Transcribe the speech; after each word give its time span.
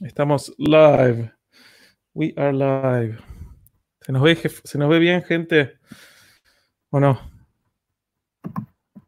Estamos 0.00 0.54
live. 0.58 1.32
We 2.14 2.32
are 2.36 2.52
live. 2.52 3.18
¿Se 4.00 4.12
nos 4.12 4.22
ve, 4.22 4.36
¿se 4.36 4.78
nos 4.78 4.88
ve 4.88 4.98
bien, 4.98 5.22
gente? 5.22 5.78
¿O 6.90 6.98
no? 6.98 7.20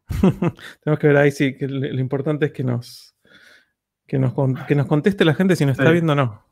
Tenemos 0.83 0.99
que 0.99 1.07
ver 1.07 1.17
ahí 1.17 1.31
si 1.31 1.57
que 1.57 1.67
lo 1.67 1.99
importante 1.99 2.47
es 2.47 2.51
que 2.51 2.63
nos, 2.63 3.15
que 4.05 4.19
nos, 4.19 4.33
que 4.67 4.75
nos 4.75 4.85
conteste 4.85 5.25
la 5.25 5.33
gente 5.33 5.55
si 5.55 5.65
nos 5.65 5.79
está 5.79 5.89
viendo 5.91 6.13
o 6.13 6.15
no. 6.15 6.45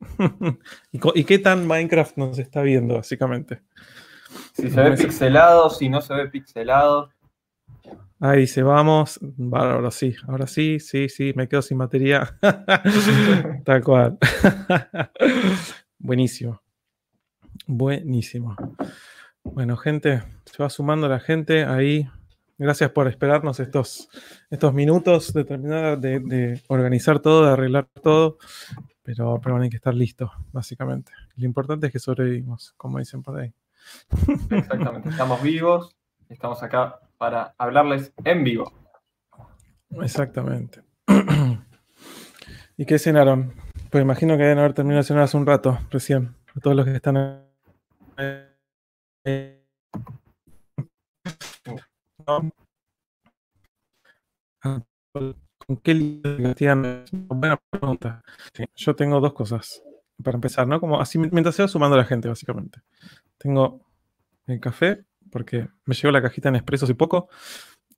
¿Y, 0.92 1.24
qué 1.24 1.38
tan 1.38 1.66
Minecraft 1.66 2.18
nos 2.18 2.38
está 2.38 2.60
viendo, 2.60 2.96
básicamente? 2.96 3.62
Si 4.52 4.68
se 4.68 4.80
ve 4.82 4.96
pixelado, 4.96 5.70
si 5.70 5.88
no 5.88 6.02
se 6.02 6.12
ve 6.12 6.28
pixelado. 6.28 7.10
Ahí 8.18 8.40
dice, 8.40 8.62
vamos. 8.62 9.20
ahora 9.52 9.90
sí, 9.90 10.14
ahora 10.26 10.46
sí, 10.46 10.80
sí, 10.80 11.08
sí, 11.08 11.32
me 11.36 11.48
quedo 11.48 11.60
sin 11.60 11.76
batería. 11.76 12.38
Tal 13.64 13.84
cual. 13.84 14.18
Buenísimo. 15.98 16.62
Buenísimo. 17.66 18.56
Bueno, 19.42 19.76
gente, 19.76 20.22
se 20.46 20.62
va 20.62 20.70
sumando 20.70 21.08
la 21.08 21.20
gente 21.20 21.64
ahí. 21.64 22.08
Gracias 22.56 22.90
por 22.90 23.06
esperarnos 23.06 23.60
estos, 23.60 24.08
estos 24.48 24.72
minutos 24.72 25.34
de 25.34 25.44
terminar 25.44 25.98
de, 25.98 26.62
organizar 26.68 27.20
todo, 27.20 27.44
de 27.44 27.52
arreglar 27.52 27.86
todo. 28.02 28.38
Pero, 29.02 29.38
pero 29.42 29.60
hay 29.60 29.68
que 29.68 29.76
estar 29.76 29.94
listos, 29.94 30.30
básicamente. 30.52 31.12
Lo 31.36 31.44
importante 31.44 31.86
es 31.86 31.92
que 31.92 31.98
sobrevivimos, 31.98 32.72
como 32.78 32.98
dicen 32.98 33.22
por 33.22 33.38
ahí. 33.38 33.52
Exactamente, 34.50 35.10
estamos 35.10 35.42
vivos, 35.42 35.94
estamos 36.28 36.62
acá 36.62 36.98
para 37.18 37.54
hablarles 37.58 38.12
en 38.24 38.44
vivo. 38.44 38.72
Exactamente. 39.90 40.82
¿Y 42.76 42.84
qué 42.84 42.98
cenaron? 42.98 43.54
Pues 43.90 44.02
imagino 44.02 44.36
que 44.36 44.42
deben 44.42 44.58
haber 44.58 44.74
terminado 44.74 45.02
de 45.02 45.06
cenar 45.06 45.22
hace 45.24 45.36
un 45.36 45.46
rato, 45.46 45.78
recién. 45.90 46.34
A 46.54 46.60
todos 46.60 46.76
los 46.76 46.84
que 46.84 46.94
están. 46.94 47.42
¿Con 55.66 55.76
qué 55.82 56.20
Buena 57.28 57.60
pregunta. 57.70 58.22
yo 58.76 58.94
tengo 58.94 59.20
dos 59.20 59.32
cosas 59.32 59.82
para 60.22 60.36
empezar, 60.36 60.66
¿no? 60.66 60.80
Como 60.80 61.00
así 61.00 61.18
mientras 61.18 61.54
se 61.54 61.62
va 61.62 61.68
sumando 61.68 61.96
la 61.96 62.04
gente, 62.04 62.28
básicamente. 62.28 62.80
Tengo 63.38 63.80
el 64.46 64.60
café 64.60 65.05
porque 65.30 65.68
me 65.84 65.94
llegó 65.94 66.10
la 66.12 66.22
cajita 66.22 66.48
en 66.48 66.56
expreso 66.56 66.84
hace 66.84 66.94
poco 66.94 67.28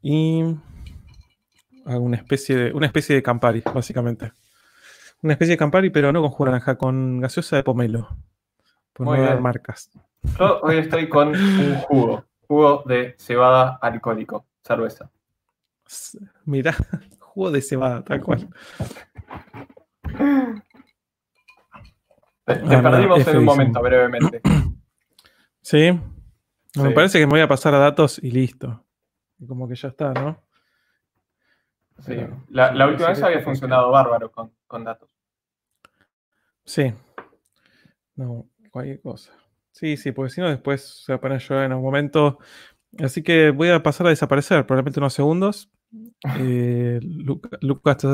y 0.02 0.42
hago 1.84 2.04
una 2.04 2.16
especie 2.16 2.56
de, 2.56 2.72
una 2.72 2.86
especie 2.86 3.14
de 3.14 3.22
Campari, 3.22 3.62
básicamente. 3.74 4.32
Una 5.22 5.32
especie 5.32 5.52
de 5.52 5.58
Campari, 5.58 5.90
pero 5.90 6.12
no 6.12 6.20
con 6.20 6.30
jugo 6.30 6.46
naranja, 6.46 6.76
con 6.76 7.20
gaseosa 7.20 7.56
de 7.56 7.64
pomelo. 7.64 8.08
Por 8.92 9.06
no 9.06 9.20
dar 9.20 9.40
marcas. 9.40 9.90
Yo 10.38 10.60
hoy 10.62 10.78
estoy 10.78 11.08
con 11.08 11.28
un 11.28 11.74
jugo, 11.76 12.24
jugo 12.46 12.82
de 12.86 13.14
cebada 13.18 13.78
alcohólico, 13.80 14.46
cerveza. 14.62 15.10
Mira, 16.44 16.74
jugo 17.20 17.50
de 17.50 17.62
cebada, 17.62 18.02
tal 18.02 18.20
cual. 18.22 18.48
Te, 22.44 22.52
ah, 22.52 22.82
perdimos 22.82 23.26
en 23.26 23.36
un 23.36 23.44
momento, 23.44 23.82
brevemente. 23.82 24.40
Sí, 25.62 26.00
me 26.82 26.90
parece 26.90 27.18
que 27.18 27.26
me 27.26 27.32
voy 27.32 27.40
a 27.40 27.48
pasar 27.48 27.74
a 27.74 27.78
datos 27.78 28.18
y 28.22 28.30
listo. 28.30 28.84
como 29.46 29.68
que 29.68 29.74
ya 29.74 29.88
está, 29.88 30.12
¿no? 30.12 30.42
Sí. 32.00 32.16
La, 32.48 32.86
última 32.86 33.08
vez 33.08 33.22
había 33.22 33.40
funcionado 33.40 33.90
bárbaro 33.90 34.30
con, 34.30 34.84
datos. 34.84 35.10
Sí. 36.64 36.92
No, 38.14 38.48
cualquier 38.70 39.00
cosa. 39.00 39.32
Sí, 39.72 39.96
sí, 39.96 40.12
porque 40.12 40.30
si 40.30 40.40
no 40.40 40.48
después 40.48 41.02
se 41.04 41.12
va 41.12 41.16
a 41.16 41.20
poner 41.20 41.40
yo 41.40 41.60
en 41.62 41.72
un 41.72 41.82
momento. 41.82 42.38
Así 42.98 43.22
que 43.22 43.50
voy 43.50 43.70
a 43.70 43.82
pasar 43.82 44.06
a 44.06 44.10
desaparecer, 44.10 44.66
probablemente 44.66 45.00
unos 45.00 45.14
segundos. 45.14 45.70
Eh, 46.40 47.00
Lucas, 47.62 48.02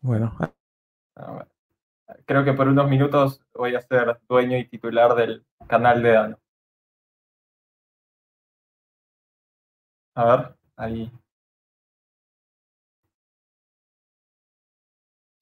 Bueno. 0.00 0.36
Creo 2.26 2.44
que 2.44 2.52
por 2.52 2.68
unos 2.68 2.88
minutos 2.88 3.40
voy 3.54 3.74
a 3.74 3.80
ser 3.80 4.20
dueño 4.28 4.56
y 4.58 4.66
titular 4.68 5.14
del 5.14 5.44
canal 5.68 6.02
de 6.02 6.12
Dano. 6.12 6.38
A 10.14 10.24
ver, 10.24 10.56
ahí. 10.76 11.10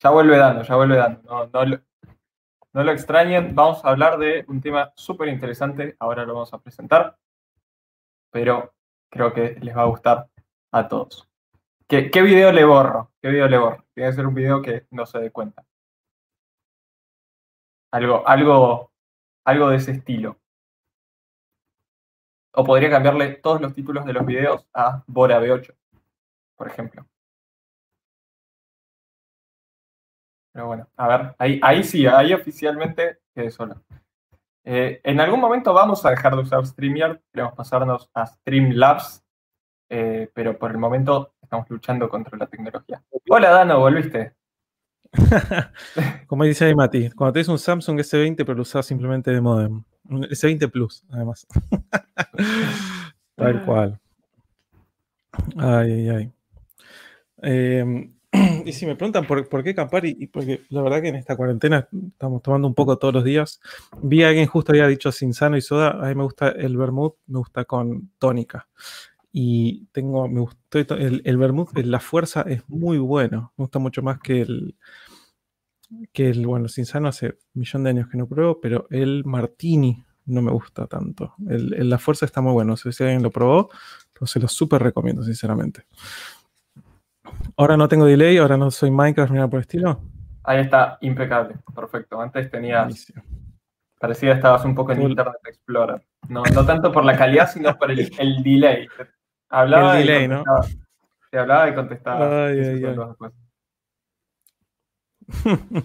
Ya 0.03 0.11
vuelve 0.11 0.37
Dano, 0.39 0.63
ya 0.63 0.77
vuelve 0.77 0.97
Dano. 0.97 1.21
No, 1.25 1.47
no, 1.47 1.65
lo, 1.65 1.79
no 2.73 2.85
lo 2.85 2.93
extrañen, 2.93 3.55
vamos 3.55 3.85
a 3.85 3.91
hablar 3.91 4.19
de 4.19 4.45
un 4.49 4.61
tema 4.61 4.93
súper 4.97 5.29
interesante. 5.29 5.97
Ahora 5.99 6.25
lo 6.25 6.35
vamos 6.35 6.53
a 6.55 6.59
presentar. 6.59 7.17
Pero 8.31 8.73
creo 9.11 9.33
que 9.33 9.57
les 9.61 9.77
va 9.77 9.83
a 9.83 9.87
gustar 9.87 10.29
a 10.73 10.89
todos. 10.89 11.29
¿Qué, 11.89 12.11
qué 12.11 12.23
video 12.23 12.53
le 12.53 12.65
borro? 12.65 13.11
¿Qué 13.21 13.29
video 13.29 13.49
le 13.49 13.59
borro? 13.59 13.85
Tiene 13.95 14.11
que 14.11 14.17
ser 14.17 14.27
un 14.27 14.35
video 14.35 14.63
que 14.63 14.87
no 14.91 15.07
se 15.07 15.19
dé 15.19 15.31
cuenta. 15.31 15.65
Algo, 17.93 18.27
algo, 18.27 18.93
algo 19.45 19.69
de 19.71 19.77
ese 19.77 19.93
estilo. 19.93 20.39
O 22.53 22.65
podría 22.65 22.91
cambiarle 22.91 23.35
todos 23.35 23.61
los 23.61 23.75
títulos 23.75 24.05
de 24.05 24.13
los 24.13 24.27
videos 24.27 24.67
a 24.75 25.03
Bora 25.07 25.41
B8, 25.41 25.75
por 26.57 26.67
ejemplo. 26.69 27.07
Pero 30.53 30.67
bueno, 30.67 30.89
a 30.97 31.09
ver, 31.09 31.35
ahí, 31.39 31.61
ahí 31.63 31.85
sí, 31.85 32.07
ahí 32.07 32.33
oficialmente 32.33 33.21
quedé 33.35 33.51
solo. 33.51 33.83
Eh, 34.65 35.01
en 35.05 35.21
algún 35.21 35.41
momento 35.41 35.73
vamos 35.73 36.05
a 36.05 36.11
dejar 36.11 36.35
de 36.35 36.43
usar 36.43 36.67
StreamYard, 36.67 37.21
queremos 37.33 37.55
pasarnos 37.55 38.11
a 38.15 38.27
Streamlabs, 38.27 39.25
eh, 39.89 40.31
pero 40.35 40.59
por 40.59 40.71
el 40.71 40.79
momento 40.79 41.35
estamos 41.41 41.69
luchando 41.71 42.09
contra 42.09 42.37
la 42.37 42.47
tecnología. 42.47 43.03
Hola 43.29 43.51
Dano, 43.51 43.81
¿volviste? 43.81 44.35
Como 46.27 46.45
dice 46.45 46.67
ahí 46.67 46.75
Mati, 46.75 47.11
cuando 47.11 47.33
tenés 47.33 47.49
un 47.49 47.59
Samsung 47.59 47.99
S20 48.01 48.37
pero 48.37 48.55
lo 48.55 48.63
usás 48.63 48.87
simplemente 48.87 49.31
de 49.31 49.41
modem. 49.41 49.83
Un 50.09 50.25
S20 50.25 50.71
Plus, 50.71 51.05
además. 51.11 51.47
Tal 53.37 53.65
cual. 53.65 54.01
Ay, 55.57 55.93
ay, 55.93 56.09
ay. 56.09 56.33
Em, 57.43 58.13
y 58.65 58.73
si 58.73 58.87
me 58.87 58.97
preguntan 58.97 59.27
por, 59.27 59.65
qué 59.65 59.75
Campari, 59.75 60.17
y 60.19 60.27
porque 60.27 60.63
la 60.69 60.83
verdad 60.83 61.03
que 61.03 61.09
en 61.09 61.17
esta 61.17 61.37
cuarentena 61.37 61.89
estamos 62.09 62.43
tomando 62.43 62.69
un 62.69 62.75
poco 62.75 62.99
todos 62.99 63.15
los 63.15 63.25
días. 63.25 63.61
Vi 64.03 64.23
a 64.23 64.29
alguien 64.29 64.47
justo 64.47 64.73
había 64.73 64.87
dicho 64.87 65.11
sin 65.13 65.35
sano 65.35 65.57
y 65.57 65.61
soda. 65.61 65.91
A 65.91 66.09
mí 66.09 66.15
me 66.15 66.25
gusta 66.25 66.51
el 66.51 66.77
vermouth, 66.77 67.17
me 67.27 67.39
gusta 67.39 67.65
con 67.65 68.11
tónica 68.19 68.69
y 69.33 69.87
tengo, 69.93 70.29
me 70.29 70.41
gustó 70.41 70.79
el, 70.79 71.23
el 71.25 71.37
vermouth, 71.37 71.77
la 71.77 72.01
fuerza 72.01 72.43
es 72.43 72.69
muy 72.69 72.99
bueno, 72.99 73.53
me 73.57 73.63
gusta 73.63 73.79
mucho 73.79 74.03
más 74.03 74.19
que 74.19 74.43
el, 74.43 74.77
que 76.13 76.31
el, 76.31 76.47
bueno, 76.47 76.69
Sinsano 76.69 77.09
hace 77.09 77.27
un 77.27 77.61
millón 77.61 77.85
de 77.85 77.91
años 77.91 78.09
que 78.09 78.17
no 78.17 78.27
pruebo, 78.27 78.61
pero 78.61 78.87
el 78.91 79.25
Martini 79.25 80.05
no 80.27 80.43
me 80.43 80.51
gusta 80.51 80.87
tanto. 80.87 81.35
El, 81.49 81.89
la 81.89 81.99
fuerza 81.99 82.27
está 82.27 82.41
muy 82.41 82.53
bueno, 82.53 82.77
si 82.77 82.89
alguien 83.03 83.23
lo 83.23 83.31
probó, 83.31 83.71
se 84.25 84.41
lo 84.41 84.49
súper 84.49 84.83
recomiendo, 84.83 85.23
sinceramente. 85.23 85.85
Ahora 87.57 87.77
no 87.77 87.89
tengo 87.89 88.07
delay, 88.07 88.39
ahora 88.39 88.57
no 88.57 88.71
soy 88.71 88.91
Minecraft, 88.91 89.33
mira 89.33 89.49
por 89.49 89.61
estilo. 89.61 90.01
Ahí 90.43 90.61
está, 90.61 90.99
impecable, 91.01 91.57
perfecto. 91.75 92.21
Antes 92.21 92.51
tenías, 92.51 93.13
parecía 93.99 94.33
estabas 94.33 94.65
un 94.65 94.75
poco 94.75 94.93
en 94.93 95.03
Internet 95.03 95.37
Explorer. 95.45 96.03
No, 96.29 96.43
no 96.55 96.67
tanto 96.67 96.93
por 96.93 97.05
la 97.05 97.17
calidad, 97.17 97.51
sino 97.51 97.77
por 97.77 97.91
el, 97.91 98.11
el 98.19 98.43
delay. 98.43 98.89
Hablaba 99.51 100.01
el 100.01 100.07
delay, 100.07 100.29
¿no? 100.29 100.45
Se 101.31 101.39
hablaba 101.39 101.69
y 101.69 101.75
contestaba. 101.75 102.47
Ay, 102.47 102.61
ay, 102.61 102.85
ay. 102.85 102.97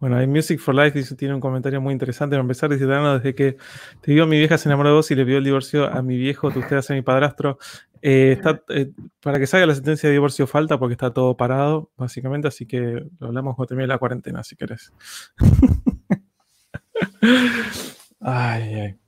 bueno, 0.00 0.16
hay 0.16 0.26
Music 0.26 0.58
for 0.58 0.74
Life 0.74 0.98
dice, 0.98 1.16
tiene 1.16 1.34
un 1.34 1.40
comentario 1.40 1.80
muy 1.80 1.92
interesante. 1.92 2.34
Para 2.34 2.42
empezar, 2.42 2.70
dice 2.70 2.86
desde 2.86 3.34
que 3.34 3.56
te 4.00 4.12
vio 4.12 4.26
mi 4.26 4.38
vieja 4.38 4.58
se 4.58 4.68
enamoró 4.68 4.90
de 4.90 4.94
vos 4.96 5.10
y 5.10 5.14
le 5.14 5.24
pidió 5.24 5.38
el 5.38 5.44
divorcio 5.44 5.86
a 5.86 6.02
mi 6.02 6.16
viejo, 6.16 6.50
tú 6.50 6.60
usted 6.60 6.76
hace 6.76 6.94
mi 6.94 7.02
padrastro. 7.02 7.58
Eh, 8.02 8.32
está, 8.32 8.62
eh, 8.68 8.92
para 9.22 9.38
que 9.38 9.46
salga 9.46 9.66
la 9.66 9.74
sentencia 9.74 10.08
de 10.08 10.14
divorcio 10.14 10.46
falta 10.46 10.78
porque 10.78 10.92
está 10.92 11.12
todo 11.12 11.36
parado, 11.36 11.90
básicamente, 11.96 12.48
así 12.48 12.66
que 12.66 13.06
lo 13.18 13.26
hablamos 13.26 13.56
cuando 13.56 13.68
termine 13.68 13.88
la 13.88 13.98
cuarentena, 13.98 14.44
si 14.44 14.56
querés. 14.56 14.92
ay, 18.20 18.74
ay. 18.74 19.05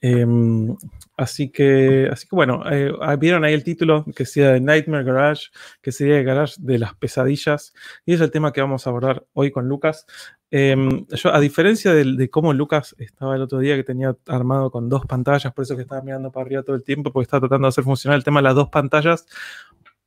Em, 0.00 0.76
así, 1.16 1.50
que, 1.50 2.08
así 2.10 2.28
que 2.28 2.36
bueno, 2.36 2.62
eh, 2.70 2.92
ah, 3.00 3.16
vieron 3.16 3.44
ahí 3.44 3.54
el 3.54 3.64
título 3.64 4.04
que 4.14 4.26
sea 4.26 4.52
de 4.52 4.60
Nightmare 4.60 5.04
Garage, 5.04 5.48
que 5.82 5.92
sería 5.92 6.18
el 6.18 6.24
garage 6.24 6.54
de 6.58 6.78
las 6.78 6.94
pesadillas, 6.94 7.74
y 8.04 8.14
es 8.14 8.20
el 8.20 8.30
tema 8.30 8.52
que 8.52 8.60
vamos 8.60 8.86
a 8.86 8.90
abordar 8.90 9.26
hoy 9.32 9.50
con 9.50 9.68
Lucas. 9.68 10.06
Em, 10.50 11.06
yo, 11.08 11.34
a 11.34 11.40
diferencia 11.40 11.92
de, 11.92 12.04
de, 12.16 12.30
cómo 12.30 12.52
Lucas 12.52 12.94
estaba 12.98 13.34
el 13.34 13.42
otro 13.42 13.58
día, 13.58 13.74
que 13.76 13.84
tenía 13.84 14.16
armado 14.26 14.70
con 14.70 14.88
dos 14.88 15.04
pantallas, 15.06 15.52
por 15.52 15.64
eso 15.64 15.74
que 15.74 15.82
estaba 15.82 16.02
mirando 16.02 16.30
para 16.30 16.46
arriba 16.46 16.62
todo 16.62 16.76
el 16.76 16.84
tiempo, 16.84 17.12
porque 17.12 17.24
estaba 17.24 17.40
tratando 17.40 17.66
de 17.66 17.70
hacer 17.70 17.84
funcionar 17.84 18.16
el 18.16 18.24
tema 18.24 18.40
de 18.40 18.44
las 18.44 18.54
dos 18.54 18.68
pantallas, 18.68 19.26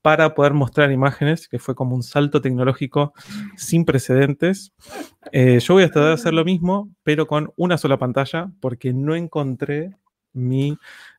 para 0.10 0.34
poder 0.34 0.56
mostrar 0.56 0.92
imágenes, 0.92 1.48
que 1.48 1.60
fue 1.60 1.76
como 1.76 1.96
un 1.96 2.02
salto 2.02 2.42
tecnológico 2.42 3.14
sin 3.56 3.86
precedentes. 3.86 4.74
Eh, 5.32 5.60
yo 5.60 5.76
voy 5.76 5.84
a 5.84 5.92
tratar 5.92 6.08
de 6.08 6.14
hacer 6.16 6.34
lo 6.34 6.44
mismo, 6.44 6.90
pero 7.04 7.28
con 7.28 7.54
una 7.58 7.78
sola 7.78 8.00
pantalla, 8.00 8.52
porque 8.60 8.92
no 8.92 9.14
encontré 9.14 9.96
mi, 10.34 10.76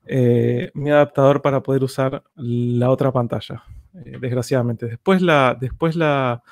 eh, 0.06 0.72
mi 0.74 0.90
adaptador 0.90 1.40
para 1.40 1.62
poder 1.62 1.84
usar 1.84 2.24
la 2.34 2.90
otra 2.90 3.12
pantalla, 3.12 3.62
eh, 3.94 4.18
desgraciadamente. 4.20 4.86
Después, 4.86 5.22
la, 5.22 5.56
después 5.60 5.94
la, 5.94 6.42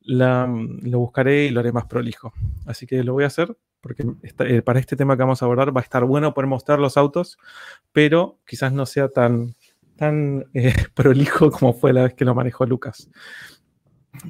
lo 0.00 0.98
buscaré 0.98 1.44
y 1.44 1.50
lo 1.50 1.60
haré 1.60 1.70
más 1.70 1.84
prolijo. 1.84 2.32
Así 2.66 2.84
que 2.88 3.04
lo 3.04 3.12
voy 3.12 3.22
a 3.22 3.28
hacer 3.28 3.56
porque 3.80 4.04
para 4.64 4.80
este 4.80 4.96
tema 4.96 5.16
que 5.16 5.22
vamos 5.22 5.40
a 5.40 5.44
abordar 5.44 5.76
va 5.76 5.80
a 5.80 5.84
estar 5.84 6.04
bueno 6.04 6.34
poder 6.34 6.48
mostrar 6.48 6.80
los 6.80 6.96
autos, 6.96 7.38
pero 7.92 8.40
quizás 8.44 8.72
no 8.72 8.86
sea 8.86 9.08
tan, 9.08 9.54
tan 9.96 10.44
eh, 10.54 10.74
prolijo 10.94 11.50
como 11.50 11.72
fue 11.72 11.92
la 11.92 12.04
vez 12.04 12.14
que 12.14 12.24
lo 12.24 12.34
manejó 12.34 12.66
Lucas. 12.66 13.10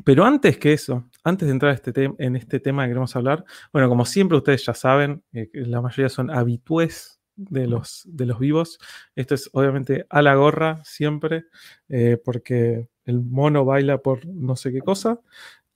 Pero 0.05 0.25
antes 0.25 0.59
que 0.59 0.73
eso, 0.73 1.09
antes 1.23 1.47
de 1.47 1.53
entrar 1.53 1.73
este 1.73 2.11
en 2.19 2.37
este 2.37 2.59
tema 2.61 2.83
que 2.85 2.91
queremos 2.91 3.15
hablar, 3.15 3.45
bueno, 3.73 3.89
como 3.89 4.05
siempre 4.05 4.37
ustedes 4.37 4.65
ya 4.65 4.75
saben, 4.75 5.23
eh, 5.33 5.49
la 5.53 5.81
mayoría 5.81 6.09
son 6.09 6.31
habitués 6.31 7.21
de 7.37 7.67
los, 7.67 8.03
de 8.07 8.27
los 8.27 8.39
vivos. 8.39 8.79
Esto 9.15 9.35
es 9.35 9.49
obviamente 9.53 10.07
a 10.09 10.23
la 10.23 10.35
gorra 10.35 10.81
siempre, 10.85 11.45
eh, 11.89 12.19
porque 12.25 12.89
el 13.05 13.21
mono 13.21 13.65
baila 13.65 13.99
por 13.99 14.27
no 14.27 14.57
sé 14.57 14.73
qué 14.73 14.81
cosa. 14.81 15.21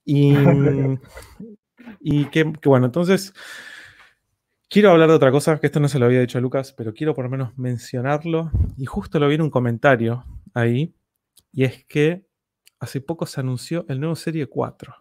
Y, 0.03 0.33
y 2.01 2.25
que, 2.25 2.51
que, 2.53 2.69
bueno, 2.69 2.87
entonces 2.87 3.33
Quiero 4.71 4.91
hablar 4.91 5.09
de 5.09 5.15
otra 5.15 5.31
cosa, 5.31 5.59
que 5.59 5.65
esto 5.65 5.81
no 5.81 5.89
se 5.89 5.99
lo 5.99 6.05
había 6.05 6.21
dicho 6.21 6.37
a 6.37 6.41
Lucas, 6.41 6.71
pero 6.71 6.93
quiero 6.93 7.13
por 7.13 7.25
lo 7.25 7.29
menos 7.29 7.57
mencionarlo. 7.57 8.51
Y 8.77 8.85
justo 8.85 9.19
lo 9.19 9.27
vi 9.27 9.35
en 9.35 9.41
un 9.41 9.49
comentario 9.49 10.23
ahí. 10.53 10.95
Y 11.51 11.65
es 11.65 11.83
que 11.83 12.25
hace 12.79 13.01
poco 13.01 13.25
se 13.25 13.41
anunció 13.41 13.83
el 13.89 13.99
nuevo 13.99 14.15
Serie 14.15 14.47
4. 14.47 14.95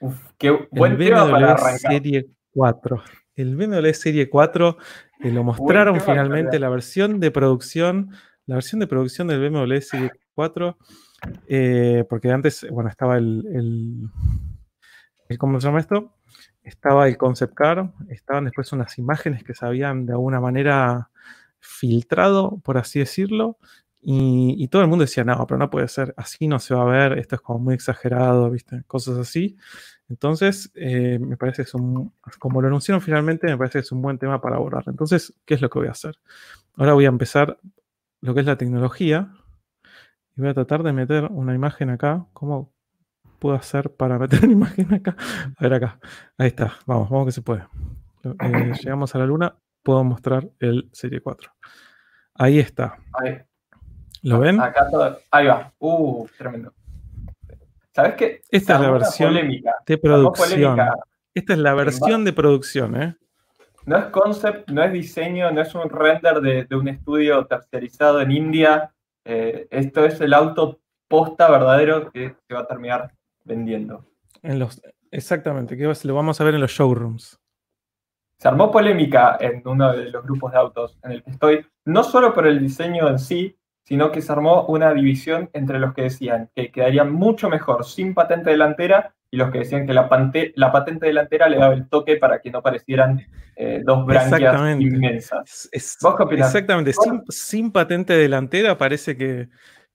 Uf, 0.00 0.32
qué 0.36 0.50
buen 0.72 1.00
el 1.00 1.12
BMW 1.12 1.56
Serie 1.76 2.30
4. 2.50 3.00
El 3.36 3.54
BMW 3.54 3.92
Serie 3.92 4.28
4 4.28 4.76
que 5.20 5.30
lo 5.30 5.44
mostraron 5.44 6.00
finalmente 6.00 6.58
la 6.58 6.68
versión 6.68 7.20
de 7.20 7.30
producción, 7.30 8.10
la 8.46 8.56
versión 8.56 8.80
de 8.80 8.88
producción 8.88 9.28
del 9.28 9.38
BMW 9.50 9.78
Serie 9.78 10.10
4, 10.34 10.76
eh, 11.46 12.04
porque 12.10 12.32
antes, 12.32 12.66
bueno, 12.72 12.90
estaba 12.90 13.18
el, 13.18 13.44
el, 13.54 14.10
el, 15.28 15.38
¿cómo 15.38 15.60
se 15.60 15.68
llama 15.68 15.78
esto? 15.78 16.17
Estaba 16.68 17.08
el 17.08 17.16
concept 17.16 17.54
car, 17.54 17.92
estaban 18.08 18.44
después 18.44 18.72
unas 18.72 18.98
imágenes 18.98 19.44
que 19.44 19.54
se 19.54 19.66
habían 19.66 20.06
de 20.06 20.12
alguna 20.12 20.40
manera 20.40 21.10
filtrado, 21.60 22.58
por 22.62 22.78
así 22.78 23.00
decirlo, 23.00 23.58
y, 24.00 24.68
todo 24.68 24.82
el 24.82 24.88
mundo 24.88 25.04
decía, 25.04 25.24
no, 25.24 25.44
pero 25.46 25.58
no 25.58 25.70
puede 25.70 25.88
ser, 25.88 26.14
así 26.16 26.46
no 26.46 26.60
se 26.60 26.74
va 26.74 26.82
a 26.82 26.84
ver, 26.84 27.18
esto 27.18 27.34
es 27.34 27.40
como 27.40 27.58
muy 27.58 27.74
exagerado, 27.74 28.50
¿viste? 28.50 28.84
Cosas 28.86 29.18
así. 29.18 29.56
Entonces, 30.08 30.70
eh, 30.74 31.18
me 31.18 31.36
parece 31.36 31.56
que 31.56 31.68
es 31.68 31.74
un, 31.74 32.12
como 32.38 32.62
lo 32.62 32.68
anunciaron 32.68 33.02
finalmente, 33.02 33.48
me 33.48 33.58
parece 33.58 33.80
que 33.80 33.82
es 33.82 33.92
un 33.92 34.00
buen 34.00 34.18
tema 34.18 34.40
para 34.40 34.56
abordar. 34.56 34.84
Entonces, 34.86 35.34
¿qué 35.44 35.54
es 35.54 35.60
lo 35.60 35.68
que 35.68 35.80
voy 35.80 35.88
a 35.88 35.92
hacer? 35.92 36.16
Ahora 36.76 36.94
voy 36.94 37.06
a 37.06 37.08
empezar 37.08 37.58
lo 38.20 38.34
que 38.34 38.40
es 38.40 38.46
la 38.46 38.56
tecnología 38.56 39.32
y 40.36 40.40
voy 40.40 40.50
a 40.50 40.54
tratar 40.54 40.84
de 40.84 40.92
meter 40.92 41.24
una 41.30 41.54
imagen 41.54 41.90
acá, 41.90 42.26
como 42.32 42.72
puedo 43.38 43.56
hacer 43.56 43.90
para 43.90 44.18
meter 44.18 44.40
una 44.44 44.52
imagen 44.52 44.94
acá? 44.94 45.16
A 45.56 45.62
ver 45.62 45.74
acá. 45.74 45.98
Ahí 46.36 46.48
está. 46.48 46.74
Vamos, 46.86 47.08
vamos 47.10 47.26
que 47.26 47.32
se 47.32 47.42
puede. 47.42 47.64
Eh, 48.24 48.72
llegamos 48.82 49.14
a 49.14 49.18
la 49.18 49.26
luna. 49.26 49.56
Puedo 49.82 50.04
mostrar 50.04 50.48
el 50.58 50.88
Serie 50.92 51.20
4. 51.20 51.50
Ahí 52.34 52.58
está. 52.58 52.96
Ahí. 53.14 53.38
¿Lo 54.22 54.40
ven? 54.40 54.60
Acá 54.60 54.88
todo. 54.90 55.18
Ahí 55.30 55.46
va. 55.46 55.72
Uh, 55.78 56.26
tremendo. 56.36 56.72
¿Sabes 57.94 58.14
qué? 58.14 58.42
Esta 58.50 58.74
es 58.74 58.80
la 58.80 58.90
versión 58.90 59.34
de 59.86 59.98
producción. 59.98 60.78
Esta 61.34 61.52
es 61.52 61.58
la 61.58 61.74
versión 61.74 62.24
de 62.24 62.32
producción, 62.32 63.00
¿eh? 63.00 63.16
No 63.86 63.96
es 63.96 64.04
concept, 64.06 64.70
no 64.70 64.82
es 64.82 64.92
diseño, 64.92 65.50
no 65.50 65.62
es 65.62 65.74
un 65.74 65.88
render 65.88 66.40
de, 66.40 66.64
de 66.64 66.76
un 66.76 66.88
estudio 66.88 67.46
terciarizado 67.46 68.20
en 68.20 68.30
India. 68.32 68.92
Eh, 69.24 69.66
esto 69.70 70.04
es 70.04 70.20
el 70.20 70.34
auto 70.34 70.80
posta 71.08 71.50
verdadero 71.50 72.10
que, 72.10 72.36
que 72.46 72.54
va 72.54 72.60
a 72.60 72.66
terminar 72.66 73.12
vendiendo. 73.48 74.04
En 74.42 74.58
los, 74.58 74.80
exactamente, 75.10 75.76
que 75.76 75.92
lo 76.04 76.14
vamos 76.14 76.40
a 76.40 76.44
ver 76.44 76.54
en 76.54 76.60
los 76.60 76.70
showrooms. 76.70 77.40
Se 78.38 78.46
armó 78.46 78.70
polémica 78.70 79.36
en 79.40 79.66
uno 79.66 79.92
de 79.92 80.10
los 80.10 80.22
grupos 80.22 80.52
de 80.52 80.58
autos 80.58 80.98
en 81.02 81.10
el 81.10 81.24
que 81.24 81.30
estoy, 81.30 81.66
no 81.86 82.04
solo 82.04 82.32
por 82.32 82.46
el 82.46 82.60
diseño 82.60 83.08
en 83.08 83.18
sí, 83.18 83.58
sino 83.84 84.12
que 84.12 84.22
se 84.22 84.30
armó 84.30 84.66
una 84.66 84.92
división 84.92 85.50
entre 85.54 85.78
los 85.78 85.94
que 85.94 86.02
decían 86.02 86.50
que 86.54 86.70
quedaría 86.70 87.04
mucho 87.04 87.48
mejor 87.48 87.84
sin 87.84 88.14
patente 88.14 88.50
delantera 88.50 89.14
y 89.30 89.38
los 89.38 89.50
que 89.50 89.60
decían 89.60 89.86
que 89.86 89.92
la, 89.92 90.08
la 90.54 90.72
patente 90.72 91.06
delantera 91.06 91.48
le 91.48 91.58
daba 91.58 91.74
el 91.74 91.88
toque 91.88 92.16
para 92.16 92.40
que 92.40 92.50
no 92.50 92.62
parecieran 92.62 93.26
eh, 93.56 93.82
dos 93.84 94.06
branquias 94.06 94.78
inmensas. 94.78 95.68
¿Vos 96.02 96.16
qué 96.16 96.34
Exactamente, 96.36 96.92
sin, 96.92 97.22
sin, 97.28 97.72
patente 97.72 98.12
delantera 98.12 98.78
parece 98.78 99.16
que, 99.16 99.48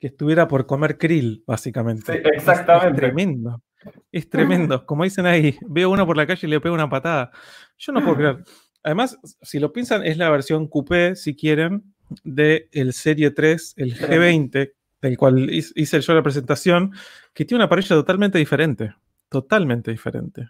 que 0.03 0.07
estuviera 0.07 0.50
por 0.50 0.65
comer 0.65 0.97
krill, 0.97 1.45
básicamente. 1.47 2.21
exactamente. 2.35 2.89
Es, 2.89 2.97
tremendo. 2.97 3.63
Es 4.11 4.29
tremendo. 4.29 4.85
Como 4.85 5.05
dicen 5.05 5.25
ahí, 5.25 5.57
veo 5.61 5.91
uno 5.91 6.05
por 6.05 6.17
la 6.17 6.27
calle 6.27 6.45
y 6.45 6.50
le 6.50 6.59
pego 6.59 6.75
una 6.75 6.89
patada. 6.89 7.31
Yo 7.77 7.94
no 7.94 8.01
puedo 8.01 8.17
creer. 8.17 8.44
Además, 8.83 9.17
si 9.41 9.59
lo 9.59 9.71
piensan, 9.71 10.05
es 10.05 10.17
la 10.17 10.29
versión 10.29 10.67
coupé, 10.67 11.15
si 11.15 11.38
quieren, 11.38 11.83
del 12.25 12.67
el 12.73 12.91
Serie 12.91 13.31
3, 13.31 13.75
el 13.77 13.97
G20, 13.97 14.73
del 15.01 15.17
cual 15.17 15.50
hice 15.50 16.01
yo 16.01 16.13
la 16.13 16.21
presentación, 16.21 16.91
que 17.33 17.45
tiene 17.45 17.63
una 17.63 17.69
parrilla 17.69 17.95
totalmente 17.95 18.38
diferente. 18.38 18.94
Totalmente 19.29 19.91
diferente. 19.91 20.50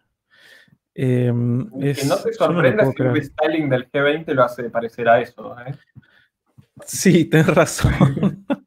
Em, 0.95 1.69
que 1.79 2.05
no 2.07 2.17
te 2.17 2.33
sorprenda 2.33 2.91
si 2.91 3.01
un 3.03 3.13
restyling 3.13 3.69
del 3.69 3.91
G20 3.91 4.33
lo 4.33 4.45
hace 4.45 4.71
parecer 4.71 5.07
a 5.07 5.21
eso. 5.21 5.55
¿eh? 5.59 5.75
Sí, 6.87 7.25
tenés 7.25 7.53
razón. 7.53 8.47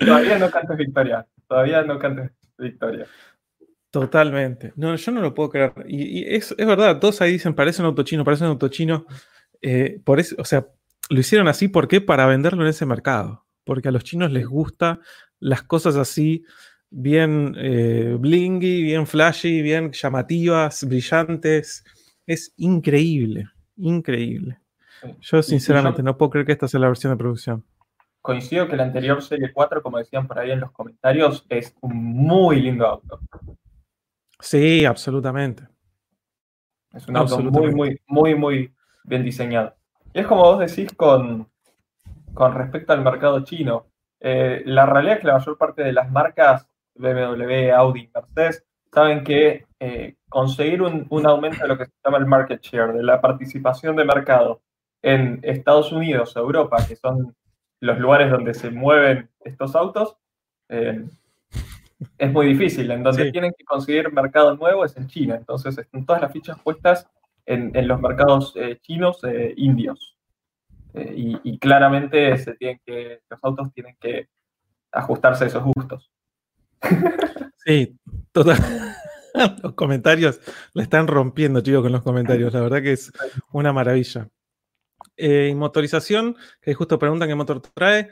todavía 0.00 0.38
no 0.38 0.50
cantes 0.50 0.76
victoria. 0.76 1.26
Todavía 1.48 1.82
no 1.82 1.98
cantes 1.98 2.30
victoria. 2.58 3.06
Totalmente. 3.90 4.72
No, 4.74 4.96
yo 4.96 5.12
no 5.12 5.20
lo 5.20 5.34
puedo 5.34 5.50
creer. 5.50 5.72
Y, 5.86 6.34
es, 6.34 6.54
verdad, 6.56 6.98
todos 6.98 7.20
ahí 7.20 7.32
dicen, 7.32 7.54
parece 7.54 7.80
un 7.80 7.86
auto 7.86 8.02
chino, 8.02 8.24
parece 8.24 8.44
un 8.44 8.50
auto 8.50 8.68
chino. 8.68 9.06
Eh, 9.62 10.00
por 10.04 10.18
eso, 10.18 10.34
o 10.38 10.44
sea, 10.44 10.66
lo 11.10 11.20
hicieron 11.20 11.46
así, 11.46 11.68
¿por 11.68 11.86
qué? 11.86 12.00
Para 12.00 12.26
venderlo 12.26 12.62
en 12.62 12.70
ese 12.70 12.86
mercado. 12.86 13.46
Porque 13.62 13.88
a 13.88 13.92
los 13.92 14.04
chinos 14.04 14.32
les 14.32 14.46
gusta 14.46 15.00
las 15.38 15.62
cosas 15.62 15.96
así, 15.96 16.44
bien 16.90 17.54
eh, 17.56 18.16
blingy, 18.18 18.82
bien 18.82 19.06
flashy, 19.06 19.62
bien 19.62 19.92
llamativas, 19.92 20.84
brillantes. 20.84 21.84
Es 22.26 22.52
increíble, 22.56 23.48
increíble. 23.76 24.58
Yo 25.20 25.42
sinceramente 25.42 26.02
no 26.02 26.16
puedo 26.16 26.30
creer 26.30 26.46
que 26.46 26.52
esta 26.52 26.66
sea 26.66 26.80
la 26.80 26.88
versión 26.88 27.12
de 27.12 27.18
producción 27.18 27.64
coincido 28.24 28.66
que 28.66 28.76
la 28.76 28.84
anterior 28.84 29.22
Serie 29.22 29.52
4, 29.52 29.82
como 29.82 29.98
decían 29.98 30.26
por 30.26 30.38
ahí 30.38 30.50
en 30.50 30.60
los 30.60 30.72
comentarios, 30.72 31.44
es 31.50 31.76
un 31.82 31.94
muy 31.94 32.58
lindo 32.58 32.86
auto. 32.86 33.20
Sí, 34.40 34.86
absolutamente. 34.86 35.68
Es 36.94 37.06
un 37.06 37.18
auto 37.18 37.38
muy, 37.40 37.74
muy, 37.74 38.00
muy, 38.06 38.34
muy 38.34 38.74
bien 39.04 39.22
diseñado. 39.22 39.74
Y 40.14 40.20
es 40.20 40.26
como 40.26 40.42
vos 40.42 40.58
decís 40.58 40.94
con, 40.94 41.50
con 42.32 42.54
respecto 42.54 42.94
al 42.94 43.02
mercado 43.02 43.44
chino. 43.44 43.88
Eh, 44.18 44.62
la 44.64 44.86
realidad 44.86 45.16
es 45.16 45.20
que 45.20 45.26
la 45.26 45.38
mayor 45.38 45.58
parte 45.58 45.82
de 45.82 45.92
las 45.92 46.10
marcas 46.10 46.66
BMW, 46.94 47.74
Audi, 47.76 48.10
Mercedes, 48.14 48.64
saben 48.90 49.22
que 49.22 49.66
eh, 49.78 50.16
conseguir 50.30 50.80
un, 50.80 51.06
un, 51.10 51.26
aumento 51.26 51.60
de 51.60 51.68
lo 51.68 51.76
que 51.76 51.84
se 51.84 51.92
llama 52.02 52.16
el 52.16 52.26
market 52.26 52.62
share, 52.62 52.94
de 52.94 53.02
la 53.02 53.20
participación 53.20 53.96
de 53.96 54.06
mercado 54.06 54.62
en 55.02 55.40
Estados 55.42 55.92
Unidos 55.92 56.34
Europa, 56.36 56.78
que 56.88 56.96
son 56.96 57.36
los 57.80 57.98
lugares 57.98 58.30
donde 58.30 58.54
se 58.54 58.70
mueven 58.70 59.30
estos 59.44 59.74
autos, 59.76 60.16
eh, 60.68 61.04
es 62.18 62.32
muy 62.32 62.46
difícil. 62.46 62.90
En 62.90 63.02
donde 63.02 63.30
tienen 63.30 63.52
que 63.56 63.64
conseguir 63.64 64.12
mercado 64.12 64.56
nuevo 64.56 64.84
es 64.84 64.96
en 64.96 65.06
China. 65.08 65.36
Entonces 65.36 65.76
están 65.78 66.04
todas 66.06 66.22
las 66.22 66.32
fichas 66.32 66.58
puestas 66.60 67.08
en, 67.46 67.72
los 67.86 68.00
mercados 68.00 68.54
eh, 68.56 68.78
chinos 68.80 69.22
e 69.24 69.54
indios. 69.56 70.16
Y, 70.94 71.58
claramente 71.58 72.36
se 72.38 72.54
tienen 72.54 72.80
que, 72.86 73.20
los 73.28 73.40
autos 73.42 73.72
tienen 73.72 73.96
que 74.00 74.28
ajustarse 74.92 75.44
a 75.44 75.46
esos 75.48 75.64
gustos. 75.64 76.10
Sí, 77.64 77.98
total. 78.30 78.58
Los 79.62 79.74
comentarios 79.74 80.40
la 80.74 80.82
están 80.82 81.08
rompiendo, 81.08 81.60
chicos, 81.60 81.82
con 81.82 81.92
los 81.92 82.02
comentarios. 82.02 82.52
La 82.52 82.60
verdad 82.60 82.82
que 82.82 82.92
es 82.92 83.12
una 83.52 83.72
maravilla. 83.72 84.28
Eh, 85.16 85.48
y 85.50 85.54
motorización, 85.54 86.36
que 86.60 86.74
justo 86.74 86.98
preguntan 86.98 87.28
qué 87.28 87.34
motor 87.34 87.60
trae. 87.60 88.10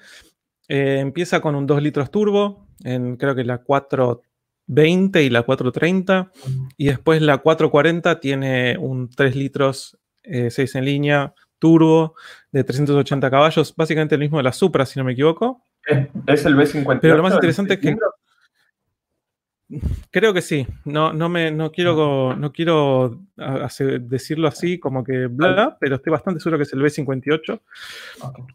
Eh, 0.68 0.98
empieza 1.00 1.40
con 1.40 1.54
un 1.54 1.66
2 1.66 1.82
litros 1.82 2.10
turbo, 2.10 2.68
en 2.84 3.16
creo 3.16 3.34
que 3.34 3.44
la 3.44 3.58
420 3.58 5.22
y 5.22 5.30
la 5.30 5.42
430. 5.42 6.30
Y 6.76 6.86
después 6.86 7.20
la 7.22 7.38
440 7.38 8.20
tiene 8.20 8.76
un 8.78 9.10
3 9.10 9.36
litros, 9.36 9.98
6 10.22 10.58
eh, 10.58 10.78
en 10.78 10.84
línea, 10.84 11.34
turbo, 11.58 12.14
de 12.52 12.64
380 12.64 13.30
caballos. 13.30 13.74
Básicamente 13.76 14.14
el 14.14 14.20
mismo 14.20 14.38
de 14.38 14.44
la 14.44 14.52
Supra, 14.52 14.86
si 14.86 14.98
no 14.98 15.04
me 15.04 15.12
equivoco. 15.12 15.62
Es 16.26 16.44
el 16.44 16.56
B50. 16.56 17.00
Pero 17.00 17.16
lo 17.16 17.22
más 17.22 17.34
interesante 17.34 17.74
es 17.74 17.80
que. 17.80 17.96
Creo 20.10 20.34
que 20.34 20.42
sí. 20.42 20.66
No, 20.84 21.12
no, 21.12 21.28
me, 21.28 21.50
no 21.50 21.70
quiero, 21.72 22.36
no 22.36 22.52
quiero 22.52 23.20
decirlo 24.00 24.48
así 24.48 24.78
como 24.78 25.04
que 25.04 25.26
bla, 25.26 25.76
pero 25.80 25.96
estoy 25.96 26.10
bastante 26.10 26.40
seguro 26.40 26.58
que 26.58 26.64
es 26.64 26.72
el 26.72 26.82
B58. 26.82 27.60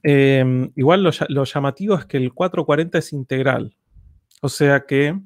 Em, 0.04 0.72
igual 0.76 1.04
lo, 1.04 1.44
llamativo 1.44 1.96
es 1.96 2.06
que 2.06 2.18
el 2.18 2.34
440 2.34 2.98
es 2.98 3.14
integral. 3.14 3.76
O 4.42 4.50
sea 4.50 4.82
que, 4.82 5.20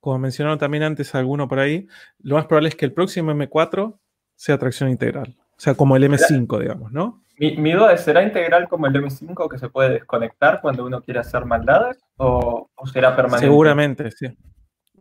como 0.00 0.18
mencionaron 0.18 0.58
también 0.58 0.84
antes 0.84 1.14
alguno 1.14 1.48
por 1.48 1.58
ahí, 1.58 1.86
lo 2.20 2.36
más 2.36 2.46
probable 2.46 2.68
es 2.68 2.76
que 2.76 2.84
el 2.84 2.92
próximo 2.92 3.32
M4 3.32 3.98
sea 4.36 4.58
tracción 4.58 4.90
integral. 4.90 5.36
O 5.56 5.60
sea, 5.60 5.74
como 5.74 5.96
el 5.96 6.04
M5, 6.04 6.60
digamos, 6.60 6.92
¿no? 6.92 7.22
Mi, 7.36 7.72
duda 7.72 7.92
es, 7.92 8.02
¿será 8.02 8.22
integral 8.22 8.68
como 8.68 8.86
el 8.86 8.94
M5 8.94 9.50
que 9.50 9.58
se 9.58 9.68
puede 9.68 9.90
desconectar 9.90 10.60
cuando 10.60 10.84
uno 10.86 11.02
quiere 11.02 11.18
hacer 11.18 11.44
maldades? 11.44 11.98
¿O, 12.16 12.70
o 12.72 12.86
será 12.86 13.16
permanente? 13.16 13.46
Seguramente, 13.46 14.10
sí. 14.12 14.28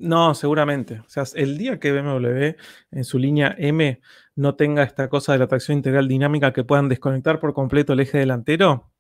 No, 0.04 0.36
seguramente. 0.36 1.00
O 1.00 1.10
sea, 1.10 1.24
el 1.36 1.58
día 1.58 1.80
que 1.80 1.94
BMW 1.94 2.58
en 2.92 3.04
su 3.06 3.18
línea 3.18 3.56
M 3.58 4.02
no 4.36 4.56
tenga 4.56 4.84
esta 4.84 5.08
cosa 5.08 5.32
de 5.32 5.40
la 5.40 5.48
tracción 5.48 5.78
integral 5.78 6.10
dinámica 6.10 6.52
que 6.52 6.66
puedan 6.66 6.90
desconectar 6.90 7.40
por 7.40 7.54
completo 7.54 7.94
el 7.94 8.02
eje 8.02 8.18
delantero, 8.18 8.92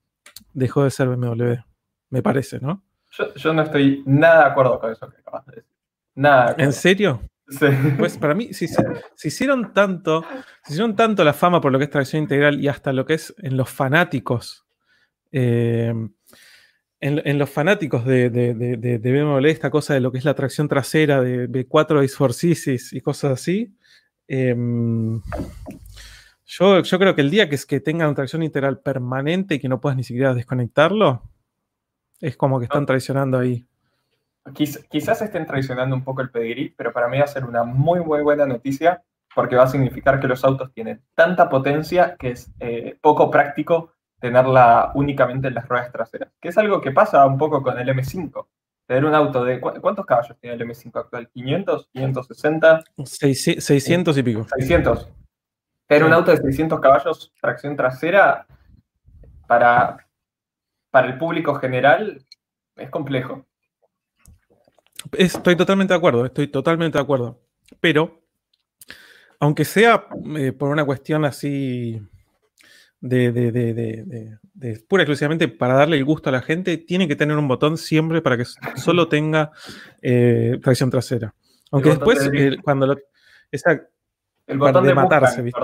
dejó 0.53 0.85
de 0.85 0.91
ser 0.91 1.09
BMW. 1.09 1.55
Me 2.09 2.21
parece, 2.21 2.59
¿no? 2.61 2.83
Yo, 3.35 3.53
no 3.53 3.63
estoy 3.63 4.01
nada 4.05 4.45
de 4.45 4.51
acuerdo 4.51 4.79
con 4.79 4.91
eso 4.91 5.09
que 5.09 5.17
acabas 5.17 5.45
de 5.47 5.55
decir. 5.57 5.69
Nada. 6.15 6.55
¿En 6.57 6.71
serio? 6.71 7.21
Sí. 7.49 7.67
Pues 7.99 8.17
para 8.17 8.33
mí, 8.33 8.53
si, 8.53 8.67
si, 8.67 9.27
hicieron 9.27 9.73
tanto, 9.73 10.23
si 10.63 10.73
hicieron 10.73 10.95
tanto 10.95 11.23
la 11.25 11.33
fama 11.33 11.59
por 11.59 11.71
lo 11.71 11.77
que 11.77 11.85
es 11.85 11.91
tracción 11.91 12.23
integral 12.23 12.61
y 12.61 12.69
hasta 12.69 12.93
lo 12.93 13.05
que 13.05 13.15
es 13.15 13.35
en 13.39 13.57
los 13.57 13.69
fanáticos, 13.69 14.65
eh, 15.33 15.93
en, 17.03 17.37
los 17.37 17.49
fanáticos 17.49 18.05
de, 18.05 18.29
de, 18.29 18.97
BMW, 18.97 19.47
esta 19.47 19.69
cosa 19.69 19.93
de 19.93 19.99
lo 19.99 20.11
que 20.11 20.19
es 20.19 20.25
la 20.25 20.35
tracción 20.35 20.69
trasera 20.69 21.21
de 21.21 21.49
B4 21.49 22.03
is 22.03 22.15
for 22.15 22.31
y 22.41 23.01
cosas 23.01 23.31
así, 23.33 23.75
em, 24.27 25.21
yo, 26.45 26.81
yo, 26.81 26.99
creo 26.99 27.13
que 27.13 27.21
el 27.21 27.29
día 27.29 27.49
que, 27.49 27.55
es 27.55 27.65
que 27.65 27.81
tengan 27.81 28.07
una 28.07 28.15
tracción 28.15 28.41
integral 28.41 28.79
permanente 28.79 29.55
y 29.55 29.59
que 29.59 29.67
no 29.67 29.81
puedas 29.81 29.97
ni 29.97 30.03
siquiera 30.03 30.33
desconectarlo, 30.33 31.21
es 32.21 32.37
como 32.37 32.59
que 32.59 32.65
están 32.65 32.85
traicionando 32.85 33.37
ahí. 33.37 33.67
quizás 34.53 35.21
estén 35.21 35.45
traicionando 35.45 35.95
un 35.97 36.05
poco 36.05 36.21
el 36.21 36.29
pedigrí, 36.29 36.73
pero 36.77 36.93
para 36.93 37.09
mí 37.09 37.17
va 37.17 37.25
a 37.25 37.27
ser 37.27 37.43
una 37.43 37.65
muy, 37.65 37.99
muy 37.99 38.21
buena 38.21 38.45
noticia 38.45 39.03
porque 39.35 39.57
va 39.57 39.63
a 39.63 39.67
significar 39.67 40.21
que 40.21 40.27
los 40.27 40.45
autos 40.45 40.71
tienen 40.73 41.01
tanta 41.15 41.49
potencia 41.49 42.15
que 42.17 42.29
es 42.29 42.49
eh, 42.61 42.97
poco 43.01 43.29
práctico 43.29 43.91
tenerla 44.23 44.93
únicamente 44.95 45.49
en 45.49 45.53
las 45.53 45.67
ruedas 45.67 45.91
traseras, 45.91 46.31
que 46.39 46.47
es 46.47 46.57
algo 46.57 46.79
que 46.79 46.91
pasa 46.91 47.25
un 47.25 47.37
poco 47.37 47.61
con 47.61 47.77
el 47.77 47.89
M5. 47.89 48.47
Tener 48.87 49.03
un 49.03 49.13
auto 49.13 49.43
de... 49.43 49.59
¿Cuántos 49.59 50.05
caballos 50.05 50.37
tiene 50.39 50.55
el 50.55 50.61
M5 50.61 50.97
actual? 50.97 51.29
¿500? 51.35 51.89
¿560? 51.93 52.83
600 53.03 54.17
y 54.17 54.23
pico. 54.23 54.47
600. 54.55 55.09
Tener 55.87 56.05
un 56.05 56.13
auto 56.13 56.31
de 56.31 56.37
600 56.37 56.79
caballos, 56.79 57.33
tracción 57.41 57.75
trasera, 57.75 58.47
para, 59.45 60.07
para 60.89 61.07
el 61.07 61.17
público 61.17 61.55
general 61.55 62.25
es 62.77 62.89
complejo. 62.89 63.45
Estoy 65.17 65.57
totalmente 65.57 65.93
de 65.93 65.97
acuerdo, 65.97 66.25
estoy 66.25 66.47
totalmente 66.47 66.97
de 66.97 67.01
acuerdo. 67.03 67.41
Pero, 67.81 68.21
aunque 69.41 69.65
sea 69.65 70.07
eh, 70.37 70.53
por 70.53 70.69
una 70.69 70.85
cuestión 70.85 71.25
así 71.25 72.01
de, 73.03 73.33
de, 73.33 73.51
de, 73.51 74.37
de, 74.53 74.79
pura 74.87 75.03
exclusivamente 75.03 75.49
para 75.49 75.73
darle 75.73 75.97
el 75.97 76.05
gusto 76.05 76.29
a 76.29 76.31
la 76.31 76.41
gente, 76.41 76.77
tiene 76.77 77.05
que 77.05 77.17
tener 77.17 77.37
un 77.37 77.49
botón 77.49 77.77
siempre 77.77 78.21
para 78.21 78.37
que 78.37 78.45
solo 78.77 79.09
tenga 79.09 79.51
eh, 80.01 80.57
tracción 80.63 80.89
trasera. 80.89 81.35
Aunque 81.71 81.89
después, 81.89 82.29
eh, 82.33 82.57
cuando 82.63 82.87
lo. 82.87 82.97
Esa, 83.51 83.81
el 84.47 84.57
botón 84.57 84.85
de 84.85 84.93
matarse, 84.95 85.41
¿viste? 85.41 85.59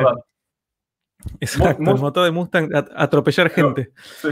Exacto, 1.39 1.91
el 1.91 1.97
motor 1.97 2.25
de 2.25 2.31
Mustang, 2.31 2.69
atropellar 2.95 3.49
gente. 3.49 3.91
Sí. 4.21 4.29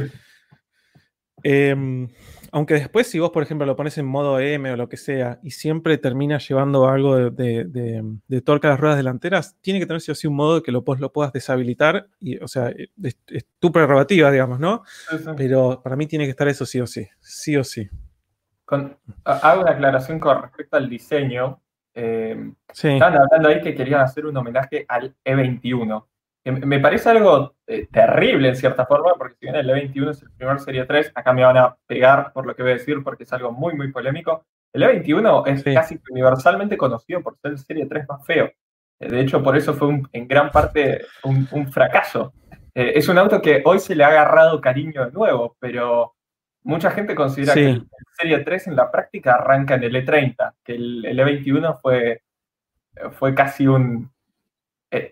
Em, 1.43 2.09
aunque 2.51 2.75
después, 2.75 3.07
si 3.07 3.19
vos, 3.19 3.31
por 3.31 3.43
ejemplo, 3.43 3.65
lo 3.65 3.75
pones 3.75 3.97
en 3.97 4.05
modo 4.05 4.39
M 4.39 4.71
o 4.71 4.75
lo 4.75 4.89
que 4.89 4.97
sea, 4.97 5.39
y 5.43 5.51
siempre 5.51 5.97
termina 5.97 6.37
llevando 6.37 6.87
algo 6.87 7.31
de, 7.31 7.65
de, 7.65 8.41
torque 8.41 8.67
a 8.67 8.71
las 8.71 8.79
ruedas 8.79 8.97
delanteras, 8.97 9.55
tiene 9.61 9.79
que 9.79 9.85
tener 9.85 10.01
sí 10.01 10.11
o 10.11 10.15
sí 10.15 10.27
un 10.27 10.35
modo 10.35 10.63
que 10.63 10.71
lo, 10.71 10.83
lo 10.99 11.11
puedas 11.11 11.33
deshabilitar. 11.33 12.07
Y, 12.19 12.37
o 12.37 12.47
sea, 12.47 12.73
es, 13.01 13.17
tu 13.59 13.71
prerrogativa, 13.71 14.31
digamos, 14.31 14.59
¿no? 14.59 14.83
Pero 15.35 15.81
para 15.83 15.95
mí 15.95 16.07
tiene 16.07 16.25
que 16.25 16.31
estar 16.31 16.47
eso 16.47 16.65
sí 16.65 16.79
o 16.79 16.87
sí. 16.87 17.07
Sí 17.19 17.55
o 17.57 17.63
sí. 17.63 17.89
hago 19.23 19.61
una 19.61 19.71
aclaración 19.71 20.19
con 20.19 20.41
respecto 20.41 20.77
al 20.77 20.89
diseño. 20.89 21.61
Eh, 21.93 22.51
Estaban 22.69 23.17
hablando 23.17 23.49
ahí 23.49 23.61
que 23.61 23.73
querían 23.73 24.01
hacer 24.01 24.25
un 24.25 24.37
homenaje 24.37 24.85
al 24.87 25.15
E21 25.25 26.05
me 26.51 26.79
parece 26.79 27.09
algo 27.09 27.55
eh, 27.65 27.87
terrible 27.91 28.49
en 28.49 28.55
cierta 28.55 28.85
forma, 28.85 29.13
porque 29.17 29.35
si 29.35 29.45
bien 29.47 29.55
el 29.55 29.69
E21 29.69 30.11
es 30.11 30.21
el 30.23 30.31
primer 30.31 30.59
Serie 30.59 30.85
3, 30.85 31.11
acá 31.15 31.33
me 31.33 31.43
van 31.43 31.57
a 31.57 31.75
pegar 31.85 32.31
por 32.33 32.45
lo 32.45 32.55
que 32.55 32.63
voy 32.63 32.71
a 32.71 32.75
decir, 32.75 33.03
porque 33.03 33.23
es 33.23 33.33
algo 33.33 33.51
muy, 33.51 33.75
muy 33.75 33.91
polémico. 33.91 34.45
El 34.71 34.83
E21 34.83 35.47
es 35.47 35.63
casi 35.63 35.99
universalmente 36.09 36.77
conocido 36.77 37.21
por 37.21 37.37
ser 37.39 37.51
el 37.51 37.57
Serie 37.57 37.85
3 37.85 38.05
más 38.07 38.25
feo. 38.25 38.51
Eh, 38.99 39.09
de 39.09 39.21
hecho, 39.21 39.41
por 39.43 39.57
eso 39.57 39.73
fue 39.73 40.01
en 40.11 40.27
gran 40.27 40.51
parte 40.51 41.05
un, 41.23 41.71
fracaso. 41.71 42.33
Eh, 42.73 42.93
es 42.95 43.07
un 43.09 43.17
auto 43.17 43.41
que 43.41 43.61
hoy 43.65 43.79
se 43.79 43.95
le 43.95 44.03
ha 44.03 44.09
agarrado 44.09 44.61
cariño 44.61 45.05
de 45.05 45.11
nuevo, 45.11 45.57
pero 45.59 46.13
mucha 46.63 46.91
gente 46.91 47.15
considera 47.15 47.53
que 47.53 47.69
el 47.69 47.87
Serie 48.17 48.39
3 48.39 48.67
en 48.67 48.75
la 48.75 48.91
práctica 48.91 49.35
arranca 49.35 49.75
en 49.75 49.83
el 49.83 49.95
E30, 49.95 50.53
que 50.63 50.75
el, 50.75 51.03
E21 51.03 51.79
fue, 51.81 52.21
fue 53.11 53.33
casi 53.33 53.67
un, 53.67 54.11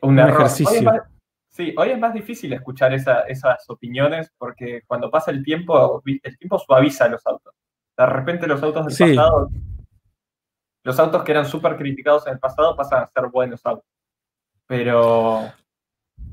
un, 0.01 0.19
ejercicio. 0.19 0.93
Sí, 1.55 1.73
hoy 1.77 1.91
es 1.91 1.97
más 1.97 2.13
difícil 2.13 2.51
escuchar 2.51 2.93
esas 2.93 3.69
opiniones 3.69 4.29
porque 4.37 4.81
cuando 4.85 5.09
pasa 5.09 5.31
el 5.31 5.41
tiempo, 5.41 6.03
el 6.05 6.37
tiempo 6.37 6.59
suaviza 6.59 7.07
los 7.07 7.25
autos. 7.25 7.53
De 7.97 8.05
repente 8.05 8.45
los 8.45 8.61
autos 8.61 8.97
del 8.97 9.15
pasado, 9.15 9.49
los 10.83 10.99
autos 10.99 11.23
que 11.23 11.31
eran 11.31 11.45
súper 11.45 11.77
criticados 11.77 12.27
en 12.27 12.33
el 12.33 12.39
pasado 12.39 12.75
pasan 12.75 13.03
a 13.03 13.07
ser 13.07 13.27
buenos 13.31 13.65
autos. 13.65 13.85
Pero, 14.67 15.49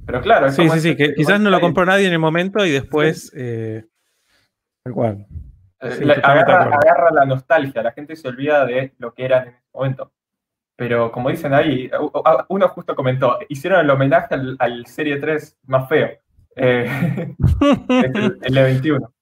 pero 0.05 0.21
claro. 0.23 0.50
sí, 0.50 0.69
sí, 0.69 0.81
sí, 0.81 0.97
que 0.97 1.14
quizás 1.14 1.38
no 1.41 1.50
lo 1.50 1.61
compró 1.61 1.87
nadie 1.87 2.09
en 2.09 2.14
el 2.14 2.19
momento 2.19 2.67
y 2.67 2.73
después... 2.73 3.33
Eh, 3.37 3.85
igual. 4.85 5.25
Eh, 5.83 6.21
agarra, 6.21 6.64
agarra, 6.64 7.12
la 7.12 7.25
nostalgia, 7.26 7.81
la 7.81 7.93
gente 7.93 8.17
se 8.17 8.26
olvida 8.26 8.67
de 8.67 8.93
lo 8.99 9.14
que 9.14 9.25
era 9.25 9.45
en 9.45 9.49
ese 9.50 9.62
momento. 9.73 10.12
Pero 10.76 11.12
como 11.12 11.29
dicen 11.29 11.55
ahí, 11.55 11.91
uno 12.49 12.69
justo 12.69 12.97
comentó, 12.97 13.38
hicieron 13.49 13.81
el 13.81 13.91
homenaje 13.91 14.35
al, 14.59 14.87
Serie 14.87 15.19
3 15.19 15.59
más 15.67 15.88
feo, 15.88 16.09
eh, 16.57 17.35
el, 17.38 18.57
E21. 18.57 19.12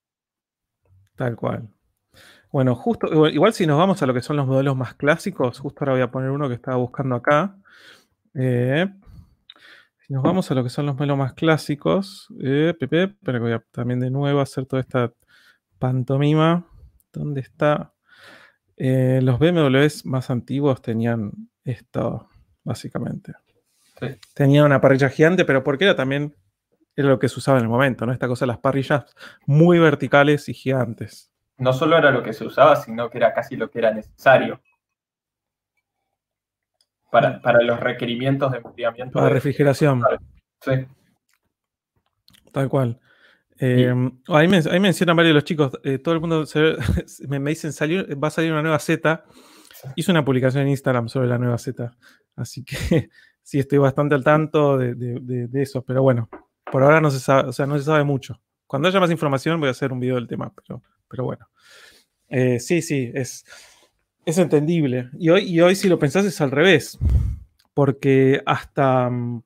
Tal 1.17 1.37
cual. 1.37 1.69
Bueno, 2.53 2.75
justo, 2.75 3.29
igual, 3.29 3.53
si 3.53 3.67
nos 3.67 3.79
vamos 3.79 4.03
a 4.03 4.07
lo 4.07 4.15
que 4.15 4.23
son 4.23 4.37
los 4.37 4.47
modelos 4.47 4.77
más 4.77 4.95
clásicos, 4.95 5.59
justo 5.59 5.81
ahora 5.81 5.93
voy 5.93 6.03
a 6.03 6.11
poner 6.11 6.31
uno 6.31 6.49
que 6.49 6.55
estaba 6.55 6.77
buscando 6.77 7.17
acá. 7.17 7.57
Eh, 8.35 8.87
si 10.07 10.13
nos 10.15 10.23
vamos 10.23 10.51
a 10.51 10.55
lo 10.55 10.65
que 10.65 10.71
son 10.71 10.87
los 10.87 10.95
modelos 10.97 11.19
más 11.19 11.35
clásicos, 11.35 12.29
eh, 12.43 12.75
Pepe, 12.79 13.15
pero 13.23 13.41
voy 13.41 13.53
a 13.53 13.65
también 13.71 14.01
de 14.01 14.11
nuevo 14.11 14.41
hacer 14.41 14.67
toda 14.67 14.81
esta 14.81 15.13
pantomima. 15.79 16.67
¿Dónde 17.13 17.41
está? 17.41 17.93
Eh, 18.83 19.21
los 19.23 19.39
BMWs 19.39 20.07
más 20.07 20.31
antiguos 20.31 20.81
tenían 20.81 21.33
esto, 21.65 22.31
básicamente. 22.65 23.35
Tenían 24.33 24.65
una 24.65 24.81
parrilla 24.81 25.11
gigante, 25.11 25.45
pero 25.45 25.63
porque 25.63 25.85
era 25.85 25.95
también 25.95 26.35
era 26.97 27.09
lo 27.09 27.19
que 27.19 27.29
se 27.29 27.39
usaba 27.39 27.59
en 27.59 27.65
el 27.65 27.69
momento, 27.69 28.07
¿no? 28.07 28.13
Esta 28.15 28.27
cosa 28.27 28.47
de 28.47 28.53
las 28.53 28.59
parrillas 28.59 29.05
muy 29.45 29.79
verticales 29.79 30.49
y 30.49 30.55
gigantes. 30.55 31.31
No 31.59 31.75
solo 31.75 31.99
era 31.99 32.11
lo 32.11 32.23
que 32.23 32.33
se 32.33 32.47
usaba, 32.47 32.75
sino 32.75 33.11
que 33.11 33.19
era 33.19 33.35
casi 33.35 33.55
lo 33.55 33.71
que 33.71 33.81
era 33.81 33.93
necesario. 33.93 34.63
Para, 37.11 37.39
mm. 37.39 37.67
los 37.67 37.81
requerimientos 37.81 38.51
de 38.51 38.59
enfriamiento. 38.59 39.13
Para 39.13 39.29
refrigeración. 39.29 40.03
Sí. 40.63 40.87
Tal 42.51 42.71
cual. 42.71 42.99
Eh, 43.63 43.95
ahí, 44.29 44.49
mencionan 44.49 45.17
varios 45.17 45.31
de 45.31 45.35
los 45.35 45.45
chicos, 45.45 45.79
eh, 45.85 45.99
todo 45.99 46.15
el 46.15 46.21
mundo 46.21 46.47
me, 47.29 47.51
dicen, 47.51 47.75
salió, 47.75 48.07
va 48.19 48.29
a 48.29 48.31
salir 48.31 48.53
una 48.53 48.63
nueva 48.63 48.79
Z. 48.79 49.23
Hice 49.97 50.11
una 50.11 50.25
publicación 50.25 50.63
en 50.63 50.71
Instagram 50.71 51.09
sobre 51.09 51.29
la 51.29 51.39
nueva 51.39 51.59
Z, 51.59 51.95
así 52.37 52.65
que 52.65 53.11
sí 53.43 53.59
estoy 53.59 53.79
bastante 53.79 54.15
al 54.15 54.25
tanto 54.25 54.79
de, 54.79 55.49
eso, 55.55 55.83
pero 55.83 56.03
bueno, 56.03 56.31
por 56.71 56.83
ahora 56.83 57.03
no 57.03 57.11
se 57.11 57.21
sabe, 57.21 57.51
o 57.51 57.53
sea, 57.53 57.67
no 57.67 57.77
se 57.77 57.85
sabe 57.85 58.03
mucho. 58.03 58.41
Cuando 58.67 58.89
haya 58.89 59.01
más 59.01 59.11
información 59.11 59.61
voy 59.61 59.69
a 59.69 59.73
hacer 59.73 59.93
un 59.93 60.01
video 60.01 60.15
del 60.15 60.27
tema, 60.27 60.53
pero, 61.09 61.25
bueno. 61.25 61.47
Eh, 62.29 62.61
sí, 62.61 62.81
sí, 62.81 63.11
es, 63.13 63.45
es 64.25 64.39
entendible. 64.39 65.11
Y 65.19 65.29
hoy, 65.29 65.43
y 65.43 65.61
hoy, 65.61 65.75
si 65.75 65.89
lo 65.89 65.99
pensás, 65.99 66.25
es 66.25 66.41
al 66.41 66.53
revés. 66.53 66.99
Porque 67.75 68.41
hasta, 68.47 69.11
mm, 69.11 69.43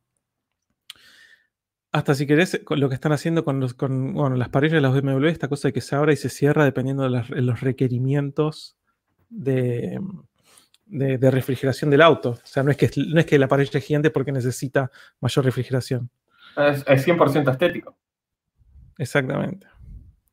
hasta 1.94 2.12
si 2.16 2.26
querés, 2.26 2.60
lo 2.70 2.88
que 2.88 2.96
están 2.96 3.12
haciendo 3.12 3.44
con, 3.44 3.60
los, 3.60 3.74
con 3.74 4.36
las 4.36 4.48
parrillas 4.48 4.74
de 4.74 4.80
los 4.80 5.00
BMW, 5.00 5.26
esta 5.26 5.46
cosa 5.46 5.68
de 5.68 5.72
que 5.72 5.80
se 5.80 5.94
abra 5.94 6.12
y 6.12 6.16
se 6.16 6.28
cierra 6.28 6.64
dependiendo 6.64 7.08
de, 7.08 7.22
los 7.40 7.60
requerimientos 7.60 8.76
de, 9.30 10.00
de, 10.86 11.30
refrigeración 11.30 11.92
del 11.92 12.02
auto. 12.02 12.30
O 12.30 12.40
sea, 12.42 12.64
no 12.64 12.72
es, 12.72 12.76
que, 12.76 12.90
no 12.96 13.20
es 13.20 13.26
que 13.26 13.38
la 13.38 13.46
parrilla 13.46 13.78
es 13.78 13.84
gigante 13.84 14.10
porque 14.10 14.32
necesita 14.32 14.90
mayor 15.20 15.44
refrigeración. 15.44 16.10
Es, 16.56 16.84
100% 17.06 17.48
estético. 17.52 17.96
Exactamente. 18.98 19.68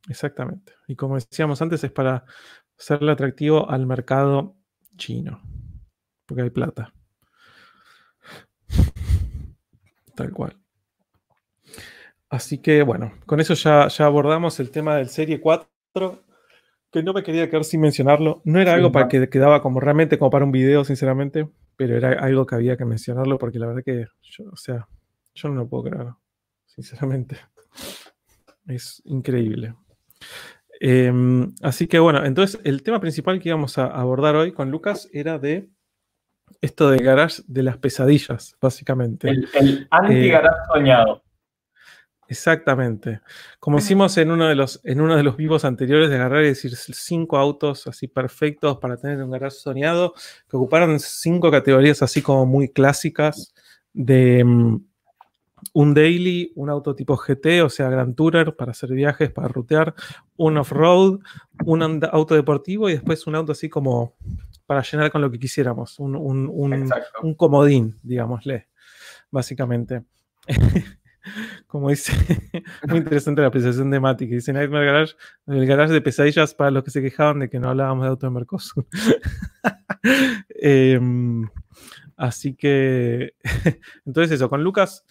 Exactamente. 0.08 0.72
Y 0.88 0.96
como 0.96 1.14
decíamos 1.14 1.62
antes, 1.62 1.84
es 1.84 1.92
para 1.92 2.24
hacerle 2.76 3.12
atractivo 3.12 3.70
al 3.70 3.86
mercado 3.86 4.56
chino. 4.96 5.40
Porque 6.26 6.42
hay 6.42 6.50
plata. 6.50 6.92
Tal 10.16 10.32
cual. 10.32 10.61
Así 12.32 12.56
que 12.56 12.82
bueno, 12.82 13.12
con 13.26 13.40
eso 13.40 13.52
ya, 13.52 13.88
ya 13.88 14.06
abordamos 14.06 14.58
el 14.58 14.70
tema 14.70 14.96
del 14.96 15.10
Serie 15.10 15.38
4, 15.38 15.68
que 16.90 17.02
no 17.02 17.12
me 17.12 17.22
quería 17.22 17.50
quedar 17.50 17.62
sin 17.62 17.82
mencionarlo. 17.82 18.40
No 18.46 18.58
era 18.58 18.72
algo 18.72 18.90
para 18.90 19.06
que 19.06 19.28
quedaba 19.28 19.60
como 19.60 19.80
realmente 19.80 20.18
como 20.18 20.30
para 20.30 20.46
un 20.46 20.50
video, 20.50 20.82
sinceramente, 20.82 21.46
pero 21.76 21.94
era 21.94 22.24
algo 22.24 22.46
que 22.46 22.54
había 22.54 22.78
que 22.78 22.86
mencionarlo 22.86 23.36
porque 23.36 23.58
la 23.58 23.66
verdad 23.66 23.82
que, 23.84 24.06
yo, 24.22 24.44
o 24.50 24.56
sea, 24.56 24.88
yo 25.34 25.50
no 25.50 25.56
lo 25.56 25.68
puedo 25.68 25.84
creer, 25.84 26.06
sinceramente. 26.64 27.36
Es 28.66 29.02
increíble. 29.04 29.74
Em, 30.80 31.52
así 31.62 31.88
que 31.88 31.98
bueno, 31.98 32.24
entonces 32.24 32.60
el 32.64 32.82
tema 32.82 33.00
principal 33.00 33.40
que 33.40 33.48
íbamos 33.48 33.76
a 33.76 33.86
abordar 33.86 34.36
hoy 34.36 34.52
con 34.52 34.70
Lucas 34.70 35.10
era 35.12 35.38
de 35.38 35.68
esto 36.60 36.88
de 36.88 36.98
garage 36.98 37.42
de 37.46 37.64
las 37.64 37.76
pesadillas, 37.76 38.56
básicamente. 38.60 39.28
El, 39.28 39.48
el 39.54 39.88
anti-garage 39.90 40.56
eh, 40.56 40.72
soñado. 40.72 41.22
Exactamente. 42.32 43.20
Como 43.60 43.76
hicimos 43.76 44.16
en 44.16 44.30
uno 44.30 44.48
de 44.48 44.54
los, 44.54 44.80
en 44.84 45.02
uno 45.02 45.16
de 45.16 45.22
los 45.22 45.36
vivos 45.36 45.66
anteriores 45.66 46.08
de 46.08 46.16
agarrar 46.16 46.42
y 46.44 46.46
decir 46.46 46.74
cinco 46.74 47.36
autos 47.36 47.86
así 47.86 48.08
perfectos 48.08 48.78
para 48.78 48.96
tener 48.96 49.22
un 49.22 49.30
garage 49.30 49.56
soñado, 49.56 50.14
que 50.48 50.56
ocuparon 50.56 50.98
cinco 50.98 51.50
categorías 51.50 52.00
así 52.00 52.22
como 52.22 52.46
muy 52.46 52.70
clásicas 52.70 53.52
de 53.92 54.42
mm, 54.44 54.82
un 55.74 55.92
daily, 55.92 56.52
un 56.54 56.70
auto 56.70 56.94
tipo 56.94 57.18
GT, 57.18 57.60
o 57.60 57.68
sea, 57.68 57.90
Grand 57.90 58.16
Tourer 58.16 58.56
para 58.56 58.70
hacer 58.70 58.92
viajes, 58.92 59.30
para 59.30 59.48
rutear, 59.48 59.94
un 60.38 60.56
off-road, 60.56 61.18
un 61.66 62.02
auto 62.10 62.34
deportivo 62.34 62.88
y 62.88 62.94
después 62.94 63.26
un 63.26 63.34
auto 63.34 63.52
así 63.52 63.68
como 63.68 64.14
para 64.64 64.80
llenar 64.80 65.12
con 65.12 65.20
lo 65.20 65.30
que 65.30 65.38
quisiéramos, 65.38 65.98
un, 65.98 66.16
un, 66.16 66.48
un, 66.50 66.90
un 67.22 67.34
comodín, 67.34 67.98
digámosle, 68.02 68.68
básicamente. 69.30 70.04
como 71.66 71.90
dice, 71.90 72.12
muy 72.88 72.98
interesante 72.98 73.40
la 73.40 73.48
apreciación 73.48 73.90
de 73.90 74.00
Mati, 74.00 74.28
que 74.28 74.36
dice 74.36 74.52
Nightmare 74.52 74.86
Garage, 74.86 75.14
el 75.46 75.66
garage 75.66 75.92
de 75.92 76.00
pesadillas 76.00 76.54
para 76.54 76.70
los 76.70 76.84
que 76.84 76.90
se 76.90 77.02
quejaban 77.02 77.40
de 77.40 77.50
que 77.50 77.58
no 77.58 77.70
hablábamos 77.70 78.04
de 78.04 78.08
auto 78.10 78.26
de 78.26 78.32
Mercosur. 78.32 78.86
Em, 80.64 81.48
así 82.16 82.54
que, 82.54 83.34
entonces 84.04 84.32
eso, 84.32 84.48
con 84.48 84.64
Lucas 84.64 85.04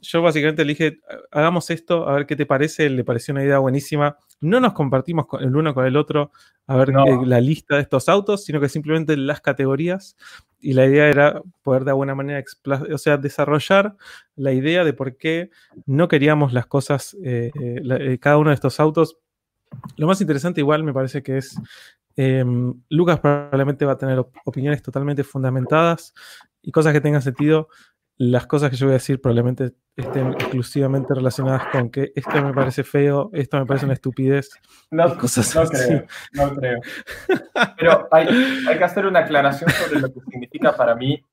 yo 0.00 0.22
básicamente 0.22 0.64
le 0.64 0.72
dije, 0.72 1.00
hagamos 1.30 1.70
esto, 1.70 2.08
a 2.08 2.14
ver 2.14 2.26
qué 2.26 2.36
te 2.36 2.46
parece, 2.46 2.88
le 2.90 3.04
pareció 3.04 3.32
una 3.32 3.44
idea 3.44 3.58
buenísima. 3.58 4.16
No 4.40 4.60
nos 4.60 4.72
compartimos 4.72 5.26
el 5.40 5.54
uno 5.54 5.74
con 5.74 5.86
el 5.86 5.96
otro 5.96 6.30
a 6.66 6.76
ver 6.76 6.90
la 6.90 7.40
lista 7.40 7.76
de 7.76 7.82
estos 7.82 8.08
autos, 8.08 8.44
sino 8.44 8.60
que 8.60 8.68
simplemente 8.68 9.16
las 9.16 9.40
categorías. 9.40 10.16
Y 10.60 10.74
la 10.74 10.86
idea 10.86 11.08
era 11.08 11.42
poder 11.62 11.84
de 11.84 11.90
alguna 11.90 12.14
manera, 12.14 12.42
o 12.92 12.98
sea, 12.98 13.16
desarrollar 13.16 13.96
la 14.36 14.52
idea 14.52 14.84
de 14.84 14.92
por 14.92 15.16
qué 15.16 15.50
no 15.86 16.08
queríamos 16.08 16.52
las 16.52 16.66
cosas, 16.66 17.16
eh, 17.24 17.50
eh, 17.60 17.80
eh, 17.82 18.18
cada 18.18 18.38
uno 18.38 18.50
de 18.50 18.54
estos 18.54 18.78
autos. 18.78 19.18
Lo 19.96 20.06
más 20.06 20.20
interesante 20.20 20.60
igual 20.60 20.84
me 20.84 20.92
parece 20.92 21.22
que 21.22 21.38
es, 21.38 21.56
em, 22.16 22.74
Lucas 22.88 23.20
probablemente 23.20 23.84
va 23.84 23.92
a 23.92 23.98
tener 23.98 24.24
opiniones 24.44 24.82
totalmente 24.82 25.24
fundamentadas 25.24 26.12
y 26.62 26.72
cosas 26.72 26.92
que 26.92 27.00
tengan 27.00 27.22
sentido 27.22 27.68
las 28.20 28.46
cosas 28.46 28.68
que 28.68 28.76
yo 28.76 28.84
voy 28.84 28.92
a 28.92 28.98
decir 28.98 29.18
probablemente 29.18 29.72
estén 29.96 30.32
exclusivamente 30.32 31.14
relacionadas 31.14 31.68
con 31.68 31.88
que 31.88 32.12
esto 32.14 32.42
me 32.44 32.52
parece 32.52 32.84
feo, 32.84 33.30
esto 33.32 33.58
me 33.58 33.64
parece 33.64 33.86
una 33.86 33.94
estupidez. 33.94 34.50
No, 34.90 35.16
cosas 35.18 35.54
no 35.54 35.64
creo, 35.66 36.04
no 36.32 36.54
creo. 36.54 36.80
Pero 37.78 38.08
hay, 38.10 38.26
que 38.76 38.84
hacer 38.84 39.06
una 39.06 39.20
aclaración 39.20 39.70
sobre 39.70 40.00
lo 40.00 40.12
que 40.12 40.20
significa 40.30 40.76
para 40.76 40.94
mí 40.94 41.24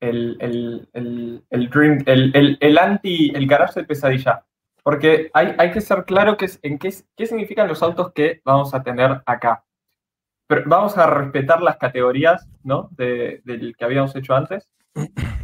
el, 0.00 0.36
el, 0.40 0.88
el, 0.92 1.44
el 1.50 1.70
dream, 1.70 2.02
el, 2.04 2.58
el, 2.60 2.78
anti, 2.78 3.30
el 3.32 3.46
garage 3.46 3.78
de 3.78 3.86
pesadilla. 3.86 4.44
Porque 4.82 5.30
hay, 5.34 5.54
hay 5.56 5.70
que 5.70 5.80
ser 5.80 6.04
claro 6.04 6.36
que, 6.36 6.50
en 6.62 6.80
qué, 6.80 6.92
qué 7.16 7.26
significan 7.26 7.68
los 7.68 7.80
autos 7.80 8.12
que 8.12 8.42
vamos 8.44 8.74
a 8.74 8.82
tener 8.82 9.22
acá. 9.24 9.64
Pero 10.48 10.64
vamos 10.66 10.98
a 10.98 11.06
respetar 11.06 11.62
las 11.62 11.76
categorías 11.76 12.48
¿no? 12.64 12.88
de, 12.90 13.40
del 13.44 13.76
que 13.76 13.84
habíamos 13.84 14.16
hecho 14.16 14.34
antes. 14.34 14.68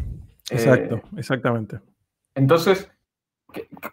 Exacto, 0.51 0.97
eh, 0.97 1.03
exactamente. 1.17 1.81
Entonces, 2.35 2.91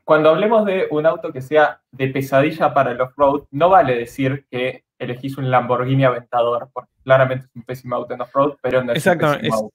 cuando 0.04 0.30
hablemos 0.30 0.66
de 0.66 0.88
un 0.92 1.06
auto 1.06 1.32
que 1.32 1.42
sea 1.42 1.82
de 1.92 2.08
pesadilla 2.10 2.74
para 2.74 2.92
el 2.92 3.02
off-road, 3.02 3.44
no 3.52 3.70
vale 3.70 3.96
decir 3.96 4.46
que 4.50 4.86
elegís 5.00 5.38
un 5.38 5.50
Lamborghini 5.50 6.06
Aventador, 6.06 6.70
porque 6.74 6.92
claramente 7.04 7.46
es 7.46 7.56
un 7.56 7.64
pésimo 7.64 7.96
auto 7.96 8.14
en 8.14 8.22
off-road, 8.22 8.56
pero 8.62 8.84
no 8.84 8.94
es 8.94 9.06
un 9.06 9.18
pésimo 9.18 9.56
auto. 9.56 9.74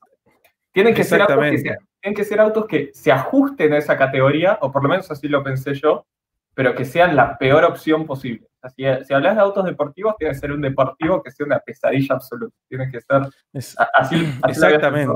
Tienen 0.72 0.94
que, 0.94 1.04
ser 1.04 1.20
autos 1.20 1.36
que 1.38 1.76
tienen 2.00 2.16
que 2.16 2.24
ser 2.24 2.40
autos 2.40 2.66
que 2.66 2.90
se 2.94 3.12
ajusten 3.12 3.72
a 3.74 3.78
esa 3.78 3.96
categoría, 3.96 4.58
o 4.62 4.72
por 4.72 4.82
lo 4.82 4.88
menos 4.88 5.10
así 5.10 5.28
lo 5.28 5.42
pensé 5.44 5.74
yo, 5.74 6.06
pero 6.54 6.74
que 6.74 6.84
sean 6.84 7.14
la 7.14 7.38
peor 7.38 7.64
opción 7.64 8.06
posible. 8.06 8.48
si, 8.74 8.84
hablas 8.84 9.36
de 9.36 9.42
autos 9.42 9.64
deportivos, 9.64 10.16
tiene 10.16 10.34
que 10.34 10.40
ser 10.40 10.52
un 10.52 10.60
deportivo 10.60 11.22
que 11.22 11.30
sea 11.30 11.46
una 11.46 11.60
pesadilla 11.60 12.14
absoluta. 12.14 12.56
Tiene 12.68 12.90
que 12.90 13.00
ser 13.00 13.22
así. 13.94 14.32
exactamente. 14.48 15.12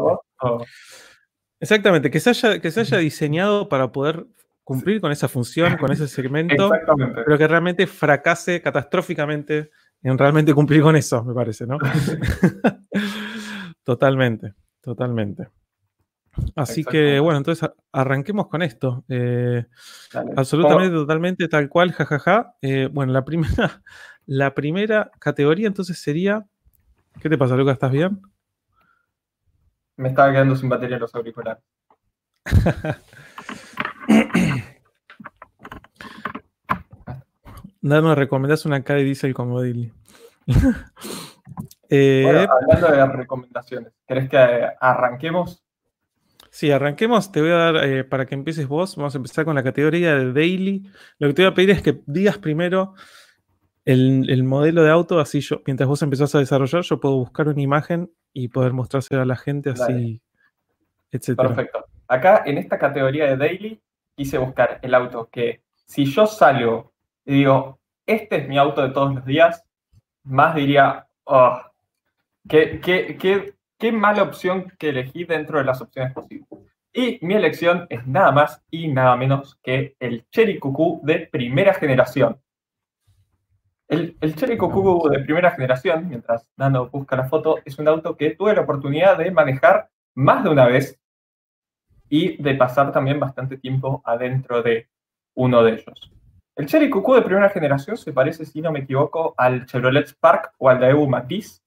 Exactamente, 1.61 2.11
que 2.11 2.21
se, 2.21 2.31
haya, 2.31 2.61
que 2.61 2.71
se 2.71 2.81
haya 2.81 2.99
diseñado 2.99 3.69
para 3.69 3.91
poder 3.91 4.27
cumplir 4.63 5.01
con 5.01 5.13
esa 5.13 5.29
función, 5.29 5.77
con 5.77 5.93
ese 5.93 6.09
segmento, 6.09 6.71
pero 7.25 7.39
que 7.39 7.49
realmente 7.49 7.87
fracase 7.87 8.61
catastróficamente 8.61 9.71
en 10.03 10.19
realmente 10.19 10.53
cumplir 10.53 10.83
con 10.83 10.97
eso, 10.97 11.25
me 11.25 11.35
parece, 11.35 11.67
¿no? 11.67 11.79
totalmente, 13.85 14.55
totalmente. 14.81 15.49
Así 16.55 16.85
que 16.85 17.19
bueno, 17.21 17.39
entonces 17.39 17.69
arranquemos 17.93 18.49
con 18.49 18.63
esto. 18.63 19.05
Eh, 19.09 19.65
absolutamente, 20.37 20.95
totalmente, 20.95 21.49
tal 21.49 21.69
cual, 21.69 21.93
jajaja. 21.93 22.55
Eh, 22.61 22.89
bueno, 22.93 23.13
la 23.13 23.25
primera, 23.25 23.83
la 24.27 24.55
primera 24.55 25.11
categoría 25.19 25.67
entonces 25.67 25.99
sería. 25.99 26.45
¿Qué 27.21 27.31
te 27.31 27.39
pasa, 27.39 27.57
Lucas? 27.57 27.75
¿Estás 27.75 27.93
bien? 27.93 28.21
Me 29.97 30.09
estaba 30.09 30.33
quedando 30.33 30.57
sin 30.57 30.69
batería 30.69 30.99
los 30.99 31.15
auriculares. 31.15 31.63
Nada, 37.81 38.03
me 38.03 38.15
recomendás 38.15 38.67
una 38.67 38.83
K 38.83 38.95
de 38.95 39.05
Diesel 39.05 39.35
como 39.35 39.63
Dilly. 39.63 39.93
Eh, 41.89 42.49
hablando 42.51 42.89
de 42.89 42.97
las 42.97 43.13
recomendaciones, 43.13 43.93
¿querés 44.09 44.29
que 44.29 44.37
arranquemos? 44.81 45.65
Sí, 46.51 46.73
arranquemos. 46.73 47.31
Te 47.31 47.41
voy 47.41 47.51
a 47.51 47.57
dar, 47.57 47.85
eh, 47.85 48.03
para 48.03 48.27
que 48.27 48.35
empieces 48.35 48.67
vos, 48.67 48.97
vamos 48.97 49.15
a 49.15 49.19
empezar 49.19 49.45
con 49.45 49.55
la 49.55 49.63
categoría 49.63 50.17
de 50.17 50.33
Daily. 50.33 50.91
Lo 51.19 51.29
que 51.29 51.35
te 51.35 51.43
voy 51.43 51.53
a 51.53 51.55
pedir 51.55 51.71
es 51.71 51.83
que 51.83 52.03
digas 52.07 52.39
primero 52.39 52.95
el, 53.85 54.43
modelo 54.43 54.83
de 54.83 54.91
auto, 54.91 55.21
así 55.21 55.41
yo, 55.41 55.63
mientras 55.65 55.89
vos 55.89 56.03
empezás 56.03 56.35
a 56.35 56.41
desarrollar, 56.41 56.83
yo 56.83 56.99
puedo 56.99 57.15
buscar 57.17 57.47
una 57.49 57.63
imagen 57.63 58.11
y 58.39 58.49
poder 58.49 58.75
mostrársela 58.75 59.23
a 59.23 59.25
la 59.25 59.37
gente 59.37 59.71
así, 59.71 60.21
etc. 61.11 61.37
Perfecto. 61.37 61.87
Acá 62.07 62.43
en 62.45 62.59
esta 62.59 62.79
categoría 62.79 63.25
de 63.29 63.39
daily 63.39 63.81
quise 64.15 64.37
buscar 64.37 64.79
el 64.83 64.95
auto 64.95 65.31
que 65.33 65.63
si 65.87 66.05
yo 66.05 66.27
salgo 66.27 66.93
y 67.25 67.33
digo, 67.33 67.81
este 68.05 68.37
es 68.37 68.49
mi 68.49 68.59
auto 68.59 68.83
de 68.83 68.91
todos 68.91 69.15
los 69.15 69.25
días, 69.25 69.65
más 70.25 70.55
diría, 70.55 71.07
oh, 71.25 71.59
qué, 72.47 72.79
qué, 72.83 73.55
qué 73.79 73.93
mala 73.93 74.25
opción 74.25 74.71
que 74.79 74.91
elegí 74.91 75.25
dentro 75.25 75.57
de 75.57 75.65
las 75.65 75.81
opciones 75.81 76.13
posibles. 76.13 76.47
Y 76.93 77.19
mi 77.23 77.35
elección 77.37 77.87
es 77.89 78.07
nada 78.07 78.33
más 78.33 78.63
y 78.71 78.89
nada 78.89 79.17
menos 79.17 79.59
que 79.63 79.97
el 79.99 80.27
Cherry 80.29 80.59
Cuckoo 80.59 81.01
de 81.03 81.21
primera 81.21 81.73
generación. 81.73 82.39
El, 83.89 84.17
el 84.21 84.35
Cherry 84.35 84.57
Cuckoo 84.57 85.09
de 85.09 85.21
primera 85.21 85.53
generación, 85.53 86.09
mientras 86.09 86.49
Nano 86.57 86.89
busca 86.89 87.17
la 87.17 87.29
foto, 87.29 87.59
es 87.65 87.79
un 87.79 87.87
auto 87.89 88.17
que 88.17 88.31
tuve 88.31 88.55
la 88.55 88.63
oportunidad 88.63 89.17
de 89.17 89.31
manejar 89.31 89.91
más 90.15 90.43
de 90.43 90.51
una 90.51 90.67
vez 90.67 90.99
y 92.09 92.41
de 92.43 92.55
pasar 92.55 92.93
también 92.93 93.21
bastante 93.21 93.57
tiempo 93.57 94.03
adentro 94.05 94.63
de. 94.63 94.89
uno 95.35 95.63
de 95.63 95.73
ellos. 95.73 96.13
El 96.57 96.67
Cherry 96.67 96.89
Cuckoo 96.89 97.15
de 97.15 97.23
primera 97.23 97.51
generación 97.51 97.97
se 97.99 98.13
parece, 98.13 98.47
si 98.47 98.63
no 98.63 98.73
me 98.73 98.81
equivoco, 98.81 99.35
al 99.37 99.67
Chevrolet 99.67 100.07
Spark 100.07 100.55
o 100.59 100.71
al 100.71 100.81
Daewoo 100.81 101.07
Matiz, 101.07 101.63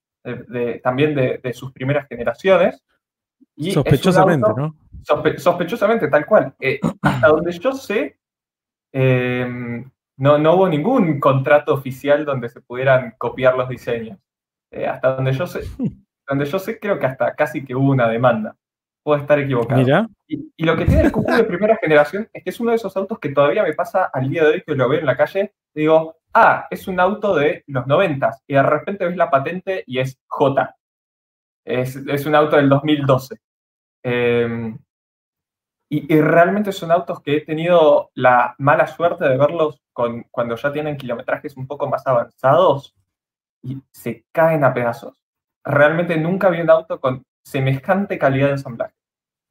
también 0.81 1.13
de, 1.15 1.53
sus 1.53 1.71
primeras 1.71 2.07
generaciones. 2.07 2.83
sospechosamente, 3.55 4.49
¿no? 4.57 4.75
sospechosamente, 5.37 6.07
tal 6.07 6.25
cual. 6.25 6.55
Eh, 6.59 6.79
hasta 7.01 7.27
donde 7.27 7.51
yo 7.51 7.71
sé, 7.73 8.17
em, 8.91 9.89
no, 10.19 10.37
no 10.37 10.55
hubo 10.55 10.67
ningún 10.67 11.19
contrato 11.19 11.73
oficial 11.73 12.25
donde 12.25 12.49
se 12.49 12.59
pudieran 12.59 13.15
copiar 13.17 13.55
los 13.55 13.69
diseños. 13.69 14.19
Eh, 14.69 14.85
hasta 14.85 15.15
donde 15.15 15.31
yo 15.31 15.47
sé, 15.47 15.61
donde 16.27 16.45
yo 16.45 16.59
sé, 16.59 16.77
creo 16.77 16.99
que 16.99 17.05
hasta 17.05 17.33
casi 17.35 17.63
que 17.63 17.73
hubo 17.73 17.89
una 17.89 18.07
demanda. 18.09 18.55
Puedo 19.01 19.21
estar 19.21 19.39
equivocado. 19.39 19.81
Y, 20.27 20.65
lo 20.65 20.75
que 20.75 20.85
tiene 20.85 21.03
el 21.03 21.11
Cuckoo 21.13 21.33
de 21.33 21.45
primera 21.45 21.77
generación 21.77 22.29
es 22.33 22.43
que 22.43 22.49
es 22.49 22.59
uno 22.59 22.71
de 22.71 22.75
esos 22.75 22.95
autos 22.97 23.17
que 23.17 23.29
todavía 23.29 23.63
me 23.63 23.73
pasa 23.73 24.09
al 24.13 24.29
día 24.29 24.43
de 24.43 24.49
hoy 24.49 24.63
que 24.67 24.75
lo 24.75 24.89
veo 24.89 24.99
en 24.99 25.05
la 25.05 25.15
calle. 25.15 25.53
Digo, 25.73 26.17
ah, 26.33 26.67
es 26.69 26.89
un 26.89 26.99
auto 26.99 27.33
de 27.33 27.63
los 27.67 27.87
90 27.87 28.41
y 28.45 28.55
de 28.55 28.63
repente 28.63 29.05
ves 29.05 29.15
la 29.15 29.31
patente 29.31 29.85
y 29.87 29.99
es 29.99 30.19
J. 30.27 30.75
Es, 31.65 31.95
es 31.95 32.25
un 32.25 32.35
auto 32.35 32.57
del 32.57 32.67
2012. 32.67 33.37
Em, 34.03 34.77
y, 35.89 36.21
realmente 36.21 36.71
son 36.71 36.91
autos 36.91 37.21
que 37.21 37.37
he 37.37 37.41
tenido 37.41 38.11
la 38.13 38.55
mala 38.59 38.85
suerte 38.85 39.27
de 39.27 39.37
verlos 39.37 39.81
con, 39.91 40.23
cuando 40.29 40.55
ya 40.55 40.71
tienen 40.71 40.97
kilometrajes 40.97 41.57
un 41.57 41.65
poco 41.65 41.89
más 41.89 42.05
avanzados 42.05 42.95
y 43.63 43.81
se 43.91 44.25
caen 44.31 44.63
a 44.63 44.73
pedazos. 44.73 45.15
Realmente 45.63 46.15
nunca 46.17 46.49
vi 46.49 46.61
un 46.61 46.69
auto 46.69 46.99
con 46.99 47.23
semejante 47.43 48.19
calidad 48.19 48.47
de 48.47 48.53
ensamblaje. 48.53 48.93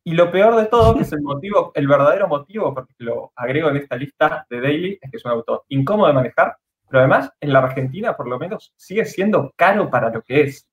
Y 0.04 0.12
lo 0.12 0.30
peor 0.30 0.56
de 0.56 0.66
todo, 0.66 0.94
que 0.94 1.02
es 1.02 1.12
el 1.12 1.22
motivo, 1.22 1.72
el 1.74 1.88
verdadero 1.88 2.28
motivo, 2.28 2.72
porque 2.72 2.94
lo 2.98 3.32
agrego 3.34 3.68
en 3.70 3.78
esta 3.78 3.96
lista 3.96 4.46
de 4.48 4.60
Daily, 4.60 4.98
es 5.02 5.10
que 5.10 5.16
es 5.16 5.24
un 5.24 5.32
auto 5.32 5.64
incómodo 5.68 6.06
de 6.06 6.14
manejar, 6.14 6.56
pero 6.88 7.00
además 7.00 7.30
en 7.40 7.52
la 7.52 7.58
Argentina 7.58 8.16
por 8.16 8.28
lo 8.28 8.38
menos 8.38 8.72
sigue 8.76 9.04
siendo 9.04 9.52
caro 9.56 9.90
para 9.90 10.10
lo 10.10 10.22
que 10.22 10.42
es. 10.42 10.66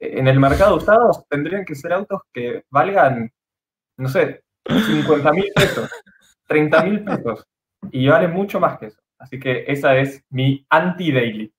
En 0.00 0.26
el 0.26 0.40
mercado 0.40 0.76
de 0.76 0.82
usados 0.82 1.26
tendrían 1.28 1.64
que 1.64 1.74
ser 1.74 1.92
autos 1.92 2.22
que 2.32 2.64
valgan, 2.70 3.30
no 3.98 4.08
sé, 4.08 4.42
50 4.68 5.32
mil 5.32 5.52
pesos, 5.54 5.90
30 6.48 6.84
mil 6.84 7.04
pesos, 7.04 7.44
y 7.90 8.08
vale 8.08 8.28
mucho 8.28 8.60
más 8.60 8.78
que 8.78 8.86
eso. 8.86 9.00
Así 9.18 9.38
que 9.38 9.64
esa 9.66 9.96
es 9.96 10.22
mi 10.30 10.66
anti-daily. 10.68 11.52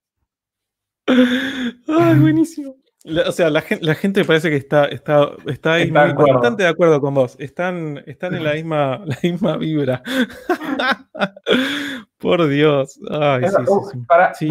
Ay, 1.07 2.19
buenísimo. 2.19 2.75
o 3.05 3.31
sea, 3.31 3.49
la 3.49 3.61
gente, 3.61 3.85
la 3.85 3.95
gente 3.95 4.25
parece 4.25 4.49
que 4.49 4.57
está, 4.57 4.85
está, 4.85 5.31
está, 5.47 5.73
ahí 5.73 5.89
bastante 5.89 6.63
de 6.63 6.69
acuerdo 6.69 7.01
con 7.01 7.13
vos. 7.13 7.35
Están, 7.39 8.03
están 8.05 8.35
en 8.35 8.43
la 8.43 8.53
misma, 8.53 9.01
la 9.05 9.17
misma 9.23 9.57
vibra. 9.57 10.03
Por 12.17 12.47
Dios. 12.47 12.99
Ay, 13.09 13.43
sí, 13.47 13.55
sí, 13.91 13.97
Para, 14.07 14.33
si 14.33 14.47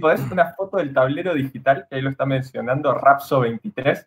podés 0.00 0.20
una 0.30 0.54
foto 0.54 0.76
del 0.76 0.92
tablero 0.92 1.34
digital, 1.34 1.86
que 1.88 1.96
ahí 1.96 2.02
lo 2.02 2.10
está 2.10 2.26
mencionando 2.26 2.94
Rapso 2.94 3.40
23. 3.40 4.06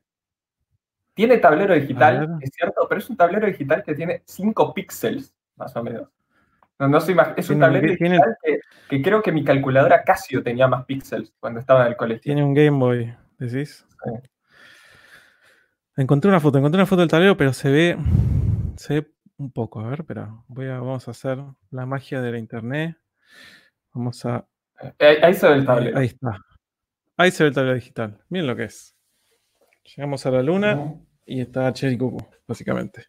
Tiene 1.21 1.38
tablero 1.38 1.75
digital, 1.75 2.39
es 2.41 2.49
cierto, 2.51 2.88
pero 2.89 2.97
es 2.97 3.07
un 3.07 3.15
tablero 3.15 3.45
digital 3.45 3.84
que 3.84 3.93
tiene 3.93 4.23
5 4.25 4.73
píxeles, 4.73 5.31
más 5.55 5.75
o 5.75 5.84
menos. 5.84 6.10
No, 6.79 6.88
no 6.88 6.99
sé, 6.99 7.15
es 7.38 7.47
un 7.51 7.60
tablero 7.60 7.91
digital 7.91 8.36
que, 8.89 9.01
creo 9.03 9.21
que 9.21 9.31
mi 9.31 9.43
calculadora 9.43 10.03
Casio 10.03 10.41
tenía 10.41 10.67
más 10.67 10.84
píxeles 10.84 11.31
cuando 11.39 11.60
estaba 11.60 11.84
en 11.84 11.89
el 11.89 11.95
colegio. 11.95 12.23
Tiene 12.23 12.43
un 12.43 12.55
Game 12.55 12.71
Boy, 12.71 13.13
decís. 13.38 13.86
Encontré 15.95 16.27
una 16.27 16.39
foto, 16.39 16.57
encontré 16.57 16.79
una 16.79 16.88
foto 16.88 17.01
del 17.01 17.10
tablero, 17.12 17.38
pero 17.38 17.53
se 17.53 17.69
ve, 17.69 17.97
se 18.77 19.01
ve 19.01 19.12
un 19.38 19.51
poco. 19.51 19.81
A 19.81 19.89
ver, 19.89 20.03
pero 20.03 20.43
voy 20.47 20.69
a, 20.69 20.79
vamos 20.79 21.07
a 21.07 21.12
hacer 21.12 21.38
la 21.69 21.86
magia 21.86 22.19
de 22.19 22.31
la 22.31 22.39
internet. 22.39 22.97
Vamos 23.93 24.25
a. 24.25 24.47
Eh, 24.97 25.19
ahí 25.21 25.36
se 25.36 25.47
ve 25.47 25.53
el 25.53 25.67
tablero. 25.67 25.99
Ahí 25.99 26.07
está. 26.07 26.36
Ahí 27.15 27.29
se 27.29 27.43
ve 27.43 27.49
el 27.49 27.53
tablero 27.53 27.75
digital. 27.75 28.23
Miren 28.29 28.47
lo 28.47 28.55
que 28.55 28.63
es. 28.63 28.95
Llegamos 29.84 30.25
a 30.25 30.31
la 30.31 30.41
luna 30.41 30.95
y 31.25 31.41
está 31.41 31.71
Cherry 31.73 31.97
Cuckoo, 31.97 32.27
básicamente. 32.47 33.05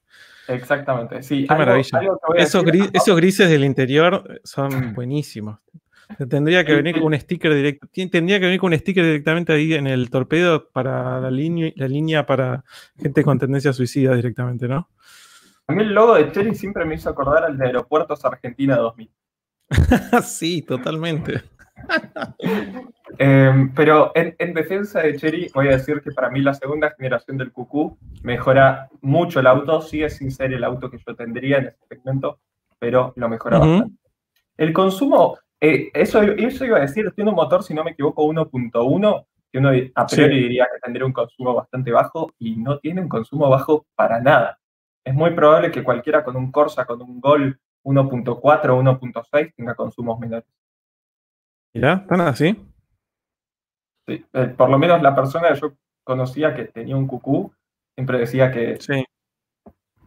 Exactamente, 0.48 1.22
sí. 1.22 1.46
Qué 1.48 1.54
maravilla. 1.54 2.00
esos, 2.36 3.16
grises 3.16 3.48
del 3.48 3.64
interior 3.64 4.40
son 4.44 4.94
buenísimos. 4.94 5.58
Tendría 6.28 6.64
que 6.64 6.74
venir 6.74 6.94
con 6.94 7.04
un 7.04 7.18
sticker 7.18 7.54
directo. 7.54 7.88
Tendría 8.10 8.38
que 8.38 8.46
venir 8.46 8.60
con 8.60 8.72
un 8.72 8.78
sticker 8.78 9.04
directamente 9.04 9.52
ahí 9.52 9.72
en 9.72 9.86
el 9.86 10.10
torpedo 10.10 10.68
para 10.68 11.20
la 11.20 11.30
línea, 11.30 11.72
la 11.76 11.88
línea 11.88 12.26
para 12.26 12.64
gente 13.00 13.22
con 13.22 13.38
tendencia 13.38 13.72
suicida 13.72 14.14
directamente, 14.14 14.68
¿no? 14.68 14.90
A 15.68 15.72
mí 15.72 15.82
el 15.82 15.94
logo 15.94 16.14
de 16.14 16.30
Cherry 16.32 16.54
siempre 16.54 16.84
me 16.84 16.96
hizo 16.96 17.08
acordar 17.08 17.44
al 17.44 17.56
de 17.56 17.66
Aeropuertos 17.66 18.24
Argentina 18.24 18.76
2000. 18.76 19.10
sí, 20.22 20.62
totalmente. 20.62 21.42
Em, 23.18 23.72
pero 23.74 24.12
en, 24.14 24.54
defensa 24.54 25.00
de 25.00 25.16
Cherry, 25.16 25.50
voy 25.54 25.68
a 25.68 25.72
decir 25.72 26.00
que 26.02 26.10
para 26.12 26.30
mí 26.30 26.40
la 26.40 26.54
segunda 26.54 26.90
generación 26.90 27.36
del 27.36 27.52
QQ 27.52 28.22
mejora 28.22 28.88
mucho 29.00 29.40
el 29.40 29.46
auto. 29.46 29.80
Sigue 29.82 30.10
sin 30.10 30.30
ser 30.30 30.52
el 30.52 30.64
auto 30.64 30.90
que 30.90 30.98
yo 30.98 31.14
tendría 31.14 31.58
en 31.58 31.66
este 31.66 31.86
segmento, 31.88 32.38
pero 32.78 33.12
lo 33.16 33.28
mejora 33.28 33.58
bastante. 33.58 33.96
El 34.56 34.72
consumo, 34.72 35.38
eh, 35.60 35.90
eso, 35.94 36.22
eso 36.22 36.64
iba 36.64 36.78
a 36.78 36.82
decir, 36.82 37.10
tiene 37.12 37.30
un 37.30 37.36
motor, 37.36 37.62
si 37.62 37.74
no 37.74 37.84
me 37.84 37.92
equivoco, 37.92 38.24
1.1, 38.24 39.26
que 39.50 39.58
uno 39.58 39.70
a 39.94 40.06
priori 40.06 40.42
diría 40.42 40.66
que 40.72 40.80
tendría 40.80 41.06
un 41.06 41.12
consumo 41.12 41.54
bastante 41.54 41.92
bajo 41.92 42.32
y 42.38 42.56
no 42.56 42.78
tiene 42.78 43.00
un 43.00 43.08
consumo 43.08 43.48
bajo 43.48 43.86
para 43.94 44.20
nada. 44.20 44.58
Es 45.04 45.14
muy 45.14 45.30
probable 45.30 45.70
que 45.70 45.82
cualquiera 45.82 46.24
con 46.24 46.36
un 46.36 46.50
Corsa, 46.52 46.84
con 46.84 47.02
un 47.02 47.20
Gol 47.20 47.58
1.4 47.84 48.70
o 48.70 48.82
1.6 48.82 49.54
tenga 49.56 49.74
consumos 49.74 50.18
menores. 50.18 50.48
¿Ya? 51.74 52.06
¿Tan 52.06 52.20
así? 52.20 52.56
Sí, 54.06 54.24
eh, 54.32 54.54
por 54.56 54.68
lo 54.68 54.78
menos 54.78 55.00
la 55.02 55.14
persona 55.14 55.48
que 55.48 55.60
yo 55.60 55.72
conocía 56.04 56.54
que 56.54 56.64
tenía 56.64 56.96
un 56.96 57.06
cucú 57.06 57.52
siempre 57.94 58.18
decía 58.18 58.50
que 58.50 58.78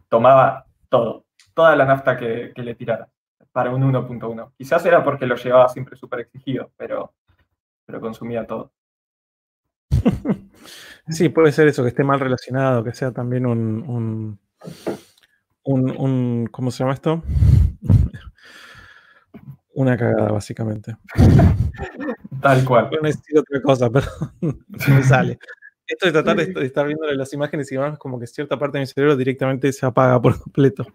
tomaba 0.09 0.65
todo, 0.89 1.25
toda 1.53 1.75
la 1.75 1.85
nafta 1.85 2.17
que, 2.17 2.51
le 2.55 2.75
tirara 2.75 3.09
para 3.51 3.71
un 3.71 3.83
1.1. 3.83 4.51
Quizás 4.57 4.85
era 4.85 5.03
porque 5.03 5.25
lo 5.25 5.35
llevaba 5.35 5.69
siempre 5.69 5.95
súper 5.95 6.21
exigido, 6.21 6.71
pero, 6.75 7.13
pero 7.85 8.01
consumía 8.01 8.45
todo. 8.45 8.71
Sí, 11.07 11.29
puede 11.29 11.51
ser 11.51 11.67
eso, 11.67 11.83
que 11.83 11.89
esté 11.89 12.03
mal 12.03 12.19
relacionado, 12.19 12.83
que 12.83 12.91
sea 12.91 13.11
también 13.11 13.45
un, 13.45 14.39
un, 15.63 15.91
un 15.91 16.47
¿cómo 16.47 16.71
se 16.71 16.79
llama 16.79 16.95
esto? 16.95 17.21
Una 19.75 19.97
cagada, 19.97 20.31
básicamente. 20.31 20.95
Tal 22.41 22.63
cual. 22.63 22.89
No 22.91 23.01
necesito 23.01 23.41
otra 23.41 23.61
cosa, 23.61 23.89
pero 23.89 24.07
me 24.41 25.03
sale. 25.03 25.37
Esto 25.87 26.07
de 26.07 26.11
tratar 26.13 26.37
de, 26.37 26.65
estar 26.65 26.87
viendo 26.87 27.05
las 27.11 27.31
imágenes 27.33 27.71
y 27.71 27.75
demás, 27.75 27.99
como 27.99 28.19
que 28.19 28.25
cierta 28.25 28.57
parte 28.57 28.77
de 28.77 28.83
mi 28.83 28.87
cerebro 28.87 29.15
directamente 29.15 29.71
se 29.71 29.85
apaga 29.85 30.19
por 30.19 30.39
completo. 30.41 30.85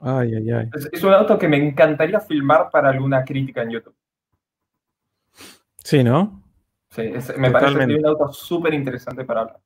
Ay, 0.00 0.34
ay, 0.36 0.50
ay. 0.50 0.70
Es, 0.92 1.02
un 1.02 1.12
auto 1.12 1.36
que 1.36 1.48
me 1.48 1.56
encantaría 1.56 2.20
filmar 2.20 2.70
para 2.70 2.90
alguna 2.90 3.24
crítica 3.24 3.62
en 3.62 3.70
YouTube. 3.70 3.94
Sí, 5.82 6.04
¿no? 6.04 6.42
Sí, 6.90 7.10
me 7.38 7.50
parece 7.50 7.84
un 7.84 8.06
auto 8.06 8.32
súper 8.32 8.74
interesante 8.74 9.24
para 9.24 9.40
hablar. 9.40 9.60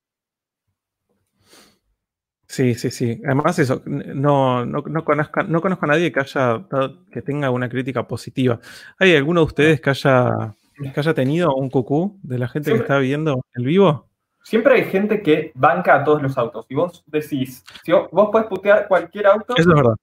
Sí, 2.48 2.74
sí, 2.74 2.90
sí. 2.90 3.20
Además, 3.26 3.58
eso, 3.58 3.82
no, 3.84 4.64
no, 4.64 4.80
no, 4.80 5.04
conozco, 5.04 5.42
no 5.42 5.61
conozco 5.61 5.84
a 5.84 5.88
nadie 5.88 6.11
que 6.11 6.20
haya 6.20 6.64
que 7.12 7.20
tenga 7.20 7.50
una 7.50 7.68
crítica 7.68 8.08
positiva. 8.08 8.58
¿Hay 8.98 9.14
alguno 9.14 9.40
de 9.40 9.46
ustedes 9.46 9.80
que 9.82 9.90
haya, 9.90 10.54
que 10.94 10.98
haya 10.98 11.12
tenido 11.12 11.54
un 11.54 11.68
cucú 11.68 12.18
de 12.22 12.38
la 12.38 12.48
gente 12.48 12.72
que 12.72 12.78
está 12.78 12.98
viendo 12.98 13.42
el 13.52 13.64
vivo? 13.64 14.08
Siempre 14.42 14.76
hay 14.76 14.84
gente 14.84 15.22
que 15.22 15.52
banca 15.54 15.96
a 15.96 16.04
todos 16.04 16.22
los 16.22 16.38
autos. 16.38 16.64
Y 16.70 16.74
vos 16.74 17.04
decís, 17.06 17.62
si 17.84 17.92
vos, 17.92 18.08
vos 18.11 18.30
podés 18.32 18.46
putear 18.46 18.88
cualquier 18.88 19.26
auto. 19.26 19.54
Eso 19.54 19.68
es 19.68 19.76
verdad. 19.76 19.96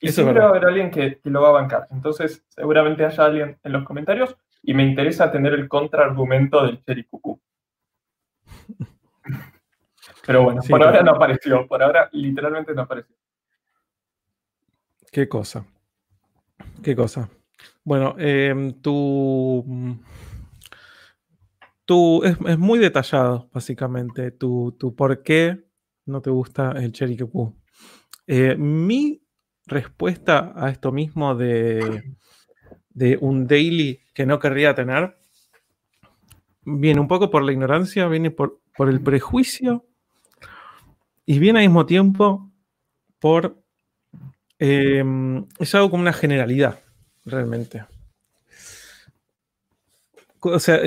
Y, 0.00 0.08
siempre 0.08 0.40
va 0.40 0.46
a 0.46 0.48
haber 0.48 0.64
alguien 0.64 0.90
que, 0.90 1.20
lo 1.24 1.42
va 1.42 1.50
a 1.50 1.52
bancar. 1.52 1.86
Entonces, 1.90 2.42
seguramente 2.48 3.04
haya 3.04 3.24
alguien 3.26 3.58
en 3.62 3.72
los 3.72 3.84
comentarios. 3.84 4.34
Y 4.62 4.72
me 4.72 4.84
interesa 4.84 5.30
tener 5.30 5.52
el 5.52 5.68
contraargumento 5.68 6.64
del 6.64 6.82
Cherry 6.82 7.04
Cucú. 7.04 7.38
Pero 10.30 10.44
bueno, 10.44 10.62
por 10.68 10.80
ahora 10.80 11.02
no 11.02 11.10
apareció, 11.10 11.66
por 11.66 11.82
ahora 11.82 12.08
literalmente 12.12 12.72
no 12.72 12.82
apareció. 12.82 13.16
Qué 15.10 15.28
cosa. 15.28 15.66
Qué 16.84 16.94
cosa. 16.94 17.28
Bueno, 17.82 18.14
eh, 18.16 18.76
tu, 18.80 19.64
es, 22.22 22.58
muy 22.58 22.78
detallado, 22.78 23.50
básicamente, 23.52 24.30
tu, 24.30 24.76
tu, 24.78 24.94
por 24.94 25.20
qué 25.24 25.64
no 26.06 26.22
te 26.22 26.30
gusta 26.30 26.74
el 26.76 26.92
Cherry 26.92 27.16
Cuckoo. 27.16 27.56
Eh, 28.24 28.54
mi 28.56 29.20
respuesta 29.66 30.52
a 30.54 30.70
esto 30.70 30.92
mismo 30.92 31.34
de, 31.34 32.14
de 32.90 33.18
un 33.20 33.48
daily 33.48 33.98
que 34.14 34.26
no 34.26 34.38
querría 34.38 34.76
tener 34.76 35.18
viene 36.62 37.00
un 37.00 37.08
poco 37.08 37.30
por 37.30 37.42
la 37.42 37.50
ignorancia, 37.50 38.06
viene 38.06 38.30
por, 38.30 38.60
por 38.76 38.88
el 38.88 39.00
prejuicio 39.00 39.89
y 41.30 41.38
viene 41.38 41.60
al 41.60 41.66
mismo 41.66 41.86
tiempo 41.86 42.50
por... 43.20 43.62
Em, 44.58 45.46
es 45.60 45.72
algo 45.76 45.88
como 45.88 46.00
una 46.02 46.12
generalidad, 46.12 46.80
realmente. 47.24 47.84
O 50.40 50.58
sea, 50.58 50.80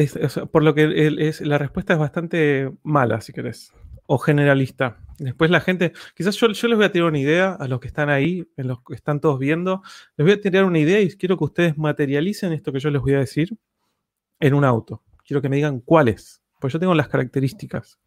por 0.52 0.64
lo 0.64 0.76
que 0.76 1.16
es, 1.30 1.40
la 1.40 1.58
respuesta 1.58 1.94
es 1.94 2.00
bastante 2.00 2.74
mala, 2.84 3.22
si 3.22 3.32
querés, 3.32 3.72
o 4.06 4.18
generalista. 4.18 4.98
Después 5.18 5.50
la 5.50 5.62
gente, 5.62 5.94
quizás 6.14 6.36
yo, 6.36 6.52
yo 6.52 6.68
les 6.68 6.76
voy 6.76 6.88
a 6.88 6.92
tirar 6.92 7.08
una 7.08 7.20
idea 7.20 7.54
a 7.54 7.70
los 7.70 7.80
que 7.80 7.88
están 7.88 8.10
ahí, 8.10 8.46
en 8.58 8.68
los 8.68 8.84
que 8.84 8.96
están 8.96 9.22
todos 9.22 9.40
viendo, 9.40 9.82
les 10.18 10.26
voy 10.26 10.34
a 10.34 10.42
tirar 10.42 10.66
una 10.66 10.80
idea 10.80 11.00
y 11.00 11.10
quiero 11.16 11.38
que 11.38 11.46
ustedes 11.46 11.78
materialicen 11.78 12.52
esto 12.52 12.74
que 12.74 12.82
yo 12.82 12.90
les 12.90 13.02
voy 13.02 13.14
a 13.14 13.20
decir 13.20 13.58
en 14.42 14.56
un 14.56 14.66
auto. 14.66 15.04
Quiero 15.26 15.42
que 15.42 15.48
me 15.48 15.56
digan 15.56 15.80
cuáles, 15.80 16.44
pues 16.60 16.74
yo 16.74 16.82
tengo 16.82 16.94
las 16.96 17.08
características. 17.08 17.98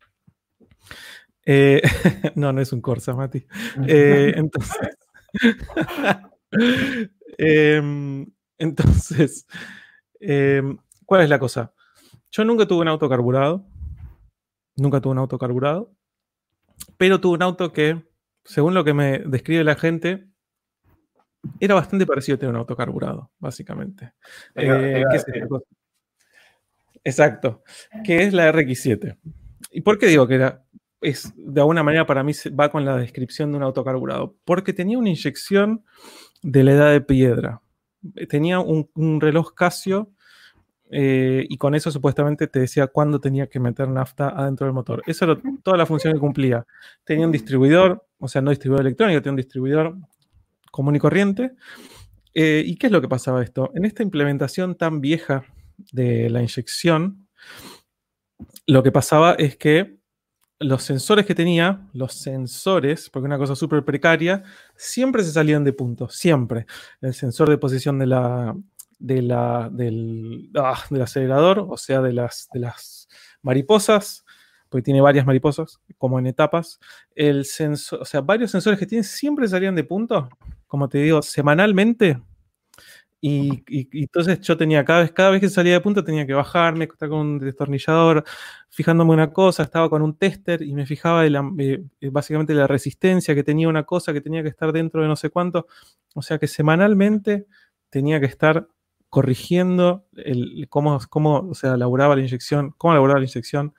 Eh, 1.47 1.81
no, 2.35 2.53
no 2.53 2.61
es 2.61 2.73
un 2.73 2.81
Corsa, 2.81 3.15
Mati. 3.15 3.47
Eh, 3.87 4.35
entonces, 4.37 4.99
em, 7.39 8.27
entonces 8.59 9.47
em, 10.21 10.77
¿cuál 11.05 11.23
es 11.23 11.31
la 11.31 11.39
cosa? 11.39 11.73
Yo 12.33 12.45
nunca 12.45 12.67
tuve 12.67 12.83
un 12.83 12.89
auto 12.89 13.09
carburado. 13.09 13.65
Nunca 14.77 15.01
tuve 15.01 15.13
un 15.13 15.19
auto 15.19 15.39
carburado. 15.39 15.95
Pero 16.99 17.21
tuve 17.21 17.37
un 17.37 17.43
auto 17.43 17.73
que, 17.73 18.05
según 18.45 18.75
lo 18.75 18.85
que 18.85 18.93
me 18.93 19.21
describe 19.21 19.65
la 19.65 19.77
gente, 19.77 20.29
era 21.61 21.75
bastante 21.75 22.05
parecido 22.05 22.35
a 22.35 22.39
tener 22.39 22.55
un 22.55 22.61
auto 22.61 22.77
carburado, 22.77 23.31
básicamente. 23.39 24.13
Eh, 24.55 25.03
Exacto. 27.05 27.63
Que 28.05 28.25
es 28.25 28.35
la 28.35 28.53
RX7. 28.53 29.17
¿Y 29.71 29.81
por 29.83 29.97
qué 29.97 30.07
digo 30.09 30.27
que 30.27 30.35
era 30.35 30.67
es 31.01 31.33
de 31.37 31.61
alguna 31.61 31.83
manera 31.83 32.07
para 32.07 32.23
mí 32.23 32.33
va 32.59 32.71
con 32.71 32.85
la 32.85 32.97
descripción 32.97 33.51
de 33.51 33.59
un 33.59 33.63
autocarburado, 33.63 34.37
porque 34.45 34.73
tenía 34.73 34.99
una 34.99 35.11
inyección 35.11 35.85
de 36.43 36.65
la 36.65 36.73
edad 36.73 36.93
de 36.93 37.01
piedra. 37.01 37.61
Tenía 38.29 38.61
un, 38.61 39.21
reloj 39.21 39.55
Casio 39.55 40.11
eh, 40.91 41.45
y 41.49 41.57
con 41.59 41.75
eso 41.75 41.91
supuestamente 41.91 42.47
te 42.47 42.61
decía 42.61 42.87
cuándo 42.87 43.21
tenía 43.21 43.49
que 43.49 43.59
meter 43.59 43.89
nafta 43.89 44.29
adentro 44.29 44.67
del 44.67 44.75
motor. 44.75 45.03
Esa 45.07 45.25
era 45.25 45.39
toda 45.63 45.77
la 45.77 45.87
función 45.87 46.15
que 46.15 46.21
cumplía. 46.21 46.65
Tenía 47.05 47.27
un 47.27 47.33
distribuidor, 47.33 48.07
o 48.19 48.29
sea, 48.29 48.43
no 48.43 48.51
distribuidor 48.51 48.87
electrónico, 48.87 49.21
tenía 49.21 49.33
un 49.33 49.37
distribuidor 49.37 49.97
común 50.71 50.97
y 50.97 50.99
corriente. 50.99 51.53
Eh, 52.33 52.63
¿Y 52.65 52.77
qué 52.77 52.87
es 52.87 52.93
lo 52.93 53.01
que 53.01 53.09
pasaba 53.09 53.43
esto? 53.43 53.73
En 53.75 53.85
esta 53.85 54.03
implementación 54.03 54.77
tan 54.77 55.01
vieja 55.01 55.45
de 55.93 56.31
la 56.31 56.43
inyección, 56.43 57.27
lo 58.67 58.83
que 58.83 58.93
pasaba 58.93 59.35
es 59.35 59.57
que 59.57 59.96
los 60.59 60.83
sensores 60.83 61.27
que 61.27 61.35
tenía, 61.35 61.87
los 61.93 62.15
sensores, 62.15 63.11
porque 63.11 63.27
una 63.27 63.39
cosa 63.39 63.55
súper 63.55 63.85
precaria, 63.85 64.43
siempre 64.75 65.23
se 65.23 65.33
salían 65.33 65.65
de 65.65 65.73
punto, 65.73 66.09
siempre. 66.09 66.67
El 67.01 67.15
sensor 67.15 67.51
de 67.51 67.59
posición 67.59 67.99
de 67.99 68.07
la, 68.07 68.57
de 68.99 69.23
la, 69.23 69.69
del, 69.71 70.51
ah, 70.57 70.83
del 70.91 71.03
acelerador, 71.03 71.67
o 71.69 71.77
sea, 71.77 72.01
de 72.01 72.13
las, 72.13 72.49
de 72.53 72.61
las 72.61 73.09
mariposas, 73.43 74.25
porque 74.69 74.83
tiene 74.83 75.01
varias 75.01 75.27
mariposas, 75.27 75.81
como 75.99 76.19
en 76.19 76.27
etapas. 76.27 76.81
El 77.15 77.45
sensor, 77.45 78.01
o 78.03 78.05
sea, 78.05 78.21
varios 78.21 78.51
sensores 78.51 78.79
que 78.79 78.87
tiene 78.87 79.05
siempre 79.05 79.49
salían 79.49 79.75
de 79.75 79.85
punto, 79.85 80.29
como 80.67 80.89
te 80.89 80.99
digo, 80.99 81.23
semanalmente 81.23 82.21
y, 83.21 83.65
entonces 84.03 84.41
yo 84.41 84.57
tenía, 84.57 84.85
cada 84.85 85.01
vez, 85.01 85.13
cada 85.13 85.31
vez 85.31 85.41
que 85.41 85.49
salía 85.49 85.73
de 85.75 85.81
punto 85.81 86.05
tenía 86.05 86.27
que 86.27 86.35
bajarme, 86.35 86.85
estar 86.85 87.09
con 87.09 87.19
un 87.19 87.39
destornillador, 87.39 88.25
fijándome 88.69 89.13
una 89.13 89.33
cosa, 89.33 89.63
estaba 89.63 89.89
con 89.89 90.03
un 90.03 90.17
tester 90.17 90.63
y 90.63 90.75
me 90.75 90.87
fijaba 90.87 91.27
eh, 91.27 91.33
eh, 92.01 92.11
básicamente 92.11 92.55
la 92.55 92.67
resistencia 92.67 93.35
que 93.35 93.43
tenía 93.43 93.69
una 93.69 93.85
cosa 93.85 94.13
que 94.13 94.21
tenía 94.21 94.43
que 94.43 94.49
estar 94.49 94.73
dentro 94.73 95.03
de 95.03 95.09
no 95.09 95.17
sé 95.17 95.31
cuánto. 95.31 95.67
O 96.15 96.23
sea 96.23 96.39
que 96.39 96.47
semanalmente 96.47 97.47
tenía 97.91 98.21
que 98.21 98.27
estar 98.27 98.69
corrigiendo 99.09 100.07
cómo, 100.69 100.99
cómo 101.09 101.51
o 101.51 101.97
la 101.97 102.21
inyección, 102.21 102.75
cómo 102.77 102.93
elaboraba 102.93 103.21
la 103.21 103.27
inyección. 103.27 103.75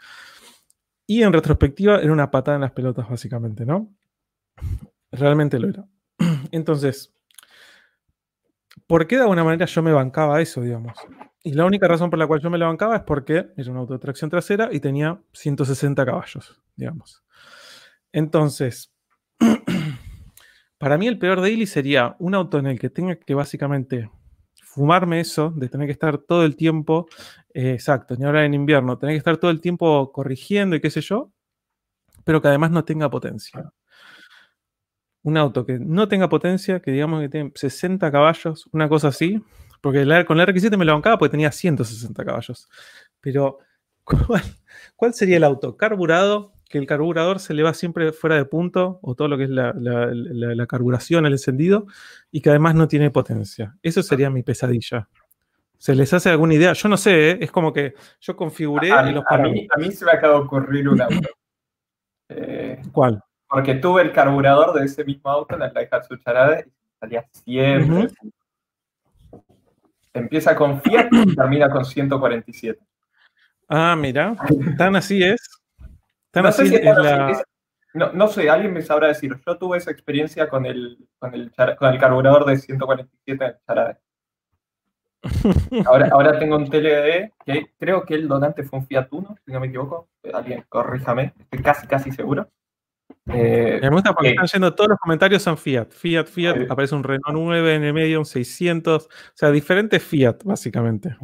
Y 1.06 1.24
en 1.24 1.32
retrospectiva 1.32 2.00
era 2.02 2.12
una 2.12 2.32
patada 2.32 2.56
en 2.56 2.62
las 2.62 2.72
pelotas, 2.72 3.10
básicamente, 3.10 3.66
¿no? 3.66 3.94
Realmente 5.12 5.60
lo 5.60 5.70
era. 5.70 5.88
Entonces, 6.52 7.14
¿por 8.88 9.06
qué 9.06 9.18
de 9.18 9.24
alguna 9.24 9.44
manera 9.44 9.66
yo 9.66 9.84
me 9.84 9.92
bancaba 9.92 10.42
eso, 10.42 10.62
digamos? 10.62 10.98
Y 11.44 11.54
la 11.54 11.66
única 11.66 11.88
razón 11.88 12.10
por 12.10 12.18
la 12.18 12.28
cual 12.28 12.42
yo 12.42 12.50
me 12.50 12.58
la 12.58 12.66
bancaba 12.66 12.96
es 12.96 13.04
porque 13.04 13.48
era 13.56 13.72
un 13.72 13.78
auto 13.78 13.94
de 13.94 14.00
tracción 14.00 14.30
trasera 14.30 14.70
y 14.72 14.80
tenía 14.80 15.22
160 15.34 16.06
caballos, 16.06 16.62
digamos. 16.76 17.24
Entonces, 18.12 18.94
para 20.78 20.98
mí 20.98 21.08
el 21.08 21.20
peor 21.20 21.42
daily 21.42 21.68
sería 21.68 22.16
un 22.20 22.36
auto 22.36 22.58
en 22.58 22.68
el 22.68 22.80
que 22.80 22.90
tenga 22.90 23.16
que 23.16 23.34
básicamente 23.34 24.10
fumarme 24.64 25.20
eso, 25.20 25.52
de 25.56 25.70
tener 25.70 25.88
que 25.88 25.94
estar 25.94 26.18
todo 26.18 26.44
el 26.44 26.56
tiempo, 26.56 27.08
eh, 27.54 27.72
exacto, 27.72 28.16
ni 28.16 28.26
ahora 28.26 28.46
en 28.46 28.54
invierno, 28.54 28.98
tener 28.98 29.14
que 29.14 29.20
estar 29.20 29.38
todo 29.38 29.52
el 29.52 29.62
tiempo 29.62 30.12
corrigiendo 30.12 30.76
y 30.76 30.82
qué 30.82 30.90
sé 30.90 31.02
yo, 31.02 31.32
pero 32.24 32.42
que 32.42 32.50
además 32.50 32.72
no 32.72 32.84
tenga 32.86 33.10
potencia 33.10 33.72
un 35.24 35.38
auto 35.38 35.66
que 35.66 35.80
no 35.80 36.08
tenga 36.08 36.30
potencia, 36.30 36.80
que 36.80 36.92
digamos 36.92 37.22
que 37.22 37.30
tiene 37.30 37.52
60 37.54 38.12
caballos, 38.12 38.70
una 38.72 38.88
cosa 38.88 39.10
así, 39.10 39.42
porque 39.82 40.06
con 40.26 40.40
el 40.40 40.48
R7 40.48 40.78
me 40.78 40.86
lo 40.86 40.94
bancaba 40.94 41.18
porque 41.18 41.32
tenía 41.32 41.52
160 41.52 42.26
caballos. 42.26 42.70
Pero, 43.22 43.60
¿cuál, 44.96 45.14
sería 45.14 45.38
el 45.38 45.44
auto? 45.44 45.78
Carburado, 45.78 46.54
que 46.70 46.78
el 46.78 46.88
carburador 46.88 47.40
se 47.40 47.54
le 47.54 47.64
va 47.64 47.74
siempre 47.74 48.12
fuera 48.12 48.36
de 48.36 48.46
punto, 48.46 49.00
o 49.02 49.16
todo 49.16 49.28
lo 49.28 49.38
que 49.38 49.46
es 49.46 49.50
la, 49.50 50.66
carburación, 50.68 51.26
el 51.26 51.34
encendido, 51.34 51.88
y 52.32 52.42
que 52.42 52.50
además 52.50 52.76
no 52.76 52.88
tiene 52.88 53.12
potencia. 53.12 53.76
Eso 53.82 54.04
sería 54.04 54.30
mi 54.30 54.44
pesadilla. 54.44 55.08
¿Se 55.78 55.94
les 55.94 56.12
hace 56.12 56.30
alguna 56.30 56.56
idea? 56.56 56.74
Yo 56.74 56.90
no 56.90 56.98
sé, 56.98 57.32
¿eh? 57.32 57.38
es 57.42 57.52
como 57.52 57.72
que 57.72 57.94
yo 58.20 58.36
configuré 58.36 58.92
a, 58.92 59.04
los 59.04 59.24
a 59.30 59.38
mí, 59.38 59.68
a 59.70 59.78
mí 59.78 59.92
se 59.92 60.06
me 60.06 60.12
acaba 60.12 60.34
de 60.36 60.40
ocurrir 60.40 60.90
un 60.90 61.02
auto. 61.02 61.30
¿Cuál? 62.92 63.24
Porque 63.50 63.76
tuve 63.76 64.02
el 64.02 64.12
carburador 64.12 64.74
de 64.74 64.86
ese 64.86 65.04
mismo 65.06 65.30
auto 65.30 65.56
en 65.56 65.62
el 65.62 65.74
Daihatsu 65.74 66.18
Charade 66.18 66.66
y 66.68 66.72
salía 67.00 67.26
siempre. 67.32 68.08
Empieza 70.14 70.56
con 70.56 70.82
Fiat 70.82 71.08
y 71.12 71.36
termina 71.36 71.70
con 71.70 71.86
147. 71.86 72.80
Ah, 73.70 73.96
mira, 73.98 74.36
tan 74.78 74.96
así 74.96 75.24
es. 75.24 75.40
Tan 76.32 76.44
no 76.44 76.50
así, 76.50 76.68
sé 76.68 76.76
es 76.78 76.98
la... 76.98 77.44
no, 77.94 78.28
sé, 78.28 78.50
alguien 78.50 78.74
me 78.74 78.82
sabrá 78.82 79.08
decir. 79.08 79.36
Yo 79.46 79.58
tuve 79.58 79.78
esa 79.78 79.92
experiencia 79.92 80.50
con 80.50 80.66
el, 80.66 80.98
con 81.20 81.34
el, 81.34 81.52
con 81.78 81.94
el 81.94 82.00
carburador 82.00 82.46
de 82.46 82.58
147 82.58 83.44
en 83.44 83.52
el 83.52 83.58
Charade. 83.66 83.98
Ahora, 85.86 86.10
ahora 86.12 86.40
tengo 86.40 86.56
un 86.56 86.70
TLD 86.70 87.32
que 87.46 87.74
creo 87.78 88.04
que 88.04 88.16
el 88.16 88.28
donante 88.28 88.64
fue 88.64 88.80
un 88.80 88.88
Fiat 88.88 89.08
Uno, 89.12 89.36
si 89.46 89.52
no 89.52 89.60
me 89.60 89.68
equivoco. 89.68 90.10
Alguien, 90.34 90.64
corríjame, 90.70 91.34
estoy 91.40 91.62
casi, 91.62 91.88
casi 91.88 92.12
seguro. 92.12 92.50
Eh, 93.34 93.80
me 93.82 93.90
gusta 93.90 94.14
porque 94.14 94.30
están 94.30 94.48
yendo 94.48 94.74
todos 94.74 94.92
los 94.92 95.00
comentarios 95.00 95.44
son 95.44 95.58
Fiat. 95.58 95.90
Fiat, 95.92 96.28
Fiat, 96.28 96.70
aparece 96.70 96.96
un 96.96 97.04
Renault 97.04 97.38
9 97.38 97.76
en 97.76 97.84
el 97.84 97.94
medio, 97.94 98.20
un 98.20 98.26
600, 98.26 99.06
o 99.06 99.10
sea, 99.34 99.52
diferentes 99.52 100.02
Fiat, 100.02 100.44
básicamente. 100.44 101.16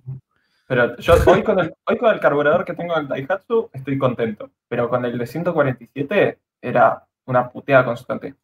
Pero 0.67 0.97
yo 0.97 1.13
hoy 1.27 1.43
con, 1.43 1.59
el, 1.59 1.73
hoy 1.85 1.97
con 1.97 2.13
el 2.13 2.19
carburador 2.19 2.65
que 2.65 2.73
tengo 2.73 2.95
en 2.95 3.03
el 3.03 3.07
Daihatsu 3.07 3.69
estoy 3.73 3.97
contento, 3.97 4.51
pero 4.67 4.89
con 4.89 5.05
el 5.05 5.17
de 5.17 5.27
147 5.27 6.39
era 6.61 7.05
una 7.25 7.49
puteada 7.49 7.85
constante. 7.85 8.35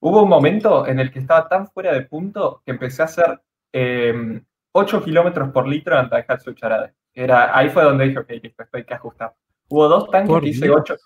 Hubo 0.00 0.22
un 0.22 0.28
momento 0.28 0.86
en 0.86 1.00
el 1.00 1.10
que 1.10 1.20
estaba 1.20 1.48
tan 1.48 1.68
fuera 1.68 1.92
de 1.92 2.02
punto 2.02 2.62
que 2.64 2.72
empecé 2.72 3.02
a 3.02 3.06
hacer 3.06 3.40
8 3.72 4.96
em, 4.96 5.02
kilómetros 5.04 5.50
por 5.50 5.66
litro 5.66 5.98
en 5.98 6.04
el 6.04 6.10
Daihatsu 6.10 6.52
Charade. 6.54 6.92
Era, 7.14 7.56
ahí 7.56 7.70
fue 7.70 7.82
donde 7.82 8.06
dije, 8.06 8.18
ok, 8.18 8.30
listo, 8.42 8.62
esto 8.62 8.76
hay 8.76 8.84
que 8.84 8.94
ajustar. 8.94 9.34
Hubo 9.68 9.88
dos 9.88 10.10
tanques 10.10 10.40
que 10.40 10.48
hice 10.48 10.70
8, 10.70 10.96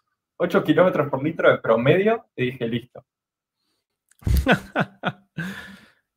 8 0.43 0.65
kilómetros 0.65 1.11
por 1.11 1.23
litro 1.23 1.51
de 1.51 1.59
promedio 1.59 2.29
y 2.35 2.47
dije, 2.47 2.67
listo. 2.67 3.05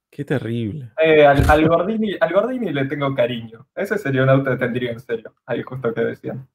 Qué 0.09 0.23
terrible. 0.23 0.91
Eh, 1.03 1.25
al, 1.25 1.67
Gordini, 1.67 2.15
al, 2.21 2.31
Gordini, 2.31 2.71
le 2.71 2.85
tengo 2.85 3.13
cariño. 3.13 3.67
Ese 3.75 3.97
sería 3.97 4.23
un 4.23 4.29
auto 4.29 4.51
de 4.51 4.57
tendría 4.57 4.91
en 4.91 5.01
serio. 5.01 5.35
Ahí 5.45 5.61
justo 5.63 5.93
que 5.93 6.01
decían. 6.01 6.47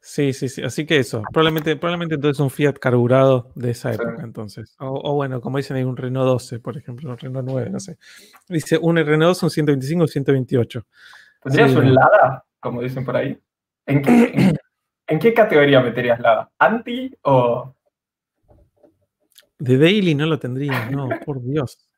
sí, 0.00 0.32
sí, 0.32 0.48
sí. 0.48 0.64
Así 0.64 0.84
que 0.84 0.98
eso. 0.98 1.22
Probablemente, 1.32 1.76
probablemente 1.76 2.16
entonces 2.16 2.40
un 2.40 2.50
Fiat 2.50 2.78
carburado 2.80 3.52
de 3.54 3.70
esa 3.70 3.92
época, 3.92 4.22
entonces. 4.24 4.74
O, 4.80 5.14
bueno, 5.14 5.40
como 5.40 5.58
dicen, 5.58 5.76
hay 5.76 5.84
un 5.84 5.96
Renault 5.96 6.26
12, 6.26 6.58
por 6.58 6.76
ejemplo, 6.76 7.08
un 7.08 7.18
Renault 7.18 7.48
9, 7.48 7.70
no 7.70 7.78
sé. 7.78 7.98
Dice 8.48 8.78
un 8.82 8.96
Renault 8.96 9.38
12, 9.38 9.46
un 9.46 9.50
125 9.50 10.04
o 10.04 10.08
128. 10.08 10.86
¿Tendrías 11.42 11.76
un 11.76 11.94
Lada, 11.94 12.44
como 12.58 12.82
dicen 12.82 13.04
por 13.04 13.16
ahí? 13.16 13.38
¿En 13.84 14.02
qué, 14.02 14.32
¿En 14.34 14.56
qué 15.06 15.34
categoría 15.34 15.80
meterías 15.80 16.20
la 16.20 16.50
¿Anti 16.58 17.14
o...? 17.22 17.72
De 19.58 19.78
Daily 19.78 20.14
no 20.14 20.26
lo 20.26 20.38
tendría, 20.38 20.90
no, 20.90 21.08
por 21.24 21.42
Dios. 21.42 21.88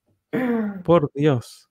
Por 0.85 1.11
Dios. 1.13 1.69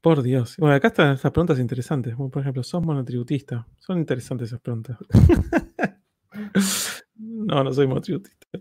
Por 0.00 0.22
Dios. 0.22 0.56
Bueno, 0.58 0.74
acá 0.74 0.88
están 0.88 1.12
estas 1.12 1.30
preguntas 1.30 1.60
interesantes. 1.60 2.16
por 2.16 2.40
ejemplo, 2.40 2.64
¿sos 2.64 2.82
monotributista? 2.82 3.68
Son 3.78 3.98
interesantes 3.98 4.48
esas 4.48 4.60
preguntas. 4.60 4.98
no, 7.14 7.62
no 7.62 7.72
soy 7.72 7.86
monotributista. 7.86 8.58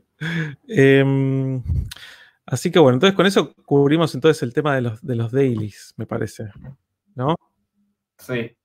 Em, 0.67 1.63
Así 2.51 2.71
que 2.71 2.79
bueno, 2.79 2.95
entonces 2.95 3.15
con 3.15 3.27
eso 3.27 3.53
cubrimos 3.63 4.15
entonces 4.15 4.41
el 4.41 4.53
tema 4.53 4.73
de 4.73 4.81
los, 4.81 5.05
de 5.05 5.15
los 5.15 5.31
dailies, 5.31 5.93
me 5.97 6.07
parece. 6.07 6.49
¿No? 7.13 7.35
Sí. 8.17 8.57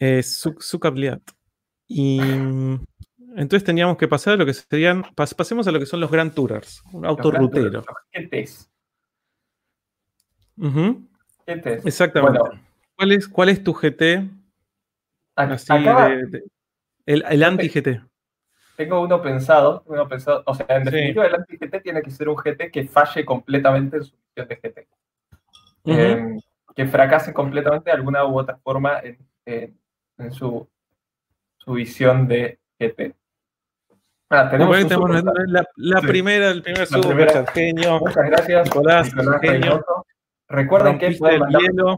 Eh, 0.00 0.22
Y 1.88 2.20
entonces 3.36 3.64
teníamos 3.64 3.96
que 3.96 4.08
pasar 4.08 4.34
a 4.34 4.36
lo 4.36 4.46
que 4.46 4.54
serían. 4.54 5.04
pasemos 5.14 5.66
a 5.66 5.70
lo 5.70 5.78
que 5.78 5.86
son 5.86 6.00
los 6.00 6.10
Grand 6.10 6.32
Tourers, 6.32 6.82
un 6.92 7.04
auto 7.04 7.30
rutero. 7.30 7.84
GTs. 8.12 8.70
Exactamente. 11.84 12.40
¿Cuál, 12.96 13.12
es, 13.12 13.28
¿Cuál 13.28 13.48
es 13.50 13.62
tu 13.62 13.74
GT? 13.74 14.28
el, 17.06 17.42
anti-GT. 17.42 18.00
Tengo 18.76 19.00
uno 19.00 19.22
pensado, 19.22 19.82
uno 19.86 20.08
pensado, 20.08 20.42
o 20.46 20.54
sea, 20.54 20.66
en 20.68 20.84
definitiva 20.84 21.26
el 21.26 21.34
anti-GT 21.34 21.82
tiene 21.82 22.02
que 22.02 22.10
ser 22.10 22.28
un 22.28 22.36
GT 22.36 22.70
que 22.70 22.84
falle 22.84 23.24
completamente 23.24 23.98
en 23.98 24.04
su 24.04 24.16
misión 24.16 24.48
de 24.48 24.56
GT. 24.56 24.88
Em, 25.84 26.40
que 26.74 26.86
fracase 26.86 27.32
completamente 27.32 27.90
de 27.90 27.96
alguna 27.96 28.24
u 28.24 28.38
otra 28.38 28.56
forma 28.56 29.00
en, 29.00 29.18
su, 30.30 30.68
su 31.58 31.72
visión 31.72 32.26
de 32.28 32.58
GT. 32.78 33.14
Ah, 34.28 34.48
tenemos 34.50 34.76
la, 35.76 36.00
primera, 36.00 36.50
el 36.50 36.62
primer 36.62 36.86
super 36.86 37.46
genio. 37.48 38.00
Muchas 38.00 38.26
gracias, 38.26 38.64
Nicolás. 38.66 39.12
Recuerden 40.48 40.98
que 40.98 41.12
pueden 41.12 41.42
el 41.42 41.56
hielo. 41.56 41.96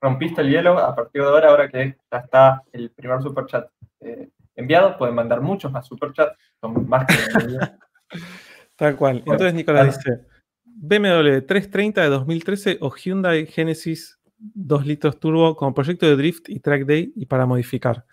rompiste 0.00 0.40
el 0.40 0.50
hielo 0.50 0.78
a 0.78 0.94
partir 0.94 1.22
de 1.22 1.28
ahora, 1.28 1.48
ahora 1.48 1.68
que 1.68 1.96
ya 2.10 2.18
está 2.18 2.62
el 2.72 2.90
primer 2.90 3.20
superchat 3.22 3.68
eh, 4.00 4.30
enviado, 4.54 4.96
pueden 4.96 5.14
mandar 5.14 5.40
muchos 5.40 5.70
más 5.70 5.86
superchats, 5.86 6.36
son 6.60 6.88
más 6.88 7.06
que 7.06 7.14
Tal 8.76 8.96
cual. 8.96 9.18
Entonces 9.18 9.54
Nicolás 9.54 9.98
dice, 9.98 10.26
BMW 10.64 11.40
330 11.46 12.02
de 12.02 12.08
2013 12.08 12.78
o 12.80 12.90
Hyundai 12.94 13.46
Genesis 13.46 14.15
2 14.38 14.86
litros 14.86 15.18
turbo 15.18 15.56
como 15.56 15.74
proyecto 15.74 16.06
de 16.06 16.16
drift 16.16 16.48
y 16.48 16.60
track 16.60 16.84
day 16.84 17.12
y 17.16 17.26
para 17.26 17.46
modificar. 17.46 18.04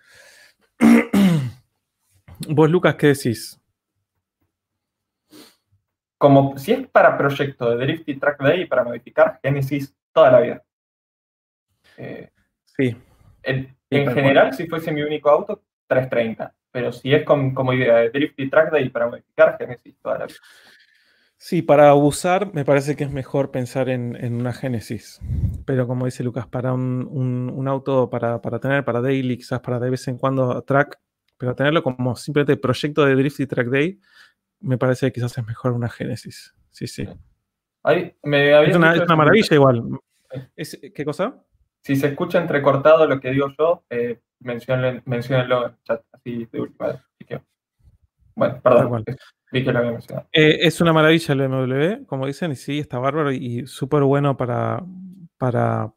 Vos, 2.47 2.69
Lucas, 2.69 2.95
¿qué 2.95 3.07
decís? 3.07 3.59
Como 6.17 6.57
si 6.57 6.71
es 6.71 6.87
para 6.87 7.17
proyecto 7.17 7.69
de 7.69 7.85
drift 7.85 8.07
y 8.07 8.15
track 8.15 8.41
day 8.41 8.61
y 8.61 8.65
para 8.65 8.83
modificar, 8.83 9.39
Genesis 9.43 9.93
toda 10.13 10.31
la 10.31 10.39
vida. 10.39 10.63
Eh, 11.97 12.29
sí. 12.65 12.95
En, 13.43 13.75
general, 13.89 14.53
si 14.53 14.67
fuese 14.67 14.91
mi 14.91 15.01
único 15.01 15.29
auto, 15.29 15.63
330. 15.87 16.53
Pero 16.71 16.91
si 16.91 17.13
es 17.13 17.23
como 17.23 17.73
idea 17.73 17.97
de 17.97 18.09
drift 18.09 18.39
y 18.39 18.49
track 18.49 18.71
day 18.71 18.89
para 18.89 19.07
modificar, 19.07 19.57
Genesis 19.57 19.95
toda 20.01 20.19
la 20.19 20.25
vida. 20.25 20.37
Sí, 21.45 21.61
para 21.61 21.93
usar 21.93 22.53
me 22.53 22.63
parece 22.63 22.95
que 22.95 23.03
es 23.03 23.11
mejor 23.11 23.51
pensar 23.51 23.89
en, 23.89 24.15
una 24.33 24.53
Genesis. 24.53 25.19
Pero 25.65 25.87
como 25.87 26.05
dice 26.05 26.23
Lucas, 26.23 26.47
para 26.47 26.71
un, 26.71 27.65
auto 27.67 28.09
para, 28.09 28.41
para, 28.41 28.61
tener, 28.61 28.85
para 28.85 29.01
daily, 29.01 29.35
quizás 29.35 29.59
para 29.59 29.77
de 29.77 29.89
vez 29.89 30.07
en 30.07 30.17
cuando 30.17 30.61
track, 30.61 31.01
pero 31.37 31.53
tenerlo 31.53 31.83
como 31.83 32.15
simplemente 32.15 32.55
proyecto 32.55 33.03
de 33.03 33.15
Drift 33.15 33.41
y 33.41 33.47
Track 33.47 33.67
Day, 33.67 33.99
me 34.61 34.77
parece 34.77 35.07
que 35.07 35.11
quizás 35.19 35.37
es 35.37 35.45
mejor 35.45 35.73
una 35.73 35.89
Génesis. 35.89 36.55
Sí, 36.69 36.87
sí. 36.87 37.09
es 37.83 38.75
una, 38.77 39.15
maravilla 39.17 39.53
igual. 39.53 39.83
¿Qué 40.95 41.03
cosa? 41.03 41.43
Si 41.81 41.97
se 41.97 42.07
escucha 42.07 42.39
entrecortado 42.39 43.05
lo 43.05 43.19
que 43.19 43.31
digo 43.31 43.49
yo, 43.59 43.83
eh, 43.89 44.21
menciónenlo, 44.39 45.01
en 45.05 45.71
el 45.73 45.75
chat, 45.83 46.05
así 46.13 46.47
de 46.49 46.61
última 46.61 47.05
Bueno, 48.33 48.61
perdón. 48.63 49.03
Vi 49.53 49.63
que 49.63 49.71
lo 49.71 49.79
había 49.79 49.91
mencionado. 49.91 50.27
Eh, 50.33 50.57
es 50.61 50.81
una 50.81 50.91
maravilla 50.91 51.33
el 51.33 51.47
BMW, 51.47 52.05
como 52.07 52.25
dicen, 52.25 52.51
y 52.51 52.55
sí, 52.55 52.79
está 52.79 52.97
bárbaro 52.97 53.31
y 53.31 53.67
súper 53.67 54.01
bueno 54.01 54.35
para, 54.35 54.83
para 55.37 55.93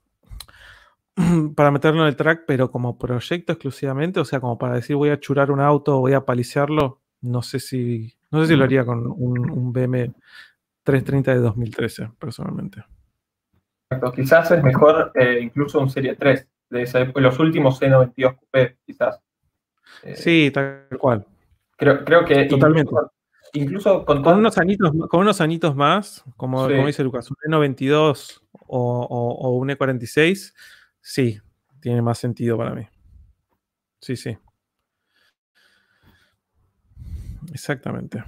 para 1.56 1.70
meterlo 1.70 2.02
en 2.02 2.08
el 2.08 2.16
track, 2.16 2.44
pero 2.46 2.70
como 2.70 2.98
proyecto 2.98 3.52
exclusivamente, 3.52 4.20
o 4.20 4.24
sea, 4.24 4.40
como 4.40 4.58
para 4.58 4.74
decir 4.74 4.96
voy 4.96 5.08
a 5.08 5.18
churar 5.18 5.50
un 5.50 5.60
auto, 5.60 5.98
voy 5.98 6.12
a 6.12 6.26
paliciarlo, 6.26 7.00
no 7.22 7.40
sé 7.40 7.58
si, 7.58 8.14
no 8.30 8.42
sé 8.42 8.48
si 8.48 8.56
lo 8.56 8.64
haría 8.64 8.84
con 8.84 9.06
un, 9.06 9.72
BM 9.72 10.12
330 10.82 11.34
de 11.34 11.40
2013, 11.40 12.10
personalmente. 12.18 12.84
Quizás 14.14 14.50
es 14.50 14.62
mejor 14.62 15.12
eh, 15.14 15.38
incluso 15.40 15.80
un 15.80 15.88
Serie 15.88 16.16
3, 16.16 16.46
de 16.68 17.12
los 17.14 17.38
últimos 17.38 17.80
C92 17.80 18.36
Coupé, 18.36 18.76
quizás. 18.84 19.18
Eh, 20.02 20.16
sí, 20.16 20.50
tal 20.52 20.88
cual. 20.98 21.24
Creo, 21.76 22.04
creo 22.04 22.24
que 22.24 22.44
Totalmente. 22.44 22.90
Incluso, 22.90 23.12
con, 24.04 24.26
unos 24.26 24.58
anitos, 24.58 24.92
con 25.08 25.20
unos 25.20 25.40
anitos 25.40 25.74
más, 25.76 26.24
como, 26.36 26.68
dice 26.68 27.04
Lucas, 27.04 27.30
un 27.30 27.36
E92 27.52 28.40
o, 28.66 29.02
o 29.04 29.50
un 29.56 29.68
E46, 29.68 30.52
Sí, 31.08 31.40
tiene 31.80 32.02
más 32.02 32.18
sentido 32.18 32.58
para 32.58 32.74
mí. 32.74 32.84
Sí, 34.00 34.16
sí. 34.16 34.36
Exactamente. 37.52 38.24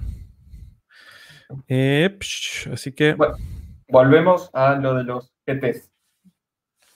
Eh, 1.67 2.17
así 2.71 2.93
que. 2.93 3.17
volvemos 3.89 4.49
a 4.53 4.75
lo 4.75 4.93
de 4.93 5.03
los 5.03 5.33
GTs. 5.45 5.91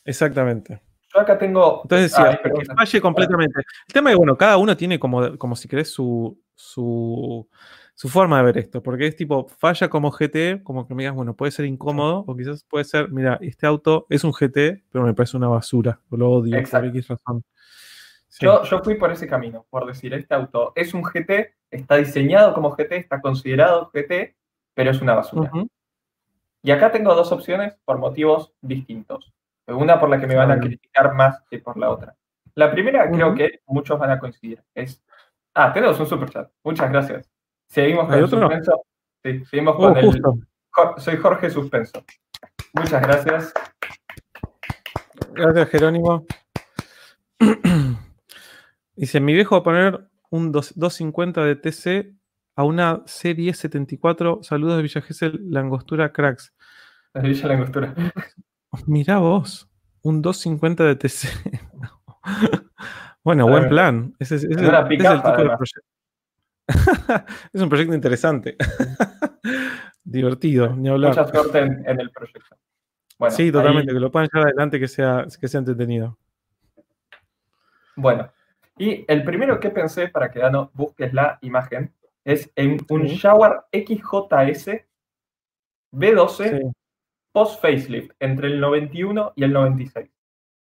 Exactamente. 0.05 0.81
Yo 1.13 1.19
acá 1.19 1.37
tengo. 1.37 1.81
Entonces 1.83 2.11
decía, 2.11 2.39
que 2.41 2.73
falle 2.73 3.01
completamente. 3.01 3.59
El 3.89 3.93
tema 3.93 4.11
es, 4.11 4.15
bueno, 4.15 4.37
cada 4.37 4.55
uno 4.55 4.77
tiene 4.77 4.97
como, 4.97 5.37
como 5.37 5.57
si 5.57 5.67
querés 5.67 5.91
su, 5.91 6.41
su 6.55 7.45
su 7.95 8.09
forma 8.09 8.37
de 8.37 8.43
ver 8.43 8.57
esto, 8.57 8.81
porque 8.81 9.07
es 9.07 9.15
tipo, 9.15 9.47
falla 9.47 9.87
como 9.87 10.11
GT, 10.11 10.63
como 10.63 10.87
que 10.87 10.95
me 10.95 11.03
digas, 11.03 11.15
bueno, 11.15 11.35
puede 11.35 11.51
ser 11.51 11.65
incómodo, 11.65 12.23
o 12.27 12.35
quizás 12.35 12.63
puede 12.63 12.85
ser, 12.85 13.09
mira, 13.09 13.37
este 13.41 13.67
auto 13.67 14.07
es 14.09 14.23
un 14.23 14.31
GT, 14.31 14.83
pero 14.91 15.05
me 15.05 15.13
parece 15.13 15.37
una 15.37 15.47
basura, 15.47 15.99
lo 16.09 16.31
odio 16.31 16.51
por 16.69 16.85
X 16.85 17.07
razón. 17.07 17.43
Yo, 18.39 18.63
yo 18.63 18.83
fui 18.83 18.95
por 18.95 19.11
ese 19.11 19.27
camino, 19.27 19.65
por 19.69 19.85
decir, 19.85 20.13
este 20.13 20.33
auto 20.33 20.73
es 20.75 20.93
un 20.93 21.03
GT, 21.03 21.53
está 21.69 21.97
diseñado 21.97 22.53
como 22.53 22.71
GT, 22.71 22.93
está 22.93 23.21
considerado 23.21 23.91
GT, 23.93 24.35
pero 24.73 24.89
es 24.89 25.01
una 25.01 25.13
basura. 25.13 25.51
Y 26.63 26.71
acá 26.71 26.91
tengo 26.91 27.13
dos 27.13 27.31
opciones 27.31 27.75
por 27.85 27.99
motivos 27.99 28.53
distintos. 28.61 29.33
Una 29.67 29.99
por 29.99 30.09
la 30.09 30.19
que 30.19 30.27
me 30.27 30.35
van 30.35 30.51
a 30.51 30.59
criticar 30.59 31.13
más 31.13 31.41
que 31.49 31.59
por 31.59 31.77
la 31.77 31.89
otra. 31.89 32.15
La 32.55 32.71
primera 32.71 33.09
creo 33.09 33.35
que 33.35 33.61
muchos 33.67 33.99
van 33.99 34.11
a 34.11 34.19
coincidir. 34.19 34.63
Es. 34.73 35.03
Ah, 35.53 35.71
tenemos 35.71 35.99
un 35.99 36.07
super 36.07 36.29
chat. 36.29 36.49
Muchas 36.63 36.89
gracias. 36.89 37.32
Seguimos 37.73 38.05
con 38.05 38.19
el 38.19 38.29
suspenso. 38.29 38.85
Sí, 39.23 39.45
seguimos 39.45 39.75
con 39.77 39.97
oh, 39.97 39.99
el. 39.99 40.21
Soy 41.01 41.17
Jorge 41.17 41.49
Suspenso. 41.49 42.03
Muchas 42.73 43.01
gracias. 43.01 43.53
Gracias, 45.31 45.69
Jerónimo. 45.69 46.23
Dice: 48.95 49.19
Mi 49.19 49.33
viejo 49.33 49.55
va 49.55 49.61
a 49.61 49.63
poner 49.63 50.07
un 50.29 50.51
250 50.51 51.43
de 51.43 51.55
TC 51.55 52.13
a 52.55 52.63
una 52.63 53.01
serie 53.07 53.55
74. 53.55 54.43
Saludos 54.43 54.77
de 54.77 54.83
Villa 54.83 55.01
Gesell, 55.01 55.39
Langostura 55.49 56.13
Cracks. 56.13 56.53
La 57.15 57.21
Villa 57.21 57.47
Langostura. 57.47 57.95
Mirá 58.85 59.17
vos, 59.17 59.67
un 60.03 60.21
250 60.21 60.83
de 60.83 60.95
TC. 60.95 61.27
bueno, 63.23 63.47
buen 63.47 63.67
plan. 63.67 64.13
Ese, 64.19 64.35
es 64.35 64.43
el 64.43 64.59
tipo 64.59 65.09
de 65.09 65.19
proyecto. 65.57 65.92
es 67.53 67.61
un 67.61 67.69
proyecto 67.69 67.93
interesante. 67.93 68.55
Divertido, 70.03 70.75
ni 70.75 70.89
hablar. 70.89 71.09
Mucha 71.09 71.27
suerte 71.27 71.59
en, 71.59 71.99
el 71.99 72.11
proyecto. 72.11 72.57
sí, 73.29 73.51
totalmente, 73.51 73.93
que 73.93 73.99
lo 73.99 74.11
puedan 74.11 74.29
llevar 74.31 74.47
adelante, 74.47 74.79
que 74.79 74.87
sea, 74.87 75.25
que 75.39 75.47
sea 75.47 75.59
entretenido. 75.59 76.17
Bueno, 77.95 78.31
y 78.77 79.05
el 79.07 79.23
primero 79.23 79.59
que 79.59 79.69
pensé 79.69 80.07
para 80.07 80.31
que 80.31 80.39
no 80.49 80.71
busques 80.73 81.13
la 81.13 81.37
imagen 81.41 81.93
es 82.25 82.51
en 82.55 82.77
un 82.89 83.07
Jaguar 83.17 83.65
XJS 83.71 84.81
B12 85.91 86.73
post 87.31 87.61
facelift 87.61 88.11
entre 88.19 88.47
el 88.47 88.59
91 88.59 89.33
y 89.35 89.43
el 89.43 89.53
96. 89.53 90.09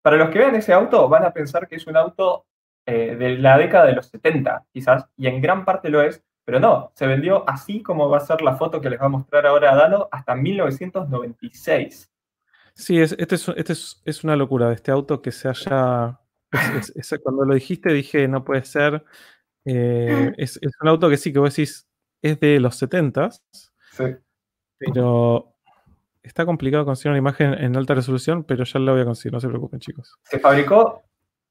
Para 0.01 0.17
los 0.17 0.29
que 0.29 0.39
vean 0.39 0.55
ese 0.55 0.73
auto, 0.73 1.07
van 1.09 1.25
a 1.25 1.33
pensar 1.33 1.67
que 1.67 1.75
es 1.75 1.85
un 1.87 1.97
auto 1.97 2.45
eh, 2.89 3.15
de 3.15 3.37
la 3.37 3.55
década 3.55 3.85
de 3.85 3.93
los 3.93 4.07
70, 4.07 4.65
quizás, 4.73 5.05
y 5.15 5.27
en 5.27 5.41
gran 5.41 5.63
parte 5.63 5.89
lo 5.89 6.01
es, 6.01 6.23
pero 6.43 6.59
no, 6.59 6.91
se 6.95 7.05
vendió 7.05 7.47
así 7.47 7.83
como 7.83 8.09
va 8.09 8.17
a 8.17 8.21
ser 8.21 8.41
la 8.41 8.55
foto 8.55 8.81
que 8.81 8.89
les 8.89 8.99
va 8.99 9.05
a 9.05 9.09
mostrar 9.09 9.45
ahora 9.45 9.71
a 9.71 9.75
Dano 9.75 10.07
hasta 10.11 10.33
1996. 10.33 12.09
Sí, 12.73 12.99
es, 12.99 13.15
este, 13.19 13.35
es, 13.35 13.47
este 13.55 13.73
es, 14.05 14.23
una 14.23 14.35
locura 14.35 14.69
de 14.69 14.73
este 14.73 14.89
auto 14.89 15.21
que 15.21 15.31
se 15.31 15.49
haya... 15.49 16.19
cuando 17.23 17.45
lo 17.45 17.53
dijiste 17.53 17.93
dije, 17.93 18.27
no 18.27 18.43
puede 18.43 18.63
ser. 18.63 19.03
Eh, 19.65 20.33
es, 20.37 20.59
un 20.81 20.87
auto 20.87 21.09
que 21.09 21.17
sí, 21.17 21.31
que 21.31 21.37
vos 21.37 21.55
decís, 21.55 21.87
es 22.23 22.39
de 22.39 22.59
los 22.59 22.75
70 22.75 23.29
Sí. 23.91 24.03
Pero 24.79 25.53
está 26.23 26.43
complicado 26.43 26.85
conseguir 26.85 27.11
una 27.11 27.19
imagen 27.19 27.53
en 27.53 27.75
alta 27.77 27.93
resolución, 27.93 28.43
pero 28.43 28.63
ya 28.63 28.79
la 28.79 28.93
voy 28.93 29.01
a 29.01 29.05
conseguir, 29.05 29.33
no 29.33 29.39
se 29.39 29.47
preocupen, 29.47 29.79
chicos. 29.79 30.17
Se 30.23 30.39
fabricó 30.39 31.03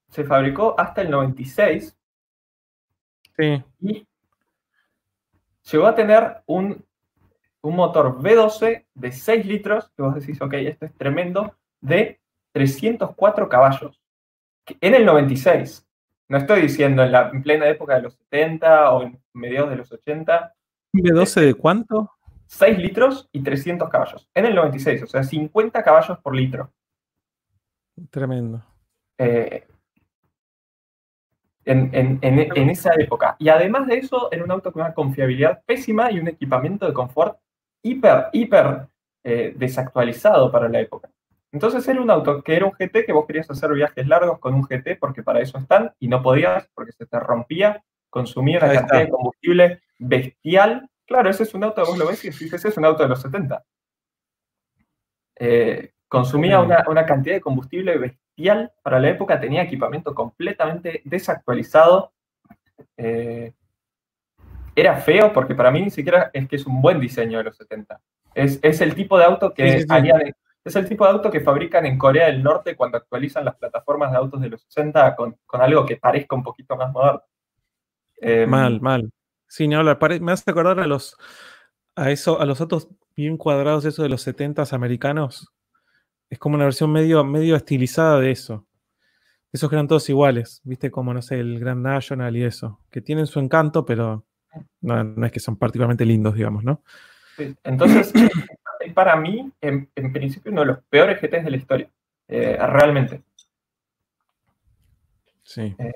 se 0.09 0.25
fabricó 0.25 0.75
hasta 0.79 1.03
el 1.03 1.11
96. 1.11 1.97
Sí. 3.37 3.65
Y 3.81 4.07
llegó 5.63 5.87
a 5.87 5.95
tener 5.95 6.43
un 6.47 6.85
un 7.61 7.77
motor 7.77 8.19
V12 8.19 8.87
de 8.95 9.13
6 9.13 9.47
litros, 9.47 9.91
que 9.97 10.03
vos 10.03 10.15
decís, 10.15 10.41
ok, 10.41 10.55
esto 10.55 10.87
es 10.87 10.95
tremendo, 10.95 11.55
de 11.81 12.21
304 12.53 13.49
caballos. 13.49 14.01
En 14.81 14.95
el 14.95 15.05
96. 15.05 15.87
No 16.29 16.39
estoy 16.39 16.63
diciendo 16.63 17.03
en 17.03 17.13
la 17.13 17.31
plena 17.31 17.69
época 17.69 17.95
de 17.95 18.03
los 18.03 18.15
70 18.15 18.91
o 18.93 19.03
en 19.03 19.19
mediados 19.33 19.71
de 19.71 19.77
los 19.77 19.91
80. 19.91 20.55
¿V12 20.93 21.41
de 21.41 21.55
cuánto? 21.55 22.11
6 22.47 22.79
litros 22.79 23.29
y 23.33 23.43
300 23.43 23.89
caballos. 23.89 24.29
En 24.35 24.45
el 24.45 24.55
96, 24.55 25.03
o 25.03 25.07
sea, 25.07 25.23
50 25.23 25.83
caballos 25.83 26.19
por 26.19 26.35
litro. 26.35 26.73
Tremendo. 28.11 28.63
Eh, 29.17 29.67
en, 31.69 32.71
esa 32.71 32.95
época. 32.95 33.37
Y 33.39 33.49
además 33.49 33.87
de 33.87 33.99
eso, 33.99 34.29
en 34.33 34.43
un 34.43 34.51
auto 34.51 34.73
con 34.73 34.83
una 34.83 34.95
confiabilidad 34.95 35.63
pésima 35.67 36.11
y 36.11 36.19
un 36.19 36.29
equipamiento 36.29 36.87
de 36.87 36.93
confort 36.93 37.39
hiper, 37.83 38.27
hiper 38.33 38.89
eh, 39.25 39.55
desactualizado 39.57 40.51
para 40.51 40.69
la 40.69 40.81
época. 40.81 41.11
Entonces 41.53 41.87
era 41.89 42.01
un 42.01 42.11
auto 42.11 42.43
que 42.43 42.57
era 42.57 42.67
un 42.67 42.73
GT 42.73 43.05
que 43.07 43.13
vos 43.13 43.27
querías 43.27 43.51
hacer 43.51 43.73
viajes 43.73 44.07
largos 44.07 44.39
con 44.39 44.55
un 44.55 44.63
GT 44.63 44.99
porque 44.99 45.23
para 45.23 45.41
eso 45.41 45.59
están 45.59 45.93
y 45.99 46.09
no 46.09 46.23
podías 46.23 46.69
porque 46.75 46.93
se 46.93 47.07
te 47.07 47.19
rompía, 47.19 47.83
consumía 48.11 48.59
una 48.59 48.73
cantidad 48.73 49.01
de 49.01 49.11
combustible 49.11 49.83
bestial. 49.99 50.89
Claro, 51.07 51.31
ese 51.31 51.45
es 51.45 51.55
un 51.55 51.65
auto, 51.65 51.85
vos 51.87 51.99
lo 51.99 52.07
ves 52.07 52.25
y 52.25 52.31
decís, 52.31 52.53
ese 52.53 52.69
es 52.69 52.77
un 52.77 52.85
auto 52.85 53.03
de 53.03 53.09
los 53.09 53.23
70. 53.23 53.65
Eh, 55.41 55.93
consumía 56.09 56.61
una, 56.61 56.85
una, 56.89 57.07
cantidad 57.07 57.37
de 57.37 57.41
combustible 57.41 57.97
bestial 57.99 58.73
para 58.83 58.99
la 58.99 59.11
época, 59.11 59.41
tenía 59.41 59.63
equipamiento 59.63 60.15
completamente 60.15 61.03
desactualizado. 61.05 62.13
Eh, 62.97 63.53
era 64.75 64.97
feo 64.97 65.33
porque 65.33 65.55
para 65.55 65.71
mí 65.71 65.83
ni 65.83 65.91
siquiera 65.91 66.31
es 66.33 66.49
que 66.49 66.57
es 66.57 66.67
un 66.67 66.81
buen 66.81 67.01
diseño 67.01 67.39
de 67.39 67.45
los 67.45 67.57
70. 67.57 68.01
Es, 68.35 68.61
es 68.63 68.81
el 68.81 68.95
tipo 68.95 69.19
de 69.19 69.25
auto 69.25 69.53
que 69.53 69.85
es 70.65 70.77
el 70.77 70.89
tipo 70.89 71.05
de 71.05 71.11
auto 71.11 71.31
que 71.31 71.41
fabrican 71.41 71.87
en 71.87 71.99
Corea 71.99 72.27
del 72.27 72.43
Norte 72.43 72.77
cuando 72.77 72.99
actualizan 72.99 73.45
las 73.45 73.57
plataformas 73.57 74.11
de 74.11 74.19
autos 74.19 74.41
de 74.41 74.51
los 74.51 74.63
60 74.63 75.17
con, 75.17 75.37
con 75.47 75.63
algo 75.63 75.87
que 75.87 75.97
parezca 75.97 76.37
un 76.37 76.43
poquito 76.43 76.77
más 76.77 76.93
moderno. 76.93 77.23
Em, 78.21 78.49
mal, 78.49 78.81
mal. 78.81 79.11
Sí, 79.47 79.67
no, 79.67 79.83
me 79.83 80.33
hace 80.33 80.51
acordar 80.51 80.79
a 80.79 80.87
los, 80.87 81.17
a, 81.97 82.11
eso, 82.11 82.41
a 82.41 82.45
los 82.45 82.61
autos 82.61 82.89
bien 83.17 83.37
cuadrados, 83.37 83.85
eso 83.85 84.03
de 84.03 84.11
los 84.11 84.23
70 84.23 84.65
americanos. 84.73 85.51
Es 86.31 86.39
como 86.39 86.57
una 86.57 86.65
versión 86.65 86.93
medio, 86.93 87.25
medio 87.25 87.57
estilizada 87.57 88.21
de 88.21 88.31
eso. 88.31 88.67
Esos 89.53 89.71
que 89.71 89.77
eran 89.77 89.89
todos 89.89 90.09
iguales, 90.11 90.61
viste, 90.65 90.91
como, 90.91 91.15
no 91.15 91.23
sé, 91.23 91.41
el 91.41 91.59
Grand 91.59 91.83
National 91.83 92.37
y 92.37 92.45
eso, 92.45 92.81
que 92.91 93.01
tienen 93.01 93.27
su 93.27 93.41
encanto, 93.41 93.85
pero 93.87 94.27
no, 94.83 95.25
es 95.25 95.33
que 95.33 95.41
son 95.41 95.57
particularmente 95.57 96.05
lindos, 96.05 96.35
digamos, 96.35 96.65
¿no? 96.65 96.83
Entonces, 97.65 98.13
para 98.95 99.17
mí, 99.17 99.51
en, 99.61 99.89
principio, 100.13 100.53
uno 100.53 100.63
de 100.63 100.67
los 100.67 100.79
peores 100.91 101.21
GTs 101.21 101.45
de 101.45 101.51
la 101.51 101.57
historia, 101.57 101.91
eh, 102.29 102.59
realmente. 102.61 103.23
Sí. 105.45 105.75
Eh. 105.79 105.95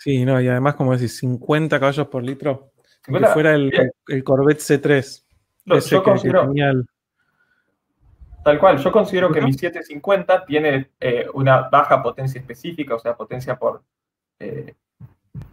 sí, 0.00 0.24
no, 0.24 0.40
y 0.40 0.48
además, 0.48 0.74
como 0.74 0.92
decís, 0.92 1.18
50 1.18 1.78
caballos 1.78 2.08
por 2.08 2.24
litro, 2.24 2.72
si 3.04 3.12
fuera 3.32 3.54
el, 3.54 3.70
Corvette 4.24 4.58
C3. 4.58 5.24
ese 5.66 6.02
que, 6.02 6.82
Tal 8.46 8.60
cual, 8.60 8.78
yo 8.78 8.92
considero 8.92 9.32
que 9.32 9.40
mi 9.40 9.52
750 9.52 10.44
tiene 10.44 10.90
eh, 11.00 11.26
una 11.34 11.62
baja 11.68 12.00
potencia 12.00 12.40
específica, 12.40 12.94
o 12.94 12.98
sea, 13.00 13.16
potencia 13.16 13.58
por, 13.58 13.82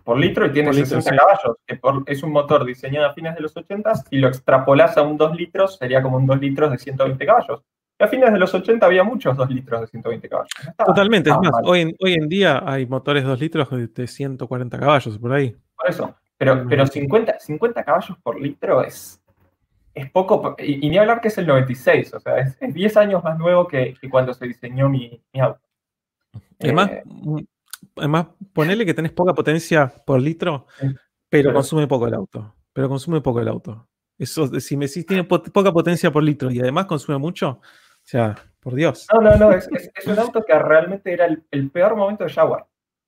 por 0.03 0.19
litro 0.19 0.45
y 0.45 0.51
tiene 0.51 0.71
60 0.71 1.17
caballos, 1.17 1.57
que 1.65 1.79
es 2.05 2.21
un 2.21 2.31
motor 2.31 2.63
diseñado 2.63 3.07
a 3.07 3.13
fines 3.15 3.33
de 3.33 3.41
los 3.41 3.57
80 3.57 3.93
y 4.11 4.19
lo 4.19 4.27
extrapolas 4.27 4.95
a 4.95 5.01
un 5.01 5.17
2 5.17 5.35
litros, 5.35 5.77
sería 5.79 6.03
como 6.03 6.17
un 6.17 6.27
2 6.27 6.39
litros 6.39 6.69
de 6.69 6.77
120 6.77 7.25
caballos. 7.25 7.63
Y 7.99 8.03
a 8.03 8.07
fines 8.07 8.31
de 8.31 8.37
los 8.37 8.53
80 8.53 8.85
había 8.85 9.03
muchos 9.03 9.35
2 9.35 9.49
litros 9.49 9.81
de 9.81 9.87
120 9.87 10.29
caballos. 10.29 10.51
Totalmente, 10.85 11.31
es 11.31 11.37
más, 11.39 11.51
hoy 11.63 11.81
en, 11.81 11.95
hoy 11.99 12.13
en, 12.13 12.29
día 12.29 12.61
hay 12.63 12.85
motores 12.85 13.23
2 13.23 13.39
litros 13.39 13.69
de 13.71 14.05
140 14.05 14.79
caballos, 14.79 15.17
por 15.17 15.33
ahí. 15.33 15.55
Por 15.75 15.89
eso, 15.89 16.15
pero, 16.37 16.63
pero 16.69 16.85
50, 16.85 17.39
50 17.39 17.83
caballos 17.83 18.15
por 18.21 18.39
litro 18.39 18.83
es, 18.83 19.22
es 19.93 20.09
poco, 20.09 20.55
y, 20.59 20.89
ni 20.89 20.97
hablar 20.97 21.21
que 21.21 21.27
es 21.27 21.37
el 21.37 21.47
96, 21.47 22.13
o 22.15 22.19
sea, 22.19 22.39
es, 22.39 22.57
10 22.59 22.97
años 22.97 23.23
más 23.23 23.37
nuevo 23.37 23.67
que, 23.67 23.95
cuando 24.09 24.33
se 24.33 24.47
diseñó 24.47 24.89
mi, 24.89 25.21
auto. 25.39 25.61
Además, 26.59 26.91
eh, 26.91 27.03
además, 27.97 28.27
ponele 28.53 28.85
que 28.85 28.93
tenés 28.93 29.11
poca 29.11 29.33
potencia 29.33 29.87
por 30.05 30.19
litro, 30.19 30.67
pero 31.29 31.53
consume 31.53 31.87
poco 31.87 32.07
el 32.07 32.13
auto. 32.15 32.55
Pero 32.73 32.89
consume 32.89 33.21
poco 33.21 33.39
el 33.39 33.47
auto. 33.47 33.87
Eso, 34.17 34.47
si 34.59 34.77
me 34.77 34.87
decís 34.87 35.05
tiene 35.05 35.23
poca 35.23 35.71
potencia 35.71 36.11
por 36.11 36.23
litro 36.23 36.49
y 36.49 36.59
además 36.59 36.85
consume 36.85 37.17
mucho, 37.17 37.49
o 37.49 37.61
sea, 38.01 38.35
por 38.59 38.73
Dios. 38.75 39.07
No, 39.13 39.21
no, 39.21 39.35
no, 39.35 39.51
es, 39.51 39.67
un 40.05 40.17
auto 40.17 40.43
que 40.43 40.57
realmente 40.57 41.13
era 41.13 41.25
el, 41.25 41.71
peor 41.71 41.95
momento 41.95 42.23
de 42.23 42.31
Jaguar. 42.31 42.65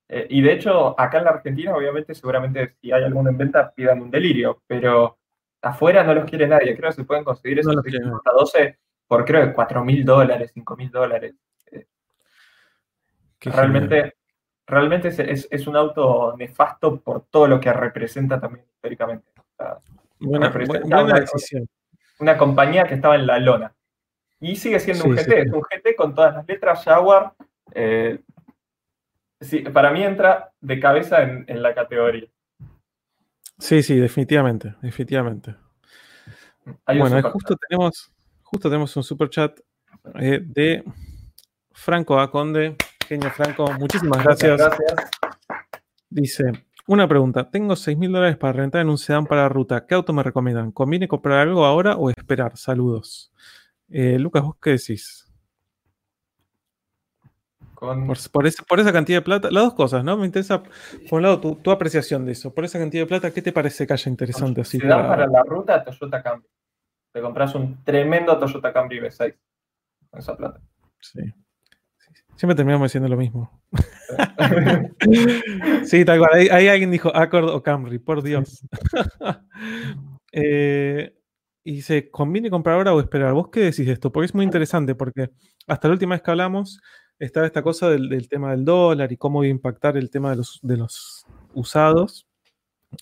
Eh, 0.08 0.26
y 0.30 0.40
de 0.40 0.52
hecho, 0.52 0.98
acá 1.00 1.18
en 1.18 1.24
la 1.24 1.30
Argentina, 1.30 1.74
obviamente, 1.74 2.14
seguramente 2.14 2.76
si 2.80 2.92
hay 2.92 3.02
alguno 3.02 3.30
en 3.30 3.38
venta, 3.38 3.72
pidan 3.74 4.02
un 4.02 4.10
delirio, 4.10 4.62
pero 4.66 5.18
afuera 5.62 6.04
no 6.04 6.14
los 6.14 6.24
quiere 6.24 6.46
nadie. 6.46 6.76
Creo 6.76 6.90
que 6.90 6.96
se 6.96 7.04
pueden 7.04 7.24
conseguir 7.24 7.58
esos 7.58 7.74
no 7.74 7.82
12 8.24 8.78
por 9.06 9.24
creo 9.24 9.46
que 9.46 9.52
4 9.52 9.84
mil 9.84 10.04
dólares, 10.04 10.50
5 10.54 10.76
mil 10.76 10.90
dólares. 10.90 11.34
Eh, 11.70 11.86
realmente, 13.40 14.16
realmente 14.66 15.08
es, 15.08 15.66
un 15.66 15.76
auto 15.76 16.34
nefasto 16.36 17.00
por 17.00 17.26
todo 17.26 17.46
lo 17.46 17.60
que 17.60 17.72
representa 17.72 18.40
también 18.40 18.66
históricamente. 18.66 19.30
buena, 20.18 20.52
una, 20.84 21.20
decisión. 21.20 21.68
Una 22.18 22.36
compañía 22.36 22.84
que 22.84 22.94
estaba 22.94 23.14
en 23.14 23.26
la 23.26 23.38
lona. 23.38 23.74
Y 24.40 24.56
sigue 24.56 24.80
siendo 24.80 25.04
un 25.04 25.14
GT, 25.14 25.32
es 25.32 25.52
un 25.52 25.62
GT 25.62 25.96
con 25.96 26.14
todas 26.14 26.34
las 26.34 26.46
letras 26.46 26.84
Jaguar. 26.84 27.32
Eh, 27.72 28.20
para 29.72 29.90
mí 29.90 30.02
entra 30.02 30.52
de 30.60 30.80
cabeza 30.80 31.22
en, 31.22 31.62
la 31.62 31.74
categoría. 31.74 32.28
Sí, 33.58 33.82
sí, 33.82 33.96
definitivamente, 33.96 34.74
definitivamente. 34.82 35.54
bueno, 36.86 37.30
justo 37.30 37.56
tenemos, 37.68 38.12
justo 38.42 38.68
tenemos 38.68 38.96
un 38.96 39.02
super 39.02 39.30
chat 39.30 39.58
eh, 40.20 40.40
de 40.42 40.84
Franco 41.72 42.18
Aconde. 42.18 42.76
Genio 43.06 43.30
Franco, 43.30 43.72
muchísimas 43.78 44.22
gracias. 44.22 44.60
Dice, 46.10 46.44
una 46.86 47.08
pregunta. 47.08 47.50
Tengo 47.50 47.76
6 47.76 47.96
mil 47.96 48.12
dólares 48.12 48.36
para 48.36 48.52
rentar 48.52 48.80
en 48.80 48.90
un 48.90 48.98
sedán 48.98 49.26
para 49.26 49.48
ruta. 49.48 49.86
¿Qué 49.86 49.94
auto 49.94 50.12
me 50.12 50.22
recomiendan? 50.22 50.72
¿Conviene 50.72 51.08
comprar 51.08 51.40
algo 51.40 51.64
ahora 51.64 51.96
o 51.96 52.10
esperar? 52.10 52.56
Saludos. 52.56 53.32
Eh, 53.88 54.18
Lucas, 54.18 54.42
¿vos 54.42 54.56
qué 54.60 54.70
decís? 54.70 55.25
Por, 57.76 58.46
esa, 58.46 58.92
cantidad 58.92 59.18
de 59.18 59.22
plata, 59.22 59.50
las 59.50 59.64
dos 59.64 59.74
cosas, 59.74 60.02
¿no? 60.02 60.16
Me 60.16 60.26
interesa, 60.26 60.62
por 60.62 61.18
un 61.18 61.22
lado, 61.22 61.40
tu, 61.40 61.70
apreciación 61.70 62.24
de 62.24 62.32
eso. 62.32 62.54
Por 62.54 62.64
esa 62.64 62.78
cantidad 62.78 63.02
de 63.02 63.06
plata, 63.06 63.30
¿qué 63.30 63.42
te 63.42 63.52
parece 63.52 63.86
que 63.86 63.92
haya 63.92 64.10
interesante 64.10 64.62
así? 64.62 64.78
Para... 64.78 65.06
para 65.06 65.26
la 65.26 65.42
ruta, 65.42 65.84
Toyota 65.84 66.22
Camry. 66.22 66.46
Te 67.12 67.20
compras 67.20 67.54
un 67.54 67.84
tremendo 67.84 68.38
Toyota 68.38 68.72
Camry 68.72 69.00
V6 69.00 69.34
con 70.10 70.20
esa 70.20 70.36
plata. 70.36 70.60
Sí. 71.00 71.20
Siempre 72.36 72.54
terminamos 72.54 72.86
diciendo 72.86 73.08
lo 73.08 73.16
mismo. 73.16 73.62
sí, 75.84 76.04
tal 76.04 76.18
cual. 76.18 76.30
Ahí, 76.50 76.68
alguien 76.68 76.90
dijo 76.90 77.14
Accord 77.14 77.48
o 77.48 77.62
Camry, 77.62 77.98
por 77.98 78.22
Dios. 78.22 78.66
Eh, 80.38 81.16
y 81.64 81.76
dice, 81.76 82.10
¿conviene 82.10 82.50
comprar 82.50 82.76
ahora 82.76 82.92
o 82.92 83.00
esperar? 83.00 83.32
¿Vos 83.32 83.48
qué 83.50 83.60
decís 83.60 83.86
de 83.86 83.92
esto? 83.92 84.12
Porque 84.12 84.26
es 84.26 84.34
muy 84.34 84.44
interesante, 84.44 84.94
porque 84.94 85.30
hasta 85.66 85.88
la 85.88 85.92
última 85.92 86.14
vez 86.14 86.20
que 86.20 86.30
hablamos 86.30 86.78
estaba 87.18 87.46
esta 87.46 87.62
cosa 87.62 87.90
del, 87.90 88.28
tema 88.28 88.50
del 88.50 88.64
dólar 88.64 89.12
y 89.12 89.16
cómo 89.16 89.44
iba 89.44 89.50
a 89.50 89.56
impactar 89.56 89.96
el 89.96 90.10
tema 90.10 90.30
de 90.30 90.36
los, 90.36 90.60
de 90.62 90.76
los 90.76 91.26
usados, 91.54 92.26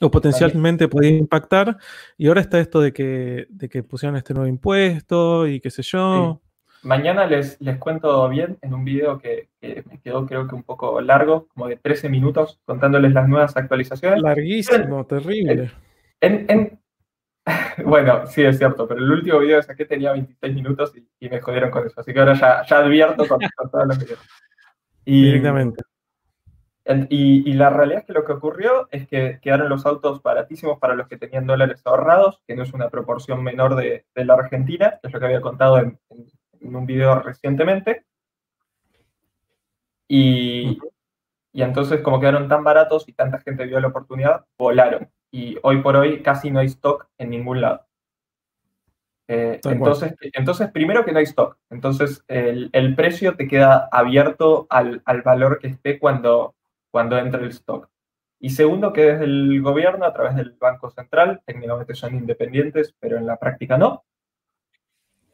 o 0.01 0.11
potencialmente 0.11 0.89
podía 0.89 1.11
impactar, 1.11 1.77
y 2.17 2.29
ahora 2.29 2.41
está 2.41 2.59
esto 2.59 2.81
de 2.81 2.93
que, 2.93 3.47
de 3.51 3.69
que 3.69 3.83
pusieron 3.83 4.17
este 4.17 4.35
nuevo 4.35 4.49
impuesto 4.49 5.47
y 5.47 5.61
qué 5.61 5.71
sé 5.71 5.83
yo. 5.83 6.41
Mañana 6.83 7.27
les, 7.27 7.59
les 7.63 7.79
cuento 7.79 8.29
bien 8.29 8.59
en 8.61 8.75
un 8.75 8.85
video 8.85 9.19
que, 9.19 9.49
me 9.63 10.01
quedó 10.03 10.27
creo 10.27 10.47
que 10.47 10.55
un 10.55 10.63
poco 10.63 11.01
largo, 11.01 11.49
como 11.49 11.67
de 11.67 11.77
13 11.77 12.11
minutos, 12.11 12.61
contándoles 12.67 13.13
las 13.13 13.27
nuevas 13.27 13.57
actualizaciones. 13.57 14.21
Larguísimo, 14.21 15.07
terrible. 15.07 15.71
En, 16.21 16.79
bueno, 17.85 18.27
sí 18.27 18.43
es 18.43 18.59
cierto, 18.59 18.89
pero 18.89 19.01
el 19.01 19.11
último 19.11 19.39
video 19.39 19.59
que 19.59 19.67
saqué 19.67 19.85
tenía 19.85 20.13
26 20.13 20.55
minutos 20.55 20.93
y, 21.21 21.29
me 21.29 21.41
jodieron 21.41 21.71
con 21.71 21.87
eso, 21.87 22.01
así 22.01 22.13
que 22.13 22.21
ahora 22.21 22.35
ya, 22.35 22.65
ya 22.67 22.79
advierto 22.79 23.27
con, 23.27 23.39
todos 23.71 23.87
los 23.87 23.99
videos. 23.99 24.21
Y, 25.05 25.25
Directamente. 25.27 25.83
Y, 27.09 27.53
la 27.55 27.71
realidad 27.71 28.01
es 28.01 28.07
que 28.07 28.13
lo 28.13 28.25
que 28.25 28.33
ocurrió 28.33 28.89
es 28.91 29.09
que 29.09 29.39
quedaron 29.43 29.69
los 29.69 29.87
autos 29.87 30.23
baratísimos 30.23 30.79
para 30.79 30.95
los 30.95 31.09
que 31.09 31.17
tenían 31.17 31.47
dólares 31.47 31.83
ahorrados, 31.85 32.43
que 32.47 32.55
no 32.55 32.63
es 32.63 32.73
una 32.73 32.91
proporción 32.91 33.43
menor 33.43 33.75
de, 33.75 34.05
la 34.15 34.35
Argentina, 34.35 34.99
que 35.01 35.09
es 35.09 35.13
lo 35.13 35.21
que 35.21 35.27
había 35.27 35.41
contado 35.41 35.79
en 35.79 35.99
en 36.65 36.77
un 36.77 36.87
video 36.87 37.21
recientemente. 37.21 38.05
Y, 40.09 40.79
y 41.53 41.63
entonces, 41.63 42.01
como 42.01 42.21
quedaron 42.21 42.49
tan 42.49 42.65
baratos 42.65 43.09
y 43.09 43.13
tanta 43.13 43.41
gente 43.41 43.67
vio 43.67 43.81
la 43.81 43.89
oportunidad, 43.89 44.45
volaron. 44.59 45.09
Y 45.35 45.59
hoy 45.65 45.83
por 45.83 45.97
hoy 45.97 46.23
casi 46.23 46.53
no 46.53 46.61
hay 46.61 46.67
stock 46.67 47.09
en 47.19 47.31
ningún 47.31 47.61
lado. 47.61 47.85
Eh, 49.27 49.61
entonces, 49.65 50.15
entonces, 50.21 50.71
primero 50.71 51.05
que 51.05 51.11
no 51.11 51.19
hay 51.19 51.25
stock. 51.25 51.59
Entonces, 51.71 52.23
el, 52.29 52.95
precio 52.95 53.35
te 53.35 53.49
queda 53.49 53.89
abierto 53.91 54.69
al, 54.71 55.03
valor 55.25 55.59
que 55.59 55.67
esté 55.67 55.99
cuando, 55.99 56.55
cuando 56.89 57.19
entre 57.19 57.43
el 57.43 57.49
stock. 57.49 57.91
Y 58.39 58.51
segundo, 58.51 58.93
que 58.93 59.07
desde 59.07 59.25
el 59.25 59.61
gobierno, 59.61 60.05
a 60.05 60.13
través 60.13 60.37
del 60.37 60.53
Banco 60.53 60.89
Central, 60.91 61.43
técnicamente 61.45 61.97
son 61.97 62.15
independientes, 62.15 62.95
pero 63.01 63.17
en 63.17 63.27
la 63.27 63.37
práctica 63.37 63.77
no, 63.77 64.05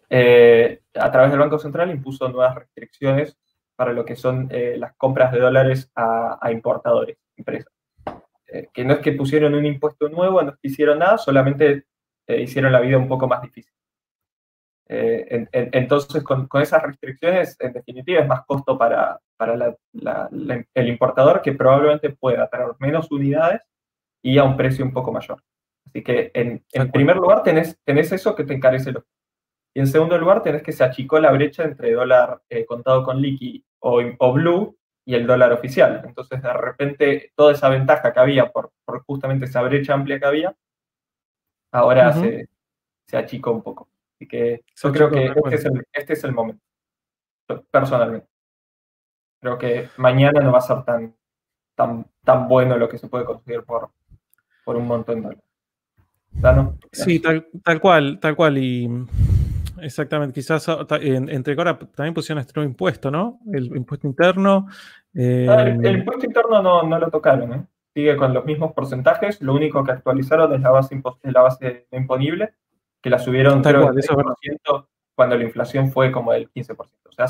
eh, 0.08 0.80
a 0.94 1.12
través 1.12 1.30
del 1.30 1.40
Banco 1.40 1.58
Central 1.58 1.90
impuso 1.90 2.26
nuevas 2.30 2.54
restricciones 2.54 3.36
para 3.76 3.92
lo 3.92 4.06
que 4.06 4.16
son 4.16 4.48
eh, 4.50 4.76
las 4.78 4.94
compras 4.94 5.30
de 5.30 5.40
dólares 5.40 5.90
a, 5.94 6.50
importadores, 6.50 7.18
empresas. 7.36 7.70
Que 8.72 8.84
no 8.84 8.94
es 8.94 9.00
que 9.00 9.12
pusieron 9.12 9.54
un 9.54 9.66
impuesto 9.66 10.08
nuevo, 10.08 10.42
no 10.42 10.50
es 10.50 10.56
que 10.56 10.68
hicieron 10.68 10.98
nada, 10.98 11.18
solamente 11.18 11.84
hicieron 12.26 12.72
la 12.72 12.80
vida 12.80 12.98
un 12.98 13.08
poco 13.08 13.26
más 13.26 13.42
difícil. 13.42 13.72
Eh, 14.92 15.46
entonces, 15.52 16.24
con, 16.24 16.48
esas 16.60 16.82
restricciones, 16.82 17.56
en 17.60 17.72
definitiva, 17.72 18.22
es 18.22 18.26
más 18.26 18.44
costo 18.44 18.76
para, 18.76 19.20
para 19.36 19.76
el 20.74 20.88
importador 20.88 21.40
que 21.42 21.52
probablemente 21.52 22.10
pueda 22.10 22.48
traer 22.48 22.70
menos 22.80 23.08
unidades 23.12 23.62
y 24.20 24.36
a 24.38 24.42
un 24.42 24.56
precio 24.56 24.84
un 24.84 24.92
poco 24.92 25.12
mayor. 25.12 25.40
Así 25.86 26.02
que, 26.02 26.32
en, 26.34 26.90
primer 26.90 27.16
lugar, 27.16 27.44
tenés, 27.44 27.78
tenés 27.84 28.10
eso 28.10 28.34
que 28.34 28.42
te 28.42 28.52
encarece 28.52 28.90
lo 28.90 29.04
Y 29.74 29.80
en 29.80 29.86
segundo 29.86 30.18
lugar, 30.18 30.42
tenés 30.42 30.62
que 30.64 30.72
se 30.72 30.82
achicó 30.82 31.20
la 31.20 31.30
brecha 31.30 31.62
entre 31.62 31.92
dólar 31.92 32.42
eh, 32.48 32.64
contado 32.66 33.04
con 33.04 33.22
liqui 33.22 33.64
o, 33.78 34.02
o, 34.18 34.32
blue 34.32 34.76
y 35.04 35.14
el 35.14 35.26
dólar 35.26 35.52
oficial. 35.52 36.02
Entonces, 36.04 36.42
de 36.42 36.52
repente, 36.52 37.32
toda 37.34 37.52
esa 37.52 37.68
ventaja 37.68 38.12
que 38.12 38.20
había 38.20 38.50
por, 38.50 38.72
justamente 39.06 39.46
esa 39.46 39.62
brecha 39.62 39.94
amplia 39.94 40.18
que 40.18 40.26
había, 40.26 40.56
ahora 41.72 42.12
se, 42.12 42.48
se 43.06 43.16
achicó 43.16 43.52
un 43.52 43.62
poco. 43.62 43.88
Así 44.14 44.28
que 44.28 44.64
yo 44.76 44.92
creo 44.92 45.10
que 45.10 45.26
este 45.26 45.54
es, 45.54 45.64
el, 45.64 45.86
este 45.92 46.12
es, 46.12 46.24
el, 46.24 46.32
momento, 46.32 46.62
personalmente. 47.70 48.28
Creo 49.40 49.56
que 49.56 49.88
mañana 49.96 50.40
no 50.40 50.52
va 50.52 50.58
a 50.58 50.62
ser 50.62 50.84
tan, 50.84 51.16
tan, 51.74 52.06
tan 52.22 52.46
bueno 52.46 52.76
lo 52.76 52.88
que 52.88 52.98
se 52.98 53.08
puede 53.08 53.24
conseguir 53.24 53.64
por, 53.64 53.90
por 54.64 54.76
un 54.76 54.86
montón 54.86 55.22
de 55.22 55.38
dólares. 56.32 56.74
Sí, 56.92 57.18
tal, 57.20 57.48
tal 57.64 57.80
cual, 57.80 58.20
tal 58.20 58.36
cual. 58.36 58.58
Y 58.58 58.88
exactamente, 59.82 60.34
quizás 60.34 60.68
ah, 60.68 60.86
entre 61.00 61.54
ahora 61.54 61.78
también 61.78 62.14
pusieron 62.14 62.40
este 62.40 62.52
nuevo 62.54 62.70
impuesto, 62.70 63.10
¿no? 63.10 63.40
El 63.52 63.76
impuesto 63.76 64.06
interno. 64.06 64.66
Ah, 64.68 65.62
el, 65.62 65.84
em, 65.84 65.98
impuesto 65.98 66.26
interno 66.26 66.62
no, 66.62 66.82
no 66.82 66.98
lo 66.98 67.10
tocaron, 67.10 67.52
¿eh? 67.52 67.64
Sigue 67.94 68.16
con 68.16 68.32
los 68.32 68.44
mismos 68.44 68.72
porcentajes, 68.72 69.40
lo 69.42 69.54
único 69.54 69.82
que 69.82 69.92
actualizaron 69.92 70.52
es 70.54 70.60
la 70.60 70.70
base, 70.70 71.02
es 71.22 71.32
la 71.32 71.42
base 71.42 71.86
imponible 71.90 72.54
que 73.00 73.10
la 73.10 73.18
subieron 73.18 73.62
cuando 75.14 75.36
la 75.36 75.44
inflación 75.44 75.90
fue 75.90 76.12
como 76.12 76.32
del 76.32 76.50
15%. 76.50 76.76
O 76.78 77.12
sea, 77.12 77.26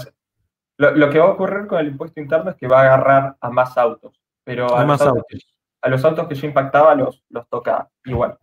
lo, 0.76 1.10
que 1.10 1.18
va 1.18 1.26
a 1.26 1.30
ocurrir 1.30 1.66
con 1.66 1.78
el 1.80 1.88
impuesto 1.88 2.20
interno 2.20 2.50
es 2.50 2.56
que 2.56 2.68
va 2.68 2.80
a 2.80 2.82
agarrar 2.82 3.36
a 3.40 3.50
más 3.50 3.76
autos, 3.76 4.20
pero 4.44 4.76
a, 4.76 4.84
los, 4.84 5.00
autos, 5.00 5.56
a 5.82 5.88
los 5.88 6.04
autos 6.04 6.28
que 6.28 6.34
ya 6.34 6.46
impactaba 6.46 6.94
los, 6.94 7.24
los 7.28 7.48
toca 7.48 7.88
igual. 8.04 8.38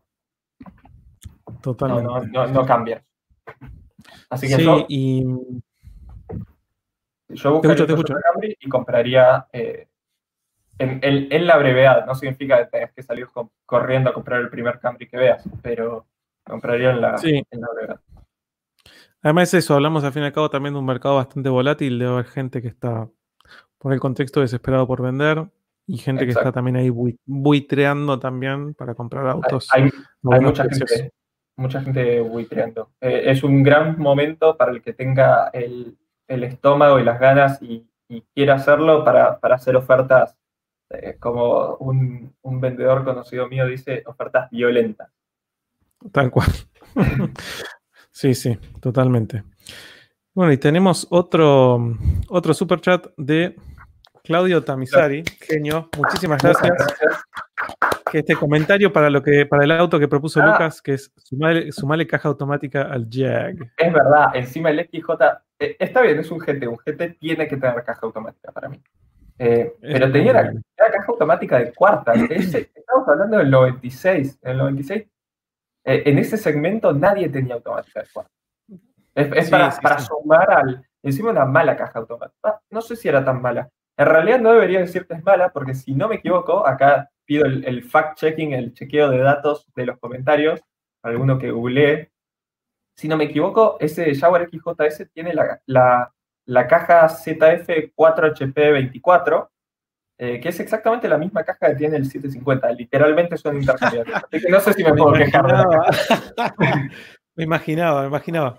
Totalmente. 1.62 2.28
No, 2.32 2.48
no, 2.48 2.66
cambia. 2.66 3.04
Así 4.30 4.48
que 4.48 4.64
yo, 4.64 4.86
y... 4.88 5.26
yo 7.30 7.52
buscaría 7.54 7.86
te 7.86 8.58
y 8.60 8.70
compraría 8.70 9.48
eh, 9.52 9.88
en, 10.78 11.00
en, 11.02 11.48
la 11.48 11.58
brevedad. 11.58 12.06
No 12.06 12.16
significa 12.16 12.58
que 12.58 12.66
tengas 12.66 12.94
que 12.94 13.04
salir 13.04 13.28
corriendo 13.66 14.10
a 14.10 14.14
comprar 14.14 14.42
el 14.42 14.50
primer 14.50 14.80
Camry 14.80 15.08
que 15.08 15.18
veas, 15.18 15.44
pero 15.62 16.06
Compraría 16.48 16.92
en 16.92 17.02
la, 17.02 17.18
sí. 17.18 17.44
Además, 19.22 19.54
eso, 19.54 19.74
hablamos 19.74 20.04
al 20.04 20.14
fin 20.14 20.24
y 20.24 20.28
al 20.28 20.32
cabo 20.32 20.50
también 20.50 20.74
de 20.74 20.80
un 20.80 20.86
mercado 20.86 21.16
bastante 21.16 21.50
volátil, 21.50 22.00
de 22.00 22.06
haber 22.06 22.26
gente 22.26 22.62
que 22.62 22.70
está 22.70 23.10
por 23.78 23.92
el 23.92 24.00
contexto 24.00 24.40
desesperado 24.40 24.88
por 24.88 25.02
vender 25.02 25.50
y 25.86 25.98
gente 25.98 26.26
que 26.26 26.32
está 26.32 26.52
también 26.52 26.78
ahí 26.78 26.90
buitreando 27.26 28.20
también 28.20 28.74
para 28.76 28.96
comprar 28.96 29.28
autos. 29.28 29.68
Hay, 29.74 29.90
mucha, 30.22 30.64
gente, 30.64 31.12
mucha 31.58 31.82
gente 31.82 32.22
buitreando. 32.22 32.92
Eh, 33.02 33.24
es 33.26 33.44
un 33.44 33.64
gran 33.64 34.00
momento 34.00 34.56
para 34.56 34.72
el 34.72 34.82
que 34.82 34.94
tenga 34.94 35.50
el, 35.50 35.98
estómago 36.28 37.00
y 37.00 37.04
las 37.04 37.20
ganas 37.20 37.62
y, 37.62 37.86
quiera 38.34 38.56
hacerlo 38.56 39.04
para, 39.04 39.38
hacer 39.42 39.76
ofertas, 39.76 40.38
eh, 40.92 41.18
como 41.20 41.76
un, 41.76 42.34
un 42.42 42.62
vendedor 42.62 43.04
conocido 43.04 43.50
mío 43.50 43.68
dice, 43.68 44.04
ofertas 44.06 44.50
violentas. 44.50 45.10
Tal 46.14 46.32
cual. 46.32 46.48
sí, 48.12 48.34
sí, 48.34 48.58
totalmente. 48.80 49.44
Bueno, 50.34 50.54
y 50.54 50.58
tenemos 50.58 51.08
otro, 51.10 51.98
otro 52.30 52.54
super 52.54 52.80
chat 52.80 53.08
de 53.18 53.56
Claudio 54.24 54.64
Tamizari, 54.64 55.24
genio. 55.42 55.90
Muchísimas 55.98 56.42
gracias. 56.42 56.72
Que 58.12 58.20
este 58.20 58.36
comentario 58.36 58.94
para 58.94 59.10
lo 59.10 59.22
que 59.22 59.46
para 59.46 59.64
el 59.64 59.72
auto 59.72 60.00
que 60.00 60.08
propuso 60.08 60.42
ah. 60.42 60.46
Lucas, 60.46 60.82
que 60.82 60.94
es 60.94 61.12
sumarle, 61.18 62.08
caja 62.08 62.30
automática 62.30 62.84
al 62.84 63.10
Jag. 63.10 63.56
Es 63.78 63.94
verdad, 63.94 64.36
encima 64.36 64.70
el 64.70 64.88
XJ 64.88 65.10
eh, 65.60 65.76
está 65.80 66.02
bien, 66.02 66.20
es 66.20 66.32
un 66.32 66.40
GT, 66.40 66.68
un 66.68 66.78
GT 66.78 67.18
tiene 67.20 67.48
que 67.48 67.58
tener 67.58 67.84
caja 67.84 68.00
automática 68.04 68.52
para 68.52 68.70
mí. 68.70 68.82
Eh, 69.40 69.76
pero 69.82 70.12
tenía 70.12 70.34
la, 70.34 70.54
caja 70.76 71.06
automática 71.08 71.60
de 71.60 71.74
cuarta. 71.74 72.14
estamos 72.14 73.08
hablando 73.08 73.38
del 73.38 73.52
96. 73.52 74.40
En 74.42 74.52
el 74.52 74.58
96 74.58 75.06
eh, 75.86 76.04
en 76.06 76.18
ese 76.18 76.38
segmento 76.38 76.92
nadie 76.92 77.30
tenía 77.30 77.56
automática 77.56 78.02
de 78.02 78.08
cuarto. 78.14 78.32
Es, 79.16 79.50
para, 79.50 80.00
sumar 80.00 80.52
al. 80.52 80.86
Encima 81.02 81.32
una 81.32 81.46
mala 81.46 81.76
caja 81.76 82.00
automática. 82.00 82.38
Ah, 82.44 82.60
no 82.70 82.82
sé 82.82 82.96
si 82.96 83.08
era 83.08 83.24
tan 83.24 83.42
mala. 83.42 83.70
En 83.98 84.06
realidad 84.06 84.40
no 84.40 84.54
debería 84.54 84.80
decir 84.80 85.08
que 85.08 85.16
es 85.16 85.24
mala, 85.24 85.50
porque 85.50 85.74
si 85.74 85.96
no 85.96 86.08
me 86.08 86.16
equivoco, 86.16 86.68
acá 86.68 87.10
pido 87.28 87.46
el, 87.46 87.84
fact-checking, 87.84 88.54
el 88.54 88.74
chequeo 88.74 89.10
de 89.10 89.20
datos 89.20 89.68
de 89.76 89.86
los 89.86 90.00
comentarios, 90.00 90.60
alguno 91.04 91.38
que 91.38 91.52
googleé. 91.52 92.12
Si 92.96 93.08
no 93.08 93.18
me 93.18 93.26
equivoco, 93.26 93.78
ese 93.80 94.16
Jaguar 94.16 94.50
XJS 94.50 95.12
tiene 95.14 95.32
la, 95.34 95.62
la, 95.68 96.12
la 96.46 96.68
caja 96.68 97.08
ZF4HP24, 97.08 99.50
eh, 100.20 100.40
que 100.40 100.50
es 100.50 100.60
exactamente 100.60 101.08
la 101.08 101.20
misma 101.20 101.44
caja 101.44 101.68
que 101.68 101.76
tiene 101.76 101.98
el 101.98 102.06
750. 102.06 102.72
Literalmente 102.72 103.38
son 103.38 103.58
intercambiables. 103.58 104.16
Así 104.16 104.42
que 104.42 104.50
no 104.50 104.60
sé 104.60 104.74
si 104.74 104.84
me, 104.84 104.94
puedo 104.94 105.14
quejar. 105.14 105.46
me 107.36 107.44
imaginaba, 107.44 108.02
me 108.02 108.08
imaginaba. 108.08 108.56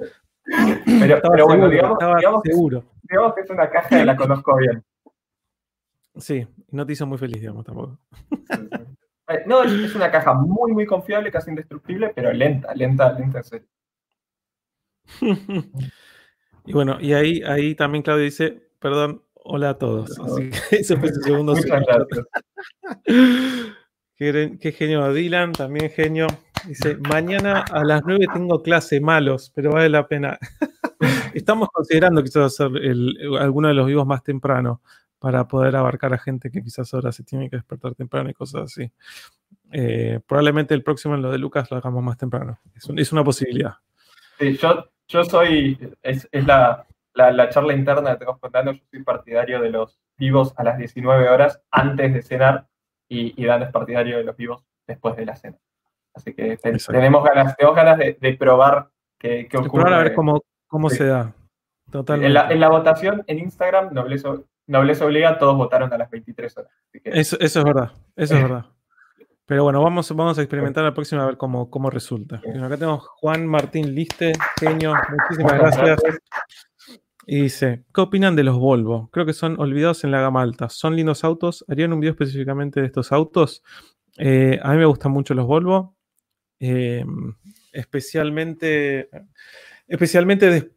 Pero, 1.01 1.47
bueno, 1.47 1.69
digamos, 1.69 1.99
seguro. 2.45 2.85
digamos 3.03 3.35
que 3.35 3.41
es 3.41 3.51
una 3.51 3.69
caja 3.69 3.89
que 3.89 4.05
la 4.05 4.16
conozco 4.16 4.57
bien. 4.57 4.85
Sí, 6.19 6.47
no 6.71 6.87
te 6.87 6.93
hizo 6.93 7.07
muy 7.07 7.19
feliz, 7.19 7.41
digamos, 7.41 7.64
tampoco. 7.64 7.99
Eh, 9.29 9.43
no, 9.47 9.62
es, 9.62 9.95
una 9.95 10.11
caja 10.11 10.35
muy, 10.35 10.73
muy 10.73 10.87
confiable, 10.87 11.31
casi 11.31 11.51
indestructible, 11.51 12.12
pero 12.14 12.33
lenta, 12.33 12.75
lenta, 12.75 13.12
lenta 13.12 13.39
en 13.39 13.45
serio. 13.45 13.69
y 16.64 16.73
bueno, 16.73 16.99
y 17.01 17.12
ahí, 17.12 17.43
ahí 17.43 17.75
también 17.75 18.03
Claudio 18.03 18.25
dice, 18.25 18.71
perdón, 18.79 19.23
Hola 19.51 19.71
a 19.71 19.79
todos. 19.79 20.21
Así 20.21 20.51
que 20.51 20.77
ese 20.77 20.99
fue 20.99 21.11
su 21.11 21.23
segundo 21.23 21.55
qué, 24.14 24.59
qué, 24.61 24.73
genio. 24.73 25.11
Dylan, 25.11 25.53
también 25.53 25.89
genio. 25.89 26.27
Dice, 26.66 26.97
mañana 26.97 27.61
a 27.61 27.83
las 27.83 28.03
9 28.05 28.27
tengo 28.35 28.62
clase 28.62 29.01
malos, 29.01 29.51
pero 29.55 29.73
vale 29.73 29.89
la 29.89 30.07
pena. 30.07 30.39
Estamos 31.33 31.71
considerando 31.73 32.23
quizás 32.23 32.61
hacer 32.61 32.73
alguno 33.41 33.69
de 33.69 33.75
los 33.75 33.87
vivos 33.87 34.07
más 34.07 34.23
temprano 34.23 34.83
para 35.19 35.49
poder 35.49 35.77
abarcar 35.77 36.12
a 36.14 36.19
gente 36.19 36.51
que 36.51 36.62
quizás 36.62 36.93
ahora 36.95 37.12
se 37.12 37.25
tiene 37.25 37.51
que 37.51 37.57
despertar 37.57 37.95
temprano 37.95 38.31
y 38.31 38.35
cosas 38.35 38.62
así. 38.62 38.91
Eh, 39.73 40.21
probablemente 40.27 40.75
el 40.75 40.83
próximo 40.83 41.14
en 41.14 41.23
lo 41.23 41.31
de 41.31 41.39
Lucas 41.39 41.71
lo 41.71 41.77
hagamos 41.77 42.03
más 42.03 42.16
temprano. 42.16 42.59
Es, 42.75 43.12
una 43.12 43.25
posibilidad. 43.25 43.75
Sí, 44.39 44.57
yo, 44.57 44.89
yo 45.09 45.25
soy, 45.25 45.79
es, 46.03 46.29
es 46.31 46.47
la, 46.47 46.87
la, 47.14 47.49
charla 47.49 47.75
interna 47.75 48.12
que 48.12 48.19
tengo 48.19 48.39
contando, 48.39 48.73
yo 48.73 48.83
soy 48.91 49.03
partidario 49.03 49.61
de 49.61 49.71
los 49.71 49.99
vivos 50.16 50.55
a 50.57 50.64
las 50.64 50.79
19 50.79 51.29
horas 51.29 51.61
antes 51.71 52.12
de 52.14 52.23
cenar 52.23 52.66
y, 53.09 53.41
y 53.41 53.47
Dan 53.47 53.62
es 53.62 53.71
partidario 53.71 54.19
de 54.19 54.25
los 54.25 54.37
vivos 54.37 54.64
después 54.87 55.16
de 55.16 55.27
la 55.27 55.37
cena. 55.37 55.59
Así 56.14 56.35
que 56.35 56.57
tenemos 56.57 57.25
ganas, 57.25 57.57
tenemos 57.57 57.77
ganas 57.77 57.99
de, 57.99 58.37
probar 58.39 58.89
qué, 59.19 59.47
qué 59.49 59.57
ocurre. 59.57 59.83
Probar 59.83 59.93
a 59.93 60.03
ver 60.03 60.14
cómo, 60.14 60.43
cómo 60.66 60.91
se 60.91 61.07
da. 61.07 61.33
Totalmente. 61.91 62.53
En 62.53 62.61
la, 62.61 62.69
votación 62.69 63.25
en 63.27 63.39
Instagram, 63.39 63.93
Nobleza, 63.93 64.35
Obliga, 64.69 65.39
todos 65.39 65.57
votaron 65.57 65.93
a 65.93 65.99
las 65.99 66.11
23 66.11 66.57
horas. 66.59 66.73
eso, 66.93 67.37
eso, 67.41 67.59
es 67.59 67.64
verdad, 67.64 67.93
eso 68.16 68.35
es 68.35 68.43
verdad. 68.43 68.66
Pero 69.47 69.64
bueno, 69.64 69.83
vamos, 69.83 70.14
vamos 70.14 70.39
a 70.39 70.43
experimentar 70.43 70.85
la 70.85 70.93
próxima 70.93 71.23
a 71.23 71.27
ver 71.27 71.39
cómo, 71.39 71.71
cómo 71.71 71.89
resulta. 71.89 72.37
acá 72.37 72.77
tenemos 72.77 73.07
Juan 73.16 73.47
Martín 73.47 73.95
Liste, 73.95 74.33
genio, 74.61 74.93
muchísimas 75.11 75.55
gracias. 75.55 76.01
Y 77.31 77.43
dice, 77.43 77.85
¿qué 77.95 78.01
opinan 78.01 78.37
de 78.37 78.43
los 78.43 78.59
Volvo? 78.59 79.11
Creo 79.11 79.27
que 79.27 79.35
son 79.35 79.61
olvidados 79.61 80.03
en 80.03 80.11
la 80.11 80.21
gama 80.23 80.41
alta. 80.41 80.71
Son 80.71 80.97
lindos 80.97 81.25
autos. 81.25 81.62
¿Harían 81.69 81.93
un 81.93 82.01
video 82.01 82.12
específicamente 82.12 82.81
de 82.81 82.87
estos 82.87 83.12
autos? 83.12 83.62
Eh, 84.16 84.59
a 84.62 84.73
mí 84.73 84.79
me 84.79 84.87
gustan 84.87 85.12
mucho 85.12 85.35
los 85.35 85.47
Volvo. 85.47 85.95
Eh, 86.59 87.05
especialmente, 87.73 89.11
especialmente 89.87 90.51
de, 90.51 90.73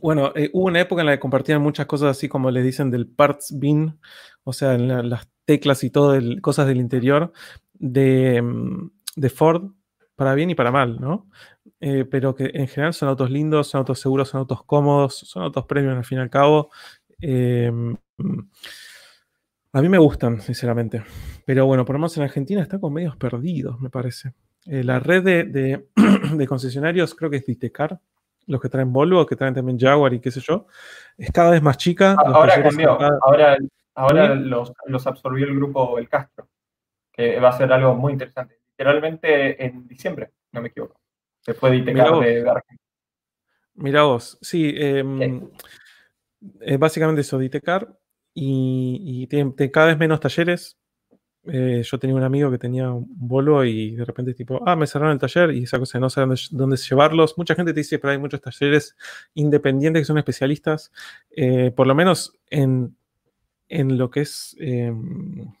bueno, 0.00 0.32
eh, 0.34 0.50
hubo 0.52 0.66
una 0.66 0.80
época 0.80 1.02
en 1.02 1.06
la 1.06 1.12
que 1.12 1.20
compartían 1.20 1.62
muchas 1.62 1.86
cosas 1.86 2.16
así 2.16 2.28
como 2.28 2.50
le 2.50 2.62
dicen 2.62 2.90
del 2.90 3.06
parts 3.06 3.58
bin, 3.58 3.98
o 4.44 4.52
sea, 4.52 4.76
las 4.76 5.28
teclas 5.44 5.84
y 5.84 5.90
todo, 5.90 6.18
cosas 6.42 6.66
del 6.66 6.78
interior 6.78 7.32
de, 7.74 8.42
mm, 8.42 8.90
de, 9.16 9.30
Ford, 9.30 9.70
para 10.16 10.34
bien 10.34 10.50
y 10.50 10.54
para 10.54 10.72
mal, 10.72 11.00
¿no? 11.00 11.28
Eh, 11.80 12.04
pero 12.04 12.34
que 12.34 12.50
en 12.54 12.68
general 12.68 12.94
son 12.94 13.08
autos 13.08 13.30
lindos, 13.30 13.68
son 13.68 13.80
autos 13.80 14.00
seguros, 14.00 14.28
son 14.28 14.40
autos 14.40 14.64
cómodos, 14.64 15.18
son 15.18 15.44
autos 15.44 15.66
premium 15.66 15.96
al 15.96 16.04
fin 16.04 16.18
y 16.18 16.22
al 16.22 16.30
cabo. 16.30 16.70
Eh, 17.20 17.70
mm, 17.70 18.38
a 19.72 19.82
mí 19.82 19.88
me 19.88 19.98
gustan, 19.98 20.40
sinceramente. 20.40 21.04
Pero 21.44 21.66
bueno, 21.66 21.84
por 21.84 21.94
lo 21.94 22.00
menos 22.00 22.16
en 22.16 22.24
Argentina 22.24 22.62
está 22.62 22.80
con 22.80 22.92
medios 22.92 23.16
perdidos, 23.16 23.80
me 23.80 23.90
parece. 23.90 24.32
la 24.64 24.98
red 24.98 25.22
de, 25.22 25.84
de, 26.34 26.46
concesionarios 26.48 27.14
creo 27.14 27.30
que 27.30 27.36
es 27.36 27.46
Ditecar, 27.46 28.00
los 28.46 28.60
que 28.60 28.68
traen 28.68 28.92
Volvo, 28.92 29.26
que 29.26 29.36
traen 29.36 29.54
también 29.54 29.78
Jaguar 29.78 30.14
y 30.14 30.20
qué 30.20 30.30
sé 30.30 30.40
yo, 30.40 30.66
es 31.16 31.30
cada 31.32 31.50
vez 31.50 31.62
más 31.62 31.76
chica. 31.76 32.16
Ahora 32.18 32.62
cambió, 32.62 32.98
ahora, 33.22 33.56
ahora 33.94 34.34
los, 34.34 34.72
los, 34.86 35.06
absorbió 35.06 35.46
el 35.46 35.56
grupo 35.56 35.98
El 35.98 36.08
Castro, 36.08 36.48
que 37.12 37.40
va 37.40 37.50
a 37.50 37.58
ser 37.58 37.72
algo 37.72 37.94
muy 37.94 38.12
interesante. 38.12 38.60
Literalmente 38.70 39.64
en 39.64 39.86
diciembre, 39.86 40.32
no 40.52 40.60
me 40.60 40.68
equivoco. 40.68 41.00
Se 41.40 41.54
fue 41.54 41.70
de 41.70 41.80
de, 41.82 42.50
Argentina. 42.50 42.80
Mira 43.74 44.02
vos, 44.04 44.38
sí, 44.40 44.74
em, 44.76 45.48
es 46.60 46.78
básicamente 46.78 47.20
eso, 47.20 47.38
Ditecar, 47.38 47.88
y, 48.32 49.22
y 49.22 49.26
tiene, 49.26 49.54
cada 49.70 49.86
vez 49.86 49.98
menos 49.98 50.20
talleres, 50.20 50.78
eh, 51.48 51.82
yo 51.84 51.98
tenía 51.98 52.16
un 52.16 52.22
amigo 52.22 52.50
que 52.50 52.58
tenía 52.58 52.90
un 52.90 53.06
Volvo 53.08 53.64
y 53.64 53.96
de 53.96 54.04
repente 54.04 54.34
tipo, 54.34 54.62
ah, 54.66 54.76
me 54.76 54.86
cerraron 54.86 55.12
el 55.12 55.18
taller 55.18 55.52
y 55.52 55.64
esa 55.64 55.78
cosa 55.78 55.98
no 55.98 56.10
sé 56.10 56.22
dónde, 56.50 56.76
llevarlos. 56.76 57.38
Mucha 57.38 57.54
gente 57.54 57.72
te 57.72 57.80
dice, 57.80 57.98
pero 57.98 58.12
hay 58.12 58.18
muchos 58.18 58.40
talleres 58.40 58.96
independientes 59.34 60.02
que 60.02 60.04
son 60.04 60.18
especialistas, 60.18 60.92
eh, 61.30 61.72
por 61.74 61.86
lo 61.86 61.94
menos 61.94 62.38
en, 62.50 62.96
lo 63.68 64.10
que 64.10 64.20
es 64.20 64.56
em, 64.58 65.52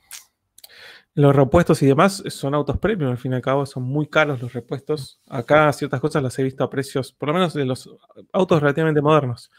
los 1.14 1.34
repuestos 1.34 1.82
y 1.82 1.86
demás, 1.86 2.22
son 2.28 2.54
autos 2.54 2.78
premium, 2.78 3.10
al 3.10 3.18
fin 3.18 3.32
y 3.32 3.36
al 3.36 3.42
cabo 3.42 3.64
son 3.64 3.84
muy 3.84 4.06
caros 4.06 4.42
los 4.42 4.52
repuestos. 4.52 5.20
Acá 5.28 5.72
ciertas 5.72 6.00
cosas 6.00 6.22
las 6.22 6.38
he 6.38 6.42
visto 6.42 6.62
a 6.62 6.70
precios, 6.70 7.12
por 7.12 7.28
lo 7.28 7.34
menos 7.34 7.54
de 7.54 7.64
los 7.64 7.90
autos 8.32 8.60
relativamente 8.60 9.00
modernos. 9.00 9.50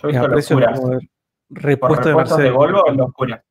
Yo 0.00 0.08
he 0.08 0.16
a 0.16 0.28
precios 0.28 0.60
de 0.60 1.08
repuesto 1.50 2.08
de, 2.08 2.44
de 2.44 2.50
Volvo, 2.50 2.84
locura. 2.92 3.44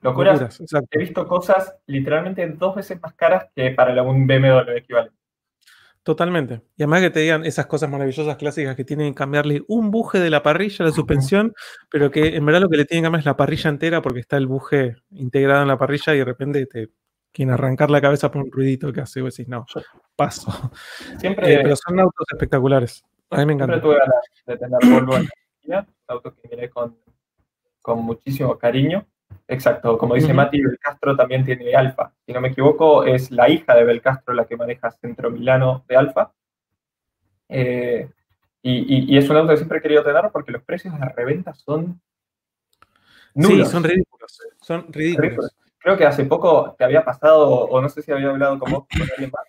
Locuras. 0.00 0.60
he 0.90 0.98
visto 0.98 1.26
cosas 1.26 1.76
literalmente 1.86 2.46
dos 2.48 2.76
veces 2.76 3.00
más 3.02 3.14
caras 3.14 3.46
que 3.54 3.70
para 3.70 4.02
un 4.02 4.26
BMW 4.26 4.76
equivalente. 4.76 5.18
Totalmente. 6.08 6.62
Y 6.76 6.84
además 6.84 7.02
que 7.02 7.10
te 7.10 7.20
digan 7.20 7.44
esas 7.44 7.66
cosas 7.66 7.90
maravillosas 7.90 8.36
clásicas 8.36 8.74
que 8.76 8.84
tienen 8.84 9.12
que 9.12 9.18
cambiarle 9.18 9.62
un 9.68 9.90
buje 9.90 10.18
de 10.18 10.30
la 10.30 10.42
parrilla 10.42 10.84
a 10.84 10.88
la 10.88 10.94
suspensión, 10.94 11.52
pero 11.90 12.10
que 12.10 12.36
en 12.36 12.46
verdad 12.46 12.62
lo 12.62 12.70
que 12.70 12.78
le 12.78 12.84
tienen 12.86 13.02
que 13.02 13.06
cambiar 13.06 13.20
es 13.20 13.26
la 13.26 13.36
parrilla 13.36 13.68
entera 13.68 14.00
porque 14.00 14.20
está 14.20 14.38
el 14.38 14.46
buje 14.46 14.96
integrado 15.10 15.60
en 15.60 15.68
la 15.68 15.76
parrilla 15.76 16.14
y 16.14 16.18
de 16.18 16.24
repente 16.24 16.64
te 16.64 16.88
quieren 17.30 17.52
arrancar 17.52 17.90
la 17.90 18.00
cabeza 18.00 18.30
por 18.30 18.42
un 18.42 18.50
ruidito 18.50 18.90
que 18.90 19.02
hace 19.02 19.20
y 19.20 19.22
vos 19.22 19.36
decís, 19.36 19.50
no, 19.50 19.66
paso. 20.16 20.50
Siempre, 21.18 21.52
eh, 21.52 21.60
pero 21.62 21.76
son 21.76 22.00
autos 22.00 22.26
espectaculares. 22.32 23.04
A 23.30 23.40
mí 23.40 23.46
me 23.46 23.52
encanta. 23.52 23.74
Siempre 23.74 23.90
tuve 23.90 23.98
ganas 23.98 24.24
de 24.46 24.56
tener 24.56 25.00
Volvo 25.00 25.16
en 25.16 25.26
Argentina, 25.26 25.86
autos 26.06 26.34
que 26.34 26.48
miré 26.48 26.70
con, 26.70 26.96
con 27.82 28.02
muchísimo 28.02 28.56
cariño. 28.56 29.06
Exacto, 29.50 29.96
como 29.96 30.14
dice 30.14 30.34
Mati, 30.34 30.60
Belcastro 30.60 31.16
también 31.16 31.44
tiene 31.44 31.74
Alfa. 31.74 32.12
Si 32.26 32.32
no 32.32 32.40
me 32.40 32.48
equivoco, 32.48 33.04
es 33.04 33.30
la 33.30 33.48
hija 33.48 33.74
de 33.74 33.84
Belcastro 33.84 34.34
la 34.34 34.44
que 34.44 34.56
maneja 34.56 34.90
Centro 34.90 35.30
Milano 35.30 35.84
de 35.88 35.96
Alfa. 35.96 36.32
Eh, 37.48 38.10
y, 38.60 39.16
es 39.16 39.30
un 39.30 39.36
auto 39.36 39.50
que 39.50 39.56
siempre 39.56 39.78
he 39.78 39.82
querido 39.82 40.04
tener 40.04 40.28
porque 40.30 40.52
los 40.52 40.62
precios 40.62 40.92
de 40.92 41.00
la 41.00 41.08
reventa 41.08 41.54
son 41.54 41.98
Sí, 43.34 43.64
son 43.64 43.84
ridículos. 43.84 44.38
Son 44.60 44.92
ridículos. 44.92 45.54
Creo 45.78 45.96
que 45.96 46.04
hace 46.04 46.24
poco 46.24 46.74
te 46.76 46.84
había 46.84 47.04
pasado, 47.04 47.48
o 47.48 47.80
no 47.80 47.88
sé 47.88 48.02
si 48.02 48.10
había 48.10 48.30
hablado 48.30 48.58
con 48.58 48.70
vos, 48.70 48.84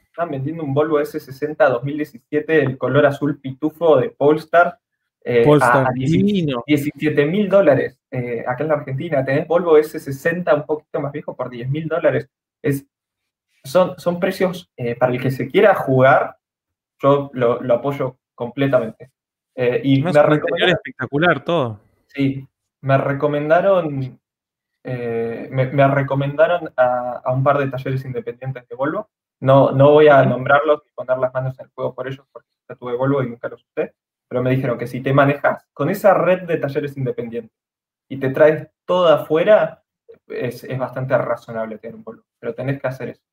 estaban 0.04 0.32
vendiendo 0.32 0.64
un 0.64 0.74
Volvo 0.74 1.00
S60 1.00 1.70
2017, 1.70 2.62
el 2.62 2.78
color 2.78 3.06
azul 3.06 3.39
pitufo 3.39 3.97
de 3.97 4.12
Polestar, 4.12 4.80
eh, 5.24 5.45
a 5.61 5.89
17 5.93 7.26
mil 7.26 7.49
dólares 7.49 7.99
eh, 8.09 8.43
acá 8.47 8.63
en 8.63 8.70
la 8.70 8.76
Argentina. 8.76 9.24
Tenés 9.24 9.47
Volvo 9.47 9.78
S60 9.78 10.55
un 10.55 10.65
poquito 10.65 11.01
más 11.01 11.11
viejo 11.11 11.36
por 11.36 11.49
10 11.49 11.70
mil 11.70 11.88
dólares. 11.88 12.30
son, 13.63 13.99
son 13.99 14.20
precios 14.20 14.72
eh, 14.78 14.95
para 14.95 15.11
el 15.11 15.22
que 15.22 15.32
se 15.32 15.47
quiera 15.47 15.76
jugar, 15.76 16.38
yo 17.01 17.30
lo, 17.34 17.59
apoyo 17.74 18.17
completamente. 18.34 19.11
y 19.55 20.01
me 20.01 20.11
recomendaron, 20.11 20.70
espectacular 20.70 21.43
todo. 21.43 21.80
Sí, 22.07 22.47
me 22.82 22.97
recomendaron, 22.97 24.20
me, 24.84 25.88
recomendaron 25.89 26.72
a, 26.78 27.32
un 27.34 27.43
par 27.43 27.57
de 27.57 27.67
talleres 27.67 28.05
independientes 28.05 28.67
de 28.67 28.76
Volvo. 28.76 29.09
No, 29.41 29.72
no 29.72 29.91
voy 29.91 30.07
a 30.07 30.24
nombrarlos 30.24 30.82
ni 30.86 30.91
poner 30.91 31.17
las 31.17 31.34
manos 31.34 31.57
en 31.59 31.65
el 31.65 31.72
fuego 31.72 31.93
por 31.93 32.07
ellos 32.07 32.26
porque 32.32 32.47
ya 32.67 32.76
tuve 32.76 32.95
Volvo 32.95 33.22
y 33.24 33.30
nunca 33.30 33.47
los 33.47 33.63
usé 33.63 33.93
pero 34.30 34.44
me 34.44 34.52
dijeron 34.52 34.78
que 34.78 34.88
si 34.88 35.02
te 35.02 35.12
manejas 35.12 35.68
con 35.74 35.90
esa 35.90 36.14
red 36.14 36.44
de 36.44 36.58
talleres 36.58 36.96
independientes 36.96 37.58
y 38.08 38.18
te 38.18 38.30
traes 38.30 38.70
todo 38.86 39.08
afuera, 39.08 39.84
es, 40.28 40.66
bastante 40.78 41.18
razonable 41.18 41.80
tener 41.80 41.96
un 41.96 42.04
Volvo, 42.04 42.24
pero 42.40 42.54
tenés 42.54 42.80
que 42.80 42.88
hacer 42.88 43.10
eso. 43.10 43.24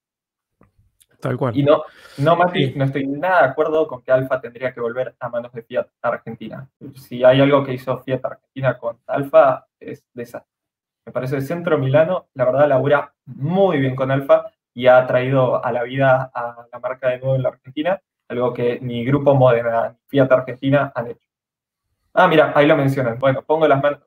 Tal 1.20 1.36
cual. 1.36 1.56
Y 1.56 1.62
no, 1.62 1.82
no, 2.18 2.36
Mati, 2.36 2.74
no 2.74 2.84
estoy 2.84 3.06
nada 3.06 3.42
de 3.42 3.48
acuerdo 3.50 3.86
con 3.86 4.02
que 4.02 4.12
Alfa 4.12 4.40
tendría 4.40 4.72
que 4.72 4.80
volver 4.80 5.14
a 5.18 5.28
manos 5.28 5.52
de 5.52 5.62
Fiat 5.62 5.86
Argentina. 6.02 6.68
Si 6.94 7.24
hay 7.24 7.40
algo 7.40 7.64
que 7.64 7.74
hizo 7.74 7.98
Fiat 7.98 8.24
Argentina 8.24 8.78
con 8.78 8.98
Alfa, 9.06 9.66
es 9.78 10.04
de 10.12 10.22
esa. 10.22 10.46
Me 11.06 11.12
parece 11.12 11.36
el 11.36 11.42
centro 11.42 11.78
Milano, 11.78 12.28
la 12.34 12.44
verdad, 12.44 12.68
labura 12.68 13.14
muy 13.26 13.78
bien 13.78 13.96
con 13.96 14.10
Alfa 14.10 14.50
y 14.74 14.88
ha 14.88 15.06
traído 15.06 15.64
a 15.64 15.72
la 15.72 15.84
vida 15.84 16.30
a 16.34 16.66
la 16.70 16.78
marca 16.80 17.08
de 17.08 17.18
nuevo 17.18 17.36
en 17.36 17.42
la 17.42 17.50
Argentina 17.50 18.00
algo 18.28 18.52
que 18.52 18.78
ni 18.80 19.04
Grupo 19.04 19.34
Modena 19.34 19.90
ni 19.90 19.96
Fiat 20.06 20.30
Argentina 20.32 20.92
han 20.94 21.08
hecho. 21.08 21.28
Ah, 22.14 22.28
mira, 22.28 22.52
ahí 22.54 22.66
lo 22.66 22.76
mencionan. 22.76 23.18
Bueno, 23.18 23.42
pongo 23.42 23.68
las 23.68 23.82
manos. 23.82 24.00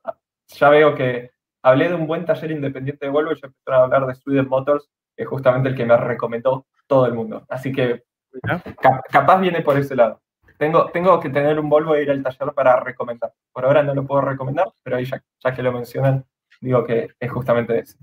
Ya 0.47 0.69
veo 0.69 0.95
que 0.95 1.31
hablé 1.61 1.89
de 1.89 1.95
un 1.95 2.07
buen 2.07 2.25
taller 2.25 2.51
independiente 2.51 3.05
de 3.05 3.11
Volvo 3.11 3.31
y 3.31 3.39
ya 3.39 3.47
empezaron 3.47 3.81
a 3.81 3.83
hablar 3.83 4.05
de 4.07 4.15
Sweden 4.15 4.47
Motors, 4.47 4.89
que 5.15 5.23
es 5.23 5.29
justamente 5.29 5.69
el 5.69 5.75
que 5.75 5.85
me 5.85 5.95
recomendó 5.95 6.65
todo 6.87 7.05
el 7.05 7.13
mundo. 7.13 7.45
Así 7.49 7.71
que 7.71 8.03
capaz 9.11 9.39
viene 9.39 9.61
por 9.61 9.77
ese 9.77 9.95
lado. 9.95 10.21
Tengo, 10.57 10.89
tengo 10.91 11.19
que 11.19 11.29
tener 11.29 11.59
un 11.59 11.69
Volvo 11.69 11.95
e 11.95 12.03
ir 12.03 12.11
al 12.11 12.23
taller 12.23 12.53
para 12.53 12.79
recomendar. 12.79 13.31
Por 13.51 13.63
ahora 13.63 13.83
no 13.83 13.93
lo 13.93 14.05
puedo 14.05 14.21
recomendar, 14.21 14.67
pero 14.83 14.97
ahí 14.97 15.05
ya, 15.05 15.21
ya 15.43 15.53
que 15.53 15.63
lo 15.63 15.71
mencionan, 15.71 16.25
digo 16.59 16.83
que 16.83 17.09
es 17.19 17.31
justamente 17.31 17.79
ese. 17.79 17.97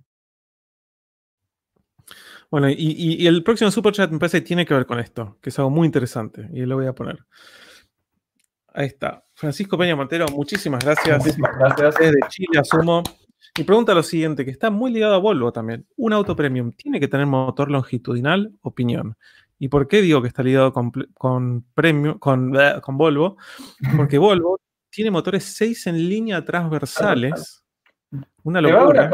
Bueno, 2.56 2.70
y, 2.70 3.26
el 3.26 3.42
próximo 3.42 3.70
super 3.70 3.92
chat 3.92 4.10
me 4.10 4.18
parece 4.18 4.40
que 4.40 4.46
tiene 4.46 4.64
que 4.64 4.72
ver 4.72 4.86
con 4.86 4.98
esto, 4.98 5.36
que 5.42 5.50
es 5.50 5.58
algo 5.58 5.68
muy 5.68 5.84
interesante, 5.84 6.48
y 6.54 6.64
lo 6.64 6.76
voy 6.76 6.86
a 6.86 6.94
poner. 6.94 7.18
Ahí 8.72 8.86
está. 8.86 9.26
Francisco 9.34 9.76
Peña 9.76 9.94
Montero, 9.94 10.24
muchísimas 10.28 10.82
gracias. 10.82 11.18
Muchísimas 11.18 11.54
gracias. 11.58 11.96
Desde 11.96 12.18
Chile, 12.30 12.58
asumo. 12.58 13.02
Y 13.58 13.64
pregunta 13.64 13.92
lo 13.92 14.02
siguiente, 14.02 14.46
que 14.46 14.50
está 14.52 14.70
muy 14.70 14.90
ligado 14.90 15.12
a 15.12 15.18
Volvo 15.18 15.52
también. 15.52 15.86
¿Un 15.96 16.14
auto 16.14 16.34
premium 16.34 16.72
tiene 16.72 16.98
que 16.98 17.08
tener 17.08 17.26
motor 17.26 17.70
longitudinal? 17.70 18.50
Opinión. 18.62 19.18
¿Y 19.58 19.68
por 19.68 19.86
qué 19.86 20.00
digo 20.00 20.22
que 20.22 20.28
está 20.28 20.42
ligado 20.42 20.72
con, 20.72 20.92
con, 21.12 21.62
premium, 21.74 22.18
con, 22.18 22.56
con 22.80 22.96
Volvo? 22.96 23.36
Porque 23.98 24.16
Volvo 24.16 24.58
tiene 24.88 25.10
motores 25.10 25.44
6 25.44 25.88
en 25.88 26.08
línea 26.08 26.42
transversales. 26.42 27.62
Una 28.44 28.62
locura. 28.62 29.10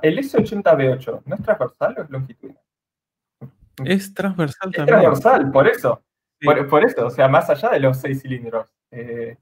¿El 0.00 0.18
S80B8 0.18 1.22
no 1.26 1.34
es 1.34 1.42
transversal 1.42 1.96
o 1.98 2.02
es 2.02 2.10
longitudinal? 2.10 2.63
Es 3.84 4.14
transversal 4.14 4.70
es 4.72 4.86
transversal, 4.86 5.50
por 5.50 5.66
eso. 5.66 6.02
Por, 6.40 6.84
eso, 6.84 7.06
o 7.06 7.10
sea, 7.10 7.26
más 7.28 7.48
allá 7.48 7.70
de 7.70 7.80
los 7.80 7.98
seis 7.98 8.20
cilindros. 8.22 8.68
Eh, 8.90 9.36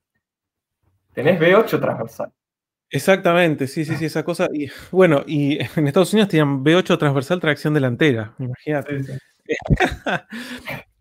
tenés 1.12 1.40
V8 1.40 1.80
transversal. 1.80 2.32
Exactamente, 2.88 3.66
sí, 3.66 3.84
sí, 3.84 3.96
sí, 3.96 4.04
esa 4.04 4.22
cosa. 4.22 4.48
Y, 4.52 4.70
bueno, 4.90 5.24
y 5.26 5.58
en 5.76 5.86
Estados 5.86 6.12
Unidos 6.12 6.28
tenían 6.28 6.62
V8 6.62 6.98
transversal 6.98 7.40
tracción 7.40 7.74
delantera, 7.74 8.34
imagínate. 8.38 9.02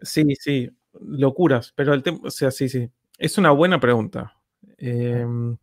Sí, 0.02 0.36
sí, 0.40 0.70
locuras, 1.02 1.74
pero 1.76 1.94
el 1.94 2.02
tema, 2.02 2.20
o 2.24 2.32
sea, 2.32 2.50
sí, 2.50 2.70
sí. 2.70 2.90
Es 3.18 3.38
una 3.38 3.52
buena 3.52 3.80
pregunta. 3.80 4.34
Em, 4.78 5.58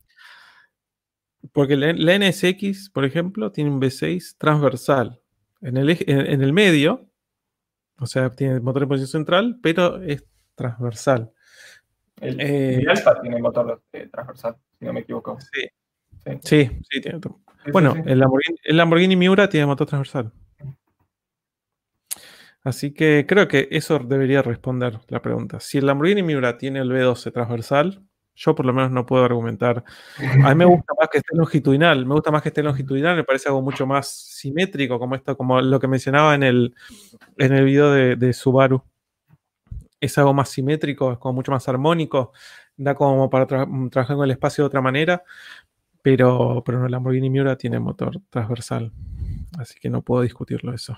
porque 1.53 1.77
la, 1.77 2.19
NSX, 2.19 2.91
por 2.91 3.05
ejemplo, 3.05 3.51
tiene 3.51 3.71
un 3.71 3.81
V6 3.81 4.37
transversal. 4.39 5.21
En 5.61 5.77
el, 5.77 5.97
en 6.07 6.43
el 6.43 6.53
medio 6.53 7.08
o 8.01 8.07
sea, 8.07 8.31
tiene 8.31 8.61
motor 8.61 8.83
de 8.83 8.87
posición 8.87 9.23
central, 9.23 9.59
pero 9.63 10.01
es 10.03 10.25
transversal. 10.55 11.33
El, 12.21 12.41
eh, 12.41 12.85
Alfa 12.89 13.21
tiene 13.21 13.41
motor 13.41 13.83
eh, 13.93 14.09
transversal, 14.11 14.57
si 14.79 14.85
no 14.85 14.93
me 14.93 15.01
equivoco. 15.01 15.39
Sí, 15.41 15.69
sí, 16.43 16.71
sí, 16.91 17.01
tiene. 17.01 17.21
bueno, 17.73 17.95
El, 18.05 18.19
Lamborghini, 18.19 18.59
el, 18.65 18.77
Lamborghini, 18.77 19.17
Miura 19.17 19.49
tiene 19.49 19.67
motor 19.67 19.87
transversal. 19.87 20.33
Así 22.65 22.93
que 22.93 23.25
creo 23.27 23.47
que 23.49 23.69
eso 23.71 23.99
debería 23.99 24.43
responder 24.43 24.99
la 25.09 25.23
pregunta. 25.23 25.61
Si 25.61 25.79
el 25.79 25.87
Lamborghini 25.87 26.23
Miura 26.23 26.59
tiene 26.59 26.81
el 26.81 26.91
V12 26.91 27.33
transversal, 27.33 28.08
yo 28.39 28.55
por 28.55 28.65
lo 28.65 28.73
menos 28.73 28.93
no 28.93 29.05
puedo 29.05 29.25
argumentar. 29.25 29.83
A 30.45 30.51
mí 30.51 30.55
me 30.55 30.65
gusta 30.65 30.95
más 30.99 31.09
que 31.09 31.19
esté 31.19 31.37
longitudinal, 31.37 32.07
me 32.07 32.15
gusta 32.15 32.31
más 32.31 32.41
que 32.41 32.51
esté 32.51 32.63
longitudinal, 32.63 33.17
me 33.17 33.25
parece 33.25 33.49
algo 33.49 33.63
mucho 33.63 33.85
más 33.85 34.09
simétrico, 34.09 34.99
como 34.99 35.17
esto, 35.17 35.37
como 35.37 35.61
lo 35.61 35.81
que 35.81 35.89
mencionaba 35.89 36.37
en 36.37 36.45
el, 36.45 36.75
en 37.37 37.53
el 37.53 37.65
video 37.65 37.91
de, 37.91 38.33
Subaru. 38.33 38.85
Es 40.01 40.17
algo 40.19 40.33
más 40.33 40.51
simétrico, 40.51 41.11
es 41.11 41.19
como 41.19 41.35
mucho 41.35 41.51
más 41.51 41.69
armónico, 41.69 42.33
da 42.77 42.95
como 42.95 43.29
para 43.29 43.47
trabajar 43.47 44.15
con 44.15 44.25
el 44.25 44.31
espacio 44.31 44.63
de 44.63 44.67
otra 44.67 44.81
manera, 44.81 45.25
pero, 46.01 46.63
pero 46.65 46.79
no, 46.79 46.87
el 46.87 46.93
Lamborghini 46.93 47.31
Miura 47.31 47.57
tiene 47.57 47.81
motor 47.81 48.21
transversal, 48.31 48.93
así 49.59 49.81
que 49.81 49.91
no 49.91 50.03
puedo 50.03 50.23
discutirlo 50.23 50.73
eso. 50.73 50.97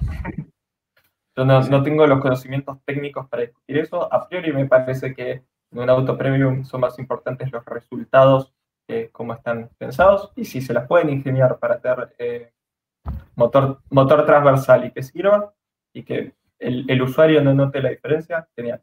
Yo 1.35 1.47
no, 1.47 1.63
no 1.63 1.83
tengo 1.83 2.07
los 2.07 2.21
conocimientos 2.21 2.77
técnicos 2.85 3.27
para 3.29 3.45
discutir 3.45 3.79
eso. 3.79 4.13
A 4.13 4.29
priori 4.29 4.53
me 4.53 4.67
parece 4.67 5.15
que 5.15 5.45
en 5.73 5.79
un 5.79 5.91
auto 5.91 6.17
premium 6.19 6.65
son 6.65 6.81
más 6.81 6.99
importantes 6.99 7.51
los 7.53 7.65
resultados 7.65 8.53
que 8.87 9.11
cómo 9.11 9.35
están 9.35 9.71
pensados 9.79 10.33
y 10.35 10.45
si 10.45 10.61
se 10.61 10.75
las 10.75 10.87
pueden 10.87 11.11
ingeniar 11.11 11.59
para 11.59 11.81
tener 11.81 12.15
eh, 12.19 12.53
motor, 13.37 13.81
motor 13.91 14.27
transversal 14.27 14.87
y 14.87 14.91
que 14.91 15.03
sirva 15.03 15.55
y 15.93 16.03
que 16.03 16.35
el, 16.59 17.01
usuario 17.03 17.43
no 17.43 17.55
note 17.55 17.81
la 17.81 17.91
diferencia, 17.91 18.47
genial. 18.55 18.83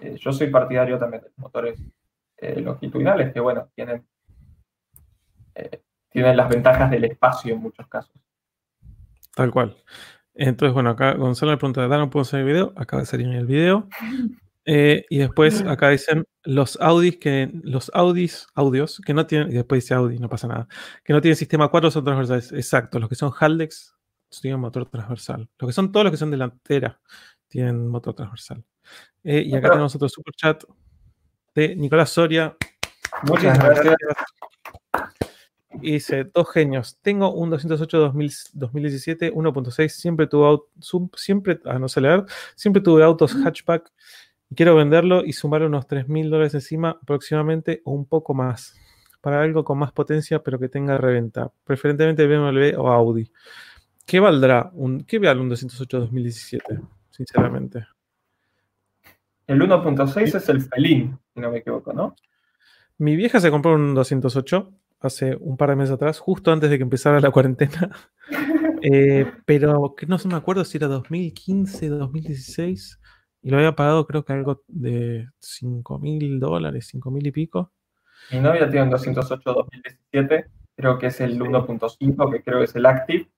Eh, 0.00 0.16
yo 0.20 0.32
soy 0.32 0.48
partidario 0.48 0.98
también 0.98 1.24
de 1.24 1.30
motores 1.36 1.82
eh, 2.36 2.60
longitudinales 2.60 3.32
que, 3.32 3.40
bueno, 3.40 3.68
tienen, 3.74 4.06
tienen 6.10 6.36
las 6.36 6.48
ventajas 6.48 6.88
del 6.90 7.04
espacio 7.04 7.54
en 7.54 7.60
muchos 7.60 7.88
casos. 7.88 8.14
Tal 9.34 9.50
cual. 9.50 9.76
Entonces, 10.34 10.72
bueno, 10.72 10.90
acá 10.90 11.14
Gonzalo 11.14 11.50
me 11.50 11.58
pregunta, 11.58 11.88
¿no 11.88 12.10
puedo 12.10 12.22
hacer 12.22 12.40
el 12.40 12.46
video? 12.46 12.72
Acaba 12.76 13.02
de 13.02 13.06
salir 13.06 13.26
en 13.26 13.32
el 13.32 13.46
video. 13.46 13.88
Eh, 14.70 15.06
y 15.08 15.16
después 15.16 15.62
acá 15.62 15.88
dicen 15.88 16.26
los 16.44 16.78
Audis 16.82 17.16
que 17.16 17.50
los 17.62 17.90
Audis, 17.94 18.48
audios 18.54 19.00
que 19.00 19.14
no 19.14 19.26
tienen, 19.26 19.48
y 19.48 19.54
después 19.54 19.82
dice 19.82 19.94
Audi, 19.94 20.18
no 20.18 20.28
pasa 20.28 20.46
nada, 20.46 20.68
que 21.02 21.14
no 21.14 21.22
tienen 21.22 21.36
sistema 21.36 21.68
4 21.68 21.90
son 21.90 22.04
transversales. 22.04 22.52
Exacto, 22.52 22.98
los 22.98 23.08
que 23.08 23.14
son 23.14 23.32
Haldex 23.32 23.94
tienen 24.42 24.60
motor 24.60 24.84
transversal. 24.90 25.48
Los 25.58 25.68
que 25.68 25.72
son 25.72 25.90
todos 25.90 26.04
los 26.04 26.10
que 26.10 26.18
son 26.18 26.30
delantera 26.30 27.00
tienen 27.48 27.88
motor 27.88 28.14
transversal. 28.14 28.62
Eh, 29.24 29.42
y 29.46 29.54
acá 29.56 29.70
tenemos 29.70 29.94
otro 29.94 30.06
super 30.06 30.34
chat 30.34 30.62
de 31.54 31.74
Nicolás 31.74 32.10
Soria. 32.10 32.54
Muchas 33.22 33.58
gracias. 33.58 33.96
Y 35.80 35.92
dice, 35.92 36.24
dos 36.24 36.50
genios. 36.52 36.98
Tengo 37.00 37.32
un 37.32 37.48
208 37.48 38.12
2017 38.52 39.32
1.6. 39.32 39.88
Siempre 39.88 40.26
tuve, 40.26 40.58
siempre, 41.14 41.58
a 41.64 41.78
no 41.78 41.88
sé 41.88 42.02
leer, 42.02 42.26
siempre 42.54 42.82
tuve 42.82 43.02
autos 43.02 43.34
hatchback 43.34 43.90
Quiero 44.54 44.74
venderlo 44.76 45.24
y 45.24 45.32
sumar 45.32 45.62
unos 45.62 45.86
3 45.86 46.08
mil 46.08 46.30
dólares 46.30 46.54
encima 46.54 46.98
aproximadamente 47.02 47.82
o 47.84 47.92
un 47.92 48.06
poco 48.06 48.34
más. 48.34 48.74
Para 49.20 49.42
algo 49.42 49.64
con 49.64 49.78
más 49.78 49.92
potencia 49.92 50.42
pero 50.42 50.58
que 50.58 50.68
tenga 50.68 50.96
reventa. 50.96 51.50
Preferentemente 51.64 52.26
BMW 52.26 52.80
o 52.80 52.88
Audi. 52.88 53.30
¿Qué 54.06 54.20
valdrá 54.20 54.70
un, 54.72 55.04
qué 55.04 55.18
vale 55.18 55.40
un 55.40 55.50
208 55.50 56.00
2017? 56.00 56.80
Sinceramente. 57.10 57.86
El 59.46 59.60
1.6 59.60 60.34
es 60.34 60.48
el 60.48 60.62
Felín, 60.62 61.18
si 61.34 61.40
no 61.40 61.50
me 61.50 61.58
equivoco, 61.58 61.92
¿no? 61.92 62.14
Mi 62.98 63.16
vieja 63.16 63.40
se 63.40 63.50
compró 63.50 63.74
un 63.74 63.94
208 63.94 64.72
hace 65.00 65.36
un 65.40 65.56
par 65.56 65.70
de 65.70 65.76
meses 65.76 65.94
atrás, 65.94 66.18
justo 66.18 66.52
antes 66.52 66.70
de 66.70 66.76
que 66.76 66.82
empezara 66.82 67.20
la 67.20 67.30
cuarentena. 67.30 67.90
Eh, 68.80 69.26
pero 69.44 69.96
que 69.96 70.06
no 70.06 70.16
me 70.24 70.36
acuerdo 70.36 70.64
si 70.64 70.76
era 70.76 70.86
2015, 70.86 71.88
2016. 71.88 73.00
Y 73.42 73.50
lo 73.50 73.58
había 73.58 73.76
pagado 73.76 74.06
creo 74.06 74.24
que 74.24 74.32
algo 74.32 74.62
de 74.66 75.28
5 75.38 75.98
mil 75.98 76.40
dólares, 76.40 76.88
5 76.90 77.10
mil 77.10 77.26
y 77.26 77.32
pico. 77.32 77.72
Mi 78.32 78.40
novia 78.40 78.68
tiene 78.68 78.84
un 78.84 78.90
208 78.90 79.52
2017, 79.52 80.46
creo 80.76 80.98
que 80.98 81.06
es 81.06 81.20
el 81.20 81.40
1.5, 81.40 82.32
que 82.32 82.42
creo 82.42 82.58
que 82.58 82.64
es 82.64 82.76
el 82.76 82.86
Active. 82.86 83.28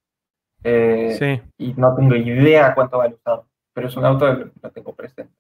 Eh, 0.65 1.17
sí. 1.19 1.43
Y 1.59 1.75
no 1.75 1.95
tengo 1.95 2.15
idea 2.15 2.75
cuánto 2.75 2.99
vale 2.99 3.15
usado, 3.15 3.47
pero 3.73 3.89
es 3.89 3.97
un 3.97 4.05
auto 4.05 4.27
que 4.27 4.51
lo 4.63 4.71
tengo 4.71 4.95
presente. 4.95 5.33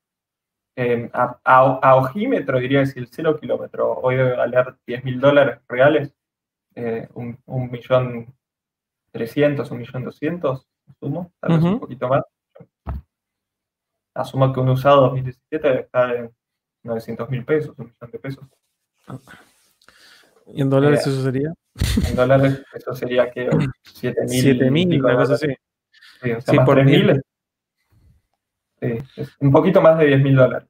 Eh, 0.76 1.10
a, 1.12 1.94
ojímetro 1.96 2.58
diría 2.58 2.80
que 2.80 2.86
si 2.86 2.98
el 3.00 3.08
0 3.08 3.38
kilómetro 3.40 3.92
hoy 3.92 4.16
debe 4.16 4.36
valer 4.36 4.76
10 4.86 5.04
mil 5.04 5.20
dólares 5.20 5.58
reales, 5.68 6.14
eh, 6.74 7.08
un, 7.14 7.36
millón 7.70 8.34
300, 9.10 9.70
un 9.70 9.78
millón 9.78 10.04
200, 10.04 10.68
sumo, 11.00 11.32
tal 11.40 11.56
vez 11.56 11.64
un 11.64 11.80
poquito 11.80 12.08
más 12.08 12.22
asumo 14.14 14.52
que 14.52 14.60
un 14.60 14.70
usado 14.70 15.02
2017 15.02 15.68
debe 15.68 15.80
estar 15.80 16.16
en 16.16 16.34
900 16.82 17.30
mil 17.30 17.44
pesos, 17.44 17.74
un 17.78 17.86
millón 17.86 18.10
de 18.10 18.18
pesos. 18.18 18.44
¿Y 20.46 20.62
en 20.62 20.70
dólares 20.70 21.06
eh, 21.06 21.10
eso 21.10 21.22
sería? 21.22 21.52
En 22.08 22.16
dólares 22.16 22.62
eso 22.74 22.94
sería 22.94 23.30
que 23.30 23.48
7 23.84 24.20
mil. 24.22 24.40
7 24.40 24.70
mil, 24.70 25.04
una 25.04 25.16
cosa 25.16 25.34
así. 25.34 25.46
Sí, 26.22 26.32
o 26.32 26.40
sea, 26.40 26.64
por 26.64 26.84
mil. 26.84 27.20
Sí, 28.80 28.98
es 29.16 29.36
un 29.40 29.52
poquito 29.52 29.80
más 29.80 29.98
de 29.98 30.06
10 30.06 30.22
mil 30.22 30.36
dólares. 30.36 30.68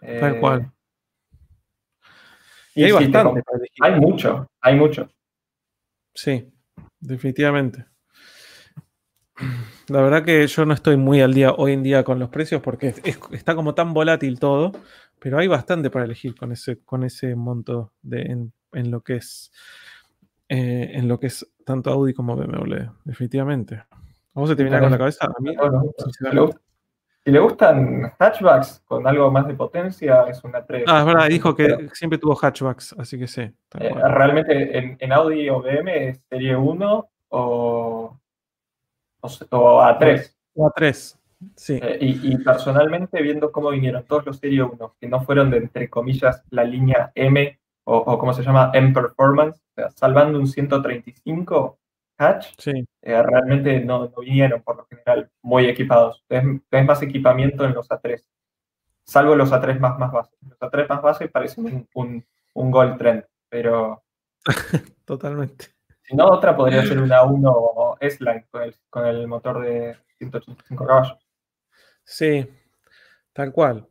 Tal 0.00 0.40
cual. 0.40 0.60
Eh, 0.60 0.72
y, 2.74 2.84
hay 2.84 2.92
bastante. 2.92 3.42
hay 3.80 4.00
mucho, 4.00 4.50
hay 4.60 4.76
mucho. 4.76 5.08
Sí, 6.14 6.50
definitivamente. 6.98 7.91
La 9.88 10.00
verdad 10.00 10.24
que 10.24 10.46
yo 10.46 10.64
no 10.64 10.74
estoy 10.74 10.96
muy 10.96 11.20
al 11.20 11.34
día 11.34 11.52
hoy 11.52 11.72
en 11.72 11.82
día 11.82 12.04
con 12.04 12.18
los 12.18 12.28
precios 12.28 12.62
porque 12.62 12.94
está 13.32 13.54
como 13.54 13.74
tan 13.74 13.92
volátil 13.94 14.38
todo, 14.38 14.72
pero 15.18 15.38
hay 15.38 15.48
bastante 15.48 15.90
para 15.90 16.04
elegir 16.04 16.34
con 16.34 16.52
ese, 16.52 16.78
con 16.84 17.04
ese 17.04 17.34
monto 17.34 17.92
de, 18.02 18.22
en, 18.72 18.90
lo 18.90 19.02
que 19.02 19.16
es 19.16 19.52
eh, 20.48 20.90
en 20.94 21.08
lo 21.08 21.18
que 21.18 21.28
es 21.28 21.46
tanto 21.64 21.90
Audi 21.90 22.12
como 22.12 22.36
BMW, 22.36 22.90
definitivamente. 23.04 23.84
¿Vamos 24.34 24.50
a 24.50 24.56
terminar 24.56 24.80
con 24.80 24.90
la 24.90 24.98
cabeza? 24.98 25.26
A 25.26 25.40
mí, 25.40 25.54
si 27.24 27.30
le 27.30 27.38
gustan 27.38 28.12
hatchbacks 28.18 28.82
con 28.84 29.06
algo 29.06 29.30
más 29.30 29.46
de 29.46 29.54
potencia, 29.54 30.24
es 30.24 30.42
una 30.42 30.64
3. 30.64 30.84
Ah, 30.88 31.00
es 31.00 31.06
verdad, 31.06 31.28
dijo 31.28 31.54
que 31.54 31.88
siempre 31.92 32.18
tuvo 32.18 32.34
hatchbacks, 32.34 32.96
así 32.98 33.16
que 33.16 33.28
sí. 33.28 33.42
Eh, 33.42 33.94
realmente 34.08 34.76
en, 34.76 34.96
en, 34.98 35.12
Audi 35.12 35.48
o 35.48 35.64
es 35.64 36.20
serie 36.28 36.56
1 36.56 37.10
o 37.28 38.18
o, 39.50 39.82
a 39.82 39.98
3. 39.98 40.38
O 40.54 40.66
a 40.66 40.70
3, 40.70 41.18
sí. 41.56 41.78
Eh, 41.82 41.98
y, 42.00 42.36
personalmente, 42.38 43.22
viendo 43.22 43.50
cómo 43.50 43.70
vinieron 43.70 44.04
todos 44.04 44.26
los 44.26 44.38
Serie 44.38 44.62
1, 44.62 44.96
que 45.00 45.08
no 45.08 45.22
fueron 45.22 45.50
de, 45.50 45.58
entre 45.58 45.88
comillas, 45.88 46.42
la 46.50 46.64
línea 46.64 47.12
M 47.14 47.58
o, 47.84 47.96
o 47.96 48.18
como 48.18 48.32
se 48.32 48.42
llama, 48.42 48.70
M 48.74 48.92
Performance, 48.92 49.60
o 49.60 49.74
sea, 49.74 49.90
salvando 49.90 50.38
un 50.38 50.46
135 50.46 51.78
hatch, 52.18 52.54
sí. 52.58 52.86
Eh, 53.02 53.22
realmente 53.22 53.80
no, 53.80 54.08
vinieron 54.20 54.62
por 54.62 54.76
lo 54.76 54.86
general 54.86 55.30
muy 55.42 55.66
equipados. 55.66 56.24
Tenés, 56.28 56.86
más 56.86 57.02
equipamiento 57.02 57.64
en 57.64 57.74
los 57.74 57.88
A3, 57.88 58.22
salvo 59.04 59.34
los 59.34 59.50
A3 59.52 59.78
más, 59.78 59.98
más 59.98 60.12
básicos. 60.12 60.48
Los 60.48 60.58
A3 60.58 60.88
más 60.88 61.02
básicos 61.02 61.32
parecen 61.32 61.64
un, 61.66 61.88
un, 61.94 62.26
un 62.54 62.70
Gold 62.70 62.98
Trend, 62.98 63.24
pero... 63.48 64.02
Totalmente. 65.04 65.71
Si 66.02 66.16
no, 66.16 66.26
otra 66.26 66.56
podría 66.56 66.84
ser 66.84 67.00
una 67.00 67.22
1 67.22 67.96
S-Line 68.00 68.46
con 68.90 69.06
el, 69.06 69.26
motor 69.28 69.62
de 69.62 69.96
185 70.18 70.86
caballos. 70.86 71.18
Sí, 72.04 72.46
tal 73.32 73.52
cual. 73.52 73.86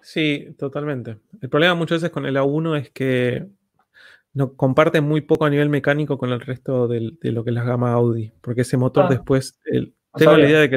Sí, 0.00 0.54
totalmente. 0.58 1.18
El 1.40 1.48
problema 1.48 1.74
muchas 1.74 2.00
veces 2.00 2.12
con 2.12 2.24
el 2.26 2.36
A1 2.36 2.78
es 2.78 2.90
que 2.90 3.46
no 4.32 4.54
comparte 4.54 5.00
muy 5.00 5.20
poco 5.22 5.44
a 5.44 5.50
nivel 5.50 5.68
mecánico 5.68 6.16
con 6.16 6.30
el 6.30 6.40
resto 6.40 6.86
de 6.86 7.16
lo 7.22 7.44
que 7.44 7.50
es 7.50 7.54
la 7.54 7.64
gama 7.64 7.92
Audi, 7.92 8.32
porque 8.40 8.60
ese 8.60 8.76
motor 8.76 9.06
ah. 9.06 9.08
después, 9.10 9.58
tengo 10.14 10.36
la 10.36 10.48
idea 10.48 10.60
de 10.60 10.70
que 10.70 10.76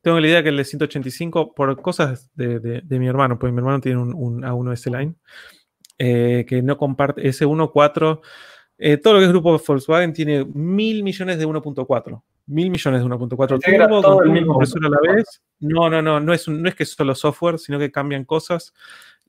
tengo 0.00 0.20
la 0.20 0.26
idea 0.26 0.42
que 0.42 0.48
el 0.48 0.56
de 0.56 0.64
185, 0.64 1.54
por 1.54 1.80
cosas 1.82 2.30
de, 2.34 2.82
mi 2.88 3.08
hermano, 3.08 3.38
pues 3.38 3.52
mi 3.52 3.58
hermano 3.58 3.80
tiene 3.80 4.00
un, 4.00 4.42
A1 4.42 4.72
S-Line, 4.72 5.14
eh, 5.98 6.46
que 6.48 6.62
no 6.62 6.78
comparte, 6.78 7.28
ese 7.28 7.46
1.4 7.46 8.20
eh, 8.78 8.96
todo 8.96 9.14
lo 9.14 9.18
que 9.18 9.24
es 9.24 9.30
grupo 9.30 9.60
Volkswagen 9.66 10.12
tiene 10.12 10.44
mil 10.44 11.02
millones 11.02 11.38
de 11.38 11.46
1.4. 11.46 12.22
Mil 12.46 12.70
millones 12.70 13.02
de 13.02 13.06
1.4 13.06 13.60
turbo 13.60 14.02
con 14.02 14.26
el 14.26 14.32
mismo 14.32 14.58
a 14.60 14.88
la 14.88 15.12
vez. 15.12 15.42
No, 15.58 15.90
no, 15.90 16.00
no, 16.00 16.20
no 16.20 16.32
es, 16.32 16.48
no 16.48 16.68
es 16.68 16.74
que 16.74 16.84
solo 16.84 17.14
software, 17.14 17.58
sino 17.58 17.78
que 17.78 17.90
cambian 17.90 18.24
cosas. 18.24 18.72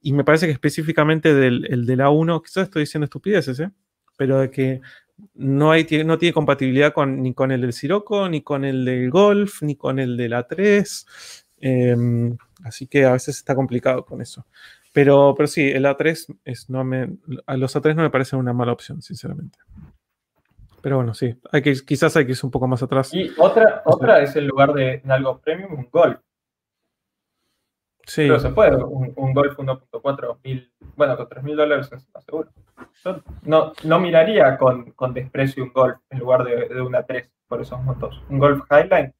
Y 0.01 0.13
me 0.13 0.23
parece 0.23 0.45
que 0.45 0.53
específicamente 0.53 1.33
del, 1.33 1.65
el 1.69 1.85
de 1.85 1.95
la 1.95 2.11
1, 2.11 2.41
quizás 2.43 2.65
estoy 2.65 2.83
diciendo 2.83 3.05
estupideces, 3.05 3.59
¿eh? 3.59 3.71
pero 4.15 4.39
de 4.39 4.51
que 4.51 4.81
no, 5.33 5.71
hay, 5.71 5.85
no 6.05 6.17
tiene 6.17 6.31
compatibilidad 6.31 6.93
con, 6.93 7.21
ni 7.21 7.33
con 7.33 7.51
el 7.51 7.61
del 7.61 7.73
Sirocco, 7.73 8.29
ni 8.29 8.41
con 8.41 8.63
el 8.63 8.85
del 8.85 9.09
Golf, 9.09 9.63
ni 9.63 9.75
con 9.75 9.99
el 9.99 10.15
de 10.15 10.29
la 10.29 10.47
3. 10.47 11.05
Em, 11.61 12.37
así 12.63 12.87
que 12.87 13.05
a 13.05 13.13
veces 13.13 13.37
está 13.37 13.55
complicado 13.55 14.05
con 14.05 14.21
eso. 14.21 14.45
Pero, 14.91 15.35
pero 15.37 15.47
sí, 15.47 15.69
el 15.69 15.85
A3 15.85 16.39
es, 16.45 16.69
no 16.69 16.83
me, 16.83 17.17
a 17.45 17.57
los 17.57 17.75
A3 17.75 17.95
no 17.95 18.01
me 18.01 18.09
parece 18.09 18.35
una 18.35 18.53
mala 18.53 18.73
opción, 18.73 19.01
sinceramente. 19.01 19.59
Pero 20.81 20.97
bueno, 20.97 21.13
sí, 21.13 21.37
hay 21.51 21.61
que, 21.61 21.73
quizás 21.85 22.15
hay 22.15 22.25
que 22.25 22.31
ir 22.31 22.37
un 22.41 22.51
poco 22.51 22.67
más 22.67 22.81
atrás. 22.81 23.13
Y 23.13 23.31
otra, 23.37 23.81
otra 23.85 24.21
es 24.21 24.35
el 24.35 24.47
lugar 24.47 24.73
de, 24.73 25.01
algo 25.07 25.39
premium, 25.39 25.73
un 25.73 25.89
Golf. 25.91 26.19
Pero 28.15 28.39
se 28.39 28.49
puede, 28.49 28.75
un, 28.75 29.33
Golf 29.33 29.59
1.4, 29.59 30.71
bueno, 30.95 31.15
con 31.17 31.29
3 31.29 31.43
mil 31.43 31.55
dólares 31.55 31.91
es 31.91 32.07
seguro. 32.25 32.49
Yo 33.03 33.21
no, 33.43 33.73
no 33.83 33.99
miraría 33.99 34.57
con, 34.57 34.91
con, 34.93 35.13
desprecio 35.13 35.63
un 35.63 35.71
Golf 35.71 35.97
en 36.09 36.19
lugar 36.19 36.43
de, 36.43 36.69
de, 36.69 36.81
una 36.81 37.03
3 37.03 37.29
por 37.47 37.61
esos 37.61 37.79
motos. 37.83 38.23
Un 38.29 38.39
Golf 38.39 38.63
Highline 38.71 39.13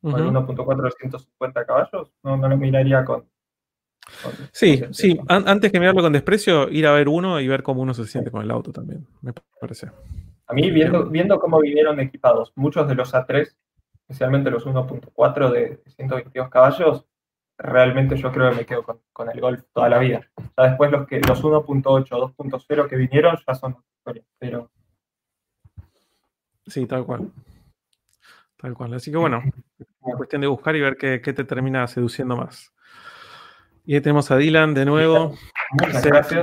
con 0.00 0.12
1.4 0.12 0.82
de 0.82 0.90
150 0.92 1.66
caballos, 1.66 2.12
no, 2.22 2.36
no 2.36 2.48
lo 2.48 2.56
miraría 2.56 3.04
con, 3.04 3.28
Sí, 4.52 4.82
sí, 4.90 5.18
antes 5.28 5.70
que 5.70 5.78
mirarlo 5.78 6.02
con 6.02 6.12
desprecio, 6.12 6.68
ir 6.68 6.86
a 6.86 6.92
ver 6.92 7.08
uno 7.08 7.40
y 7.40 7.48
ver 7.48 7.62
cómo 7.62 7.82
uno 7.82 7.94
se 7.94 8.06
siente 8.06 8.30
con 8.30 8.42
el 8.42 8.50
auto 8.50 8.72
también, 8.72 9.06
me 9.22 9.32
parece. 9.60 9.90
A 10.46 10.54
mí, 10.54 10.70
viendo, 10.70 11.06
viendo 11.06 11.38
cómo 11.38 11.60
vinieron 11.60 12.00
equipados 12.00 12.52
muchos 12.56 12.88
de 12.88 12.94
los 12.94 13.12
A3, 13.12 13.54
especialmente 14.08 14.50
los 14.50 14.66
1.4 14.66 15.50
de 15.50 15.82
122 15.96 16.48
caballos, 16.48 17.06
realmente 17.58 18.16
yo 18.16 18.32
creo 18.32 18.50
que 18.50 18.56
me 18.56 18.66
quedo 18.66 18.82
con, 19.12 19.30
el 19.30 19.40
Golf 19.40 19.62
toda 19.72 19.88
la 19.88 19.98
vida. 19.98 20.22
Ya 20.56 20.64
después 20.64 20.90
los, 20.90 21.06
que, 21.06 21.20
los 21.20 21.42
1.8, 21.42 22.08
2.0 22.08 22.88
que 22.88 22.96
vinieron 22.96 23.36
ya 23.46 23.54
son 23.54 23.76
historias, 23.98 24.26
pero... 24.38 24.70
Sí, 26.66 26.86
tal 26.86 27.04
cual. 27.04 27.30
Tal 28.56 28.74
cual. 28.74 28.94
Así 28.94 29.10
que 29.10 29.16
bueno, 29.16 29.42
cuestión 30.16 30.40
de 30.40 30.46
buscar 30.46 30.74
y 30.76 30.80
ver 30.80 30.96
qué, 30.96 31.20
qué 31.20 31.32
te 31.32 31.44
termina 31.44 31.86
seduciendo 31.86 32.36
más. 32.36 32.72
Y 33.88 33.94
ahí 33.94 34.02
tenemos 34.02 34.30
a 34.30 34.36
Dylan 34.36 34.74
de 34.74 34.84
nuevo. 34.84 35.34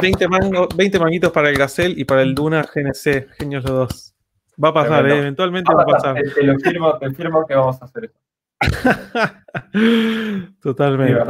20, 0.02 0.28
20 0.76 1.00
manguitos 1.00 1.32
para 1.32 1.52
el 1.52 1.56
Gazelle 1.56 1.94
y 1.96 2.04
para 2.04 2.24
el 2.24 2.34
Duna 2.34 2.64
GNC. 2.64 3.28
Genios 3.38 3.64
los 3.66 3.72
dos. 3.72 4.16
Va 4.62 4.70
a 4.70 4.74
pasar, 4.74 5.08
¿eh? 5.08 5.20
eventualmente 5.20 5.72
va 5.72 5.84
a 5.84 5.86
pasar. 5.86 6.16
Te, 6.34 6.42
lo 6.42 6.58
firmo, 6.58 6.98
te 6.98 7.12
firmo 7.12 7.46
que 7.46 7.54
vamos 7.54 7.80
a 7.80 7.86
hacer 7.86 8.06
eso. 8.06 8.18
Totalmente. 10.60 11.22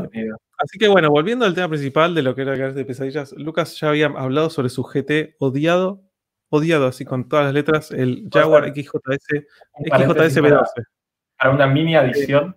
Así 0.57 0.79
que 0.79 0.87
bueno, 0.87 1.09
volviendo 1.09 1.43
al 1.43 1.53
tema 1.53 1.67
principal 1.67 2.15
de 2.15 2.21
lo 2.21 2.33
que 2.33 2.43
era 2.43 2.53
el 2.53 2.73
de 2.73 2.85
pesadillas, 2.85 3.33
Lucas 3.33 3.77
ya 3.77 3.89
había 3.89 4.05
hablado 4.05 4.49
sobre 4.49 4.69
su 4.69 4.83
GT 4.83 5.35
odiado, 5.39 6.01
odiado 6.47 6.87
así 6.87 7.03
con 7.03 7.27
todas 7.27 7.43
las 7.43 7.53
letras, 7.53 7.91
el 7.91 8.29
Jaguar 8.31 8.73
XJS, 8.73 9.43
XJS 9.83 10.37
B12. 10.37 10.65
Para 11.37 11.51
una 11.51 11.67
mini 11.67 11.97
adición, 11.97 12.55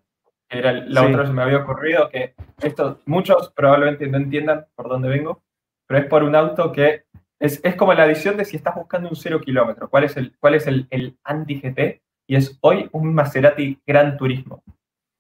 era 0.49 0.73
la 0.73 1.07
otra 1.07 1.23
vez 1.23 1.31
me 1.31 1.43
había 1.43 1.59
ocurrido 1.59 2.09
que 2.09 2.35
esto, 2.63 3.01
muchos 3.07 3.53
probablemente 3.55 4.07
no 4.07 4.17
entiendan 4.17 4.67
por 4.75 4.89
dónde 4.89 5.09
vengo, 5.09 5.43
pero 5.87 6.01
es 6.01 6.07
por 6.07 6.23
un 6.23 6.35
auto 6.35 6.73
que 6.73 7.05
es, 7.39 7.61
como 7.77 7.95
la 7.95 8.05
adición 8.05 8.37
de 8.37 8.45
si 8.45 8.57
estás 8.57 8.75
buscando 8.75 9.09
un 9.09 9.17
cero 9.17 9.41
kilómetro, 9.41 9.89
cuál 9.89 10.05
es 10.05 10.17
el, 10.17 10.37
cuál 10.39 10.55
es 10.55 10.67
el, 10.67 10.87
el 10.91 11.17
anti-GT, 11.23 12.03
y 12.27 12.37
es 12.37 12.59
hoy 12.61 12.89
un 12.93 13.15
Maserati 13.15 13.81
Gran 13.87 14.17
Turismo. 14.17 14.63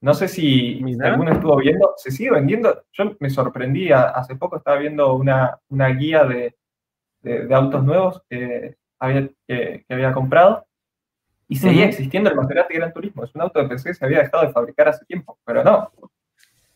No 0.01 0.15
sé 0.15 0.29
si, 0.29 0.81
alguno 1.01 1.33
estuvo 1.33 1.57
viendo, 1.57 1.93
se 1.97 2.11
sigue 2.13 2.31
vendiendo. 2.31 2.85
Yo 2.93 3.17
me 3.19 3.31
sorprendí, 3.31 3.91
hace 3.91 4.37
poco 4.37 4.57
estaba 4.57 4.79
viendo 4.79 5.15
una, 5.15 5.59
una 5.69 5.89
guía 5.89 6.25
de, 6.25 6.55
de, 7.23 7.53
autos 7.55 7.83
nuevos 7.83 8.23
que 8.29 8.77
había, 9.01 9.29
que 9.47 9.85
había 9.89 10.13
comprado 10.13 10.68
y 11.49 11.57
seguía 11.57 11.87
existiendo 11.87 12.29
el 12.29 12.37
Maserati 12.37 12.75
Gran 12.75 12.93
Turismo. 12.93 13.25
Es 13.25 13.35
un 13.35 13.41
auto 13.41 13.61
que 13.61 13.69
pensé 13.69 13.89
que 13.89 13.95
se 13.95 14.05
había 14.05 14.19
dejado 14.19 14.47
de 14.47 14.53
fabricar 14.53 14.89
hace 14.89 15.05
tiempo, 15.07 15.39
pero 15.45 15.65
no. 15.65 15.91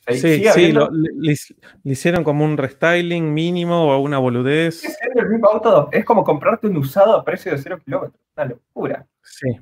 Sí, 0.09 0.45
sí, 0.49 0.73
le, 0.73 1.37
hicieron 1.85 2.25
como 2.25 2.45
un 2.45 2.57
restyling 2.57 3.33
mínimo 3.33 3.85
o 3.85 4.01
una 4.01 4.19
boludez. 4.19 4.83
Es, 4.85 4.99
el 5.15 5.29
mismo 5.29 5.49
auto, 5.49 5.91
es 5.93 6.05
como 6.05 6.25
comprarte 6.25 6.67
un 6.67 6.77
usado 6.77 7.15
a 7.15 7.25
precio 7.25 7.53
de 7.53 7.59
cero 7.59 7.79
kilómetros. 7.85 8.21
Una 8.37 8.47
locura. 8.47 9.07
Sí. 9.23 9.61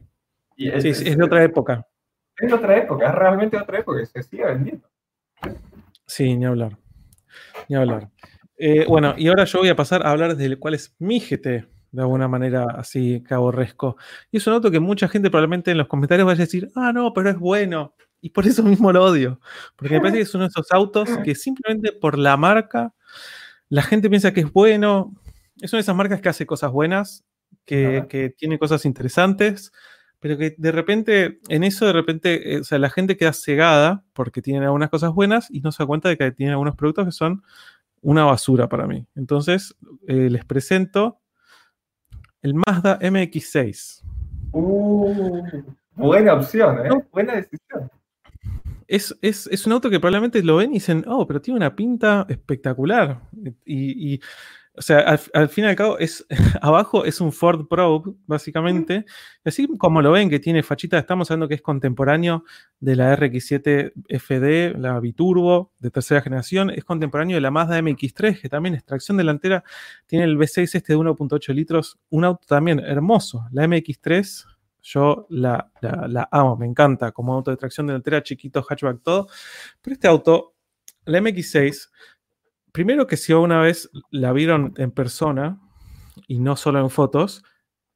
Es, 0.57 0.83
sí, 0.83 0.89
es, 0.89 1.17
de 1.19 1.25
otra 1.25 1.43
época. 1.43 1.87
Es 2.39 2.49
de 2.49 2.55
otra 2.55 2.77
época, 2.79 3.09
es 3.09 3.15
realmente 3.15 3.57
de 3.57 3.63
otra 3.63 3.81
época 3.81 4.01
y 4.01 4.07
se 4.07 4.23
sigue 4.23 4.47
vendiendo. 4.47 4.89
Sí, 6.07 6.35
ni 6.37 6.47
hablar. 6.47 6.79
Ni 7.69 7.77
hablar. 7.77 8.09
Eh, 8.57 8.87
bueno, 8.89 9.15
y 9.19 9.29
ahora 9.29 9.45
yo 9.45 9.59
voy 9.59 9.69
a 9.69 9.77
pasar 9.77 10.07
a 10.07 10.11
hablar 10.11 10.37
de 10.37 10.57
cuál 10.57 10.75
es 10.75 10.95
mi 10.99 11.21
GT 11.21 11.67
de 11.93 12.03
alguna 12.03 12.29
manera 12.29 12.67
así 12.77 13.23
que 13.27 13.35
aborrezco. 13.35 13.97
Y 14.31 14.39
es 14.39 14.47
un 14.47 14.55
auto 14.55 14.71
que 14.71 14.81
mucha 14.81 15.09
gente 15.09 15.31
probablemente 15.31 15.71
en 15.71 15.79
los 15.79 15.89
comentarios 15.89 16.27
vaya 16.27 16.43
a 16.43 16.47
decir, 16.47 16.71
ah, 16.75 16.93
no, 16.93 17.13
pero 17.13 17.31
es 17.31 17.39
bueno. 17.39 17.95
Y 18.21 18.31
por 18.31 18.47
eso 18.47 18.63
mismo 18.63 18.93
lo 18.93 19.05
odio. 19.05 19.41
Porque 19.77 19.95
me 19.95 20.01
parece 20.01 20.19
que 20.19 20.23
es 20.23 20.35
uno 20.35 20.45
de 20.45 20.49
esos 20.49 20.71
autos 20.73 21.09
que 21.25 21.35
simplemente 21.35 21.93
por 21.93 22.19
la 22.19 22.37
marca, 22.37 22.95
la 23.69 23.83
gente 23.83 24.09
piensa 24.09 24.33
que 24.33 24.41
es 24.41 24.53
bueno. 24.53 25.15
Es 25.61 25.73
una 25.73 25.79
de 25.79 25.83
esas 25.83 25.97
marcas 25.97 26.21
que 26.21 26.29
hace 26.29 26.47
cosas 26.47 26.71
buenas, 26.71 27.25
que, 27.65 28.07
que 28.09 28.31
tiene 28.31 28.59
cosas 28.59 28.85
interesantes, 28.85 29.73
pero 30.21 30.37
que 30.37 30.55
de 30.57 30.73
repente, 30.73 31.41
en 31.49 31.65
eso 31.65 31.87
de 31.87 31.93
repente, 31.93 32.55
eh, 32.55 32.61
o 32.61 32.65
sea, 32.65 32.79
la 32.79 32.91
gente 32.91 33.17
queda 33.17 33.33
cegada 33.33 34.05
porque 34.13 34.43
tienen 34.43 34.63
algunas 34.65 34.91
cosas 34.91 35.13
buenas 35.13 35.49
y 35.51 35.61
no 35.61 35.73
se 35.73 35.83
da 35.83 35.87
cuenta 35.87 36.09
de 36.09 36.19
que 36.19 36.31
tienen 36.33 36.53
algunos 36.53 36.77
productos 36.77 37.07
que 37.07 37.13
son 37.13 37.43
una 38.03 38.25
basura 38.25 38.69
para 38.69 38.87
mí. 38.87 39.07
Entonces, 39.15 39.77
eh, 40.07 40.29
les 40.31 40.45
presento 40.45 41.21
el 42.43 42.55
Mazda 42.55 42.99
MX6. 43.01 44.03
Uh, 44.53 45.63
buena 45.95 46.35
opción, 46.35 46.87
¿eh? 46.87 46.91
Buena 47.13 47.37
decisión. 47.37 47.91
Es, 48.89 49.67
un 49.67 49.73
auto 49.73 49.89
que 49.89 50.01
probablemente 50.01 50.43
lo 50.43 50.57
ven 50.57 50.71
y 50.71 50.75
dicen, 50.75 51.05
oh, 51.07 51.27
pero 51.27 51.41
tiene 51.41 51.59
una 51.59 51.77
pinta 51.77 52.27
espectacular. 52.29 53.21
y 53.65 54.21
o 54.81 54.83
sea, 54.83 55.01
al, 55.35 55.49
fin 55.51 55.65
y 55.65 55.67
al 55.67 55.77
cabo, 55.77 55.99
es, 55.99 56.25
abajo 56.63 57.05
es 57.05 57.21
un 57.21 57.33
Ford 57.33 57.69
Probe, 57.69 58.15
básicamente. 58.27 59.05
Así 59.45 59.69
como 59.77 60.01
lo 60.01 60.11
ven, 60.11 60.31
que 60.31 60.41
tiene 60.41 60.63
fachita, 60.63 60.99
estamos 60.99 61.31
hablando 61.31 61.49
que 61.49 61.57
es 61.57 61.61
contemporáneo 61.61 62.45
de 62.79 62.97
la 62.97 63.15
RX7 63.15 63.93
FD, 64.09 64.79
la 64.79 64.99
Biturbo 64.99 65.75
de 65.81 65.91
tercera 65.91 66.23
generación. 66.23 66.71
Es 66.71 66.83
contemporáneo 66.85 67.35
de 67.35 67.43
la 67.43 67.51
Mazda 67.51 67.79
MX3, 67.79 68.41
que 68.41 68.49
también 68.49 68.75
es 68.75 68.83
tracción 68.83 69.19
delantera. 69.19 69.63
Tiene 70.07 70.25
el 70.25 70.39
V6 70.39 70.63
este 70.63 70.95
de 70.95 70.99
1.8 70.99 71.53
litros. 71.53 71.99
Un 72.09 72.25
auto 72.25 72.47
también 72.47 72.81
hermoso. 72.81 73.49
La 73.53 73.67
MX3, 73.67 74.47
yo 74.81 75.27
la, 75.29 75.71
la 75.83 76.27
amo, 76.33 76.57
me 76.57 76.65
encanta 76.65 77.13
como 77.13 77.35
auto 77.35 77.51
de 77.51 77.59
tracción 77.59 77.87
delantera, 77.87 78.23
chiquito, 78.23 78.63
hatchback, 78.63 79.03
todo. 79.03 79.29
Pero 79.83 79.93
este 79.93 80.09
auto, 80.09 80.55
la 81.05 81.19
MX6, 81.19 81.91
primero 82.73 83.07
que 83.07 83.17
si 83.17 83.33
una 83.33 83.61
vez 83.61 83.91
la 84.11 84.33
vieron 84.33 84.75
en 84.77 84.91
persona 84.91 85.61
y 86.27 86.39
no 86.39 86.57
solo 86.57 86.81
en 86.81 86.91
fotos, 86.91 87.45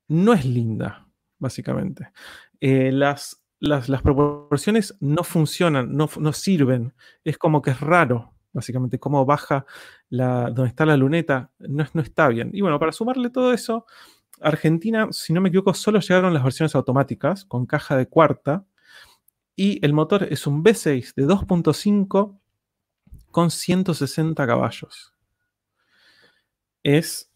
no 0.09 0.33
es 0.33 0.45
linda, 0.45 1.09
básicamente. 1.39 2.11
Eh, 2.61 2.93
las, 2.93 3.43
las, 3.61 4.03
proporciones 4.03 4.97
no 5.01 5.25
funcionan, 5.25 5.97
no, 5.97 6.09
no, 6.19 6.33
sirven. 6.33 6.95
Es 7.25 7.39
como 7.39 7.63
que 7.63 7.71
es 7.71 7.81
raro, 7.81 8.35
básicamente, 8.53 8.99
cómo 8.99 9.25
baja 9.25 9.67
la, 10.09 10.51
donde 10.51 10.69
está 10.69 10.87
la 10.87 10.97
luneta, 10.97 11.51
no, 11.59 11.85
no 11.93 12.03
está 12.03 12.29
bien. 12.29 12.51
Y 12.53 12.61
bueno, 12.61 12.79
para 12.79 12.93
sumarle 12.93 13.31
todo 13.31 13.53
eso, 13.53 13.87
Argentina, 14.41 15.09
si 15.11 15.33
no 15.33 15.41
me 15.41 15.49
equivoco, 15.49 15.75
solo 15.75 16.01
llegaron 16.01 16.35
las 16.35 16.45
versiones 16.45 16.75
automáticas 16.75 17.45
con 17.45 17.67
caja 17.67 17.97
de 17.97 18.09
cuarta 18.09 18.65
y 19.57 19.85
el 19.85 19.93
motor 19.93 20.25
es 20.31 20.47
un 20.47 20.65
V6 20.65 21.15
de 21.15 21.27
2.5 21.27 22.39
con 23.35 23.51
160 23.51 24.47
caballos. 24.47 25.13
Es 26.85 27.33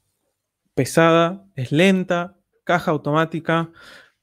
pesada, 0.73 1.45
es 1.57 1.73
lenta, 1.73 2.37
caja 2.63 2.93
automática, 2.93 3.73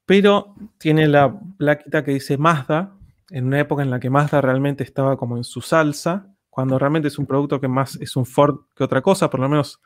pero 0.05 0.55
tiene 0.77 1.09
la 1.09 1.37
plaquita 1.57 2.05
que 2.05 2.11
dice 2.11 2.37
Mazda, 2.37 2.95
en 3.29 3.47
una 3.47 3.59
época 3.59 3.83
en 3.83 3.89
la 3.89 3.99
que 3.99 4.09
Mazda 4.09 4.39
realmente 4.39 4.85
estaba 4.85 5.17
como 5.17 5.35
en 5.35 5.43
su 5.43 5.59
salsa, 5.59 6.33
cuando 6.49 6.79
realmente 6.79 7.09
es 7.09 7.19
un 7.19 7.25
producto 7.25 7.59
que 7.59 7.67
más 7.67 7.97
es 7.97 8.15
un 8.15 8.25
Ford 8.25 8.67
que 8.73 8.85
otra 8.85 9.01
cosa, 9.01 9.29
por 9.29 9.41
lo 9.41 9.49
menos 9.49 9.81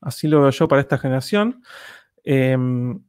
así 0.00 0.26
lo 0.26 0.40
veo 0.40 0.50
yo 0.50 0.66
para 0.66 0.80
esta 0.80 0.98
generación. 0.98 1.62
Em, 2.24 3.00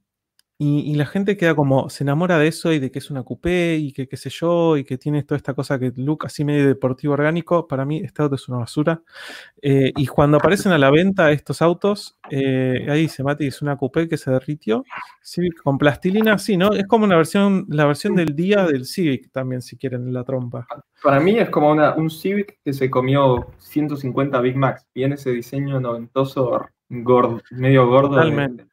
y, 0.62 0.93
la 0.95 1.05
gente 1.05 1.38
queda 1.38 1.55
como, 1.55 1.89
se 1.89 2.03
enamora 2.03 2.38
de 2.38 2.49
eso 2.49 2.74
y 2.74 2.80
de 2.80 2.91
que 2.91 2.99
es 2.99 3.10
una 3.10 3.24
coupé 3.24 3.78
y 3.78 3.93
que 3.93 4.10
qué 4.10 4.18
sé 4.18 4.30
yo, 4.30 4.76
y 4.76 4.84
que 4.84 4.97
tiene 4.97 5.24
toda 5.24 5.38
esta 5.38 5.53
cosa 5.53 5.80
que 5.80 5.93
look 5.95 6.26
así 6.26 6.43
medio 6.43 6.68
deportivo 6.68 7.14
orgánico. 7.14 7.66
Para 7.66 7.86
mí, 7.86 8.01
este 8.03 8.22
auto 8.22 8.36
es 8.36 8.45
una 8.49 8.57
basura. 8.57 9.01
Eh, 9.62 9.93
y 9.95 10.05
cuando 10.07 10.36
aparecen 10.36 10.74
a 10.74 10.78
la 10.78 10.91
venta 10.91 11.32
estos 11.32 11.62
autos, 11.62 12.18
eh, 12.30 12.86
ahí 12.89 13.03
dice 13.03 13.24
Mati, 13.24 13.47
es 13.47 13.62
una 13.62 13.78
coupé 13.78 14.10
que 14.10 14.18
se 14.18 14.32
derritió. 14.32 14.84
Civic 15.24 15.62
con 15.64 15.78
plastilina, 15.78 16.38
sí, 16.38 16.57
¿no? 16.57 16.74
Es 16.74 16.88
como 16.88 17.05
una 17.05 17.16
versión, 17.16 17.66
la 17.70 17.86
versión 17.86 18.14
del 18.16 18.36
día 18.36 18.66
del 18.66 18.86
Civic 18.86 19.32
también, 19.32 19.62
si 19.62 19.78
quieren, 19.78 20.12
la 20.12 20.26
trompa. 20.26 20.68
Para 21.01 21.22
mí 21.22 21.38
es 21.38 21.49
como 21.49 21.72
una, 21.72 21.95
un 21.95 22.10
Civic 22.10 22.60
que 22.66 22.74
se 22.74 22.89
comió 22.89 23.47
150 23.60 24.41
Big 24.41 24.57
Macs. 24.57 24.86
Viene 24.93 25.16
ese 25.16 25.32
diseño 25.32 25.80
noventoso, 25.80 26.68
gordo, 26.89 27.39
medio 27.51 27.88
gordo. 27.88 28.10
Totalmente. 28.10 28.68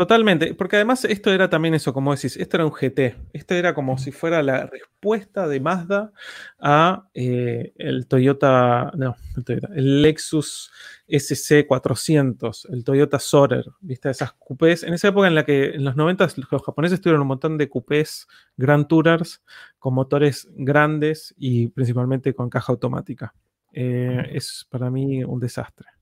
Totalmente, 0.00 0.54
porque 0.54 0.76
además 0.76 1.04
esto 1.04 1.30
era 1.30 1.50
también 1.50 1.74
eso, 1.74 1.92
como 1.92 2.14
decís, 2.14 2.34
esto 2.38 2.56
era 2.56 2.64
un 2.64 2.72
GT, 2.72 3.16
esto 3.34 3.54
era 3.54 3.74
como 3.74 3.98
si 3.98 4.12
fuera 4.12 4.42
la 4.42 4.64
respuesta 4.64 5.46
de 5.46 5.60
Mazda 5.60 6.10
a 6.58 7.06
eh, 7.12 7.74
el 7.76 8.06
Toyota, 8.06 8.92
no, 8.96 9.14
el, 9.36 9.44
Toyota, 9.44 9.68
el 9.74 10.00
Lexus 10.00 10.72
SC400, 11.06 12.72
el 12.72 12.82
Toyota 12.82 13.18
Sorer, 13.18 13.66
¿viste? 13.82 14.08
Esas 14.08 14.32
coupés, 14.32 14.84
en 14.84 14.94
esa 14.94 15.08
época 15.08 15.28
en 15.28 15.34
la 15.34 15.44
que 15.44 15.66
en 15.74 15.84
los 15.84 15.96
90 15.96 16.28
los 16.50 16.62
japoneses 16.62 17.02
tuvieron 17.02 17.20
un 17.20 17.28
montón 17.28 17.58
de 17.58 17.68
coupés 17.68 18.26
Grand 18.56 18.86
Tourers 18.86 19.42
con 19.78 19.92
motores 19.92 20.48
grandes 20.52 21.34
y 21.36 21.68
principalmente 21.68 22.32
con 22.32 22.48
caja 22.48 22.72
automática. 22.72 23.34
Eh, 23.74 24.30
es 24.32 24.66
para 24.70 24.90
mí 24.90 25.22
un 25.24 25.40
desastre. 25.40 25.99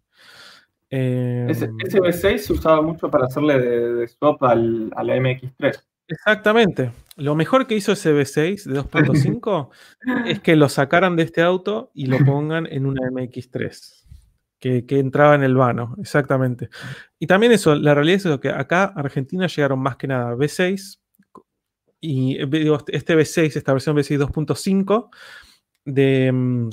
Ese, 0.91 1.67
em, 1.67 1.77
V6 1.77 2.39
se 2.39 2.53
usaba 2.53 2.81
mucho 2.81 3.11
para 3.11 3.27
hacerle 3.27 3.59
de, 3.59 4.09
swap 4.09 4.43
al, 4.43 4.91
a 4.97 5.05
la 5.05 5.17
MX3. 5.17 5.79
Exactamente. 6.09 6.91
Lo 7.17 7.35
mejor 7.35 7.67
que 7.67 7.77
hizo 7.77 7.93
ese 7.93 8.13
V6 8.13 8.65
de 8.65 8.81
2.5 8.81 9.69
es 10.27 10.41
que 10.41 10.57
lo 10.57 10.69
sacaran 10.69 11.17
de 11.17 11.25
este 11.25 11.43
auto 11.43 11.91
y 11.95 12.07
lo 12.07 12.19
pongan 12.25 12.67
en 12.67 12.87
una 12.87 13.09
MX3. 13.11 14.07
Que, 14.59 14.85
entraba 14.89 15.35
en 15.35 15.45
el 15.45 15.55
vano, 15.55 15.95
exactamente. 16.01 16.69
Y 17.19 17.27
también 17.27 17.53
eso, 17.53 17.75
la 17.77 17.95
realidad 17.95 18.27
es 18.27 18.41
que 18.41 18.49
acá 18.49 18.85
Argentina 18.85 19.47
llegaron 19.47 19.79
más 19.79 19.97
que 19.97 20.09
nada 20.09 20.35
V6 20.35 20.99
y 22.01 22.39
este 22.39 23.17
V6, 23.17 23.57
esta 23.57 23.73
versión 23.73 23.97
V6 23.97 24.19
2.5 24.19 25.11
de 25.85 26.33
mm, 26.33 26.71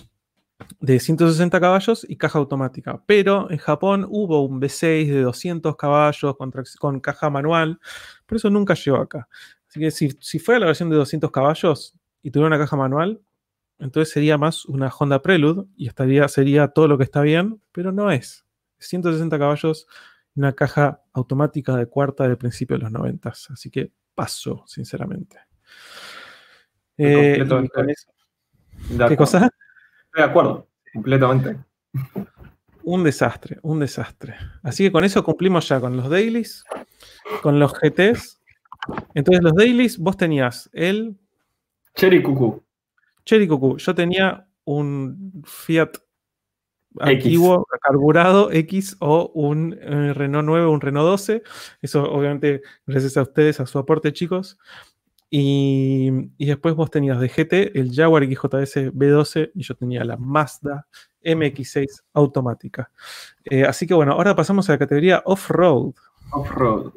de 0.79 0.99
160 0.99 1.59
caballos 1.59 2.05
y 2.07 2.17
caja 2.17 2.39
automática. 2.39 3.03
Pero 3.05 3.49
en 3.51 3.57
Japón 3.57 4.05
hubo 4.09 4.45
un 4.45 4.61
V6 4.61 5.07
de 5.07 5.21
200 5.21 5.75
caballos 5.75 6.35
con, 6.79 6.99
caja 6.99 7.29
manual, 7.29 7.79
pero 8.25 8.37
eso 8.37 8.49
nunca 8.49 8.73
llegó 8.73 8.97
acá. 8.97 9.27
Así 9.67 9.79
que 9.79 9.91
si, 9.91 10.11
si 10.19 10.39
fuera 10.39 10.59
la 10.59 10.65
versión 10.67 10.89
de 10.89 10.95
200 10.95 11.31
caballos 11.31 11.95
y 12.21 12.31
tuviera 12.31 12.47
una 12.47 12.57
caja 12.57 12.75
manual, 12.77 13.21
entonces 13.79 14.13
sería 14.13 14.37
más 14.37 14.65
una 14.65 14.87
Honda 14.87 15.21
Prelude 15.21 15.65
y 15.75 15.87
estaría, 15.87 16.27
sería 16.27 16.69
todo 16.69 16.87
lo 16.87 16.97
que 16.97 17.03
está 17.03 17.21
bien, 17.21 17.61
pero 17.71 17.91
no 17.91 18.11
es. 18.11 18.45
160 18.79 19.37
caballos 19.37 19.87
y 20.33 20.39
una 20.39 20.53
caja 20.53 21.01
automática 21.13 21.75
de 21.75 21.87
cuarta 21.87 22.27
del 22.27 22.37
principio 22.37 22.77
de 22.77 22.83
los 22.83 22.91
90. 22.91 23.29
Así 23.29 23.69
que 23.69 23.91
paso, 24.13 24.63
sinceramente. 24.67 25.37
Eh, 26.97 27.45
¿Qué 29.09 29.17
cosa? 29.17 29.49
De 30.15 30.23
acuerdo, 30.23 30.67
completamente. 30.93 31.57
Un 32.83 33.03
desastre, 33.03 33.59
un 33.63 33.79
desastre. 33.79 34.35
Así 34.63 34.83
que 34.83 34.91
con 34.91 35.03
eso 35.03 35.23
cumplimos 35.23 35.67
ya 35.67 35.79
con 35.79 35.97
los 35.97 36.09
dailies, 36.09 36.63
con 37.41 37.59
los 37.59 37.73
GTs. 37.73 38.39
Entonces, 39.13 39.43
los 39.43 39.53
dailies, 39.53 39.97
vos 39.97 40.17
tenías 40.17 40.69
el. 40.73 41.17
Cherry 41.95 42.21
Cuckoo. 42.21 42.63
Cherry. 43.25 43.47
Yo 43.47 43.95
tenía 43.95 44.47
un 44.65 45.43
Fiat 45.45 45.97
antiguo, 46.99 47.67
carburado 47.81 48.51
X 48.51 48.95
o 48.99 49.31
un 49.33 49.77
eh, 49.81 50.13
Renault 50.13 50.45
9, 50.45 50.67
un 50.67 50.81
Renault 50.81 51.07
12. 51.07 51.43
Eso, 51.81 52.03
obviamente, 52.03 52.61
gracias 52.85 53.17
a 53.17 53.23
ustedes, 53.23 53.59
a 53.59 53.65
su 53.65 53.79
aporte, 53.79 54.13
chicos. 54.13 54.57
Y, 55.29 56.11
después 56.37 56.75
vos 56.75 56.91
tenías 56.91 57.19
de 57.19 57.29
GT 57.29 57.77
el 57.77 57.93
Jaguar 57.93 58.23
XJS 58.23 58.93
B12 58.93 59.51
y 59.53 59.63
yo 59.63 59.75
tenía 59.75 60.03
la 60.03 60.17
Mazda 60.17 60.87
MX6 61.23 62.03
automática. 62.13 62.91
Eh, 63.43 63.63
así 63.63 63.87
que 63.87 63.93
bueno, 63.93 64.13
ahora 64.13 64.35
pasamos 64.35 64.69
a 64.69 64.73
la 64.73 64.77
categoría 64.77 65.23
off-road. 65.25 65.93
Off-road. 66.31 66.93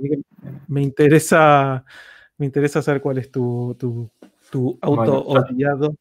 Me 0.69 0.83
interesa, 0.83 1.85
me 2.37 2.47
interesa 2.47 2.83
saber 2.83 3.01
cuál 3.01 3.19
es 3.19 3.31
tu, 3.31 3.77
auto 4.81 5.25
odiado. 5.25 5.95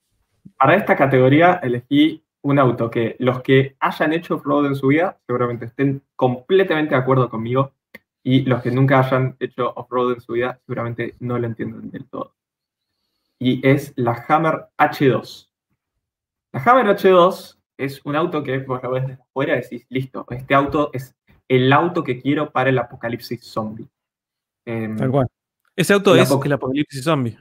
Para 0.58 0.76
esta 0.76 0.96
categoría 0.96 1.60
elegí 1.64 2.24
un 2.42 2.60
auto 2.60 2.90
que 2.90 3.16
los 3.20 3.42
que 3.42 3.76
hayan 3.80 4.14
hecho 4.14 4.36
off-road 4.36 4.68
en 4.68 4.76
su 4.76 4.88
vida 4.88 5.18
seguramente 5.26 5.66
estén 5.66 6.02
completamente 6.16 6.96
de 6.96 7.02
acuerdo 7.02 7.30
conmigo 7.30 7.74
y 8.28 8.42
los 8.42 8.62
que 8.62 8.72
nunca 8.72 9.00
hayan 9.00 9.38
hecho 9.40 9.72
off-road 9.74 10.16
en 10.16 10.20
su 10.20 10.34
vida 10.34 10.60
seguramente 10.66 11.16
no 11.22 11.40
lo 11.40 11.48
entienden 11.48 11.90
del 11.90 12.10
todo. 12.10 12.36
Y 13.40 13.66
es 13.66 13.94
la 13.96 14.22
Hammer 14.28 14.66
H2. 14.78 15.48
La 16.52 16.62
Hammer 16.62 16.88
H2 16.88 17.58
es 17.78 18.02
un 18.04 18.18
auto 18.18 18.44
que 18.44 18.58
vos 18.58 18.84
lo 18.84 18.92
ves 18.92 19.08
desde 19.08 19.24
afuera 19.24 19.54
y 19.54 19.62
decís, 19.62 19.86
listo, 19.88 20.26
este 20.30 20.54
auto 20.54 20.90
es 20.92 21.16
el 21.48 21.72
auto 21.72 22.04
que 22.04 22.20
quiero 22.20 22.52
para 22.52 22.70
el 22.70 22.78
apocalipsis 22.78 23.46
zombie. 23.46 23.88
Em, 24.66 24.98
Tal 24.98 25.10
cual. 25.10 25.28
Ese 25.74 25.94
auto 25.94 26.14
es 26.14 26.30
el 26.30 26.52
apocalipsis 26.52 27.06
zombie. 27.06 27.40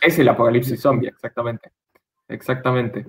Es 0.00 0.18
el 0.18 0.30
apocalipsis 0.30 0.80
zombie, 0.80 1.08
exactamente. 1.08 1.72
Exactamente. 2.26 3.06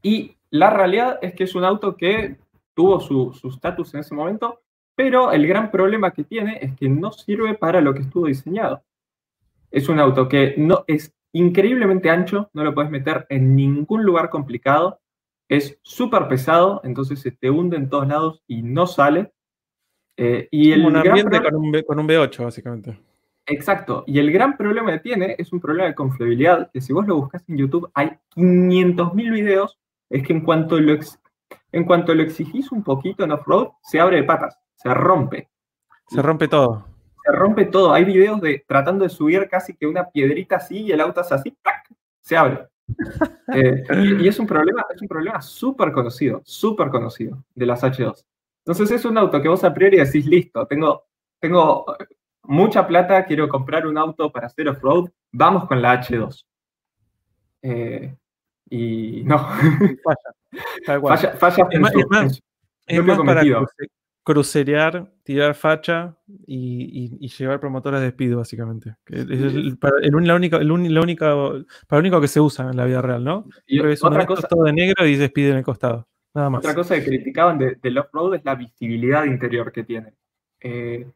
Y 0.00 0.34
la 0.48 0.70
realidad 0.70 1.18
es 1.20 1.34
que 1.34 1.44
es 1.44 1.54
un 1.54 1.64
auto 1.64 1.94
que 1.94 2.38
tuvo 2.72 3.00
su 3.00 3.38
estatus 3.54 3.92
en 3.92 4.00
ese 4.00 4.14
momento, 4.14 4.61
pero 4.94 5.32
el 5.32 5.46
gran 5.46 5.70
problema 5.70 6.10
que 6.12 6.24
tiene 6.24 6.58
es 6.60 6.74
que 6.76 6.88
no 6.88 7.12
sirve 7.12 7.54
para 7.54 7.80
lo 7.80 7.94
que 7.94 8.02
estuvo 8.02 8.26
diseñado. 8.26 8.82
Es 9.70 9.88
un 9.88 9.98
auto 9.98 10.28
que 10.28 10.54
no 10.58 10.84
es 10.86 11.14
increíblemente 11.32 12.10
ancho, 12.10 12.50
no 12.52 12.62
lo 12.62 12.74
puedes 12.74 12.90
meter 12.90 13.26
en 13.30 13.56
ningún 13.56 14.04
lugar 14.04 14.28
complicado, 14.28 15.00
es 15.48 15.78
súper 15.82 16.28
pesado, 16.28 16.80
entonces 16.84 17.20
se 17.20 17.30
te 17.30 17.50
hunde 17.50 17.76
en 17.76 17.88
todos 17.88 18.06
lados 18.06 18.42
y 18.46 18.62
no 18.62 18.86
sale. 18.86 19.32
Eh, 20.16 20.48
y 20.50 20.72
el 20.72 20.84
un 20.84 20.96
ambiente 20.96 21.42
con, 21.42 21.54
un, 21.56 21.82
con 21.82 21.98
un 21.98 22.08
V8, 22.08 22.44
básicamente. 22.44 22.98
Exacto. 23.46 24.04
Y 24.06 24.18
el 24.18 24.30
gran 24.30 24.56
problema 24.56 24.92
que 24.92 25.00
tiene 25.00 25.34
es 25.38 25.52
un 25.52 25.60
problema 25.60 25.88
de 25.88 25.94
confiabilidad, 25.94 26.70
que 26.70 26.80
si 26.80 26.92
vos 26.92 27.06
lo 27.06 27.16
buscas 27.16 27.42
en 27.48 27.56
YouTube 27.56 27.90
hay 27.94 28.10
500.000 28.36 29.32
videos, 29.32 29.78
es 30.10 30.22
que 30.22 30.34
en 30.34 30.42
cuanto, 30.42 30.78
lo 30.78 30.98
en 31.72 31.84
cuanto 31.84 32.14
lo 32.14 32.22
exigís 32.22 32.70
un 32.70 32.84
poquito 32.84 33.24
en 33.24 33.32
off-road, 33.32 33.70
se 33.82 33.98
abre 33.98 34.16
de 34.16 34.24
patas 34.24 34.58
se 34.82 34.94
rompe. 34.94 35.48
Se 36.08 36.20
rompe 36.20 36.48
todo. 36.48 36.84
Se 37.24 37.32
rompe 37.32 37.66
todo. 37.66 37.92
Hay 37.92 38.04
videos 38.04 38.40
de 38.40 38.64
tratando 38.66 39.04
de 39.04 39.10
subir 39.10 39.48
casi 39.48 39.74
que 39.74 39.86
una 39.86 40.10
piedrita 40.10 40.56
así 40.56 40.82
y 40.82 40.92
el 40.92 41.00
auto 41.00 41.20
hace 41.20 41.34
así, 41.34 41.56
se 42.20 42.36
abre. 42.36 42.68
Eh, 43.54 43.84
y, 44.20 44.28
es 44.28 44.38
un 44.38 44.46
problema, 44.46 44.82
es 44.94 45.02
un 45.02 45.08
problema 45.08 45.42
súper 45.42 45.92
conocido, 45.92 46.40
súper 46.42 46.88
conocido 46.88 47.44
de 47.54 47.66
las 47.66 47.82
H2. 47.82 48.24
Entonces 48.64 48.90
es 48.92 49.04
un 49.04 49.18
auto 49.18 49.42
que 49.42 49.48
vos 49.48 49.62
a 49.62 49.74
priori 49.74 49.98
decís, 49.98 50.24
listo, 50.24 50.66
tengo, 50.66 51.04
tengo 51.38 51.84
mucha 52.44 52.86
plata, 52.86 53.26
quiero 53.26 53.50
comprar 53.50 53.86
un 53.86 53.98
auto 53.98 54.32
para 54.32 54.46
hacer 54.46 54.68
off-road, 54.68 55.10
vamos 55.32 55.66
con 55.66 55.82
la 55.82 56.00
H2. 56.00 56.46
Eh, 57.60 58.16
y 58.70 59.22
no. 59.24 59.38
Falla. 60.86 61.32
falla, 61.36 61.68
es 61.70 61.80
más, 61.80 61.92
es 62.86 63.04
más 63.04 63.18
para, 63.18 63.42
crucerear, 64.24 65.10
tirar 65.24 65.54
facha 65.54 66.16
y, 66.46 67.28
llevar 67.28 67.60
promotoras 67.60 68.00
de 68.00 68.08
speed, 68.08 68.36
básicamente. 68.36 68.96
Es 69.06 69.28
el, 69.28 69.78
para, 69.78 69.94
el, 70.00 70.12
la 70.26 70.34
única, 70.34 70.58
el, 70.58 70.70
única, 70.70 71.34
para 71.88 71.98
lo 71.98 71.98
único 71.98 72.20
que 72.20 72.28
se 72.28 72.40
usa 72.40 72.70
en 72.70 72.76
la 72.76 72.84
vida 72.84 73.02
real, 73.02 73.24
¿no? 73.24 73.46
Y 73.66 73.84
es 73.84 74.04
otra 74.04 74.26
cosa, 74.26 74.46
todo 74.48 74.64
de 74.64 74.72
negro 74.72 75.06
y 75.06 75.14
speed 75.14 75.50
en 75.50 75.56
el 75.58 75.64
costado. 75.64 76.08
Nada 76.34 76.50
más. 76.50 76.60
Otra 76.60 76.74
cosa 76.74 76.94
que 76.94 77.04
criticaban 77.04 77.58
del 77.58 77.78
de 77.80 78.00
off-road 78.00 78.36
es 78.36 78.44
la 78.44 78.54
visibilidad 78.54 79.24
interior 79.24 79.70
que 79.70 79.84
tiene. 79.84 80.14
Eh, 80.60 81.06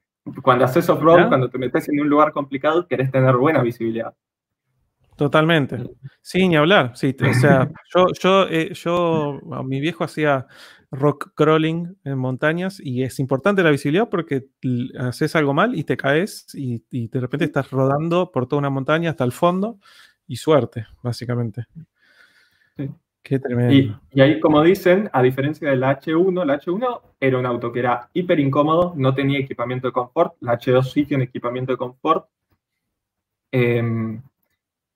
cuando 0.42 0.64
haces 0.64 0.88
off-road, 0.88 1.28
cuando 1.28 1.48
te 1.48 1.58
metes 1.58 1.88
en 1.88 2.00
un 2.00 2.08
lugar 2.08 2.32
complicado, 2.32 2.86
querés 2.86 3.10
tener 3.10 3.36
buena 3.36 3.62
visibilidad. 3.62 4.14
Totalmente. 5.16 5.78
Sí, 6.20 6.46
ni 6.46 6.56
hablar. 6.56 6.92
Sí, 6.94 7.16
o 7.18 7.32
sea, 7.32 7.70
yo, 7.94 8.08
yo, 8.20 8.46
eh, 8.48 8.74
yo, 8.74 9.40
mi 9.64 9.80
viejo 9.80 10.04
hacía 10.04 10.46
rock 10.90 11.32
crawling 11.34 11.96
en 12.04 12.18
montañas 12.18 12.80
y 12.82 13.02
es 13.02 13.18
importante 13.18 13.62
la 13.62 13.70
visibilidad 13.70 14.08
porque 14.08 14.46
haces 14.98 15.36
algo 15.36 15.54
mal 15.54 15.74
y 15.74 15.84
te 15.84 15.96
caes 15.96 16.46
y, 16.54 16.82
de 16.90 17.20
repente 17.20 17.44
estás 17.44 17.70
rodando 17.70 18.30
por 18.30 18.46
toda 18.46 18.60
una 18.60 18.70
montaña 18.70 19.10
hasta 19.10 19.24
el 19.24 19.32
fondo 19.32 19.78
y 20.26 20.36
suerte, 20.36 20.86
básicamente. 21.02 21.64
Qué 23.22 23.38
tremendo. 23.40 23.98
Y, 24.12 24.20
ahí, 24.20 24.38
como 24.38 24.62
dicen, 24.62 25.10
a 25.12 25.22
diferencia 25.22 25.68
del 25.68 25.82
H1, 25.82 26.44
la 26.44 26.60
H1 26.60 27.00
era 27.18 27.38
un 27.38 27.46
auto 27.46 27.72
que 27.72 27.80
era 27.80 28.08
hiper 28.12 28.38
incómodo, 28.38 28.94
no 28.96 29.14
tenía 29.14 29.38
equipamiento 29.38 29.88
de 29.88 29.92
confort, 29.92 30.34
la 30.40 30.58
H2 30.58 30.84
sí 30.84 31.04
tiene 31.04 31.24
equipamiento 31.24 31.72
de 31.72 31.78
confort. 31.78 32.26
Em, 33.50 34.22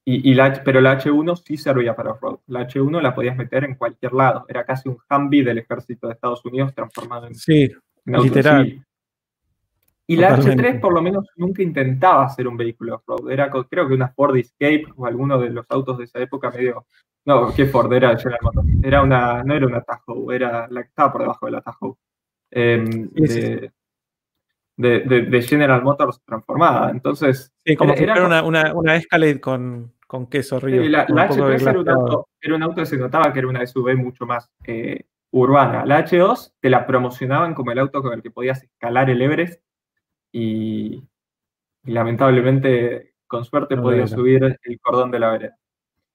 y, 0.04 0.34
la, 0.34 0.62
pero 0.64 0.80
la 0.80 0.98
H1 0.98 1.42
sí 1.44 1.56
servía 1.56 1.94
para 1.94 2.12
off-road. 2.12 2.40
La 2.48 2.66
H1 2.66 3.00
la 3.00 3.14
podías 3.14 3.36
meter 3.36 3.64
en 3.64 3.74
cualquier 3.74 4.12
lado. 4.12 4.44
Era 4.48 4.64
casi 4.64 4.88
un 4.88 4.98
Humvee 5.08 5.44
del 5.44 5.58
ejército 5.58 6.06
de 6.06 6.14
Estados 6.14 6.44
Unidos 6.44 6.74
transformado 6.74 7.26
en, 7.26 7.34
sí, 7.34 7.70
literal. 8.04 8.84
Y 10.06 10.16
la 10.16 10.36
H3 10.36 10.80
por 10.80 10.92
lo 10.92 11.02
menos 11.02 11.28
nunca 11.36 11.62
intentaba 11.62 12.28
ser 12.30 12.48
un 12.48 12.56
vehículo 12.56 12.96
off-road. 12.96 13.30
Era 13.30 13.50
creo 13.50 13.86
que 13.86 13.94
una 13.94 14.08
Ford 14.08 14.36
Escape 14.36 14.86
o 14.96 15.06
alguno 15.06 15.38
de 15.38 15.50
los 15.50 15.66
autos 15.68 15.98
de 15.98 16.04
esa 16.04 16.18
época 16.18 16.50
medio... 16.50 16.86
No, 17.26 17.54
¿qué 17.54 17.66
Ford? 17.66 17.92
Era 17.92 18.16
General 18.18 18.40
Motors. 18.42 18.68
Era 18.82 19.02
una, 19.02 19.44
no 19.44 19.54
era 19.54 19.66
una 19.66 19.82
Tahoe, 19.82 20.34
era 20.34 20.66
la 20.68 20.82
que 20.82 20.88
estaba 20.88 21.12
por 21.12 21.20
debajo 21.20 21.46
de 21.46 21.52
la 21.52 21.60
Tahoe. 21.60 21.94
Em, 22.50 23.08
de, 23.12 23.70
General 25.42 25.82
Motors 25.82 26.20
transformada. 26.24 26.90
Entonces, 26.90 27.52
sí, 27.64 27.76
como 27.76 27.94
era, 27.94 28.14
fuera 28.14 28.42
una, 28.42 28.74
una, 28.74 28.96
Escalade 28.96 29.40
con, 29.40 29.92
con 30.06 30.26
queso 30.26 30.56
arriba. 30.56 30.84
la, 30.84 31.06
H3 31.06 31.68
era 31.68 31.80
un, 31.80 31.88
auto, 31.88 32.28
era 32.40 32.54
un 32.54 32.62
auto 32.62 32.76
que 32.76 32.86
se 32.86 32.96
notaba 32.96 33.32
que 33.32 33.38
era 33.40 33.48
una 33.48 33.66
SUV 33.66 33.96
mucho 33.96 34.26
más 34.26 34.50
eh, 34.66 35.06
urbana. 35.30 35.84
La 35.86 36.04
H2 36.04 36.54
te 36.60 36.70
la 36.70 36.86
promocionaban 36.86 37.54
como 37.54 37.72
el 37.72 37.78
auto 37.78 38.02
con 38.02 38.12
el 38.12 38.22
que 38.22 38.30
podías 38.30 38.62
escalar 38.62 39.10
el 39.10 39.22
Everest 39.22 39.62
y, 40.32 41.04
lamentablemente, 41.84 43.14
con 43.26 43.44
suerte, 43.44 43.76
podías 43.76 44.10
subir 44.10 44.58
el 44.62 44.80
cordón 44.80 45.10
de 45.10 45.18
la 45.18 45.30
vereda. 45.30 45.56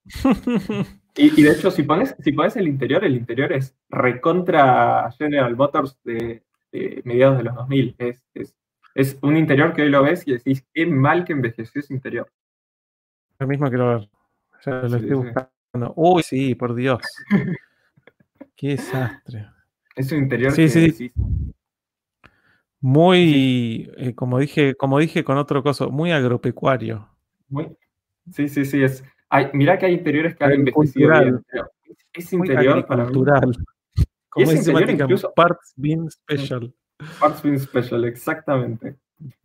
y, 1.15 1.41
de 1.41 1.51
hecho, 1.51 1.71
si 1.71 1.83
pones, 1.83 2.15
si 2.19 2.31
pones 2.31 2.55
el 2.55 2.67
interior, 2.67 3.03
el 3.03 3.15
interior 3.15 3.51
es 3.53 3.75
recontra 3.89 5.09
General 5.17 5.55
Motors 5.55 5.97
de, 6.03 6.44
mediados 7.03 7.37
de 7.37 7.43
los 7.43 7.55
2000. 7.55 7.95
Es, 7.97 8.23
es, 8.93 9.17
un 9.21 9.37
interior 9.37 9.73
que 9.73 9.83
hoy 9.83 9.89
lo 9.89 10.03
ves 10.03 10.27
y 10.27 10.33
decís, 10.33 10.65
qué 10.73 10.85
mal 10.85 11.25
que 11.25 11.33
envejeció 11.33 11.81
ese 11.81 11.93
interior. 11.93 12.31
Lo 13.39 13.47
mismo 13.47 13.69
que 13.69 13.77
lo, 13.77 13.97
lo 13.97 14.97
estoy 14.97 15.13
buscando. 15.13 15.93
Uy, 15.95 16.23
sí, 16.23 16.55
por 16.55 16.73
Dios. 16.75 17.01
qué 18.55 18.69
desastre. 18.69 19.47
Es 19.95 20.11
un 20.11 20.19
interior 20.19 20.51
sí, 20.51 20.63
que 20.63 20.91
sí. 20.91 21.13
Muy, 22.79 23.91
eh, 23.97 24.13
como 24.13 24.39
dije, 24.39 24.75
como 24.75 24.99
dije 24.99 25.23
con 25.23 25.37
otro 25.37 25.63
coso, 25.63 25.89
muy 25.89 26.11
agropecuario. 26.11 27.09
Muy, 27.49 27.75
sí, 28.31 28.47
sí, 28.47 28.65
sí, 28.65 28.83
es. 28.83 29.03
Hay, 29.29 29.49
mira 29.53 29.77
que 29.77 29.87
hay 29.87 29.93
interiores 29.93 30.35
que 30.35 30.43
han 30.43 30.51
envejecido 30.51 31.09
bien. 31.19 31.45
Es 32.13 32.31
interior 32.31 32.85
para 32.85 33.05
cultural. 33.05 33.57
Como 34.35 34.51
dice 34.51 34.73
incluso, 34.91 35.33
Parts 35.33 35.73
Bean 35.77 36.11
Special. 36.11 36.73
Parts 37.21 37.41
Bean 37.41 37.57
Special, 37.57 38.03
exactamente. 38.03 38.97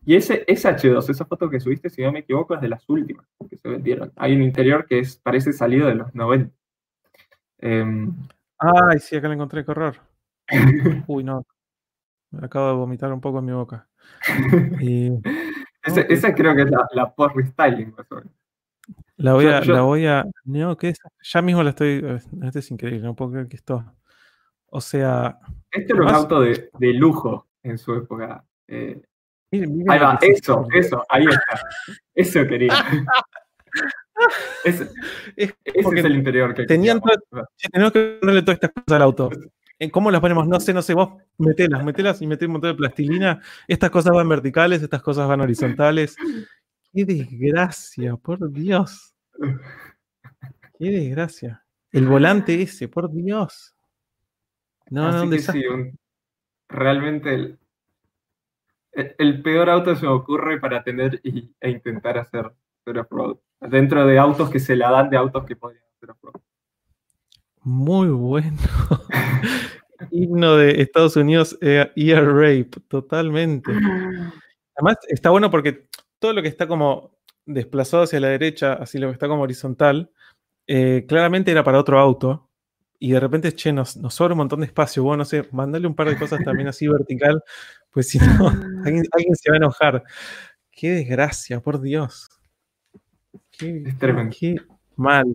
Y 0.04 0.16
ese, 0.16 0.42
ese 0.48 0.68
H2, 0.68 1.10
esa 1.10 1.24
foto 1.24 1.48
que 1.48 1.60
subiste, 1.60 1.88
si 1.90 2.02
no 2.02 2.10
me 2.10 2.18
equivoco, 2.18 2.56
es 2.56 2.60
de 2.60 2.68
las 2.68 2.88
últimas 2.88 3.24
que 3.48 3.56
se 3.56 3.68
vendieron. 3.68 4.12
Hay 4.16 4.34
un 4.34 4.42
interior 4.42 4.86
que 4.86 4.98
es, 4.98 5.16
parece 5.16 5.52
salido 5.52 5.86
de 5.86 5.94
los 5.94 6.12
90. 6.12 6.52
Em, 7.58 8.12
Ay, 8.58 8.98
sí, 8.98 9.14
acá 9.14 9.28
lo 9.28 9.34
encontré, 9.34 9.64
qué 9.64 9.70
horror. 9.70 9.94
Uy, 11.06 11.22
no. 11.22 11.46
Me 12.32 12.46
acabo 12.46 12.66
de 12.66 12.74
vomitar 12.74 13.12
un 13.12 13.20
poco 13.20 13.38
en 13.38 13.44
mi 13.44 13.52
boca. 13.52 13.88
esa 16.08 16.34
creo 16.34 16.56
que 16.56 16.62
es 16.62 16.70
la, 16.70 16.84
la 16.94 17.14
post 17.14 17.36
restyling, 17.36 17.94
La 19.18 19.34
voy 19.34 19.46
a, 19.46 19.60
la 19.60 19.82
voy 19.82 20.06
a. 20.06 20.24
No, 20.46 20.76
¿qué 20.76 20.88
es? 20.88 20.98
Ya 21.22 21.42
mismo 21.42 21.62
la 21.62 21.70
estoy. 21.70 22.04
Este 22.42 22.58
es 22.58 22.70
increíble, 22.72 23.02
no 23.02 23.14
puedo 23.14 23.30
creer 23.30 23.46
que 23.46 23.54
esto. 23.54 23.84
O 24.70 24.80
sea. 24.80 25.38
Este 25.70 25.92
era 25.92 26.02
un 26.02 26.08
auto 26.08 26.40
de, 26.40 26.70
de, 26.78 26.92
lujo 26.94 27.48
en 27.62 27.78
su 27.78 27.94
época. 27.94 28.44
Eh, 28.66 29.00
ahí 29.52 29.98
va, 29.98 30.18
eso, 30.22 30.66
eso, 30.72 31.04
ahí 31.08 31.24
está. 31.24 31.60
Eso 32.14 32.46
quería. 32.46 32.72
ese, 34.64 34.88
es, 35.36 35.54
ese 35.64 35.88
es 35.98 36.04
el 36.04 36.14
interior 36.14 36.54
que 36.54 36.66
tenían 36.66 37.00
tenemos 37.72 37.92
que 37.92 38.18
ponerle 38.20 38.42
todas 38.42 38.56
estas 38.56 38.70
cosas 38.72 38.96
al 38.96 39.02
auto. 39.02 39.30
¿Cómo 39.90 40.10
las 40.10 40.20
ponemos? 40.20 40.46
No 40.46 40.60
sé, 40.60 40.74
no 40.74 40.82
sé, 40.82 40.92
vos 40.92 41.14
metelas, 41.38 41.82
metelas 41.82 42.20
y 42.20 42.26
metés 42.26 42.46
un 42.46 42.52
montón 42.52 42.72
de 42.72 42.76
plastilina. 42.76 43.40
Estas 43.66 43.90
cosas 43.90 44.12
van 44.12 44.28
verticales, 44.28 44.82
estas 44.82 45.02
cosas 45.02 45.26
van 45.26 45.40
horizontales. 45.40 46.16
Qué 46.92 47.04
desgracia, 47.06 48.16
por 48.16 48.52
Dios. 48.52 49.14
Qué 50.78 50.90
desgracia. 50.90 51.64
El 51.92 52.06
volante 52.06 52.60
ese, 52.60 52.88
por 52.88 53.10
Dios. 53.10 53.74
No, 54.90 55.24
no, 55.24 55.38
sí, 55.38 55.64
realmente 56.68 57.34
el, 57.34 57.58
el, 58.92 59.42
peor 59.42 59.70
auto 59.70 59.94
se 59.94 60.04
me 60.04 60.12
ocurre 60.12 60.60
para 60.60 60.82
tener 60.82 61.20
e 61.22 61.70
intentar 61.70 62.18
hacer 62.18 62.52
off-road. 62.86 63.38
Dentro 63.60 64.06
de 64.06 64.18
autos 64.18 64.50
que 64.50 64.58
se 64.58 64.74
la 64.76 64.90
dan 64.90 65.10
de 65.10 65.16
autos 65.16 65.44
que 65.44 65.56
podrían 65.56 65.84
hacer 65.96 66.10
off-road. 66.10 66.40
Muy 67.62 68.08
bueno. 68.08 68.56
Himno 70.10 70.56
de 70.56 70.80
Estados 70.80 71.16
Unidos, 71.16 71.58
Ear 71.60 72.26
Rape, 72.26 72.70
totalmente. 72.88 73.70
Además, 74.74 74.96
está 75.08 75.30
bueno 75.30 75.50
porque 75.50 75.88
todo 76.18 76.32
lo 76.32 76.42
que 76.42 76.48
está 76.48 76.66
como 76.66 77.18
desplazado 77.44 78.04
hacia 78.04 78.20
la 78.20 78.28
derecha, 78.28 78.74
así 78.74 78.98
lo 78.98 79.08
que 79.08 79.12
está 79.12 79.28
como 79.28 79.42
horizontal, 79.42 80.10
eh, 80.66 81.04
claramente 81.06 81.50
era 81.50 81.64
para 81.64 81.78
otro 81.78 81.98
auto. 81.98 82.49
Y 83.02 83.12
de 83.12 83.18
repente, 83.18 83.54
che, 83.54 83.72
nos, 83.72 83.98
sobra 84.10 84.34
un 84.34 84.38
montón 84.38 84.60
de 84.60 84.66
espacio. 84.66 85.02
Bueno, 85.02 85.18
no 85.18 85.24
sé, 85.24 85.48
mandale 85.52 85.86
un 85.86 85.94
par 85.94 86.08
de 86.10 86.18
cosas 86.18 86.44
también 86.44 86.68
así 86.68 86.86
vertical, 86.86 87.42
pues 87.90 88.10
si 88.10 88.18
no, 88.18 88.26
alguien, 88.84 89.06
se 89.34 89.50
va 89.50 89.54
a 89.54 89.56
enojar. 89.56 90.04
Qué 90.70 90.90
desgracia, 90.90 91.60
por 91.60 91.80
Dios. 91.80 92.28
Qué, 93.50 93.84
qué 94.38 94.56
mal. 94.96 95.34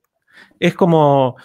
Es 0.59 0.75
como, 0.75 1.37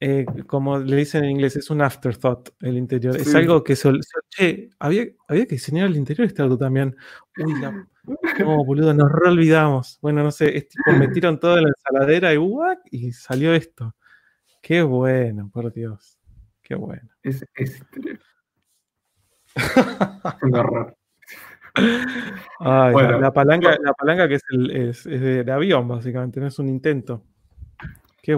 eh, 0.00 0.24
como 0.46 0.78
le 0.78 0.96
dicen 0.96 1.24
en 1.24 1.32
inglés, 1.32 1.56
es 1.56 1.68
un 1.68 1.82
afterthought 1.82 2.48
el 2.60 2.78
interior. 2.78 3.14
Es 3.16 3.34
algo 3.34 3.62
que 3.62 3.76
sol, 3.76 4.00
che, 4.30 4.70
había, 4.78 5.04
había 5.28 5.44
que 5.44 5.56
diseñar 5.56 5.88
el 5.88 5.96
interior 5.96 6.26
este 6.26 6.40
auto 6.40 6.56
también. 6.56 6.96
Uy, 7.36 7.52
no, 7.60 7.86
boludo, 8.64 8.94
nos 8.94 9.12
re 9.12 9.28
olvidamos. 9.28 9.98
Bueno, 10.00 10.22
no 10.22 10.30
sé, 10.30 10.56
es 10.56 10.68
tipo, 10.70 10.90
metieron 10.92 11.38
todo 11.38 11.58
en 11.58 11.64
la 11.64 11.70
ensaladera 11.70 12.32
y, 12.32 12.38
y 12.90 13.12
salió 13.12 13.54
esto. 13.54 13.94
Qué 14.66 14.82
bueno, 14.82 15.48
por 15.48 15.72
Dios. 15.72 16.18
Qué 16.60 16.74
bueno. 16.74 17.08
Es, 17.22 17.46
es 17.54 17.84
un 20.42 20.56
horror. 20.56 20.96
la, 22.58 23.32
palanca, 23.32 23.78
la 23.80 23.92
palanca 23.92 24.26
que 24.26 24.34
es, 24.34 24.42
el, 24.50 24.70
es, 24.72 25.04
de, 25.04 25.52
avión, 25.52 25.86
básicamente, 25.86 26.40
no 26.40 26.48
es 26.48 26.58
un 26.58 26.68
intento. 26.68 27.22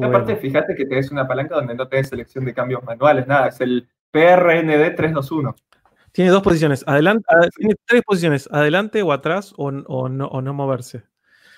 Aparte, 0.02 0.36
fíjate 0.36 0.74
que 0.74 0.84
tenés 0.84 1.10
una 1.10 1.26
palanca 1.26 1.54
donde 1.54 1.74
no 1.74 1.88
tenés 1.88 2.10
selección 2.10 2.44
de 2.44 2.52
cambios 2.52 2.84
manuales, 2.84 3.26
nada, 3.26 3.48
es 3.48 3.58
el 3.62 3.88
PRND 4.10 4.96
321. 4.96 5.56
Tiene 6.12 6.30
dos 6.30 6.42
posiciones, 6.42 6.84
adelante, 6.86 7.24
tiene 7.56 7.74
tres 7.86 8.02
posiciones, 8.02 8.50
adelante 8.52 9.00
o 9.00 9.12
atrás 9.12 9.54
o, 9.56 9.68
o, 9.68 10.08
no, 10.10 10.26
o 10.26 10.42
no, 10.42 10.52
moverse. 10.52 11.04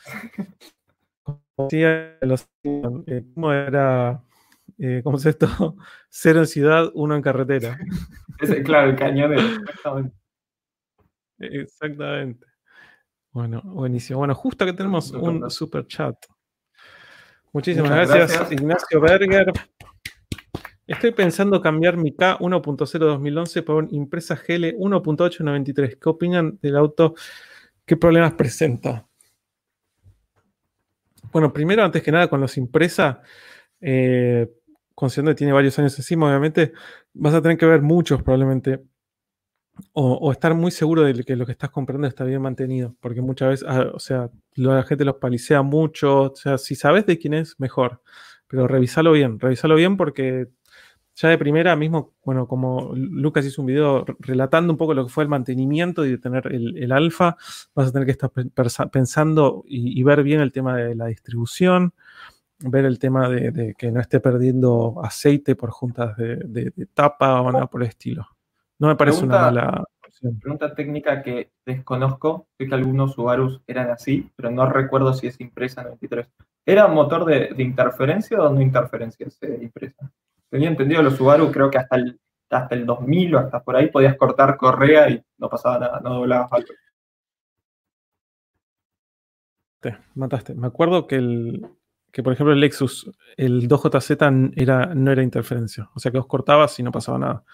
Eh, 1.71 2.17
¿Cómo 3.35 3.53
era? 3.53 4.25
Eh, 4.83 5.03
¿Cómo 5.05 5.19
es 5.19 5.27
esto? 5.27 5.47
Cero 6.09 6.41
en 6.41 6.47
ciudad, 6.47 6.91
uno 6.95 7.15
en 7.15 7.21
carretera. 7.21 7.79
claro, 8.65 8.91
el 8.91 8.97
cañón 8.97 9.35
exactamente. 9.35 10.17
Exactamente. 11.39 12.47
Bueno, 13.31 13.61
buenísimo. 13.63 14.21
Bueno, 14.21 14.35
justo 14.35 14.65
que 14.65 14.73
tenemos 14.73 15.11
un 15.11 15.51
super 15.51 15.87
chat. 15.87 16.17
Muchísimas 17.53 17.91
gracias, 17.91 18.53
Ignacio 18.53 19.01
Berger. 19.01 19.53
Estoy 20.87 21.13
pensando 21.13 21.61
cambiar 21.61 21.97
mi 21.97 22.15
K 22.15 22.39
1.0 22.39 22.99
2011 22.99 23.63
por 23.63 23.77
un 23.77 23.95
Impresa 23.95 24.35
GL 24.35 24.77
1.893. 24.79 25.99
¿Qué 26.01 26.09
opinan 26.09 26.59
del 26.63 26.77
auto? 26.77 27.15
¿Qué 27.85 27.97
problemas 27.97 28.33
presenta? 28.33 29.07
Bueno, 31.33 31.53
primero, 31.53 31.85
antes 31.85 32.03
que 32.03 32.11
nada, 32.11 32.29
con 32.29 32.41
los 32.41 32.57
Impresa, 32.57 33.23
eh, 33.81 34.49
considerando 35.01 35.33
que 35.33 35.39
tiene 35.39 35.53
varios 35.53 35.79
años 35.79 35.99
encima, 35.99 36.29
obviamente, 36.29 36.73
vas 37.15 37.35
a 37.35 37.43
tener 37.43 37.59
que 37.59 37.67
ver 37.67 37.83
muchos 37.83 38.23
probablemente 38.23 38.85
o, 39.93 40.31
estar 40.31 40.55
muy 40.55 40.71
seguro 40.71 41.03
de 41.03 41.25
que 41.25 41.37
lo 41.37 41.47
que 41.47 41.53
estás 41.53 41.71
comprando 41.71 42.07
está 42.07 42.25
bien 42.25 42.43
mantenido, 42.43 42.95
porque 43.01 43.23
muchas 43.23 43.49
veces, 43.49 43.67
ah, 43.69 43.91
o 43.95 43.99
sea, 43.99 44.31
la 44.55 44.83
gente 44.83 45.05
los 45.05 45.17
palicea 45.17 45.63
mucho, 45.63 46.33
o 46.33 46.37
sea, 46.37 46.59
si 46.59 46.75
sabes 46.75 47.07
de 47.07 47.19
quién 47.19 47.35
es, 47.35 47.59
mejor, 47.59 48.03
pero 48.47 48.69
revisalo 48.69 49.13
bien, 49.13 49.41
revisalo 49.41 49.75
bien 49.77 49.97
porque 49.97 50.49
ya 51.15 51.29
de 51.29 51.39
primera 51.39 51.77
mismo, 51.77 52.15
bueno, 52.25 52.47
como 52.47 52.93
Lucas 52.95 53.45
hizo 53.45 53.63
un 53.63 53.67
video 53.67 54.05
relatando 54.21 54.73
un 54.73 54.79
poco 54.79 54.95
lo 54.95 55.05
que 55.05 55.13
fue 55.13 55.25
el 55.25 55.29
mantenimiento 55.29 56.07
y 56.07 56.11
de 56.11 56.19
tener 56.19 56.47
el, 56.47 56.93
alfa, 56.93 57.37
vas 57.75 57.89
a 57.89 57.93
tener 57.93 58.07
que 58.07 58.13
estar 58.13 58.31
pensando 58.91 59.65
y, 59.67 60.03
ver 60.03 60.23
bien 60.23 60.41
el 60.41 60.53
tema 60.53 60.77
de 60.77 60.95
la 60.95 61.07
distribución, 61.07 61.95
ver 62.63 62.85
el 62.85 62.99
tema 62.99 63.29
de, 63.29 63.75
que 63.77 63.91
no 63.91 64.01
esté 64.01 64.21
perdiendo 64.21 65.01
aceite 65.03 65.57
por 65.57 65.71
juntas 65.71 66.17
de, 66.17 66.37
de 66.37 66.87
tapa 66.93 67.41
o 67.41 67.51
nada 67.51 67.67
por 67.67 67.83
el 67.83 67.89
estilo. 67.89 68.27
No 68.81 68.89
me 68.89 68.97
parece 68.97 69.25
una 69.25 69.41
mala 69.43 69.85
opción. 70.07 70.39
Pregunta 70.41 70.75
técnica 70.75 71.23
que 71.23 71.53
desconozco. 71.67 72.49
Sé 72.57 72.67
que 72.67 72.75
algunos 72.75 73.13
Subarus 73.13 73.61
eran 73.67 73.91
así, 73.91 74.31
pero 74.35 74.51
no 74.51 74.67
recuerdo 74.71 75.13
si 75.13 75.27
es 75.27 75.39
impresa 75.39 75.83
93. 75.83 76.27
¿Era 76.65 76.87
un 76.87 76.95
motor 76.95 77.27
de, 77.27 77.55
interferencia 77.63 78.41
o 78.41 78.51
no 78.51 78.61
interferencia 78.63 79.27
ese 79.27 79.59
impresa? 79.63 80.11
Tenía 80.49 80.69
entendido 80.69 81.03
los 81.03 81.17
Subaru, 81.17 81.53
creo 81.53 81.71
que 81.71 81.77
hasta 81.77 81.97
el, 81.97 82.19
hasta 82.49 82.75
el 82.75 82.87
2000 82.87 83.35
o 83.35 83.39
hasta 83.39 83.63
por 83.63 83.77
ahí 83.77 83.89
podías 83.89 84.17
cortar 84.17 84.57
correa 84.57 85.11
y 85.11 85.23
no 85.37 85.51
pasaba 85.51 85.79
nada, 85.79 86.01
no 86.01 86.15
doblabas 86.15 86.51
algo. 86.53 86.69
Te 89.81 89.97
mataste. 90.15 90.55
Me 90.55 90.67
acuerdo 90.67 91.07
que 91.07 91.17
el, 91.17 91.67
que, 92.13 92.23
por 92.23 92.33
ejemplo, 92.33 92.53
el 92.53 92.61
Lexus, 92.61 93.11
el 93.37 93.69
2JZ 93.69 94.53
era, 94.57 94.95
no 94.95 95.13
era 95.13 95.23
interferencia. 95.23 95.89
O 95.95 96.01
sea 96.01 96.11
que 96.11 96.19
vos 96.19 96.27
cortabas 96.27 96.79
y 96.79 96.83
no 96.83 96.93
pasaba 96.93 97.19
nada. 97.19 97.45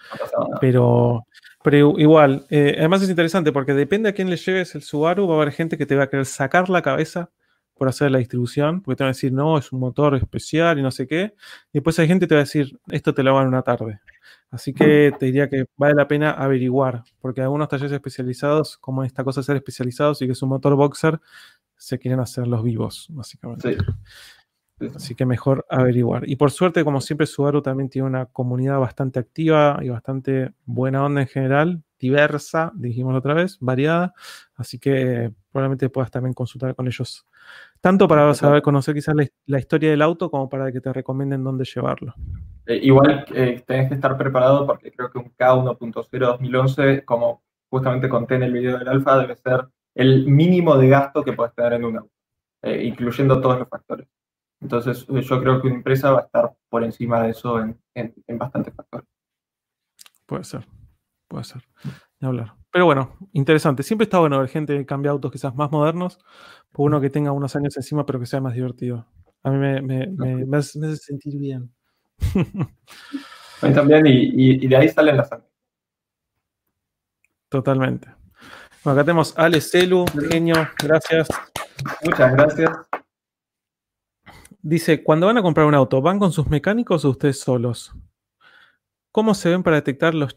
Pero, 0.59 1.25
pero 1.63 1.93
igual, 1.97 2.45
eh, 2.49 2.75
además 2.77 3.03
es 3.03 3.09
interesante 3.09 3.51
porque 3.51 3.73
depende 3.73 4.09
a 4.09 4.13
quién 4.13 4.29
le 4.29 4.37
lleves 4.37 4.75
el 4.75 4.83
Subaru, 4.83 5.27
va 5.27 5.35
a 5.35 5.41
haber 5.41 5.53
gente 5.53 5.77
que 5.77 5.85
te 5.85 5.95
va 5.95 6.03
a 6.03 6.09
querer 6.09 6.25
sacar 6.25 6.69
la 6.69 6.81
cabeza 6.81 7.29
por 7.75 7.87
hacer 7.87 8.09
la 8.11 8.17
distribución, 8.17 8.81
porque 8.81 8.97
te 8.97 9.03
van 9.03 9.09
a 9.09 9.13
decir, 9.13 9.31
no, 9.31 9.57
es 9.57 9.71
un 9.71 9.79
motor 9.79 10.15
especial 10.15 10.79
y 10.79 10.81
no 10.81 10.91
sé 10.91 11.07
qué. 11.07 11.35
Y 11.71 11.73
después 11.73 11.97
hay 11.99 12.07
gente 12.07 12.25
que 12.25 12.29
te 12.29 12.35
va 12.35 12.41
a 12.41 12.45
decir, 12.45 12.79
esto 12.89 13.13
te 13.13 13.23
lo 13.23 13.31
hago 13.31 13.41
en 13.41 13.47
una 13.47 13.61
tarde. 13.61 13.99
Así 14.49 14.73
que 14.73 15.13
te 15.19 15.27
diría 15.27 15.49
que 15.49 15.65
vale 15.75 15.93
la 15.93 16.07
pena 16.07 16.31
averiguar, 16.31 17.03
porque 17.19 17.41
algunos 17.41 17.67
talleres 17.67 17.91
especializados, 17.91 18.77
como 18.77 19.03
esta 19.03 19.23
cosa 19.23 19.41
de 19.41 19.45
ser 19.45 19.55
especializados 19.57 20.21
y 20.21 20.25
que 20.25 20.31
es 20.31 20.41
un 20.41 20.49
motor 20.49 20.75
boxer, 20.75 21.19
se 21.75 21.99
quieren 21.99 22.19
hacer 22.19 22.47
los 22.47 22.63
vivos, 22.63 23.07
básicamente. 23.09 23.77
Así 24.95 25.15
que 25.15 25.25
mejor 25.25 25.65
averiguar. 25.69 26.29
Y 26.29 26.35
por 26.35 26.51
suerte, 26.51 26.83
como 26.83 27.01
siempre, 27.01 27.25
Subaru 27.25 27.61
también 27.61 27.89
tiene 27.89 28.07
una 28.07 28.27
comunidad 28.27 28.79
bastante 28.79 29.19
activa 29.19 29.79
y 29.81 29.89
bastante 29.89 30.51
buena 30.65 31.03
onda 31.03 31.21
en 31.21 31.27
general, 31.27 31.83
diversa, 31.99 32.71
dijimos 32.75 33.15
otra 33.15 33.33
vez, 33.33 33.57
variada. 33.59 34.13
Así 34.55 34.77
que 34.77 35.31
probablemente 35.51 35.89
puedas 35.89 36.11
también 36.11 36.33
consultar 36.33 36.75
con 36.75 36.85
ellos, 36.87 37.25
tanto 37.81 38.07
para 38.07 38.31
saber 38.35 38.61
conocer 38.61 38.93
quizás 38.93 39.15
la, 39.45 39.59
historia 39.59 39.89
del 39.89 40.03
auto 40.03 40.29
como 40.29 40.47
para 40.47 40.71
que 40.71 40.79
te 40.79 40.93
recomienden 40.93 41.43
dónde 41.43 41.65
llevarlo. 41.65 42.13
Eh, 42.67 42.79
igual 42.83 43.25
eh, 43.33 43.63
tenés 43.65 43.89
que 43.89 43.95
estar 43.95 44.15
preparado 44.15 44.67
porque 44.67 44.91
creo 44.91 45.09
que 45.09 45.17
un 45.17 45.33
K1.0 45.35 46.19
2011, 46.19 47.03
como 47.03 47.41
justamente 47.69 48.09
conté 48.09 48.35
en 48.35 48.43
el 48.43 48.53
video 48.53 48.77
del 48.77 48.87
Alfa, 48.87 49.17
debe 49.17 49.35
ser 49.37 49.67
el 49.95 50.27
mínimo 50.27 50.77
de 50.77 50.89
gasto 50.89 51.23
que 51.23 51.33
puedes 51.33 51.55
tener 51.55 51.73
en 51.73 51.85
un 51.85 51.97
auto, 51.97 52.11
eh, 52.61 52.83
incluyendo 52.83 53.41
todos 53.41 53.57
los 53.57 53.67
factores. 53.67 54.07
Entonces, 54.59 55.05
eh, 55.09 55.21
yo 55.21 55.41
creo 55.41 55.61
que 55.61 55.67
una 55.67 55.77
empresa 55.77 56.11
va 56.11 56.19
a 56.19 56.23
estar 56.23 56.53
por 56.69 56.83
encima 56.83 57.21
de 57.21 57.31
eso 57.31 57.59
en, 57.59 57.79
bastantes 58.37 58.73
factores. 58.73 59.07
Puede 60.25 60.43
ser, 60.43 60.67
puede 61.27 61.43
ser. 61.43 61.63
hablar. 62.21 62.53
Pero 62.71 62.85
bueno, 62.85 63.15
interesante. 63.33 63.83
Siempre 63.83 64.05
está 64.05 64.19
bueno 64.19 64.39
ver 64.39 64.49
gente 64.49 64.77
que 64.77 64.85
cambia 64.85 65.11
autos 65.11 65.31
quizás 65.31 65.55
más 65.55 65.71
modernos, 65.71 66.19
por 66.71 66.87
uno 66.87 66.99
que 66.99 67.09
tenga 67.09 67.31
unos 67.31 67.55
años 67.55 67.77
encima, 67.77 68.05
pero 68.05 68.19
que 68.19 68.25
sea 68.25 68.41
más 68.41 68.53
divertido. 68.53 69.07
A 69.43 69.51
mí 69.51 69.57
me, 69.57 70.57
hace, 70.57 70.95
sentir 70.97 71.37
bien. 71.37 71.71
A 73.61 73.67
mí 73.67 73.73
también, 73.73 74.05
y, 74.05 74.67
de 74.67 74.75
ahí 74.75 74.89
salen 74.89 75.17
las. 75.17 75.29
Totalmente. 77.49 78.07
Bueno, 78.83 78.99
acá 78.99 79.05
tenemos 79.05 79.33
Ale 79.37 79.61
Celu, 79.61 80.05
genio, 80.29 80.55
gracias. 80.83 81.27
Muchas 82.03 82.33
gracias. 82.33 82.71
Dice, 84.69 85.01
cuando 85.01 85.27
van 85.27 85.37
a 85.37 85.41
comprar 85.41 85.65
un 85.65 85.75
auto, 85.75 86.01
¿van 86.01 86.19
con 86.19 86.33
sus 86.33 86.49
mecánicos 86.49 87.05
o 87.05 87.11
ustedes 87.11 87.39
solos? 87.39 87.93
¿Cómo 89.13 89.33
se 89.33 89.49
ven 89.49 89.63
para 89.63 89.77
detectar 89.77 90.13
los 90.13 90.35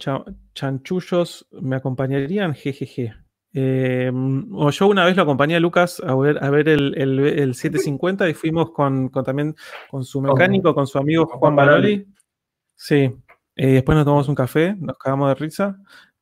chanchullos? 0.55 1.49
¿Me 1.51 1.75
acompañarían? 1.75 2.55
Jejeje. 2.55 3.13
Em, 3.53 4.47
o 4.55 4.71
yo 4.71 4.87
una 4.87 5.05
vez 5.05 5.17
lo 5.17 5.25
acompañé 5.25 5.57
a 5.57 5.61
Lucas 5.61 6.01
a 6.07 6.15
ver, 6.15 6.45
a 6.45 6.49
ver 6.49 6.69
el, 6.69 7.55
750 7.57 8.29
y 8.29 8.35
fuimos 8.35 8.71
con, 8.71 9.11
también 9.11 9.57
con 9.91 10.05
su 10.05 10.21
mecánico, 10.21 10.77
con 10.77 10.87
su 10.87 10.99
amigo 10.99 11.27
Juan 11.27 11.57
Baroli. 11.57 12.07
Sí. 12.77 13.11
Eh, 13.57 13.67
después 13.73 13.97
nos 13.97 14.05
tomamos 14.05 14.29
un 14.29 14.37
café, 14.37 14.77
nos 14.79 14.97
cagamos 14.97 15.27
de 15.31 15.35
risa. 15.35 15.77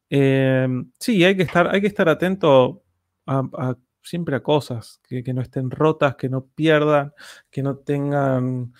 Em, 0.09 0.91
sí, 0.99 1.23
hay 1.25 1.37
que 1.37 1.43
estar, 1.43 1.69
hay 1.69 1.83
que 1.83 1.89
estar 1.89 2.09
atento 2.09 2.83
a 3.27 3.77
siempre 4.09 4.37
a 4.37 4.41
cosas, 4.41 5.01
que, 5.09 5.23
no 5.35 5.43
estén 5.43 5.71
rotas, 5.71 6.17
que 6.17 6.29
no 6.29 6.47
pierdan, 6.47 7.13
que 7.51 7.63
no 7.63 7.77
tengan 7.77 8.73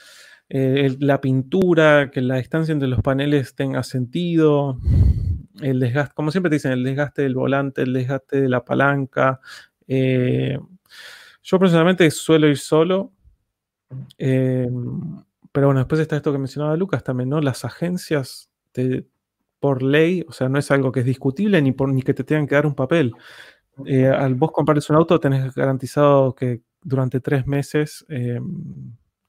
eh, 0.49 0.97
la 1.01 1.21
pintura, 1.21 2.11
que 2.11 2.21
la 2.21 2.37
distancia 2.37 2.73
entre 2.73 2.89
los 2.89 3.01
paneles 3.03 3.55
tenga 3.55 3.83
sentido, 3.83 4.79
el 5.61 5.81
desgaste, 5.81 6.15
como 6.15 6.31
siempre 6.31 6.51
te 6.51 6.57
dicen, 6.57 6.73
el 6.73 6.85
desgaste 6.85 7.23
del 7.23 7.35
volante, 7.35 7.83
el 7.83 7.93
desgaste 7.93 8.41
de 8.41 8.49
la 8.49 8.65
palanca. 8.65 9.41
Eh, 9.87 10.59
yo 11.43 11.59
personalmente 11.59 12.11
suelo 12.11 12.49
ir 12.49 12.59
solo, 12.59 13.13
eh, 14.17 14.69
pero 15.53 15.69
bueno, 15.69 15.81
después 15.81 16.01
está 16.01 16.17
esto 16.17 16.33
que 16.33 16.39
mencionaba 16.39 16.77
Lucas 16.77 17.03
también, 17.03 17.29
¿no? 17.29 17.41
Las 17.41 17.65
agencias 17.65 18.51
por 19.61 19.83
ley, 19.83 20.25
o 20.29 20.33
sea, 20.33 20.49
no 20.49 20.59
es 20.59 20.71
algo 20.71 20.93
que 20.93 21.01
es 21.01 21.07
discutible 21.07 21.61
ni, 21.63 21.73
por, 21.73 21.89
ni 21.89 22.03
que 22.03 22.15
te 22.15 22.25
tengan 22.25 22.47
que 22.47 22.55
dar 22.55 22.67
un 22.67 22.75
papel. 22.75 23.13
Eh, 23.87 24.07
al 24.07 24.35
vos 24.35 24.53
comprarles 24.53 24.89
un 24.91 24.97
auto 24.97 25.21
tenés 25.21 25.55
garantizado 25.55 26.35
que 26.35 26.63
durante 26.83 27.21
tres 27.21 27.47
meses 27.47 28.05
eh, 28.09 28.41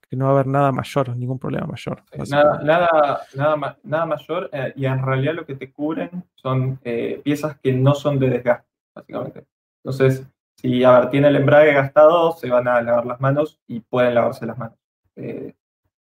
que 0.09 0.15
no 0.15 0.25
va 0.25 0.31
a 0.31 0.33
haber 0.33 0.47
nada 0.47 0.71
mayor, 0.71 1.15
ningún 1.15 1.37
problema 1.37 1.67
mayor. 1.67 2.03
Nada, 2.29 2.59
nada, 2.63 3.21
nada, 3.35 3.77
nada 3.83 4.05
mayor 4.05 4.49
eh, 4.51 4.73
y 4.75 4.85
en 4.85 5.05
realidad 5.05 5.33
lo 5.35 5.45
que 5.45 5.55
te 5.55 5.71
cubren 5.71 6.23
son 6.33 6.77
piezas 6.77 7.59
que 7.59 7.73
no 7.73 7.93
son 7.93 8.17
de 8.17 8.29
desgaste, 8.29 8.67
básicamente. 8.95 9.45
Entonces, 9.83 10.27
si 10.55 10.83
a 10.83 10.99
ver, 10.99 11.09
tiene 11.09 11.27
el 11.27 11.35
embrague 11.35 11.73
gastado, 11.73 12.31
se 12.31 12.49
van 12.49 12.67
a 12.67 12.81
lavar 12.81 13.05
las 13.05 13.21
manos 13.21 13.59
y 13.67 13.81
pueden 13.81 14.15
lavarse 14.15 14.45
las 14.45 14.57
manos. 14.57 14.77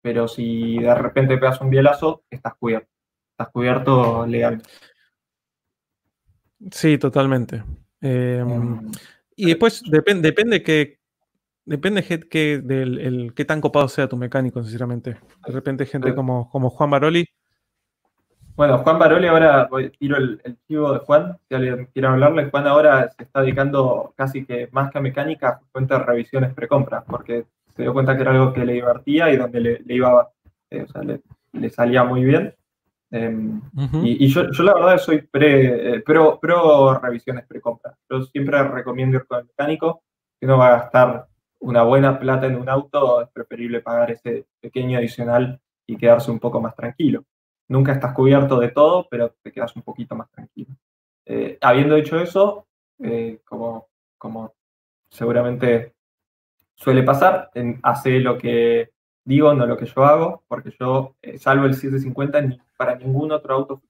pero 0.01 0.27
si 0.27 0.79
de 0.79 0.95
repente 0.95 1.39
pegas 1.39 1.61
un 1.61 1.71
bielazo, 1.71 2.25
estás 2.29 2.55
cubierto. 2.57 2.89
Estás 3.31 3.49
cubierto 3.51 4.27
legalmente. 4.27 4.69
Sí, 6.71 6.99
totalmente. 6.99 7.63
Em, 8.03 8.51
em, 8.51 8.91
y 9.37 9.47
después 9.47 9.83
depende, 9.89 10.29
depende 10.29 10.63
que 10.63 10.99
depende 11.65 12.03
que, 12.03 12.59
del 12.59 12.99
el, 12.99 13.35
qué 13.35 13.45
tan 13.45 13.61
copado 13.61 13.89
sea 13.89 14.09
tu 14.09 14.17
mecánico, 14.17 14.63
sinceramente. 14.63 15.17
De 15.47 15.53
repente 15.53 15.87
gente 15.87 16.15
como, 16.15 16.51
como 16.51 16.71
Juan 16.71 16.91
Baroli. 16.91 17.27
Bueno, 18.55 18.79
Juan 18.79 18.99
Baroli 18.99 19.29
ahora 19.29 19.67
voy, 19.71 19.91
tiro 19.91 20.19
el, 20.19 20.41
el 20.45 20.59
chivo 20.69 20.93
de 20.93 20.99
Juan, 20.99 21.39
si 21.49 21.55
alguien 21.55 21.89
quiere 21.93 22.09
hablarle. 22.09 22.51
Juan 22.51 22.67
ahora 22.67 23.11
se 23.17 23.23
está 23.23 23.41
dedicando 23.41 24.13
casi 24.17 24.45
que 24.45 24.69
más 24.73 24.91
que 24.91 24.99
a 24.99 25.01
mecánica, 25.01 25.61
cuenta 25.73 25.99
revisiones 26.01 26.53
precompra, 26.53 27.03
porque 27.05 27.47
se 27.75 27.83
dio 27.83 27.95
cuenta 27.95 28.15
que 28.15 28.23
era 28.23 28.33
algo 28.33 28.53
que 28.53 28.65
le 28.65 28.75
divertía 28.75 29.31
y 29.33 29.37
donde 29.37 29.61
le, 29.61 29.95
iba, 29.95 30.31
eh, 30.71 30.83
o 30.83 30.89
sea, 30.89 31.03
le, 31.03 31.71
salía 31.71 32.05
muy 32.05 32.25
bien. 32.25 32.55
Em, 33.15 33.61
y, 34.03 34.27
yo, 34.29 34.45
la 34.65 34.73
verdad 34.73 34.97
soy 34.97 35.21
pre, 35.21 35.97
eh, 35.97 36.01
pro, 36.01 36.41
pro 36.41 36.99
revisiones 36.99 37.47
pre-compra. 37.47 37.95
Yo 38.11 38.23
siempre 38.23 38.63
recomiendo 38.63 39.19
ir 39.19 39.27
con 39.27 39.41
el 39.41 39.45
mecánico, 39.45 40.03
que 40.41 40.47
no 40.47 40.57
va 40.57 40.69
a 40.69 40.79
gastar 40.79 41.29
una 41.61 41.83
buena 41.83 42.19
plata 42.19 42.47
en 42.47 42.57
un 42.57 42.71
auto, 42.71 43.21
es 43.21 43.29
preferible 43.29 43.83
pagar 43.83 44.11
ese 44.11 44.47
pequeño 44.61 44.99
adicional 44.99 45.61
y 45.87 45.97
quedarse 45.97 46.31
un 46.31 46.41
poco 46.41 46.61
más 46.61 46.75
tranquilo. 46.75 47.25
Nunca 47.69 47.93
estás 47.93 48.15
cubierto 48.15 48.59
de 48.59 48.71
todo, 48.71 49.07
pero 49.11 49.35
te 49.43 49.53
quedas 49.53 49.77
un 49.77 49.83
poquito 49.83 50.17
más 50.17 50.31
tranquilo. 50.31 50.75
Eh, 51.27 51.59
habiendo 51.61 51.97
hecho 51.97 52.19
eso, 52.19 52.67
eh, 52.99 53.41
como, 53.45 53.89
como 54.17 54.55
seguramente 55.11 55.95
suele 56.75 57.03
pasar, 57.03 57.51
en, 57.55 57.79
hace 57.83 58.21
lo 58.21 58.39
que 58.39 58.91
digo, 59.25 59.55
no 59.55 59.67
lo 59.67 59.77
que 59.77 59.87
yo 59.87 60.05
hago, 60.05 60.43
porque 60.49 60.75
yo, 60.79 61.17
salvo 61.39 61.67
el 61.67 61.75
750, 61.75 62.41
ni 62.43 62.61
para 62.77 62.97
ningún 62.97 63.33
otro 63.33 63.55
auto 63.55 63.83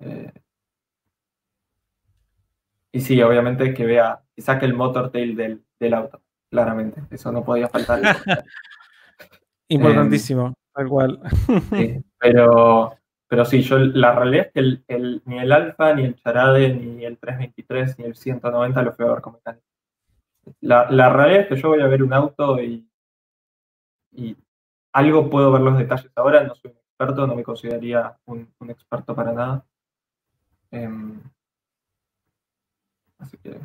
eh, 0.00 0.32
y 2.92 3.00
sí, 3.00 3.20
obviamente 3.22 3.74
que 3.74 3.84
vea, 3.84 4.22
que 4.34 4.42
saque 4.42 4.66
el 4.66 4.74
motor 4.74 5.10
tail 5.10 5.36
del, 5.36 5.62
del 5.78 5.94
auto, 5.94 6.22
claramente. 6.50 7.02
Eso 7.10 7.30
no 7.32 7.44
podía 7.44 7.68
faltar. 7.68 8.00
Importantísimo, 9.68 10.54
tal 10.72 10.88
cual. 10.88 11.20
pero, 12.18 12.96
pero 13.28 13.44
sí, 13.44 13.62
yo 13.62 13.78
la 13.78 14.14
realidad 14.14 14.46
es 14.46 14.52
que 14.52 14.60
el, 14.94 15.22
ni 15.24 15.38
el 15.38 15.52
Alfa, 15.52 15.94
ni 15.94 16.04
el 16.04 16.16
Charade, 16.16 16.74
ni 16.74 17.04
el 17.04 17.18
323, 17.18 17.98
ni 17.98 18.04
el 18.06 18.16
190 18.16 18.82
lo 18.82 18.92
fui 18.92 19.04
a 19.04 19.10
ver 19.10 19.20
con 19.20 19.34
mecánico. 19.34 19.66
La, 20.60 21.08
realidad 21.10 21.42
es 21.42 21.48
que 21.48 21.56
yo 21.56 21.68
voy 21.68 21.80
a 21.80 21.86
ver 21.86 22.02
un 22.02 22.12
auto 22.12 22.60
y, 22.62 22.86
algo 24.92 25.28
puedo 25.28 25.52
ver 25.52 25.60
los 25.60 25.76
detalles 25.76 26.10
ahora, 26.14 26.44
no 26.44 26.54
soy 26.54 26.70
un 26.70 26.78
experto, 26.78 27.26
no 27.26 27.34
me 27.34 27.42
consideraría 27.42 28.16
un, 28.24 28.48
experto 28.68 29.14
para 29.14 29.32
nada. 29.32 29.66
Em, 30.70 31.20
así 33.18 33.36
que... 33.38 33.60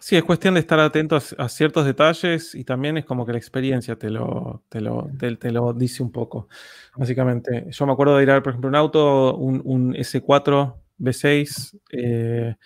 Sí, 0.00 0.16
es 0.16 0.24
cuestión 0.24 0.54
de 0.54 0.60
estar 0.60 0.78
atento 0.78 1.16
a, 1.16 1.48
ciertos 1.48 1.84
detalles 1.84 2.54
y 2.54 2.64
también 2.64 2.98
es 2.98 3.04
como 3.04 3.26
que 3.26 3.32
la 3.32 3.38
experiencia 3.38 3.96
te 3.96 4.10
lo, 4.10 4.62
te 4.68 4.80
lo, 4.80 5.10
te, 5.18 5.52
lo 5.52 5.72
dice 5.72 6.02
un 6.02 6.12
poco, 6.12 6.48
básicamente. 6.96 7.66
Yo 7.70 7.86
me 7.86 7.92
acuerdo 7.92 8.16
de 8.16 8.22
ir 8.22 8.30
a 8.30 8.34
ver, 8.34 8.42
por 8.42 8.50
ejemplo, 8.52 8.68
un 8.68 8.76
auto, 8.76 9.36
un, 9.36 9.94
S4 9.94 10.74
V6, 10.98 11.78
eh, 11.90 12.56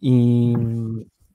y 0.00 0.54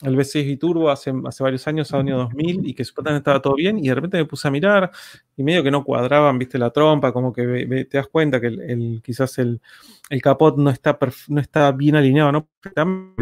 el 0.04 0.16
V6 0.16 0.46
Biturbo 0.46 0.90
hace, 0.90 1.14
hace 1.26 1.44
varios 1.44 1.68
años, 1.68 1.94
año 1.94 2.18
2000, 2.18 2.68
y 2.68 2.74
que 2.74 2.84
supuestamente 2.84 3.20
estaba 3.20 3.42
todo 3.42 3.56
bien, 3.56 3.80
y 3.80 3.88
de 3.88 3.96
repente 3.96 4.18
me 4.18 4.26
puse 4.26 4.48
a 4.48 4.52
mirar, 4.52 4.92
y 5.36 5.44
medio 5.44 5.64
que 5.64 5.72
no 5.72 5.84
cuadraban, 5.84 6.38
viste, 6.38 6.58
la 6.58 6.72
trompa, 6.72 7.12
como 7.12 7.34
que 7.34 7.86
te 7.90 7.98
das 7.98 8.08
cuenta 8.08 8.40
que 8.40 8.48
el, 8.48 9.02
quizás 9.04 9.38
el, 9.40 9.62
el, 10.10 10.22
capot 10.22 10.58
no 10.58 10.70
está, 10.70 10.98
no 11.30 11.42
está 11.42 11.72
bien 11.72 11.96
alineado, 11.96 12.32
¿no? 12.32 12.48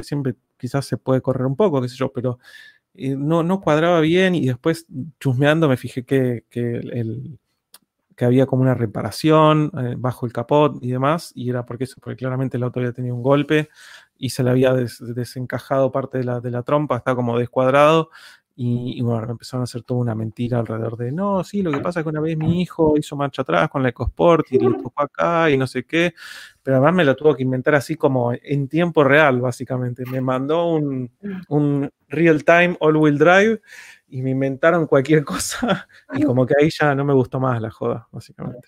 Siempre 0.01 0.35
quizás 0.57 0.85
se 0.85 0.97
puede 0.97 1.21
correr 1.21 1.45
un 1.45 1.55
poco, 1.55 1.81
qué 1.81 1.89
sé 1.89 1.95
yo, 1.95 2.11
pero 2.11 2.39
no, 2.93 3.43
no 3.43 3.61
cuadraba 3.61 3.99
bien 4.01 4.35
y 4.35 4.47
después 4.47 4.85
chusmeando 5.19 5.69
me 5.69 5.77
fijé 5.77 6.03
que, 6.03 6.43
el, 6.51 7.39
que 8.15 8.25
había 8.25 8.45
como 8.45 8.61
una 8.61 8.75
reparación 8.75 9.71
eh, 9.77 9.95
bajo 9.97 10.25
el 10.25 10.33
capot 10.33 10.77
y 10.81 10.91
demás, 10.91 11.31
y 11.33 11.49
era 11.49 11.65
porque 11.65 11.85
eso, 11.85 11.95
porque 12.01 12.17
claramente 12.17 12.57
el 12.57 12.63
auto 12.63 12.79
había 12.79 12.93
tenido 12.93 13.15
un 13.15 13.23
golpe 13.23 13.69
y 14.21 14.29
se 14.29 14.43
le 14.43 14.51
había 14.51 14.73
desencajado 14.73 15.91
parte 15.91 16.19
de 16.19 16.23
la, 16.23 16.39
de 16.39 16.51
la 16.51 16.61
trompa, 16.61 16.97
está 16.97 17.15
como 17.15 17.39
descuadrado, 17.39 18.11
y, 18.55 19.01
bueno, 19.01 19.31
empezaron 19.31 19.61
a 19.61 19.63
hacer 19.63 19.81
toda 19.81 20.01
una 20.01 20.13
mentira 20.13 20.59
alrededor 20.59 20.95
de, 20.95 21.11
no, 21.11 21.43
sí, 21.43 21.63
lo 21.63 21.71
que 21.71 21.79
pasa 21.79 22.01
es 22.01 22.03
que 22.03 22.09
una 22.09 22.21
vez 22.21 22.37
mi 22.37 22.61
hijo 22.61 22.95
hizo 22.95 23.15
marcha 23.15 23.41
atrás 23.41 23.69
con 23.69 23.81
la 23.81 23.89
EcoSport 23.89 24.51
y 24.51 24.59
le 24.59 24.71
tocó 24.73 25.01
acá 25.01 25.49
y 25.49 25.57
no 25.57 25.65
sé 25.65 25.83
qué, 25.83 26.13
pero 26.61 26.77
además 26.77 26.93
me 26.93 27.03
lo 27.03 27.15
tuvo 27.15 27.33
que 27.33 27.41
inventar 27.41 27.73
así 27.73 27.95
como 27.95 28.33
en 28.33 28.67
tiempo 28.67 29.03
real, 29.03 29.41
básicamente. 29.41 30.03
Me 30.05 30.21
mandó 30.21 30.67
un, 30.67 31.09
un 31.47 31.89
real-time 32.07 32.77
all-wheel 32.79 33.17
drive 33.17 33.61
y 34.09 34.21
me 34.21 34.29
inventaron 34.29 34.85
cualquier 34.85 35.25
cosa 35.25 35.87
y 36.13 36.21
como 36.21 36.45
que 36.45 36.53
ahí 36.61 36.69
ya 36.69 36.93
no 36.93 37.03
me 37.03 37.13
gustó 37.13 37.39
más 37.39 37.59
la 37.59 37.71
joda, 37.71 38.07
básicamente. 38.11 38.67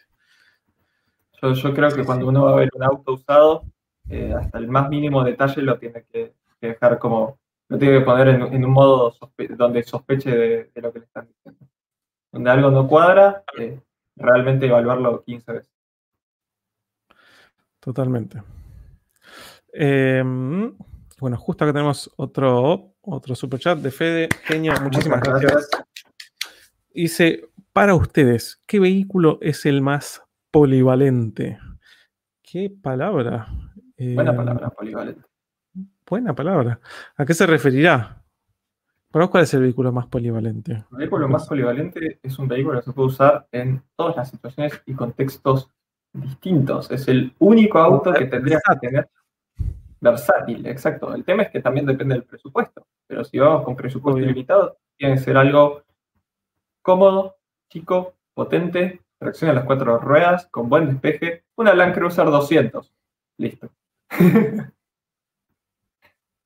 Yo, 1.40 1.54
yo 1.54 1.74
creo 1.74 1.92
que 1.92 2.04
cuando 2.04 2.30
uno 2.30 2.46
va 2.46 2.54
a 2.54 2.56
ver 2.56 2.72
un 2.74 2.84
auto 2.84 3.14
usado, 3.14 3.66
eh, 4.10 4.34
hasta 4.38 4.58
el 4.58 4.68
más 4.68 4.90
mínimo 4.90 5.24
detalle 5.24 5.62
lo 5.62 5.78
tiene 5.78 6.04
que 6.12 6.34
dejar 6.62 7.00
como 7.00 7.40
lo 7.70 7.80
tiene 7.80 8.00
que 8.00 8.06
poner 8.06 8.28
en, 8.28 8.66
un 8.66 8.72
modo 8.72 9.16
donde 9.58 9.84
sospeche 9.84 10.30
de, 10.30 10.72
lo 10.76 10.94
que 10.94 11.00
le 11.00 11.06
están 11.06 11.28
diciendo. 11.28 11.66
Donde 12.32 12.52
algo 12.52 12.70
no 12.70 12.88
cuadra, 12.88 13.44
eh, 13.58 13.80
realmente 14.16 14.68
evaluarlo 14.68 15.24
15 15.24 15.52
veces. 15.54 15.72
Totalmente. 17.80 18.44
Em, 19.72 20.76
bueno, 21.20 21.38
justo 21.38 21.64
acá 21.64 21.74
tenemos 21.74 22.12
otro, 22.16 22.94
otro 23.02 23.36
super 23.36 23.60
chat 23.60 23.80
de 23.80 23.92
Fede. 23.92 24.30
Genio, 24.44 24.74
muchísimas 24.82 25.22
gracias. 25.22 25.70
Dice, 26.94 27.50
para 27.72 27.96
ustedes, 27.96 28.62
¿qué 28.68 28.80
vehículo 28.80 29.40
es 29.42 29.66
el 29.66 29.82
más 29.82 30.22
polivalente? 30.52 31.58
¿Qué 32.44 32.70
palabra? 32.70 33.48
Buena 34.16 34.32
em, 34.32 34.38
palabra, 34.38 34.70
polivalente. 34.70 35.22
Buena 36.06 36.36
palabra. 36.36 36.80
¿A 37.16 37.26
qué 37.26 37.34
se 37.34 37.46
referirá? 37.46 38.24
¿Para 39.12 39.28
cuál 39.28 39.44
es 39.44 39.54
el 39.54 39.62
vehículo 39.62 39.92
más 39.92 40.08
polivalente? 40.08 40.84
El 40.92 40.98
vehículo 40.98 41.28
más 41.30 41.48
polivalente 41.48 42.20
es 42.22 42.40
un 42.40 42.48
vehículo 42.48 42.80
que 42.80 42.86
se 42.86 42.94
puede 42.94 43.10
usar 43.10 43.48
en 43.52 43.84
todas 43.96 44.16
las 44.16 44.30
situaciones 44.30 44.82
y 44.86 44.94
contextos 44.94 45.70
distintos. 46.12 46.90
Es 46.92 47.08
el 47.08 47.34
único 47.40 47.80
auto 47.80 48.12
que 48.12 48.26
tendría 48.26 48.60
que 48.68 48.88
tener 48.88 49.10
versátil, 50.02 50.66
exacto. 50.66 51.14
El 51.14 51.24
tema 51.24 51.44
es 51.44 51.52
que 51.52 51.62
también 51.62 51.86
depende 51.86 52.16
del 52.16 52.24
presupuesto. 52.24 52.88
Pero 53.08 53.24
si 53.24 53.40
vamos 53.40 53.64
con 53.64 53.76
presupuesto 53.76 54.20
ilimitado, 54.20 54.78
tiene 54.98 55.16
que 55.16 55.22
ser 55.22 55.38
algo 55.38 55.84
cómodo, 56.82 57.38
chico, 57.70 58.16
potente, 58.34 59.02
tracción 59.18 59.52
a 59.52 59.54
las 59.54 59.66
cuatro 59.66 59.98
ruedas, 60.00 60.48
con 60.48 60.70
buen 60.70 60.88
despeje, 60.88 61.44
una 61.56 61.74
Land 61.74 61.94
Cruiser 61.94 62.26
200. 62.26 62.94
Listo. 63.38 63.70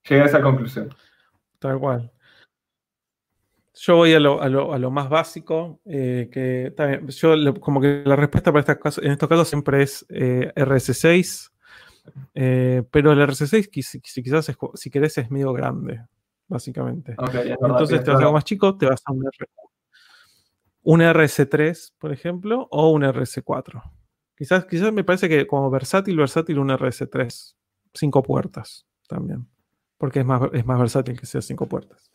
Llegué 0.09 0.21
a 0.21 0.25
esa 0.25 0.41
conclusión. 0.41 0.89
Tal 1.59 1.79
cual. 1.79 2.11
Yo 3.79 3.97
voy 3.97 4.13
a 4.13 4.19
lo, 4.19 4.91
más 4.91 5.07
básico, 5.07 5.79
eh, 5.85 6.29
que 6.31 6.73
yo 7.09 7.53
como 7.59 7.79
que 7.79 8.01
la 8.05 8.15
respuesta 8.15 8.51
para 8.51 8.61
estas 8.61 8.77
casos, 8.77 9.03
en 9.03 9.11
estos 9.11 9.29
casos 9.29 9.47
siempre 9.47 9.83
es 9.83 10.03
eh, 10.09 10.51
RS6, 10.55 11.51
eh, 12.33 12.83
pero 12.89 13.11
el 13.11 13.19
RS6 13.19 13.69
si, 13.83 14.01
quizás 14.01 14.51
si 14.73 14.89
querés 14.89 15.19
es 15.19 15.29
medio 15.29 15.53
grande, 15.53 16.01
básicamente. 16.47 17.15
Entonces 17.19 18.03
te 18.03 18.09
vas 18.09 18.19
a 18.19 18.23
algo 18.23 18.33
más 18.33 18.45
chico, 18.45 18.75
te 18.77 18.87
vas 18.87 19.03
a 19.05 19.11
un, 19.11 19.29
un 20.81 21.01
RS3, 21.01 21.93
por 21.99 22.11
ejemplo, 22.11 22.67
o 22.71 22.89
un 22.89 23.03
RS4. 23.03 23.83
Quizás, 24.35 24.65
quizás 24.65 24.91
me 24.91 25.03
parece 25.03 25.29
que 25.29 25.45
como 25.45 25.69
versátil, 25.69 26.17
versátil 26.17 26.57
un 26.57 26.69
RS3, 26.69 27.56
cinco 27.93 28.23
puertas 28.23 28.85
también 29.07 29.47
porque 29.97 30.19
es 30.19 30.25
más, 30.25 30.41
es 30.53 30.65
más 30.65 30.79
versátil 30.79 31.19
que 31.19 31.25
sea 31.25 31.41
cinco 31.41 31.67
puertas. 31.67 32.11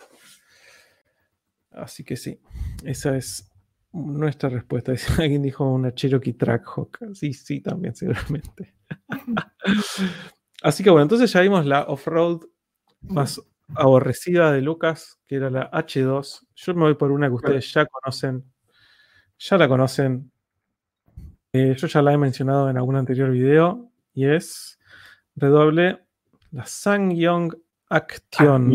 Así 1.70 2.04
que 2.04 2.16
sí, 2.16 2.40
esa 2.84 3.16
es 3.16 3.50
nuestra 3.92 4.48
respuesta. 4.48 4.92
Alguien 5.18 5.42
dijo 5.42 5.68
una 5.68 5.94
Cherokee 5.94 6.34
Trackhawk. 6.34 6.98
Sí, 7.14 7.32
sí, 7.32 7.60
también, 7.60 7.94
seguramente. 7.94 8.74
Así 10.62 10.84
que 10.84 10.90
bueno, 10.90 11.02
entonces 11.02 11.32
ya 11.32 11.40
vimos 11.40 11.66
la 11.66 11.82
off-road 11.82 12.42
más 13.00 13.40
aborrecida 13.74 14.52
de 14.52 14.60
Lucas, 14.60 15.18
que 15.26 15.36
era 15.36 15.50
la 15.50 15.70
H2. 15.72 16.46
Yo 16.54 16.74
me 16.74 16.82
voy 16.82 16.94
por 16.94 17.10
una 17.10 17.26
que 17.28 17.34
ustedes 17.34 17.72
ya 17.72 17.86
conocen. 17.86 18.44
Ya 19.38 19.58
la 19.58 19.66
conocen. 19.66 20.30
Eh, 21.52 21.74
yo 21.76 21.86
ya 21.88 22.00
la 22.00 22.12
he 22.12 22.18
mencionado 22.18 22.70
en 22.70 22.76
algún 22.76 22.94
anterior 22.94 23.30
video. 23.30 23.90
Y 24.14 24.26
es 24.26 24.78
redoble 25.36 26.00
la 26.50 26.66
Sangyong 26.66 27.54
Action. 27.88 28.72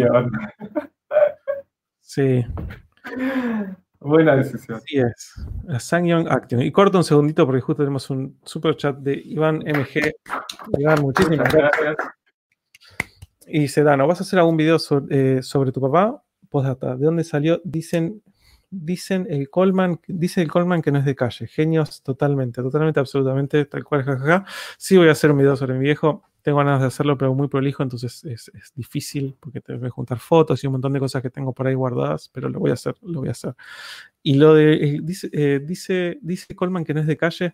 Sí. 2.00 2.46
Buena 4.00 4.36
decisión. 4.36 4.82
Sí 4.86 5.00
es. 5.00 5.34
La 5.66 5.80
Sangyong 5.80 6.28
Action. 6.30 6.62
Y 6.62 6.72
corto 6.72 6.98
un 6.98 7.04
segundito 7.04 7.46
porque 7.46 7.62
justo 7.62 7.84
tenemos 7.84 8.10
un 8.10 8.40
super 8.44 8.76
chat 8.78 8.98
de 8.98 9.14
Iván 9.14 9.58
MG. 9.58 10.14
Iván, 10.78 11.02
muchísimas 11.02 11.54
gracias. 11.54 11.98
Y 13.48 13.68
se 13.68 13.84
da, 13.84 13.98
¿no 13.98 14.08
vas 14.08 14.20
a 14.20 14.24
hacer 14.24 14.40
algún 14.40 14.58
video 14.58 14.78
eh, 15.10 15.40
sobre, 15.42 15.72
tu 15.72 15.82
papá? 15.82 16.24
Postdata. 16.50 16.96
¿De 16.96 17.06
dónde 17.06 17.24
salió? 17.24 17.62
Dicen, 17.64 18.22
dicen 18.70 19.26
el 19.30 19.50
Coleman, 19.50 20.00
dice 20.08 20.42
el 20.42 20.50
Coleman 20.50 20.82
que 20.82 20.92
no 20.92 21.00
es 21.00 21.06
de 21.06 21.16
calle. 21.16 21.48
Genios 21.48 22.04
totalmente, 22.04 22.62
totalmente, 22.62 23.00
absolutamente, 23.00 23.66
tal 23.66 23.84
cual, 23.84 24.04
jajaja. 24.04 24.46
Sí 24.78 24.98
voy 24.98 25.10
a 25.10 25.12
hacer 25.12 25.32
un 25.32 25.38
video 25.38 25.56
sobre 25.56 25.74
mi 25.74 25.80
viejo 25.80 26.24
tengo 26.48 26.60
ganas 26.60 26.80
de 26.80 26.88
hacerlo, 26.88 27.18
pero 27.18 27.34
muy 27.34 27.50
prolijo, 27.50 27.84
entonces 27.84 28.24
es, 28.24 28.50
difícil 28.74 29.36
porque 29.38 29.60
tengo 29.60 29.82
que 29.82 29.90
juntar 29.90 30.18
fotos 30.18 30.64
y 30.64 30.68
un 30.68 30.72
montón 30.72 30.94
de 30.94 31.00
cosas 31.02 31.22
que 31.22 31.30
tengo 31.30 31.52
por 31.52 31.68
ahí 31.68 31.74
guardadas, 31.74 32.30
pero 32.34 32.48
lo 32.48 32.58
voy 32.58 32.72
a 32.72 32.76
hacer, 32.76 32.96
lo 33.02 33.20
voy 33.20 33.28
a 33.28 33.32
hacer. 33.32 33.54
Y 34.24 34.36
lo 34.36 34.54
de, 34.54 34.76
eh, 34.76 35.00
dice, 35.04 35.30
eh, 35.34 35.60
dice, 35.62 36.20
dice 36.22 36.56
Coleman 36.56 36.86
que 36.86 36.94
no 36.94 37.02
es 37.02 37.08
de 37.08 37.18
calle, 37.18 37.54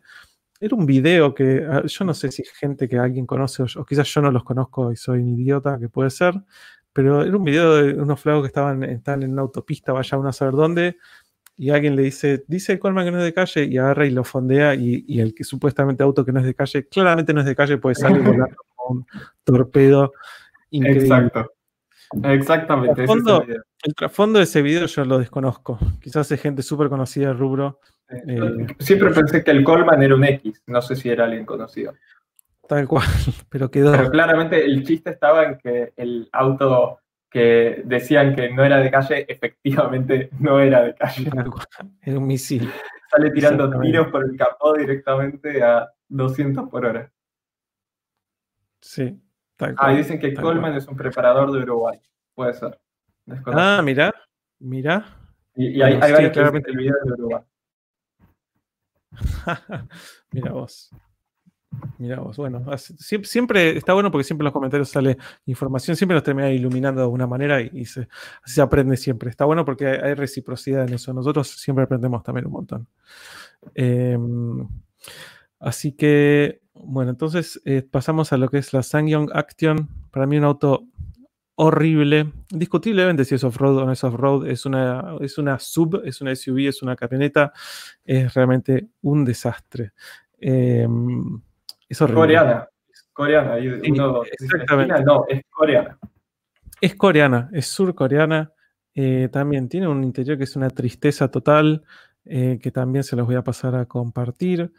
era 0.59 0.75
un 0.75 0.85
video 0.85 1.33
que 1.33 1.65
ah, 1.67 1.81
yo 1.87 2.05
no 2.05 2.13
sé 2.13 2.31
si 2.31 2.43
gente 2.43 2.87
que 2.87 2.99
alguien 2.99 3.25
conoce 3.25 3.63
o, 3.63 3.83
quizás 3.83 4.13
yo 4.13 4.21
no 4.21 4.29
los 4.29 4.43
conozco 4.43 4.91
y 4.91 4.95
soy 4.95 5.21
un 5.21 5.29
idiota, 5.29 5.79
que 5.79 5.89
puede 5.89 6.11
ser, 6.11 6.35
pero 6.93 7.23
era 7.23 7.35
un 7.35 7.43
video 7.43 7.73
de 7.73 7.95
unos 7.95 8.19
flagos 8.19 8.43
que 8.43 8.47
estaban, 8.49 8.83
están 8.83 9.23
en 9.23 9.31
una 9.31 9.41
autopista, 9.41 9.91
vaya 9.91 10.19
uno 10.19 10.29
a 10.29 10.33
saber 10.33 10.53
dónde, 10.53 10.97
y 11.57 11.71
alguien 11.71 11.95
le 11.95 12.03
dice, 12.03 12.43
dice 12.47 12.77
Colman 12.77 13.05
que 13.05 13.11
no 13.11 13.17
es 13.17 13.23
de 13.23 13.33
calle, 13.33 13.65
y 13.65 13.75
agarra 13.79 14.05
y 14.05 14.11
lo 14.11 14.23
fondea, 14.23 14.75
y, 14.75 15.19
el 15.19 15.33
que 15.33 15.43
supuestamente 15.43 16.03
auto 16.03 16.23
que 16.23 16.31
no 16.31 16.41
es 16.41 16.45
de 16.45 16.53
calle, 16.53 16.87
claramente 16.87 17.33
no 17.33 17.39
es 17.39 17.47
de 17.47 17.55
calle, 17.55 17.79
puede 17.79 17.95
salir 17.95 18.21
volando 18.23 18.55
un 18.89 19.05
torpedo 19.43 20.13
increíble. 20.69 21.03
Exacto. 21.03 21.51
Exactamente. 22.23 23.01
El 23.01 23.95
trasfondo, 23.95 24.39
de 24.39 24.43
ese 24.43 24.61
video 24.61 24.85
yo 24.85 25.05
lo 25.05 25.19
desconozco. 25.19 25.79
Quizás 26.01 26.31
es 26.31 26.41
gente 26.41 26.61
súper 26.61 26.89
conocida 26.89 27.29
del 27.29 27.37
rubro. 27.37 27.79
Eh, 28.09 28.67
siempre 28.79 29.09
pensé 29.11 29.43
que 29.43 29.51
el 29.51 29.63
Colman 29.63 30.01
era 30.03 30.15
un 30.15 30.23
X, 30.23 30.61
no 30.67 30.81
sé 30.81 30.95
si 30.95 31.09
era 31.09 31.25
alguien 31.25 31.45
conocido. 31.45 31.93
Tal 32.67 32.87
cual, 32.87 33.05
pero 33.49 33.69
quedó. 33.69 33.91
Pero 33.91 34.09
claramente 34.11 34.63
el 34.63 34.85
chiste 34.85 35.09
estaba 35.09 35.43
en 35.43 35.57
que 35.57 35.93
el 35.97 36.29
auto 36.31 36.99
que 37.29 37.81
decían 37.85 38.35
que 38.35 38.49
no 38.51 38.63
era 38.63 38.77
de 38.77 38.91
calle, 38.91 39.25
efectivamente 39.27 40.29
no 40.39 40.59
era 40.59 40.83
de 40.83 40.95
calle. 40.95 41.29
Era 42.01 42.17
un 42.17 42.27
misil. 42.27 42.69
Sale 43.09 43.31
tirando 43.31 43.69
tiros 43.79 44.07
por 44.07 44.23
el 44.23 44.37
capó 44.37 44.73
directamente 44.73 45.61
a 45.61 45.89
200 46.09 46.69
por 46.69 46.85
hora. 46.85 47.11
Sí. 48.83 49.17
ah, 49.77 49.93
dicen 49.93 50.19
que 50.19 50.33
Coleman 50.33 50.75
es 50.75 50.87
un 50.87 50.97
preparador 50.97 51.51
de 51.53 51.59
Uruguay. 51.59 51.97
Puede 52.35 52.53
ser. 52.53 52.77
Ah, 53.45 53.81
mira, 53.81 54.13
mira. 54.59 55.05
Y, 55.55 55.81
hay, 55.81 55.93
hay 55.93 56.31
claramente 56.31 56.69
el 56.69 56.77
video 56.77 56.95
de 57.05 57.13
Uruguay. 57.13 57.43
mira 60.31 60.51
vos. 60.51 60.91
Mira 61.97 62.19
vos, 62.19 62.37
bueno, 62.37 62.65
siempre, 62.77 63.77
está 63.77 63.93
bueno 63.93 64.11
porque 64.11 64.25
siempre 64.25 64.43
en 64.43 64.45
los 64.45 64.53
comentarios 64.53 64.89
sale 64.89 65.17
información, 65.45 65.95
siempre 65.95 66.13
nos 66.13 66.23
termina 66.23 66.51
iluminando 66.51 66.99
de 67.01 67.05
alguna 67.05 67.25
manera 67.25 67.61
y, 67.61 67.85
se, 67.85 68.07
se 68.45 68.61
aprende 68.61 68.97
siempre. 68.97 69.29
Está 69.29 69.45
bueno 69.45 69.65
porque 69.65 69.87
hay, 69.87 70.13
reciprocidad 70.13 70.87
en 70.87 70.95
eso. 70.95 71.13
Nosotros 71.13 71.47
siempre 71.47 71.85
aprendemos 71.85 72.21
también 72.21 72.45
un 72.45 72.51
montón. 72.51 72.87
Em, 73.73 74.67
así 75.59 75.93
que, 75.93 76.61
bueno, 76.73 77.11
entonces 77.11 77.61
eh, 77.65 77.81
pasamos 77.89 78.33
a 78.33 78.37
lo 78.37 78.49
que 78.49 78.57
es 78.57 78.73
la 78.73 78.83
Sangyong 78.83 79.29
Action. 79.33 79.89
Para 80.11 80.25
mí 80.25 80.37
un 80.37 80.45
auto 80.45 80.85
horrible, 81.55 82.31
discutiblemente 82.49 83.25
si 83.25 83.35
es 83.35 83.43
off-road 83.43 83.77
o 83.77 83.85
no 83.85 83.91
es 83.91 84.03
off-road, 84.03 84.47
es 84.47 84.65
una, 84.65 85.15
es 85.21 85.37
una 85.37 85.59
sub, 85.59 86.01
es 86.03 86.19
una 86.21 86.35
SUV, 86.35 86.67
es 86.69 86.81
una 86.81 86.95
camioneta, 86.95 87.53
es 88.03 88.33
realmente 88.33 88.87
un 89.01 89.23
desastre. 89.23 89.93
Eh, 90.39 90.87
es 91.87 91.99
Coreana. 91.99 92.67
Coreana. 93.13 93.57
exactamente. 93.57 95.03
no, 95.03 95.25
es 95.27 95.41
coreana. 95.49 95.97
Es 96.81 96.95
coreana, 96.95 97.49
es 97.53 97.67
surcoreana. 97.67 98.51
Eh, 98.95 99.29
también 99.31 99.69
tiene 99.69 99.87
un 99.87 100.03
interior 100.03 100.37
que 100.37 100.43
es 100.43 100.55
una 100.55 100.69
tristeza 100.69 101.29
total, 101.29 101.83
eh, 102.25 102.59
que 102.61 102.71
también 102.71 103.03
se 103.03 103.15
los 103.15 103.25
voy 103.25 103.35
a 103.35 103.43
pasar 103.43 103.75
a 103.75 103.85
compartir. 103.85 104.71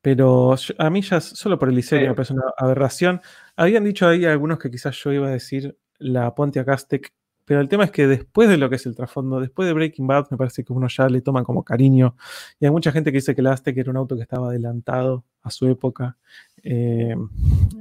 Pero 0.00 0.54
a 0.78 0.90
mí 0.90 1.02
ya 1.02 1.20
solo 1.20 1.58
por 1.58 1.68
el 1.68 1.76
diseño 1.76 2.08
me 2.08 2.14
parece 2.14 2.34
una 2.34 2.44
aberración. 2.56 3.20
Habían 3.56 3.84
dicho 3.84 4.06
ahí 4.06 4.24
algunos 4.24 4.58
que 4.58 4.70
quizás 4.70 4.96
yo 4.96 5.12
iba 5.12 5.26
a 5.28 5.30
decir 5.30 5.76
la 5.98 6.34
Pontiac 6.34 6.68
Aztec 6.68 7.12
pero 7.48 7.62
el 7.62 7.68
tema 7.70 7.84
es 7.84 7.90
que 7.90 8.06
después 8.06 8.46
de 8.50 8.58
lo 8.58 8.68
que 8.68 8.76
es 8.76 8.84
el 8.84 8.94
trasfondo, 8.94 9.40
después 9.40 9.66
de 9.66 9.72
Breaking 9.72 10.06
Bad, 10.06 10.26
me 10.30 10.36
parece 10.36 10.64
que 10.64 10.74
uno 10.74 10.86
ya 10.86 11.08
le 11.08 11.22
toma 11.22 11.44
como 11.44 11.64
cariño. 11.64 12.14
Y 12.60 12.66
hay 12.66 12.70
mucha 12.70 12.92
gente 12.92 13.10
que 13.10 13.16
dice 13.16 13.34
que 13.34 13.40
el 13.40 13.46
Aztec 13.46 13.74
era 13.78 13.90
un 13.90 13.96
auto 13.96 14.16
que 14.16 14.22
estaba 14.22 14.50
adelantado 14.50 15.24
a 15.40 15.50
su 15.50 15.66
época. 15.66 16.18
Eh, 16.62 17.16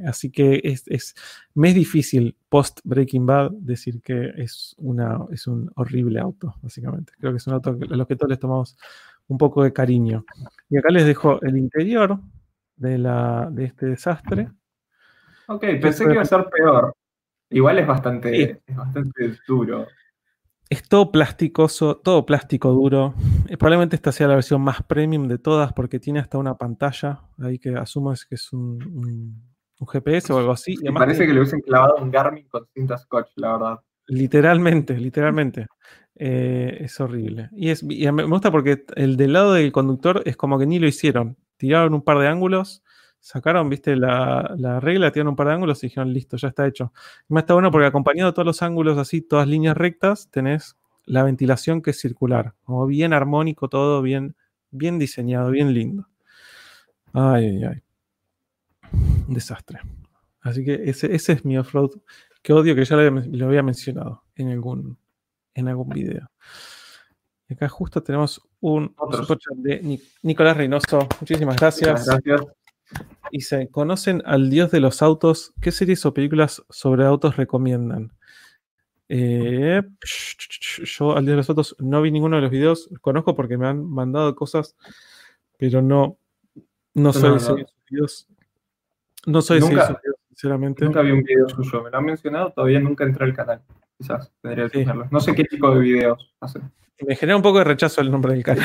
así 0.05 0.31
que 0.31 0.61
es, 0.63 1.15
me 1.53 1.67
es 1.67 1.75
difícil 1.75 2.37
post 2.47 2.79
Breaking 2.85 3.25
Bad 3.25 3.51
decir 3.59 4.01
que 4.01 4.31
es, 4.37 4.73
una, 4.77 5.25
es 5.33 5.47
un 5.47 5.69
horrible 5.75 6.21
auto, 6.21 6.55
básicamente. 6.61 7.11
Creo 7.19 7.33
que 7.33 7.37
es 7.39 7.47
un 7.47 7.55
auto 7.55 7.71
a 7.71 7.73
los 7.73 8.07
que 8.07 8.15
todos 8.15 8.29
les 8.29 8.39
tomamos 8.39 8.77
un 9.27 9.37
poco 9.37 9.63
de 9.63 9.73
cariño. 9.73 10.25
Y 10.69 10.77
acá 10.77 10.89
les 10.89 11.05
dejo 11.05 11.41
el 11.41 11.57
interior 11.57 12.19
de, 12.75 12.97
la, 12.97 13.49
de 13.51 13.65
este 13.65 13.87
desastre. 13.87 14.49
Ok, 15.47 15.63
pensé 15.81 16.05
que 16.05 16.13
iba 16.13 16.21
a 16.21 16.25
ser 16.25 16.45
peor. 16.49 16.93
Igual 17.49 17.79
es 17.79 17.87
bastante, 17.87 18.61
es 18.65 18.75
bastante 18.75 19.37
duro. 19.47 19.87
Es 20.69 20.83
todo 20.83 21.11
plasticoso, 21.13 21.95
todo 21.95 22.25
plástico 22.25 22.71
duro. 22.71 23.13
Eh, 23.47 23.55
probablemente 23.55 23.95
esta 23.95 24.11
sea 24.11 24.27
la 24.27 24.35
versión 24.35 24.61
más 24.61 24.83
premium 24.83 25.27
de 25.29 25.37
todas 25.37 25.71
porque 25.71 25.99
tiene 25.99 26.19
hasta 26.19 26.37
una 26.37 26.57
pantalla 26.57 27.21
ahí 27.41 27.57
que 27.57 27.75
asumo 27.75 28.11
es 28.11 28.25
que 28.25 28.35
es 28.35 28.51
un, 28.51 29.41
GPS 29.79 30.33
o 30.33 30.39
algo 30.39 30.51
así. 30.51 30.75
Me 30.83 30.91
parece 30.91 31.25
que, 31.25 31.31
le 31.31 31.39
hubiesen 31.39 31.61
clavado 31.61 31.95
un 32.01 32.11
Garmin 32.11 32.49
con 32.49 32.67
cinta 32.73 32.97
scotch, 32.97 33.29
la 33.35 33.53
verdad. 33.53 33.79
Literalmente, 34.07 34.97
literalmente. 34.97 35.67
Eh, 36.15 36.77
es 36.81 36.99
horrible. 36.99 37.49
Y, 37.53 37.69
es, 37.69 37.83
y 37.83 38.11
me 38.11 38.23
gusta 38.23 38.51
porque 38.51 38.85
el 38.95 39.17
del 39.17 39.33
lado 39.33 39.53
del 39.53 39.71
conductor 39.71 40.23
es 40.25 40.35
como 40.35 40.57
que 40.57 40.65
ni 40.65 40.79
lo 40.79 40.87
hicieron. 40.87 41.37
Tiraron 41.57 41.93
un 41.93 42.01
par 42.01 42.19
de 42.19 42.27
ángulos 42.27 42.83
sacaron, 43.19 43.69
viste, 43.69 43.95
la, 43.95 44.79
regla, 44.81 45.11
tiraron 45.11 45.31
un 45.31 45.35
par 45.35 45.47
de 45.47 45.53
ángulos 45.53 45.83
y 45.83 45.87
dijeron, 45.87 46.13
listo, 46.13 46.37
ya 46.37 46.49
está 46.49 46.65
hecho. 46.65 46.93
Y 47.29 47.33
me 47.33 47.41
está 47.41 47.53
bueno 47.53 47.71
porque 47.71 47.87
acompañado 47.87 48.31
de 48.31 48.33
todos 48.33 48.45
los 48.45 48.61
ángulos 48.61 48.97
así, 48.97 49.21
todas 49.21 49.47
líneas 49.47 49.75
rectas, 49.75 50.29
tenés 50.31 50.77
la 51.05 51.23
ventilación 51.23 51.81
que 51.81 51.91
es 51.91 51.99
circular, 51.99 52.53
como 52.63 52.85
bien 52.85 53.13
armónico 53.13 53.69
todo, 53.69 54.01
bien, 54.01 54.35
bien 54.71 54.99
diseñado, 54.99 55.51
bien 55.51 55.73
lindo. 55.73 56.07
Ay, 57.13 57.45
ay, 57.45 57.63
ay. 57.63 57.81
Un 59.27 59.33
desastre. 59.33 59.79
Así 60.41 60.63
que 60.63 60.83
ese, 60.85 61.13
es 61.13 61.45
mi 61.45 61.57
off-road 61.57 61.91
que 62.47 62.53
odio, 62.53 62.75
que 62.75 62.85
ya 62.85 62.95
lo 62.95 63.45
había, 63.45 63.61
mencionado 63.61 64.23
en 64.33 64.51
algún, 64.51 64.97
en 65.53 65.67
algún 65.67 65.89
video. 65.89 66.31
Y 67.49 67.55
acá 67.55 67.67
justo 67.67 68.01
tenemos 68.01 68.41
un 68.61 68.95
super 69.11 69.37
de 69.57 69.99
Nicolás 70.21 70.55
Reynoso. 70.55 71.09
Muchísimas 71.19 71.57
gracias. 71.57 72.05
gracias. 72.05 72.41
Y 73.31 73.41
se 73.41 73.67
conocen 73.67 74.23
al 74.25 74.49
dios 74.49 74.71
de 74.71 74.79
los 74.79 75.01
autos. 75.01 75.51
¿Qué 75.59 75.73
series 75.73 76.05
o 76.05 76.13
películas 76.13 76.63
sobre 76.69 77.03
autos 77.03 77.35
recomiendan? 77.35 78.13
Eh, 79.09 79.81
yo 80.85 81.17
al 81.17 81.25
dios 81.25 81.33
de 81.33 81.35
los 81.35 81.49
autos 81.49 81.75
no 81.79 82.01
vi 82.01 82.11
ninguno 82.11 82.37
de 82.37 82.43
los 82.43 82.51
videos. 82.51 82.89
Conozco 83.01 83.35
porque 83.35 83.57
me 83.57 83.67
han 83.67 83.83
mandado 83.83 84.33
cosas, 84.35 84.77
pero 85.57 85.81
no, 85.81 86.17
no 86.93 87.11
soy 87.11 87.33
de 87.33 87.39
seguir 87.41 87.67
sus 87.67 87.83
videos. 87.89 88.27
No 89.25 89.41
soy 89.41 89.59
de 89.59 89.65
seguir 89.65 89.81
sus 89.81 89.97
videos, 90.01 90.16
sinceramente. 90.37 90.85
Nunca 90.85 91.01
vi 91.01 91.11
un 91.11 91.23
video 91.23 91.49
suyo. 91.49 91.83
Me 91.83 91.89
lo 91.89 91.97
han 91.97 92.05
mencionado, 92.05 92.51
todavía 92.51 92.79
nunca 92.79 93.03
entré 93.03 93.25
al 93.25 93.33
canal. 93.33 93.61
Quizás 93.97 94.31
tendría 94.41 94.69
que 94.69 94.85
No 95.09 95.19
sé 95.19 95.33
qué 95.33 95.43
tipo 95.43 95.73
de 95.73 95.79
videos 95.79 96.33
hacen. 96.39 96.71
Me 97.05 97.15
genera 97.15 97.35
un 97.35 97.41
poco 97.41 97.59
de 97.59 97.63
rechazo 97.63 98.01
el 98.01 98.11
nombre 98.11 98.33
del 98.33 98.43
canal. 98.43 98.63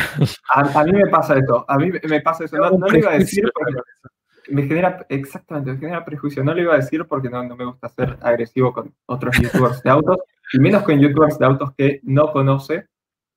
A, 0.50 0.84
mí 0.84 0.92
me 0.92 1.06
pasa 1.06 1.38
esto. 1.38 1.64
A 1.66 1.78
mí 1.78 1.90
me 1.90 2.20
pasa 2.20 2.44
eso. 2.44 2.56
No, 2.56 2.70
no 2.70 2.88
lo 2.88 2.98
iba 2.98 3.12
a 3.12 3.18
decir 3.18 3.50
porque 3.54 3.78
me 4.50 4.62
genera, 4.64 5.06
exactamente, 5.08 5.72
me 5.72 5.78
genera 5.78 6.04
prejuicio. 6.04 6.44
No 6.44 6.52
lo 6.54 6.60
iba 6.60 6.74
a 6.74 6.78
decir 6.78 7.06
porque 7.06 7.30
no, 7.30 7.42
no 7.42 7.56
me 7.56 7.64
gusta 7.64 7.88
ser 7.88 8.18
agresivo 8.20 8.72
con 8.72 8.94
otros 9.06 9.38
youtubers 9.38 9.82
de 9.82 9.90
autos, 9.90 10.18
y 10.52 10.58
menos 10.58 10.82
con 10.82 10.98
youtubers 10.98 11.38
de 11.38 11.46
autos 11.46 11.72
que 11.76 12.00
no 12.02 12.32
conoce, 12.32 12.86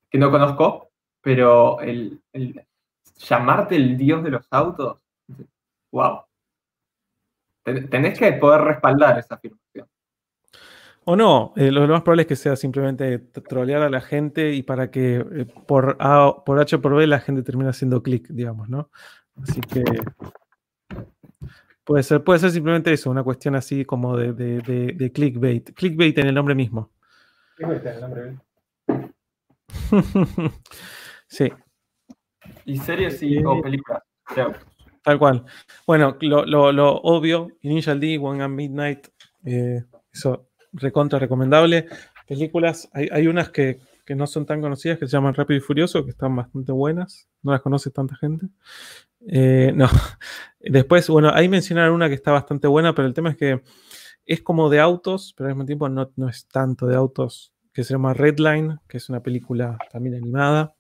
que 0.10 0.18
no 0.18 0.32
conozco, 0.32 0.90
pero 1.22 1.80
el, 1.80 2.22
llamarte 3.18 3.76
el 3.76 3.98
dios 3.98 4.24
de 4.24 4.32
los 4.32 4.48
autos, 4.52 5.00
wow. 5.92 6.22
Tenés 7.90 8.18
que 8.18 8.32
poder 8.34 8.62
respaldar 8.62 9.20
esa 9.20 9.36
afirmación. 9.36 9.88
O 11.08 11.16
no, 11.16 11.54
eh, 11.56 11.72
lo, 11.72 11.88
más 11.88 12.02
probable 12.02 12.24
es 12.24 12.28
que 12.28 12.36
sea 12.36 12.56
simplemente 12.56 13.20
trolear 13.20 13.84
a 13.84 13.90
la 13.90 14.02
gente 14.02 14.54
y 14.54 14.64
para 14.64 14.90
que 14.90 15.18
eh, 15.18 15.46
por, 15.68 15.98
a, 16.00 16.34
por 16.46 16.60
H 16.60 16.78
o 16.78 16.82
por 16.82 16.96
B 16.96 17.06
la 17.06 17.20
gente 17.20 17.44
termine 17.44 17.70
haciendo 17.70 18.02
clic, 18.02 18.28
digamos, 18.30 18.70
¿no? 18.70 18.90
Así 19.36 19.62
que 19.62 19.84
Puede 21.86 22.02
ser, 22.02 22.24
puede 22.24 22.40
ser 22.40 22.50
simplemente 22.50 22.92
eso, 22.92 23.12
una 23.12 23.24
cuestión 23.24 23.54
así 23.56 23.86
como 23.86 24.18
de, 24.18 24.34
de, 24.34 25.12
clickbait. 25.12 25.72
Clickbait 25.76 26.18
en 26.18 26.28
el 26.28 26.34
nombre 26.34 26.56
mismo. 26.56 26.92
Clickbait 27.56 27.86
en 27.86 27.94
el 27.94 28.02
nombre 28.02 28.38
sí. 31.28 31.52
¿Y 32.66 32.78
series 32.80 33.22
y, 33.22 33.38
o 33.46 33.62
películas 33.62 34.02
Tal 35.06 35.20
cual. 35.20 35.46
Bueno, 35.86 36.18
lo, 36.20 36.72
lo, 36.72 36.96
obvio, 36.96 37.50
Initial 37.62 38.00
D, 38.00 38.18
One 38.18 38.44
at 38.44 38.50
Midnight, 38.50 39.08
eh, 39.46 39.84
eso 40.12 40.48
recontra 40.74 41.20
recomendable. 41.20 41.86
Películas, 42.28 42.90
hay, 42.92 43.08
hay 43.12 43.28
unas 43.28 43.52
que, 43.52 43.80
que, 44.04 44.16
no 44.16 44.26
son 44.26 44.48
tan 44.48 44.62
conocidas 44.62 44.98
que 44.98 45.06
se 45.06 45.12
llaman 45.12 45.36
Rápido 45.36 45.60
y 45.60 45.62
Furioso, 45.62 46.04
que 46.04 46.10
están 46.10 46.36
bastante 46.36 46.72
buenas, 46.72 47.28
no 47.44 47.52
las 47.52 47.62
conoce 47.62 47.92
tanta 47.92 48.16
gente. 48.16 48.48
Eh, 49.28 49.72
no. 49.76 49.88
Después, 50.60 51.08
bueno, 51.08 51.30
ahí 51.32 51.48
mencionaron 51.48 51.94
una 51.94 52.10
que 52.10 52.16
está 52.16 52.32
bastante 52.32 52.68
buena, 52.68 52.96
pero 52.96 53.08
el 53.08 53.14
tema 53.14 53.30
es 53.30 53.38
que 53.38 53.62
es 54.26 54.42
como 54.42 54.72
de 54.72 54.80
autos, 54.80 55.36
pero 55.38 55.50
al 55.50 55.56
mismo 55.56 55.68
tiempo 55.68 55.88
no, 55.88 56.12
no 56.16 56.30
es 56.30 56.48
tanto 56.48 56.88
de 56.88 56.96
autos, 56.96 57.54
que 57.72 57.84
se 57.84 57.94
llama 57.94 58.16
Redline, 58.16 58.80
que 58.88 58.98
es 58.98 59.08
una 59.10 59.22
película 59.22 59.78
también 59.92 60.16
animada. 60.16 60.74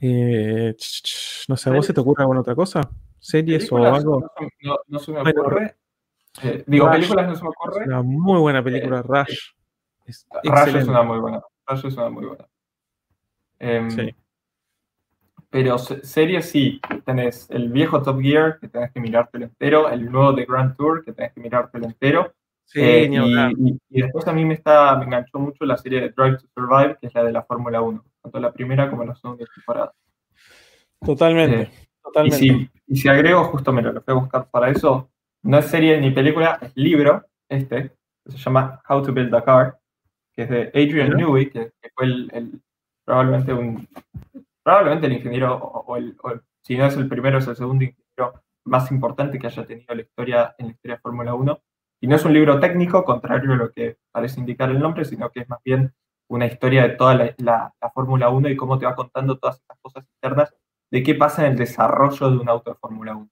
Eh, 0.00 0.74
no 1.48 1.56
sé, 1.58 1.68
¿a 1.68 1.72
vos 1.74 1.84
se 1.84 1.92
te 1.92 2.00
ocurre 2.00 2.22
alguna 2.22 2.40
otra 2.40 2.54
cosa? 2.54 2.90
¿Series 3.24 3.72
o 3.72 3.78
algo? 3.78 4.30
No, 4.86 4.98
se 4.98 5.10
me 5.10 5.20
ocurre. 5.22 5.76
Eh, 6.42 6.62
digo, 6.66 6.90
películas 6.90 7.26
no 7.26 7.34
se 7.34 7.42
me 7.42 7.48
ocurre. 7.48 7.80
Es 7.80 7.86
una 7.86 8.02
muy 8.02 8.38
buena 8.38 8.62
película, 8.62 9.00
Rush. 9.00 9.52
Es 10.04 10.26
Rush 10.42 10.76
es 10.76 10.86
una 10.86 11.02
muy 11.02 11.18
buena. 11.18 11.42
Rush 11.66 11.86
es 11.86 11.96
una 11.96 12.10
muy 12.10 12.26
buena. 12.26 13.90
Sí. 13.90 14.14
Pero 15.48 15.78
series 15.78 16.50
sí, 16.50 16.82
tenés 17.06 17.48
el 17.50 17.72
viejo 17.72 18.02
Top 18.02 18.20
Gear, 18.20 18.58
que 18.60 18.68
tenés 18.68 18.92
que 18.92 19.00
mirártelo 19.00 19.46
entero, 19.46 19.88
el 19.88 20.12
nuevo 20.12 20.34
The 20.34 20.44
Grand 20.44 20.76
Tour, 20.76 21.02
que 21.02 21.14
tenés 21.14 21.32
que 21.32 21.40
mirártelo 21.40 21.86
entero. 21.86 22.34
Sí, 22.66 22.80
eh, 22.82 23.08
y, 23.88 24.02
después 24.02 24.26
a 24.28 24.34
mí 24.34 24.44
me, 24.44 24.52
está, 24.52 24.96
me 24.98 25.06
enganchó 25.06 25.38
mucho 25.38 25.64
la 25.64 25.78
serie 25.78 26.00
de 26.02 26.10
Drive 26.10 26.38
to 26.38 26.46
Survive, 26.54 26.98
que 27.00 27.06
es 27.06 27.14
la 27.14 27.24
de 27.24 27.32
la 27.32 27.42
Fórmula 27.42 27.80
1, 27.80 28.04
tanto 28.22 28.38
la 28.38 28.52
primera 28.52 28.90
como 28.90 29.04
la 29.04 29.14
segunda 29.14 29.46
temporada. 29.54 29.94
Totalmente, 31.00 31.62
eh, 31.62 31.83
totalmente. 32.04 32.44
Y 32.44 32.48
si, 32.48 32.70
y 32.86 32.96
si, 32.96 33.08
agrego, 33.08 33.44
justo 33.44 33.72
me 33.72 33.82
lo 33.82 33.92
fui 34.02 34.12
a 34.12 34.18
buscar 34.18 34.50
para 34.50 34.70
eso, 34.70 35.10
no 35.42 35.58
es 35.58 35.66
serie 35.66 36.00
ni 36.00 36.10
película, 36.10 36.58
es 36.60 36.72
libro, 36.76 37.24
este, 37.48 37.92
que 38.24 38.32
se 38.32 38.38
llama 38.38 38.80
How 38.88 39.02
to 39.02 39.12
Build 39.12 39.34
a 39.34 39.44
Car, 39.44 39.78
que 40.32 40.42
es 40.42 40.48
de 40.48 40.68
Adrian 40.68 41.10
Newey, 41.10 41.50
que, 41.50 41.72
fue 41.94 42.06
el, 42.06 42.62
probablemente 43.04 43.52
un 43.52 43.88
probablemente 44.62 45.06
el 45.06 45.12
ingeniero, 45.12 45.56
o, 45.56 45.96
el, 45.96 46.16
si 46.62 46.76
no 46.76 46.86
es 46.86 46.96
el 46.96 47.08
primero, 47.08 47.38
es 47.38 47.46
el 47.46 47.56
segundo 47.56 47.84
ingeniero 47.84 48.42
más 48.64 48.90
importante 48.90 49.38
que 49.38 49.46
haya 49.46 49.66
tenido 49.66 49.94
la 49.94 50.02
historia 50.02 50.54
en 50.58 50.66
la 50.66 50.72
historia 50.72 50.96
de 50.96 51.02
Fórmula 51.02 51.34
1. 51.34 51.60
Y 52.00 52.06
no 52.06 52.16
es 52.16 52.24
un 52.24 52.32
libro 52.32 52.58
técnico, 52.58 53.04
contrario 53.04 53.52
a 53.52 53.56
lo 53.56 53.72
que 53.72 53.98
parece 54.10 54.40
indicar 54.40 54.70
el 54.70 54.78
nombre, 54.78 55.04
sino 55.04 55.30
que 55.30 55.40
es 55.40 55.48
más 55.48 55.60
bien 55.62 55.92
una 56.28 56.46
historia 56.46 56.82
de 56.82 56.96
toda 56.96 57.34
la, 57.36 57.74
Fórmula 57.92 58.30
1 58.30 58.48
y 58.48 58.56
cómo 58.56 58.78
te 58.78 58.86
va 58.86 58.94
contando 58.94 59.38
todas 59.38 59.56
estas 59.56 59.78
cosas 59.80 60.04
internas 60.16 60.54
de 60.94 61.02
qué 61.02 61.16
pasa 61.16 61.44
en 61.44 61.50
el 61.50 61.58
desarrollo 61.58 62.30
de 62.30 62.36
un 62.36 62.48
auto 62.48 62.70
de 62.70 62.76
Fórmula 62.76 63.16
1. 63.16 63.28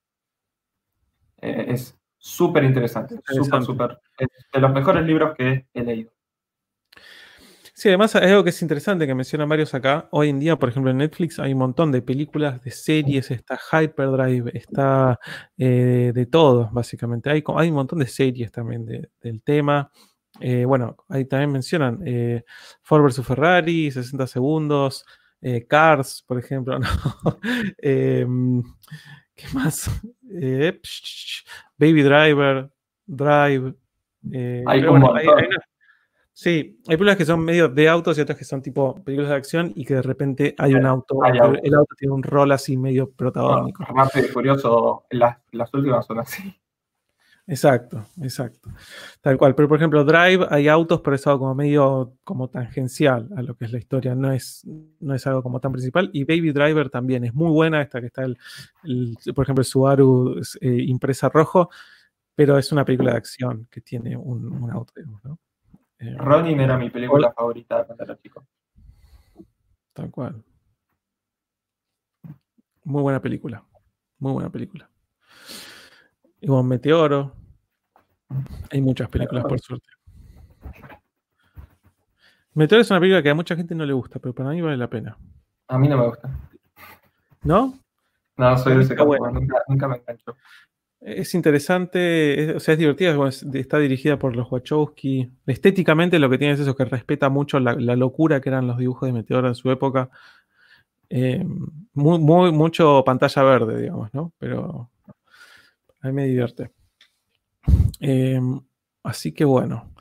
Eh, 1.42 1.66
es 1.68 1.96
súper 2.18 2.64
interesante, 2.64 3.20
súper, 3.24 3.62
súper. 3.62 4.00
Es 4.18 4.26
de 4.52 4.60
los 4.60 4.72
mejores 4.72 5.06
libros 5.06 5.36
que 5.36 5.68
he 5.72 5.82
leído. 5.84 6.10
Sí, 7.72 7.88
además 7.88 8.16
hay 8.16 8.30
algo 8.30 8.42
que 8.42 8.50
es 8.50 8.60
interesante 8.62 9.06
que 9.06 9.14
mencionan 9.14 9.48
varios 9.48 9.72
acá. 9.74 10.08
Hoy 10.10 10.30
en 10.30 10.40
día, 10.40 10.58
por 10.58 10.70
ejemplo, 10.70 10.90
en 10.90 10.96
Netflix 10.96 11.38
hay 11.38 11.52
un 11.52 11.60
montón 11.60 11.92
de 11.92 12.02
películas, 12.02 12.60
de 12.64 12.72
series, 12.72 13.30
está 13.30 13.56
Hyperdrive, 13.70 14.50
está 14.58 15.20
eh, 15.56 16.10
de 16.12 16.26
todo, 16.26 16.68
básicamente. 16.72 17.30
Hay, 17.30 17.44
hay 17.54 17.68
un 17.68 17.76
montón 17.76 18.00
de 18.00 18.08
series 18.08 18.50
también 18.50 18.84
del 18.84 19.42
tema. 19.42 19.88
Eh, 20.40 20.64
bueno, 20.64 20.96
ahí 21.08 21.26
también 21.26 21.52
mencionan 21.52 22.00
eh, 22.04 22.42
Ford 22.82 23.04
vs 23.04 23.24
Ferrari, 23.24 23.92
60 23.92 24.26
segundos, 24.26 25.04
eh, 25.42 25.66
Cars, 25.66 26.24
por 26.26 26.38
ejemplo. 26.38 26.78
Em, 27.78 28.62
¿Qué 29.34 29.46
más? 29.52 29.90
Baby 31.76 32.02
Driver, 32.02 32.70
Drive. 33.06 33.74
hay, 34.66 34.86
como 34.86 35.12
Sí, 36.34 36.80
hay 36.88 36.96
películas 36.96 37.16
que 37.16 37.26
son 37.26 37.44
medio 37.44 37.68
de 37.68 37.88
autos 37.88 38.16
y 38.16 38.20
otras 38.22 38.38
que 38.38 38.44
son 38.44 38.62
tipo 38.62 38.94
películas 39.04 39.30
de 39.30 39.36
acción 39.36 39.72
y 39.76 39.84
que 39.84 39.94
de 39.94 40.02
repente 40.02 40.54
hay 40.56 40.74
un 40.74 40.86
auto, 40.86 41.20
el 41.24 41.74
auto 41.74 41.94
tiene 41.96 42.14
un 42.14 42.22
rol 42.22 42.52
así 42.52 42.76
medio 42.76 43.10
protagónico. 43.10 43.84
Rápido 43.84 44.26
y 44.26 44.28
Furioso, 44.28 45.04
las, 45.10 45.38
las 45.52 45.72
últimas 45.74 46.06
son 46.06 46.20
así. 46.20 46.42
Exacto, 47.52 48.06
exacto. 48.22 48.70
Tal 49.20 49.36
cual. 49.36 49.54
Pero 49.54 49.68
por 49.68 49.76
ejemplo, 49.76 50.02
Drive 50.04 50.46
hay 50.48 50.68
autos, 50.68 51.02
pero 51.02 51.16
es 51.16 51.26
algo 51.26 51.40
como 51.40 51.54
medio 51.54 52.14
como 52.24 52.48
tangencial 52.48 53.28
a 53.36 53.42
lo 53.42 53.54
que 53.54 53.66
es 53.66 53.72
la 53.72 53.78
historia. 53.78 54.14
No 54.14 54.32
es, 54.32 54.66
no 55.00 55.14
es 55.14 55.26
algo 55.26 55.42
como 55.42 55.60
tan 55.60 55.70
principal. 55.70 56.08
Y 56.14 56.24
Baby 56.24 56.52
Driver 56.52 56.88
también 56.88 57.24
es 57.24 57.34
muy 57.34 57.50
buena. 57.50 57.82
Esta 57.82 58.00
que 58.00 58.06
está 58.06 58.22
el, 58.24 58.38
el- 58.84 59.18
por 59.34 59.44
ejemplo, 59.44 59.60
el 59.60 59.66
Subaru 59.66 60.40
eh, 60.62 60.84
impresa 60.86 61.28
rojo, 61.28 61.68
pero 62.34 62.56
es 62.56 62.72
una 62.72 62.86
película 62.86 63.10
de 63.12 63.18
acción 63.18 63.68
que 63.70 63.82
tiene 63.82 64.16
un, 64.16 64.50
un 64.50 64.70
auto, 64.70 64.94
digamos, 64.96 65.22
¿no? 65.22 65.38
Eh, 65.98 66.16
Ronin 66.16 66.58
era 66.58 66.78
mi 66.78 66.88
película 66.88 67.34
favorita 67.34 67.84
cuando 67.84 68.02
era 68.04 68.18
chico. 68.18 68.46
Tal 69.92 70.10
cual. 70.10 70.42
Muy 72.84 73.02
buena 73.02 73.20
película. 73.20 73.62
Muy 74.20 74.32
buena 74.32 74.48
película. 74.50 74.88
Y 76.40 76.46
bueno, 76.46 76.62
Meteoro. 76.62 77.41
Hay 78.70 78.80
muchas 78.80 79.08
películas, 79.08 79.44
por 79.44 79.60
suerte. 79.60 79.86
Meteoro 82.54 82.82
es 82.82 82.90
una 82.90 83.00
película 83.00 83.22
que 83.22 83.30
a 83.30 83.34
mucha 83.34 83.56
gente 83.56 83.74
no 83.74 83.84
le 83.86 83.92
gusta, 83.92 84.18
pero 84.18 84.34
para 84.34 84.50
mí 84.50 84.60
vale 84.60 84.76
la 84.76 84.88
pena. 84.88 85.16
A 85.68 85.78
mí 85.78 85.88
no 85.88 85.96
me 85.96 86.06
gusta. 86.06 86.30
¿No? 87.42 87.78
No, 88.36 88.58
soy 88.58 88.76
de 88.76 88.82
ese 88.82 88.94
campo, 88.94 89.30
nunca, 89.30 89.56
nunca 89.68 89.88
me 89.88 89.96
enganchó. 89.96 90.36
Es 91.00 91.34
interesante, 91.34 92.44
es- 92.50 92.56
o 92.56 92.60
sea, 92.60 92.74
es 92.74 92.78
divertida, 92.78 93.16
está 93.54 93.78
dirigida 93.78 94.18
por 94.18 94.36
los 94.36 94.50
Wachowski. 94.52 95.30
Estéticamente 95.46 96.18
lo 96.18 96.30
que 96.30 96.38
tiene 96.38 96.54
es 96.54 96.60
eso, 96.60 96.76
que 96.76 96.84
respeta 96.84 97.28
mucho 97.28 97.58
la, 97.58 97.74
la 97.74 97.96
locura 97.96 98.40
que 98.40 98.50
eran 98.50 98.66
los 98.66 98.78
dibujos 98.78 99.06
de 99.08 99.12
Meteoro 99.12 99.48
en 99.48 99.54
su 99.54 99.70
época. 99.70 100.10
Eh, 101.08 101.44
muy, 101.94 102.18
muy- 102.18 102.52
mucho 102.52 103.02
pantalla 103.04 103.42
verde, 103.42 103.80
digamos, 103.82 104.12
¿no? 104.14 104.32
Pero 104.38 104.90
a 106.00 106.06
mí 106.08 106.12
me 106.12 106.26
divierte. 106.26 106.70
Eh, 108.02 108.40
así 109.04 109.32
que 109.32 109.44
bueno. 109.44 109.94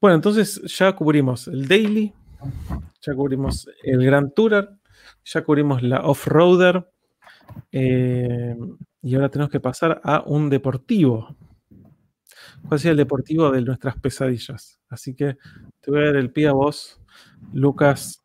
Bueno, 0.00 0.14
entonces 0.14 0.62
ya 0.76 0.94
cubrimos 0.94 1.48
el 1.48 1.66
Daily, 1.66 2.14
ya 3.02 3.14
cubrimos 3.14 3.68
el 3.82 4.04
Grand 4.04 4.32
Tourer, 4.32 4.70
ya 5.24 5.42
cubrimos 5.44 5.82
la 5.82 6.00
Off-Roader. 6.06 6.88
eh, 7.72 8.56
y 9.02 9.14
ahora 9.14 9.28
tenemos 9.28 9.50
que 9.50 9.60
pasar 9.60 10.00
a 10.02 10.22
un 10.26 10.48
deportivo. 10.48 11.36
¿Cuál 12.66 12.80
sería 12.80 12.92
el 12.92 12.96
deportivo 12.98 13.50
de 13.50 13.60
nuestras 13.60 13.98
pesadillas? 13.98 14.80
Así 14.88 15.14
que 15.14 15.36
te 15.80 15.90
voy 15.90 16.00
a 16.00 16.06
dar 16.06 16.16
el 16.16 16.30
pie 16.30 16.48
a 16.48 16.52
vos, 16.52 17.00
Lucas 17.52 18.22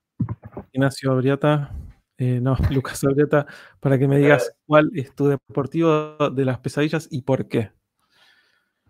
Ignacio 0.71 1.11
Abriata. 1.11 1.75
eh, 2.17 2.39
no, 2.41 2.55
Lucas 2.71 3.03
Abriata, 3.03 3.45
para 3.79 3.97
que 3.97 4.07
me 4.07 4.19
digas 4.19 4.53
cuál 4.65 4.91
es 4.93 5.13
tu 5.15 5.27
deportivo 5.27 6.29
de 6.29 6.45
las 6.45 6.59
pesadillas 6.59 7.07
y 7.11 7.23
por 7.23 7.47
qué. 7.47 7.71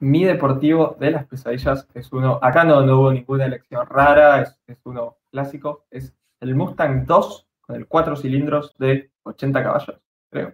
Mi 0.01 0.23
deportivo 0.23 0.95
de 0.99 1.11
las 1.11 1.26
pesadillas 1.27 1.88
es 1.93 2.11
uno, 2.13 2.39
acá 2.41 2.63
no, 2.63 2.81
no 2.85 2.99
hubo 2.99 3.11
ninguna 3.11 3.45
elección 3.45 3.85
rara, 3.85 4.41
es, 4.41 4.57
es 4.67 4.77
uno 4.85 5.17
clásico, 5.31 5.85
es 5.91 6.13
el 6.39 6.55
Mustang 6.55 7.05
2 7.05 7.47
con 7.61 7.76
el 7.76 7.85
4 7.88 8.15
cilindros 8.15 8.73
de 8.77 9.11
80 9.23 9.61
caballos, 9.63 9.99
creo. 10.30 10.53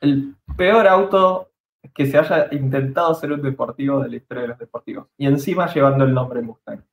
El 0.00 0.36
peor 0.56 0.86
auto 0.86 1.50
que 1.92 2.06
se 2.06 2.16
haya 2.18 2.48
intentado 2.52 3.12
ser 3.14 3.32
un 3.32 3.42
deportivo 3.42 4.00
de 4.00 4.08
la 4.08 4.16
historia 4.16 4.42
de 4.42 4.48
los 4.48 4.58
deportivos. 4.58 5.08
Y 5.16 5.26
encima 5.26 5.72
llevando 5.72 6.04
el 6.04 6.14
nombre 6.14 6.40
Mustang. 6.42 6.84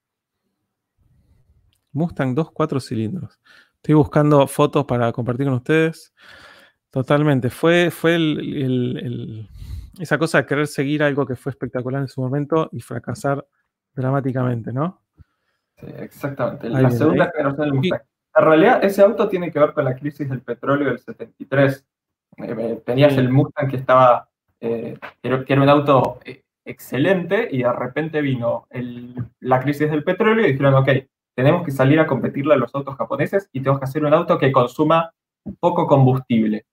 Mustang 1.92 2.34
2, 2.34 2.52
4 2.52 2.80
cilindros. 2.80 3.40
Estoy 3.76 3.94
buscando 3.96 4.48
fotos 4.48 4.86
para 4.86 5.12
compartir 5.12 5.46
con 5.46 5.56
ustedes. 5.56 6.14
Totalmente. 6.90 7.50
Fue, 7.50 7.92
fue 7.92 8.16
el- 8.16 8.40
el- 8.40 8.98
el- 8.98 9.50
esa 10.00 10.18
cosa 10.18 10.40
de 10.40 10.46
querer 10.46 10.68
seguir 10.68 11.04
algo 11.04 11.26
que 11.26 11.36
fue 11.36 11.52
espectacular 11.52 12.02
en 12.02 12.08
su 12.08 12.22
momento 12.22 12.70
y 12.72 12.82
fracasar 12.82 13.46
dramáticamente, 13.94 14.72
¿no? 14.74 15.02
Sí, 15.78 15.88
exactamente. 16.00 16.68
Ahí 16.68 16.74
La 16.74 16.80
viene, 16.80 16.96
segunda 16.96 17.24
ahí. 17.26 17.32
generación 17.36 17.66
del 17.70 17.74
Mustang. 17.74 18.02
En 18.38 18.44
realidad, 18.46 18.84
ese 18.84 19.02
auto 19.02 19.28
tiene 19.30 19.52
que 19.52 19.60
ver 19.60 19.74
con 19.74 19.86
la 19.86 19.96
crisis 19.96 20.30
del 20.30 20.42
petróleo 20.42 20.88
del 20.90 21.00
73. 21.00 21.86
Eh, 22.38 22.56
eh, 22.58 22.82
tenías 22.86 23.14
Sí. 23.14 23.20
el 23.20 23.30
Mustang 23.30 23.70
que 23.70 23.78
estaba, 23.78 24.30
eh, 24.60 24.98
que 25.22 25.28
era- 25.54 25.62
un 25.62 25.70
auto 25.70 26.20
excelente 26.66 27.48
y 27.52 27.64
de 27.64 27.72
repente 27.72 28.22
vino 28.22 28.66
el- 28.70 29.16
la 29.40 29.60
crisis 29.62 29.90
del 29.90 30.04
petróleo 30.04 30.46
y 30.46 30.52
dijeron, 30.52 30.74
ok, 30.74 30.90
tenemos 31.36 31.64
que 31.64 31.72
salir 31.72 32.00
a 32.00 32.08
competirle 32.08 32.54
a 32.54 32.58
los 32.58 32.74
autos 32.76 32.96
japoneses 32.96 33.50
y 33.54 33.60
tenemos 33.60 33.80
que 33.80 33.86
hacer 33.86 34.04
un 34.04 34.14
auto 34.14 34.38
que 34.38 34.52
consuma 34.52 35.14
poco 35.60 35.86
combustible. 35.88 36.66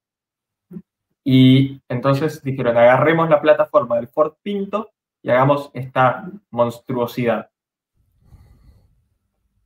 Y 1.25 1.81
entonces 1.89 2.43
dijeron, 2.43 2.77
agarremos 2.77 3.29
la 3.31 3.41
plataforma 3.41 3.97
del 3.97 4.09
Ford 4.09 4.35
Pinto 4.43 4.91
y 5.23 5.31
hagamos 5.31 5.71
esta 5.75 6.29
monstruosidad. 6.51 7.49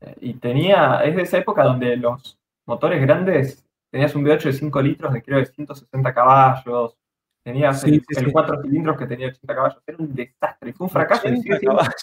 Eh, 0.01 0.15
Y 0.21 0.35
tenía, 0.35 1.01
es 1.05 1.17
de 1.17 1.23
esa 1.23 1.39
época 1.39 1.65
donde 1.65 1.97
los 1.97 2.39
motores 2.67 3.01
grandes, 3.01 3.65
tenías 3.91 4.15
un 4.15 4.25
V8 4.25 4.45
de 4.45 4.53
5 4.53 4.83
litros 4.83 5.13
de 5.13 5.23
creo 5.23 5.39
de 5.39 5.47
160 5.47 6.13
caballos, 6.13 6.97
tenías 7.43 7.81
Sí, 7.81 7.95
el, 7.95 8.01
sí, 8.01 8.07
el 8.19 8.25
sí. 8.27 8.33
4 8.33 8.63
cilindros 8.63 8.99
que 8.99 9.07
tenía 9.07 9.29
80 9.29 9.55
caballos, 9.55 9.83
era 9.87 9.97
un 9.99 10.15
desastre, 10.15 10.73
fue 10.73 10.85
un 10.87 10.91
fracaso 10.91 11.29
y 11.29 11.31
80 11.31 11.43
sigue 11.43 11.59
siendo, 11.59 11.77
caballos. 11.77 11.95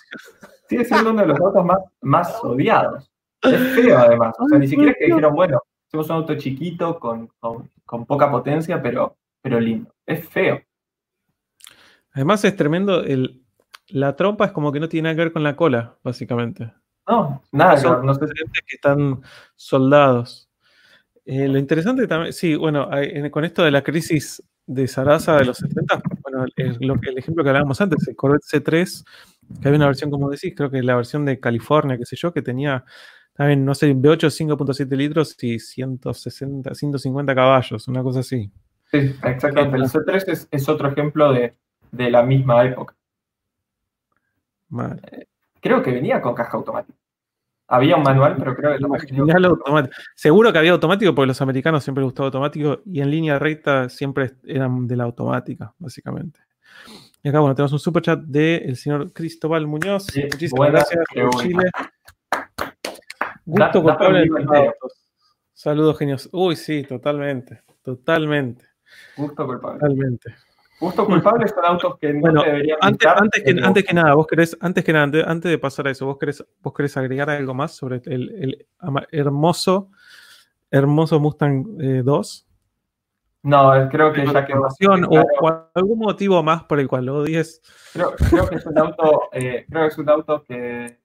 sigue 0.70 0.86
siendo 0.86 1.10
uno 1.12 1.22
de 1.22 1.28
los 1.28 1.40
autos 1.40 1.66
más, 1.66 1.80
más 2.02 2.44
odiados. 2.44 3.10
Es 3.42 3.60
feo 3.76 3.98
además, 4.00 4.34
o 4.40 4.48
sea, 4.48 4.58
ni 4.58 4.68
siquiera 4.68 4.92
es 4.94 4.98
que 4.98 5.06
dijeron, 5.08 5.36
bueno, 5.36 5.60
hacemos 5.88 6.10
un 6.10 6.16
auto 6.16 6.36
chiquito 6.38 6.98
con, 6.98 7.28
con- 7.40 7.70
con 7.86 8.06
poca 8.06 8.32
potencia, 8.32 8.82
pero, 8.82 9.18
pero 9.44 9.60
lindo. 9.60 9.94
Es 10.08 10.28
feo. 10.28 10.60
Además 12.14 12.44
es 12.46 12.56
tremendo, 12.56 13.04
el, 13.04 13.42
la 13.88 14.16
trompa 14.16 14.46
es 14.46 14.52
como 14.52 14.72
que 14.72 14.80
no 14.80 14.88
tiene 14.90 15.04
nada 15.08 15.16
que 15.16 15.24
ver 15.24 15.34
con 15.34 15.44
la 15.44 15.56
cola, 15.56 15.98
básicamente. 16.04 16.72
No, 17.08 17.42
nada, 17.52 17.78
Son 17.78 18.06
no 18.06 18.14
sé 18.14 18.26
que 18.68 18.76
están 18.76 19.22
soldados. 19.56 20.50
Eh, 21.26 21.48
lo 21.48 21.58
interesante 21.58 22.08
también, 22.08 22.34
sí, 22.34 22.56
bueno, 22.56 22.90
con 23.32 23.46
esto 23.46 23.64
de 23.64 23.72
la 23.72 23.84
crisis 23.84 24.44
de 24.66 24.88
Sarasa 24.88 25.38
de 25.38 25.46
los 25.46 25.58
70, 25.58 26.02
bueno, 26.22 26.46
el, 26.56 26.78
lo 26.82 27.00
que- 27.00 27.10
el 27.10 27.18
ejemplo 27.18 27.44
que 27.44 27.50
hablábamos 27.50 27.80
antes, 27.82 28.08
el 28.08 28.16
Corvette 28.16 28.44
C3, 28.44 29.04
que 29.62 29.68
había 29.68 29.78
una 29.78 29.88
versión, 29.88 30.10
como 30.12 30.30
decís, 30.30 30.54
creo 30.56 30.70
que 30.70 30.82
la 30.84 30.96
versión 30.96 31.26
de 31.26 31.40
California, 31.40 31.98
qué 31.98 32.06
sé 32.06 32.16
yo, 32.16 32.32
que 32.34 32.42
tenía 32.42 32.86
también, 33.34 33.66
no 33.66 33.74
sé, 33.74 33.92
V8 33.94 34.30
5.7 34.30 34.96
litros 34.96 35.36
y 35.44 35.60
160, 35.60 36.76
150 36.76 37.34
caballos, 37.36 37.88
una 37.88 38.04
cosa 38.04 38.20
así. 38.20 38.52
Sí, 38.94 39.16
exactamente. 39.24 39.78
El 39.78 39.84
C3 39.84 40.24
es, 40.28 40.48
es 40.52 40.70
otro 40.70 40.88
ejemplo 40.90 41.34
de, 41.34 41.56
de 41.92 42.12
la 42.12 42.22
misma 42.24 42.64
época. 42.64 42.96
Mal. 44.70 45.02
Creo 45.60 45.82
que 45.82 45.92
venía 45.92 46.22
con 46.22 46.36
caja 46.36 46.58
automática. 46.58 46.98
Había 47.68 47.96
un 47.96 48.04
manual, 48.04 48.36
pero 48.38 48.56
creo 48.56 48.74
que 48.78 48.82
con- 48.84 48.92
automático. 49.46 49.96
Seguro 50.16 50.52
que 50.54 50.60
había 50.60 50.72
automático 50.74 51.16
porque 51.16 51.28
los 51.28 51.42
americanos 51.42 51.84
siempre 51.84 52.02
les 52.04 52.08
gustaba 52.08 52.28
automático 52.28 52.82
y 52.86 53.02
en 53.02 53.10
línea 53.10 53.40
recta 53.40 53.90
siempre 53.90 54.34
eran 54.46 54.86
de 54.86 54.96
la 54.96 55.06
automática, 55.06 55.74
básicamente. 55.80 56.40
Y 57.24 57.30
acá, 57.30 57.40
bueno, 57.40 57.56
tenemos 57.56 57.72
un 57.74 57.80
super 57.80 58.04
chat 58.04 58.20
del 58.20 58.76
señor 58.76 59.12
Cristóbal 59.14 59.66
Muñoz. 59.66 60.06
Sí, 60.06 60.22
Muchísimas 60.24 60.58
buena 60.58 60.72
gracias. 60.74 61.06
Chile. 61.42 61.72
Gusto 63.46 63.82
culpable. 63.82 64.30
Saludos, 65.54 65.98
genios. 65.98 66.30
Uy, 66.32 66.56
sí, 66.56 66.84
totalmente. 66.84 67.62
Totalmente. 67.82 68.66
Gusto 69.18 69.46
culpable. 69.46 69.80
Totalmente. 69.80 70.36
Gusto 70.80 71.06
culpable 71.06 71.48
son 71.48 71.66
autos 71.66 71.98
que 72.00 72.14
no 72.14 72.20
Bueno, 72.20 72.42
te 72.42 72.50
deberían 72.50 72.78
Antes, 72.82 73.08
antes, 73.08 73.44
que, 73.44 73.62
antes 73.64 73.86
que 73.86 73.94
nada, 73.94 74.16
vos 74.16 74.28
querés, 74.28 74.58
antes 74.60 74.84
que 74.84 74.92
nada, 74.92 75.06
antes, 75.06 75.24
antes 75.26 75.52
de 75.52 75.58
pasar 75.58 75.88
a 75.88 75.92
eso, 75.92 76.06
vos 76.06 76.18
querés, 76.18 76.44
vos 76.62 76.74
querés 76.74 76.98
agregar 76.98 77.30
algo 77.30 77.54
más 77.54 77.74
sobre 77.74 78.02
el, 78.06 78.30
el 78.42 78.68
hermoso, 79.12 79.90
hermoso 80.70 81.20
Mustang 81.20 81.66
eh, 81.80 82.02
2. 82.04 82.48
No, 83.44 83.76
eh, 83.76 83.90
creo 83.92 84.12
que 84.14 84.26
ya 84.26 84.32
o, 84.32 84.68
claro. 84.78 85.08
o 85.42 85.70
algún 85.74 86.00
motivo 86.00 86.42
más 86.42 86.64
por 86.64 86.80
el 86.80 86.88
cual 86.88 87.06
lo 87.06 87.18
odies. 87.18 87.62
Creo, 87.92 88.14
creo 88.16 88.50
que 88.50 88.56
es 88.56 88.66
un 88.66 88.78
auto, 88.78 89.30
eh, 89.34 89.66
creo 89.70 89.84
que 89.84 89.88
es 89.88 89.98
un 89.98 90.10
auto 90.10 90.44
que, 90.44 90.98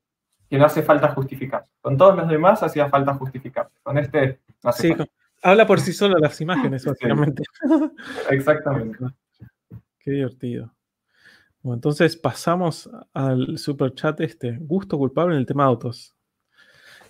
que 0.48 0.58
no 0.58 0.64
hace 0.64 0.82
falta 0.82 1.08
justificar. 1.08 1.66
Con 1.80 1.96
todos 1.96 2.16
los 2.16 2.28
demás 2.28 2.62
hacía 2.62 2.88
falta 2.88 3.14
justificar. 3.14 3.68
Con 3.82 3.98
este 3.98 4.38
no 4.62 4.70
hace 4.70 4.82
Sí, 4.82 4.88
falta. 4.94 5.12
Habla 5.42 5.66
por 5.66 5.80
sí 5.80 5.92
solo 5.92 6.18
las 6.18 6.40
imágenes, 6.40 6.84
básicamente. 6.86 7.42
Exactamente. 8.30 8.98
Qué 9.98 10.10
divertido. 10.10 10.74
Bueno, 11.62 11.74
entonces 11.76 12.16
pasamos 12.16 12.88
al 13.12 13.58
super 13.58 13.92
chat 13.94 14.20
este. 14.20 14.56
Gusto 14.60 14.96
culpable 14.96 15.34
en 15.34 15.40
el 15.40 15.46
tema 15.46 15.64
autos. 15.64 16.14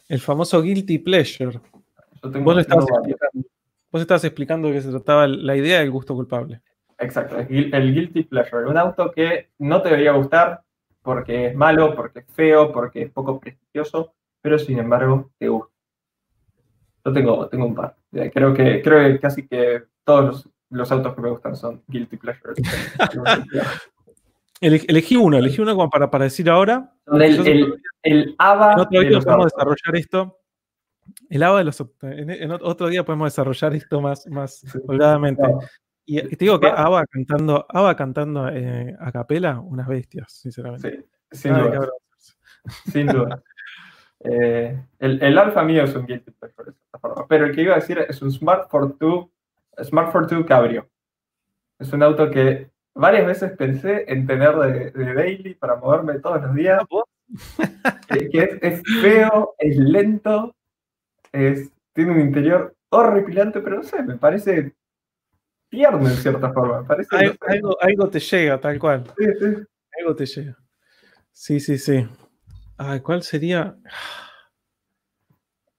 El 0.08 0.20
famoso 0.20 0.62
guilty 0.62 0.98
pleasure. 0.98 1.60
Yo 2.22 2.30
tengo, 2.30 2.44
Vos 2.44 2.54
lo 2.54 2.60
estabas. 2.60 2.86
Vos 3.90 4.02
estabas 4.02 4.24
explicando 4.24 4.68
de 4.68 4.74
qué 4.74 4.80
se 4.82 4.90
trataba 4.90 5.26
la 5.26 5.56
idea 5.56 5.80
del 5.80 5.90
gusto 5.90 6.14
culpable. 6.14 6.60
Exacto, 6.98 7.38
el 7.38 7.94
guilty 7.94 8.24
pleasure. 8.24 8.66
Un 8.66 8.76
auto 8.76 9.12
que 9.12 9.50
no 9.58 9.80
te 9.80 9.90
debería 9.90 10.12
gustar, 10.12 10.62
porque 11.02 11.46
es 11.46 11.54
malo, 11.54 11.94
porque 11.94 12.20
es 12.20 12.26
feo, 12.34 12.72
porque 12.72 13.02
es 13.02 13.10
poco 13.10 13.38
prestigioso, 13.38 14.14
pero 14.40 14.58
sin 14.58 14.78
embargo 14.78 15.30
te 15.38 15.48
gusta. 15.48 15.77
Yo 17.08 17.12
tengo, 17.14 17.48
tengo 17.48 17.66
un 17.66 17.74
par. 17.74 17.96
Creo 18.10 18.52
que, 18.52 18.82
creo 18.82 19.12
que 19.12 19.18
casi 19.18 19.46
que 19.46 19.84
todos 20.04 20.24
los, 20.24 20.48
los 20.70 20.92
autos 20.92 21.14
que 21.14 21.22
me 21.22 21.30
gustan 21.30 21.56
son 21.56 21.82
guilty 21.88 22.18
pleasures. 22.18 22.58
elegí 24.60 25.16
uno, 25.16 25.38
elegí 25.38 25.62
uno 25.62 25.74
como 25.74 25.88
para, 25.88 26.10
para 26.10 26.24
decir 26.24 26.50
ahora. 26.50 26.92
El, 27.06 27.46
el, 27.46 27.82
el 28.02 28.34
ABA. 28.38 28.72
En 28.74 28.80
otro 28.80 29.00
día 29.00 29.20
podemos 29.20 29.46
desarrollar 29.46 29.96
esto. 29.96 30.38
El 31.30 31.42
ABA 31.42 31.58
de 31.58 31.64
los. 31.64 31.84
En, 32.02 32.50
otro 32.50 32.88
día 32.88 33.04
podemos 33.04 33.32
desarrollar 33.32 33.74
esto 33.74 34.00
más, 34.02 34.26
más 34.26 34.62
holgadamente. 34.86 35.42
Y, 36.04 36.20
te 36.20 36.44
digo 36.44 36.60
que 36.60 36.66
ABA 36.66 37.06
cantando, 37.06 37.66
ABBA 37.68 37.96
cantando 37.96 38.48
eh, 38.50 38.94
a 39.00 39.12
capela, 39.12 39.60
unas 39.60 39.88
bestias, 39.88 40.30
sinceramente. 40.30 41.06
Sí, 41.30 41.40
sin 41.40 41.54
duda. 41.54 41.88
Sin 42.92 43.06
duda. 43.06 43.42
Eh, 44.20 44.76
el, 44.98 45.22
el, 45.22 45.38
alfa 45.38 45.62
mío 45.62 45.84
es 45.84 45.94
un 45.94 46.06
guilty 46.06 46.32
pleasure, 46.32 46.72
pero 47.28 47.46
el 47.46 47.54
que 47.54 47.62
iba 47.62 47.74
a 47.74 47.78
decir 47.78 47.98
es 48.08 48.20
un 48.20 48.32
Smart 48.32 48.68
Fortwo, 48.68 49.30
Smart 49.82 50.12
Fortwo 50.12 50.44
Cabrio. 50.44 50.88
Es 51.78 51.92
un 51.92 52.02
auto 52.02 52.30
que 52.30 52.70
varias 52.94 53.26
veces 53.26 53.52
pensé 53.56 54.04
en 54.08 54.26
tener 54.26 54.56
de, 54.56 55.14
daily 55.14 55.54
para 55.54 55.76
moverme 55.76 56.18
todos 56.18 56.42
los 56.42 56.54
días. 56.54 56.82
que, 58.32 58.58
es, 58.62 58.82
feo, 59.02 59.54
es 59.58 59.76
lento, 59.76 60.56
es, 61.30 61.70
tiene 61.92 62.12
un 62.12 62.20
interior 62.20 62.74
horripilante, 62.88 63.60
pero 63.60 63.76
no 63.76 63.82
sé, 63.82 64.02
me 64.02 64.16
parece 64.16 64.74
tierno 65.68 66.08
en 66.08 66.16
cierta 66.16 66.52
forma. 66.52 66.84
Parece, 66.84 67.36
algo, 67.80 68.08
te 68.08 68.18
llega, 68.18 68.58
tal 68.58 68.78
cual. 68.78 69.04
Sí, 69.16 69.24
sí. 69.38 69.62
Algo 70.00 70.16
te 70.16 70.26
llega. 70.26 70.56
Sí, 71.32 71.60
sí, 71.60 71.78
sí. 71.78 72.08
¿Cuál 73.02 73.22
sería? 73.22 73.76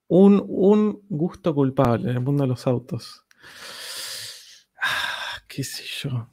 Un, 0.08 0.44
un 0.46 1.02
gusto 1.08 1.54
culpable 1.54 2.10
en 2.10 2.16
el 2.16 2.22
mundo 2.22 2.42
de 2.42 2.48
los 2.48 2.66
autos. 2.66 3.24
Ah, 4.82 5.40
¿Qué 5.48 5.64
sé 5.64 5.84
yo? 5.84 6.28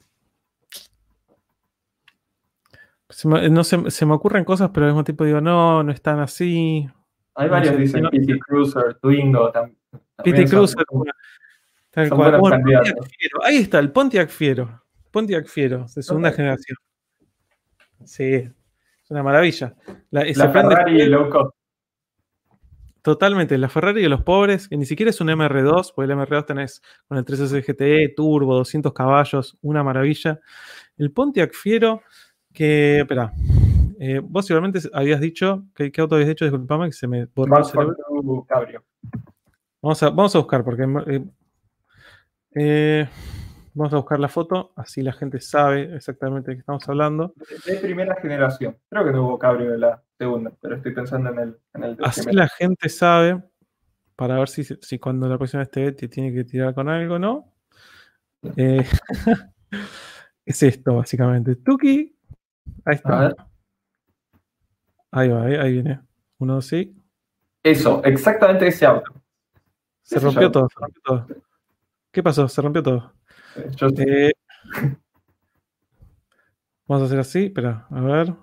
Se 3.08 3.26
me, 3.26 3.48
no 3.48 3.64
se, 3.64 3.90
se, 3.90 4.04
me 4.04 4.12
ocurren 4.14 4.44
cosas, 4.44 4.70
pero 4.74 4.84
al 4.86 4.92
mismo 4.92 5.04
tiempo 5.04 5.24
digo, 5.24 5.40
no, 5.40 5.82
no 5.82 5.92
están 5.92 6.18
así. 6.18 6.86
Hay 7.34 7.48
varios, 7.48 7.78
dicen 7.78 8.04
PT 8.10 8.38
Cruiser, 8.40 8.94
Twingo. 9.00 9.50
PT 10.22 10.44
Cruiser, 10.46 10.84
tal 11.90 12.10
cual. 12.10 12.62
Ahí 13.44 13.56
está, 13.56 13.78
el 13.78 13.90
Pontiac 13.92 14.28
Fiero. 14.28 14.82
Pontiac 15.10 15.46
Fiero, 15.46 15.86
de 15.94 16.02
segunda 16.02 16.32
generación. 16.32 16.76
Sí, 18.04 18.50
es 19.08 19.10
una 19.10 19.22
maravilla. 19.22 19.74
La, 20.10 20.22
la 20.22 20.50
Ferrari 20.50 21.06
loco. 21.06 21.54
Totalmente, 23.00 23.56
la 23.56 23.70
Ferrari 23.70 24.02
de 24.02 24.10
los 24.10 24.22
pobres, 24.22 24.68
que 24.68 24.76
ni 24.76 24.84
siquiera 24.84 25.08
es 25.08 25.18
un 25.22 25.28
MR2, 25.28 25.92
porque 25.94 26.12
el 26.12 26.18
MR2 26.18 26.44
tenés 26.44 26.82
con 27.06 27.16
el 27.16 27.24
3S 27.24 27.64
GTE, 27.64 28.12
turbo, 28.14 28.54
200 28.56 28.92
caballos, 28.92 29.56
una 29.62 29.82
maravilla. 29.82 30.40
El 30.98 31.10
Pontiac 31.10 31.54
Fiero 31.54 32.02
que, 32.52 32.98
espera, 32.98 33.32
eh, 33.98 34.20
vos 34.22 34.50
igualmente 34.50 34.80
habías 34.92 35.22
dicho, 35.22 35.64
¿qué, 35.74 35.90
auto 35.96 36.16
habías 36.16 36.28
dicho? 36.28 36.44
Disculpame 36.44 36.88
que 36.88 36.92
se 36.92 37.06
me 37.06 37.24
borró 37.26 37.58
el 37.58 37.64
cerebro. 37.64 37.96
Vamos 39.80 40.02
a, 40.02 40.10
vamos 40.10 40.34
a 40.34 40.38
buscar, 40.38 40.64
porque 40.64 40.82
eh, 41.06 41.24
eh, 42.56 43.08
vamos 43.78 43.94
a 43.94 43.96
buscar 43.96 44.18
la 44.18 44.28
foto, 44.28 44.72
así 44.76 45.02
la 45.02 45.12
gente 45.12 45.40
sabe 45.40 45.94
exactamente 45.94 46.50
de 46.50 46.56
qué 46.56 46.60
estamos 46.60 46.86
hablando. 46.88 47.32
De, 47.64 47.76
primera 47.76 48.16
generación, 48.16 48.76
creo 48.90 49.04
que 49.04 49.12
no 49.12 49.24
hubo 49.24 49.38
cabrio 49.38 49.70
de 49.70 49.78
la 49.78 50.02
segunda, 50.18 50.52
pero 50.60 50.76
estoy 50.76 50.92
pensando 50.92 51.30
en 51.30 51.38
el, 51.38 51.58
en 51.74 51.84
el 51.84 51.96
Así 52.02 52.30
la 52.32 52.48
gente 52.48 52.88
sabe, 52.88 53.42
para 54.16 54.38
ver 54.38 54.48
si, 54.48 54.64
si 54.64 54.98
cuando 54.98 55.28
la 55.28 55.38
próxima 55.38 55.62
esté 55.62 55.92
tiene 55.92 56.34
que 56.34 56.44
tirar 56.44 56.74
con 56.74 56.88
algo, 56.88 57.18
¿no? 57.18 57.54
es 60.44 60.62
esto, 60.62 60.96
básicamente. 60.96 61.56
Tuki 61.56 62.16
Ahí 62.84 62.96
está. 62.96 63.34
Ahí 65.10 65.28
va, 65.28 65.44
ahí, 65.44 65.72
viene. 65.72 66.00
Uno 66.38 66.60
sí. 66.60 66.94
Eso, 67.62 68.02
exactamente 68.04 68.66
ese 68.66 68.86
auto. 68.86 69.12
Se 70.02 70.18
rompió 70.18 70.50
todo, 70.50 70.68
se 70.68 70.80
rompió 70.80 71.02
todo. 71.04 71.26
¿Qué 72.10 72.22
pasó? 72.22 72.48
Se 72.48 72.62
rompió 72.62 72.82
todo. 72.82 73.17
Eh, 73.98 74.32
vamos 76.86 77.02
a 77.02 77.06
hacer 77.06 77.18
así, 77.18 77.46
espera, 77.46 77.86
a 77.90 78.00
ver. 78.00 78.34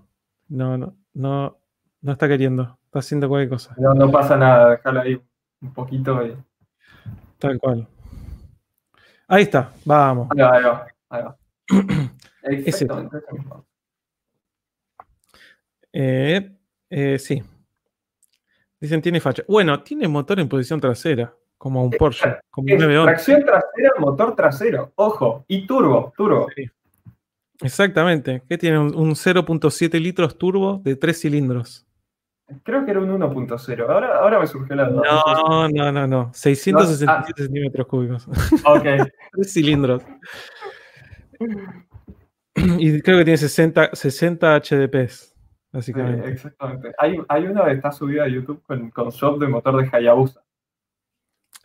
No, 0.47 0.77
no, 0.77 0.95
no, 1.13 1.57
no 2.01 2.11
está 2.11 2.27
queriendo. 2.27 2.77
Está 2.85 2.99
haciendo 2.99 3.27
cualquier 3.27 3.49
cosa. 3.49 3.75
No, 3.77 3.93
no 3.93 4.11
pasa 4.11 4.37
nada, 4.37 4.71
déjalo 4.71 5.01
ahí 5.01 5.21
un 5.61 5.73
poquito. 5.73 6.25
Y... 6.25 6.35
Tal 7.39 7.59
cual. 7.59 7.87
Ahí 9.27 9.43
está, 9.43 9.71
vamos. 9.83 10.29
Ahí 10.31 10.41
va, 10.41 10.57
ahí 10.57 10.63
va. 10.63 10.87
Ahí 11.09 11.23
va. 11.23 11.37
Exactamente. 12.43 13.17
Eh, 15.91 16.57
eh, 16.89 17.19
sí. 17.19 17.41
Dicen 18.79 19.01
tiene 19.01 19.19
facha. 19.19 19.43
Bueno, 19.47 19.81
tiene 19.81 20.07
motor 20.07 20.39
en 20.39 20.49
posición 20.49 20.79
trasera, 20.79 21.33
como 21.65 21.83
un 21.83 21.89
Porsche, 21.89 22.37
como 22.51 22.71
un 22.71 22.77
Tracción 22.77 23.43
trasera, 23.43 23.89
motor 23.97 24.35
trasero, 24.35 24.91
ojo, 24.93 25.45
y 25.47 25.65
turbo, 25.65 26.13
turbo. 26.15 26.45
Exactamente, 27.59 28.43
que 28.47 28.55
tiene 28.59 28.77
un, 28.77 29.15
0.7 29.15 29.99
litros 29.99 30.37
turbo 30.37 30.79
de 30.83 30.95
3 30.95 31.19
cilindros. 31.19 31.83
Creo 32.61 32.85
que 32.85 32.91
era 32.91 32.99
un 32.99 33.09
1.0. 33.19 33.89
Ahora, 33.89 34.19
ahora 34.19 34.39
me 34.41 34.45
surgió 34.45 34.75
la 34.75 34.89
duda. 34.89 35.01
No, 35.09 35.67
no, 35.69 35.91
no, 35.91 36.05
no. 36.05 36.31
667 36.35 37.09
ah. 37.09 37.33
centímetros 37.35 37.87
cúbicos. 37.87 38.27
Ok. 38.63 38.83
3 39.33 39.51
cilindros. 39.51 40.03
Y 42.77 43.01
creo 43.01 43.17
que 43.17 43.23
tiene 43.23 43.37
60, 43.37 43.89
60 43.95 44.59
HDPs 44.59 45.35
básicamente. 45.73 46.29
exactamente. 46.29 46.93
Hay, 46.99 47.17
hay 47.27 47.47
una 47.47 47.65
que 47.65 47.71
está 47.71 47.91
subida 47.91 48.25
a 48.25 48.27
YouTube 48.27 48.61
con, 48.67 48.91
con 48.91 49.09
shop 49.09 49.39
de 49.39 49.47
motor 49.47 49.81
de 49.81 49.89
Hayabusa. 49.91 50.44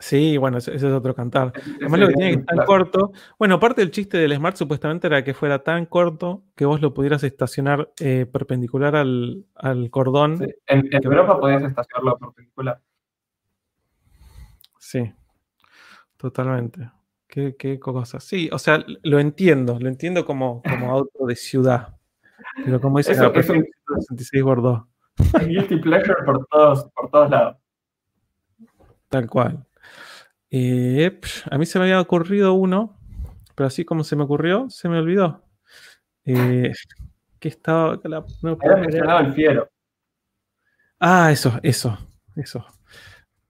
Sí, 0.00 0.38
bueno, 0.38 0.56
ese, 0.56 0.74
es 0.74 0.82
otro 0.82 1.14
cantar. 1.14 1.52
Además, 1.78 2.00
lo 2.00 2.08
que 2.08 2.14
tiene 2.14 2.32
que 2.32 2.40
estar 2.40 2.64
corto. 2.64 3.12
Bueno, 3.38 3.60
parte 3.60 3.82
del 3.82 3.90
chiste 3.90 4.16
del 4.16 4.34
Smart 4.34 4.56
supuestamente 4.56 5.06
era 5.06 5.22
que 5.22 5.34
fuera 5.34 5.62
tan 5.62 5.84
corto 5.84 6.42
que 6.56 6.64
vos 6.64 6.80
lo 6.80 6.94
pudieras 6.94 7.22
estacionar 7.22 7.92
eh, 8.00 8.24
perpendicular 8.24 8.96
al, 8.96 9.44
al 9.54 9.90
cordón. 9.90 10.38
Sí. 10.38 10.46
En, 10.66 10.88
Europa 11.04 11.38
podías 11.38 11.62
estacionarlo 11.62 12.18
perpendicular. 12.18 12.80
Sí, 14.78 15.12
totalmente. 16.16 16.90
Qué, 17.28 17.54
qué 17.58 17.78
cosa. 17.78 18.20
Sí, 18.20 18.48
o 18.50 18.58
sea, 18.58 18.82
lo 19.02 19.20
entiendo, 19.20 19.78
lo 19.78 19.88
entiendo 19.88 20.24
como, 20.24 20.62
como 20.62 20.90
auto 20.92 21.26
de 21.26 21.36
ciudad. 21.36 21.94
Pero 22.64 22.80
como 22.80 22.98
dice, 22.98 23.12
Eso, 23.12 23.32
es 23.34 23.50
un 23.50 23.66
66 23.98 24.42
por 24.42 24.86
Guilty 25.46 25.76
pleasure 25.76 26.24
por 26.24 26.46
todos, 26.46 26.84
por 26.94 27.10
todos 27.10 27.30
lados. 27.30 27.56
Tal 29.10 29.28
cual. 29.28 29.66
Eh, 30.50 31.20
a 31.50 31.58
mí 31.58 31.66
se 31.66 31.78
me 31.78 31.84
había 31.84 32.00
ocurrido 32.00 32.54
uno, 32.54 32.98
pero 33.54 33.66
así 33.66 33.84
como 33.84 34.04
se 34.04 34.16
me 34.16 34.24
ocurrió, 34.24 34.68
se 34.70 34.88
me 34.88 34.98
olvidó. 34.98 35.44
Eh, 36.24 36.72
que 37.38 37.48
estaba. 37.48 37.98
La, 38.04 38.24
no 38.42 38.56
mencionado 38.78 39.20
el 39.20 39.32
fiero. 39.32 39.68
Ah, 40.98 41.32
eso, 41.32 41.58
eso, 41.62 41.96
eso. 42.36 42.64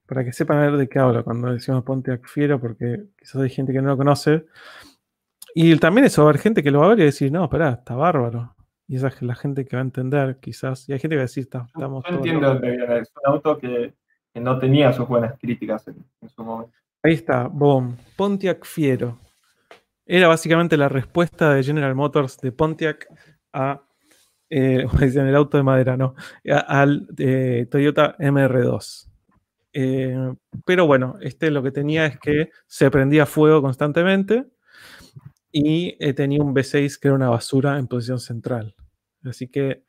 Para 0.06 0.24
que 0.24 0.32
sepan 0.32 0.60
ver 0.60 0.76
de 0.76 0.88
qué 0.88 0.98
hablo 0.98 1.24
cuando 1.24 1.52
decimos 1.52 1.82
Pontiac 1.84 2.26
Fiero, 2.26 2.60
porque 2.60 3.04
quizás 3.18 3.42
hay 3.42 3.50
gente 3.50 3.72
que 3.72 3.82
no 3.82 3.88
lo 3.88 3.96
conoce. 3.96 4.46
Y 5.54 5.76
también 5.78 6.06
eso, 6.06 6.22
va 6.22 6.28
a 6.28 6.30
haber 6.30 6.40
gente 6.40 6.62
que 6.62 6.70
lo 6.70 6.80
va 6.80 6.86
a 6.86 6.88
ver 6.90 7.00
y 7.00 7.04
decir, 7.04 7.32
no, 7.32 7.44
espera, 7.44 7.70
está 7.70 7.94
bárbaro. 7.94 8.54
Y 8.86 8.96
esa 8.96 9.08
es 9.08 9.22
la 9.22 9.34
gente 9.34 9.64
que 9.64 9.76
va 9.76 9.82
a 9.82 9.84
entender, 9.84 10.38
quizás. 10.40 10.88
Y 10.88 10.92
hay 10.92 10.98
gente 10.98 11.14
que 11.14 11.18
va 11.18 11.22
a 11.22 11.26
decir, 11.26 11.44
estamos. 11.44 12.04
Yo 12.08 12.16
entiendo 12.16 12.58
viene. 12.60 12.98
Es 12.98 13.12
un 13.16 13.32
auto 13.32 13.58
que, 13.58 13.94
no 14.34 14.58
tenía 14.58 14.92
sus 14.92 15.08
buenas 15.08 15.38
críticas 15.38 15.86
en, 15.88 16.28
su 16.28 16.42
momento. 16.42 16.76
Ahí 17.02 17.14
está, 17.14 17.48
boom. 17.48 17.96
Pontiac 18.16 18.64
Fiero. 18.66 19.18
Era 20.04 20.28
básicamente 20.28 20.76
la 20.76 20.88
respuesta 20.88 21.54
de 21.54 21.62
General 21.62 21.94
Motors 21.94 22.38
de 22.38 22.52
Pontiac 22.52 23.06
a. 23.52 23.82
Eh, 24.50 24.84
el 25.00 25.36
auto 25.36 25.56
de 25.56 25.62
madera, 25.62 25.96
no. 25.96 26.14
al 26.66 27.06
eh, 27.16 27.66
Toyota 27.70 28.16
MR2. 28.18 29.08
Eh, 29.72 30.34
pero 30.66 30.86
bueno, 30.86 31.16
este 31.20 31.50
lo 31.50 31.62
que 31.62 31.70
tenía 31.70 32.06
es 32.06 32.18
que 32.18 32.50
se 32.66 32.90
prendía 32.90 33.24
fuego 33.24 33.62
constantemente 33.62 34.46
y 35.52 35.96
tenía 36.14 36.42
un 36.42 36.54
V6 36.54 36.98
que 36.98 37.08
era 37.08 37.14
una 37.14 37.30
basura 37.30 37.78
en 37.78 37.86
posición 37.86 38.18
central. 38.18 38.74
Así 39.24 39.48
que 39.48 39.84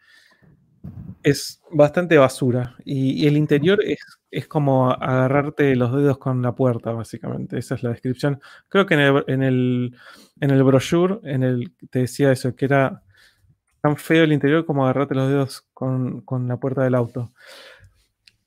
es 1.24 1.62
bastante 1.72 2.18
basura. 2.18 2.76
Y, 2.84 3.28
el 3.28 3.38
interior 3.38 3.80
es, 3.84 4.48
como 4.48 4.92
agarrarte 4.92 5.76
los 5.76 5.94
dedos 5.94 6.18
con 6.18 6.42
la 6.42 6.54
puerta, 6.54 6.92
básicamente. 6.92 7.58
Esa 7.58 7.76
es 7.76 7.84
la 7.84 7.90
descripción. 7.92 8.40
Creo 8.70 8.86
que 8.86 8.96
en 8.96 9.00
el, 9.00 9.24
en 9.28 9.44
el, 9.44 9.96
en 10.40 10.52
el 10.52 10.64
brochure 10.64 11.20
en 11.24 11.44
el, 11.44 11.74
te 11.90 12.00
decía 12.00 12.32
eso, 12.32 12.56
que 12.56 12.66
era 12.66 13.04
tan 13.82 13.98
feo 13.98 14.24
el 14.24 14.34
interior 14.34 14.66
como 14.66 14.84
agarrarte 14.84 15.16
los 15.16 15.30
dedos 15.30 15.68
con, 15.74 16.24
la 16.48 16.58
puerta 16.58 16.84
del 16.84 16.96
auto. 16.96 17.32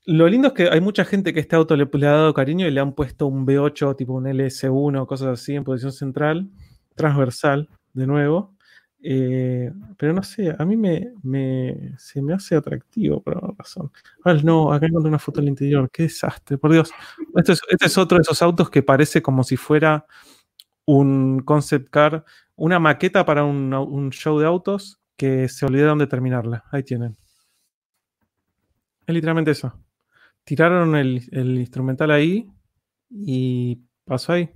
Lo 0.05 0.27
lindo 0.27 0.49
es 0.49 0.53
que 0.53 0.69
hay 0.69 0.81
mucha 0.81 1.03
gente 1.03 1.33
que 1.33 1.39
este 1.39 1.55
auto 1.55 1.75
le, 1.75 1.89
le, 1.91 2.07
ha 2.07 2.11
dado 2.11 2.33
cariño 2.33 2.67
y 2.67 2.71
le 2.71 2.79
han 2.79 2.93
puesto 2.93 3.27
un 3.27 3.45
V8, 3.45 3.95
tipo 3.95 4.13
un 4.13 4.25
LS1, 4.25 5.05
cosas 5.07 5.39
así, 5.39 5.55
en 5.55 5.63
posición 5.63 5.91
central, 5.91 6.49
transversal, 6.95 7.69
de 7.93 8.07
nuevo. 8.07 8.54
Eh, 9.07 9.71
pero 9.97 10.13
no 10.13 10.23
sé, 10.23 10.55
a 10.57 10.65
mí 10.65 10.75
me, 10.75 11.93
se 11.95 12.23
me 12.23 12.33
hace 12.33 12.55
atractivo 12.55 13.21
por 13.21 13.35
alguna 13.35 13.53
razón. 13.55 13.91
No, 14.43 14.73
acá 14.73 14.87
encontré 14.87 15.09
una 15.09 15.19
foto 15.19 15.41
del 15.41 15.49
interior. 15.49 15.91
Qué 15.91 16.03
desastre, 16.03 16.57
por 16.57 16.71
Dios. 16.71 16.91
Este 17.35 17.51
es, 17.51 17.61
este 17.69 17.85
es 17.85 17.97
otro 17.99 18.17
de 18.17 18.23
esos 18.23 18.41
autos 18.41 18.71
que 18.71 18.81
parece 18.81 19.21
como 19.21 19.43
si 19.43 19.57
fuera 19.57 20.07
un 20.85 21.41
concept 21.41 21.89
car, 21.91 22.25
una 22.55 22.79
maqueta 22.79 23.25
para 23.25 23.43
un, 23.43 24.09
show 24.11 24.39
de 24.39 24.47
autos 24.47 24.99
que 25.15 25.49
se 25.49 25.67
olvidaron 25.67 25.99
de 25.99 26.07
terminarla. 26.07 26.63
Ahí 26.71 26.81
tienen. 26.81 27.15
Es 29.05 29.13
literalmente 29.13 29.51
eso. 29.51 29.71
Tiraron 30.43 30.95
el 30.95 31.59
instrumental 31.59 32.09
ahí 32.09 32.49
y 33.11 33.81
pasó 34.03 34.33
ahí. 34.33 34.49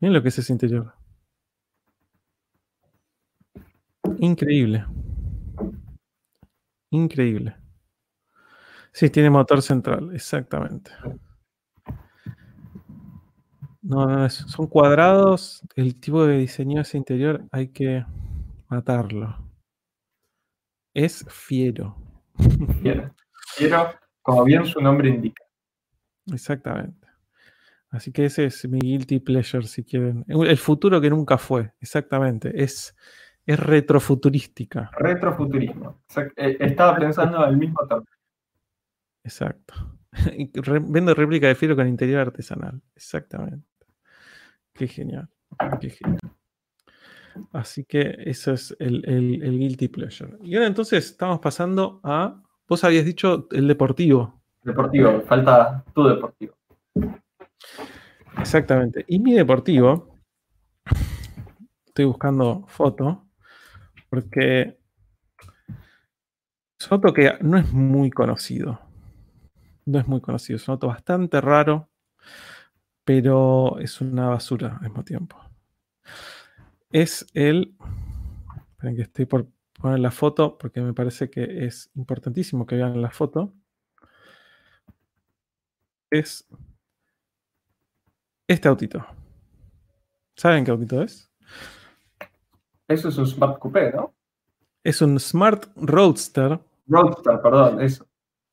Miren 0.00 0.12
lo 0.12 0.22
que 0.22 0.28
es 0.28 0.38
ese 0.38 0.52
interior. 0.52 0.92
Increíble. 4.18 4.86
Increíble. 6.90 7.56
Sí, 8.92 9.10
tiene 9.10 9.30
motor 9.30 9.60
central, 9.60 10.14
exactamente. 10.14 10.90
No, 13.82 14.06
no, 14.06 14.30
son 14.30 14.66
cuadrados. 14.66 15.62
El 15.76 15.98
tipo 16.00 16.24
de 16.24 16.38
diseño 16.38 16.76
de 16.76 16.82
ese 16.82 16.96
interior 16.96 17.44
hay 17.50 17.68
que 17.68 18.06
matarlo. 18.68 19.36
Es 20.94 21.26
fiero. 21.28 21.96
Fiero. 22.80 23.14
Fiero, 23.56 23.90
como 24.22 24.44
bien 24.44 24.64
su 24.64 24.80
nombre 24.80 25.08
indica. 25.08 25.44
Exactamente. 26.32 27.06
Así 27.90 28.10
que 28.10 28.24
ese 28.24 28.46
es 28.46 28.68
mi 28.68 28.78
guilty 28.78 29.20
pleasure, 29.20 29.66
si 29.66 29.84
quieren. 29.84 30.24
El 30.28 30.58
futuro 30.58 31.00
que 31.00 31.10
nunca 31.10 31.36
fue, 31.36 31.72
exactamente. 31.80 32.62
Es 32.62 32.96
es 33.46 33.58
retrofuturística. 33.58 34.90
Retrofuturismo. 34.96 36.02
Eh, 36.36 36.56
estaba 36.60 36.96
pensando 36.96 37.38
al 37.40 37.56
mismo 37.56 37.86
tiempo. 37.86 38.08
Exacto. 39.22 39.74
Vendo 40.82 41.14
réplica 41.14 41.48
de 41.48 41.54
filo 41.54 41.76
con 41.76 41.88
interior 41.88 42.20
artesanal. 42.20 42.80
Exactamente. 42.94 43.66
Qué 44.72 44.88
genial. 44.88 45.28
Qué 45.80 45.90
genial. 45.90 46.20
Así 47.52 47.84
que 47.84 48.16
eso 48.18 48.52
es 48.52 48.76
el, 48.78 49.04
el, 49.08 49.58
guilty 49.58 49.88
pleasure. 49.88 50.36
Y 50.42 50.54
ahora 50.54 50.68
entonces 50.68 51.04
estamos 51.06 51.40
pasando 51.40 52.00
a. 52.04 52.40
Vos 52.68 52.84
habías 52.84 53.04
dicho 53.04 53.48
el 53.50 53.68
deportivo. 53.68 54.40
Deportivo, 54.62 55.20
falta 55.22 55.84
tu 55.94 56.04
deportivo. 56.04 56.54
Exactamente. 58.38 59.04
Y 59.08 59.18
mi 59.18 59.34
deportivo, 59.34 60.16
estoy 61.86 62.06
buscando 62.06 62.64
foto, 62.68 63.23
porque 64.14 64.78
es 66.78 66.86
un 66.86 66.94
auto 66.94 67.12
que 67.12 67.36
no 67.40 67.58
es 67.58 67.72
muy 67.72 68.10
conocido. 68.10 68.80
No 69.86 69.98
es 69.98 70.06
muy 70.06 70.20
conocido. 70.20 70.56
Es 70.56 70.68
un 70.68 70.72
auto 70.72 70.86
bastante 70.86 71.40
raro, 71.40 71.90
pero 73.04 73.76
es 73.80 74.00
una 74.00 74.28
basura 74.28 74.76
al 74.76 74.82
mismo 74.82 75.02
tiempo. 75.02 75.36
Es 76.90 77.26
el. 77.34 77.76
Esperen 78.70 78.94
que 78.94 79.02
estoy 79.02 79.26
por 79.26 79.48
poner 79.72 79.98
la 79.98 80.12
foto 80.12 80.56
porque 80.58 80.80
me 80.80 80.94
parece 80.94 81.28
que 81.28 81.66
es 81.66 81.90
importantísimo 81.96 82.66
que 82.66 82.76
vean 82.76 83.02
la 83.02 83.10
foto. 83.10 83.52
Es 86.08 86.46
este 88.46 88.68
autito. 88.68 89.04
¿Saben 90.36 90.64
qué 90.64 90.70
autito 90.70 91.02
es? 91.02 91.28
Eso 92.88 93.08
es 93.08 93.18
un 93.18 93.26
Smart 93.26 93.58
Coupé, 93.58 93.92
¿no? 93.92 94.14
Es 94.82 95.00
un 95.00 95.18
Smart 95.18 95.66
Roadster. 95.76 96.60
Roadster, 96.86 97.40
perdón, 97.40 97.80
eso. 97.80 98.06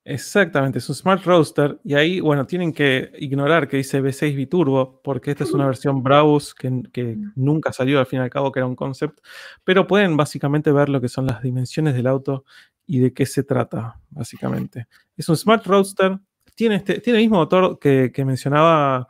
Exactamente, 0.04 0.80
es 0.80 0.90
un 0.90 0.96
Smart 0.96 1.24
Roadster. 1.26 1.80
Y 1.84 1.94
ahí, 1.94 2.20
bueno, 2.20 2.48
tienen 2.48 2.74
que 2.74 3.12
ignorar 3.20 3.68
que 3.68 3.78
dice 3.78 4.02
V6 4.02 4.36
Biturbo, 4.36 5.00
porque 5.04 5.32
esta 5.32 5.44
es 5.44 5.52
una 5.52 5.68
versión 5.68 6.02
Browse 6.02 6.54
que, 6.58 6.82
que, 6.92 7.18
nunca 7.36 7.72
salió 7.72 8.00
al 8.00 8.08
fin 8.08 8.20
y 8.20 8.24
al 8.24 8.30
cabo, 8.30 8.52
que 8.52 8.60
era 8.60 8.66
un 8.66 8.76
concept. 8.76 9.20
Pero 9.64 9.86
pueden 9.86 10.18
básicamente 10.18 10.72
ver 10.72 10.90
lo 10.90 11.02
que 11.02 11.10
son 11.10 11.28
las 11.28 11.44
dimensiones 11.44 11.94
del 11.94 12.08
auto 12.08 12.46
y 12.88 13.00
de 13.00 13.14
qué 13.14 13.26
se 13.26 13.44
trata, 13.44 14.00
básicamente. 14.10 14.88
Es 15.16 15.30
un 15.30 15.38
Smart 15.38 15.66
Roadster. 15.68 16.18
Tiene, 16.56 16.76
este, 16.78 17.00
tiene 17.00 17.20
el 17.20 17.26
mismo 17.26 17.38
motor 17.38 17.78
que, 17.78 18.12
mencionaba 18.26 19.08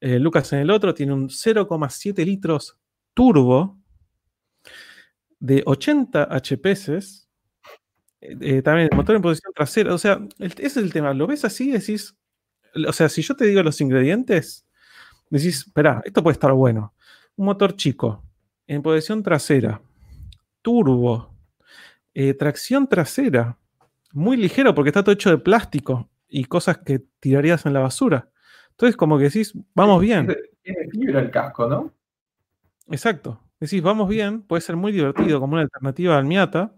eh, 0.00 0.18
Lucas 0.18 0.52
en 0.52 0.58
el 0.58 0.70
otro. 0.70 0.92
Tiene 0.92 1.14
un 1.14 1.28
0,7 1.28 2.24
litros 2.24 2.76
turbo 3.14 3.77
de 5.40 5.62
80 5.64 6.28
HPs, 6.30 7.28
eh, 8.20 8.62
también 8.62 8.88
el 8.90 8.96
motor 8.96 9.16
en 9.16 9.22
posición 9.22 9.52
trasera, 9.54 9.94
o 9.94 9.98
sea, 9.98 10.20
ese 10.38 10.66
es 10.66 10.76
el 10.76 10.92
tema, 10.92 11.14
lo 11.14 11.26
ves 11.26 11.44
así 11.44 11.68
y 11.68 11.72
decís, 11.72 12.16
o 12.86 12.92
sea, 12.92 13.08
si 13.08 13.22
yo 13.22 13.36
te 13.36 13.44
digo 13.44 13.62
los 13.62 13.80
ingredientes, 13.80 14.66
decís, 15.30 15.58
espera, 15.66 16.02
esto 16.04 16.22
puede 16.22 16.32
estar 16.34 16.52
bueno. 16.52 16.94
Un 17.36 17.46
motor 17.46 17.76
chico, 17.76 18.24
en 18.66 18.82
posición 18.82 19.22
trasera, 19.22 19.80
turbo, 20.62 21.34
eh, 22.14 22.34
tracción 22.34 22.88
trasera, 22.88 23.56
muy 24.12 24.36
ligero 24.36 24.74
porque 24.74 24.88
está 24.90 25.02
todo 25.02 25.12
hecho 25.12 25.30
de 25.30 25.38
plástico 25.38 26.08
y 26.28 26.44
cosas 26.44 26.78
que 26.78 27.00
tirarías 27.20 27.64
en 27.66 27.72
la 27.72 27.80
basura. 27.80 28.30
Entonces, 28.70 28.96
como 28.96 29.18
que 29.18 29.24
decís, 29.24 29.52
vamos 29.74 30.00
bien. 30.00 30.26
Tiene 30.62 30.88
fibra 30.90 31.20
el 31.20 31.30
casco, 31.30 31.68
¿no? 31.68 31.94
Exacto. 32.90 33.40
Decís, 33.60 33.82
vamos 33.82 34.08
bien, 34.08 34.42
puede 34.42 34.60
ser 34.60 34.76
muy 34.76 34.92
divertido 34.92 35.40
como 35.40 35.54
una 35.54 35.62
alternativa 35.62 36.16
al 36.16 36.24
Miata. 36.24 36.74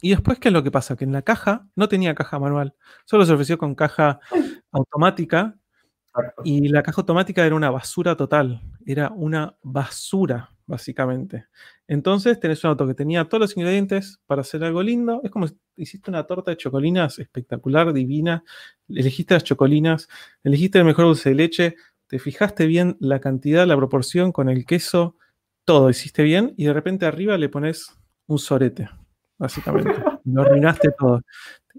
Y 0.00 0.10
después, 0.10 0.38
¿qué 0.38 0.48
es 0.48 0.52
lo 0.52 0.62
que 0.62 0.70
pasa? 0.70 0.96
Que 0.96 1.04
en 1.04 1.12
la 1.12 1.22
caja 1.22 1.66
no 1.74 1.88
tenía 1.88 2.14
caja 2.14 2.38
manual, 2.38 2.74
solo 3.04 3.24
se 3.24 3.32
ofreció 3.32 3.58
con 3.58 3.74
caja 3.74 4.20
automática. 4.72 5.56
Y 6.44 6.68
la 6.68 6.82
caja 6.82 7.00
automática 7.00 7.46
era 7.46 7.54
una 7.54 7.70
basura 7.70 8.16
total, 8.16 8.60
era 8.84 9.10
una 9.10 9.56
basura, 9.62 10.50
básicamente. 10.66 11.46
Entonces 11.86 12.40
tenés 12.40 12.62
un 12.64 12.70
auto 12.70 12.86
que 12.86 12.94
tenía 12.94 13.24
todos 13.24 13.40
los 13.40 13.56
ingredientes 13.56 14.20
para 14.26 14.42
hacer 14.42 14.64
algo 14.64 14.82
lindo. 14.82 15.20
Es 15.22 15.30
como 15.30 15.46
si 15.46 15.56
hiciste 15.76 16.10
una 16.10 16.24
torta 16.26 16.50
de 16.50 16.56
chocolinas 16.56 17.18
espectacular, 17.18 17.92
divina. 17.92 18.42
Elegiste 18.88 19.34
las 19.34 19.44
chocolinas, 19.44 20.08
elegiste 20.42 20.78
el 20.78 20.84
mejor 20.84 21.06
dulce 21.06 21.30
de 21.30 21.34
leche, 21.36 21.76
te 22.08 22.18
fijaste 22.18 22.66
bien 22.66 22.96
la 23.00 23.20
cantidad, 23.20 23.66
la 23.66 23.76
proporción 23.76 24.32
con 24.32 24.48
el 24.48 24.66
queso, 24.66 25.16
todo 25.68 25.90
hiciste 25.90 26.22
bien 26.22 26.54
y 26.56 26.64
de 26.64 26.72
repente 26.72 27.04
arriba 27.04 27.36
le 27.36 27.50
pones 27.50 27.94
un 28.26 28.38
sorete, 28.38 28.88
básicamente. 29.36 29.92
Lo 30.24 30.40
arruinaste 30.40 30.92
todo. 30.98 31.20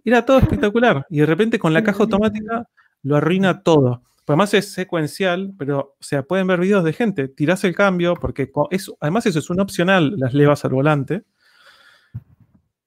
Era 0.06 0.24
todo 0.24 0.38
espectacular 0.38 1.08
y 1.10 1.22
de 1.22 1.26
repente 1.26 1.58
con 1.58 1.74
la 1.74 1.82
caja 1.82 2.04
automática 2.04 2.70
lo 3.02 3.16
arruina 3.16 3.64
todo. 3.64 4.04
además 4.28 4.54
es 4.54 4.72
secuencial, 4.72 5.56
pero, 5.58 5.96
o 6.00 6.04
sea, 6.04 6.22
pueden 6.22 6.46
ver 6.46 6.60
videos 6.60 6.84
de 6.84 6.94
gente. 6.94 7.30
Tirás 7.30 7.64
el 7.64 7.74
cambio, 7.74 8.14
porque 8.14 8.52
además 9.00 9.26
eso 9.26 9.40
es 9.40 9.50
un 9.50 9.60
opcional, 9.60 10.14
las 10.18 10.36
levas 10.36 10.64
al 10.66 10.72
volante. 10.74 11.24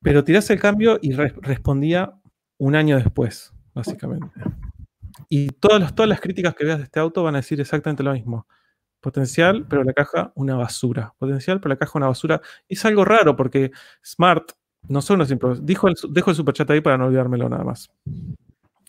Pero 0.03 0.23
tirás 0.23 0.49
el 0.51 0.61
cambio 0.61 1.01
y 1.03 1.15
respondía 1.15 2.13
un 2.59 2.77
año 2.77 2.97
después, 2.97 3.53
básicamente. 3.75 4.29
Y 5.29 5.49
todas, 5.49 5.97
todas 5.97 6.09
las 6.09 6.21
críticas 6.21 6.55
que 6.55 6.65
veas 6.65 6.79
de 6.79 6.85
este 6.85 7.01
auto 7.01 7.25
van 7.25 7.35
a 7.35 7.39
decir 7.39 7.61
exactamente 7.61 8.05
lo 8.05 8.13
mismo. 8.13 8.47
Potencial, 9.03 9.67
pero 9.69 9.83
la 9.83 9.93
caja 9.93 10.33
una 10.37 10.55
basura. 10.55 11.13
Potencial, 11.19 11.61
pero 11.61 11.71
la 11.71 11.77
caja 11.77 11.99
una 11.99 12.07
basura. 12.07 12.41
Es 12.69 12.85
algo 12.85 13.05
raro 13.05 13.35
porque 13.35 13.73
Smart 14.05 14.53
no 14.89 15.03
son 15.03 15.19
los 15.19 15.31
improvisados. 15.31 15.67
Dijo 15.67 15.89
el, 15.89 15.97
dejo 16.11 16.31
el 16.31 16.37
superchat 16.37 16.71
ahí 16.71 16.81
para 16.81 16.97
no 16.97 17.07
olvidármelo 17.07 17.49
nada 17.49 17.65
más. 17.65 17.91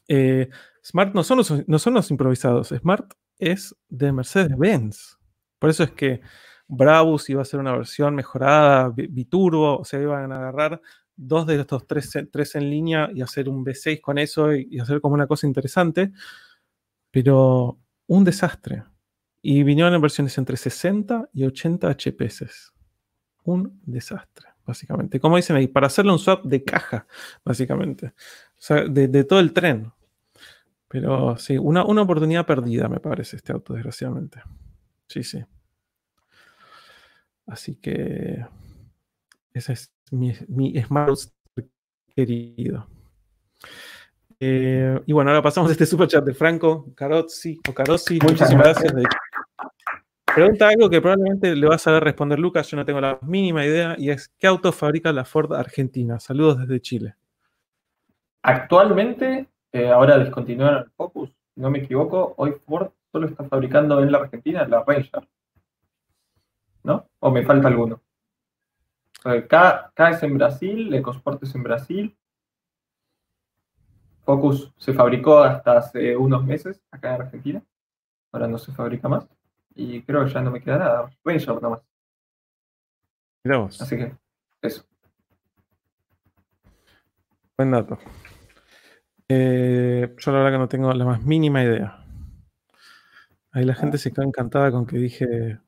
Eh, 0.08 0.50
Smart 0.86 1.16
no 1.16 1.24
son, 1.24 1.40
los, 1.40 1.68
no 1.68 1.80
son 1.80 1.96
los 1.96 2.12
improvisados. 2.12 2.70
Smart 2.70 3.12
es 3.40 3.76
de 3.90 4.12
Mercedes-Benz. 4.12 5.18
Por 5.58 5.72
eso 5.72 5.84
es 5.84 5.92
que 5.92 6.22
Brabus 6.68 7.30
iba 7.32 7.42
a 7.42 7.46
ser 7.46 7.60
una 7.60 7.76
versión 7.76 8.14
mejorada, 8.14 8.90
biturbo, 8.90 9.80
o 9.80 9.84
sea, 9.84 10.00
iban 10.00 10.32
a 10.32 10.36
agarrar 10.36 10.80
dos 11.16 11.48
de 11.48 11.60
estos 11.60 11.88
tres, 11.88 12.12
tres 12.32 12.54
en 12.54 12.70
línea 12.70 13.10
y 13.14 13.22
hacer 13.24 13.50
un 13.50 13.66
V6 13.66 14.00
con 14.00 14.20
eso 14.20 14.54
y 14.54 14.80
hacer 14.80 15.02
como 15.02 15.16
una 15.16 15.26
cosa 15.26 15.48
interesante. 15.48 16.12
Pero 17.10 17.80
un 18.08 18.24
desastre. 18.24 18.84
Y 19.46 19.62
vinieron 19.64 19.94
en 19.94 20.00
versiones 20.00 20.38
entre 20.38 20.56
60 20.56 21.30
y 21.34 21.44
80 21.44 21.90
HPS. 21.90 22.72
Un 23.44 23.82
desastre, 23.84 24.48
básicamente. 24.66 25.20
Como 25.20 25.36
dicen 25.36 25.58
ahí, 25.58 25.68
para 25.68 25.88
hacerle 25.88 26.14
un 26.14 26.20
swap 26.20 26.46
de 26.46 26.64
caja, 26.64 27.06
básicamente. 27.44 28.08
O 28.08 28.12
sea, 28.58 28.86
de, 28.86 29.24
todo 29.26 29.42
el 29.42 29.52
tren. 29.52 29.92
Pero 30.88 31.36
sí, 31.38 31.58
una, 31.58 31.84
una 31.84 32.04
oportunidad 32.04 32.46
perdida, 32.46 32.88
me 32.88 33.02
parece, 33.02 33.36
este 33.36 33.52
auto, 33.52 33.74
desgraciadamente. 33.74 34.42
Sí, 35.08 35.24
sí. 35.24 35.44
Así 37.46 37.76
que 37.76 38.46
esa 39.54 39.74
es 39.74 39.92
mi, 40.10 40.34
mi 40.48 40.82
Smart 40.82 41.18
querido. 42.16 42.88
Eh, 44.40 45.00
y 45.06 45.14
bueno, 45.14 45.32
ahora 45.32 45.42
pasamos 45.42 45.70
a 45.70 45.74
este 45.74 45.86
super 45.86 46.08
chat 46.08 46.24
de 46.24 46.34
Franco 46.34 46.94
Carozzi 46.96 47.60
o 47.68 47.74
Carozzi. 47.74 48.20
Muchas 48.22 48.52
gracias. 48.52 48.94
Pregunta 50.36 50.68
algo 50.68 50.90
que 50.90 51.02
probablemente 51.02 51.56
le 51.56 51.68
va 51.68 51.76
a 51.76 51.80
saber 51.80 52.04
responder 52.04 52.40
Lucas, 52.40 52.68
yo 52.70 52.78
no 52.78 52.86
tengo 52.86 53.00
la 53.00 53.20
mínima 53.22 53.66
idea, 53.66 53.96
y 53.98 54.10
es 54.10 54.30
¿qué 54.40 54.48
auto 54.48 54.72
fabrica 54.72 55.12
la 55.14 55.26
Ford 55.26 55.54
Argentina? 55.54 56.20
Saludos 56.20 56.60
desde 56.60 56.82
Chile. 56.82 57.16
Actualmente, 58.42 59.48
eh, 59.72 59.90
ahora 59.90 60.18
descontinuaron 60.18 60.84
el 60.84 60.92
Focus, 60.92 61.30
si 61.54 61.62
no 61.62 61.70
me 61.70 61.80
equivoco, 61.80 62.34
hoy 62.38 62.56
Ford 62.66 62.90
solo 63.12 63.28
está 63.28 63.44
fabricando 63.44 64.02
en 64.02 64.12
la 64.12 64.18
Argentina 64.18 64.68
la 64.68 64.84
Ranger. 64.84 65.28
¿No? 66.84 67.08
¿O 67.20 67.32
me 67.32 67.44
falta 67.44 67.68
alguno? 67.68 68.02
K, 69.48 69.94
es 70.10 70.24
en 70.24 70.38
Brasil, 70.38 70.94
EcoSport 70.94 71.42
es 71.44 71.56
en 71.56 71.64
Brasil. 71.64 72.18
Focus 74.26 74.74
se 74.78 74.94
fabricó 74.94 75.40
hasta 75.40 75.78
hace 75.78 76.18
unos 76.18 76.44
meses 76.44 76.82
acá 76.92 77.16
en 77.16 77.22
Argentina. 77.22 77.64
Ahora 78.32 78.48
no 78.48 78.58
se 78.58 78.74
fabrica 78.74 79.08
más. 79.08 79.28
Y 79.76 80.02
creo 80.04 80.26
que 80.26 80.32
ya 80.32 80.42
no 80.42 80.52
me 80.52 80.62
queda 80.62 80.78
nada. 80.78 81.10
Ranger 81.24 81.62
nomás. 81.62 81.82
Así 83.82 83.98
que, 83.98 84.16
eso. 84.62 84.86
Buen 87.58 87.72
dato. 87.72 88.00
Eh, 89.28 90.16
yo 90.18 90.32
la 90.32 90.38
verdad 90.38 90.52
que 90.52 90.58
no 90.60 90.68
tengo 90.70 90.94
la 90.94 91.06
más 91.06 91.24
mínima 91.24 91.64
idea. 91.64 92.06
Ahí 93.52 93.66
la 93.66 93.76
gente 93.76 93.98
se 93.98 94.12
quedó 94.12 94.24
encantada 94.24 94.72
con 94.72 94.86
que 94.86 94.98
dije, 94.98 95.60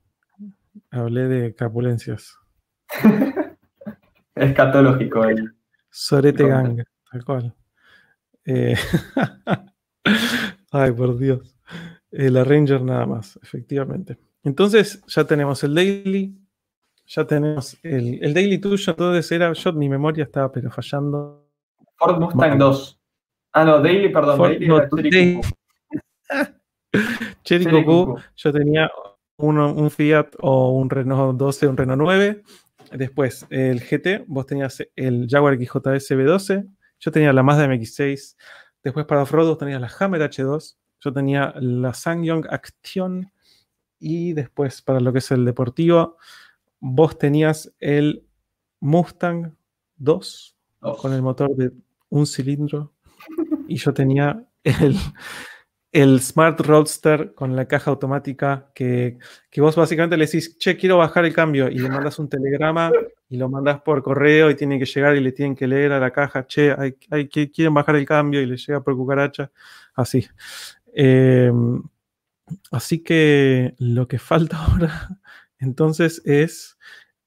hablé 0.89 1.27
de 1.27 1.53
capulencias. 1.53 2.37
Escatológico 4.35 5.23
el. 5.25 5.55
Sorete 5.89 6.47
Gang, 6.47 6.83
tal 7.11 7.25
cual. 7.25 7.55
Eh, 8.45 8.75
ay, 10.71 10.91
por 10.91 11.17
Dios. 11.17 11.54
Eh, 12.11 12.29
la 12.29 12.43
Ranger 12.43 12.81
nada 12.81 13.05
más, 13.05 13.39
efectivamente. 13.41 14.17
Entonces, 14.43 15.03
ya 15.07 15.25
tenemos 15.25 15.63
el 15.63 15.75
daily. 15.75 16.37
Ya 17.07 17.25
tenemos 17.25 17.77
el, 17.83 18.23
el 18.23 18.33
daily 18.33 18.57
tuyo. 18.57 18.91
Entonces 18.91 19.31
era. 19.31 19.53
Yo, 19.53 19.73
mi 19.73 19.89
memoria 19.89 20.23
estaba 20.23 20.51
pero 20.51 20.71
fallando. 20.71 21.47
Ford 21.97 22.19
Mustang 22.19 22.57
2. 22.57 22.99
Ah, 23.53 23.63
no, 23.63 23.81
daily, 23.81 24.09
perdón. 24.09 24.39
daily 24.39 24.67
no, 24.67 24.81
Cherry, 27.43 27.85
Yo 28.35 28.51
tenía 28.51 28.91
uno, 29.37 29.73
un 29.73 29.91
Fiat 29.91 30.29
o 30.39 30.71
un 30.71 30.89
Renault 30.89 31.37
12, 31.37 31.67
un 31.67 31.77
Renault 31.77 32.01
9. 32.01 32.41
Después 32.91 33.45
el 33.49 33.81
GT, 33.81 34.25
vos 34.27 34.45
tenías 34.45 34.83
el 34.95 35.27
Jaguar 35.29 35.55
XJS 35.55 36.11
B12, 36.11 36.67
yo 36.99 37.11
tenía 37.11 37.33
la 37.33 37.43
Mazda 37.43 37.67
MX6. 37.67 38.35
Después 38.83 39.05
para 39.05 39.23
off-road 39.23 39.47
vos 39.47 39.57
tenías 39.57 39.81
la 39.81 39.91
Hammer 39.99 40.21
H2, 40.21 40.77
yo 40.99 41.13
tenía 41.13 41.53
la 41.59 41.93
Sangyong 41.93 42.45
Action 42.49 43.31
y 43.99 44.33
después 44.33 44.81
para 44.81 44.99
lo 44.99 45.11
que 45.13 45.19
es 45.19 45.31
el 45.31 45.45
deportivo, 45.45 46.17
vos 46.79 47.17
tenías 47.17 47.73
el 47.79 48.25
Mustang 48.79 49.55
2 49.97 50.55
con 50.97 51.13
el 51.13 51.21
motor 51.21 51.55
de 51.55 51.71
un 52.09 52.27
cilindro 52.27 52.93
y 53.67 53.77
yo 53.77 53.93
tenía 53.93 54.45
el 54.63 54.95
el 55.95 56.19
Smart 56.19 56.59
Roadster 56.59 57.33
con 57.33 57.55
la 57.55 57.69
caja 57.69 57.89
automática 57.89 58.69
que, 58.75 59.17
vos 59.55 59.77
básicamente 59.77 60.17
le 60.17 60.25
decís, 60.25 60.57
che, 60.57 60.75
quiero 60.75 60.97
bajar 60.97 61.23
el 61.23 61.33
cambio 61.33 61.69
y 61.69 61.79
le 61.79 61.87
mandas 61.87 62.19
un 62.19 62.27
telegrama 62.27 62.91
y 63.29 63.37
lo 63.37 63.47
mandas 63.47 63.79
por 63.79 64.03
correo 64.03 64.49
y 64.49 64.55
tiene 64.55 64.77
que 64.77 64.83
llegar 64.83 65.15
y 65.15 65.21
le 65.21 65.31
tienen 65.31 65.55
que 65.55 65.67
leer 65.67 65.93
a 65.93 65.99
la 66.01 66.11
caja, 66.11 66.45
che, 66.47 66.75
hay, 66.77 66.97
hay, 67.09 67.29
quieren 67.29 67.73
bajar 67.73 67.95
el 67.95 68.05
cambio 68.05 68.41
y 68.41 68.45
le 68.45 68.57
llega 68.57 68.83
por 68.83 68.93
cucaracha, 68.97 69.49
así. 69.93 70.27
Em, 70.97 71.83
así 72.71 73.03
que 73.03 73.75
lo 73.79 74.07
que 74.07 74.17
falta 74.17 74.57
ahora 74.65 75.19
entonces 75.59 76.21
es 76.25 76.77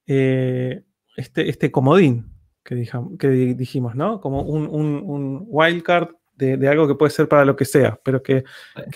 eh, 0.07 0.85
este, 1.17 1.51
este 1.51 1.71
comodín 1.71 2.33
que, 2.65 2.89
que 3.19 3.29
dijimos, 3.29 3.95
¿no? 3.95 4.21
Como 4.21 4.43
un, 4.43 4.67
un, 4.67 5.03
un 5.05 5.45
wildcard 5.47 6.09
de, 6.39 6.69
algo 6.69 6.87
que 6.87 6.95
puede 6.95 7.11
ser 7.11 7.29
para 7.29 7.45
lo 7.45 7.57
que 7.57 7.65
sea, 7.65 7.99
pero 8.03 8.23
que, 8.23 8.45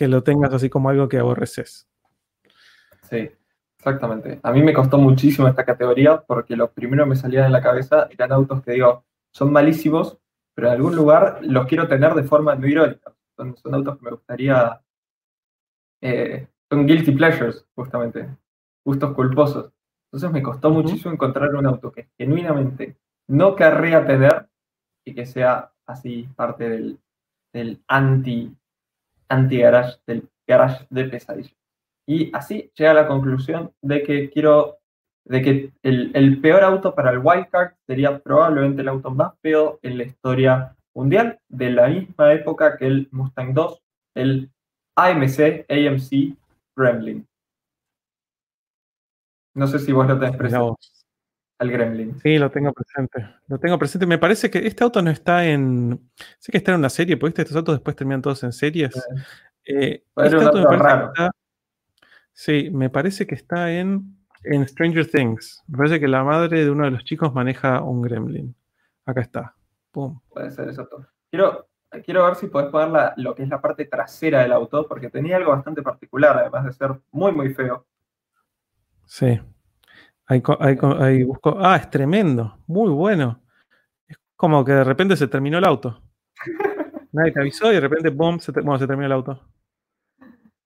lo 0.01 0.23
tengas 0.23 0.55
así 0.55 0.71
como 0.71 0.89
algo 0.89 1.09
que 1.09 1.19
aborreces. 1.19 1.89
Sí, 3.11 3.31
exactamente. 3.77 4.39
A 4.43 4.53
mí 4.53 4.63
me 4.63 4.73
costó 4.73 4.99
muchísimo 4.99 5.49
esta 5.49 5.65
categoría 5.65 6.21
porque 6.21 6.57
lo 6.57 6.71
primero 6.71 7.05
que 7.05 7.11
me 7.11 7.17
salían 7.17 7.47
en 7.47 7.53
la 7.53 7.63
cabeza 7.63 8.09
eran 8.11 8.33
autos 8.33 8.63
que 8.63 8.73
digo, 8.73 9.05
son 9.33 9.53
malísimos, 9.53 10.19
pero 10.55 10.69
en 10.69 10.75
algún 10.75 10.95
lugar 10.95 11.41
los 11.43 11.67
quiero 11.67 11.89
tener 11.89 12.15
de 12.15 12.23
forma 12.23 12.55
no 12.55 12.67
irónica. 12.67 13.12
Son, 13.37 13.55
autos 13.75 13.99
que 13.99 14.05
me 14.05 14.11
gustaría... 14.11 14.81
Eh, 16.01 16.49
son 16.71 16.87
guilty 16.87 17.13
pleasures, 17.13 17.67
justamente. 17.75 18.29
Gustos 18.85 19.15
culposos. 19.15 19.73
Entonces 20.07 20.31
me 20.33 20.43
costó 20.43 20.71
muchísimo 20.71 21.13
encontrar 21.13 21.55
un 21.55 21.67
auto 21.67 21.93
que 21.93 22.09
genuinamente 22.19 22.97
no 23.29 23.55
querría 23.57 24.05
tener 24.07 24.49
y 25.07 25.15
que 25.15 25.27
sea 25.27 25.73
así 25.87 26.29
parte 26.37 26.69
del, 26.69 26.99
del 27.53 27.83
anti, 27.87 28.55
anti 29.29 29.59
garage, 29.59 29.99
del 30.07 30.29
garage 30.47 30.87
de 30.91 31.05
pesadilla. 31.05 31.55
Y 32.07 32.31
así 32.35 32.71
llega 32.75 32.91
a 32.91 32.95
la 32.95 33.07
conclusión 33.07 33.73
de 33.81 34.03
que 34.03 34.31
quiero, 34.31 34.79
de 35.25 35.43
que 35.43 35.73
el, 35.83 36.41
peor 36.41 36.65
auto 36.65 36.95
para 36.95 37.11
el 37.11 37.19
wildcard 37.19 37.75
sería 37.87 38.19
probablemente 38.19 38.83
el 38.83 38.89
auto 38.89 39.11
más 39.11 39.33
feo 39.41 39.79
en 39.83 39.99
la 39.99 40.05
historia 40.05 40.77
mundial, 40.95 41.39
de 41.49 41.71
la 41.71 41.89
misma 41.89 42.33
época 42.33 42.77
que 42.77 42.87
el 42.87 43.09
Mustang 43.11 43.55
2, 43.55 43.83
el 44.15 44.51
AMC, 44.97 45.67
AMC 45.69 46.37
Gremlin. 46.77 47.27
No 49.55 49.67
sé 49.67 49.79
si 49.79 49.93
vos 49.93 50.07
lo 50.07 50.19
tenés 50.19 50.37
presente 50.37 50.75
al 51.59 51.71
Gremlin. 51.71 52.19
Sí, 52.21 52.39
lo 52.39 52.51
tengo 52.51 52.73
presente. 52.73 53.37
Lo 53.47 53.59
tengo 53.59 53.79
presente. 53.79 54.07
Me 54.07 54.19
parece 54.19 54.51
que 54.51 54.67
este 54.67 54.83
auto 54.83 55.01
no 55.03 55.11
está 55.11 55.47
en. 55.47 56.11
Sé 56.39 56.51
que 56.51 56.59
está 56.59 56.73
en 56.73 56.79
una 56.79 56.91
serie, 56.91 57.17
porque 57.17 57.43
estos 57.43 57.57
autos 57.57 57.77
después 57.77 57.97
terminan 57.97 58.23
todos 58.23 58.43
en 58.43 58.53
series. 58.53 58.95
Eh, 59.65 60.03
este 60.17 60.37
auto 60.37 60.59
me 60.59 60.65
parece 60.65 60.99
que 60.99 61.05
está, 61.07 61.31
sí, 62.33 62.71
me 62.73 62.91
parece 62.91 63.27
que 63.27 63.35
está 63.35 63.73
en, 63.73 64.17
en 64.43 64.67
Stranger 64.67 65.07
Things. 65.07 65.63
Me 65.69 65.79
parece 65.79 66.01
que 66.01 66.09
la 66.09 66.25
madre 66.25 66.65
de 66.65 66.71
uno 66.71 66.85
de 66.85 66.91
los 66.91 67.05
chicos 67.05 67.33
maneja 67.33 67.81
un 67.83 68.03
Gremlin. 68.03 68.55
Acá 69.07 69.21
está. 69.21 69.55
Pum. 69.93 70.19
Puede 70.31 70.51
ser 70.51 70.69
eso. 70.69 70.89
Quiero, 71.31 71.69
quiero 72.05 72.25
ver 72.25 72.35
si 72.35 72.49
podés 72.49 72.71
poner 72.71 73.13
lo 73.17 73.35
que 73.35 73.43
es 73.43 73.49
la 73.49 73.61
parte 73.61 73.85
trasera 73.85 74.41
del 74.41 74.53
auto, 74.53 74.89
porque 74.89 75.11
tenía 75.11 75.37
algo 75.37 75.53
bastante 75.53 75.83
particular, 75.83 76.39
además 76.39 76.65
de 76.65 76.73
ser 76.73 77.01
muy, 77.13 77.33
muy 77.33 77.55
feo. 77.55 77.87
Sí. 79.05 79.41
Ahí, 80.27 81.23
busco. 81.25 81.57
Ah, 81.61 81.77
es 81.77 81.91
tremendo. 81.91 82.59
Muy 82.67 82.91
bueno. 82.91 83.43
Es 84.09 84.17
como 84.35 84.65
que 84.65 84.73
de 84.73 84.85
repente 84.85 85.17
se 85.17 85.29
terminó 85.29 85.59
el 85.59 85.65
auto. 85.65 86.03
Nadie 87.13 87.33
te 87.33 87.41
avisó 87.41 87.71
y 87.71 87.75
de 87.75 87.81
repente, 87.81 88.09
boom, 88.09 88.41
se, 88.41 88.53
se 88.53 88.87
terminó 88.87 89.07
el 89.07 89.13
auto. 89.13 89.41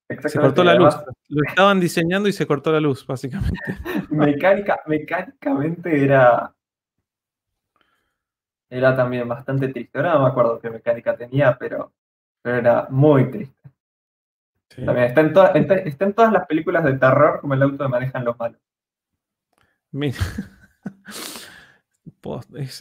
Se 0.07 0.39
cortó 0.39 0.63
la 0.63 0.75
luz. 0.75 0.95
Lo 1.27 1.43
estaban 1.45 1.81
diseñando 1.81 2.29
y 2.29 2.33
se 2.33 2.47
cortó 2.47 2.71
la 2.71 2.79
luz, 2.79 3.05
básicamente. 3.05 3.59
Mecánica, 4.09 4.79
mecánicamente 4.85 6.03
era. 6.03 6.53
Era 8.69 8.95
también 8.95 9.27
bastante 9.27 9.69
triste. 9.69 9.97
Ahora 9.97 10.13
no 10.15 10.23
me 10.23 10.29
acuerdo 10.29 10.59
qué 10.59 10.69
mecánica 10.69 11.15
tenía, 11.15 11.57
pero, 11.57 11.93
era 12.43 12.87
muy 12.89 13.29
triste. 13.31 13.55
También 14.85 15.07
está 15.07 15.51
en, 15.55 15.71
está 15.87 16.05
en 16.05 16.13
todas 16.13 16.31
las 16.31 16.45
películas 16.45 16.83
de 16.83 16.93
terror 16.93 17.39
como 17.41 17.53
el 17.53 17.63
auto 17.63 17.85
que 17.85 17.89
manejan 17.89 18.25
los 18.25 18.37
malos. 18.37 18.59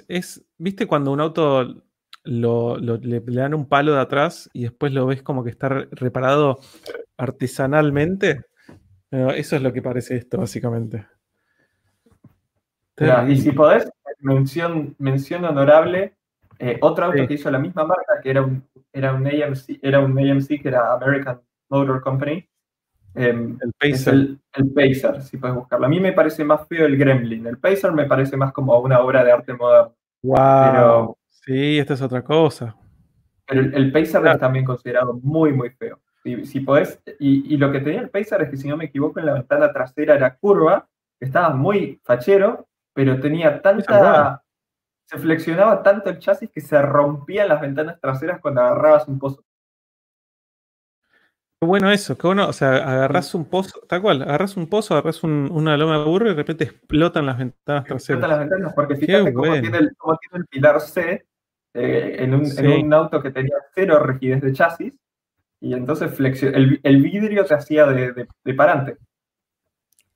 Es, 0.08 0.44
¿Viste 0.58 0.86
cuando 0.86 1.12
un 1.12 1.20
auto 1.20 1.84
le, 2.24 3.20
dan 3.20 3.54
un 3.54 3.68
palo 3.68 3.94
de 3.94 4.00
atrás 4.00 4.50
y 4.52 4.64
después 4.64 4.92
lo 4.92 5.06
ves 5.06 5.22
como 5.22 5.44
que 5.44 5.50
está 5.50 5.68
reparado 5.68 6.58
artesanalmente? 7.16 8.44
eso 9.10 9.56
es 9.56 9.62
lo 9.62 9.72
que 9.72 9.82
parece 9.82 10.16
esto, 10.16 10.38
básicamente. 10.38 11.06
y 13.28 13.36
si 13.36 13.52
podés, 13.52 13.88
mención, 14.18 14.94
mención 14.98 15.44
honorable, 15.44 16.14
eh, 16.58 16.78
otro 16.80 17.06
auto 17.06 17.26
que 17.26 17.34
hizo 17.34 17.50
la 17.50 17.58
misma 17.58 17.84
marca, 17.84 18.20
que 18.22 18.30
era 18.30 18.42
un, 18.42 18.66
era 18.92 19.12
un 19.12 19.26
AMC, 19.26 19.78
era 19.82 20.00
un 20.00 20.18
AMC 20.18 20.60
que 20.62 20.68
era 20.68 20.92
American 20.92 21.40
Motor 21.68 22.00
Company, 22.00 22.48
Em, 23.16 23.56
el 23.62 23.72
Pacer. 23.72 24.14
el, 24.14 24.72
Pacer, 24.74 25.22
si 25.22 25.38
puedes 25.38 25.56
buscarlo. 25.56 25.86
A 25.86 25.88
mí 25.88 25.98
me 26.00 26.12
parece 26.12 26.44
más 26.44 26.68
feo 26.68 26.84
el 26.84 26.98
Gremlin. 26.98 27.46
El 27.46 27.56
Pacer 27.56 27.90
me 27.92 28.04
parece 28.04 28.36
más 28.36 28.52
como 28.52 28.78
una 28.78 29.00
obra 29.00 29.24
de 29.24 29.32
arte 29.32 29.54
moderna. 29.54 29.92
Wow. 30.22 31.16
sí, 31.30 31.78
esta 31.78 31.94
es 31.94 32.02
otra 32.02 32.22
cosa. 32.22 32.76
Pero 33.46 33.62
el, 33.62 33.90
Pacer 33.90 34.26
es 34.26 34.38
también 34.38 34.66
considerado 34.66 35.14
muy, 35.22 35.52
muy 35.52 35.70
feo. 35.70 35.98
Si, 36.22 36.44
si 36.44 36.60
podés, 36.60 37.00
y, 37.18 37.56
lo 37.56 37.72
que 37.72 37.80
tenía 37.80 38.00
el 38.00 38.10
Pacer 38.10 38.42
es 38.42 38.50
que, 38.50 38.56
si 38.58 38.68
no 38.68 38.76
me 38.76 38.86
equivoco, 38.86 39.18
en 39.18 39.26
la 39.26 39.34
ventana 39.34 39.72
trasera 39.72 40.14
era 40.14 40.36
curva, 40.36 40.86
estaba 41.18 41.50
muy 41.54 41.98
fachero, 42.04 42.68
pero 42.96 43.20
tenía 43.20 43.60
tanta, 43.60 44.42
se 45.04 45.18
flexionaba 45.18 45.82
tanto 45.82 46.08
el 46.08 46.18
chasis 46.18 46.50
que 46.50 46.62
se 46.62 46.80
rompían 46.80 47.48
las 47.48 47.60
ventanas 47.60 48.00
traseras 48.00 48.40
cuando 48.40 48.62
agarrabas 48.62 49.06
un 49.06 49.18
pozo. 49.18 49.44
Qué 51.60 51.66
bueno 51.66 51.90
eso, 51.90 52.16
qué 52.16 52.26
bueno. 52.26 52.48
O 52.48 52.54
sea, 52.54 52.76
agarras 52.76 53.34
un 53.34 53.44
pozo, 53.44 53.80
tal 53.86 54.00
cual, 54.00 54.22
agarras 54.22 54.56
un 54.56 54.66
pozo, 54.70 54.94
agarras 54.94 55.22
una 55.22 55.76
loma 55.76 55.98
de 55.98 56.04
burro 56.06 56.24
y 56.24 56.30
de 56.30 56.36
repente 56.36 56.64
explotan 56.64 57.26
las 57.26 57.36
ventanas 57.36 57.84
traseras. 57.84 58.08
Explotan 58.08 58.30
las 58.30 58.38
ventanas, 58.38 58.72
porque 58.74 58.96
fíjate 58.96 59.34
cómo, 59.34 59.60
tiene 59.60 59.78
el, 59.78 60.46
pilar 60.48 60.80
C 60.80 61.26
eh, 61.74 62.16
en, 62.18 62.32
un, 62.34 62.94
auto 62.94 63.22
que 63.22 63.30
tenía 63.30 63.56
cero 63.74 63.98
rigidez 63.98 64.40
de 64.40 64.54
chasis, 64.54 64.98
y 65.60 65.74
entonces 65.74 66.18
el, 66.18 66.80
el 66.82 67.02
vidrio 67.02 67.44
se 67.44 67.52
hacía 67.52 67.84
de, 67.84 68.26
de 68.42 68.54
parante. 68.54 68.96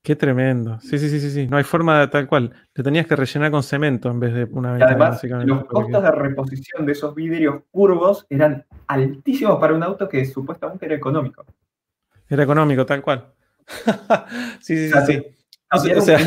Qué 0.03 0.17
tremendo. 0.17 0.81
Sí, 0.81 0.99
sí, 0.99 1.11
sí, 1.11 1.21
sí, 1.21 1.31
sí. 1.31 1.47
No 1.47 1.59
hay 1.59 1.65
forma 1.65 2.01
de 2.01 2.09
tal 2.09 2.27
cual. 2.27 2.53
Te 2.73 2.83
tenías 2.83 3.07
que 3.07 3.17
rellenar 3.17 3.51
con 3.51 3.63
cemento 3.63 4.11
en 4.11 4.19
vez 4.19 4.33
de 4.33 4.45
una 4.45 4.73
ventana. 4.73 4.93
Además, 4.93 5.23
los 5.45 5.65
costos 5.67 6.03
de 6.03 6.11
reposición 6.11 6.87
de 6.87 6.93
esos 6.93 7.15
vidrios 7.15 7.63
curvos 7.71 8.27
eran 8.31 8.65
altísimos 8.87 9.59
para 9.61 9.75
un 9.75 9.83
auto 9.83 10.09
que 10.09 10.25
supuestamente 10.25 10.87
era 10.87 10.95
económico. 10.95 11.45
Era 12.29 12.45
económico, 12.45 12.87
tal 12.87 13.03
cual. 13.03 13.33
sí, 14.61 14.89
sí, 14.89 14.95
sí. 15.07 15.23
o 15.71 16.01
sea, 16.01 16.19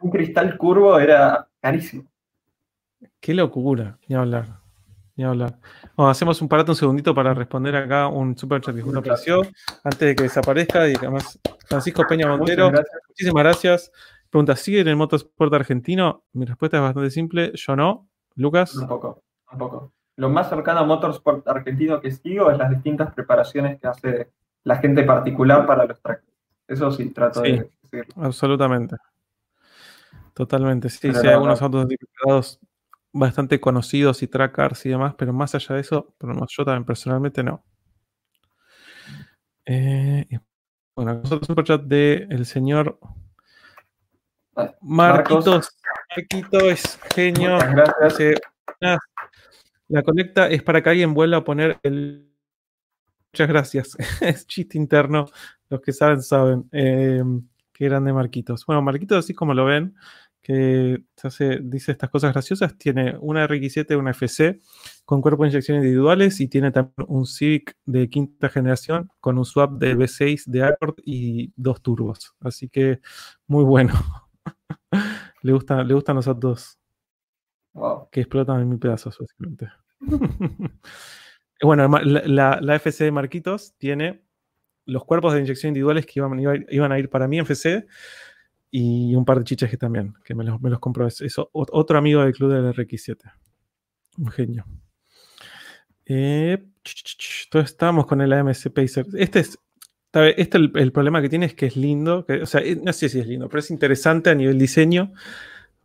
un, 0.00 0.10
cristal 0.10 0.56
curvo 0.58 0.98
era 0.98 1.48
carísimo. 1.60 2.04
Qué 3.20 3.32
locura, 3.32 3.96
ni 4.08 4.16
hablar. 4.16 4.60
Ni 5.18 5.24
hablar. 5.24 5.58
hacemos 5.96 6.40
un 6.40 6.48
parato 6.48 6.70
un 6.70 6.76
segundito 6.76 7.12
para 7.12 7.34
responder 7.34 7.74
acá 7.74 8.06
un 8.06 8.38
super 8.38 8.60
chat 8.60 8.72
que 8.72 8.82
justo 8.82 9.00
apareció 9.00 9.42
antes 9.82 9.98
de 9.98 10.14
que 10.14 10.22
desaparezca 10.22 10.88
y 10.88 10.94
además 10.94 11.40
Francisco 11.66 12.04
Peña 12.08 12.28
Montero, 12.28 12.70
muchísimas 13.08 13.42
gracias. 13.42 13.92
Pregunta, 14.30 14.54
¿sigue 14.54 14.78
en 14.78 14.86
el 14.86 14.94
motorsport 14.94 15.52
argentino? 15.52 16.22
Mi 16.34 16.44
respuesta 16.44 16.76
es 16.76 16.84
bastante 16.84 17.10
simple, 17.10 17.50
yo 17.52 17.74
no. 17.74 18.06
Lucas. 18.36 18.76
Un 18.76 18.86
poco, 18.86 19.24
un 19.50 19.58
poco. 19.58 19.92
Lo 20.14 20.28
más 20.28 20.48
cercano 20.48 20.78
a 20.78 20.84
motorsport 20.84 21.48
argentino 21.48 22.00
que 22.00 22.12
sigo 22.12 22.52
es 22.52 22.56
las 22.56 22.70
distintas 22.70 23.12
preparaciones 23.12 23.80
que 23.80 23.88
hace 23.88 24.30
la 24.62 24.76
gente 24.76 25.02
particular 25.02 25.66
para 25.66 25.84
los 25.84 26.00
tractores. 26.00 26.32
Eso 26.68 26.92
sí, 26.92 27.10
trato 27.10 27.40
de 27.40 27.68
decirlo. 27.82 28.22
Absolutamente. 28.22 28.94
Totalmente. 30.32 30.88
Sí, 30.90 31.12
sí, 31.12 31.26
hay 31.26 31.32
algunos 31.32 31.60
autos 31.60 31.80
identificados 31.80 32.60
bastante 33.18 33.60
conocidos 33.60 34.22
y 34.22 34.28
trackers 34.28 34.86
y 34.86 34.90
demás, 34.90 35.14
pero 35.16 35.32
más 35.32 35.54
allá 35.54 35.74
de 35.74 35.80
eso, 35.80 36.14
yo 36.20 36.64
también 36.64 36.84
personalmente 36.84 37.42
no. 37.42 37.64
Eh, 39.66 40.26
bueno, 40.94 41.14
nosotros 41.14 41.48
un 41.50 41.64
chat 41.64 41.82
del 41.82 42.46
señor 42.46 42.98
Marquitos. 44.80 45.76
Marquitos 46.16 46.62
es 46.64 46.98
genio. 47.14 47.58
la 49.88 50.02
conecta 50.02 50.48
es 50.48 50.62
para 50.62 50.82
que 50.82 50.90
alguien 50.90 51.14
vuelva 51.14 51.38
a 51.38 51.44
poner 51.44 51.78
el. 51.82 52.28
Muchas 53.32 53.48
gracias. 53.48 53.96
es 54.20 54.46
chiste 54.46 54.78
interno. 54.78 55.26
Los 55.68 55.80
que 55.80 55.92
saben, 55.92 56.22
saben. 56.22 56.68
Eh, 56.72 57.22
qué 57.72 57.84
grande 57.84 58.12
Marquitos. 58.12 58.66
Bueno, 58.66 58.82
Marquitos, 58.82 59.18
así 59.18 59.34
como 59.34 59.54
lo 59.54 59.64
ven, 59.64 59.94
que 60.48 61.04
hace, 61.22 61.58
dice 61.62 61.92
estas 61.92 62.08
cosas 62.08 62.32
graciosas, 62.32 62.78
tiene 62.78 63.18
una 63.20 63.46
RX7, 63.46 63.98
una 63.98 64.12
FC 64.12 64.58
con 65.04 65.20
cuerpo 65.20 65.42
de 65.42 65.50
inyección 65.50 65.76
individuales 65.76 66.40
y 66.40 66.48
tiene 66.48 66.70
también 66.70 66.94
un 67.06 67.26
Civic 67.26 67.76
de 67.84 68.08
quinta 68.08 68.48
generación 68.48 69.10
con 69.20 69.36
un 69.36 69.44
swap 69.44 69.72
de 69.72 69.94
V6 69.94 70.46
de 70.46 70.62
Accord 70.62 70.94
y 71.04 71.52
dos 71.54 71.82
turbos. 71.82 72.34
Así 72.40 72.70
que 72.70 73.00
muy 73.46 73.62
bueno. 73.62 73.92
le, 75.42 75.52
gusta, 75.52 75.84
le 75.84 75.92
gustan 75.92 76.16
los 76.16 76.26
autos 76.28 76.78
que 78.10 78.20
explotan 78.22 78.62
en 78.62 78.70
mil 78.70 78.78
pedazos, 78.78 79.18
básicamente. 79.18 79.68
bueno, 81.62 81.88
la, 82.00 82.58
la, 82.62 82.76
FC 82.76 83.04
de 83.04 83.12
Marquitos 83.12 83.74
tiene 83.76 84.22
los 84.86 85.04
cuerpos 85.04 85.34
de 85.34 85.40
inyección 85.40 85.68
individuales 85.68 86.06
que 86.06 86.20
iban, 86.20 86.40
iban 86.70 86.90
a 86.90 86.98
ir 86.98 87.10
para 87.10 87.28
mi 87.28 87.38
FC 87.38 87.86
y 88.70 89.14
un 89.14 89.24
par 89.24 89.38
de 89.38 89.44
chiches 89.44 89.70
que 89.70 89.76
también, 89.76 90.14
que 90.24 90.34
me 90.34 90.44
los, 90.44 90.60
me 90.60 90.70
los 90.70 90.78
compró. 90.78 91.06
Eso, 91.06 91.50
otro 91.52 91.98
amigo 91.98 92.22
del 92.22 92.32
club 92.32 92.52
del 92.52 92.74
RX7. 92.74 93.32
Un 94.18 94.28
genio. 94.28 94.64
Eh, 96.06 96.58
entonces 97.44 97.70
estamos 97.70 98.06
con 98.06 98.20
el 98.20 98.32
AMC 98.32 98.70
Pacer. 98.72 99.06
Este 99.14 99.40
es, 99.40 99.58
este 100.36 100.58
el, 100.58 100.92
problema 100.92 101.20
que 101.20 101.28
tiene 101.28 101.46
es 101.46 101.54
que 101.54 101.66
es 101.66 101.76
lindo. 101.76 102.26
o 102.42 102.46
sea, 102.46 102.60
eh, 102.60 102.76
no 102.82 102.92
sé 102.92 103.08
si 103.08 103.20
es 103.20 103.26
lindo, 103.26 103.48
pero 103.48 103.60
es 103.60 103.70
interesante 103.70 104.30
a 104.30 104.34
nivel 104.34 104.58
diseño. 104.58 105.12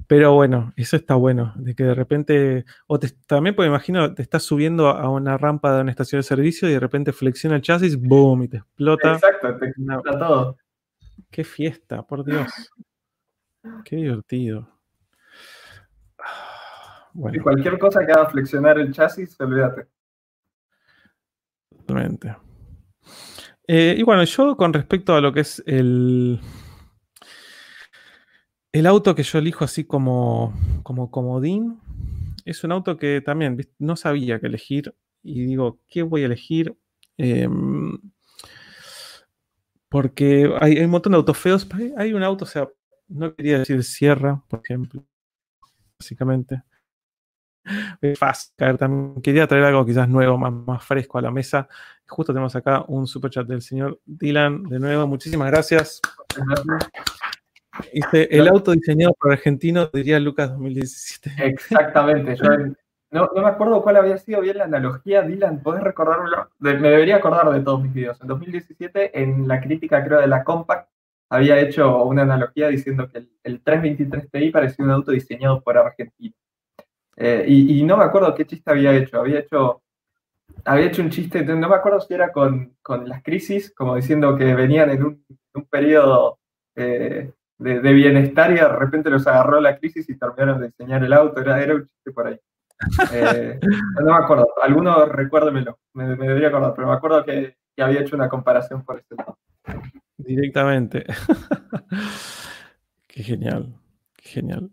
Pero 0.08 0.34
bueno, 0.34 0.74
eso 0.76 0.98
está 0.98 1.16
bueno. 1.16 1.54
De 1.56 1.76
que 1.76 1.84
de 1.84 1.96
repente. 1.96 2.66
O 2.88 3.00
también, 3.28 3.56
pues 3.56 3.68
imagino, 3.68 4.14
te 4.14 4.22
estás 4.22 4.44
subiendo 4.44 4.90
a 4.90 5.10
una 5.10 5.38
rampa 5.38 5.76
de 5.76 5.82
una 5.82 5.92
estación 5.92 6.20
de 6.20 6.24
servicio 6.24 6.70
y 6.70 6.74
de 6.74 6.80
repente 6.80 7.14
flexiona 7.14 7.56
el 7.56 7.62
chasis, 7.62 8.00
boom, 8.00 8.44
y 8.44 8.48
te 8.50 8.58
explota. 8.58 9.14
Exacto, 9.14 9.58
te 9.58 9.68
explota 9.68 10.20
todo. 10.20 10.58
Qué 11.30 11.44
fiesta, 11.44 12.04
por 12.04 12.24
Dios. 12.24 12.52
Qué 13.86 13.98
divertido. 13.98 14.70
Y 17.32 17.38
cualquier 17.38 17.78
cosa 17.78 18.04
que 18.04 18.12
haga 18.12 18.28
flexionar 18.28 18.80
el 18.80 18.92
chasis, 18.92 19.40
olvídate. 19.40 19.86
Totalmente. 21.70 22.36
Eh, 23.68 23.96
y 23.98 24.02
bueno, 24.02 24.24
yo 24.24 24.58
con 24.58 24.74
respecto 24.74 25.14
a 25.16 25.22
lo 25.22 25.32
que 25.32 25.42
es 25.42 25.62
el, 25.68 26.40
el 28.72 28.86
auto 28.88 29.14
que 29.14 29.22
yo 29.22 29.38
elijo 29.38 29.64
así 29.64 29.84
como, 29.84 30.54
como 30.82 31.12
comodín, 31.12 31.80
es 32.46 32.64
un 32.64 32.72
auto 32.72 32.98
que 32.98 33.22
también 33.22 33.58
no 33.80 33.96
sabía 33.96 34.40
qué 34.40 34.48
elegir 34.48 34.96
y 35.22 35.46
digo, 35.46 35.80
¿qué 35.88 36.04
voy 36.04 36.24
a 36.24 36.26
elegir? 36.26 36.76
Em, 37.18 37.98
porque 39.94 40.52
hay, 40.60 40.80
un 40.80 40.90
montón 40.90 41.12
de 41.12 41.18
autos 41.18 41.38
feos. 41.38 41.68
Hay 41.98 42.14
un 42.14 42.24
auto, 42.24 42.46
o 42.46 42.48
sea, 42.48 42.68
no 43.10 43.36
quería 43.36 43.60
decir 43.60 43.84
Sierra, 43.84 44.42
por 44.48 44.62
ejemplo, 44.66 45.06
básicamente. 46.00 46.64
Fast, 48.18 48.58
también 48.58 49.22
quería 49.22 49.46
traer 49.46 49.66
algo 49.66 49.86
quizás 49.86 50.10
nuevo, 50.10 50.36
más, 50.36 50.52
más 50.52 50.84
fresco 50.84 51.20
a 51.20 51.22
la 51.22 51.30
mesa. 51.30 51.68
Justo 52.08 52.34
tenemos 52.34 52.56
acá 52.56 52.84
un 52.88 53.06
super 53.06 53.30
chat 53.30 53.46
del 53.46 53.62
señor 53.62 54.02
Dylan, 54.04 54.64
de 54.64 54.80
nuevo, 54.80 55.06
muchísimas 55.06 55.52
gracias. 55.52 56.02
Dice, 57.94 58.28
el 58.32 58.48
auto 58.48 58.72
diseñado 58.72 59.14
por 59.14 59.32
argentino, 59.32 59.92
diría 59.94 60.20
Lucas 60.20 60.50
2017. 60.50 61.34
Exactamente, 61.38 62.36
yo 62.36 62.46
no, 63.14 63.30
me 63.36 63.48
acuerdo 63.48 63.82
cuál 63.84 63.98
había 63.98 64.18
sido 64.18 64.42
bien 64.42 64.58
la 64.58 64.64
analogía, 64.64 65.22
Dylan, 65.22 65.62
¿podés 65.62 65.84
recordarlo? 65.84 66.50
me 66.58 66.74
debería 66.74 67.18
acordar 67.18 67.50
de 67.52 67.62
todos 67.62 67.82
mis 67.82 67.94
videos. 67.94 68.20
En 68.22 68.28
2017, 68.28 69.22
en 69.22 69.48
la 69.48 69.62
crítica, 69.62 70.04
creo, 70.04 70.20
de 70.20 70.28
la 70.28 70.44
Compact, 70.44 70.90
había 71.30 71.60
hecho 71.60 72.04
una 72.04 72.24
analogía 72.24 72.70
diciendo 72.70 73.08
que 73.10 73.28
el, 73.44 73.62
323 73.62 74.32
Ti 74.32 74.50
parecía 74.50 74.86
un 74.86 74.92
auto 74.92 75.12
diseñado 75.12 75.62
por 75.62 75.78
Argentina. 75.78 76.36
Eh, 77.16 77.46
y, 77.48 77.84
no 77.84 77.98
me 77.98 78.04
acuerdo 78.04 78.34
qué 78.34 78.46
chiste 78.46 78.72
había 78.72 78.94
hecho. 78.96 79.20
Había 79.20 79.40
hecho, 79.40 79.84
había 80.66 80.88
hecho 80.88 81.02
un 81.04 81.10
chiste, 81.10 81.44
no 81.44 81.70
me 81.70 81.76
acuerdo 81.76 82.02
si 82.02 82.14
era 82.14 82.32
con, 82.32 82.76
las 83.06 83.22
crisis, 83.24 83.74
como 83.76 83.96
diciendo 83.96 84.36
que 84.36 84.56
venían 84.56 84.90
en 84.90 85.04
un, 85.04 85.26
periodo 85.70 86.40
eh, 86.76 87.32
de, 87.60 87.94
bienestar 87.94 88.52
y 88.52 88.56
de 88.56 88.68
repente 88.68 89.10
los 89.12 89.28
agarró 89.28 89.62
la 89.62 89.78
crisis 89.78 90.10
y 90.10 90.18
terminaron 90.18 90.62
de 90.62 90.68
diseñar 90.68 91.04
el 91.04 91.14
auto. 91.14 91.42
Era 91.42 91.76
un 91.76 91.88
chiste 91.88 92.12
por 92.12 92.28
ahí. 92.28 92.40
Eh, 93.12 93.60
no 94.04 94.06
me 94.06 94.24
acuerdo, 94.24 94.48
alguno 94.62 95.06
recuérdemelo, 95.06 95.80
me, 95.94 96.08
debería 96.08 96.50
acordar, 96.50 96.74
pero 96.76 96.88
me 96.88 96.94
acuerdo 96.94 97.24
que, 97.24 97.58
había 97.78 98.02
hecho 98.02 98.16
una 98.16 98.30
comparación 98.30 98.84
por 98.84 99.00
este 99.00 99.16
lado. 99.16 99.38
Directamente. 100.18 101.06
qué 103.08 103.24
genial, 103.24 103.74
qué 104.16 104.30
genial. 104.30 104.70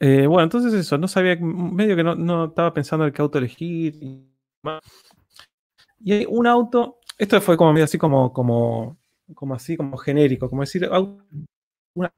Eh, 0.00 0.26
bueno, 0.26 0.42
entonces 0.42 0.74
eso, 0.74 0.98
no 0.98 1.06
sabía, 1.06 1.36
medio 1.36 1.94
que 1.94 2.02
no, 2.02 2.46
estaba 2.46 2.74
pensando 2.74 3.06
en 3.06 3.12
qué 3.12 3.22
auto 3.22 3.38
elegir. 3.38 3.94
Y, 4.00 4.28
hay 6.10 6.26
un 6.28 6.48
auto, 6.48 6.98
esto 7.16 7.40
fue 7.40 7.56
como 7.56 7.72
medio 7.72 7.84
así 7.84 7.96
como, 7.96 8.32
como, 8.32 8.98
como 9.34 9.54
así, 9.54 9.76
como 9.76 9.96
genérico, 9.96 10.50
como 10.50 10.62
decir, 10.62 10.90
una, 11.94 12.12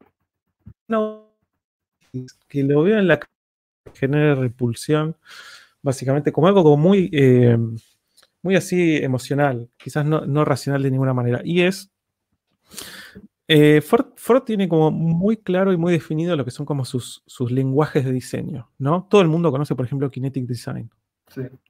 que 2.48 2.62
lo 2.62 2.82
veo 2.82 2.98
en 2.98 3.08
la 3.08 3.20
genera 3.92 4.34
repulsión, 4.34 5.16
básicamente, 5.82 6.32
como 6.32 6.48
algo 6.48 6.62
como 6.62 6.76
muy, 6.76 7.10
eh, 7.12 7.58
muy 8.42 8.56
así 8.56 8.96
emocional, 8.96 9.70
quizás 9.76 10.04
no, 10.06 10.44
racional 10.44 10.82
de 10.82 10.90
ninguna 10.90 11.14
manera. 11.14 11.40
Y 11.44 11.62
es, 11.62 11.90
eh, 13.48 13.80
Ford, 13.82 14.42
tiene 14.44 14.68
como 14.68 14.90
muy 14.90 15.36
claro 15.36 15.72
y 15.72 15.76
muy 15.76 15.92
definido 15.92 16.36
lo 16.36 16.44
que 16.44 16.50
son 16.50 16.66
como 16.66 16.84
sus, 16.84 17.22
sus 17.26 17.50
lenguajes 17.50 18.04
de 18.04 18.12
diseño, 18.12 18.70
¿no? 18.78 19.06
Todo 19.10 19.20
el 19.20 19.28
mundo 19.28 19.50
conoce, 19.50 19.74
por 19.74 19.84
ejemplo, 19.84 20.10
Kinetic 20.10 20.46
Design, 20.46 20.90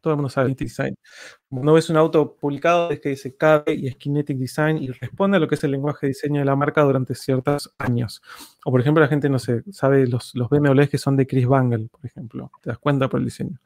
Todo 0.01 0.15
el 0.15 0.17
mundo 0.17 0.29
sabe 0.29 0.49
Kinetic 0.49 0.69
Design. 0.69 0.97
Cuando 1.49 1.73
ves 1.73 1.91
un 1.91 1.97
auto 1.97 2.37
publicado 2.37 2.91
es 2.91 3.01
que 3.01 3.11
dice 3.11 3.37
KB 3.37 3.71
y 3.71 3.89
es 3.89 3.97
Kinetic 3.97 4.37
Design 4.37 4.79
y 4.83 4.89
responde 4.89 5.37
a 5.37 5.41
lo 5.41 5.49
que 5.49 5.55
es 5.55 5.65
el 5.65 5.71
lenguaje 5.71 6.07
de 6.07 6.09
diseño 6.09 6.41
de 6.41 6.45
la 6.45 6.57
marca 6.57 6.83
durante 6.83 7.15
ciertos 7.15 7.73
años. 7.79 8.23
O 8.65 8.71
por 8.71 8.81
ejemplo, 8.81 9.03
la 9.03 9.09
gente 9.09 9.29
no 9.29 9.39
sé, 9.39 9.63
sabe 9.71 10.07
los, 10.07 10.35
los 10.35 10.49
BMWs 10.49 10.89
que 10.89 10.99
son 10.99 11.17
de 11.17 11.27
Chris 11.27 11.47
Bangle, 11.47 11.89
por 11.89 12.05
ejemplo. 12.05 12.51
Te 12.63 12.71
das 12.71 12.79
cuenta 12.79 13.09
por 13.09 13.21
el 13.21 13.27
diseño. 13.27 13.59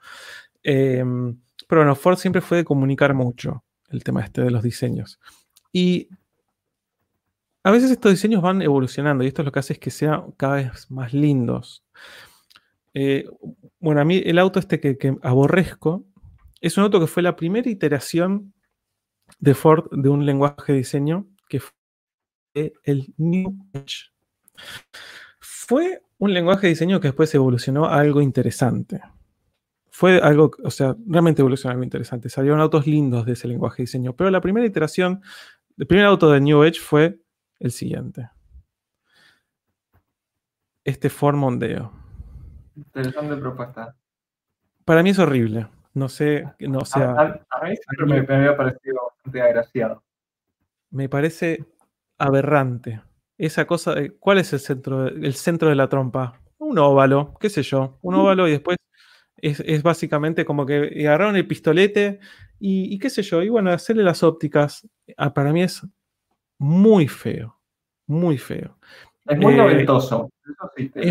Em, 0.62 1.38
pero 1.66 1.80
bueno, 1.82 1.94
Ford 1.94 2.18
siempre 2.18 2.42
fue 2.42 2.58
de 2.58 2.64
comunicar 2.64 3.14
mucho 3.14 3.64
el 3.90 4.04
tema 4.04 4.22
este 4.22 4.42
de 4.42 4.50
los 4.50 4.62
diseños. 4.62 5.18
Y 5.72 6.08
a 7.62 7.70
veces 7.70 7.90
estos 7.90 8.12
diseños 8.12 8.42
van 8.42 8.62
evolucionando 8.62 9.24
y 9.24 9.28
esto 9.28 9.42
es 9.42 9.46
lo 9.46 9.52
que 9.52 9.58
hace 9.58 9.74
es 9.74 9.78
que 9.78 9.90
sean 9.90 10.32
cada 10.32 10.56
vez 10.56 10.90
más 10.90 11.12
lindos. 11.12 11.84
Eh, 12.94 13.26
bueno, 13.80 14.00
a 14.00 14.04
mí 14.04 14.22
el 14.24 14.38
auto 14.38 14.58
este 14.58 14.80
que, 14.80 15.16
aborrezco 15.22 16.06
es 16.60 16.76
un 16.76 16.84
auto 16.84 17.00
que 17.00 17.06
fue 17.06 17.22
la 17.22 17.36
primera 17.36 17.70
iteración 17.70 18.54
de 19.38 19.54
Ford 19.54 19.88
de 19.90 20.08
un 20.08 20.26
lenguaje 20.26 20.72
de 20.72 20.78
diseño 20.78 21.28
que 21.48 21.60
fue 21.60 22.72
el 22.84 23.14
New 23.16 23.56
Edge. 23.72 24.10
Fue 25.38 26.02
un 26.18 26.34
lenguaje 26.34 26.62
de 26.62 26.70
diseño 26.70 27.00
que 27.00 27.08
después 27.08 27.34
evolucionó 27.34 27.86
a 27.86 27.98
algo 27.98 28.20
interesante. 28.20 29.00
Fue 29.90 30.18
algo, 30.18 30.50
o 30.62 30.70
sea, 30.70 30.96
realmente 31.06 31.42
evolucionó 31.42 31.70
a 31.70 31.72
algo 31.74 31.84
interesante. 31.84 32.28
Salieron 32.28 32.60
autos 32.60 32.86
lindos 32.86 33.26
de 33.26 33.32
ese 33.32 33.48
lenguaje 33.48 33.78
de 33.78 33.84
diseño, 33.84 34.16
pero 34.16 34.30
la 34.30 34.40
primera 34.40 34.66
iteración, 34.66 35.20
el 35.76 35.86
primer 35.86 36.06
auto 36.06 36.30
de 36.30 36.40
New 36.40 36.64
Edge 36.64 36.80
fue 36.80 37.20
el 37.60 37.70
siguiente. 37.70 38.30
Este 40.84 41.10
Ford 41.10 41.36
Mondeo. 41.36 42.07
Interesante 42.78 43.36
propuesta. 43.36 43.96
Para 44.84 45.02
mí 45.02 45.10
es 45.10 45.18
horrible. 45.18 45.66
No 45.94 46.08
sé, 46.08 46.44
no 46.60 46.84
sea. 46.84 47.10
A, 47.10 47.64
mí 47.64 47.74
siempre 47.76 48.22
me, 48.22 48.34
había 48.36 48.56
parecido 48.56 48.96
bastante 49.04 49.42
agraciado. 49.42 50.04
Me 50.90 51.08
parece 51.08 51.64
aberrante. 52.18 53.02
Esa 53.36 53.66
cosa, 53.66 53.96
¿cuál 54.20 54.38
es 54.38 54.52
el 54.52 54.60
centro, 54.60 55.08
el 55.08 55.34
centro 55.34 55.68
de 55.68 55.74
la 55.74 55.88
trompa? 55.88 56.40
Un 56.58 56.78
óvalo, 56.78 57.34
qué 57.40 57.50
sé 57.50 57.62
yo, 57.62 57.98
un 58.02 58.14
óvalo 58.14 58.48
y 58.48 58.52
después 58.52 58.76
es, 59.36 59.82
básicamente 59.82 60.44
como 60.44 60.66
que 60.66 61.04
agarraron 61.06 61.36
el 61.36 61.46
pistolete 61.46 62.20
y, 62.60 62.98
qué 62.98 63.10
sé 63.10 63.22
yo, 63.22 63.42
y 63.42 63.48
bueno, 63.48 63.70
hacerle 63.70 64.02
las 64.02 64.22
ópticas, 64.22 64.88
ah, 65.16 65.32
para 65.32 65.52
mí 65.52 65.62
es 65.62 65.86
muy 66.58 67.06
feo, 67.06 67.60
muy 68.06 68.38
feo. 68.38 68.76
Es 69.26 69.38
muy 69.38 69.54
noventoso. 69.54 70.30
Eso 70.44 70.70
sí 70.76 70.88
te 70.88 71.08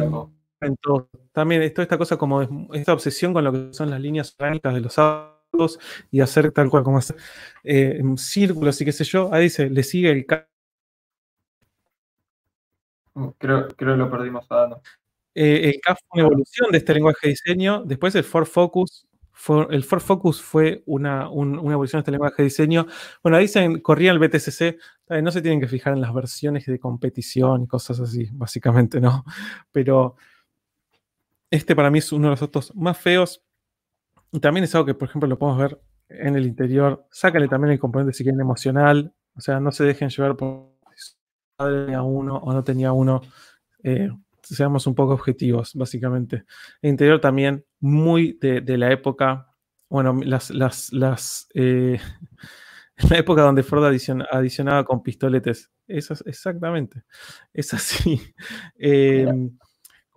también 1.31 1.73
toda 1.73 1.84
esta 1.84 1.97
cosa 1.97 2.17
como 2.17 2.41
esta 2.73 2.93
obsesión 2.93 3.34
con 3.34 3.43
lo 3.43 3.51
que 3.51 3.73
son 3.73 3.89
las 3.89 4.01
líneas 4.01 4.35
orgánicas 4.38 4.73
de 4.73 4.81
los 4.81 4.97
autos 4.97 5.79
y 6.11 6.21
hacer 6.21 6.51
tal 6.51 6.69
cual 6.69 6.84
como 6.84 6.97
hacer 6.97 7.17
eh, 7.63 8.01
círculos 8.17 8.79
y 8.81 8.85
qué 8.85 8.91
sé 8.91 9.03
yo. 9.03 9.34
Ahí 9.34 9.43
dice, 9.43 9.69
le 9.69 9.84
sigue 9.84 10.11
el 10.11 10.25
uh, 13.15 13.34
Creo, 13.38 13.67
creo 13.69 13.93
que 13.93 13.97
lo 13.97 14.11
perdimos 14.11 14.45
a 14.51 14.79
eh, 15.39 15.69
el 15.69 15.79
CAF 15.81 15.99
fue 16.09 16.23
una 16.23 16.29
evolución 16.29 16.71
de 16.71 16.79
este 16.79 16.95
lenguaje 16.95 17.19
de 17.23 17.29
diseño. 17.29 17.84
Después 17.85 18.15
el 18.15 18.23
Ford 18.23 18.47
Focus. 18.47 19.05
Fue, 19.31 19.67
el 19.69 19.84
Ford 19.84 20.01
Focus 20.01 20.41
fue 20.41 20.81
una, 20.88 21.29
una, 21.29 21.73
evolución 21.73 21.99
de 21.99 22.01
este 22.01 22.11
lenguaje 22.11 22.38
de 22.38 22.45
diseño. 22.45 22.88
Bueno, 23.21 23.38
dicen, 23.38 23.79
corría 23.81 24.11
el 24.11 24.17
BTCC. 24.17 24.79
No 25.21 25.29
se 25.29 25.43
tienen 25.43 25.59
que 25.59 25.67
fijar 25.67 25.93
en 25.93 26.01
las 26.01 26.11
versiones 26.11 26.65
de 26.65 26.79
competición 26.79 27.61
y 27.61 27.67
cosas 27.67 27.99
así, 27.99 28.27
básicamente, 28.34 28.99
¿no? 28.99 29.25
Pero 29.71 30.15
este 31.49 31.76
para 31.76 31.90
mí 31.90 31.99
es 31.99 32.11
uno 32.11 32.28
de 32.28 32.32
los 32.32 32.41
autos 32.41 32.76
más 32.76 32.98
feos. 32.98 33.44
Y 34.32 34.40
también 34.40 34.65
es 34.65 34.76
algo 34.76 34.86
que, 34.86 34.94
por 34.94 35.07
ejemplo, 35.07 35.28
lo 35.28 35.40
podemos 35.40 35.61
ver 35.61 35.82
en 36.10 36.36
el 36.36 36.45
interior. 36.45 37.06
Sácale 37.11 37.48
también 37.48 37.74
el 37.74 37.80
componente 37.80 38.14
si 38.14 38.24
quieren 38.24 38.41
emocional. 38.41 39.14
O 39.36 39.41
sea, 39.41 39.60
no 39.60 39.72
se 39.72 39.84
dejen 39.84 40.10
llevar 40.10 40.36
por 40.36 40.74
si 40.95 41.14
padre 41.56 41.86
tenía 41.86 42.02
uno 42.02 42.38
o 42.38 42.53
no 42.53 42.64
tenía 42.64 42.91
uno. 42.91 43.22
Eh, 43.84 44.10
seamos 44.41 44.88
un 44.88 44.95
poco 44.95 45.14
objetivos, 45.14 45.74
básicamente. 45.76 46.45
El 46.82 46.91
interior 46.91 47.22
también 47.22 47.65
muy 47.80 48.38
de, 48.41 48.78
la 48.78 48.91
época. 48.91 49.48
Bueno, 49.90 50.19
las, 50.24 50.49
las, 50.49 50.91
las 50.91 51.48
eh, 51.53 51.99
la 53.10 53.18
época 53.18 53.41
donde 53.41 53.64
Ford 53.64 53.86
adicionaba 53.86 54.84
con 54.84 55.03
pistoletes. 55.03 55.72
Eso 55.88 56.14
es 56.14 56.24
exactamente. 56.26 57.03
Es 57.53 57.74
así. 57.74 58.22
Eh, 58.80 59.28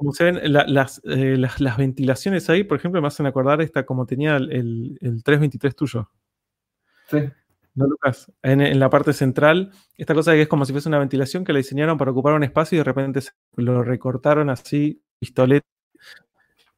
como 0.01 0.15
se 0.15 0.25
ven, 0.25 0.39
eh, 0.39 0.49
las, 0.49 1.03
las, 1.61 1.77
ventilaciones 1.77 2.49
ahí, 2.49 2.65
por 2.65 2.79
ejemplo, 2.79 3.03
me 3.03 3.09
hacen 3.09 3.27
acordar 3.27 3.61
esta 3.61 3.85
como 3.85 4.07
tenía 4.07 4.37
el, 4.39 4.97
323 4.99 5.77
tuyo. 5.77 6.11
Sí. 7.07 7.19
¿No, 7.75 7.87
Lucas? 7.87 8.33
En, 8.41 8.79
la 8.79 8.89
parte 8.89 9.13
central, 9.13 9.73
esta 9.99 10.15
cosa 10.15 10.33
que 10.33 10.41
es 10.41 10.49
como 10.49 10.65
si 10.65 10.73
fuese 10.73 10.89
una 10.89 10.99
ventilación 10.99 11.45
que 11.45 11.53
la 11.53 11.59
diseñaron 11.59 11.99
para 11.99 12.13
ocupar 12.13 12.33
un 12.33 12.45
espacio 12.45 12.77
y 12.77 12.79
de 12.79 12.85
repente 12.85 13.21
lo 13.57 13.83
recortaron 13.83 14.49
así, 14.49 15.03
pistolet. 15.19 15.67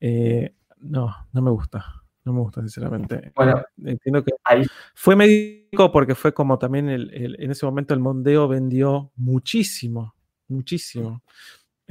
Eh, 0.00 0.56
no, 0.80 1.14
no 1.32 1.42
me 1.42 1.50
gusta. 1.52 2.02
No 2.24 2.32
me 2.32 2.40
gusta, 2.40 2.60
sinceramente. 2.62 3.30
Bueno, 3.36 3.62
entiendo 3.84 4.24
que 4.24 4.32
ahí. 4.42 4.64
fue 4.96 5.14
médico 5.14 5.92
porque 5.92 6.16
fue 6.16 6.34
como 6.34 6.58
también 6.58 6.88
en 6.88 7.50
ese 7.52 7.66
momento 7.66 7.94
el 7.94 8.00
Mondeo 8.00 8.48
vendió 8.48 9.12
muchísimo, 9.14 10.16
muchísimo. 10.48 11.22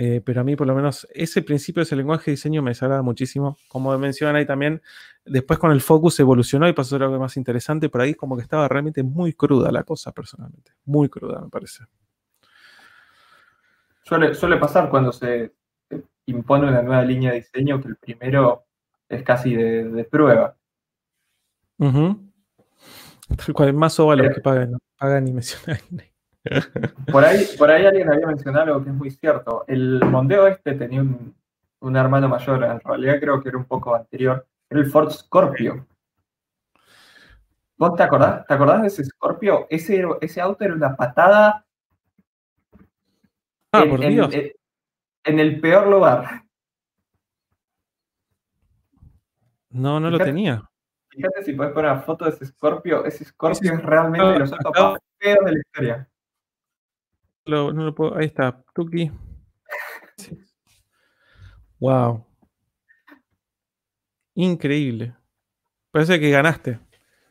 Eh, 0.03 0.19
pero 0.25 0.41
a 0.41 0.43
mí 0.43 0.55
por 0.55 0.65
lo 0.65 0.73
menos 0.73 1.07
ese 1.13 1.43
principio 1.43 1.81
de 1.81 1.83
ese 1.83 1.95
lenguaje 1.95 2.31
de 2.31 2.31
diseño 2.31 2.63
me 2.63 2.71
desagrada 2.71 3.03
muchísimo. 3.03 3.59
Como 3.67 3.95
mencionan 3.99 4.35
ahí 4.35 4.47
también, 4.47 4.81
después 5.25 5.59
con 5.59 5.71
el 5.71 5.79
focus 5.79 6.19
evolucionó 6.19 6.67
y 6.67 6.73
pasó 6.73 6.95
a 6.95 6.97
ser 6.97 7.03
algo 7.03 7.19
más 7.19 7.37
interesante, 7.37 7.87
por 7.87 8.01
ahí 8.01 8.15
como 8.15 8.35
que 8.35 8.41
estaba 8.41 8.67
realmente 8.67 9.03
muy 9.03 9.33
cruda 9.33 9.71
la 9.71 9.83
cosa 9.83 10.11
personalmente. 10.11 10.71
Muy 10.85 11.07
cruda 11.07 11.39
me 11.39 11.49
parece. 11.49 11.83
Suele, 14.01 14.57
pasar 14.57 14.89
cuando 14.89 15.11
se 15.11 15.53
impone 16.25 16.67
una 16.67 16.81
nueva 16.81 17.03
línea 17.03 17.29
de 17.29 17.41
diseño 17.41 17.79
que 17.79 17.89
el 17.89 17.97
primero 17.97 18.65
es 19.07 19.21
casi 19.21 19.53
de, 19.53 20.03
prueba. 20.09 20.57
Tal 21.77 23.53
cual, 23.53 23.73
más 23.75 23.99
óvalos 23.99 24.25
los 24.25 24.35
que 24.35 24.41
pagan, 24.41 24.79
pagan 24.97 25.27
y 25.27 25.31
mencionan. 25.31 25.77
Por 27.11 27.23
ahí, 27.23 27.45
por 27.57 27.69
ahí 27.69 27.85
alguien 27.85 28.11
había 28.11 28.27
mencionado 28.27 28.65
algo 28.65 28.83
que 28.83 28.89
es 28.89 28.95
muy 28.95 29.11
cierto. 29.11 29.63
El 29.67 30.03
Mondeo 30.05 30.47
este 30.47 30.73
tenía 30.73 31.01
un, 31.01 31.95
hermano 31.95 32.29
mayor, 32.29 32.63
en 32.63 32.79
realidad 32.79 33.19
creo 33.19 33.41
que 33.41 33.49
era 33.49 33.57
un 33.57 33.65
poco 33.65 33.95
anterior. 33.95 34.47
Era 34.69 34.79
el 34.79 34.87
Ford 34.87 35.11
Scorpio. 35.11 35.85
¿Vos 37.77 37.95
te 37.95 38.03
acordás? 38.03 38.45
¿Te 38.45 38.53
acordás 38.53 38.81
de 38.81 38.87
ese 38.87 39.05
Scorpio? 39.05 39.67
Ese, 39.69 40.03
ese 40.21 40.41
auto 40.41 40.63
era 40.63 40.73
una 40.73 40.95
patada. 40.95 41.65
Ah, 43.71 43.85
por 43.89 43.99
Dios. 43.99 44.33
En, 45.23 45.39
el 45.39 45.59
peor 45.61 45.87
lugar. 45.87 46.43
No, 49.69 49.99
no 49.99 50.09
lo 50.09 50.17
tenía. 50.17 50.67
Fíjate 51.09 51.43
si 51.43 51.53
puedes 51.53 51.73
poner 51.73 51.91
una 51.91 52.01
foto 52.01 52.25
de 52.25 52.31
ese 52.31 52.45
Scorpio. 52.45 53.05
Ese 53.05 53.25
Scorpio 53.25 53.73
es 53.73 53.83
realmente 53.83 54.39
los 54.39 54.53
autos 54.53 54.93
más 54.93 54.99
feos 55.19 55.45
de 55.45 55.51
la 55.51 55.59
historia 55.59 56.10
no 57.45 57.71
lo 57.71 57.95
puedo. 57.95 58.17
Ahí 58.17 58.25
está, 58.25 58.63
Tuki. 58.73 59.11
Wow. 61.79 62.25
Increíble. 64.35 65.15
Parece 65.91 66.19
que 66.19 66.29
ganaste. 66.29 66.79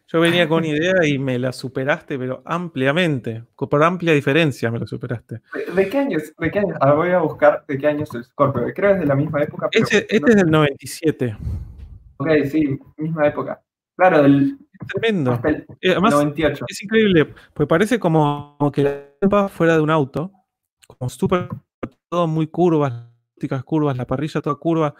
Yo 0.08 0.20
venía 0.20 0.48
con 0.48 0.64
idea 0.66 1.06
y 1.06 1.18
me 1.18 1.38
la 1.38 1.52
superaste, 1.52 2.18
pero 2.18 2.42
ampliamente. 2.44 3.44
Por 3.56 3.82
amplia 3.82 4.12
diferencia 4.12 4.70
me 4.70 4.80
la 4.80 4.86
superaste. 4.86 5.40
¿De, 5.74 5.88
qué 5.88 5.98
años? 5.98 6.34
¿De 6.36 6.50
qué 6.50 6.58
años? 6.58 6.76
Ahora 6.80 6.94
voy 6.94 7.10
a 7.10 7.20
buscar 7.20 7.64
de 7.66 7.78
qué 7.78 7.86
años 7.86 8.08
es 8.10 8.14
el 8.16 8.24
Scorpio. 8.24 8.62
Creo 8.74 8.90
que 8.90 8.94
es 8.94 9.00
de 9.00 9.06
la 9.06 9.14
misma 9.14 9.42
época. 9.42 9.68
este 9.70 10.14
es 10.14 10.22
del 10.22 10.50
97. 10.50 11.36
Ok, 12.18 12.28
sí, 12.50 12.78
misma 12.98 13.28
época. 13.28 13.62
Claro, 14.00 14.22
del. 14.22 14.56
tremendo. 14.88 15.38
Eh, 15.82 15.90
además, 15.90 16.14
98. 16.14 16.64
es 16.66 16.82
increíble, 16.82 17.34
pues 17.52 17.68
parece 17.68 18.00
como, 18.00 18.56
que 18.72 18.82
la 18.82 18.98
trompa 19.20 19.50
fuera 19.50 19.74
de 19.74 19.82
un 19.82 19.90
auto, 19.90 20.32
como 20.86 21.10
súper, 21.10 21.48
todo 22.08 22.26
muy 22.26 22.46
curvas, 22.46 23.04
curvas, 23.66 23.98
la 23.98 24.06
parrilla 24.06 24.40
toda 24.40 24.56
curva, 24.56 24.94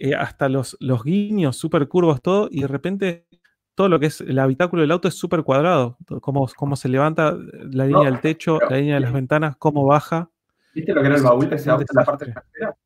eh, 0.00 0.16
hasta 0.16 0.48
los, 0.48 0.76
los 0.80 1.04
guiños 1.04 1.56
súper 1.58 1.86
curvos, 1.86 2.20
todo, 2.22 2.48
y 2.50 2.62
de 2.62 2.66
repente 2.66 3.28
todo 3.76 3.88
lo 3.88 4.00
que 4.00 4.06
es 4.06 4.20
el 4.20 4.40
habitáculo 4.40 4.82
del 4.82 4.90
auto 4.90 5.06
es 5.06 5.14
súper 5.14 5.44
cuadrado, 5.44 5.96
cómo, 6.20 6.48
cómo 6.56 6.74
se 6.74 6.88
levanta 6.88 7.38
la 7.70 7.86
línea 7.86 8.10
del 8.10 8.20
techo, 8.20 8.58
la 8.68 8.78
línea 8.78 8.96
de 8.96 9.00
las 9.02 9.12
ventanas, 9.12 9.54
cómo 9.58 9.86
baja. 9.86 10.28
¿Viste 10.74 10.92
lo 10.92 11.02
que 11.02 11.06
era 11.06 11.16
el 11.18 11.22
baúl 11.22 11.48
de 11.48 11.54
ese 11.54 11.70
auto 11.70 11.84
en 11.88 11.96
la 11.96 12.04
parte 12.04 12.32
trasera? 12.32 12.76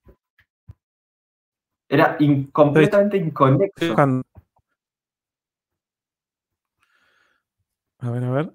Era 1.89 2.19
completamente 2.53 3.17
inconexo. 3.17 3.95
A 8.05 8.11
ver, 8.11 8.25
a 8.25 8.31
ver. 8.31 8.53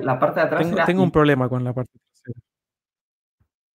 La 0.00 0.18
parte 0.18 0.40
de 0.40 0.46
atrás. 0.46 0.86
Tengo, 0.86 1.02
un 1.02 1.10
problema 1.10 1.48
con 1.48 1.62
la 1.62 1.74
parte 1.74 1.92
trasera. 1.98 2.40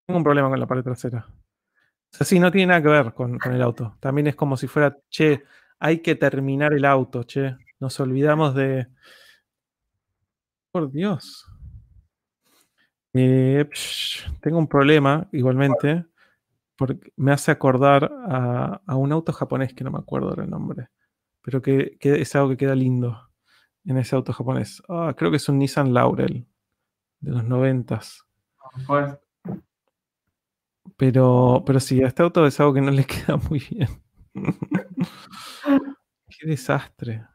Tengo 0.08 0.18
un 0.18 0.24
problema 0.24 0.50
con 0.50 0.60
la 0.60 0.66
parte 0.66 0.84
trasera. 0.84 1.28
O 1.28 2.18
sea, 2.18 2.26
sí, 2.26 2.40
no 2.40 2.52
tiene 2.52 2.68
nada 2.68 2.82
que 2.82 2.88
ver 2.88 3.14
con, 3.14 3.40
el 3.44 3.62
auto. 3.62 3.98
También 4.00 4.28
es 4.28 4.36
como 4.36 4.58
si 4.58 4.68
fuera, 4.68 4.98
che, 5.10 5.44
hay 5.80 6.00
que 6.00 6.16
terminar 6.16 6.74
el 6.74 6.86
auto, 6.86 7.24
che. 7.24 7.56
Nos 7.80 8.00
olvidamos 8.00 8.56
de. 8.56 8.88
Por 10.72 10.92
Dios. 10.92 11.48
Eh, 13.14 13.70
tengo 14.42 14.58
un 14.58 14.68
problema, 14.68 15.28
igualmente, 15.32 16.06
porque 16.76 17.12
me 17.16 17.32
hace 17.32 17.52
acordar 17.52 18.12
a, 18.28 18.96
un 18.96 19.12
auto 19.12 19.34
japonés 19.34 19.74
que 19.74 19.84
no 19.84 19.92
me 19.92 20.00
acuerdo 20.00 20.34
del 20.34 20.50
nombre, 20.50 20.88
pero 21.42 21.62
que, 21.62 21.98
es 22.00 22.36
algo 22.36 22.50
que 22.50 22.58
queda 22.58 22.74
lindo 22.74 23.31
en 23.86 23.98
ese 23.98 24.16
auto 24.16 24.34
japonés. 24.34 24.82
Ah, 24.90 25.14
creo 25.18 25.32
que 25.32 25.38
es 25.38 25.50
un 25.50 25.60
Nissan 25.60 25.94
Laurel 25.94 26.46
de 27.20 27.32
los 27.32 27.44
noventas. 27.44 28.26
Pues. 28.88 29.18
Pero, 30.98 31.64
pero 31.66 31.80
sí, 31.80 32.04
a 32.04 32.08
este 32.08 32.24
auto 32.24 32.46
es 32.46 32.60
algo 32.60 32.74
que 32.74 32.82
no 32.82 32.92
le 32.92 33.06
queda 33.08 33.38
muy 33.38 33.60
bien. 33.70 33.90
Qué 36.30 36.48
desastre. 36.48 37.26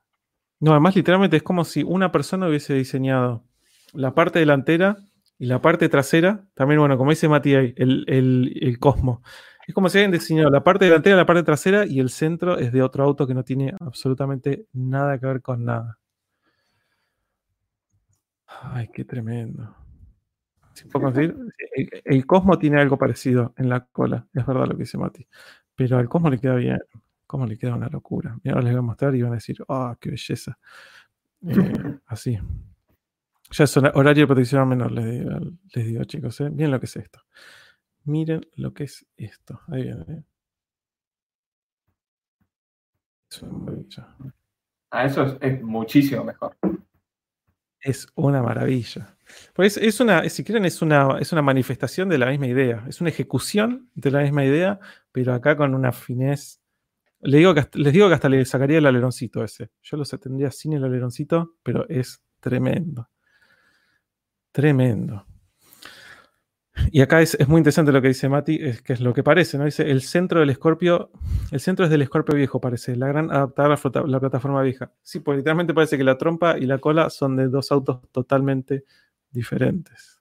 No, 0.61 0.73
además 0.73 0.97
literalmente 0.97 1.37
es 1.37 1.43
como 1.43 1.65
si 1.65 1.83
una 1.83 2.11
persona 2.11 2.49
hubiese 2.49 2.75
diseñado 2.75 3.45
la 3.93 4.15
parte 4.15 4.39
delantera 4.39 4.97
y 5.39 5.47
la 5.47 5.61
parte 5.61 5.89
trasera, 5.89 6.47
también, 6.55 6.81
bueno, 6.81 6.97
como 6.97 7.11
dice 7.11 7.29
Mati 7.29 7.55
ahí, 7.55 7.75
el, 7.77 8.05
el, 8.09 8.79
Cosmo. 8.79 9.23
Es 9.67 9.75
como 9.75 9.89
si 9.89 9.99
alguien 9.99 10.13
diseñado 10.13 10.51
la 10.51 10.65
parte 10.65 10.87
delantera, 10.87 11.17
la 11.17 11.27
parte 11.27 11.43
trasera 11.43 11.85
y 11.85 12.01
el 12.01 12.09
centro 12.09 12.59
es 12.59 12.73
de 12.73 12.83
otro 12.83 13.05
auto 13.05 13.27
que 13.27 13.35
no 13.35 13.45
tiene 13.45 13.75
absolutamente 13.81 14.67
nada 14.73 15.19
que 15.19 15.27
ver 15.27 15.43
con 15.43 15.65
nada. 15.65 15.99
Ay, 18.63 18.89
qué 18.93 19.05
tremendo. 19.05 19.75
el, 22.05 22.27
Cosmo 22.27 22.59
tiene 22.59 22.81
algo 22.81 22.99
parecido 22.99 23.55
en 23.57 23.69
la 23.69 23.87
cola, 23.87 24.27
es 24.33 24.47
verdad 24.47 24.67
lo 24.67 24.77
que 24.77 24.83
dice 24.83 24.99
Mati. 24.99 25.27
Pero 25.75 25.99
al 25.99 26.09
Cosmo 26.09 26.31
le 26.31 26.39
queda 26.39 26.55
bien. 26.57 26.79
Cómo 27.27 27.45
le 27.45 27.59
queda 27.59 27.75
una 27.75 27.89
locura. 27.89 28.39
Y 28.45 28.51
ahora 28.51 28.63
les 28.63 28.73
voy 28.73 28.79
a 28.79 28.83
mostrar 28.83 29.15
y 29.17 29.23
van 29.23 29.33
a 29.33 29.37
decir, 29.37 29.57
¡ah, 29.69 29.97
qué 30.01 30.11
belleza! 30.11 30.57
Eh, 31.43 31.53
así. 32.07 32.39
Ya 33.51 33.65
es 33.65 33.77
horario 33.77 34.23
de 34.23 34.27
protección 34.27 34.69
menor, 34.69 34.93
les 34.93 35.63
digo, 35.73 36.05
chicos. 36.05 36.41
¿eh? 36.41 36.51
Miren 36.51 36.71
lo 36.71 36.81
que 36.81 36.87
es 36.87 36.97
esto. 36.97 37.21
Miren 38.05 38.41
lo 38.57 38.73
que 38.73 38.85
es 38.85 39.07
esto. 39.17 39.61
Ahí 39.69 39.83
viene. 39.83 40.05
¿eh? 40.09 40.23
Es 43.31 43.43
una 43.43 43.53
maravilla. 43.53 44.17
Ah, 44.91 45.05
eso 45.05 45.39
es, 45.41 45.63
muchísimo 45.63 46.25
mejor. 46.25 46.57
Es 47.87 48.09
una 48.17 48.43
maravilla. 48.43 49.17
Pues 49.55 49.77
es 49.77 50.01
una, 50.01 50.29
si 50.29 50.43
quieren, 50.43 50.65
es 50.65 50.83
una, 50.83 51.19
es 51.21 51.31
una 51.31 51.41
manifestación 51.41 52.09
de 52.09 52.19
la 52.19 52.27
misma 52.27 52.49
idea. 52.49 52.85
Es 52.89 53.01
una 53.01 53.11
ejecución 53.11 53.89
de 53.95 54.11
la 54.11 54.23
misma 54.23 54.45
idea, 54.45 54.81
pero 55.13 55.33
acá 55.33 55.57
con 55.57 55.73
una 55.73 55.93
finez. 55.93 56.61
Les 57.21 57.39
digo 57.39 57.55
que 57.55 57.65
les 57.75 57.93
digo 57.93 58.09
que 58.09 58.15
hasta 58.15 58.29
le 58.29 58.45
sacaría 58.45 58.79
el 58.79 58.87
aleroncito 58.87 59.45
ese. 59.45 59.71
Yo 59.83 59.97
lo 59.97 60.05
tendría 60.05 60.51
sin 60.51 60.73
el 60.73 60.83
aleroncito, 60.83 61.55
pero 61.63 61.89
es 61.89 62.25
tremendo. 62.41 63.09
Tremendo. 64.51 65.25
Y 66.91 67.01
acá 67.01 67.21
es, 67.21 67.37
muy 67.49 67.59
interesante 67.59 67.93
lo 67.93 68.03
que 68.03 68.09
dice 68.09 68.29
Mati, 68.29 68.59
es 68.61 68.83
que 68.83 68.93
es 68.93 69.01
lo 69.01 69.15
que 69.15 69.23
parece, 69.23 69.59
¿no? 69.59 69.65
Dice, 69.65 69.91
el 69.91 70.03
centro 70.03 70.41
del 70.41 70.55
Scorpio, 70.55 71.11
el 71.51 71.61
centro 71.61 71.85
es 71.85 71.91
del 71.91 72.05
Scorpio 72.07 72.37
viejo, 72.37 72.61
parece, 72.61 72.97
la 72.97 73.09
gran 73.09 73.31
adaptada 73.31 73.75
a 73.75 74.07
la, 74.07 74.21
plataforma 74.21 74.63
vieja. 74.63 74.93
Sí, 75.03 75.21
pues 75.21 75.39
literalmente 75.39 75.75
parece 75.75 75.97
que 75.97 76.05
la 76.05 76.19
trompa 76.19 76.59
y 76.59 76.67
la 76.67 76.79
cola 76.79 77.11
son 77.11 77.37
de 77.37 77.49
dos 77.49 77.73
autos 77.73 78.01
totalmente 78.13 78.85
diferentes. 79.31 80.21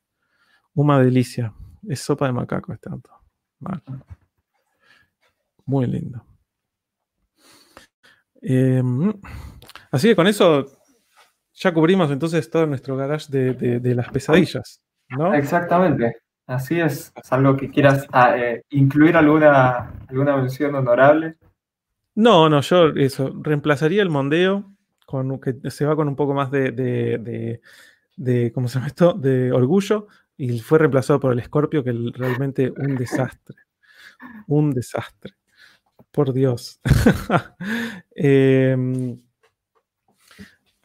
Una 0.74 1.00
delicia. 1.00 1.54
Es 1.88 2.00
sopa 2.00 2.26
de 2.26 2.34
macaco 2.34 2.74
este 2.74 2.90
auto. 2.90 3.12
Muy 5.66 5.86
lindo. 5.86 6.26
Em, 8.42 9.14
así 9.92 10.10
que 10.10 10.16
con 10.16 10.28
eso 10.28 10.66
ya 11.54 11.74
cubrimos 11.74 12.12
entonces 12.12 12.50
todo 12.50 12.66
nuestro 12.68 12.96
garage 12.96 13.32
de, 13.32 13.96
las 13.96 14.10
pesadillas, 14.10 14.82
¿no? 15.10 15.34
Exactamente. 15.34 16.25
Así 16.48 16.80
es. 16.80 17.12
¿Es 17.16 17.34
algo 17.34 17.58
que 17.58 17.70
quieras 17.70 18.08
ah, 18.12 18.38
eh, 18.38 18.64
incluir 18.70 19.18
alguna, 19.18 19.94
alguna 20.08 20.38
mención 20.38 20.76
honorable? 20.76 21.38
No, 22.14 22.48
no, 22.50 22.62
yo 22.62 22.90
eso, 22.90 23.34
reemplazaría 23.42 24.02
el 24.02 24.10
mondeo 24.10 24.72
con 25.06 25.40
que 25.40 25.56
se 25.70 25.86
va 25.86 25.96
con 25.96 26.08
un 26.08 26.16
poco 26.16 26.34
más 26.34 26.52
de, 26.52 26.72
de, 28.16 28.52
¿cómo 28.54 28.68
se 28.68 28.76
llama 28.76 28.88
esto? 28.88 29.14
De 29.14 29.52
orgullo 29.52 30.08
y 30.38 30.60
fue 30.60 30.80
reemplazado 30.80 31.20
por 31.20 31.34
el 31.34 31.44
Scorpio, 31.44 31.84
que 31.84 31.92
es 31.92 31.98
realmente 32.14 32.72
un 32.72 32.96
desastre. 32.96 33.58
Un 34.48 34.72
desastre. 34.72 35.34
Por 36.12 36.32
Dios. 36.32 36.80
eh, 38.16 39.18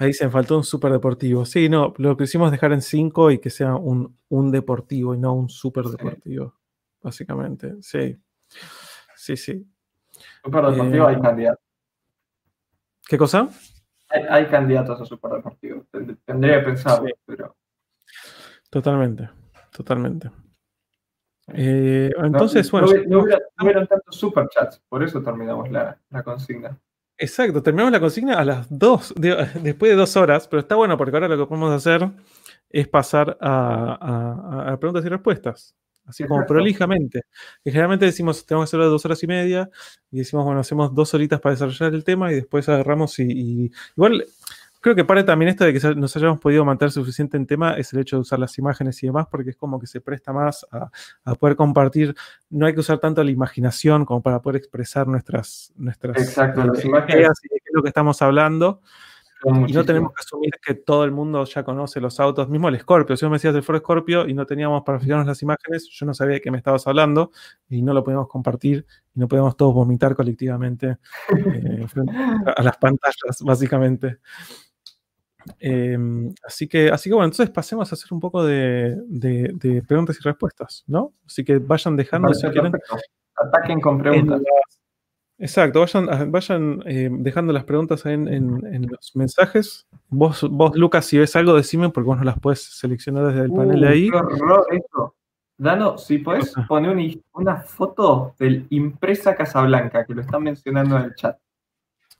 Ahí 0.00 0.12
me 0.18 0.30
faltó 0.30 0.56
un 0.56 0.64
super 0.64 0.90
deportivo. 0.90 1.44
Sí, 1.44 1.68
no, 1.68 1.92
lo 1.98 2.16
quisimos 2.16 2.50
dejar 2.50 2.72
en 2.72 2.80
5 2.80 3.32
y 3.32 3.38
que 3.38 3.50
sea 3.50 3.74
un, 3.74 4.16
un, 4.30 4.50
deportivo 4.50 5.14
y 5.14 5.18
no 5.18 5.34
un 5.34 5.50
super 5.50 5.84
deportivo, 5.84 6.54
básicamente. 7.02 7.74
Sí, 7.82 8.18
sí, 9.14 9.36
sí. 9.36 9.70
Super 10.42 10.70
deportivo 10.70 11.06
hay 11.06 11.16
eh, 11.16 11.20
candidatos. 11.20 11.64
¿Qué 13.06 13.18
cosa? 13.18 13.50
Hay, 14.08 14.46
candidatos 14.46 15.02
a 15.02 15.04
super 15.04 15.32
deportivo. 15.32 15.84
Tendría 16.24 16.60
que 16.60 16.64
pensar, 16.64 17.02
pero. 17.26 17.54
Totalmente, 18.70 19.28
totalmente. 19.70 20.30
Eh, 21.52 22.10
entonces, 22.16 22.70
bueno. 22.70 22.86
No, 23.06 23.18
hubieran 23.62 23.86
tantos 23.86 24.16
superchats, 24.16 24.80
por 24.88 25.02
eso 25.02 25.22
terminamos 25.22 25.70
la, 25.70 26.00
la 26.08 26.22
consigna. 26.22 26.80
Exacto, 27.22 27.62
terminamos 27.62 27.92
la 27.92 28.00
consigna 28.00 28.38
a 28.38 28.44
las 28.46 28.66
2, 28.70 29.14
después 29.62 29.90
de 29.90 29.94
dos 29.94 30.16
horas, 30.16 30.48
pero 30.48 30.60
está 30.60 30.74
bueno 30.74 30.96
porque 30.96 31.14
ahora 31.14 31.28
lo 31.28 31.36
que 31.36 31.46
podemos 31.46 31.70
hacer 31.70 32.10
es 32.70 32.88
pasar 32.88 33.36
a, 33.42 34.74
preguntas 34.80 35.04
y 35.04 35.08
respuestas, 35.10 35.76
así 36.06 36.24
como 36.24 36.46
prolijamente. 36.46 37.24
Que 37.62 37.72
generalmente 37.72 38.06
decimos, 38.06 38.46
tenemos 38.46 38.64
que 38.64 38.70
hacerlo 38.70 38.86
de 38.86 38.92
dos 38.92 39.04
horas 39.04 39.22
y 39.22 39.26
media, 39.26 39.68
y 40.10 40.20
decimos, 40.20 40.46
bueno, 40.46 40.60
hacemos 40.60 40.94
dos 40.94 41.12
horitas 41.12 41.40
para 41.42 41.54
desarrollar 41.54 41.92
el 41.92 42.04
tema 42.04 42.32
y 42.32 42.36
después 42.36 42.66
agarramos 42.70 43.18
y 43.18 43.70
igual 43.94 44.24
Creo 44.80 44.94
que 44.94 45.04
parte 45.04 45.24
también 45.24 45.50
esto 45.50 45.64
de 45.64 45.74
que 45.74 45.94
nos 45.94 46.16
hayamos 46.16 46.40
podido 46.40 46.64
mantener 46.64 46.90
suficiente 46.90 47.36
en 47.36 47.46
tema 47.46 47.74
es 47.74 47.92
el 47.92 48.00
hecho 48.00 48.16
de 48.16 48.22
usar 48.22 48.38
las 48.38 48.56
imágenes 48.56 49.02
y 49.02 49.06
demás, 49.06 49.26
porque 49.30 49.50
es 49.50 49.56
como 49.56 49.78
que 49.78 49.86
se 49.86 50.00
presta 50.00 50.32
más 50.32 50.66
a, 50.70 50.90
poder 51.34 51.54
compartir. 51.54 52.14
No 52.48 52.64
hay 52.64 52.72
que 52.72 52.80
usar 52.80 52.98
tanto 52.98 53.22
la 53.22 53.30
imaginación 53.30 54.06
como 54.06 54.22
para 54.22 54.40
poder 54.40 54.56
expresar 54.56 55.06
nuestras, 55.06 55.72
nuestras 55.76 56.16
Exacto, 56.16 56.64
las 56.64 56.82
imágenes. 56.82 57.40
y 57.42 57.48
de 57.48 57.60
qué 57.60 57.66
es 57.66 57.74
lo 57.74 57.82
que 57.82 57.88
estamos 57.88 58.22
hablando. 58.22 58.80
Y 59.44 59.72
no 59.72 59.84
tenemos 59.84 60.12
que 60.12 60.20
asumir 60.20 60.52
que 60.62 60.74
todo 60.74 61.04
el 61.04 61.12
mundo 61.12 61.44
ya 61.44 61.62
conoce 61.62 61.98
los 61.98 62.20
autos, 62.20 62.48
mismo 62.48 62.68
el 62.68 62.78
Scorpio. 62.78 63.16
Si 63.16 63.24
vos 63.24 63.30
me 63.30 63.36
decías 63.36 63.54
el 63.54 63.62
Ford 63.62 63.78
Scorpio 63.78 64.28
y 64.28 64.34
no 64.34 64.44
teníamos 64.44 64.82
para 64.82 65.00
fijarnos 65.00 65.26
las 65.26 65.40
imágenes, 65.42 65.88
yo 65.90 66.04
no 66.04 66.12
sabía 66.12 66.34
de 66.34 66.40
qué 66.42 66.50
me 66.50 66.58
estabas 66.58 66.86
hablando 66.86 67.30
y 67.68 67.80
no 67.80 67.94
lo 67.94 68.04
podíamos 68.04 68.28
compartir 68.28 68.84
y 69.14 69.20
no 69.20 69.28
podíamos 69.28 69.56
todos 69.56 69.72
vomitar 69.72 70.14
colectivamente 70.14 70.98
eh, 71.36 71.86
a 72.54 72.62
las 72.62 72.76
pantallas, 72.76 73.40
básicamente. 73.40 74.18
Em, 75.58 76.32
así, 76.44 76.68
que, 76.68 76.90
así 76.90 77.08
que 77.08 77.14
bueno, 77.14 77.26
entonces 77.26 77.50
pasemos 77.50 77.90
a 77.90 77.94
hacer 77.94 78.08
un 78.12 78.20
poco 78.20 78.44
de, 78.44 78.96
preguntas 79.86 80.16
y 80.20 80.22
respuestas, 80.22 80.84
¿no? 80.86 81.12
Así 81.26 81.44
que 81.44 81.58
vayan 81.58 81.96
dejando 81.96 82.32
si 82.34 82.46
quieren. 82.48 82.72
Ataquen 83.36 83.80
con 83.80 83.98
preguntas. 83.98 84.42
exacto, 85.38 85.80
vayan, 85.80 86.30
vayan 86.30 86.82
em, 86.84 87.22
dejando 87.22 87.52
las 87.52 87.64
preguntas 87.64 88.04
en, 88.06 88.28
en, 88.28 88.86
los 88.90 89.12
mensajes. 89.14 89.86
Vos, 90.08 90.46
vos, 90.50 90.76
Lucas, 90.76 91.06
si 91.06 91.18
ves 91.18 91.34
algo, 91.36 91.54
decime 91.54 91.88
porque 91.90 92.08
vos 92.08 92.18
no 92.18 92.24
las 92.24 92.38
puedes 92.38 92.62
seleccionar 92.62 93.28
desde 93.28 93.44
el 93.44 93.52
panel 93.52 93.80
de 93.80 93.86
uh, 93.86 93.90
ahí. 93.90 94.10
Dano, 95.56 95.98
si 95.98 96.18
puedes 96.18 96.54
poner 96.66 97.20
una 97.32 97.56
foto 97.56 98.34
del 98.38 98.66
Impresa 98.70 99.34
Casablanca, 99.34 100.06
que 100.06 100.14
lo 100.14 100.22
están 100.22 100.42
mencionando 100.42 100.96
en 100.96 101.02
el 101.04 101.14
chat. 101.14 101.38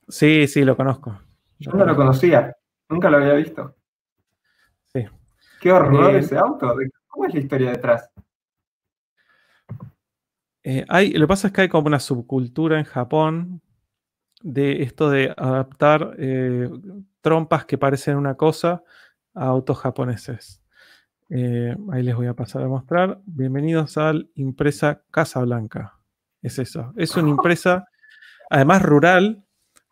Sí, 0.09 0.47
sí, 0.47 0.63
lo 0.63 0.77
conozco. 0.77 1.19
Yo 1.59 1.73
no 1.73 1.85
lo 1.87 1.97
conocía. 1.97 2.55
Nunca 2.91 3.09
lo 3.09 3.19
había 3.19 3.35
visto. 3.35 3.77
Sí. 4.93 5.07
Qué 5.61 5.71
horror 5.71 6.13
eh, 6.17 6.19
ese 6.19 6.37
auto. 6.37 6.75
¿Cómo 7.07 7.25
es 7.25 7.35
la 7.35 7.41
historia 7.41 7.71
detrás? 7.71 8.11
Eh, 10.65 10.85
hay, 10.89 11.13
lo 11.13 11.21
que 11.21 11.29
pasa 11.29 11.47
es 11.47 11.53
que 11.53 11.61
hay 11.63 11.69
como 11.69 11.87
una 11.87 12.01
subcultura 12.01 12.79
en 12.79 12.85
Japón 12.85 13.63
de 14.43 14.83
esto 14.83 15.09
de 15.09 15.33
adaptar 15.37 16.17
eh, 16.19 16.69
trompas 17.21 17.65
que 17.65 17.79
parecen 17.79 18.17
una 18.17 18.35
cosa 18.35 18.83
a 19.35 19.47
autos 19.47 19.79
japoneses. 19.79 20.61
ahí 21.31 22.03
les 22.03 22.17
voy 22.17 22.27
a 22.27 22.35
pasar 22.35 22.63
a 22.63 22.69
mostrar. 22.69 23.21
Bienvenidos 23.25 23.99
al 23.99 24.29
Impresa 24.35 25.05
Casablanca. 25.13 25.97
Es 26.43 26.59
eso. 26.59 26.93
Es 26.97 27.17
una 27.17 27.29
impresa, 27.37 27.87
además 28.51 28.83
rural, 28.83 29.45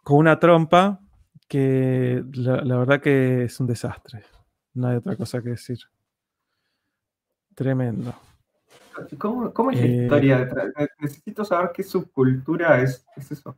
con 0.02 0.16
una 0.16 0.40
trompa 0.40 1.00
que 1.48 2.22
la, 2.34 2.76
verdad 2.78 3.00
que 3.00 3.44
es 3.44 3.58
un 3.58 3.66
desastre. 3.66 4.22
No 4.74 4.88
hay 4.88 4.96
otra 4.96 5.16
cosa 5.16 5.42
que 5.42 5.50
decir. 5.50 5.78
Tremendo. 7.54 8.14
¿Cómo, 9.16 9.52
cómo 9.52 9.70
es 9.70 9.80
la 9.80 9.86
eh, 9.86 10.02
historia 10.02 10.38
detrás? 10.38 10.72
Necesito 11.00 11.44
saber 11.44 11.70
qué 11.74 11.82
subcultura 11.82 12.80
es, 12.82 13.04
eso. 13.16 13.56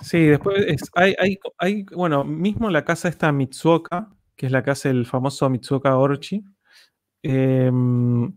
Sí, 0.00 0.26
después 0.26 0.64
es- 0.66 0.90
hay, 0.94 1.14
hay, 1.18 1.38
hay, 1.58 1.82
bueno, 1.94 2.24
mismo 2.24 2.70
la 2.70 2.84
casa 2.84 3.08
esta 3.08 3.32
Mitsuoka, 3.32 4.08
que 4.36 4.46
es 4.46 4.52
la 4.52 4.62
casa 4.62 4.88
del 4.88 5.06
famoso 5.06 5.50
Mitsuoka 5.50 5.96
Orochi, 5.96 6.44
em, 7.22 8.32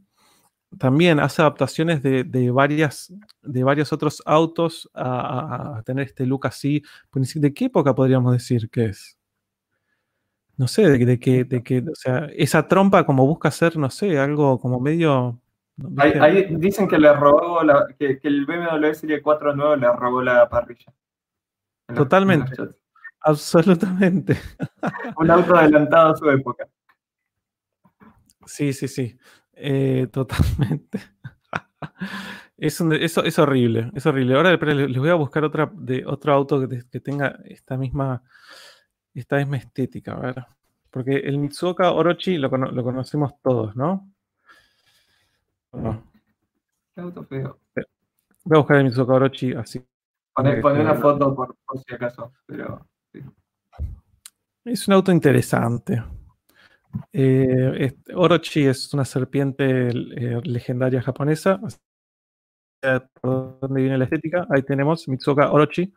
también 0.77 1.19
hace 1.19 1.41
adaptaciones 1.41 2.01
de, 2.01 2.23
de 2.23 2.51
varias, 2.51 3.13
de 3.41 3.63
varios 3.63 3.91
otros 3.91 4.21
autos 4.25 4.89
a, 4.93 5.81
tener 5.85 6.05
este 6.05 6.25
look 6.25 6.47
así. 6.47 6.81
Pues 7.09 7.39
¿De 7.39 7.53
qué 7.53 7.65
época 7.65 7.93
podríamos 7.93 8.33
decir 8.33 8.69
que 8.69 8.85
es? 8.85 9.17
No 10.57 10.67
sé, 10.67 10.89
de, 10.89 11.05
de 11.05 11.19
que, 11.19 11.43
de 11.43 11.63
que, 11.63 11.79
o 11.79 11.95
sea, 11.95 12.29
esa 12.35 12.67
trompa 12.67 13.05
como 13.05 13.25
busca 13.25 13.49
hacer, 13.49 13.77
no 13.77 13.89
sé, 13.89 14.17
algo 14.19 14.59
como 14.59 14.79
medio... 14.79 15.39
Ahí, 15.97 16.47
dicen 16.57 16.87
que 16.87 16.99
le 16.99 17.11
robó 17.13 17.63
la, 17.63 17.87
que, 17.97 18.19
que 18.19 18.27
el 18.27 18.45
BMW 18.45 18.93
Serie 18.93 19.21
4 19.21 19.55
nuevo 19.55 19.75
le 19.75 19.91
robó 19.91 20.21
la 20.21 20.47
parrilla. 20.47 20.93
Totalmente. 21.95 22.51
Absolutamente. 23.21 24.37
Un 25.17 25.31
auto 25.31 25.55
adelantado 25.55 26.13
a 26.13 26.17
su 26.17 26.29
época. 26.29 26.67
Sí, 28.45 28.73
sí, 28.73 28.87
sí. 28.87 29.17
Eh, 29.63 30.07
totalmente. 30.11 30.99
Es, 32.57 32.79
un- 32.79 32.93
es- 32.93 33.17
es 33.17 33.39
horrible, 33.39 33.89
es 33.95 34.05
horrible. 34.05 34.35
Ahora 34.35 34.51
les 34.55 34.97
voy 34.99 35.09
a 35.09 35.15
buscar 35.15 35.43
otra 35.43 35.67
de 35.73 36.05
otro 36.05 36.31
auto 36.31 36.59
que, 36.61 36.67
te- 36.67 36.87
que 36.91 36.99
tenga 36.99 37.39
esta 37.45 37.75
misma, 37.75 38.21
esta 39.15 39.37
misma 39.37 39.57
estética, 39.57 40.13
a 40.13 40.19
ver. 40.19 40.45
Porque 40.91 41.15
el 41.17 41.39
Mitsuoka 41.39 41.91
Orochi 41.91 42.37
lo, 42.37 42.51
cono- 42.51 42.71
lo 42.71 42.83
conocemos 42.83 43.33
todos, 43.41 43.75
¿no? 43.75 44.11
No. 45.73 46.03
Qué 46.93 47.01
auto 47.01 47.23
feo. 47.23 47.57
Voy 48.43 48.55
a 48.55 48.59
buscar 48.59 48.77
el 48.77 48.83
Mitsuoka 48.83 49.13
Orochi 49.13 49.53
así. 49.53 49.83
Poné 50.35 50.59
una 50.61 50.91
pero- 50.91 51.01
foto 51.01 51.35
por, 51.35 51.55
por 51.65 51.79
si 51.79 51.93
acaso. 51.95 52.31
Pero 52.45 52.85
Es 54.65 54.87
un 54.87 54.93
auto 54.93 55.11
interesante. 55.11 56.03
Eh, 57.13 57.73
este- 57.79 58.15
Orochi 58.15 58.65
es 58.67 58.93
una 58.93 59.05
serpiente 59.05 59.89
eh, 59.89 60.41
legendaria 60.43 61.01
japonesa. 61.01 61.59
¿Por 63.21 63.59
dónde 63.59 63.81
viene 63.81 63.97
la 63.97 64.05
estética? 64.05 64.47
Ahí 64.49 64.63
tenemos 64.63 65.07
Mitsuoka 65.07 65.51
Orochi. 65.51 65.93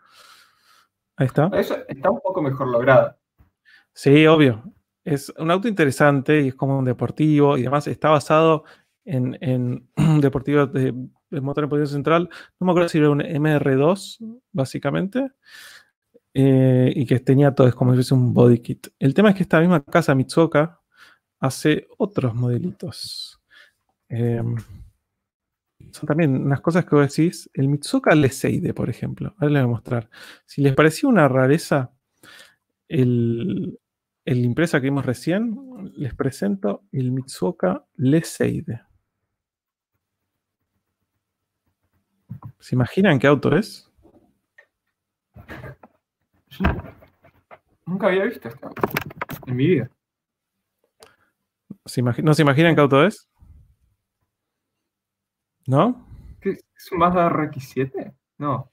Ahí 1.17 1.27
está. 1.27 1.49
eso 1.55 1.77
está 1.89 2.11
un 2.11 2.21
poco 2.21 2.43
mejor 2.43 2.69
logrado. 2.69 3.17
Sí, 3.95 4.27
obvio. 4.27 4.63
Es 5.05 5.33
un 5.39 5.51
auto 5.51 5.69
interesante 5.69 6.41
y 6.43 6.49
es 6.49 6.55
como 6.55 6.79
un 6.79 6.85
deportivo 6.85 7.57
y 7.57 7.63
además 7.63 7.87
está 7.87 8.09
basado 8.11 8.65
en, 9.05 9.37
en 9.41 9.89
un 9.97 10.21
deportivo 10.21 10.67
de, 10.67 10.93
de 11.31 11.41
motor 11.41 11.65
en 11.65 11.71
potencia 11.71 11.95
central. 11.95 12.29
No 12.59 12.67
me 12.67 12.73
acuerdo 12.73 12.89
si 12.89 12.99
era 12.99 13.11
un 13.11 13.21
MR2, 13.21 14.19
básicamente. 14.53 15.31
eh, 16.35 16.93
y 16.95 17.07
que 17.07 17.21
tenía 17.21 17.55
todo, 17.55 17.69
es 17.69 17.75
como 17.75 17.93
si 17.93 17.97
fuese 17.99 18.15
un 18.15 18.35
body 18.35 18.59
kit. 18.59 18.89
El 18.99 19.15
tema 19.15 19.31
es 19.31 19.37
que 19.37 19.43
esta 19.43 19.61
misma 19.61 19.83
casa 19.85 20.15
Mitsuoka 20.15 20.81
hace 21.45 21.87
otros 21.99 22.35
modelitos. 22.35 23.39
Eh, 24.09 24.43
son 25.91 26.07
también 26.07 26.35
unas 26.35 26.63
cosas 26.63 26.87
que 26.87 26.97
vos 26.97 27.15
decís. 27.15 27.51
El 27.53 27.69
Mitsuoka 27.69 28.15
Leseide, 28.15 28.73
por 28.73 28.89
ejemplo. 28.89 29.35
Ahora 29.37 29.53
les 29.53 29.63
voy 29.63 29.71
a 29.71 29.75
mostrar. 29.75 30.11
Si 30.47 30.63
les 30.63 30.75
pareció 30.75 31.09
una 31.11 31.29
rareza 31.29 31.93
el, 32.89 33.79
impresa 34.25 34.81
que 34.81 34.85
vimos 34.85 35.05
recién, 35.05 35.55
les 35.97 36.15
presento 36.15 36.85
el 36.93 37.13
Mitsuoka 37.13 37.85
Leseide. 37.97 38.81
¿Se 42.59 42.75
imaginan 42.75 43.19
qué 43.19 43.27
auto 43.27 43.55
es? 43.55 43.93
Nunca 47.85 48.07
había 48.07 48.25
visto 48.25 48.49
este 48.49 48.67
auto 48.67 48.83
en 49.47 49.57
mi 49.57 49.67
vida. 49.67 49.91
¿Se 51.87 52.03
¿No 52.03 52.35
se 52.35 52.43
imaginan 52.43 52.75
qué 52.75 52.81
auto 52.81 53.05
es? 53.05 53.29
¿No? 55.67 56.07
¿Qué, 56.41 56.51
¿Es 56.51 56.93
un 56.93 56.99
Mazda 56.99 57.29
RX7? 57.31 58.15
No, 58.39 58.71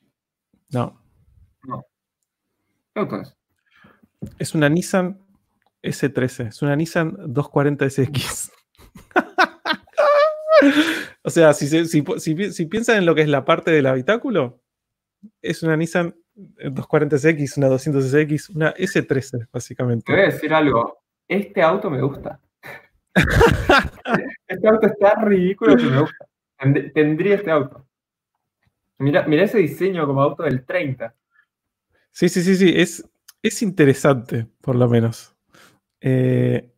No. 0.71 0.97
¿qué 2.93 2.99
auto 2.99 3.21
es? 3.21 3.37
Es 4.37 4.55
una 4.55 4.69
Nissan 4.69 5.19
S13. 5.83 6.47
Es 6.47 6.61
una 6.61 6.75
Nissan 6.75 7.11
240SX. 7.33 8.51
o 11.23 11.29
sea, 11.29 11.53
si, 11.53 11.67
si, 11.67 12.03
si 12.17 12.53
si 12.53 12.65
piensan 12.65 12.97
en 12.97 13.05
lo 13.05 13.15
que 13.15 13.21
es 13.21 13.29
la 13.29 13.45
parte 13.45 13.71
del 13.71 13.87
habitáculo, 13.87 14.61
es 15.41 15.63
una 15.63 15.75
Nissan 15.75 16.15
240SX, 16.35 17.57
una 17.57 17.69
200SX, 17.69 18.55
una 18.55 18.73
S13, 18.75 19.39
Te 19.39 19.47
básicamente. 19.51 20.11
voy 20.11 20.21
a 20.21 20.25
decir 20.25 20.53
algo. 20.53 20.99
Este 21.27 21.61
auto 21.61 21.89
me 21.89 22.01
gusta. 22.01 22.39
Este 24.47 24.67
auto 24.67 24.87
está 24.87 25.15
ridículo 25.23 25.75
que 25.77 25.83
me 25.83 25.99
gusta. 26.01 26.25
Tend- 26.59 26.93
Tendría 26.93 27.35
este 27.35 27.51
auto. 27.51 27.85
Mira, 28.99 29.23
mira 29.27 29.43
ese 29.43 29.57
diseño 29.57 30.05
como 30.05 30.21
auto 30.21 30.43
del 30.43 30.65
30. 30.65 31.15
Sí, 32.11 32.29
sí, 32.29 32.41
sí, 32.43 32.55
sí. 32.55 32.73
Es, 32.75 33.07
es 33.41 33.61
interesante, 33.61 34.47
por 34.61 34.75
lo 34.75 34.87
menos. 34.87 35.35
Eh, 36.01 36.71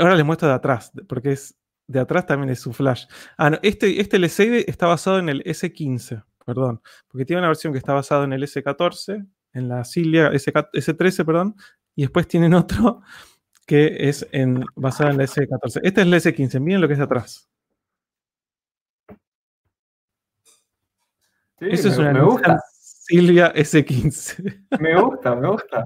ahora 0.00 0.14
les 0.16 0.24
muestro 0.24 0.48
de 0.48 0.54
atrás, 0.54 0.92
porque 1.08 1.32
es 1.32 1.54
de 1.86 2.00
atrás 2.00 2.24
también 2.26 2.50
es 2.50 2.60
su 2.60 2.72
flash. 2.72 3.04
Ah, 3.36 3.50
no, 3.50 3.58
este, 3.62 4.00
este 4.00 4.16
LCD 4.16 4.64
está 4.68 4.86
basado 4.86 5.18
en 5.18 5.28
el 5.28 5.42
S15, 5.44 6.24
perdón, 6.46 6.80
porque 7.08 7.24
tiene 7.26 7.40
una 7.40 7.48
versión 7.48 7.72
que 7.72 7.78
está 7.78 7.92
basada 7.92 8.24
en 8.24 8.32
el 8.32 8.42
S14, 8.44 9.26
en 9.52 9.68
la 9.68 9.84
Cilia 9.84 10.30
SK 10.32 10.70
S13, 10.72 11.26
perdón, 11.26 11.56
y 11.94 12.02
después 12.02 12.26
tienen 12.26 12.54
otro 12.54 13.02
que 13.66 14.08
es 14.08 14.26
en, 14.32 14.64
basado 14.74 15.10
en 15.10 15.20
el 15.20 15.28
S14. 15.28 15.80
Este 15.82 16.00
es 16.02 16.06
el 16.06 16.14
S15, 16.14 16.60
miren 16.60 16.80
lo 16.80 16.88
que 16.88 16.94
es 16.94 17.00
atrás. 17.00 17.48
Sí, 21.58 21.66
Eso 21.70 21.88
es 21.88 21.98
me, 21.98 22.04
una 22.10 22.12
me 22.14 22.24
gusta. 22.24 22.62
Silvia 23.04 23.52
S15. 23.54 24.66
Me 24.80 25.00
gusta, 25.00 25.34
me 25.34 25.48
gusta. 25.48 25.84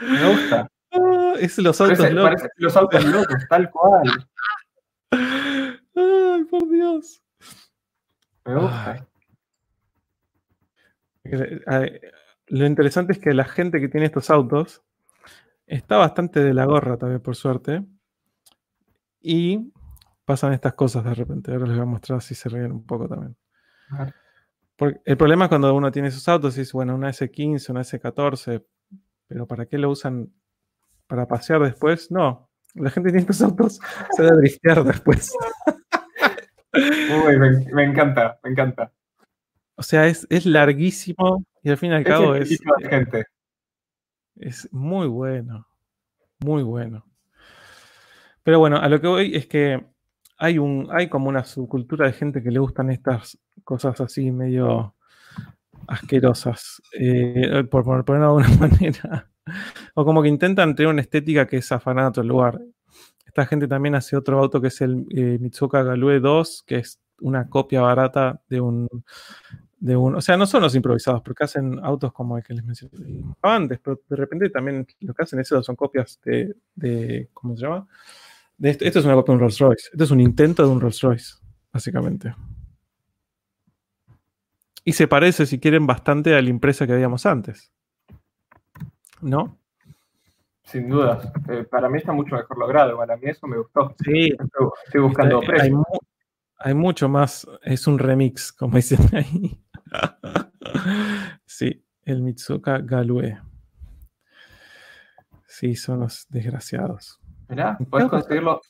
Me 0.00 0.28
gusta. 0.30 0.68
Ah, 0.92 1.34
es 1.38 1.58
los 1.58 1.80
autos 1.80 1.98
Parece, 1.98 2.14
locos. 2.14 2.30
parece 2.30 2.48
los 2.56 2.76
autos 2.76 3.04
locos, 3.04 3.36
tal 3.48 3.70
cual. 3.70 4.26
Ay, 5.10 6.44
por 6.44 6.68
Dios. 6.70 7.22
Me 8.44 8.54
gusta. 8.54 9.06
Lo 12.46 12.66
interesante 12.66 13.12
es 13.12 13.18
que 13.18 13.32
la 13.34 13.44
gente 13.44 13.80
que 13.80 13.88
tiene 13.88 14.06
estos 14.06 14.30
autos 14.30 14.82
está 15.66 15.96
bastante 15.96 16.40
de 16.40 16.54
la 16.54 16.64
gorra 16.64 16.96
también, 16.96 17.20
por 17.20 17.36
suerte. 17.36 17.84
Y 19.20 19.72
pasan 20.24 20.52
estas 20.52 20.74
cosas 20.74 21.04
de 21.04 21.14
repente. 21.14 21.52
Ahora 21.52 21.66
les 21.66 21.76
voy 21.76 21.82
a 21.82 21.86
mostrar 21.86 22.22
si 22.22 22.34
se 22.34 22.48
ríen 22.48 22.72
un 22.72 22.86
poco 22.86 23.08
también. 23.08 23.36
Porque 24.76 25.00
el 25.04 25.16
problema 25.16 25.44
es 25.44 25.48
cuando 25.48 25.74
uno 25.74 25.90
tiene 25.90 26.08
esos 26.08 26.28
autos 26.28 26.56
y 26.56 26.60
dice, 26.60 26.72
bueno, 26.74 26.94
una 26.94 27.10
S15, 27.10 27.70
una 27.70 27.80
S14, 27.82 28.64
pero 29.26 29.46
¿para 29.46 29.66
qué 29.66 29.78
lo 29.78 29.90
usan 29.90 30.32
para 31.06 31.26
pasear 31.26 31.62
después? 31.62 32.10
No, 32.10 32.50
la 32.74 32.90
gente 32.90 33.10
tiene 33.10 33.20
estos 33.20 33.40
autos 33.42 33.80
se 34.16 34.22
va 34.22 34.30
a 34.30 34.36
driftear 34.36 34.84
después. 34.84 35.32
Uy, 36.74 37.38
me, 37.38 37.72
me 37.72 37.84
encanta, 37.84 38.38
me 38.42 38.50
encanta. 38.50 38.92
O 39.76 39.82
sea, 39.82 40.06
es, 40.06 40.26
es 40.28 40.44
larguísimo 40.46 41.44
y 41.62 41.70
al 41.70 41.76
fin 41.76 41.92
y 41.92 41.94
al 41.94 42.04
cabo 42.04 42.34
es 42.34 42.50
de 42.50 42.88
gente. 42.88 43.26
Es 44.36 44.68
muy 44.72 45.06
bueno. 45.06 45.66
Muy 46.40 46.62
bueno. 46.62 47.04
Pero 48.42 48.58
bueno, 48.58 48.76
a 48.76 48.88
lo 48.88 49.00
que 49.00 49.06
voy 49.06 49.34
es 49.34 49.46
que 49.46 49.84
hay 50.36 50.58
un, 50.58 50.88
hay 50.90 51.08
como 51.08 51.28
una 51.28 51.44
subcultura 51.44 52.06
de 52.06 52.12
gente 52.12 52.42
que 52.42 52.50
le 52.50 52.58
gustan 52.58 52.90
estas 52.90 53.38
cosas 53.64 54.00
así 54.00 54.30
medio 54.30 54.94
asquerosas. 55.86 56.82
eh, 56.92 57.64
por, 57.70 57.84
ponerlo 58.04 58.36
de 58.38 58.44
alguna 58.44 58.48
manera. 58.68 59.30
O 59.94 60.04
como 60.04 60.22
que 60.22 60.28
intentan 60.28 60.74
tener 60.74 60.90
una 60.90 61.02
estética 61.02 61.46
que 61.46 61.58
es 61.58 61.72
afanada 61.72 62.08
a 62.08 62.10
otro 62.10 62.22
lugar. 62.22 62.60
Esta 63.26 63.46
gente 63.46 63.68
también 63.68 63.94
hace 63.94 64.16
otro 64.16 64.38
auto 64.38 64.60
que 64.60 64.68
es 64.68 64.80
el 64.80 65.06
eh, 65.10 65.38
Mitsuoka 65.40 65.82
Galue 65.82 66.20
2, 66.20 66.64
que 66.66 66.76
es 66.76 67.00
una 67.20 67.48
copia 67.48 67.80
barata 67.80 68.40
de 68.48 68.60
un, 68.60 68.88
de. 69.84 69.96
O 69.96 70.20
sea, 70.20 70.36
no 70.36 70.46
son 70.46 70.62
los 70.62 70.74
improvisados, 70.74 71.20
porque 71.22 71.44
hacen 71.44 71.78
autos 71.82 72.12
como 72.12 72.38
el 72.38 72.42
que 72.44 72.54
les 72.54 72.64
mencioné 72.64 73.22
antes, 73.42 73.78
pero 73.80 74.00
de 74.08 74.16
repente 74.16 74.48
también 74.48 74.86
lo 75.00 75.12
que 75.12 75.22
hacen 75.22 75.40
eso 75.40 75.62
son 75.62 75.76
copias 75.76 76.18
de. 76.24 76.56
de 76.74 77.28
¿Cómo 77.34 77.54
se 77.56 77.62
llama? 77.62 77.86
De 78.56 78.70
esto, 78.70 78.84
esto 78.84 79.00
es 79.00 79.04
una 79.04 79.14
copia 79.14 79.32
de 79.32 79.36
un 79.36 79.40
Rolls 79.40 79.58
Royce. 79.58 79.88
Esto 79.92 80.04
es 80.04 80.10
un 80.10 80.20
intento 80.20 80.62
de 80.64 80.68
un 80.70 80.80
Rolls 80.80 81.00
Royce, 81.02 81.34
básicamente. 81.72 82.34
Y 84.84 84.92
se 84.92 85.08
parece, 85.08 85.46
si 85.46 85.58
quieren, 85.58 85.86
bastante 85.86 86.34
a 86.34 86.40
la 86.42 86.48
impresa 86.50 86.86
que 86.86 86.92
habíamos 86.92 87.26
antes. 87.26 87.72
¿No? 89.20 89.58
Sin 90.62 90.88
dudas. 90.88 91.30
Eh, 91.48 91.64
para 91.64 91.88
mí 91.88 91.98
está 91.98 92.12
mucho 92.12 92.36
mejor 92.36 92.58
logrado. 92.58 92.96
Para 92.96 93.16
mí 93.16 93.22
eso 93.26 93.46
me 93.46 93.58
gustó. 93.58 93.94
Sí, 94.04 94.28
Estoy, 94.30 94.68
estoy 94.86 95.00
buscando 95.02 95.40
hay, 95.60 95.70
mu- 95.70 95.82
hay 96.58 96.74
mucho 96.74 97.08
más. 97.08 97.46
Es 97.62 97.86
un 97.86 97.98
remix, 97.98 98.52
como 98.52 98.76
dicen 98.76 98.98
ahí. 99.14 99.58
sí. 101.46 101.84
El 102.04 102.22
Mitsuka 102.22 102.78
Galue. 102.78 103.40
Sí, 105.46 105.74
son 105.74 106.00
los 106.00 106.26
desgraciados. 106.28 107.18
Mirá, 107.48 107.78
puedes 107.88 108.08
conseguirlo. 108.08 108.60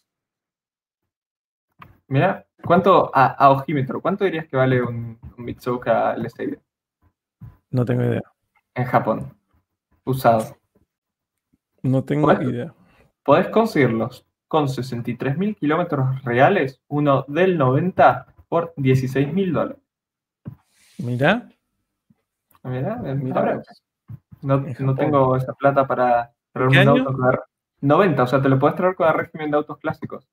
Mirá, 2.06 2.46
¿cuánto 2.62 3.10
a, 3.12 3.50
ojímetro? 3.50 4.00
¿Cuánto 4.00 4.24
dirías 4.24 4.46
que 4.46 4.56
vale 4.56 4.82
un, 4.82 5.18
Mitsuka 5.36 6.14
LCD? 6.14 6.58
No 7.70 7.84
tengo 7.84 8.02
idea. 8.04 8.22
En 8.74 8.84
Japón. 8.84 9.36
Usado. 10.04 10.56
No 11.82 12.04
tengo 12.04 12.32
idea. 12.32 12.72
Podés 13.24 13.48
conseguirlos 13.48 14.26
con 14.46 14.66
63.000 14.66 15.56
kilómetros 15.56 16.22
reales, 16.22 16.80
uno 16.86 17.24
del 17.26 17.58
90 17.58 18.26
por 18.48 18.74
16.000 18.76 19.52
dólares. 19.52 19.83
Mira. 20.98 21.48
Mira, 22.62 22.96
mira. 22.96 23.62
No, 24.42 24.64
no 24.78 24.94
tengo 24.94 25.36
esa 25.36 25.52
plata 25.54 25.86
para 25.86 26.32
traerme 26.52 26.82
un 26.82 26.88
auto 26.88 27.44
90, 27.80 28.22
o 28.22 28.26
sea, 28.26 28.40
te 28.40 28.48
lo 28.48 28.58
puedes 28.58 28.76
traer 28.76 28.94
con 28.94 29.08
el 29.08 29.14
régimen 29.14 29.50
de 29.50 29.58
autos 29.58 29.78
clásicos. 29.78 30.26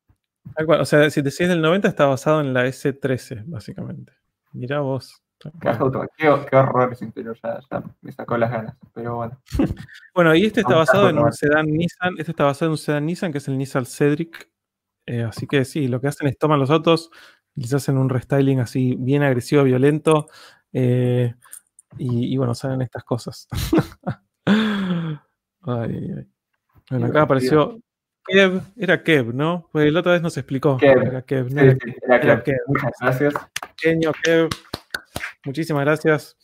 O 0.67 0.85
sea, 0.85 1.09
si 1.09 1.21
te 1.21 1.29
decís 1.29 1.47
del 1.47 1.61
90 1.61 1.87
está 1.87 2.05
basado 2.05 2.41
en 2.41 2.53
la 2.53 2.65
S13, 2.65 3.43
básicamente. 3.45 4.13
Mira 4.53 4.79
vos. 4.79 5.21
qué, 5.61 5.71
qué 6.17 6.55
horror 6.55 6.93
ese 6.93 7.05
interior, 7.05 7.37
ya, 7.43 7.59
ya, 7.69 7.83
me 8.01 8.11
sacó 8.11 8.37
las 8.37 8.51
ganas, 8.51 8.75
pero 8.93 9.15
bueno. 9.15 9.41
bueno, 10.13 10.35
y 10.35 10.45
este 10.45 10.61
está 10.61 10.75
basado 10.75 11.09
en 11.09 11.17
un 11.17 11.31
sedán 11.33 11.67
Nissan, 11.67 12.15
este 12.17 12.31
está 12.31 12.45
basado 12.45 12.67
en 12.67 12.71
un 12.71 12.77
sedán 12.77 13.05
Nissan 13.05 13.31
que 13.31 13.39
es 13.39 13.47
el 13.47 13.57
Nissan 13.57 13.85
Cedric. 13.85 14.49
Eh, 15.07 15.23
así 15.23 15.47
que 15.47 15.65
sí, 15.65 15.87
lo 15.87 15.99
que 15.99 16.07
hacen 16.07 16.27
es 16.27 16.37
toman 16.37 16.59
los 16.59 16.69
autos, 16.69 17.09
les 17.55 17.73
hacen 17.73 17.97
un 17.97 18.09
restyling 18.09 18.59
así 18.59 18.95
bien 18.97 19.23
agresivo, 19.23 19.63
violento, 19.63 20.27
eh, 20.73 21.33
y, 21.97 22.37
bueno, 22.37 22.55
salen 22.55 22.81
estas 22.81 23.03
cosas. 23.03 23.47
ay, 24.45 26.11
ay. 26.17 26.27
Bueno, 26.89 27.05
acá 27.07 27.23
apareció 27.23 27.79
Kev, 28.25 28.61
era 28.77 29.03
Kev, 29.03 29.33
¿no? 29.33 29.67
Pues 29.71 29.91
la 29.91 29.99
otra 29.99 30.13
vez 30.13 30.21
nos 30.21 30.37
explicó. 30.37 30.77
Era 30.81 31.21
Kev, 31.23 31.53
¿no? 31.53 31.61
Sí, 31.61 31.77
sí, 31.83 31.93
era, 32.03 32.43
Kev. 32.43 32.57
Muchas 32.67 32.91
gracias. 32.99 33.33
Pequeño 33.77 34.11
Kev, 34.23 34.49
muchísimas 35.45 35.83
gracias. 35.83 36.37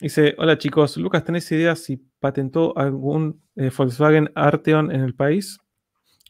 Dice, 0.00 0.34
hola 0.38 0.58
chicos, 0.58 0.96
Lucas, 0.96 1.24
¿tenés 1.24 1.50
idea 1.50 1.74
si 1.74 1.96
patentó 2.20 2.76
algún 2.78 3.42
eh, 3.56 3.70
Volkswagen 3.76 4.30
Arteon 4.34 4.92
en 4.92 5.00
el 5.00 5.14
país? 5.14 5.58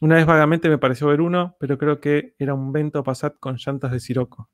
Una 0.01 0.15
vez 0.15 0.25
vagamente 0.25 0.69
me 0.69 0.77
pareció 0.77 1.07
ver 1.07 1.21
uno, 1.21 1.55
pero 1.59 1.77
creo 1.77 1.99
que 1.99 2.35
era 2.39 2.53
un 2.53 2.71
Vento 2.71 3.03
Passat 3.03 3.37
con 3.39 3.57
llantas 3.57 3.91
de 3.91 3.99
Sirocco. 3.99 4.49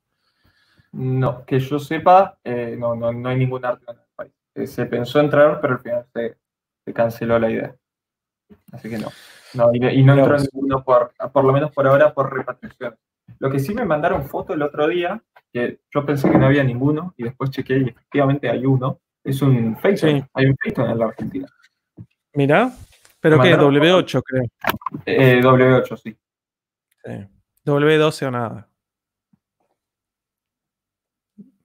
No, 0.92 1.46
que 1.46 1.60
yo 1.60 1.78
sepa, 1.78 2.40
eh, 2.44 2.76
no, 2.80 2.96
no, 2.96 3.12
no, 3.12 3.30
hay 3.30 3.38
ningún 3.38 3.66
Arteon 3.66 3.98
en 3.98 4.02
el 4.02 4.10
país. 4.16 4.34
Eh, 4.56 4.66
se 4.66 4.86
pensó 4.86 5.20
entrar, 5.20 5.60
pero 5.60 5.74
al 5.74 5.80
final 5.82 6.06
se 6.14 6.94
canceló 6.94 7.38
la 7.38 7.52
idea. 7.52 7.76
Así 8.72 8.90
que 8.90 8.98
no. 8.98 9.10
No, 9.54 9.74
y, 9.74 9.80
no 10.04 10.14
entró 10.14 10.38
ninguno 10.38 10.84
por, 10.84 11.14
por 11.32 11.44
lo 11.46 11.54
menos 11.54 11.72
por 11.72 11.88
ahora, 11.88 12.14
por 12.14 12.34
repatriación. 12.34 12.96
Lo 13.40 13.50
que 13.50 13.60
sí 13.60 13.74
me 13.74 13.86
mandaron 13.86 14.24
foto 14.24 14.54
el 14.54 14.62
otro 14.62 14.88
día, 14.88 15.22
que 15.52 15.80
yo 15.94 16.06
pensé 16.06 16.30
que 16.30 16.38
no 16.38 16.46
había 16.46 16.64
ninguno, 16.64 17.14
y 17.18 17.24
después 17.24 17.50
chequeé 17.52 17.80
y 17.80 17.90
efectivamente 17.90 18.50
hay 18.50 18.66
uno. 18.66 19.00
Es 19.24 19.42
un 19.42 19.76
Phaeton. 19.78 20.28
Hay 20.34 20.46
un 20.46 20.56
Phaeton 20.56 20.90
en 20.92 21.00
la 21.00 21.06
Argentina. 21.06 21.48
Mira, 22.34 22.72
pero 23.26 23.42
que 23.42 23.58
W8 23.58 24.22
creo. 24.24 24.44
Eh, 25.04 25.42
W8, 25.42 25.98
sí. 25.98 26.16
sí. 27.04 27.12
W12 27.66 28.28
o 28.28 28.32
nada. 28.32 28.70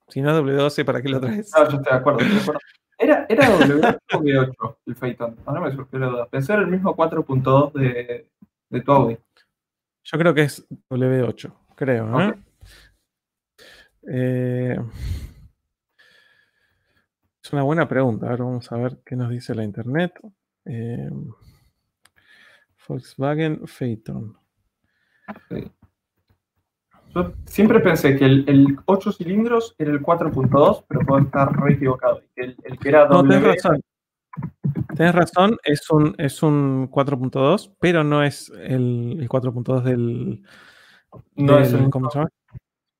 Si 0.08 0.22
no 0.22 0.30
es 0.30 0.42
W12, 0.42 0.84
¿para 0.86 1.02
qué 1.02 1.08
lo 1.10 1.20
traes? 1.20 1.52
No, 1.54 1.68
yo 1.68 1.76
estoy 1.76 1.92
de 1.92 1.98
acuerdo, 1.98 2.20
estoy 2.20 2.34
de 2.34 2.42
acuerdo. 2.42 2.60
¿Era, 2.96 3.26
era 3.28 3.58
W8 3.58 3.98
o 4.14 4.18
V8 4.20 4.76
el 4.86 4.96
Phaeton? 4.96 5.36
Ahora 5.44 5.60
me 5.60 5.72
surgió 5.72 5.98
la 5.98 6.06
duda. 6.06 6.26
Pensé 6.28 6.54
el 6.54 6.66
mismo 6.66 6.96
4.2 6.96 7.72
de, 7.74 8.30
de 8.70 8.80
tu 8.80 8.92
Audi. 8.92 9.18
Yo 10.04 10.18
creo 10.18 10.32
que 10.32 10.42
es 10.44 10.66
W8, 10.88 11.52
creo. 11.74 12.20
¿eh? 12.22 12.34
Eh, 14.10 14.78
es 17.44 17.52
una 17.52 17.64
buena 17.64 17.86
pregunta. 17.86 18.30
Ahora 18.30 18.44
vamos 18.44 18.72
a 18.72 18.78
ver 18.78 19.02
qué 19.04 19.14
nos 19.14 19.28
dice 19.28 19.54
la 19.54 19.62
internet. 19.62 20.14
Eh, 20.64 21.10
Volkswagen 22.90 23.66
Phaeton. 23.66 24.36
Sí. 25.48 25.70
Yo 27.14 27.32
siempre 27.46 27.78
pensé 27.80 28.16
que 28.16 28.24
el, 28.24 28.44
el 28.48 28.78
8 28.84 29.12
cilindros 29.12 29.74
era 29.78 29.92
el 29.92 30.00
4.2, 30.00 30.84
pero 30.88 31.00
puedo 31.06 31.22
estar 31.22 31.52
re 31.60 31.74
equivocado. 31.74 32.22
El, 32.34 32.56
el 32.64 32.78
que 32.78 32.88
era 32.88 33.08
no, 33.08 33.22
Tienes 33.22 33.42
razón. 33.44 33.80
Tienes 34.96 35.14
razón, 35.14 35.56
es 35.62 35.88
un, 35.90 36.14
es 36.18 36.42
un 36.42 36.90
4.2, 36.90 37.76
pero 37.80 38.02
no 38.02 38.24
es 38.24 38.50
el, 38.50 39.18
el 39.20 39.28
4.2 39.28 39.82
del, 39.82 40.42
No 41.36 41.58
es 41.58 41.72
el. 41.72 41.90
¿Cómo 41.90 42.10
se 42.10 42.18
llama? 42.18 42.30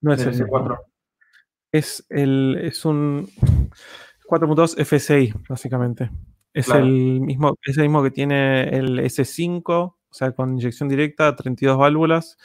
No 0.01 0.13
es 0.13 0.25
el 0.25 0.47
4. 0.47 0.79
Es, 1.73 2.07
el, 2.09 2.59
es 2.63 2.85
un 2.85 3.29
4.2 4.29 4.85
FSI, 4.85 5.35
básicamente. 5.49 6.11
Es, 6.53 6.69
el 6.69 7.21
mismo, 7.21 7.57
es 7.65 7.77
el 7.79 7.85
mismo 7.85 8.03
que 8.03 8.11
tiene 8.11 8.69
el 8.77 8.99
S5, 8.99 9.63
o 9.69 9.97
sea, 10.11 10.33
con 10.33 10.53
inyección 10.53 10.89
directa, 10.89 11.37
32 11.37 11.79
válvulas 11.79 12.37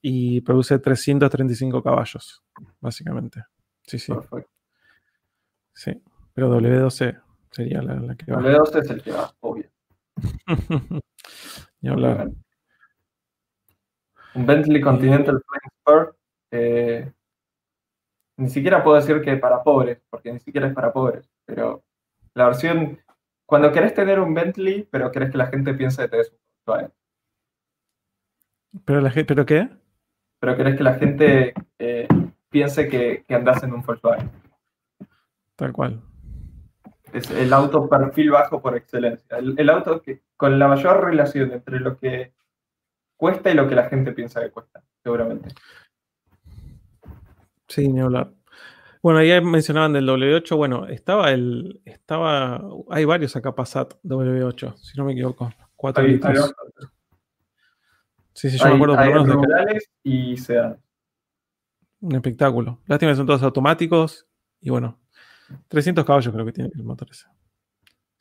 y 0.00 0.40
produce 0.40 0.78
335 0.78 1.82
caballos, 1.82 2.42
básicamente. 2.80 3.44
Sí, 3.86 3.98
sí. 3.98 4.12
Perfecto. 4.12 4.50
Sí, 5.74 6.02
pero 6.34 6.60
W12 6.60 7.22
sería 7.50 7.82
la, 7.82 8.16
que 8.16 8.32
va. 8.32 8.40
W12 8.40 8.82
es 8.82 8.90
el 8.90 9.02
que 9.02 9.12
va, 9.12 9.32
obvio. 9.40 9.70
y 11.80 11.88
hablar. 11.88 12.30
Un 14.34 14.46
Bentley 14.46 14.80
Continental 14.80 15.40
Flying 15.40 15.70
Spur. 15.80 16.16
Eh, 16.50 17.12
ni 18.36 18.48
siquiera 18.48 18.82
puedo 18.82 18.96
decir 18.96 19.20
que 19.22 19.36
para 19.36 19.62
pobres, 19.62 20.00
porque 20.10 20.32
ni 20.32 20.40
siquiera 20.40 20.66
es 20.66 20.74
para 20.74 20.92
pobres, 20.92 21.30
pero 21.44 21.84
la 22.34 22.46
versión, 22.46 22.98
cuando 23.52 23.70
querés 23.70 23.92
tener 23.92 24.18
un 24.18 24.32
Bentley, 24.32 24.88
pero 24.90 25.12
querés 25.12 25.30
que 25.30 25.36
la 25.36 25.48
gente 25.48 25.74
piense 25.74 26.00
que 26.04 26.08
te 26.08 26.20
es 26.20 26.32
un 26.66 26.90
¿Pero, 28.86 29.00
la, 29.02 29.12
¿Pero 29.12 29.44
qué? 29.44 29.68
pero 30.40 30.56
querés 30.56 30.74
que 30.74 30.82
la 30.82 30.94
gente 30.94 31.52
eh, 31.78 32.08
piense 32.48 32.88
que, 32.88 33.26
que 33.28 33.34
andás 33.34 33.62
en 33.62 33.74
un 33.74 33.82
Volkswagen. 33.82 34.30
Tal 35.54 35.70
cual. 35.70 36.00
Es 37.12 37.30
el 37.30 37.52
auto 37.52 37.90
perfil 37.90 38.30
bajo 38.30 38.62
por 38.62 38.74
excelencia. 38.74 39.36
El, 39.36 39.68
auto 39.68 40.00
que, 40.00 40.22
con 40.34 40.58
la 40.58 40.66
mayor 40.66 41.04
relación 41.04 41.52
entre 41.52 41.78
lo 41.78 41.98
que 41.98 42.32
cuesta 43.18 43.50
y 43.50 43.54
lo 43.54 43.68
que 43.68 43.74
la 43.74 43.90
gente 43.90 44.12
piensa 44.12 44.40
que 44.40 44.50
cuesta, 44.50 44.82
seguramente. 45.02 45.50
Sí, 47.68 47.86
ni 47.86 48.00
hablar. 48.00 48.32
Bueno, 49.02 49.22
ya 49.22 49.40
mencionaban 49.40 49.92
del 49.92 50.08
W8. 50.08 50.56
Bueno, 50.56 50.86
estaba 50.86 51.32
el. 51.32 51.82
estaba 51.84 52.62
Hay 52.88 53.04
varios 53.04 53.34
acá 53.34 53.54
Passat 53.54 53.94
W8, 54.04 54.76
si 54.76 54.96
no 54.96 55.04
me 55.04 55.12
equivoco. 55.12 55.52
Cuatro 55.74 56.04
litros. 56.04 56.54
Sí, 58.32 58.48
sí, 58.48 58.58
yo 58.58 58.66
me 58.66 58.74
acuerdo 58.76 58.94
por 58.94 59.06
lo 59.06 59.24
menos 59.24 59.48
de 59.48 59.82
y. 60.04 60.36
Un 62.00 62.14
espectáculo. 62.14 62.80
Lástima 62.86 63.12
que 63.12 63.16
son 63.16 63.26
todos 63.26 63.42
automáticos 63.42 64.26
y 64.60 64.70
bueno, 64.70 64.98
300 65.68 66.04
caballos 66.04 66.32
creo 66.32 66.46
que 66.46 66.52
tiene 66.52 66.70
el 66.74 66.84
motor 66.84 67.08
ese. 67.10 67.26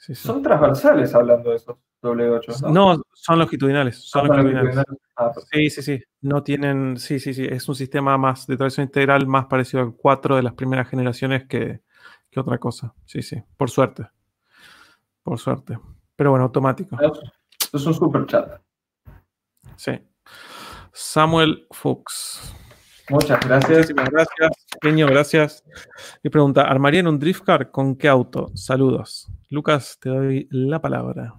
Son 0.01 0.41
transversales 0.41 1.13
hablando 1.13 1.51
de 1.51 1.57
esos 1.57 1.77
W8. 2.01 2.71
No, 2.71 2.95
no 2.97 3.03
son 3.13 3.39
longitudinales. 3.39 3.97
Son 3.97 4.25
ah, 4.25 4.35
longitudinales. 4.35 4.85
Ah, 5.15 5.31
sí, 5.51 5.69
sí, 5.69 5.81
sí. 5.81 6.03
No 6.21 6.43
tienen. 6.43 6.97
Sí, 6.97 7.19
sí, 7.19 7.33
sí. 7.33 7.45
Es 7.45 7.69
un 7.69 7.75
sistema 7.75 8.17
más 8.17 8.47
de 8.47 8.57
tracción 8.57 8.87
integral 8.87 9.27
más 9.27 9.45
parecido 9.45 9.83
al 9.83 9.95
4 9.95 10.35
de 10.35 10.43
las 10.43 10.53
primeras 10.53 10.89
generaciones 10.89 11.45
que, 11.47 11.81
que 12.29 12.39
otra 12.39 12.57
cosa. 12.57 12.93
Sí, 13.05 13.21
sí. 13.21 13.41
Por 13.55 13.69
suerte. 13.69 14.07
Por 15.23 15.37
suerte. 15.37 15.77
Pero 16.15 16.31
bueno, 16.31 16.45
automático. 16.45 16.97
Esto 16.99 17.77
es 17.77 17.85
un 17.85 17.93
super 17.93 18.25
chat. 18.25 18.59
Sí. 19.75 19.91
Samuel 20.91 21.67
Fuchs. 21.69 22.55
Muchas 23.11 23.45
gracias. 23.45 23.77
Muchísimas 23.77 24.09
gracias. 24.09 24.51
Pequeño, 24.79 25.05
gracias. 25.05 25.65
Y 26.23 26.29
pregunta, 26.29 26.61
¿armarían 26.61 27.07
un 27.07 27.19
drift 27.19 27.43
car 27.43 27.69
con 27.69 27.97
qué 27.97 28.07
auto? 28.07 28.51
Saludos. 28.55 29.29
Lucas, 29.49 29.97
te 29.99 30.07
doy 30.07 30.47
la 30.49 30.79
palabra. 30.79 31.35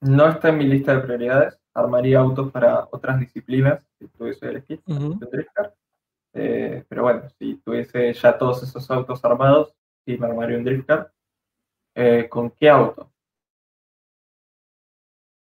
No 0.00 0.28
está 0.28 0.50
en 0.50 0.58
mi 0.58 0.64
lista 0.64 0.94
de 0.94 1.00
prioridades. 1.00 1.58
Armaría 1.74 2.20
autos 2.20 2.52
para 2.52 2.86
otras 2.92 3.18
disciplinas 3.18 3.80
si 3.98 4.06
tuviese 4.06 4.48
el 4.48 4.56
equipo 4.58 4.82
drift 4.86 5.50
car. 5.52 5.74
Eh, 6.32 6.84
pero 6.88 7.02
bueno, 7.02 7.22
si 7.36 7.56
tuviese 7.56 8.12
ya 8.12 8.38
todos 8.38 8.62
esos 8.62 8.88
autos 8.88 9.24
armados, 9.24 9.74
sí 10.04 10.16
me 10.16 10.26
armaría 10.26 10.56
un 10.56 10.64
drift 10.64 10.86
car. 10.86 11.10
Eh, 11.96 12.28
¿Con 12.30 12.50
qué 12.50 12.70
auto? 12.70 13.10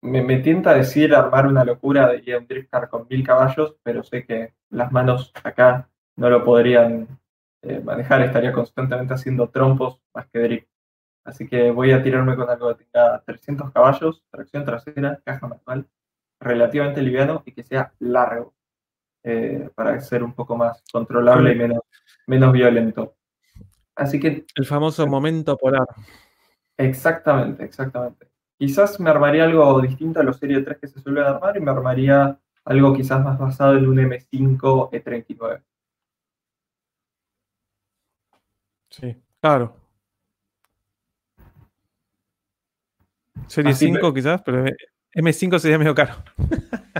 Me, 0.02 0.22
me, 0.22 0.38
tienta 0.38 0.74
decir 0.74 1.14
armar 1.14 1.46
una 1.46 1.64
locura 1.64 2.08
de 2.08 2.36
un 2.36 2.46
drift 2.46 2.70
car 2.70 2.88
con 2.88 3.06
mil 3.08 3.26
caballos, 3.26 3.76
pero 3.82 4.02
sé 4.02 4.24
que 4.24 4.54
las 4.70 4.92
manos 4.92 5.32
acá 5.42 5.88
no 6.16 6.30
lo 6.30 6.44
podrían 6.44 7.08
eh, 7.62 7.80
manejar, 7.80 8.22
estaría 8.22 8.52
constantemente 8.52 9.14
haciendo 9.14 9.48
trompos 9.48 10.00
más 10.14 10.26
que 10.28 10.38
drift. 10.40 10.68
Así 11.24 11.46
que 11.46 11.70
voy 11.70 11.92
a 11.92 12.02
tirarme 12.02 12.36
con 12.36 12.48
algo 12.48 12.74
que 12.76 12.84
tenga 12.84 13.22
300 13.24 13.72
caballos, 13.72 14.24
tracción 14.30 14.64
trasera, 14.64 15.20
caja 15.24 15.46
manual, 15.46 15.86
relativamente 16.40 17.02
liviano 17.02 17.42
y 17.44 17.52
que 17.52 17.62
sea 17.62 17.92
largo, 17.98 18.54
eh, 19.24 19.68
para 19.74 20.00
ser 20.00 20.22
un 20.22 20.32
poco 20.32 20.56
más 20.56 20.82
controlable 20.90 21.52
y 21.52 21.56
menos, 21.56 21.80
menos 22.26 22.52
violento. 22.52 23.16
Así 23.94 24.20
que... 24.20 24.46
El 24.54 24.64
famoso 24.64 25.06
momento 25.06 25.56
polar. 25.56 25.86
Exactamente, 26.76 27.64
exactamente. 27.64 28.28
Quizás 28.58 28.98
me 28.98 29.08
armaría 29.08 29.44
algo 29.44 29.80
distinto 29.80 30.20
a 30.20 30.24
los 30.24 30.38
Serie 30.38 30.62
3 30.62 30.78
que 30.78 30.88
se 30.88 31.00
suelen 31.00 31.24
armar 31.24 31.56
y 31.56 31.60
me 31.60 31.70
armaría 31.70 32.38
algo 32.64 32.92
quizás 32.92 33.22
más 33.22 33.38
basado 33.38 33.76
en 33.76 33.86
un 33.88 33.96
M5 33.96 34.90
E39. 34.90 35.62
Sí, 38.90 39.16
claro. 39.40 39.76
Serie 43.46 43.74
5 43.74 44.12
quizás, 44.12 44.42
pero 44.42 44.64
M5 45.14 45.58
sería 45.58 45.78
medio 45.78 45.94
caro. 45.94 46.14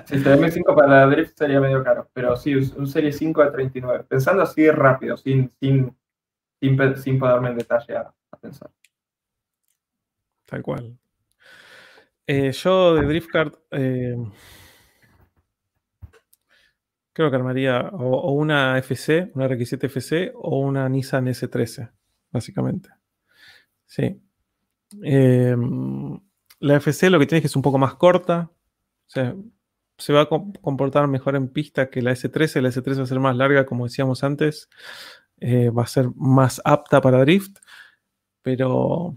Sí, 0.07 0.15
el 0.15 0.25
M5 0.25 0.75
para 0.75 0.89
la 0.89 1.07
Drift 1.07 1.37
sería 1.37 1.61
medio 1.61 1.83
caro, 1.83 2.09
pero 2.13 2.37
sí, 2.37 2.55
un 2.55 2.87
Serie 2.87 3.13
5 3.13 3.43
a 3.43 3.53
39. 3.53 4.05
Pensando 4.09 4.43
así 4.43 4.71
rápido, 4.71 5.17
sin, 5.17 5.51
sin, 5.61 5.95
sin, 6.61 7.19
poderme 7.19 7.51
en 7.51 7.59
detalle 7.59 7.97
a, 7.97 8.15
pensar. 8.41 8.71
Tal 10.47 10.63
cual. 10.63 10.97
Eh, 12.31 12.53
yo 12.53 12.95
de 12.95 13.07
Drift 13.07 13.31
Card 13.31 13.55
eh, 13.71 14.15
creo 17.15 17.31
que 17.31 17.37
armaría 17.37 17.89
o, 17.95 18.33
una 18.33 18.77
FC, 18.79 19.33
una 19.35 19.49
RX7 19.49 19.85
FC 19.85 20.33
o 20.35 20.61
una 20.61 20.87
Nissan 20.91 21.27
S13, 21.27 21.91
básicamente. 22.31 22.91
Sí. 23.87 24.23
Eh, 25.03 25.57
la 26.61 26.77
FC 26.77 27.09
lo 27.09 27.19
que 27.19 27.27
tiene 27.27 27.39
es 27.39 27.43
que 27.43 27.47
es 27.47 27.57
un 27.57 27.63
poco 27.63 27.79
más 27.79 27.95
corta. 27.95 28.53
O 29.17 29.49
se 29.97 30.13
va 30.13 30.21
a 30.21 30.29
comportar 30.29 31.09
mejor 31.09 31.35
en 31.35 31.49
pista 31.49 31.89
que 31.89 32.03
la 32.03 32.13
S13. 32.13 32.61
La 32.61 32.69
S13 32.69 32.99
va 32.99 33.03
a 33.05 33.07
ser 33.07 33.21
más 33.21 33.37
larga, 33.37 33.67
como 33.67 33.87
decíamos 33.87 34.23
antes. 34.23 34.69
Eh, 35.39 35.71
va 35.71 35.85
a 35.85 35.87
ser 35.87 36.11
más 36.15 36.61
apta 36.65 37.01
para 37.01 37.23
drift. 37.23 37.59
Pero 38.43 39.17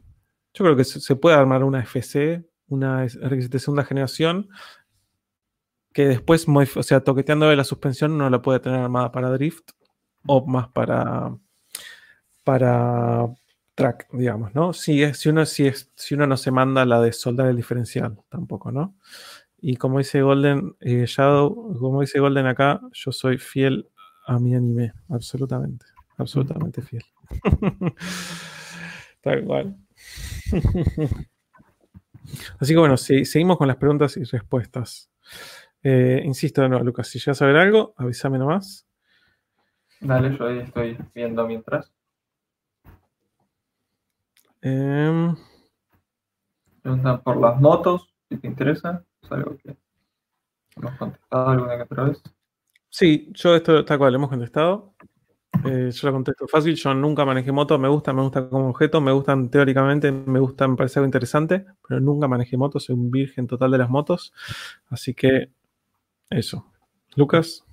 yo 0.53 0.65
creo 0.65 0.75
que 0.75 0.85
se 0.85 1.15
puede 1.17 1.35
armar 1.35 1.63
una 1.63 1.81
FC, 1.81 2.49
una 2.71 3.01
de 3.05 3.59
segunda 3.59 3.83
generación, 3.83 4.49
que 5.93 6.07
después, 6.07 6.45
o 6.47 6.83
sea, 6.83 7.03
toqueteando 7.03 7.49
de 7.49 7.55
la 7.55 7.63
suspensión, 7.63 8.17
no 8.17 8.29
la 8.29 8.41
puede 8.41 8.59
tener 8.59 8.79
armada 8.79 9.11
para 9.11 9.29
drift 9.31 9.71
o 10.25 10.45
más 10.45 10.69
para, 10.69 11.35
para 12.43 13.27
track, 13.75 14.07
digamos, 14.13 14.53
¿no? 14.55 14.73
Si, 14.73 15.03
es, 15.03 15.17
si, 15.17 15.29
uno, 15.29 15.45
si, 15.45 15.67
es, 15.67 15.91
si 15.95 16.15
uno 16.15 16.27
no 16.27 16.37
se 16.37 16.51
manda 16.51 16.85
la 16.85 17.01
de 17.01 17.11
soldar 17.13 17.47
el 17.47 17.55
diferencial, 17.55 18.17
tampoco, 18.29 18.71
¿no? 18.71 18.95
Y 19.59 19.75
como 19.77 19.99
dice 19.99 20.21
Golden, 20.21 20.75
eh, 20.79 21.05
Shadow, 21.07 21.77
como 21.79 22.01
dice 22.01 22.19
Golden 22.19 22.47
acá, 22.47 22.81
yo 22.93 23.11
soy 23.11 23.37
fiel 23.37 23.89
a 24.25 24.39
mi 24.39 24.55
anime, 24.55 24.93
absolutamente, 25.09 25.85
absolutamente 26.17 26.81
fiel. 26.81 27.03
Tal 29.21 29.45
cual. 29.45 29.77
Así 32.59 32.73
que 32.73 32.79
bueno, 32.79 32.97
seguimos 32.97 33.57
con 33.57 33.67
las 33.67 33.77
preguntas 33.77 34.17
y 34.17 34.23
respuestas. 34.23 35.09
Eh, 35.83 36.21
insisto 36.23 36.61
de 36.61 36.69
nuevo, 36.69 36.83
Lucas, 36.83 37.07
si 37.07 37.19
ya 37.19 37.31
a 37.31 37.45
ver 37.45 37.55
algo, 37.55 37.93
avísame 37.97 38.37
nomás. 38.37 38.87
Dale, 39.99 40.35
yo 40.37 40.47
ahí 40.47 40.59
estoy 40.59 40.97
viendo 41.13 41.45
mientras. 41.47 41.91
Eh... 44.61 45.33
Preguntan 46.81 47.21
por 47.21 47.37
las 47.37 47.59
motos, 47.59 48.13
si 48.29 48.37
te 48.37 48.47
interesa. 48.47 49.03
Es 49.21 49.31
algo 49.31 49.57
que 49.57 49.75
hemos 50.75 50.95
contestado 50.97 51.49
alguna 51.49 51.77
que 51.77 51.83
otra 51.83 52.03
vez. 52.05 52.21
Sí, 52.89 53.29
yo 53.33 53.55
esto 53.55 53.79
está 53.79 53.97
cual, 53.97 54.15
hemos 54.15 54.29
contestado. 54.29 54.93
Eh, 55.65 55.91
yo 55.91 56.07
lo 56.07 56.13
contesto 56.13 56.47
fácil, 56.47 56.75
yo 56.75 56.93
nunca 56.93 57.25
manejé 57.25 57.51
moto, 57.51 57.77
me 57.77 57.89
gusta, 57.89 58.13
me 58.13 58.21
gusta 58.21 58.49
como 58.49 58.69
objeto, 58.69 59.01
me 59.01 59.11
gustan 59.11 59.49
teóricamente, 59.49 60.11
me 60.11 60.39
gustan, 60.39 60.71
me 60.71 60.77
parece 60.77 60.99
algo 60.99 61.07
interesante, 61.07 61.65
pero 61.87 61.99
nunca 61.99 62.27
manejé 62.27 62.57
moto, 62.57 62.79
soy 62.79 62.95
un 62.95 63.11
virgen 63.11 63.47
total 63.47 63.71
de 63.71 63.77
las 63.77 63.89
motos, 63.89 64.33
así 64.89 65.13
que 65.13 65.49
eso. 66.29 66.65
Lucas. 67.15 67.65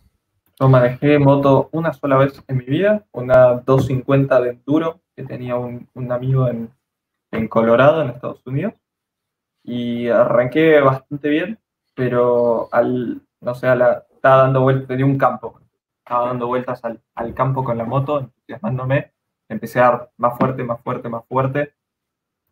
Yo 0.61 0.69
manejé 0.69 1.19
moto 1.19 1.69
una 1.73 1.93
sola 1.93 2.17
vez 2.17 2.43
en 2.49 2.59
mi 2.59 2.65
vida, 2.65 3.07
una 3.13 3.55
250 3.55 4.41
de 4.41 4.51
enduro 4.51 5.01
que 5.15 5.23
tenía 5.23 5.57
un, 5.57 5.89
amigo 6.11 6.49
en, 6.49 7.49
Colorado, 7.49 8.03
en 8.03 8.11
Estados 8.11 8.45
Unidos. 8.45 8.75
Y 9.63 10.09
arranqué 10.09 10.81
bastante 10.81 11.29
bien, 11.29 11.59
pero 11.95 12.69
al, 12.73 13.23
no 13.41 13.55
sé, 13.55 13.75
la, 13.77 14.05
estaba 14.13 14.43
dando 14.43 14.63
vueltas, 14.63 14.89
tenía 14.89 15.07
un 15.07 15.19
campo, 15.19 15.61
estaba 16.09 16.27
dando 16.27 16.47
vueltas 16.47 16.83
al, 16.85 17.35
campo 17.35 17.63
con 17.63 17.77
la 17.77 17.85
moto, 17.85 18.21
entusiasmándome, 18.21 19.13
empecé 19.49 19.81
a 19.81 19.83
dar 19.83 20.11
más 20.17 20.39
fuerte, 20.39 20.65
más 20.65 20.81
fuerte, 20.83 21.09
más 21.09 21.25
fuerte, 21.27 21.75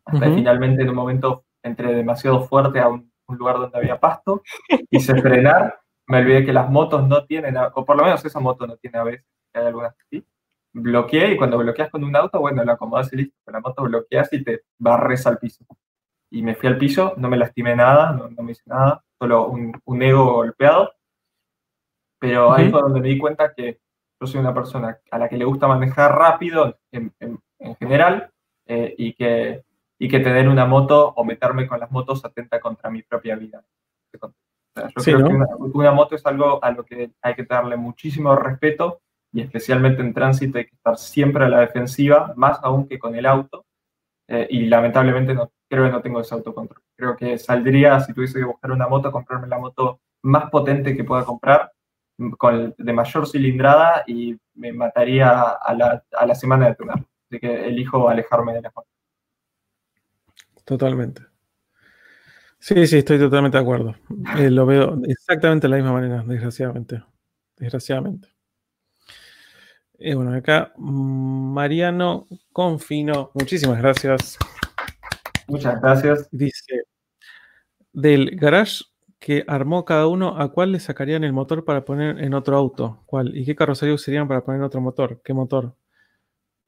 hasta 0.05 0.27
finalmente 0.27 0.83
en 0.83 0.89
un 0.89 0.95
momento 0.95 1.45
entré 1.61 1.93
demasiado 1.93 2.45
fuerte 2.45 2.79
a 2.79 2.87
un, 2.87 3.11
un 3.27 3.37
lugar 3.37 3.57
donde 3.57 3.77
había 3.77 3.99
pasto, 3.99 4.41
hice 4.91 5.19
frenar 5.21 5.79
me 6.07 6.19
olvidé 6.19 6.45
que 6.45 6.53
las 6.53 6.69
motos 6.69 7.07
no 7.07 7.25
tienen, 7.25 7.55
o 7.57 7.85
por 7.85 7.97
lo 7.97 8.03
menos 8.03 8.23
esa 8.23 8.39
moto 8.39 8.65
no 8.65 8.77
tiene 8.77 8.97
a 8.97 9.03
veces, 9.03 9.25
hay 9.53 9.65
algunas 9.65 9.93
que 9.95 10.03
sí. 10.09 10.27
Bloqueé 10.73 11.33
y 11.33 11.37
cuando 11.37 11.57
bloqueas 11.57 11.89
con 11.89 12.03
un 12.03 12.15
auto, 12.15 12.39
bueno, 12.39 12.63
lo 12.63 12.71
acomodas 12.71 13.11
y 13.11 13.17
listo. 13.17 13.35
Con 13.43 13.53
la 13.53 13.59
moto 13.59 13.83
bloqueas 13.83 14.31
y 14.31 14.43
te 14.43 14.61
barres 14.77 15.25
al 15.27 15.37
piso. 15.37 15.65
Y 16.29 16.43
me 16.43 16.55
fui 16.55 16.69
al 16.69 16.77
piso, 16.77 17.13
no 17.17 17.29
me 17.29 17.37
lastimé 17.37 17.75
nada, 17.75 18.11
no, 18.13 18.29
me 18.43 18.51
hice 18.51 18.63
nada, 18.65 19.03
solo 19.19 19.47
un, 19.47 20.01
ego 20.01 20.33
golpeado. 20.35 20.91
Pero 22.19 22.53
ahí 22.53 22.69
fue 22.69 22.81
donde 22.81 23.01
me 23.01 23.09
di 23.09 23.17
cuenta 23.17 23.53
que 23.53 23.79
yo 24.19 24.27
soy 24.27 24.39
una 24.39 24.53
persona 24.53 24.99
a 25.11 25.17
la 25.17 25.29
que 25.29 25.37
le 25.37 25.45
gusta 25.45 25.67
manejar 25.67 26.15
rápido 26.15 26.77
en, 26.91 27.13
general 27.79 28.31
eh, 28.65 28.95
y, 28.97 29.13
que, 29.13 29.63
y 29.99 30.07
que 30.07 30.19
tener 30.19 30.49
una 30.49 30.65
moto 30.65 31.13
o 31.15 31.23
meterme 31.23 31.67
con 31.67 31.79
las 31.79 31.91
motos 31.91 32.25
atenta 32.25 32.59
contra 32.59 32.89
mi 32.89 33.03
propia 33.03 33.35
vida 33.35 33.63
yo 34.85 35.03
creo 35.03 35.25
que 35.25 35.77
una, 35.77 35.91
moto 35.91 36.15
es 36.15 36.25
algo 36.25 36.63
a 36.63 36.71
lo 36.71 36.85
que 36.85 37.11
hay 37.21 37.35
que 37.35 37.43
darle 37.43 37.77
muchísimo 37.77 38.35
respeto 38.35 39.01
y 39.31 39.41
especialmente 39.41 40.01
en 40.01 40.13
tránsito 40.13 40.57
hay 40.57 40.65
que 40.65 40.75
estar 40.75 40.97
siempre 40.97 41.45
a 41.45 41.49
la 41.49 41.59
defensiva, 41.59 42.33
más 42.35 42.59
aún 42.63 42.87
que 42.87 42.97
con 42.97 43.15
el 43.15 43.25
auto. 43.25 43.65
Eh, 44.29 44.47
y 44.49 44.65
lamentablemente 44.65 45.33
no, 45.33 45.51
creo 45.69 45.85
que 45.85 45.91
no 45.91 46.01
tengo 46.01 46.21
ese 46.21 46.33
autocontrol. 46.35 46.81
Creo 46.95 47.15
que 47.15 47.37
saldría, 47.37 47.99
si 47.99 48.13
tuviese 48.13 48.39
que 48.39 48.45
buscar 48.45 48.71
una 48.71 48.87
moto, 48.87 49.11
comprarme 49.11 49.47
la 49.47 49.57
moto 49.57 50.01
más 50.23 50.49
potente 50.49 50.95
que 50.95 51.03
pueda 51.03 51.23
comprar, 51.23 51.71
con, 52.37 52.73
de 52.77 52.93
mayor 52.93 53.27
cilindrada 53.27 54.03
y 54.07 54.37
me 54.55 54.73
mataría 54.73 55.41
a 55.41 55.73
la, 55.73 56.03
a 56.11 56.25
la 56.25 56.35
semana 56.35 56.67
de 56.67 56.75
tunar. 56.75 56.99
Así 57.29 57.39
que 57.39 57.67
elijo 57.67 58.09
alejarme 58.09 58.53
de 58.53 58.61
la 58.61 58.71
moto. 58.75 58.87
Totalmente. 60.63 61.21
Sí, 62.59 62.87
sí, 62.87 62.97
estoy 62.97 63.19
totalmente 63.19 63.57
de 63.57 63.63
acuerdo. 63.63 63.95
Eh, 64.37 64.49
lo 64.49 64.65
veo 64.65 64.99
exactamente 65.07 65.67
de 65.67 65.71
la 65.71 65.77
misma 65.77 65.93
manera, 65.93 66.23
desgraciadamente. 66.25 67.03
Desgraciadamente. 67.55 68.29
Eh, 69.99 70.13
bueno, 70.13 70.33
acá 70.33 70.73
Mariano 70.77 72.27
Confino, 72.51 73.31
muchísimas 73.33 73.79
gracias. 73.79 74.37
Muchas 75.47 75.81
gracias. 75.81 76.27
Dice, 76.31 76.83
del 77.93 78.35
garage 78.35 78.83
que 79.27 79.43
armó 79.45 79.83
cada 79.83 80.07
uno, 80.07 80.39
¿a 80.39 80.53
cuál 80.53 80.71
le 80.71 80.79
sacarían 80.79 81.25
el 81.25 81.33
motor 81.33 81.65
para 81.65 81.83
poner 81.83 82.17
en 82.23 82.33
otro 82.33 82.55
auto? 82.55 83.03
¿Cuál? 83.05 83.35
¿Y 83.35 83.43
qué 83.43 83.57
carrocería 83.57 83.93
usarían 83.93 84.25
para 84.25 84.41
poner 84.41 84.61
en 84.61 84.65
otro 84.65 84.79
motor? 84.79 85.19
¿Qué 85.21 85.33
motor? 85.33 85.75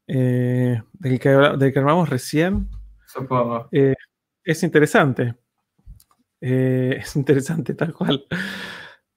Eh, 0.06 0.82
del, 0.92 1.20
que, 1.22 1.30
del, 1.30 1.72
que, 1.72 1.80
armamos 1.80 2.10
recién. 2.10 2.68
Supongo. 3.08 3.70
es 3.72 4.62
interesante, 4.62 5.36
eh, 6.42 6.98
es 7.00 7.16
interesante, 7.16 7.76
tal 7.76 7.94
cual. 7.94 8.26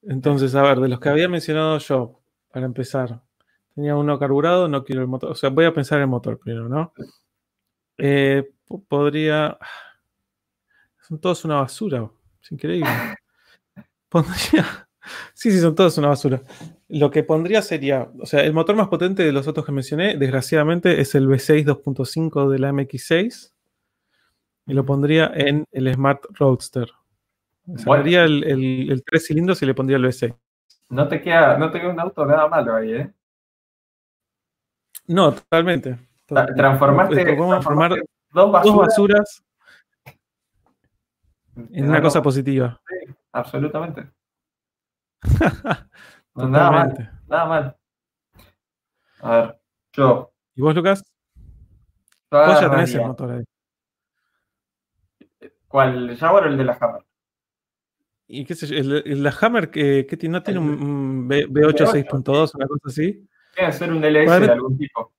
Entonces, 0.02 0.55
a 0.55 0.62
ver, 0.62 0.78
de 0.78 0.89
los 0.89 1.01
que 1.01 1.09
había 1.09 1.28
mencionado 1.28 1.78
yo, 1.78 2.23
para 2.48 2.64
empezar, 2.64 3.24
tenía 3.74 3.97
uno 3.97 4.20
carburado, 4.20 4.69
no 4.69 4.85
quiero 4.85 5.02
el 5.02 5.09
motor. 5.09 5.32
O 5.32 5.35
sea, 5.35 5.51
voy 5.51 5.64
a 5.64 5.74
pensar 5.74 5.98
en 5.98 6.02
el 6.02 6.10
motor 6.10 6.39
primero, 6.39 6.69
¿no? 6.69 6.93
Eh, 7.98 8.52
podría. 8.86 9.59
Son 11.09 11.20
todos 11.20 11.44
una 11.44 11.56
basura. 11.56 12.09
Es 12.40 12.52
increíble. 12.52 12.89
Pondría. 14.12 14.66
Sí, 15.34 15.51
sí, 15.51 15.59
son 15.59 15.74
todos 15.74 15.98
una 15.98 16.09
basura. 16.09 16.43
Lo 16.86 17.10
que 17.10 17.24
pondría 17.24 17.60
sería, 17.60 18.09
o 18.20 18.24
sea, 18.24 18.44
el 18.44 18.52
motor 18.52 18.76
más 18.76 18.86
potente 18.86 19.24
de 19.24 19.32
los 19.32 19.48
otros 19.48 19.66
que 19.66 19.72
mencioné, 19.72 20.16
desgraciadamente, 20.16 21.01
es 21.01 21.16
el 21.16 21.26
V6 21.26 21.64
2.5 21.64 22.48
de 22.48 22.59
la 22.60 22.70
MX6. 22.70 23.52
Y 24.66 24.72
lo 24.74 24.86
pondría 24.86 25.32
en 25.34 25.64
el 25.72 25.93
Smart 25.93 26.22
Roadster. 26.39 26.89
Sacaría 27.78 28.22
el, 28.22 28.44
el, 28.44 28.93
el, 28.93 29.02
tres 29.02 29.26
cilindros 29.26 29.60
y 29.62 29.66
le 29.66 29.74
pondría 29.74 29.97
el 29.97 30.05
V6. 30.05 30.36
No 30.90 31.09
te 31.09 31.20
queda, 31.20 31.59
no 31.59 31.72
te 31.72 31.80
queda 31.80 31.90
un 31.90 32.01
auto 32.01 32.24
nada 32.24 32.47
malo 32.47 32.76
ahí, 32.76 32.93
¿eh? 32.93 33.12
No, 35.09 35.32
totalmente. 35.32 35.98
Transformaste, 36.28 37.36
dos 37.36 37.48
basuras. 37.48 37.98
Dos 38.32 38.76
basuras 38.76 39.44
en 41.72 41.89
una 41.89 42.01
cosa 42.01 42.22
positiva. 42.22 42.80
Sí, 42.89 43.02
absolutamente. 43.33 44.11
No, 46.35 46.49
nada 46.49 46.71
mal, 46.71 47.21
nada 47.29 47.45
mal. 47.45 47.77
A 49.21 49.37
ver, 49.37 49.61
yo. 49.93 50.33
¿Y 50.55 50.63
vos, 50.63 50.75
Lucas? 50.75 51.05
Vos 52.31 52.59
ya 52.61 52.71
tenés 52.71 52.95
el 52.95 53.03
motor 53.03 53.31
ahí. 53.33 53.45
¿Cuál? 55.69 56.09
¿El 56.11 56.17
Jaguar 56.17 56.45
o 56.45 56.49
el 56.49 56.57
de 56.57 56.65
la 56.65 56.79
Hammer? 56.81 57.05
¿Y 58.29 58.47
qué 58.47 58.55
sé 58.55 58.67
yo? 58.67 58.77
¿El, 58.77 59.03
el- 59.07 59.23
la 59.23 59.35
Hammer 59.39 59.71
que, 59.71 60.07
que 60.07 60.17
tiene, 60.17 60.33
no 60.39 60.43
tiene 60.43 60.61
un, 60.61 60.69
El- 60.71 60.83
un 60.83 61.29
V- 61.29 61.49
V8 61.49 61.85
V8, 61.87 62.05
6.2, 62.09 62.55
una 62.55 62.67
cosa 62.67 62.83
así? 62.89 63.29
Tiene 63.55 63.71
que 63.71 63.73
ser 63.77 63.93
un 63.93 64.03
LS 64.03 64.41
de 64.41 64.53
algún 64.53 64.79
tipo. 64.79 65.13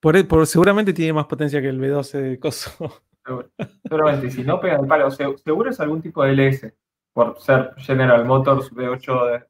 Por, 0.00 0.26
por- 0.26 0.46
seguramente 0.48 0.92
tiene 0.92 1.12
más 1.12 1.26
potencia 1.26 1.60
que 1.60 1.68
el 1.68 1.80
V12 1.80 2.18
de 2.20 2.38
coso. 2.40 3.02
Seguro. 3.24 3.50
Seguramente, 3.84 4.26
y 4.26 4.30
si 4.32 4.42
no 4.42 4.58
pega 4.60 4.76
el 4.80 4.86
palo, 4.88 5.10
se- 5.12 5.38
seguro 5.38 5.70
es 5.70 5.78
algún 5.78 6.02
tipo 6.02 6.24
de 6.24 6.32
LS, 6.32 6.74
por 7.14 7.40
ser 7.40 7.72
General 7.78 8.24
Motors 8.26 8.70
V8 8.72 9.30
de, 9.30 9.44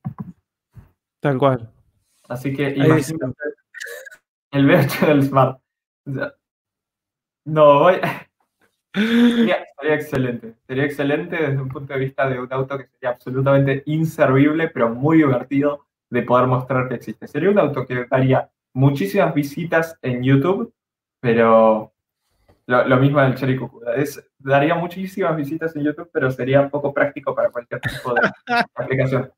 Tal 1.21 1.39
cual. 1.39 1.71
Así 2.29 2.55
que 2.55 2.71
imagínate 2.71 3.35
el 4.53 4.69
V8 4.69 5.07
del 5.07 5.23
Smart. 5.25 5.59
No, 7.47 7.79
voy. 7.81 7.95
Sería, 8.95 9.65
sería 9.81 9.95
excelente. 9.95 10.55
Sería 10.67 10.85
excelente 10.85 11.37
desde 11.37 11.61
un 11.61 11.69
punto 11.69 11.95
de 11.95 11.99
vista 11.99 12.29
de 12.29 12.39
un 12.39 12.53
auto 12.53 12.79
que 12.79 12.87
sería 12.87 13.11
absolutamente 13.11 13.83
inservible, 13.87 14.69
pero 14.69 14.91
muy 14.91 15.17
divertido 15.17 15.87
de 16.11 16.23
poder 16.23 16.47
mostrar 16.47 16.89
que 16.89 16.95
existe. 16.95 17.27
Sería 17.27 17.51
un 17.51 17.59
auto 17.59 17.87
que 17.87 18.05
daría 18.05 18.51
muchísimas 18.75 19.35
visitas 19.35 19.99
en 20.03 20.23
YouTube, 20.23 20.73
pero 21.21 21.93
lo, 22.67 22.87
lo 22.87 22.97
mismo 22.99 23.21
del 23.21 23.35
Cherry 23.35 23.57
Cucuda. 23.57 23.95
Es, 23.97 24.23
daría 24.45 24.75
muchísimas 24.75 25.37
visitas 25.37 25.75
en 25.77 25.83
YouTube, 25.85 26.11
pero 26.13 26.31
sería 26.31 26.69
poco 26.69 26.93
práctico 26.95 27.35
para 27.35 27.51
cualquier 27.51 27.81
tipo 27.81 28.15
de 28.15 28.21
aplicación. 28.75 29.33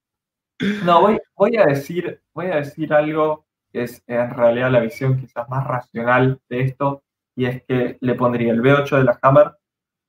No, 0.84 1.00
voy, 1.02 1.18
voy, 1.36 1.56
a 1.56 1.64
decir, 1.66 2.20
voy 2.34 2.46
a 2.46 2.56
decir 2.56 2.92
algo 2.92 3.46
que 3.70 3.82
es 3.82 4.02
en 4.06 4.30
realidad 4.30 4.70
la 4.70 4.80
visión 4.80 5.18
quizás 5.18 5.48
más 5.48 5.66
racional 5.66 6.40
de 6.48 6.60
esto, 6.62 7.02
y 7.36 7.44
es 7.46 7.62
que 7.64 7.98
le 8.00 8.14
pondría 8.14 8.52
el 8.52 8.62
V8 8.62 8.96
de 8.98 9.04
la 9.04 9.18
Hammer 9.22 9.52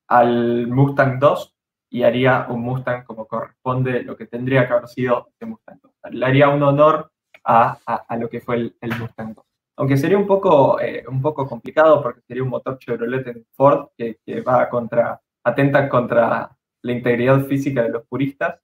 al 0.07 0.68
Mustang 0.68 1.19
2 1.19 1.53
y 1.90 2.03
haría 2.03 2.45
un 2.49 2.61
Mustang 2.61 3.03
como 3.03 3.28
corresponde 3.28 4.03
lo 4.03 4.15
que 4.15 4.26
tendría 4.28 4.65
que 4.68 4.74
haber 4.74 4.88
sido 4.88 5.30
el 5.40 5.49
Mustang 5.49 5.80
2. 5.82 5.91
Le 6.11 6.26
haría 6.26 6.49
un 6.49 6.64
honor 6.64 7.11
a, 7.44 7.78
a- 7.86 8.06
a 8.07 8.18
lo 8.18 8.30
que 8.30 8.40
fue 8.40 8.56
el, 8.56 8.78
el 8.82 8.98
Mustang 8.98 9.34
2. 9.34 9.45
Aunque 9.78 9.95
sería 9.98 10.18
un 10.18 10.26
poco, 10.28 10.80
eh, 10.82 11.04
un 11.08 11.22
poco 11.22 11.48
complicado 11.48 12.02
porque 12.02 12.22
sería 12.22 12.44
un 12.44 12.49
motor 12.49 12.78
Chevrolet 12.80 13.28
en 13.28 13.45
Ford 13.54 13.90
que, 13.98 14.20
que 14.26 14.41
va 14.41 14.68
contra, 14.70 15.20
atenta 15.44 15.88
contra 15.88 16.49
la 16.82 16.91
integridad 16.91 17.45
física 17.45 17.84
de 17.84 17.90
los 17.90 18.06
puristas, 18.08 18.60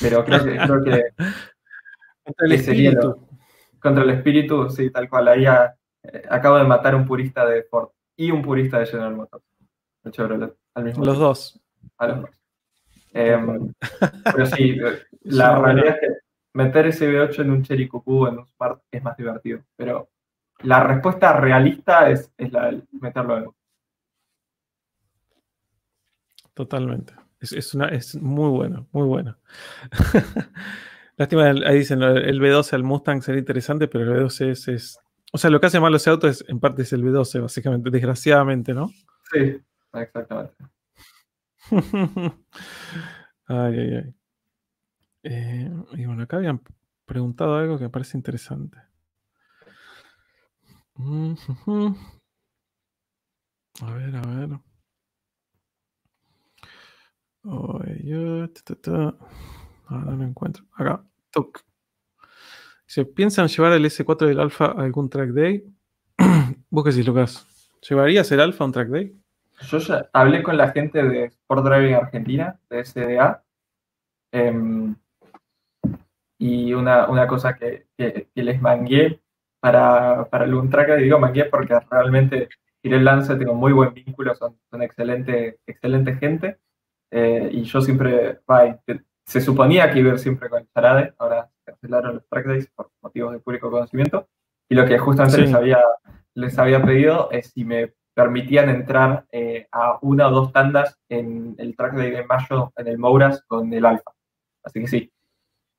pero 0.00 0.24
creo 0.24 0.44
que, 0.44 0.56
creo 0.56 0.84
que 0.84 1.02
Contra 2.24 2.46
el 2.46 2.50
que 2.52 2.58
sería 2.58 2.90
lo- 2.90 2.98
espíritu. 3.10 3.28
contra 3.80 4.02
el 4.02 4.10
espíritu, 4.10 4.68
sí, 4.70 4.90
tal 4.90 5.08
cual. 5.08 5.28
Ahí 5.28 5.46
a- 5.46 5.76
eh, 6.02 6.22
acabo 6.28 6.56
de 6.56 6.64
matar 6.64 6.94
un 6.96 7.06
purista 7.06 7.46
de 7.46 7.62
Ford 7.62 7.90
y 8.16 8.30
un 8.32 8.42
purista 8.42 8.80
de 8.80 8.86
General 8.86 9.14
Motors, 9.14 9.44
de 10.02 10.10
Chevrolet, 10.10 10.54
al 10.74 10.84
mismo 10.84 11.04
Los 11.04 11.14
tiempo, 11.14 11.28
dos. 11.28 11.60
a 11.98 12.06
los 12.08 12.20
dos. 12.22 12.30
Em, 13.12 13.72
pero 14.34 14.46
sí, 14.46 14.70
eh, 14.84 15.02
la 15.22 15.56
realidad 15.58 15.94
es 15.94 16.00
que 16.00 16.08
meter 16.54 16.86
ese 16.88 17.08
V8 17.08 17.42
en 17.42 17.50
un 17.52 17.62
Cherry 17.62 17.86
Cuckoo, 17.86 18.26
en 18.28 18.38
un 18.38 18.46
Smart, 18.48 18.82
es 18.90 19.02
más 19.04 19.16
divertido. 19.16 19.60
Pero 19.76 20.08
la 20.64 20.82
respuesta 20.84 21.32
realista 21.34 22.10
es, 22.10 22.30
es 22.36 22.52
la 22.52 22.70
de 22.70 22.82
meterlo 22.92 23.38
en 23.38 23.44
Totalmente. 26.54 27.14
Es, 27.40 27.52
es 27.52 27.74
una, 27.74 27.88
es 27.88 28.14
muy 28.16 28.48
bueno, 28.48 28.88
muy 28.92 29.06
bueno. 29.06 29.36
Lástima, 31.16 31.44
ahí 31.46 31.78
dicen 31.78 32.02
el 32.02 32.18
el 32.18 32.40
V12 32.40 32.72
al 32.74 32.82
Mustang 32.84 33.22
sería 33.22 33.40
interesante, 33.40 33.88
pero 33.88 34.04
el 34.04 34.10
V12 34.10 34.50
es, 34.50 34.68
es- 34.68 35.00
O 35.32 35.38
sea, 35.38 35.50
lo 35.50 35.60
que 35.60 35.66
hace 35.66 35.80
malo 35.80 35.96
ese 35.96 36.10
auto 36.10 36.28
es, 36.28 36.44
en 36.48 36.60
parte, 36.60 36.82
es 36.82 36.92
el 36.92 37.02
V12, 37.04 37.40
básicamente, 37.40 37.90
desgraciadamente, 37.90 38.74
¿no? 38.74 38.90
Sí, 39.32 39.60
exactamente. 39.92 40.54
ay, 43.48 43.78
ay, 43.78 43.94
ay. 43.96 44.14
Eh, 45.22 45.70
y 45.92 46.06
bueno, 46.06 46.22
acá 46.22 46.36
habían 46.38 46.62
preguntado 47.04 47.56
algo 47.56 47.78
que 47.78 47.84
me 47.84 47.90
parece 47.90 48.16
interesante. 48.16 48.78
A 53.82 53.92
ver, 53.94 54.16
a 54.16 54.22
ver. 54.22 54.48
Yo, 58.04 58.48
ta, 58.50 58.60
ta, 58.64 58.74
ta. 58.76 59.14
Ah, 59.88 60.04
no 60.16 60.24
encuentro. 60.24 60.64
Acá, 60.74 61.04
toc. 61.30 61.60
¿Se 62.86 63.04
piensan 63.04 63.48
llevar 63.48 63.72
el 63.72 63.84
S4 63.84 64.26
del 64.26 64.40
Alfa 64.40 64.66
a 64.66 64.82
algún 64.82 65.08
track 65.10 65.30
day? 65.30 65.64
¿Vos 66.70 66.84
qué 66.84 66.90
decís, 66.90 67.06
Lucas? 67.06 67.46
¿Llevarías 67.88 68.30
el 68.32 68.40
Alfa 68.40 68.64
a 68.64 68.66
un 68.66 68.72
track 68.72 68.88
day? 68.88 69.16
Yo 69.62 69.78
ya 69.78 70.08
hablé 70.12 70.42
con 70.42 70.56
la 70.56 70.70
gente 70.72 71.02
de 71.02 71.24
Sport 71.26 71.64
Driving 71.64 71.94
Argentina, 71.94 72.58
de 72.68 72.80
SDA, 72.84 73.42
em, 74.32 74.94
y 76.38 76.74
una, 76.74 77.08
una 77.08 77.26
cosa 77.26 77.54
que, 77.56 77.86
que- 77.96 78.28
que 78.34 78.42
les 78.42 78.60
mangué 78.60 79.22
para, 79.60 80.26
para 80.30 80.44
algún 80.44 80.70
track, 80.70 80.96
digo 80.96 81.18
mangué 81.18 81.44
porque 81.46 81.78
realmente 81.90 82.48
Tirel 82.80 83.04
Lance 83.04 83.34
tengo 83.36 83.54
muy 83.54 83.72
buen 83.72 83.92
vínculo, 83.94 84.34
son, 84.34 84.58
son 84.70 84.82
excelente, 84.82 85.58
excelente 85.66 86.14
gente, 86.16 86.58
eh, 87.10 87.48
y 87.52 87.62
yo 87.64 87.80
siempre, 87.80 88.40
te- 88.84 89.02
se 89.24 89.40
suponía 89.40 89.90
que 89.90 90.00
iba 90.00 90.10
a 90.10 90.14
ir 90.14 90.18
siempre 90.20 90.48
con 90.48 90.66
Charade, 90.72 91.14
ahora 91.18 91.48
cancelaron 91.64 92.14
los 92.16 92.28
track 92.28 92.46
days 92.46 92.68
por 92.68 92.90
motivos 93.02 93.32
de 93.32 93.40
público 93.40 93.70
conocimiento, 93.70 94.28
y 94.68 94.74
lo 94.74 94.84
que 94.86 94.98
justamente 94.98 95.36
Sí. 95.38 95.42
les, 95.46 95.54
había, 95.54 95.80
les 96.34 96.58
había 96.58 96.82
pedido 96.82 97.28
es 97.32 97.50
si 97.50 97.64
me 97.64 97.92
permitían 98.14 98.68
entrar 98.70 99.26
eh, 99.30 99.68
a 99.72 99.98
una 100.02 100.28
o 100.28 100.30
dos 100.30 100.52
tandas 100.52 100.98
en 101.08 101.54
el 101.58 101.76
track 101.76 101.94
day 101.94 102.10
de 102.10 102.24
mayo 102.24 102.72
en 102.76 102.88
el 102.88 102.98
Mouras 102.98 103.42
con 103.46 103.72
el 103.72 103.84
Alfa. 103.84 104.12
Así 104.64 104.80
que 104.80 104.86
sí. 104.86 105.12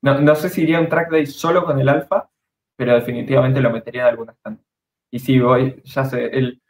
No, 0.04 0.22
no 0.22 0.36
sé 0.36 0.50
si 0.50 0.62
iría 0.62 0.80
un 0.80 0.88
track 0.88 1.10
day 1.10 1.26
solo 1.26 1.66
con 1.66 1.80
el 1.80 1.90
Alfa, 1.90 2.30
pero 2.78 2.94
definitivamente 2.94 3.60
lo 3.60 3.70
metería 3.72 4.04
en 4.04 4.08
algunas 4.08 4.38
tandas. 4.40 4.64
Y 5.12 5.20
sí, 5.20 5.40
voy, 5.40 5.82
ya 5.84 6.06
sé, 6.06 6.26
el... 6.28 6.62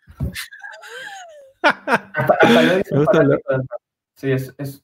Hasta, 1.61 2.33
hasta 2.41 2.61
lo 2.61 2.77
dice 2.77 2.89
Me 2.93 2.99
gusta 2.99 3.17
fanático 3.19 3.51
del 3.51 3.61
Alfa. 3.61 3.75
Sí, 4.15 4.31
es, 4.31 4.55
es- 4.57 4.83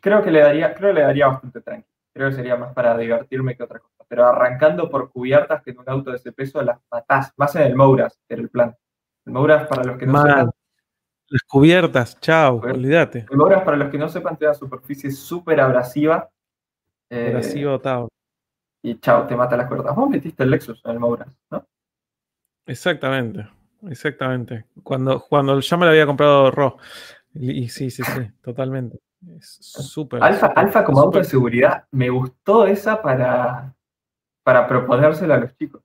creo 0.00 0.22
que 0.22 0.30
le 0.30 0.40
daría, 0.40 0.74
creo 0.74 0.90
que 0.90 0.94
le 1.00 1.02
daría 1.06 1.28
bastante 1.28 1.60
tranqui. 1.60 1.88
Creo 2.12 2.30
que 2.30 2.36
sería 2.36 2.56
más 2.56 2.72
para 2.74 2.96
divertirme 2.96 3.56
que 3.56 3.62
otra 3.62 3.78
cosa. 3.80 4.04
Pero 4.08 4.26
arrancando 4.26 4.88
por 4.88 5.10
cubiertas 5.10 5.62
que 5.62 5.70
en 5.72 5.78
un 5.78 5.88
auto 5.88 6.10
de 6.10 6.16
ese 6.16 6.32
peso 6.32 6.62
las 6.62 6.78
matás, 6.90 7.32
más 7.36 7.54
en 7.56 7.62
el 7.62 7.74
Mouras, 7.74 8.18
era 8.28 8.40
el 8.42 8.48
plan. 8.50 8.74
El 9.26 9.32
Mouras, 9.32 9.66
para 9.66 9.84
los 9.84 9.98
que 9.98 10.06
no 10.06 10.12
sepan, 10.22 10.50
Las 11.28 11.42
cubiertas, 11.42 12.20
chao, 12.20 12.60
olvídate. 12.60 13.26
el 13.30 13.36
Mouras, 13.36 13.62
para 13.62 13.76
los 13.76 13.90
que 13.90 13.98
no 13.98 14.08
sepan, 14.08 14.36
tiene 14.36 14.50
una 14.50 14.58
superficie 14.58 15.10
súper 15.10 15.60
abrasiva. 15.60 16.28
eh, 17.10 17.34
así 17.38 17.64
botado. 17.64 18.08
Y 18.84 19.00
chao, 19.00 19.26
te 19.26 19.34
mata 19.34 19.56
las 19.56 19.66
cuerdas. 19.66 19.96
Vos 19.96 20.10
metiste 20.10 20.42
el 20.42 20.50
Lexus 20.50 20.82
en 20.84 20.90
el 20.90 21.00
Mouras, 21.00 21.28
¿no? 21.50 21.66
Exactamente, 22.66 23.48
exactamente. 23.88 24.66
Cuando, 24.82 25.20
cuando 25.20 25.58
ya 25.58 25.76
me 25.78 25.86
lo 25.86 25.90
había 25.90 26.04
comprado 26.04 26.50
Ro. 26.50 26.76
Y, 27.32 27.66
sí, 27.70 27.90
sí, 27.90 28.02
sí, 28.04 28.30
totalmente. 28.42 29.00
Es 29.38 29.56
súper. 29.62 30.22
Alfa, 30.22 30.48
Alfa 30.48 30.84
como 30.84 31.00
auto 31.00 31.16
de 31.16 31.24
seguridad, 31.24 31.86
me 31.92 32.10
gustó 32.10 32.66
esa 32.66 33.00
para, 33.00 33.74
para 34.42 34.68
proponérsela 34.68 35.36
a 35.36 35.38
los 35.38 35.56
chicos. 35.56 35.82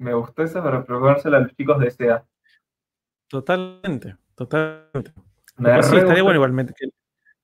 Me 0.00 0.12
gustó 0.12 0.42
esa 0.42 0.60
para 0.60 0.84
proponérsela 0.84 1.36
a 1.36 1.40
los 1.40 1.54
chicos 1.54 1.78
de 1.78 1.86
esa 1.86 2.04
edad. 2.04 2.24
Totalmente, 3.28 4.16
totalmente. 4.34 5.12
Me 5.56 5.82
sí, 5.84 5.96
estaría 5.98 6.24
bueno 6.24 6.34
igualmente 6.34 6.74
que- 6.76 6.90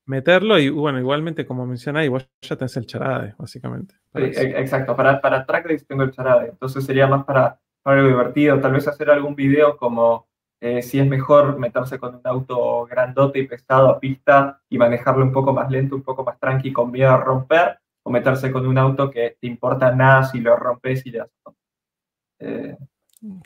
meterlo 0.06 0.58
y 0.58 0.68
bueno, 0.70 0.98
igualmente 0.98 1.46
como 1.46 1.66
mencionáis, 1.66 2.10
vos 2.10 2.28
ya 2.42 2.56
tenés 2.56 2.76
el 2.76 2.86
charade, 2.86 3.34
básicamente. 3.38 3.94
para 4.12 4.26
Sí, 4.26 4.32
eso. 4.32 4.40
e- 4.42 4.60
exacto, 4.60 4.96
para, 4.96 5.20
para 5.20 5.46
track 5.46 5.66
days 5.68 5.86
tengo 5.86 6.02
el 6.02 6.10
charade, 6.10 6.48
entonces 6.50 6.84
sería 6.84 7.06
más 7.06 7.24
para, 7.24 7.60
para 7.82 7.98
algo 7.98 8.08
divertido, 8.08 8.60
tal 8.60 8.72
vez 8.72 8.88
hacer 8.88 9.10
algún 9.10 9.34
video 9.36 9.76
como 9.76 10.28
eh, 10.60 10.82
si 10.82 10.98
es 10.98 11.06
mejor 11.06 11.58
meterse 11.58 11.98
con 11.98 12.14
un 12.16 12.20
auto 12.24 12.86
grandote 12.86 13.38
y 13.38 13.46
pesado 13.46 13.88
a 13.88 14.00
pista 14.00 14.60
y 14.68 14.78
manejarlo 14.78 15.24
un 15.24 15.32
poco 15.32 15.52
más 15.52 15.70
lento, 15.70 15.94
un 15.96 16.02
poco 16.02 16.24
más 16.24 16.38
tranqui 16.38 16.72
con 16.72 16.90
miedo 16.90 17.10
a 17.10 17.16
romper, 17.18 17.78
o 18.02 18.10
meterse 18.10 18.50
con 18.52 18.66
un 18.66 18.78
auto 18.78 19.10
que 19.10 19.36
te 19.40 19.46
importa 19.46 19.94
nada 19.94 20.24
si 20.24 20.40
lo 20.40 20.56
rompes 20.56 21.06
y 21.06 21.10
le 21.12 21.20
haces. 21.20 21.34
Eh, 22.40 22.76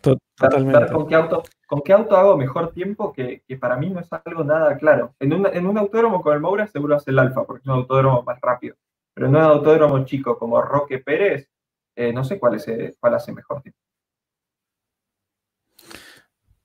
Totalmente. 0.00 0.92
con 0.92 1.08
qué 1.08 1.16
auto, 1.16 1.42
con 1.66 1.80
qué 1.82 1.92
auto 1.92 2.16
hago 2.16 2.36
mejor 2.36 2.72
tiempo, 2.72 3.12
que, 3.12 3.42
que 3.46 3.56
para 3.56 3.76
mí 3.76 3.90
no 3.90 4.00
es 4.00 4.08
algo 4.12 4.44
nada 4.44 4.76
claro. 4.76 5.14
En 5.18 5.32
un, 5.32 5.46
en 5.46 5.66
un 5.66 5.78
autódromo 5.78 6.22
con 6.22 6.34
el 6.34 6.40
Moura 6.40 6.66
seguro 6.66 6.96
es 6.96 7.08
el 7.08 7.18
Alfa, 7.18 7.44
porque 7.44 7.62
es 7.62 7.66
un 7.66 7.74
autódromo 7.74 8.22
más 8.22 8.40
rápido. 8.40 8.76
Pero 9.14 9.26
en 9.26 9.34
un 9.34 9.42
autódromo 9.42 10.04
chico 10.04 10.38
como 10.38 10.62
Roque 10.62 10.98
Pérez, 10.98 11.48
eh, 11.96 12.12
no 12.12 12.24
sé 12.24 12.38
cuál, 12.38 12.54
es, 12.54 12.68
eh, 12.68 12.94
cuál 13.00 13.14
hace 13.14 13.32
mejor 13.32 13.62
tiempo. 13.62 13.78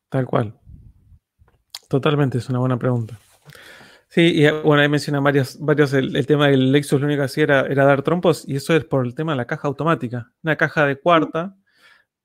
Tal 0.10 0.26
cual. 0.26 0.60
Totalmente, 1.88 2.38
es 2.38 2.50
una 2.50 2.60
buena 2.60 2.78
pregunta. 2.78 3.18
Sí, 4.08 4.34
y 4.34 4.46
eh, 4.46 4.52
bueno, 4.52 4.82
ahí 4.82 4.90
mencionan 4.90 5.24
varios, 5.24 5.60
varios 5.60 5.94
el, 5.94 6.26
tema 6.26 6.48
del 6.48 6.72
Lexus, 6.72 7.00
lo 7.00 7.06
único 7.06 7.22
que 7.22 7.26
hacía 7.26 7.44
era, 7.44 7.62
era, 7.62 7.86
dar 7.86 8.02
trompos, 8.02 8.44
y 8.48 8.56
eso 8.56 8.76
es 8.76 8.84
por 8.86 9.06
el 9.06 9.14
tema 9.14 9.34
de 9.34 9.38
la 9.38 9.46
caja 9.46 9.68
automática. 9.68 10.32
Una 10.44 10.56
caja 10.56 10.86
de 10.88 11.00
cuarta, 11.00 11.56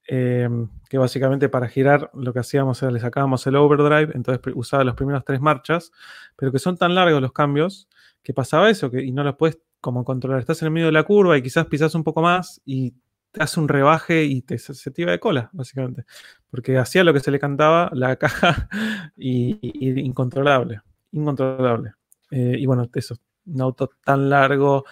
eh, 0.07 0.49
que 0.89 0.99
básicamente 0.99 1.49
para 1.49 1.69
girar 1.69 2.11
lo 2.15 2.33
que 2.33 2.41
hacíamos 2.41 2.83
era 2.83 2.93
le 2.93 3.01
sacábamos 3.01 3.47
el 3.47 3.57
overdrive, 3.57 4.13
entonces 4.15 4.41
usaba 4.55 4.85
las 4.85 4.95
primeras 4.95 5.25
tres 5.25 5.41
marchas, 5.41 5.93
pero 6.37 6.53
que 6.53 6.59
son 6.59 6.77
tan 6.77 6.95
largos 6.95 7.23
los 7.23 7.33
cambios 7.33 7.89
que 8.23 8.35
pasaba 8.35 8.71
eso, 8.71 8.91
que, 8.91 9.03
y 9.03 9.13
no 9.13 9.25
los 9.25 9.37
puedes 9.37 9.59
como 9.81 10.05
controlar. 10.05 10.41
Estás 10.41 10.63
en 10.63 10.67
el 10.67 10.73
medio 10.73 10.87
de 10.87 10.93
la 10.93 11.03
curva 11.03 11.37
y 11.37 11.43
quizás 11.43 11.67
pisas 11.67 11.95
un 11.95 12.05
poco 12.05 12.23
más 12.23 12.61
y 12.65 12.95
te 13.31 13.43
hace 13.43 13.61
un 13.61 13.69
rebaje 13.69 14.25
y 14.25 14.43
te, 14.43 14.59
se 14.59 14.91
te 14.91 15.03
iba 15.03 15.13
de 15.13 15.21
cola, 15.21 15.51
básicamente. 15.53 16.05
Porque 16.51 16.79
hacía 16.79 17.05
lo 17.05 17.13
que 17.13 17.21
se 17.21 17.31
le 17.31 17.39
cantaba 17.39 17.91
la 17.93 18.17
caja 18.19 18.69
y, 19.17 19.59
incontrolable, 20.01 20.81
incontrolable. 21.13 21.93
Eh, 22.31 22.57
y 22.59 22.67
bueno, 22.67 22.89
eso, 22.95 23.17
un 23.47 23.61
auto 23.61 23.91
tan 24.05 24.31
largo 24.31 24.85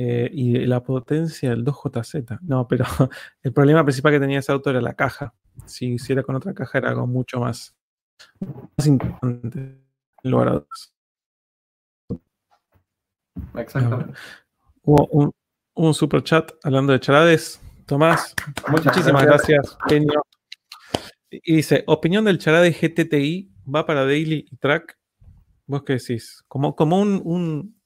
eh, 0.00 0.30
y 0.32 0.64
la 0.64 0.80
potencia 0.84 1.50
del 1.50 1.64
2JZ. 1.64 2.38
No, 2.42 2.68
pero 2.68 2.84
el 3.42 3.52
problema 3.52 3.82
principal 3.82 4.12
que 4.12 4.20
tenía 4.20 4.38
ese 4.38 4.52
auto 4.52 4.70
era 4.70 4.80
la 4.80 4.94
caja. 4.94 5.34
Si 5.66 5.94
hiciera 5.94 6.22
con 6.22 6.36
otra 6.36 6.54
caja 6.54 6.78
era 6.78 6.90
algo 6.90 7.08
mucho 7.08 7.40
más, 7.40 7.76
más 8.38 8.86
importante 8.86 9.58
en 9.58 10.30
lugar 10.30 10.64
Exactamente. 13.56 14.12
Hubo 14.82 15.06
un, 15.08 15.32
un 15.74 15.94
super 15.94 16.22
chat 16.22 16.52
hablando 16.62 16.92
de 16.92 17.00
charades. 17.00 17.60
Tomás, 17.84 18.36
muchísimas 18.68 19.24
gracias, 19.24 19.76
Y 21.28 21.56
dice, 21.56 21.82
opinión 21.88 22.24
del 22.24 22.38
charade 22.38 22.70
GTTI 22.70 23.50
va 23.74 23.84
para 23.84 24.04
Daily 24.04 24.46
y 24.48 24.56
Track. 24.58 24.96
¿Vos 25.66 25.82
qué 25.82 25.94
decís? 25.94 26.44
Como, 26.46 26.76
como 26.76 27.00
un, 27.00 27.20
un 27.24 27.77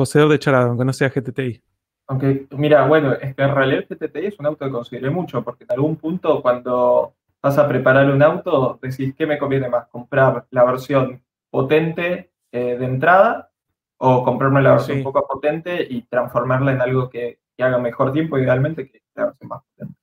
poseedor 0.00 0.30
de 0.30 0.38
charade, 0.38 0.68
aunque 0.68 0.84
no 0.86 0.94
sea 0.94 1.10
GTTI. 1.10 1.62
Aunque, 2.06 2.46
mira, 2.52 2.86
bueno, 2.86 3.12
es 3.12 3.34
que 3.34 3.42
en 3.42 3.54
realidad 3.54 3.84
el 3.86 3.98
GTTI 3.98 4.26
es 4.28 4.38
un 4.38 4.46
auto 4.46 4.64
que 4.64 4.72
consideré 4.72 5.10
mucho, 5.10 5.44
porque 5.44 5.64
en 5.64 5.72
algún 5.72 5.96
punto 5.96 6.40
cuando 6.40 7.12
vas 7.42 7.58
a 7.58 7.68
preparar 7.68 8.10
un 8.10 8.22
auto, 8.22 8.78
decís, 8.80 9.14
¿qué 9.14 9.26
me 9.26 9.36
conviene 9.36 9.68
más? 9.68 9.88
¿Comprar 9.88 10.46
la 10.52 10.64
versión 10.64 11.22
potente 11.50 12.32
eh, 12.50 12.78
de 12.78 12.84
entrada 12.86 13.50
o 13.98 14.24
comprarme 14.24 14.62
la 14.62 14.72
versión 14.72 14.98
un 14.98 15.04
poco 15.04 15.28
potente 15.28 15.86
y 15.88 16.00
transformarla 16.02 16.72
en 16.72 16.80
algo 16.80 17.10
que, 17.10 17.40
haga 17.58 17.76
mejor 17.76 18.10
tiempo, 18.14 18.38
idealmente, 18.38 18.88
que 18.90 19.02
la 19.14 19.26
versión 19.26 19.48
más 19.50 19.62
potente. 19.64 20.00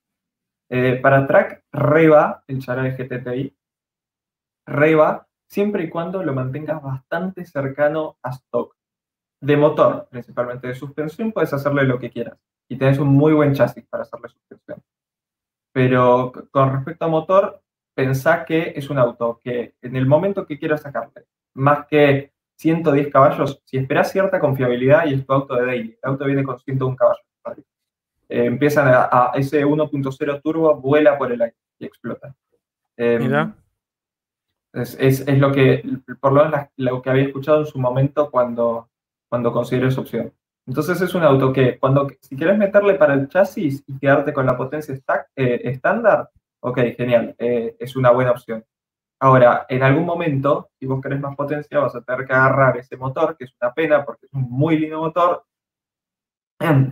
Eh, 0.70 1.00
para 1.02 1.26
track, 1.26 1.64
reba 1.72 2.44
el 2.46 2.60
Charade 2.60 2.94
GTTI, 2.96 3.52
reba 4.64 5.26
siempre 5.48 5.82
y 5.82 5.90
cuando 5.90 6.22
lo 6.22 6.32
mantengas 6.32 6.80
bastante 6.80 7.44
cercano 7.44 8.16
a 8.22 8.30
stock. 8.30 8.77
De 9.40 9.56
motor, 9.56 10.08
principalmente 10.10 10.68
de 10.68 10.74
suspensión, 10.74 11.32
puedes 11.32 11.52
hacerle 11.52 11.84
lo 11.84 11.98
que 11.98 12.10
quieras 12.10 12.38
y 12.68 12.76
tenés 12.76 12.98
un 12.98 13.08
muy 13.08 13.32
buen 13.32 13.54
chasis 13.54 13.84
para 13.86 14.02
hacerle 14.02 14.28
suspensión. 14.28 14.82
Pero 15.72 16.32
con 16.50 16.72
respecto 16.72 17.04
a 17.04 17.08
motor, 17.08 17.62
pensá 17.94 18.44
que 18.44 18.72
es 18.74 18.90
un 18.90 18.98
auto 18.98 19.40
que 19.42 19.74
en 19.80 19.96
el 19.96 20.06
momento 20.06 20.46
que 20.46 20.58
quieras 20.58 20.82
sacarle, 20.82 21.24
más 21.54 21.86
que 21.86 22.32
110 22.56 23.12
caballos, 23.12 23.62
si 23.64 23.78
esperas 23.78 24.10
cierta 24.10 24.40
confiabilidad 24.40 25.06
y 25.06 25.14
es 25.14 25.26
tu 25.26 25.32
auto 25.32 25.54
de 25.54 25.66
daily, 25.66 25.98
el 26.02 26.10
auto 26.10 26.24
viene 26.24 26.44
con 26.44 26.58
101 26.58 26.96
caballos. 26.96 27.24
Eh, 28.30 28.44
empiezan 28.44 28.88
a, 28.88 29.32
ese 29.34 29.64
1.0 29.64 30.42
turbo, 30.42 30.74
vuela 30.76 31.16
por 31.16 31.32
el 31.32 31.40
aire 31.40 31.56
y 31.78 31.86
explota. 31.86 32.34
Em, 32.96 33.54
es, 34.72 34.96
es, 34.98 35.38
lo 35.38 35.50
que, 35.50 35.82
por 36.20 36.32
lo 36.32 36.44
menos 36.44 36.66
lo 36.76 37.00
que 37.00 37.10
había 37.10 37.24
escuchado 37.24 37.60
en 37.60 37.66
su 37.66 37.78
momento 37.78 38.30
cuando, 38.30 38.90
cuando 39.28 39.52
consideré 39.52 39.88
esa 39.88 40.00
opción. 40.00 40.32
Entonces 40.66 41.00
es 41.00 41.14
un 41.14 41.22
auto 41.22 41.52
que 41.52 41.78
cuando, 41.78 42.08
si 42.20 42.36
quieres 42.36 42.58
meterle 42.58 42.94
para 42.94 43.14
el 43.14 43.28
chasis 43.28 43.82
y 43.86 43.98
quedarte 43.98 44.32
con 44.34 44.44
la 44.44 44.56
potencia 44.56 44.94
stack, 44.94 45.30
eh, 45.34 45.62
estándar, 45.64 46.30
ok, 46.60 46.78
genial, 46.96 47.34
eh, 47.38 47.74
es 47.78 47.96
una 47.96 48.10
buena 48.10 48.32
opción. 48.32 48.64
Ahora, 49.20 49.66
en 49.68 49.82
algún 49.82 50.04
momento, 50.04 50.70
si 50.78 50.86
vos 50.86 51.00
querés 51.00 51.20
más 51.20 51.34
potencia, 51.34 51.80
vas 51.80 51.94
a 51.94 52.02
tener 52.02 52.26
que 52.26 52.34
agarrar 52.34 52.76
ese 52.76 52.96
motor, 52.96 53.36
que 53.36 53.44
es 53.44 53.54
una 53.60 53.72
pena 53.72 54.04
porque 54.04 54.26
es 54.26 54.32
un 54.32 54.42
muy 54.42 54.78
lindo 54.78 55.00
motor, 55.00 55.44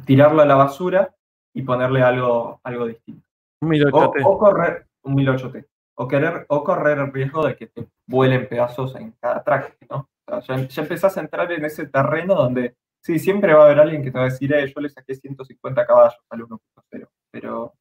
tirarlo 0.06 0.42
a 0.42 0.46
la 0.46 0.56
basura 0.56 1.14
y 1.54 1.62
ponerle 1.62 2.02
algo, 2.02 2.60
algo 2.64 2.86
distinto. 2.86 3.26
Un 3.60 3.70
1008T. 3.70 4.22
O, 4.24 4.38
correr 4.38 4.86
un 5.02 5.16
1008T. 5.16 5.66
O, 5.96 6.08
querer, 6.08 6.46
o 6.48 6.64
correr 6.64 6.98
el 6.98 7.12
riesgo 7.12 7.46
de 7.46 7.56
que 7.56 7.66
te 7.68 7.88
vuelen 8.06 8.48
pedazos 8.48 8.94
en 8.96 9.12
cada 9.12 9.42
track, 9.44 9.76
¿no? 9.90 10.08
Ya, 10.26 10.66
ya, 10.66 10.82
empezás 10.82 11.16
a 11.16 11.20
entrar 11.20 11.50
en 11.52 11.64
ese 11.64 11.86
terreno 11.86 12.34
donde, 12.34 12.76
sí, 13.00 13.18
siempre 13.18 13.54
va 13.54 13.62
a 13.62 13.64
haber 13.66 13.80
alguien 13.80 14.02
que 14.02 14.10
te 14.10 14.18
va 14.18 14.24
a 14.24 14.30
decir, 14.30 14.52
eh, 14.52 14.72
yo 14.74 14.80
le 14.80 14.88
saqué 14.88 15.14
150 15.14 15.86
caballos 15.86 16.16
al 16.30 16.40
1.0, 16.40 17.08
pero 17.30 17.74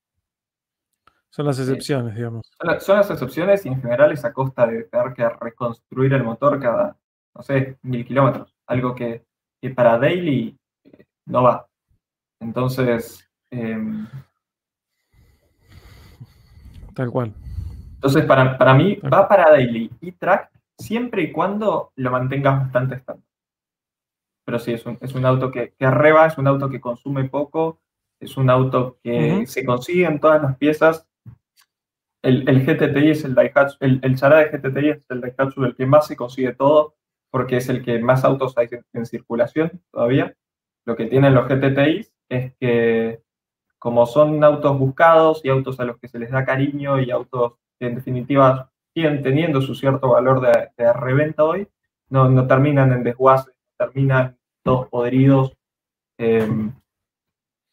son 1.35 1.47
las 1.47 1.59
excepciones, 1.59 2.15
digamos. 2.15 2.49
Son, 2.79 2.95
las 2.95 3.11
excepciones 3.11 3.65
y 3.65 3.67
en 3.67 3.81
general 3.81 4.13
es 4.13 4.23
a 4.23 4.31
costa 4.31 4.65
de 4.65 4.83
tener 4.85 5.13
que 5.13 5.27
reconstruir 5.27 6.13
el 6.13 6.23
motor 6.23 6.61
cada, 6.61 6.95
no 7.35 7.41
sé, 7.43 7.77
mil 7.81 8.05
kilómetros. 8.05 8.55
Algo 8.67 8.95
que, 8.95 9.25
para 9.75 9.97
daily 9.97 10.57
eh, 10.85 11.03
no 11.25 11.43
va. 11.43 11.67
Entonces. 12.39 13.29
Em, 13.51 14.07
Tal 16.93 17.11
cual. 17.11 17.33
Entonces, 17.95 18.23
para, 18.23 18.57
para 18.57 18.73
mí, 18.73 18.95
va 18.95 19.27
para 19.27 19.51
daily 19.51 19.91
y 19.99 20.13
track 20.13 20.54
siempre 20.77 21.23
y 21.23 21.31
cuando 21.31 21.91
lo 21.95 22.11
mantengas 22.11 22.59
bastante 22.59 22.95
estándar. 22.95 23.25
Pero 24.45 24.59
sí, 24.59 24.73
es 24.73 24.85
un, 24.85 24.97
es 25.01 25.15
un 25.15 25.25
auto 25.25 25.51
que, 25.51 25.73
que 25.73 25.85
arreba, 25.85 26.27
es 26.27 26.37
un 26.37 26.47
auto 26.47 26.69
que 26.69 26.79
consume 26.79 27.25
poco, 27.25 27.81
es 28.19 28.37
un 28.37 28.49
auto 28.49 28.97
que 29.03 29.45
se 29.47 29.65
consigue 29.65 30.05
en 30.05 30.19
todas 30.19 30.41
las 30.41 30.57
piezas 30.57 31.07
el, 32.25 32.65
GTTI 32.65 33.11
es 33.11 33.23
el 33.23 33.35
Daihatsu, 33.35 33.77
el, 33.81 33.99
el 34.01 34.15
de 34.15 34.49
GTTI 34.51 34.89
es 34.89 35.05
el 35.09 35.21
Daihatsu 35.21 35.63
el 35.63 35.75
que 35.75 35.85
más 35.85 36.07
se 36.07 36.15
consigue 36.15 36.53
todo, 36.53 36.95
porque 37.29 37.57
es 37.57 37.69
el 37.69 37.83
que 37.83 37.99
más 37.99 38.23
autos 38.23 38.57
hay 38.57 38.67
en, 38.93 39.05
circulación 39.05 39.83
todavía. 39.91 40.35
Lo 40.85 40.95
que 40.95 41.05
tienen 41.05 41.35
los 41.35 41.47
GTTI 41.47 42.07
es 42.29 42.53
que 42.59 43.21
como 43.77 44.07
son 44.07 44.43
autos 44.43 44.79
buscados 44.79 45.41
y 45.43 45.49
autos 45.49 45.79
a 45.79 45.85
los 45.85 45.99
que 45.99 46.07
se 46.07 46.17
les 46.17 46.31
da 46.31 46.45
cariño 46.45 46.99
y 46.99 47.11
autos 47.11 47.53
que 47.79 47.87
en 47.87 47.95
definitiva 47.95 48.71
siguen 48.95 49.21
teniendo 49.21 49.61
su 49.61 49.75
cierto 49.75 50.09
valor 50.09 50.39
de, 50.41 50.93
reventa 50.93 51.43
hoy, 51.43 51.67
no, 52.09 52.29
no, 52.29 52.47
terminan 52.47 52.93
en 52.93 53.03
desguace, 53.03 53.51
terminan 53.77 54.37
todos 54.63 54.87
podridos. 54.87 55.53
Em, 56.17 56.71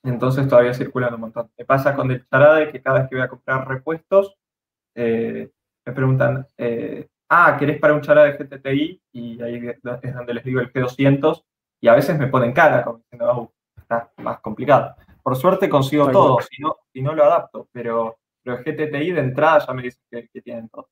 entonces 0.02 0.48
todavía 0.48 0.74
circulan 0.74 1.14
un 1.14 1.20
montón. 1.20 1.50
Me 1.56 1.64
pasa 1.64 1.94
con 1.94 2.10
el 2.10 2.26
Charade 2.28 2.72
que 2.72 2.82
cada 2.82 3.00
vez 3.00 3.08
que 3.08 3.14
voy 3.14 3.24
a 3.24 3.28
comprar 3.28 3.68
repuestos, 3.68 4.34
eh, 4.96 5.48
me 5.86 5.92
preguntan, 5.92 6.46
eh, 6.58 7.08
ah, 7.28 7.56
¿querés 7.58 7.78
para 7.78 7.94
un 7.94 8.00
chara 8.00 8.24
de 8.24 8.32
GTTI? 8.32 9.02
Y 9.12 9.42
ahí 9.42 9.68
es 9.68 9.80
donde 9.82 10.34
les 10.34 10.44
digo 10.44 10.60
el 10.60 10.72
G200 10.72 11.44
y 11.80 11.88
a 11.88 11.94
veces 11.94 12.18
me 12.18 12.28
ponen 12.28 12.52
cara, 12.52 12.84
como 12.84 12.98
diciendo, 12.98 13.52
está 13.76 14.10
más 14.18 14.40
complicado. 14.40 14.94
Por 15.22 15.36
suerte 15.36 15.68
consigo 15.68 16.10
todo, 16.10 16.40
si 16.40 16.60
no, 16.60 16.76
si 16.92 17.00
no 17.00 17.14
lo 17.14 17.24
adapto, 17.24 17.68
pero, 17.72 18.18
pero 18.42 18.58
el 18.58 18.64
GTTI 18.64 19.12
de 19.12 19.20
entrada 19.20 19.64
ya 19.64 19.72
me 19.72 19.82
dicen 19.82 20.02
que, 20.10 20.42
tienen 20.42 20.68
todo. 20.68 20.88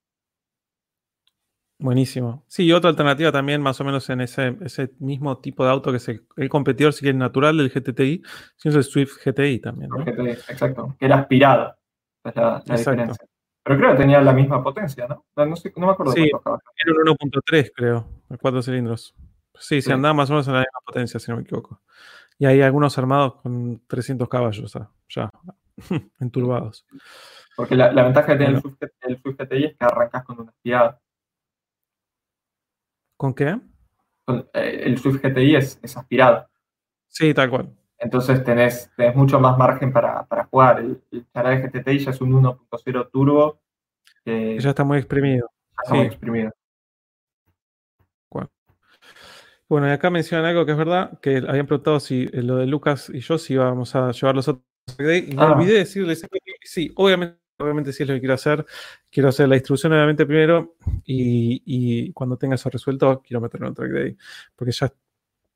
Buenísimo. 1.80 2.44
Sí, 2.46 2.64
y 2.64 2.72
otra 2.72 2.90
alternativa 2.90 3.32
también, 3.32 3.62
más 3.62 3.80
o 3.80 3.84
menos 3.84 4.08
en 4.10 4.20
ese, 4.20 4.56
ese 4.60 4.92
mismo 4.98 5.38
tipo 5.38 5.64
de 5.64 5.70
auto 5.70 5.90
que 5.90 5.96
es 5.96 6.08
el, 6.08 6.48
competidor, 6.50 6.92
si 6.92 7.00
quiere, 7.00 7.16
natural 7.16 7.56
del 7.56 7.70
GTTI, 7.70 8.22
sino 8.56 8.76
el 8.76 8.84
Swift 8.84 9.16
GTI 9.24 9.60
también. 9.60 9.90
exacto, 10.48 10.94
que 10.98 11.06
era 11.06 11.20
aspirado. 11.20 11.74
Es 12.22 12.36
la, 12.36 12.62
diferencia. 12.76 13.26
Pero 13.62 13.78
creo 13.78 13.92
que 13.92 13.98
tenía 13.98 14.20
la 14.20 14.32
misma 14.32 14.62
potencia, 14.62 15.06
¿no? 15.06 15.24
No, 15.36 15.56
sé, 15.56 15.72
no 15.76 15.86
me 15.86 15.92
acuerdo. 15.92 16.12
Sí, 16.12 16.24
era 16.24 17.12
un 17.12 17.16
1.3, 17.16 17.72
creo, 17.74 18.06
de 18.28 18.36
cuatro 18.36 18.62
cilindros. 18.62 19.14
Sí, 19.58 19.80
se 19.80 19.92
andaba 19.92 20.14
más 20.14 20.28
o 20.30 20.34
menos 20.34 20.48
en 20.48 20.54
la 20.54 20.60
misma 20.60 20.80
potencia, 20.84 21.18
si 21.18 21.30
no 21.30 21.38
me 21.38 21.42
equivoco. 21.44 21.80
Y 22.38 22.46
hay 22.46 22.60
algunos 22.60 22.96
armados 22.98 23.36
con 23.36 23.82
300 23.86 24.28
caballos, 24.28 24.78
ya, 25.08 25.30
enturbados. 26.20 26.86
Porque 27.56 27.74
la, 27.74 27.90
ventaja 27.90 28.26
que 28.26 28.36
tiene 28.36 28.60
el, 29.02 29.20
Swift, 29.20 29.38
GTI 29.38 29.64
es 29.64 29.76
que 29.78 29.84
arrancas 29.84 30.24
con 30.24 30.40
una 30.40 30.50
aspirada. 30.50 31.00
¿Con 33.20 33.34
qué? 33.34 33.60
Eh, 34.54 34.82
el 34.86 34.96
Swift 34.96 35.20
GTI 35.22 35.56
es, 35.56 35.78
es 35.82 35.94
aspirado. 35.94 36.48
Sí, 37.06 37.34
tal 37.34 37.50
cual. 37.50 37.76
Entonces 37.98 38.42
tenés, 38.42 38.90
tenés 38.96 39.14
mucho 39.14 39.38
más 39.38 39.58
margen 39.58 39.92
para, 39.92 40.26
jugar. 40.50 40.78
El, 40.78 41.02
el 41.10 41.26
de 41.34 41.68
GTT 41.68 41.88
ya 41.98 42.12
es 42.12 42.20
un 42.22 42.32
1.0 42.32 43.10
turbo. 43.12 43.60
ya 44.24 44.70
está 44.70 44.84
muy 44.84 44.96
exprimido. 44.96 45.50
está 45.82 45.94
muy 45.94 46.06
exprimido. 46.06 46.50
Bueno, 49.68 49.86
y 49.86 49.90
acá 49.90 50.08
mencionan 50.08 50.46
algo 50.46 50.64
que 50.64 50.72
es 50.72 50.78
verdad, 50.78 51.20
que 51.20 51.42
habían 51.46 51.66
preguntado 51.66 52.00
si 52.00 52.22
eh, 52.32 52.42
lo 52.42 52.56
de 52.56 52.66
Lucas 52.66 53.10
y 53.12 53.20
yo 53.20 53.36
si 53.36 53.52
íbamos 53.52 53.94
a 53.94 54.12
llevar 54.12 54.34
los 54.34 54.48
otros 54.48 54.64
y 54.98 55.02
me 55.36 55.42
ah. 55.42 55.52
olvidé 55.52 55.74
decirles 55.74 56.22
que 56.22 56.38
sí, 56.62 56.90
obviamente 56.96 57.39
obviamente 57.60 57.92
si 57.92 58.02
es 58.02 58.08
lo 58.08 58.14
que 58.14 58.20
quiero 58.20 58.34
hacer, 58.34 58.64
quiero 59.10 59.28
hacer 59.28 59.48
la 59.48 59.54
distribución 59.54 59.92
obviamente 59.92 60.26
primero 60.26 60.76
y, 61.04 62.12
cuando 62.12 62.36
tenga 62.36 62.54
eso 62.54 62.70
resuelto 62.70 63.22
quiero 63.22 63.40
meterlo 63.40 63.68
en 63.68 63.74
track 63.74 63.90
day, 63.90 64.16
porque 64.56 64.72
ya 64.72 64.92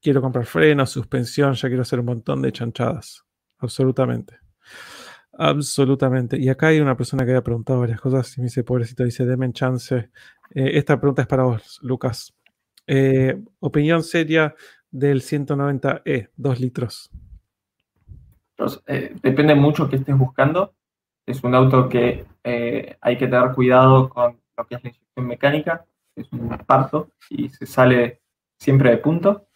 quiero 0.01 0.21
comprar 0.21 0.47
frenos, 0.47 0.91
suspensión, 0.91 1.55
ya 1.55 1.69
quiero 1.69 1.83
hacer 1.83 2.01
un 2.01 2.07
montón 2.07 2.43
de 2.43 2.53
chanchadas, 2.53 3.25
absolutamente. 3.59 4.39
Absolutamente. 5.37 6.39
Y 6.39 6.49
acá 6.49 6.69
hay 6.69 6.79
una 6.81 6.97
persona 6.97 7.25
que 7.25 7.33
había 7.33 7.43
preguntado 7.43 7.81
varias 7.81 8.01
cosas 8.01 8.37
y 8.39 8.41
me 8.41 8.45
dice, 8.45 8.63
pobrecito, 8.63 9.03
dice, 9.03 9.27
denme 9.27 9.53
chance. 9.53 10.11
Eh, 10.55 10.71
esta 10.75 11.01
pregunta 11.01 11.23
es 11.23 11.29
para 11.29 11.43
vos, 11.43 11.81
Lucas. 11.83 12.33
Eh, 12.87 13.37
opinión 13.61 14.05
seria 14.05 14.55
del 14.91 15.23
190E, 15.23 16.31
2 16.37 16.61
litros. 16.61 17.11
Eh, 18.87 19.15
depende 19.23 19.55
mucho 19.55 19.89
que 19.89 19.97
estés 19.97 20.17
buscando. 20.17 20.75
Es 21.27 21.43
un 21.43 21.55
auto 21.55 21.89
que 21.89 22.27
hay 23.01 23.17
que 23.17 23.27
tener 23.27 23.53
cuidado 23.53 24.09
con 24.09 24.39
lo 24.57 24.67
que 24.67 24.75
es 24.77 24.85
la 24.85 24.91
inyección 24.91 25.27
mecánica. 25.27 25.85
Es 26.15 26.31
un 26.33 26.49
parto 26.67 27.11
y 27.31 27.49
se 27.49 27.67
sale 27.67 28.21
siempre 28.59 28.91
de 28.91 28.99
punto. 28.99 29.47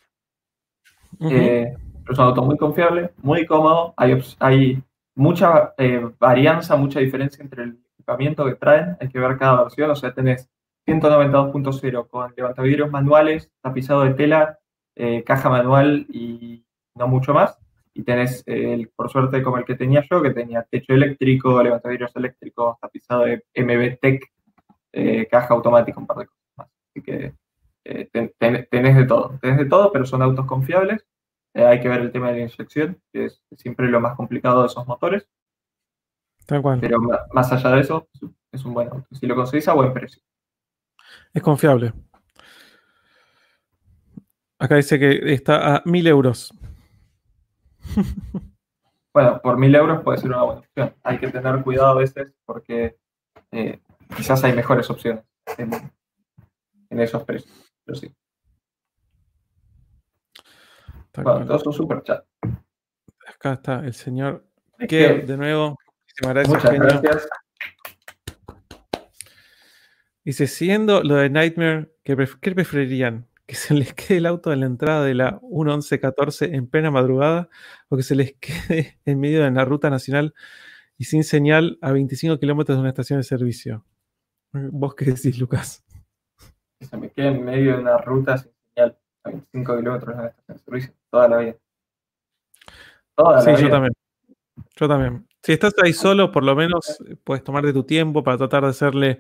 es 1.21 2.19
un 2.19 2.25
auto 2.25 2.43
muy 2.43 2.57
confiable, 2.57 3.13
muy 3.19 3.47
cómodo. 3.47 3.95
Hay, 3.97 4.19
hay 4.41 4.83
mucha 5.19 5.75
eh, 5.77 6.11
varianza, 6.19 6.77
mucha 6.77 7.01
diferencia 7.01 7.43
entre 7.43 7.65
el 7.65 7.79
equipamiento 7.95 8.45
que 8.47 8.55
traen. 8.55 8.97
Hay 9.01 9.09
que 9.09 9.19
ver 9.19 9.37
cada 9.37 9.65
versión. 9.65 9.91
O 9.91 9.97
sea, 9.97 10.15
tenés 10.15 10.49
192.0 10.87 12.09
con 12.09 12.33
levantavidrios 12.37 12.91
manuales, 12.91 13.51
tapizado 13.61 14.05
de 14.05 14.15
tela, 14.15 14.59
eh, 14.97 15.23
caja 15.25 15.51
manual 15.51 16.07
y 16.09 16.65
no 16.95 17.09
mucho 17.09 17.35
más. 17.35 17.59
Y 17.99 18.05
tenés, 18.05 18.45
el, 18.47 18.89
por 18.95 19.11
suerte, 19.11 19.43
como 19.43 19.59
el 19.59 19.65
que 19.65 19.75
tenía 19.75 20.05
yo, 20.09 20.23
que 20.23 20.31
tenía 20.31 20.63
techo 20.63 20.95
eléctrico, 20.95 21.63
levantavidrios 21.63 22.15
eléctricos, 22.15 22.79
tapizado 22.81 23.25
de 23.25 23.45
MB 23.57 23.99
Tech, 24.01 24.25
eh, 24.93 25.27
caja 25.29 25.55
automática, 25.55 25.99
un 25.99 26.07
par 26.07 26.19
de 26.19 26.27
cosas 26.27 26.45
más. 26.57 26.69
Así 26.91 27.03
que 27.03 27.35
tenés 28.71 28.97
de 28.97 29.05
todo. 29.05 29.39
Tenés 29.43 29.59
de 29.59 29.65
todo, 29.65 29.91
pero 29.91 30.07
son 30.07 30.23
autos 30.23 30.47
confiables 30.47 31.05
eh, 31.55 31.65
hay 31.65 31.81
que 31.81 31.89
ver 31.89 32.01
el 32.03 32.13
tema 32.13 32.29
de 32.29 32.35
la 32.35 32.39
inyección, 32.41 33.01
que 33.13 33.25
es 33.27 33.43
siempre 33.57 33.89
lo 33.89 34.01
más 34.01 34.17
complicado 34.17 34.61
de 34.61 34.69
esos 34.69 34.87
motores. 34.87 35.27
Pero 36.47 37.01
más 37.33 37.53
allá 37.53 37.71
de 37.71 37.81
eso, 37.81 38.09
es 38.53 38.65
un 38.65 38.75
buen 38.75 38.89
auto. 38.89 39.07
Si 39.13 39.27
lo 39.27 39.35
conseguís 39.35 39.67
a 39.67 39.75
buen 39.75 39.93
precio. 39.93 40.23
Es 41.35 41.43
confiable. 41.43 41.93
Acá 44.59 44.77
dice 44.77 44.99
que 44.99 45.33
está 45.35 45.77
a 45.77 45.83
mil 45.85 46.07
euros. 46.07 46.53
Bueno, 49.11 49.41
por 49.43 49.57
mil 49.57 49.75
euros 49.75 50.05
puede 50.05 50.19
ser 50.19 50.29
una 50.29 50.45
buena 50.45 50.61
opción. 50.61 50.95
Hay 51.03 51.19
que 51.19 51.29
tener 51.29 51.63
cuidado 51.65 51.89
a 51.89 51.95
veces 51.95 52.33
porque 52.45 52.99
eh, 53.51 53.81
quizás 54.17 54.45
hay 54.45 54.53
mejores 54.53 54.89
opciones 54.91 55.25
en, 55.57 55.73
en 56.91 57.01
esos 57.01 57.25
precios. 57.25 57.53
Pero 57.85 57.99
sí. 57.99 58.15
Bueno, 61.15 61.47
todos 61.47 61.63
son 61.63 61.73
super 61.73 62.03
chat. 62.03 62.25
Acá 63.27 63.55
está 63.55 63.81
el 63.81 63.95
señor 63.95 64.47
que, 64.89 65.23
de 65.27 65.37
nuevo, 65.37 65.77
muchas 66.23 66.73
gracias. 66.73 67.29
Dice, 70.25 70.47
siguiendo 70.47 71.03
lo 71.03 71.17
de 71.17 71.31
Nightmare, 71.31 71.93
¿qué, 72.05 72.17
preferirían? 72.17 73.28
¿Que 73.49 73.55
se 73.55 73.73
les 73.73 73.95
quede 73.95 74.19
el 74.19 74.27
auto 74.27 74.53
en 74.53 74.61
la 74.61 74.67
entrada 74.67 75.03
de 75.03 75.15
la 75.15 75.41
11114 75.43 76.55
en 76.55 76.69
plena 76.69 76.91
madrugada 76.91 77.49
o 77.89 77.97
que 77.97 78.03
se 78.03 78.15
les 78.15 78.35
quede 78.41 78.99
en 79.07 79.19
medio 79.19 79.43
de 79.43 79.51
la 79.51 79.65
ruta 79.65 79.89
nacional 79.89 80.35
y 80.99 81.05
sin 81.05 81.25
señal 81.25 81.79
a 81.81 81.91
25 81.93 82.39
kilómetros 82.39 82.77
de 82.77 82.81
una 82.81 82.91
estación 82.91 83.19
de 83.19 83.25
servicio? 83.25 83.87
¿Vos 84.53 84.95
qué 84.95 85.07
decís, 85.07 85.39
Lucas? 85.39 85.83
Que 86.79 86.87
se 86.87 86.97
me 86.99 87.11
quede 87.11 87.29
en 87.29 87.43
medio 87.43 87.73
de 87.73 87.81
una 87.81 87.97
ruta 87.97 88.37
sin 88.37 88.53
señal 88.75 88.99
a 89.25 89.31
25 89.31 89.77
kilómetros 89.79 90.15
de 90.15 90.21
una 90.21 90.29
estación 90.29 90.57
de 90.57 90.63
servicio 90.65 90.93
toda 91.11 91.29
la 91.29 91.37
vida. 91.39 91.57
Toda 93.15 93.41
sí, 93.41 93.63
yo 93.63 93.71
también. 93.71 93.93
Yo 94.77 94.89
también. 94.89 95.27
Si 95.43 95.53
estás 95.53 95.73
ahí 95.83 95.95
solo, 95.95 96.31
por 96.31 96.45
lo 96.45 96.55
menos 96.55 96.99
puedes 97.25 97.43
tomarte 97.43 97.73
tu 97.73 97.85
tiempo 97.85 98.23
para 98.23 98.37
tratar 98.37 98.65
de 98.65 98.69
hacerle 98.69 99.19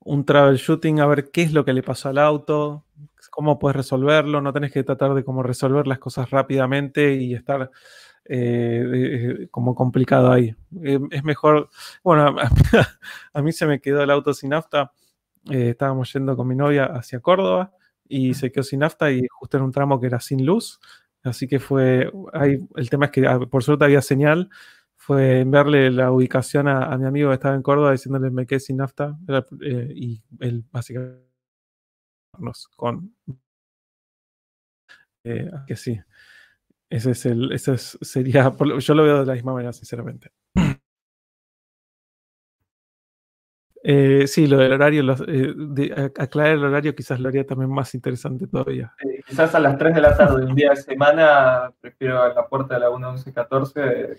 un 0.00 0.24
troubleshooting, 0.24 0.98
a 0.98 1.06
ver 1.06 1.30
qué 1.30 1.42
es 1.42 1.52
lo 1.52 1.64
que 1.64 1.72
le 1.72 1.84
pasó 1.84 2.08
al 2.08 2.18
auto, 2.18 2.84
cómo 3.30 3.58
puedes 3.58 3.76
resolverlo. 3.76 4.40
No 4.40 4.52
tenés 4.52 4.72
que 4.72 4.84
tratar 4.84 5.14
de 5.14 5.24
cómo 5.24 5.42
resolver 5.42 5.86
las 5.86 5.98
cosas 5.98 6.30
rápidamente 6.30 7.14
y 7.14 7.34
estar 7.34 7.70
eh, 8.24 9.48
como 9.50 9.74
complicado 9.74 10.30
ahí. 10.30 10.54
Eh, 10.82 11.00
es 11.10 11.24
mejor. 11.24 11.70
Bueno, 12.04 12.36
a, 13.32 13.42
mí 13.42 13.52
se 13.52 13.66
me 13.66 13.80
quedó 13.80 14.02
el 14.02 14.10
auto 14.10 14.34
sin 14.34 14.50
nafta. 14.50 14.92
Eh, 15.50 15.70
estábamos 15.70 16.12
yendo 16.12 16.36
con 16.36 16.46
mi 16.46 16.54
novia 16.54 16.86
hacia 16.86 17.20
Córdoba 17.20 17.72
y 18.06 18.34
se 18.34 18.52
quedó 18.52 18.64
sin 18.64 18.80
nafta 18.80 19.10
y 19.10 19.26
justo 19.30 19.56
en 19.56 19.62
un 19.64 19.72
tramo 19.72 20.00
que 20.00 20.06
era 20.06 20.20
sin 20.20 20.44
luz. 20.44 20.80
Así 21.22 21.48
que 21.48 21.58
fue, 21.58 22.10
ahí, 22.32 22.58
el 22.76 22.90
tema 22.90 23.06
es 23.06 23.12
que 23.12 23.26
ah, 23.26 23.40
por 23.40 23.62
suerte 23.62 23.84
había 23.84 24.02
señal, 24.02 24.50
fue 24.96 25.40
enviarle 25.40 25.90
la 25.90 26.12
ubicación 26.12 26.68
a, 26.68 26.96
mi 26.98 27.06
amigo 27.06 27.30
que 27.30 27.34
estaba 27.34 27.54
en 27.54 27.62
Córdoba 27.62 27.92
diciéndole 27.92 28.30
me 28.30 28.46
quedé 28.46 28.60
sin 28.60 28.76
nafta 28.76 29.16
eh, 29.62 29.92
y 29.94 30.22
él 30.40 30.64
básicamente 30.70 31.27
con... 32.76 33.14
Eh, 35.24 35.50
que 35.66 35.76
sí, 35.76 36.00
ese 36.88 37.10
es 37.10 37.26
el, 37.26 37.52
ese 37.52 37.76
sería, 37.76 38.52
yo 38.78 38.94
lo 38.94 39.02
veo 39.02 39.20
de 39.20 39.26
la 39.26 39.34
misma 39.34 39.52
manera, 39.52 39.72
sinceramente. 39.72 40.30
Eh, 43.82 44.26
sí, 44.26 44.46
lo 44.46 44.58
del 44.58 44.72
horario, 44.72 45.02
eh, 45.28 46.12
aclarar 46.18 46.52
el 46.52 46.64
horario 46.64 46.94
quizás 46.94 47.20
lo 47.20 47.28
haría 47.28 47.46
también 47.46 47.70
más 47.70 47.94
interesante 47.94 48.46
todavía. 48.46 48.92
quizás 49.26 49.54
a 49.54 49.60
las 49.60 49.78
3 49.78 49.94
de 49.94 50.00
la 50.00 50.16
tarde, 50.16 50.44
un 50.44 50.54
día 50.54 50.70
de 50.70 50.76
semana, 50.76 51.72
prefiero 51.80 52.22
a 52.22 52.34
la 52.34 52.46
puerta 52.48 52.74
de 52.74 52.80
la 52.80 52.90
1.11.14. 52.90 54.18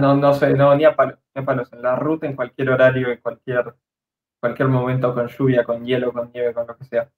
no, 0.00 0.16
no 0.16 0.34
sé, 0.34 0.54
no, 0.54 0.74
ni 0.74 0.84
a, 0.84 0.96
palos, 0.96 1.18
ni 1.34 1.42
a 1.42 1.44
palos, 1.44 1.72
en 1.72 1.82
la 1.82 1.94
ruta, 1.96 2.26
en 2.26 2.34
cualquier 2.34 2.70
horario, 2.70 3.08
en 3.10 3.20
cualquier, 3.20 3.74
cualquier 4.40 4.68
momento, 4.68 5.14
con 5.14 5.28
lluvia, 5.28 5.64
con 5.64 5.84
hielo, 5.84 6.12
con 6.12 6.30
nieve, 6.32 6.54
con 6.54 6.66
lo 6.66 6.76
que 6.76 6.84
sea. 6.84 7.10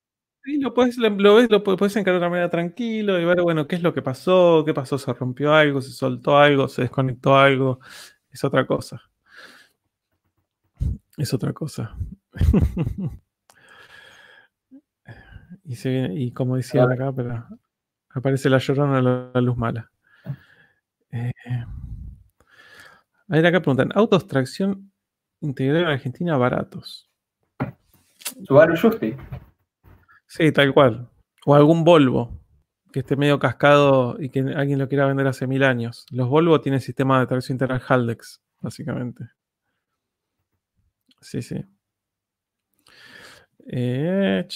Sí, 0.43 0.59
lo 0.59 0.73
puedes, 0.73 0.97
lo 0.97 1.35
ves, 1.35 1.51
lo 1.51 1.63
puedes 1.63 1.97
encarar 1.97 2.19
de 2.19 2.27
una 2.27 2.31
manera 2.31 2.51
tranquilo 2.51 3.21
y 3.21 3.25
ver, 3.27 3.43
bueno, 3.43 3.67
qué 3.67 3.77
es 3.77 3.83
lo 3.83 3.93
que 3.93 4.01
pasó, 4.01 4.63
qué 4.65 4.73
pasó, 4.73 4.97
se 4.97 5.13
rompió 5.13 5.53
algo, 5.53 5.83
se 5.83 5.91
soltó 5.91 6.39
algo, 6.39 6.67
se 6.67 6.83
desconectó 6.83 7.37
algo, 7.37 7.81
es 8.31 8.43
otra 8.43 8.67
cosa. 8.67 9.03
Es 11.19 11.35
otra 11.35 11.53
cosa. 11.53 11.95
y, 15.65 16.25
y 16.25 16.33
como 16.33 16.57
decía 16.57 16.85
acá, 16.85 17.13
pero 17.13 17.47
aparece 18.09 18.49
la 18.49 18.59
llorona 18.59 19.03
la, 19.03 19.41
luz 19.43 19.57
mala. 19.57 19.91
Eh, 21.13 21.33
a 23.29 23.35
ver, 23.35 23.47
acá 23.47 23.61
preguntan, 23.61 23.91
autos 23.95 24.27
tracción 24.27 24.91
integral 25.41 25.83
en 25.83 25.89
Argentina 25.89 26.37
baratos. 26.39 27.10
Subaru 28.45 28.77
Justi. 28.77 29.17
Sí, 30.27 30.53
tal 30.53 30.73
cual. 30.73 31.11
O 31.47 31.55
algún 31.55 31.85
Volvo 31.85 32.41
que 32.93 33.01
esté 33.01 33.17
medio 33.17 33.39
cascado 33.39 34.17
y 34.19 34.31
que 34.31 34.41
alguien 34.41 34.79
lo 34.79 34.89
quiera 34.89 35.07
vender 35.07 35.27
hace 35.27 35.47
mil 35.47 35.63
años. 35.65 36.07
Los 36.11 36.29
Volvo 36.29 36.61
tienen 36.61 36.81
sistema 36.81 37.21
de 37.21 37.27
tracción 37.27 37.55
integral 37.55 37.83
Haldex, 37.87 38.43
básicamente. 38.61 39.25
Sí, 41.21 41.43
sí. 41.43 41.65
Eh, 43.67 44.47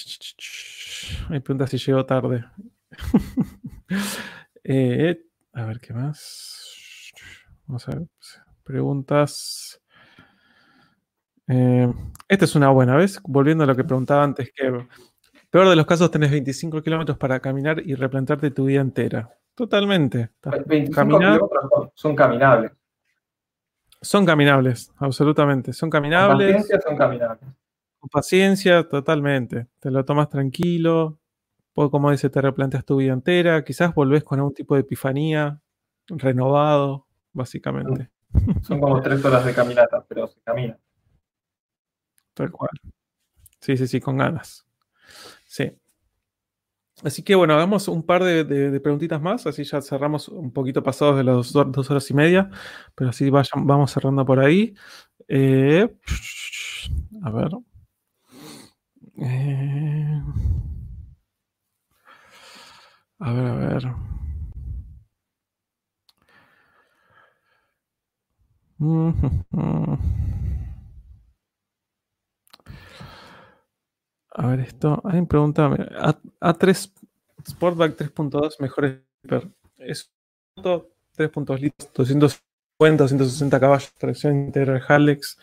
me 1.29 1.41
pregunta 1.41 1.67
si 1.67 1.77
llegó 1.77 2.05
tarde. 2.05 2.45
Eh, 4.67 5.21
a 5.53 5.63
ver 5.65 5.79
qué 5.79 5.93
más. 5.93 7.13
Vamos 7.67 7.87
a 7.87 7.91
ver. 7.91 8.07
Preguntas. 8.63 9.79
Eh, 11.47 11.91
esta 12.27 12.45
es 12.45 12.55
una 12.55 12.69
buena, 12.69 12.95
¿ves? 12.95 13.21
Volviendo 13.23 13.63
a 13.63 13.67
lo 13.67 13.75
que 13.75 13.83
preguntaba 13.83 14.23
antes, 14.23 14.51
que 14.55 14.87
peor 15.49 15.69
de 15.69 15.75
los 15.75 15.85
casos 15.85 16.11
tenés 16.11 16.31
25 16.31 16.81
kilómetros 16.81 17.17
para 17.17 17.39
caminar 17.39 17.81
y 17.85 17.95
replantarte 17.95 18.51
tu 18.51 18.65
vida 18.65 18.81
entera. 18.81 19.29
Totalmente. 19.53 20.31
25 20.65 21.17
kilómetros 21.17 21.49
son 21.93 22.15
caminables. 22.15 22.71
Son 24.01 24.25
caminables, 24.25 24.91
absolutamente. 24.97 25.73
Son 25.73 25.89
caminables. 25.89 26.47
Con 26.47 26.61
paciencia 26.61 26.81
son 26.81 26.97
caminables. 26.97 27.49
Con 27.99 28.09
paciencia, 28.09 28.87
totalmente. 28.87 29.67
Te 29.79 29.89
lo 29.89 30.03
tomas 30.03 30.29
tranquilo. 30.29 31.17
Poco 31.73 31.91
como 31.91 32.11
dice, 32.11 32.29
te 32.29 32.41
replanteas 32.41 32.85
tu 32.85 32.97
vida 32.97 33.13
entera. 33.13 33.63
Quizás 33.63 33.95
volvés 33.95 34.23
con 34.23 34.39
algún 34.39 34.53
tipo 34.53 34.75
de 34.75 34.81
epifanía, 34.81 35.59
renovado, 36.07 37.07
básicamente. 37.33 38.09
Son 38.61 38.79
como 38.79 39.01
tres 39.01 39.23
horas 39.23 39.45
de 39.45 39.53
caminata, 39.53 40.05
pero 40.07 40.27
se 40.27 40.39
camina. 40.41 40.77
Tal 42.35 42.51
cual. 42.51 42.69
Sí, 43.61 43.77
sí, 43.77 43.87
sí, 43.87 44.01
con 44.01 44.17
ganas. 44.17 44.65
Sí. 45.47 45.71
Así 47.03 47.23
que 47.23 47.35
bueno, 47.35 47.53
hagamos 47.55 47.87
un 47.89 48.03
par 48.03 48.23
de, 48.23 48.45
preguntitas 48.79 49.21
más, 49.21 49.45
así 49.47 49.63
ya 49.65 49.81
cerramos 49.81 50.29
un 50.29 50.51
poquito 50.53 50.81
pasados 50.81 51.17
de 51.17 51.25
las 51.25 51.51
do- 51.51 51.65
dos 51.65 51.91
horas 51.91 52.09
y 52.09 52.13
media, 52.13 52.49
pero 52.95 53.09
así 53.09 53.29
vayan- 53.29 53.67
vamos 53.67 53.91
cerrando 53.91 54.25
por 54.25 54.39
ahí. 54.39 54.73
Eh, 55.27 55.89
a 57.23 57.29
ver. 57.31 57.49
Eh, 59.17 60.21
a 63.19 63.31
ver, 63.33 63.45
a 63.45 63.55
ver. 63.55 63.83
A 74.37 74.47
ver 74.47 74.59
esto. 74.59 75.01
Alguien 75.05 75.27
pregunta, 75.27 75.65
A, 75.97 76.19
A3 76.41 76.91
Sportback 77.47 77.95
3.2 77.95 78.59
mejor 78.59 79.01
sleeper. 79.21 79.49
Es 79.77 80.11
un 80.57 80.65
auto 80.65 80.91
3.2 81.17 81.59
litros, 81.59 81.93
250, 81.93 83.03
260 83.03 83.59
caballos, 83.59 83.93
tracción 83.93 84.35
integral 84.35 84.83
Halex. 84.87 85.37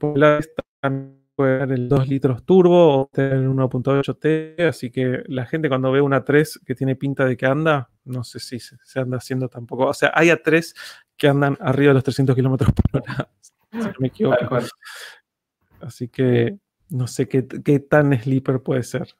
Populares 0.00 0.50
también 0.80 1.26
puede 1.34 1.58
dar 1.58 1.72
el 1.72 1.88
2 1.90 2.08
litros 2.08 2.44
turbo 2.44 3.02
o 3.02 3.06
tener 3.12 3.46
1.8 3.46 4.18
T, 4.18 4.66
así 4.66 4.90
que 4.90 5.22
la 5.26 5.44
gente 5.44 5.68
cuando 5.68 5.92
ve 5.92 6.00
una 6.00 6.24
3 6.24 6.60
que 6.64 6.74
tiene 6.74 6.96
pinta 6.96 7.26
de 7.26 7.36
que 7.36 7.44
anda, 7.44 7.90
no 8.04 8.24
sé 8.24 8.40
si 8.40 8.58
se, 8.58 8.78
se 8.82 9.00
anda 9.00 9.18
haciendo 9.18 9.48
tampoco. 9.50 9.86
O 9.86 9.94
sea, 9.94 10.10
hay 10.14 10.28
A3 10.28 10.74
que 11.18 11.28
andan 11.28 11.58
arriba 11.60 11.90
de 11.90 11.94
los 11.94 12.04
300 12.04 12.34
kilómetros 12.34 12.72
por 12.72 13.02
hora, 13.02 13.28
si 13.72 13.78
no 13.78 13.94
me 13.98 14.08
equivoco. 14.08 14.58
Así 15.80 16.08
que 16.08 16.58
no 16.90 17.06
sé 17.06 17.28
qué, 17.28 17.46
qué 17.46 17.80
tan 17.80 18.18
sleeper 18.18 18.60
puede 18.60 18.82
ser. 18.82 19.14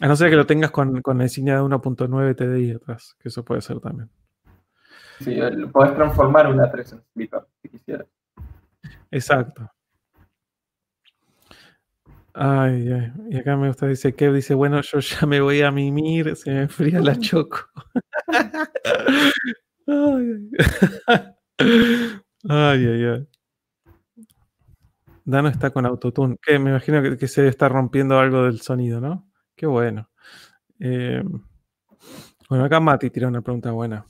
A 0.00 0.06
no 0.06 0.14
ser 0.14 0.30
que 0.30 0.36
lo 0.36 0.46
tengas 0.46 0.70
con, 0.70 1.02
con 1.02 1.18
la 1.18 1.24
insignia 1.24 1.56
de 1.56 1.62
1.9 1.62 2.36
TDI 2.36 2.72
atrás, 2.72 3.16
que 3.18 3.28
eso 3.28 3.44
puede 3.44 3.60
ser 3.60 3.80
también. 3.80 4.08
Sí, 5.20 5.36
podés 5.72 5.94
transformar 5.94 6.46
una 6.46 6.70
3 6.70 6.92
en 6.92 7.02
sleeper 7.12 7.46
si 7.60 7.68
quisieras. 7.68 8.06
Exacto. 9.10 9.70
Ay, 12.34 12.92
ay. 12.92 13.12
Y 13.30 13.36
acá 13.36 13.56
me 13.56 13.66
gusta, 13.66 13.88
dice 13.88 14.14
Kev, 14.14 14.32
dice, 14.32 14.54
bueno, 14.54 14.80
yo 14.80 15.00
ya 15.00 15.26
me 15.26 15.40
voy 15.40 15.62
a 15.62 15.72
mimir, 15.72 16.36
se 16.36 16.52
me 16.52 16.62
enfría 16.62 17.00
la 17.00 17.16
choco. 17.18 17.68
ay, 19.88 20.50
ay. 21.08 21.34
ay, 22.48 22.86
ay, 22.86 23.04
ay. 23.04 23.28
Dano 25.28 25.48
está 25.48 25.70
con 25.70 25.84
autotune. 25.84 26.38
Que 26.40 26.58
me 26.58 26.70
imagino 26.70 27.02
que, 27.02 27.18
que 27.18 27.28
se 27.28 27.46
está 27.48 27.68
rompiendo 27.68 28.18
algo 28.18 28.44
del 28.44 28.62
sonido, 28.62 28.98
¿no? 28.98 29.28
Qué 29.54 29.66
bueno. 29.66 30.08
Eh, 30.80 31.22
bueno, 32.48 32.64
acá 32.64 32.80
Mati 32.80 33.10
tira 33.10 33.28
una 33.28 33.42
pregunta 33.42 33.70
buena. 33.72 34.06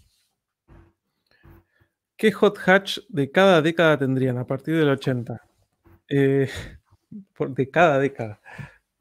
¿Qué 2.17 2.31
hot 2.31 2.57
hatch 2.65 2.99
de 3.09 3.33
cada 3.33 3.61
década 3.63 3.99
tendrían 3.99 4.39
a 4.39 4.47
partir 4.47 4.77
del 4.77 4.91
80? 4.91 5.43
Eh, 6.09 6.49
por- 7.37 7.53
de 7.53 7.69
cada 7.69 7.99
década. 7.99 8.41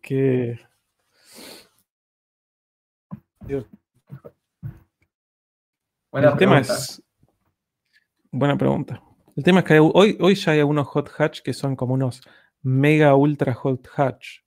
Que. 0.01 0.59
Buena 6.11 6.29
el 6.31 6.37
tema 6.37 6.61
pregunta. 6.61 6.73
es. 6.73 7.03
Buena 8.31 8.57
pregunta. 8.57 9.03
El 9.37 9.43
tema 9.43 9.59
es 9.59 9.65
que 9.65 9.79
hoy, 9.79 10.17
hoy 10.19 10.33
ya 10.33 10.53
hay 10.53 10.59
algunos 10.59 10.87
hot 10.87 11.11
hatch 11.15 11.41
que 11.41 11.53
son 11.53 11.75
como 11.75 11.93
unos 11.93 12.21
mega 12.63 13.13
ultra 13.13 13.53
hot 13.53 13.87
hatch. 13.95 14.39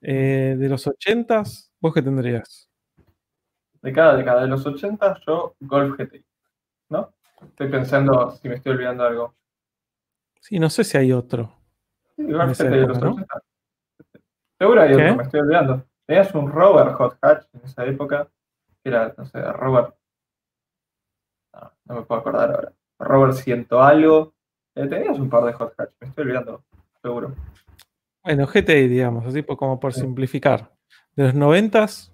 Eh, 0.00 0.54
de 0.56 0.68
los 0.68 0.86
80s, 0.86 1.72
¿vos 1.80 1.92
qué 1.92 2.02
tendrías? 2.02 2.70
De 3.82 3.92
cada 3.92 4.16
década 4.16 4.42
de 4.42 4.46
los 4.46 4.64
80, 4.64 5.18
yo 5.26 5.56
Golf 5.58 5.98
GTI. 5.98 6.24
¿No? 6.90 7.14
Estoy 7.48 7.68
pensando 7.68 8.30
si 8.30 8.48
me 8.48 8.54
estoy 8.54 8.74
olvidando 8.74 9.02
algo. 9.02 9.34
Sí, 10.40 10.60
no 10.60 10.70
sé 10.70 10.84
si 10.84 10.96
hay 10.96 11.10
otro. 11.10 11.52
Sí, 12.14 12.30
Golf 12.30 12.56
GTI 12.56 12.68
de 12.68 12.86
los 12.86 13.00
¿no? 13.00 13.10
80. 13.10 13.42
Seguro 14.56 14.82
hay 14.82 14.88
¿Qué? 14.90 15.02
otro, 15.02 15.16
me 15.16 15.22
estoy 15.24 15.40
olvidando. 15.40 15.84
Tenías 16.06 16.32
un 16.32 16.52
Rover 16.52 16.92
Hot 16.92 17.18
Hatch 17.22 17.46
en 17.54 17.60
esa 17.64 17.84
época. 17.84 18.30
que 18.84 18.88
Era, 18.88 19.12
no 19.18 19.26
sé, 19.26 19.42
Rover. 19.42 19.92
No, 21.52 21.72
no 21.86 21.94
me 21.96 22.02
puedo 22.02 22.20
acordar 22.20 22.52
ahora. 22.52 22.75
Rover 22.98 23.34
ciento 23.34 23.82
algo. 23.82 24.34
Eh, 24.74 24.86
tenías 24.86 25.18
un 25.18 25.28
par 25.30 25.44
de 25.44 25.52
Hot 25.54 25.74
Hatch, 25.78 25.90
me 26.00 26.08
estoy 26.08 26.22
olvidando, 26.24 26.62
seguro. 27.02 27.34
Bueno, 28.22 28.46
GTI, 28.46 28.88
digamos, 28.88 29.24
así 29.26 29.42
como 29.42 29.78
por 29.80 29.92
Sí. 29.94 30.00
simplificar. 30.00 30.72
De 31.14 31.24
los 31.24 31.34
90s, 31.34 32.12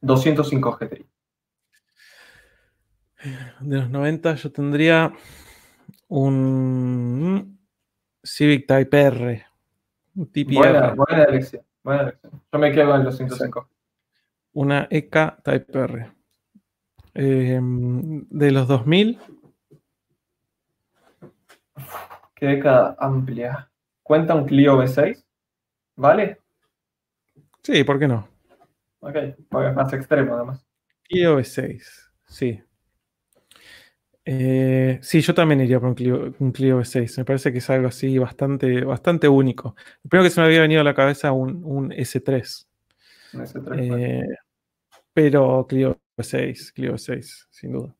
205 0.00 0.72
GTI. 0.78 1.06
de 3.60 3.76
los 3.76 3.90
90 3.90 4.34
yo 4.36 4.50
tendría 4.50 5.12
un 6.08 7.58
Civic 8.22 8.66
Type 8.66 9.00
R. 9.02 9.46
Un 10.14 10.26
TPR. 10.32 10.54
Buena, 10.54 10.94
buena 10.94 11.24
elección. 11.24 11.62
Buena 11.82 12.02
elección. 12.02 12.32
Yo 12.52 12.58
me 12.58 12.72
quedo 12.72 12.94
en 12.96 13.04
los 13.04 13.16
105. 13.16 13.68
Una 14.52 14.86
EK 14.90 15.42
Type 15.42 15.78
R. 15.78 16.12
Eh, 17.22 17.60
de 17.62 18.50
los 18.50 18.66
2000, 18.66 19.18
Qué 22.34 22.46
década 22.46 22.96
amplia. 22.98 23.70
¿Cuenta 24.02 24.34
un 24.34 24.46
Clio 24.46 24.78
V6? 24.78 25.22
¿Vale? 25.96 26.38
sí, 27.62 27.84
¿por 27.84 27.98
qué 27.98 28.08
no? 28.08 28.26
Ok, 29.00 29.16
porque 29.50 29.68
es 29.68 29.74
más 29.74 29.92
extremo 29.92 30.34
además. 30.34 30.66
Clio 31.06 31.38
V6, 31.38 31.82
sí. 32.26 32.62
Eh, 34.24 34.98
sí, 35.02 35.20
yo 35.20 35.34
también 35.34 35.60
iría 35.60 35.78
por 35.78 35.90
un 35.90 35.94
Clio, 35.94 36.34
un 36.38 36.52
Clio 36.52 36.78
V6. 36.80 37.18
Me 37.18 37.24
parece 37.26 37.52
que 37.52 37.58
es 37.58 37.68
algo 37.68 37.88
así 37.88 38.16
bastante, 38.16 38.82
bastante 38.84 39.28
único. 39.28 39.76
Primero 40.08 40.24
que 40.24 40.30
se 40.30 40.40
me 40.40 40.46
había 40.46 40.62
venido 40.62 40.80
a 40.80 40.84
la 40.84 40.94
cabeza 40.94 41.32
un, 41.32 41.62
un 41.62 41.90
S3. 41.92 42.66
En 43.34 43.40
ese 43.42 43.60
tres, 43.60 43.86
bueno. 43.86 43.96
Eh, 43.98 44.24
pero 45.22 45.66
Clio 45.68 46.00
6, 46.18 46.72
Clio 46.72 46.96
6, 46.96 47.46
sin 47.50 47.72
duda. 47.72 47.94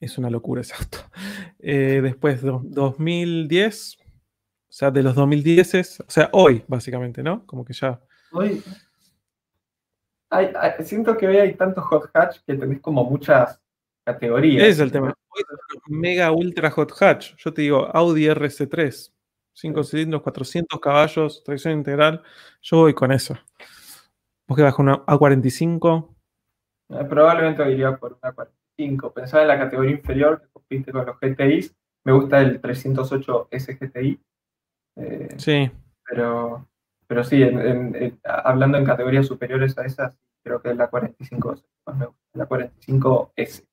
Es 0.00 0.18
una 0.18 0.28
locura 0.28 0.60
ese 0.62 0.74
auto. 0.74 0.98
Eh, 1.66 2.00
después, 2.02 2.42
do- 2.42 2.60
2010, 2.62 3.96
o 3.98 4.02
sea, 4.68 4.90
de 4.90 5.02
los 5.02 5.14
2010, 5.14 6.00
o 6.00 6.10
sea, 6.10 6.28
hoy, 6.32 6.62
básicamente, 6.68 7.22
¿no? 7.22 7.46
Como 7.46 7.64
que 7.64 7.72
ya. 7.72 7.98
Hoy. 8.32 8.62
hay- 10.30 10.50
hay- 10.60 10.84
siento 10.84 11.16
que 11.16 11.26
hoy 11.28 11.36
hay 11.38 11.54
tantos 11.54 11.84
hot 11.84 12.10
hatch 12.12 12.40
que 12.46 12.52
tenés 12.54 12.80
como 12.82 13.04
muchas 13.04 13.58
categorías. 14.04 14.66
Es 14.68 14.78
el 14.80 14.92
tema. 14.92 15.14
Hoy 15.28 15.42
mega 15.88 16.32
ultra 16.32 16.70
hot 16.70 16.92
hatch. 17.00 17.34
Yo 17.38 17.54
te 17.54 17.62
digo, 17.62 17.86
Audi 17.96 18.26
RC3, 18.26 19.14
5 19.54 19.84
cilindros, 19.84 20.20
400 20.22 20.78
caballos, 20.80 21.42
tracción 21.44 21.78
integral. 21.78 22.20
Yo 22.60 22.78
voy 22.78 22.92
con 22.92 23.10
eso. 23.12 23.38
Vos 24.46 24.56
que 24.56 24.62
vas 24.62 24.74
con 24.74 24.88
una 24.88 25.04
A45. 25.06 26.14
Eh, 26.90 27.04
Probablemente 27.08 27.70
iría 27.70 27.96
por 27.96 28.18
una 28.22 28.32
45. 28.32 29.12
Pensaba 29.12 29.42
en 29.42 29.48
la 29.48 29.58
categoría 29.58 29.92
inferior 29.92 30.40
que 30.42 30.48
compite 30.52 30.92
con 30.92 31.06
los 31.06 31.16
GTIs. 31.18 31.74
Me 32.04 32.12
gusta 32.12 32.40
el 32.40 32.60
308 32.60 33.48
SGTI. 33.50 34.20
eh, 34.96 35.28
Sí, 35.38 35.70
pero, 36.06 36.68
pero 37.08 37.24
sí, 37.24 37.42
en- 37.42 37.58
en- 37.58 37.94
en- 37.96 38.20
hablando 38.24 38.78
en 38.78 38.84
categorías 38.84 39.26
superiores 39.26 39.76
a 39.78 39.84
esas, 39.86 40.16
creo 40.44 40.60
que 40.60 40.70
es 40.70 40.76
la 40.76 40.88
45 40.88 41.54
es 41.54 41.64
más 41.86 41.96
me 41.96 42.06
gusta, 42.06 42.20
la 42.34 42.46
45S, 42.46 43.66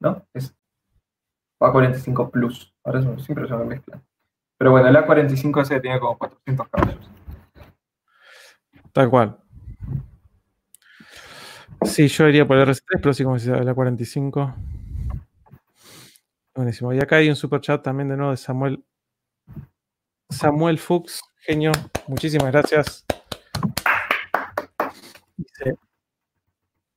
¿no? 0.00 0.26
Es, 0.34 0.54
o 1.58 1.66
A45 1.66 2.30
Plus, 2.30 2.74
ahora 2.84 3.00
siempre 3.18 3.48
se 3.48 3.54
me 3.56 3.64
mezclan. 3.64 4.02
Pero 4.58 4.72
bueno, 4.72 4.90
la 4.90 5.06
45S 5.06 5.80
tiene 5.80 5.98
como 6.00 6.18
400 6.18 6.68
caballos. 6.68 7.10
Tal 8.92 9.08
cual. 9.08 9.38
Sí, 11.84 12.08
yo 12.08 12.28
iría 12.28 12.46
por 12.46 12.56
el 12.58 12.68
RC3, 12.68 13.00
pero 13.00 13.14
sí 13.14 13.22
como 13.24 13.36
decía, 13.36 13.56
la 13.56 13.74
45. 13.74 14.54
Buenísimo. 16.54 16.92
Y 16.92 16.98
acá 16.98 17.16
hay 17.16 17.28
un 17.28 17.36
super 17.36 17.60
chat 17.60 17.82
también 17.82 18.08
de 18.08 18.16
nuevo 18.16 18.30
de 18.30 18.36
Samuel. 18.38 18.82
Samuel 20.30 20.78
Fuchs, 20.78 21.20
genio. 21.38 21.72
Muchísimas 22.06 22.52
gracias. 22.52 23.04
Dice, 25.36 25.76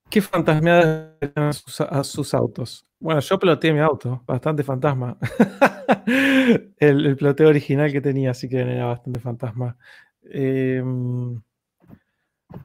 ¿qué 0.10 0.22
fantasmeadas 0.22 1.16
a 1.36 1.54
sus, 1.54 1.82
a 1.82 2.04
sus 2.04 2.34
autos? 2.34 2.86
Bueno, 3.00 3.22
yo 3.22 3.40
ploteé 3.40 3.74
mi 3.74 3.80
auto, 3.80 4.24
bastante 4.26 4.64
fantasma. 4.64 5.18
el, 6.78 7.06
el 7.06 7.16
ploteo 7.18 7.50
original 7.50 7.92
que 7.92 8.02
tenía, 8.02 8.32
así 8.32 8.50
que 8.50 8.60
era 8.60 8.86
bastante 8.86 9.20
fantasma. 9.20 9.78
Em, 10.24 11.42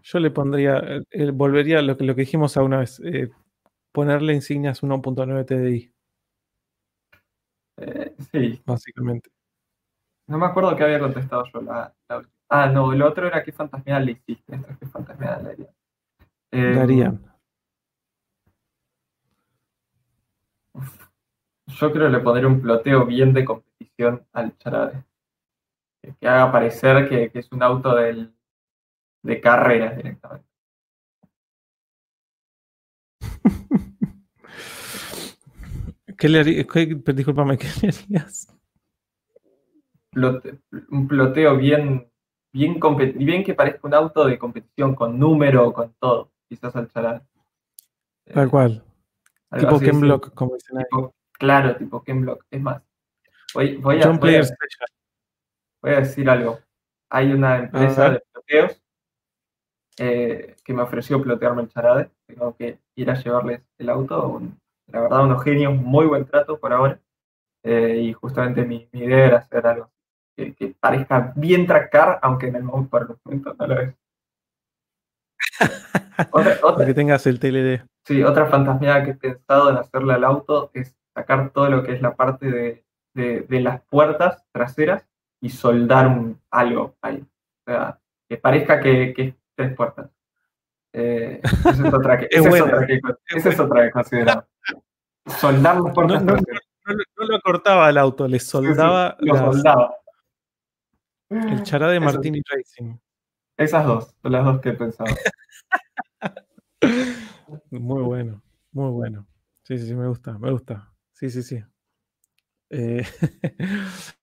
yo 0.02 0.18
le 0.18 0.30
pondría, 0.30 0.78
eh, 0.78 1.02
eh, 1.10 1.30
volvería 1.30 1.78
a 1.78 1.82
lo 1.82 1.96
que, 1.96 2.04
lo 2.04 2.14
que 2.14 2.22
dijimos 2.22 2.56
alguna 2.56 2.78
vez, 2.78 3.00
eh, 3.04 3.30
ponerle 3.92 4.34
insignias 4.34 4.82
1.9 4.82 5.44
TDI, 5.44 5.92
Eh, 7.76 8.14
sí, 8.32 8.62
básicamente. 8.64 9.30
no 10.28 10.38
me 10.38 10.46
acuerdo 10.46 10.76
que 10.76 10.84
había 10.84 11.00
contestado 11.00 11.44
yo 11.52 11.60
la, 11.60 11.92
la 12.08 12.18
última. 12.18 12.34
Ah, 12.48 12.68
no, 12.68 12.92
el 12.92 13.02
otro 13.02 13.26
era 13.26 13.42
qué 13.42 13.52
fantasmial 13.52 14.04
le 14.06 14.12
hiciste. 14.12 14.54
Esto 14.54 14.70
es 14.70 14.78
qué 14.78 14.86
fantasmial 14.86 15.42
le 15.44 15.50
haría. 15.50 16.74
Darían. 16.76 17.20
Yo 21.66 21.92
creo 21.92 22.06
que 22.06 22.12
le 22.12 22.20
pondré 22.20 22.46
un 22.46 22.60
ploteo 22.60 23.06
bien 23.06 23.32
de 23.32 23.44
competición 23.44 24.26
al 24.32 24.56
charade. 24.58 25.04
Que, 26.02 26.14
que 26.14 26.28
haga 26.28 26.52
parecer 26.52 27.08
que, 27.08 27.30
que 27.30 27.38
es 27.40 27.50
un 27.50 27.62
auto 27.62 27.94
del, 27.94 28.33
de 29.24 29.40
carreras 29.40 29.96
directamente. 29.96 30.46
¿Qué 36.18 36.28
le 36.28 36.40
harías? 36.40 36.66
Disculpame, 37.14 37.58
¿qué 37.58 37.66
le 37.82 37.88
harías? 37.88 38.48
Plote- 40.12 40.60
un 40.90 41.08
ploteo 41.08 41.56
bien, 41.56 42.08
bien, 42.52 42.78
bien 43.16 43.42
que 43.44 43.54
parezca 43.54 43.80
un 43.88 43.94
auto 43.94 44.24
de 44.26 44.38
competición 44.38 44.94
con 44.94 45.18
número, 45.18 45.72
con 45.72 45.92
todo. 45.98 46.30
Quizás 46.48 46.76
al 46.76 46.88
charade. 46.88 47.22
Tal 48.32 48.46
Eh, 48.46 48.50
cual. 48.50 48.84
algo 49.50 49.66
Tipo 49.66 49.80
Ken 49.80 49.94
sí. 49.94 50.00
Block, 50.00 50.34
como 50.34 50.54
dicen 50.54 50.78
ahí. 50.78 50.84
Tipo- 50.84 51.14
claro, 51.32 51.76
tipo 51.76 52.02
Ken 52.04 52.20
Block. 52.20 52.44
Es 52.50 52.60
más, 52.60 52.82
voy, 53.54 53.76
voy, 53.78 54.00
a, 54.00 54.04
John 54.04 54.18
voy, 54.18 54.18
a, 54.18 54.20
Player 54.20 54.44
Special. 54.44 54.88
voy 55.82 55.92
a 55.92 56.00
decir 56.00 56.30
algo. 56.30 56.58
Hay 57.10 57.32
una 57.32 57.56
empresa 57.58 58.10
de 58.10 58.22
ploteos 58.32 58.80
eh, 59.98 60.56
que 60.64 60.72
me 60.74 60.82
ofreció 60.82 61.20
plotearme 61.22 61.62
el 61.62 61.68
charade. 61.68 62.10
Tengo 62.26 62.56
que 62.56 62.78
ir 62.96 63.10
a 63.10 63.14
llevarles 63.14 63.62
el 63.78 63.88
auto. 63.88 64.28
un- 64.28 64.58
la 64.88 65.00
verdad, 65.00 65.24
unos 65.24 65.42
genios, 65.42 65.74
muy 65.74 66.06
buen 66.06 66.26
trato 66.26 66.58
por 66.58 66.72
ahora. 66.72 67.00
Eh, 67.64 67.98
y 68.02 68.12
justamente 68.12 68.64
mi, 68.64 68.86
mi 68.92 69.00
idea 69.04 69.26
era 69.26 69.38
hacer 69.38 69.66
algo 69.66 69.90
que, 70.36 70.54
que 70.54 70.74
parezca 70.78 71.32
bien 71.36 71.66
tracar, 71.66 72.18
aunque 72.22 72.48
en 72.48 72.56
el 72.56 72.62
momento 72.64 72.90
por 72.90 73.02
el 73.02 73.16
momento 73.24 73.54
no 73.58 73.66
lo 73.66 73.80
es. 73.80 73.94
Otra, 76.32 76.58
otra- 76.62 76.86
que 76.86 76.94
tengas 76.94 77.26
el 77.26 77.40
TLD. 77.40 77.84
Sí, 78.06 78.22
otra 78.22 78.46
fantasmiada 78.46 79.02
que 79.04 79.10
he 79.12 79.14
pensado 79.14 79.70
en 79.70 79.76
hacerle 79.78 80.12
al 80.14 80.24
auto 80.24 80.70
es 80.74 80.94
sacar 81.14 81.50
todo 81.50 81.68
lo 81.70 81.82
que 81.82 81.92
es 81.92 82.02
la 82.02 82.14
parte 82.14 82.50
de, 82.50 82.84
de- 83.14 83.40
de 83.42 83.60
las 83.60 83.80
puertas 83.88 84.44
traseras 84.52 85.08
y 85.42 85.48
soldar 85.50 86.06
un, 86.08 86.40
algo 86.50 86.94
ahí. 87.02 87.20
O 87.66 87.70
sea, 87.70 87.98
que 88.28 88.36
parezca 88.36 88.80
que, 88.80 89.14
que 89.14 89.22
es 89.22 89.34
tres 89.54 89.74
puertas. 89.76 90.10
Eh, 90.92 91.40
esa 91.42 91.70
es 91.70 91.92
otra 91.94 92.18
que, 92.18 92.26
Es 92.30 92.38
esa 92.38 92.48
es 92.48 92.50
buena, 92.50 92.64
otra 92.76 92.86
que, 92.86 93.00
esa 93.36 93.48
es 93.48 93.60
otra 93.60 93.84
que 93.84 93.90
considero. 93.90 94.46
Soldar 95.26 95.80
las 95.80 95.94
puertas 95.94 96.22
No, 96.24 96.32
no, 96.32 96.36
traseras. 96.36 96.62
No, 96.86 96.92
lo- 96.94 97.04
no 97.16 97.24
lo 97.36 97.40
cortaba 97.40 97.88
el 97.90 97.98
auto, 97.98 98.28
le 98.28 98.38
Sí, 98.38 98.44
sí, 98.44 98.50
soldaba 98.50 99.16
lo 99.20 99.34
las- 99.34 99.44
soldaba. 99.44 99.94
el 101.30 101.62
chará 101.62 101.88
de 101.88 101.96
Eso- 101.96 102.04
Martini 102.04 102.42
Racing. 102.48 102.96
Esas 103.56 103.86
dos, 103.86 104.14
son 104.22 104.32
las 104.32 104.44
dos 104.44 104.60
que 104.60 104.68
he 104.70 104.72
pensado. 104.74 105.14
Muy 107.70 108.02
bueno, 108.02 108.42
muy 108.72 108.90
bueno. 108.90 109.26
Sí, 109.62 109.78
sí, 109.78 109.86
sí, 109.86 109.94
me 109.94 110.06
gusta, 110.08 110.36
me 110.38 110.50
gusta. 110.50 110.92
Sí, 111.12 111.30
sí, 111.30 111.42
sí. 111.42 111.64
Eh, 112.70 113.02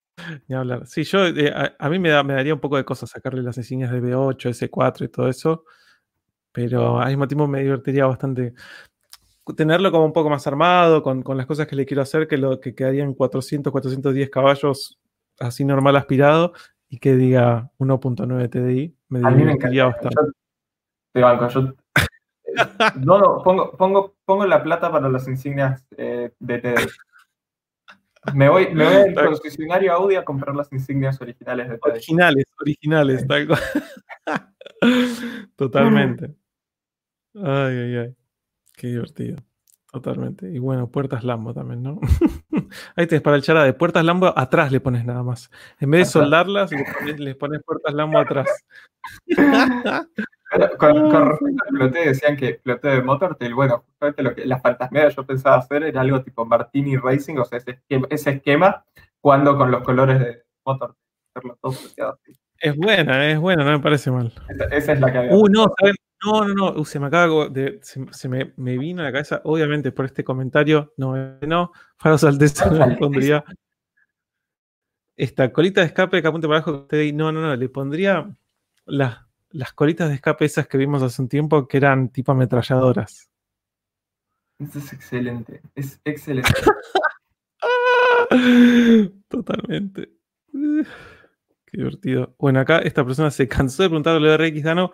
ni 0.48 0.56
hablar. 0.56 0.86
Sí, 0.88 1.04
yo, 1.04 1.26
eh, 1.28 1.52
a, 1.54 1.74
a 1.80 1.90
mí 1.90 2.00
me, 2.00 2.10
da- 2.10 2.24
me 2.24 2.34
daría 2.34 2.54
un 2.54 2.60
poco 2.60 2.78
de 2.78 2.86
cosas 2.86 3.10
sacarle 3.10 3.42
las 3.44 3.58
insignias 3.58 3.92
de 3.92 4.02
B8, 4.02 4.50
S4 4.50 5.06
y 5.06 5.10
todo 5.10 5.28
eso, 5.28 5.66
pero 6.52 7.00
al 7.00 7.08
mismo 7.10 7.28
tiempo 7.28 7.48
me 7.48 7.62
divertiría 7.62 8.06
bastante 8.06 8.54
tenerlo 9.56 9.92
como 9.92 10.06
un 10.06 10.14
poco 10.14 10.30
más 10.30 10.46
armado, 10.48 11.02
con, 11.04 11.24
con 11.24 11.36
las 11.38 11.46
cosas 11.46 11.68
que 11.68 11.76
le 11.76 11.86
quiero 11.86 12.02
hacer, 12.04 12.28
que 12.28 12.38
lo 12.38 12.60
que 12.60 12.74
quedarían 12.76 13.14
400, 13.14 13.72
410 13.72 14.30
caballos 14.30 15.00
así 15.40 15.66
normal 15.66 15.96
aspirado 15.96 16.54
y 16.90 17.00
que 17.00 17.16
diga 17.16 17.72
1.9 17.80 18.48
TDI. 18.50 18.96
Me 19.10 19.20
A 19.20 19.32
mí 19.32 19.38
me 19.44 19.52
divertiría 19.54 19.86
encanta. 19.86 20.02
bastante. 20.10 20.16
Yo 20.22 20.32
te 21.14 21.22
banco, 21.22 21.48
yo 21.50 21.60
eh, 21.62 22.54
no, 22.96 23.18
no, 23.20 23.42
pongo, 23.44 23.76
pongo, 23.76 24.16
pongo 24.26 24.46
la 24.46 24.62
plata 24.64 24.92
para 24.92 25.10
las 25.10 25.28
insignias 25.28 25.86
eh, 25.98 26.32
de 26.40 26.58
TD. 26.60 26.88
Me 28.34 28.50
voy, 28.50 28.74
me 28.74 28.86
voy 28.86 29.14
al 29.16 29.28
concesionario 29.28 29.94
Audi 29.94 30.16
a 30.16 30.24
comprar 30.24 30.56
las 30.56 30.72
insignias 30.72 31.20
originales 31.22 31.70
de. 31.70 31.80
Originales, 31.82 32.46
originales, 32.60 33.28
tal 33.28 33.48
cual. 33.48 33.60
Totalmente. 35.56 36.36
Ay, 37.36 37.78
ay, 37.78 37.96
ay. 37.98 38.16
Qué 38.74 38.88
divertido. 38.88 39.38
Totalmente. 39.92 40.50
Y 40.50 40.60
bueno, 40.60 40.90
puertas 40.90 41.24
Lambo 41.24 41.54
también, 41.54 41.84
¿no? 41.84 42.00
Ahí 42.96 43.08
tenés 43.08 43.22
para 43.22 43.36
el 43.36 43.42
chará 43.42 43.64
de 43.64 43.74
puertas 43.74 44.06
Lambo 44.06 44.38
atrás 44.38 44.72
le 44.72 44.80
pones 44.80 45.04
nada 45.04 45.24
más. 45.24 45.52
En 45.80 45.92
vez 45.92 46.08
de 46.08 46.12
soldarlas, 46.12 46.72
le 46.72 46.86
pones, 46.86 47.20
les 47.20 47.36
pones 47.36 47.62
puertas 47.64 47.94
Lambo 47.94 48.20
atrás. 48.20 48.48
Pero 50.52 50.78
con, 50.78 51.10
con 51.10 51.30
respecto 51.30 51.64
al 51.66 51.78
ploteo, 51.78 52.06
decían 52.06 52.36
que 52.36 52.56
ploteo 52.56 52.92
de 52.92 53.02
Motortail, 53.02 53.54
bueno, 53.54 53.84
justamente 53.88 54.22
lo 54.24 54.36
que 54.36 54.46
la 54.46 54.60
fantasmía 54.60 55.08
que 55.08 55.16
yo 55.16 55.26
pensaba 55.26 55.56
hacer 55.58 55.84
era 55.84 56.02
algo 56.02 56.22
tipo 56.22 56.46
Martini 56.46 56.98
Racing, 56.98 57.38
o 57.38 57.46
sea, 57.46 57.58
ese 57.60 57.72
esquema, 57.72 58.08
ese 58.10 58.30
esquema 58.32 58.86
cuando 59.22 59.58
con 59.58 59.72
los 59.72 59.82
colores 59.84 60.20
de 60.20 60.44
Motortail. 60.66 60.98
Hacerlo 61.34 61.58
todo 61.62 61.72
ploteado 61.72 62.20
así. 62.22 62.38
Es 62.60 62.76
buena, 62.76 63.32
es 63.32 63.40
buena, 63.40 63.64
no 63.64 63.72
me 63.72 63.80
parece 63.80 64.12
mal. 64.12 64.34
Esa, 64.50 64.66
esa 64.66 64.92
es 64.94 65.00
la 65.00 65.12
que 65.12 65.18
había. 65.20 65.34
Uh, 65.34 65.48
no, 65.48 65.74
¿saben? 65.80 65.96
No, 66.24 66.46
no, 66.46 66.54
no. 66.54 66.80
uh, 66.80 66.86
se 66.86 67.00
me 67.00 67.08
acaba 67.08 67.48
de. 67.48 67.80
Se, 67.82 68.06
se 68.12 68.28
me, 68.28 68.52
me 68.58 68.78
vino 68.78 69.02
a 69.02 69.06
la 69.06 69.12
cabeza, 69.14 69.40
obviamente, 69.46 69.94
por 69.94 70.04
este 70.06 70.24
comentario. 70.26 70.94
No, 70.98 71.16
no. 71.42 71.72
Faros 71.98 72.24
Alteza 72.26 72.66
Faros 72.66 72.80
no 72.80 72.86
le 72.88 72.96
pondría. 72.98 73.44
Esta 75.16 75.52
colita 75.52 75.82
de 75.82 75.88
escape 75.88 76.22
que 76.22 76.28
apunte 76.28 76.48
para 76.48 76.58
abajo. 76.60 76.74
que 76.74 76.80
usted 76.82 77.00
di- 77.00 77.14
No, 77.14 77.32
no, 77.32 77.42
no. 77.42 77.56
Le 77.56 77.70
pondría 77.70 78.30
las, 78.86 79.20
las 79.54 79.74
colitas 79.74 80.10
de 80.10 80.16
escape 80.16 80.46
esas 80.46 80.68
que 80.68 80.78
vimos 80.78 81.04
hace 81.04 81.22
un 81.22 81.30
tiempo 81.30 81.68
que 81.68 81.78
eran 81.78 82.10
tipo 82.10 82.32
ametralladoras. 82.32 83.30
Eso 84.60 84.80
es 84.80 84.94
excelente. 84.94 85.62
Es 85.76 86.00
excelente. 86.06 86.52
Totalmente. 89.28 90.12
Qué 91.66 91.78
divertido. 91.78 92.36
Bueno, 92.38 92.60
acá 92.60 92.80
esta 92.80 93.06
persona 93.06 93.32
se 93.32 93.48
cansó 93.48 93.84
de 93.84 93.90
preguntar 93.90 94.20
lo 94.22 94.30
de 94.30 94.38
RX 94.38 94.64
Dano. 94.64 94.92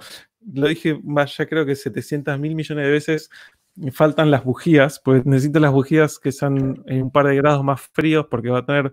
Lo 0.54 0.68
dije, 0.68 1.00
vaya, 1.04 1.46
creo 1.48 1.66
que 1.66 1.76
700 1.76 2.40
mil 2.40 2.56
millones 2.56 2.86
de 2.86 2.92
veces. 2.92 3.30
Me 3.76 3.92
faltan 3.92 4.32
las 4.32 4.44
bujías, 4.44 5.00
pues 5.04 5.26
necesito 5.26 5.60
las 5.60 5.72
bujías 5.72 6.18
que 6.18 6.32
son 6.32 6.84
en 6.88 7.04
un 7.04 7.12
par 7.12 7.28
de 7.28 7.36
grados 7.36 7.64
más 7.64 7.82
fríos, 7.82 8.26
porque 8.30 8.50
va 8.50 8.60
a 8.60 8.66
tener 8.66 8.92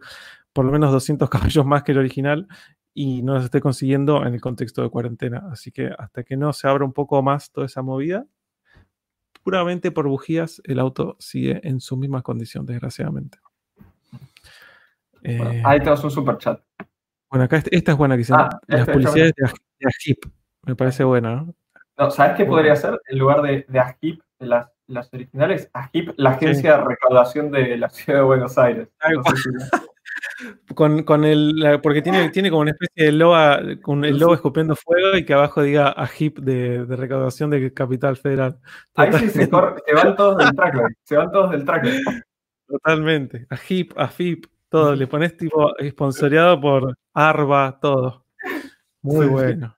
por 0.52 0.64
lo 0.64 0.72
menos 0.72 0.92
200 0.92 1.28
caballos 1.30 1.64
más 1.64 1.82
que 1.82 1.92
el 1.92 1.98
original 1.98 2.48
y 2.94 3.22
no 3.22 3.34
las 3.34 3.44
estoy 3.44 3.60
consiguiendo 3.60 4.24
en 4.24 4.34
el 4.34 4.40
contexto 4.40 4.82
de 4.82 4.88
cuarentena. 4.90 5.48
Así 5.50 5.72
que 5.72 5.90
hasta 5.98 6.22
que 6.22 6.36
no 6.36 6.52
se 6.52 6.68
abra 6.68 6.84
un 6.84 6.92
poco 6.92 7.20
más 7.22 7.50
toda 7.50 7.66
esa 7.66 7.82
movida, 7.82 8.24
puramente 9.42 9.90
por 9.90 10.06
bujías, 10.08 10.62
el 10.64 10.78
auto 10.78 11.16
sigue 11.18 11.60
en 11.66 11.80
su 11.80 11.96
misma 11.96 12.22
condición, 12.22 12.64
desgraciadamente. 12.64 13.38
Bueno, 15.22 15.50
Eh, 15.52 15.62
ahí 15.64 15.78
tenemos 15.80 16.04
un 16.04 16.10
super 16.10 16.38
chat. 16.38 16.60
bueno, 17.30 17.44
acá 17.44 17.56
este- 17.56 17.74
esta 17.76 17.92
es 17.92 17.98
buena 17.98 18.16
que 18.16 18.24
Ah, 18.30 18.48
Las 18.68 18.80
este, 18.80 18.92
publicidades 18.92 19.32
de, 19.36 19.46
de. 19.80 20.16
Me 20.66 20.76
parece 20.76 21.02
buena, 21.04 21.34
¿no? 21.36 21.54
No, 21.98 22.10
¿Sabes 22.10 22.36
qué 22.36 22.44
podría 22.44 22.74
ser? 22.76 23.00
En 23.08 23.18
lugar 23.18 23.42
de, 23.42 23.64
de 23.68 23.78
AGIP, 23.78 24.20
de 24.38 24.46
las, 24.46 24.68
las 24.86 25.12
originales, 25.12 25.70
AGIP, 25.72 26.12
la 26.16 26.30
agencia 26.30 26.78
de 26.78 26.84
recaudación 26.84 27.50
de 27.50 27.76
la 27.78 27.88
ciudad 27.90 28.20
de 28.20 28.24
Buenos 28.24 28.58
Aires. 28.58 28.88
No 29.14 29.22
sé 29.24 29.36
si- 29.36 29.50
Con, 30.74 31.02
con 31.04 31.24
el, 31.24 31.80
porque 31.82 32.00
tiene, 32.02 32.28
tiene 32.30 32.50
como 32.50 32.62
una 32.62 32.70
especie 32.72 33.06
de 33.06 33.12
loa, 33.12 33.60
con 33.82 34.04
el 34.04 34.18
logo 34.18 34.34
escupiendo 34.34 34.74
fuego 34.76 35.16
y 35.16 35.24
que 35.24 35.34
abajo 35.34 35.62
diga 35.62 35.90
Ajip 35.90 36.38
de, 36.38 36.86
de 36.86 36.96
recaudación 36.96 37.50
de 37.50 37.72
Capital 37.72 38.16
Federal. 38.16 38.58
Ahí 38.94 39.12
sí 39.14 39.28
se, 39.30 39.48
corre- 39.50 39.82
se 39.86 39.94
van 39.94 40.16
todos 40.16 40.38
del 40.38 40.54
trackback. 40.54 40.92
Se 41.04 41.16
van 41.16 41.30
todos 41.30 41.50
del 41.50 41.64
trackback. 41.64 41.92
Totalmente. 42.66 43.46
Ajip, 43.50 43.92
Afip, 43.96 44.46
todo. 44.68 44.94
Le 44.94 45.06
pones 45.06 45.36
tipo 45.36 45.76
esponsoreado 45.78 46.60
por 46.60 46.96
Arba, 47.12 47.78
todo. 47.80 48.26
Muy 49.02 49.16
Sí, 49.16 49.22
sí. 49.24 49.28
bueno. 49.30 49.76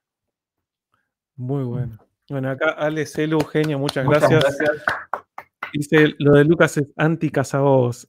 Muy 1.35 1.63
bueno. 1.63 1.97
Bueno, 2.29 2.49
acá 2.51 2.71
Ale 2.71 3.05
Celu, 3.05 3.39
genio, 3.45 3.79
muchas, 3.79 4.05
Muchas 4.05 4.29
gracias. 4.29 4.57
gracias. 4.59 4.85
Dice, 5.73 6.15
lo 6.19 6.33
de 6.33 6.45
Lucas 6.45 6.77
es 6.77 6.87
anti-cazabobos. 6.95 8.07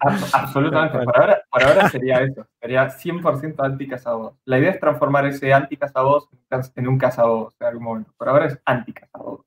Ab- 0.00 0.30
Absolutamente. 0.32 1.04
Por 1.04 1.16
ahora, 1.20 1.42
por 1.50 1.62
ahora 1.64 1.88
sería 1.88 2.20
eso. 2.22 2.46
Sería 2.60 2.88
100% 2.88 3.64
anti-cazabobos. 3.64 4.34
La 4.44 4.58
idea 4.58 4.70
es 4.70 4.80
transformar 4.80 5.26
ese 5.26 5.52
anti-cazabobos 5.52 6.28
en 6.76 6.88
un 6.88 6.98
cazabobos 6.98 7.54
en 7.60 7.66
algún 7.66 7.82
momento. 7.84 8.12
Por 8.16 8.28
ahora 8.28 8.46
es 8.46 8.58
anti-cazabobos. 8.64 9.44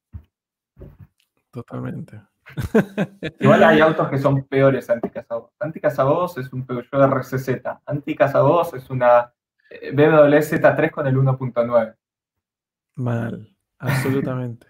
Totalmente. 1.52 2.22
Igual 3.40 3.64
hay 3.64 3.80
autos 3.82 4.10
que 4.10 4.18
son 4.18 4.44
peores 4.44 4.90
anti-cazabobos. 4.90 5.52
Anti-cazabobos 5.60 6.38
es 6.38 6.52
un 6.52 6.66
Peugeot 6.66 7.02
RCZ. 7.14 7.50
Anti-cazabobos 7.86 8.74
es 8.74 8.90
una 8.90 9.34
eh, 9.70 9.92
BMW 9.92 10.36
Z3 10.38 10.92
con 10.92 11.08
el 11.08 11.16
1.9. 11.16 11.95
Mal, 12.95 13.56
absolutamente. 13.82 14.68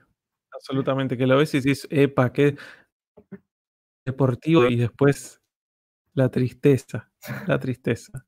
absolutamente. 0.52 1.18
Que 1.18 1.28
lo 1.28 1.38
ves 1.38 1.54
y 1.54 1.62
dices, 1.62 1.88
epa, 1.90 2.32
qué 2.32 2.56
deportivo 4.06 4.66
y 4.66 4.78
después 4.78 5.42
la 6.14 6.30
tristeza, 6.30 7.12
la 7.48 7.60
tristeza. 7.60 8.26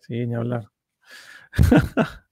Sí, 0.00 0.26
ni 0.26 0.34
hablar. 0.34 0.70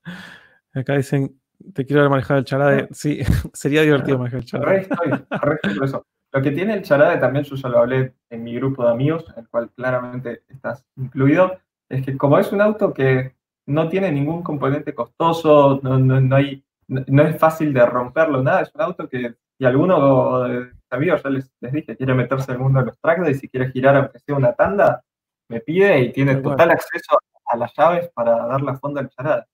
Acá 0.73 0.95
dicen, 0.95 1.41
te 1.75 1.85
quiero 1.85 2.09
manejar 2.09 2.39
el 2.39 2.45
charade. 2.45 2.89
Sí, 2.93 3.21
sería 3.53 3.83
divertido 3.83 4.19
manejar 4.19 4.41
el 4.41 4.47
charade. 4.47 4.89
Lo 6.31 6.43
que 6.43 6.51
tiene 6.51 6.75
el 6.75 6.83
charade, 6.83 7.19
también 7.19 7.45
yo 7.47 7.57
ya 7.57 7.71
lo 7.71 7.79
hablé 7.79 8.15
en 8.29 8.45
mi 8.45 8.55
grupo 8.55 8.85
de 8.85 8.91
amigos, 8.91 9.25
en 9.31 9.45
el 9.45 9.49
cual 9.49 9.71
claramente 9.71 10.43
estás 10.49 10.85
incluido, 10.97 11.59
es 11.89 12.05
que 12.05 12.19
como 12.19 12.39
es 12.39 12.53
un 12.53 12.61
auto 12.61 12.93
que 12.93 13.35
no 13.67 13.89
tiene 13.89 14.13
ningún 14.13 14.43
componente 14.43 14.95
costoso, 14.95 15.81
no, 15.83 15.99
no, 15.99 16.37
hay, 16.37 16.63
no, 16.89 17.23
es 17.23 17.39
fácil 17.39 17.73
de 17.73 17.85
romperlo, 17.87 18.43
nada, 18.43 18.63
es 18.63 18.75
un 18.75 18.81
auto 18.81 19.09
que, 19.09 19.35
y 19.59 19.65
alguno 19.65 20.43
de 20.45 20.61
mis 20.61 20.75
amigos 20.91 21.23
ya 21.23 21.31
les, 21.31 21.53
les 21.61 21.73
dije, 21.73 21.97
quiere 21.97 22.15
meterse 22.15 22.53
el 22.53 22.59
mundo 22.59 22.81
de 22.81 22.87
los 22.87 22.99
tracks 23.01 23.29
y 23.29 23.35
si 23.35 23.49
quiere 23.49 23.71
girar 23.71 23.97
aunque 23.97 24.19
sea 24.19 24.35
una 24.35 24.55
tanda, 24.55 25.05
me 25.49 25.61
pide 25.61 26.01
y 26.01 26.13
tiene 26.13 26.37
total 26.37 26.71
acceso 26.71 27.19
a 27.47 27.57
las 27.57 27.73
llaves 27.77 28.11
para 28.15 28.47
dar 28.47 28.63
la 28.63 28.77
fonda 28.77 29.01
al 29.01 29.09
charade. 29.11 29.45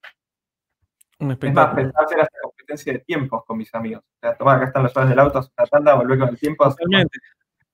Es 1.19 1.27
más, 1.55 1.75
pensaba 1.75 2.05
hacer 2.05 2.19
esta 2.21 2.39
competencia 2.43 2.93
de 2.93 2.99
tiempos 3.01 3.45
con 3.47 3.59
mis 3.59 3.73
amigos. 3.75 4.03
O 4.03 4.19
sea, 4.21 4.37
toma, 4.37 4.55
acá 4.55 4.67
están 4.67 4.83
las 4.83 4.95
llaves 4.95 5.11
del 5.11 5.19
auto, 5.21 5.39
una 5.57 5.67
tanda, 5.67 5.95
volver 5.95 6.19
con 6.19 6.29
el 6.29 6.39
tiempo. 6.39 6.65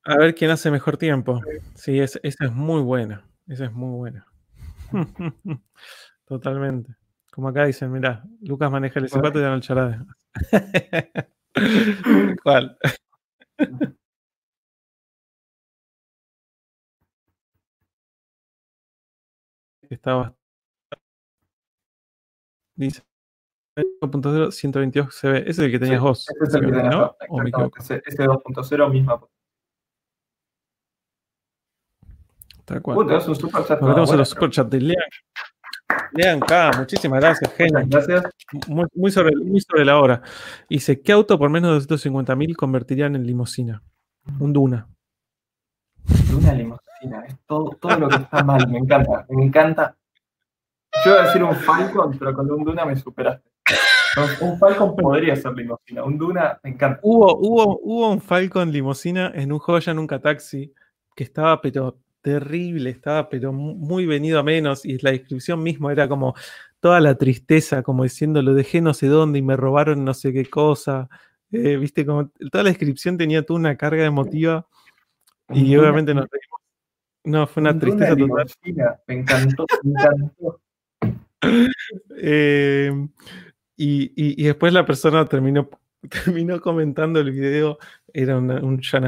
A 0.05 0.17
ver 0.17 0.35
quién 0.35 0.51
hace 0.51 0.71
mejor 0.71 0.97
tiempo. 0.97 1.41
Sí, 1.75 2.01
esa 2.01 2.21
es 2.23 2.53
muy 2.53 2.83
buena. 2.83 3.25
Esa 3.49 3.65
es 3.65 3.73
muy 3.73 3.97
buena. 3.97 4.27
Totalmente. 6.27 6.95
Como 7.31 7.49
acá 7.49 7.65
dicen, 7.65 7.91
mira, 7.93 8.25
Lucas 8.43 8.71
maneja 8.71 8.99
el 8.99 9.09
S4 9.09 9.39
y 9.39 9.41
ya 9.41 9.49
no 9.49 9.55
el 9.55 9.63
charade. 9.63 10.05
¿Cuál? 12.43 12.77
Estaba. 19.91 20.35
Dice 22.77 23.03
1.0, 23.77 24.51
122 24.51 25.15
CB. 25.15 25.37
Ese 25.37 25.51
es 25.51 25.59
el 25.59 25.71
que 25.71 25.79
tenías 25.79 26.01
vos. 26.01 26.27
Ese 26.29 26.45
es 26.45 26.55
el 26.55 26.67
que 26.67 26.73
tenías 26.73 26.95
¿no? 26.95 27.17
Ese, 27.77 28.01
2.0 28.01 28.91
misma. 28.91 29.21
Tal 32.65 32.83
cual. 32.83 32.99
Uh, 32.99 33.05
tenemos 33.05 33.29
un 33.29 33.37
super 33.37 33.65
chat. 33.65 33.81
Nos 33.81 33.89
metemos 33.89 34.13
en 34.13 34.19
los 34.19 34.29
super 34.29 34.51
chat 34.51 34.69
de 34.69 34.81
Lean. 34.81 35.11
Lean 36.13 36.41
K, 36.41 36.73
muchísimas 36.79 37.21
gracias, 37.21 37.53
genio. 37.55 37.81
Gracias. 37.87 38.25
Muy, 38.67 38.87
muy, 38.95 39.11
sobre, 39.11 39.35
muy 39.37 39.61
sobre 39.61 39.85
la 39.85 39.99
hora. 39.99 40.23
Dice: 40.69 41.01
¿Qué 41.01 41.13
auto 41.13 41.39
por 41.39 41.51
menos 41.51 41.87
de 41.87 41.95
250.000 41.95 42.57
convertirían 42.57 43.15
en 43.17 43.27
limosina? 43.27 43.83
Un 44.39 44.53
Duna. 44.53 44.89
Una 46.37 46.53
limosina. 46.53 47.25
Es 47.27 47.37
todo, 47.47 47.77
todo 47.81 47.99
lo 47.99 48.09
que 48.09 48.17
está 48.17 48.43
mal. 48.43 48.69
Me 48.69 48.79
encanta. 48.79 49.27
Me 49.29 49.45
encanta. 49.45 49.97
Yo 51.05 51.13
iba 51.13 51.23
a 51.23 51.27
decir 51.27 51.43
un 51.43 51.55
Falcon, 51.55 52.19
pero 52.19 52.35
con 52.35 52.51
un 52.51 52.65
Duna 52.65 52.85
me 52.85 52.97
superaste. 52.97 53.49
Un 54.41 54.59
Falcon 54.59 54.97
podría 54.97 55.37
ser 55.37 55.53
limosina. 55.53 56.03
Un 56.05 56.19
Duna 56.19 56.59
me 56.63 56.71
encanta. 56.71 56.99
Hubo, 57.03 57.37
hubo, 57.39 57.79
hubo 57.83 58.11
un 58.11 58.21
Falcon 58.21 58.73
limosina 58.73 59.31
en 59.35 59.53
un 59.53 59.61
Joya 59.61 59.95
Nunca 59.95 60.19
Taxi 60.19 60.73
que 61.15 61.25
estaba, 61.25 61.61
pero 61.61 61.99
terrible, 62.23 62.91
estaba, 62.91 63.29
pero 63.29 63.53
muy 63.53 64.07
venido 64.07 64.39
a 64.39 64.43
menos. 64.43 64.85
Y 64.85 64.99
la 64.99 65.13
descripción 65.13 65.63
misma 65.63 65.93
era 65.93 66.09
como 66.09 66.35
toda 66.81 67.01
la 67.01 67.15
tristeza, 67.17 67.83
como 67.83 68.05
diciendo 68.05 68.43
lo 68.43 68.55
dejé 68.55 68.81
no 68.81 68.95
sé 68.95 69.07
dónde 69.07 69.39
y 69.39 69.43
me 69.43 69.57
robaron 69.57 70.05
no 70.05 70.15
sé 70.15 70.33
qué 70.33 70.47
cosa. 70.47 71.09
Eh, 71.53 71.77
viste, 71.77 72.07
como 72.07 72.29
toda 72.51 72.65
la 72.65 72.71
descripción 72.71 73.19
tenía 73.19 73.45
toda 73.45 73.61
una 73.61 73.77
carga 73.77 74.05
emotiva. 74.05 74.67
Y 75.49 75.77
obviamente 75.77 76.15
no 76.15 76.27
No, 77.25 77.47
fue 77.47 77.61
una 77.61 77.79
tristeza 77.79 78.17
total. 78.17 78.47
Me 79.07 79.15
encantó, 79.15 79.67
me 79.83 79.91
encantó. 79.91 80.61
Eh, 82.23 82.93
y, 83.83 84.43
después 84.43 84.75
la 84.75 84.85
persona 84.85 85.25
terminó, 85.25 85.71
terminó 86.25 86.61
comentando 86.61 87.19
el 87.19 87.31
video, 87.31 87.79
era 88.13 88.37
una, 88.37 88.61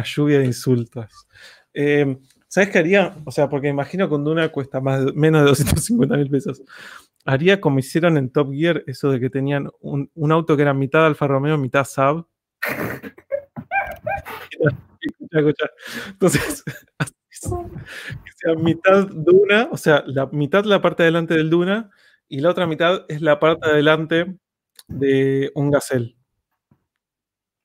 lluvia 0.02 0.39
de 0.39 0.47
insultos. 0.47 1.28
Eh, 1.74 2.16
¿Sabes 2.52 2.68
qué 2.68 2.81
haría? 2.81 3.16
O 3.24 3.31
sea, 3.31 3.48
porque 3.48 3.68
imagino 3.68 4.10
que 4.10 4.14
una 4.14 4.50
cuesta 4.50 4.78
más, 4.78 5.14
menos 5.14 5.40
de 5.40 5.48
250 5.48 6.18
mil 6.18 6.28
pesos. 6.28 6.62
Haría 7.24 7.62
como 7.62 7.78
hicieron 7.78 8.18
en 8.18 8.28
Top 8.28 8.52
Gear, 8.52 8.84
eso 8.86 9.10
de 9.10 9.18
que 9.20 9.31
tenían 9.31 9.70
un, 9.81 10.10
auto 10.31 10.55
que 10.55 10.60
era 10.60 10.74
mitad 10.74 11.06
Alfa 11.06 11.26
Romeo, 11.26 11.56
mitad 11.56 11.84
Saab. 11.84 12.26
Entonces, 16.10 16.62
que 17.31 18.32
sea 18.34 18.55
mitad 18.56 19.06
Duna, 19.08 19.68
o 19.70 19.78
sea, 19.78 20.05
la 20.06 20.26
mitad 20.26 20.64
la 20.64 20.82
parte 20.82 21.05
de 21.05 21.06
delante 21.06 21.32
del 21.32 21.48
Duna 21.48 21.89
y 22.28 22.40
la 22.40 22.50
otra 22.50 22.66
mitad 22.66 23.06
es 23.08 23.22
la 23.22 23.40
parte 23.40 23.66
de 23.66 23.72
adelante 23.72 24.36
de 24.89 25.50
un 25.55 25.70
Gazelle, 25.70 26.14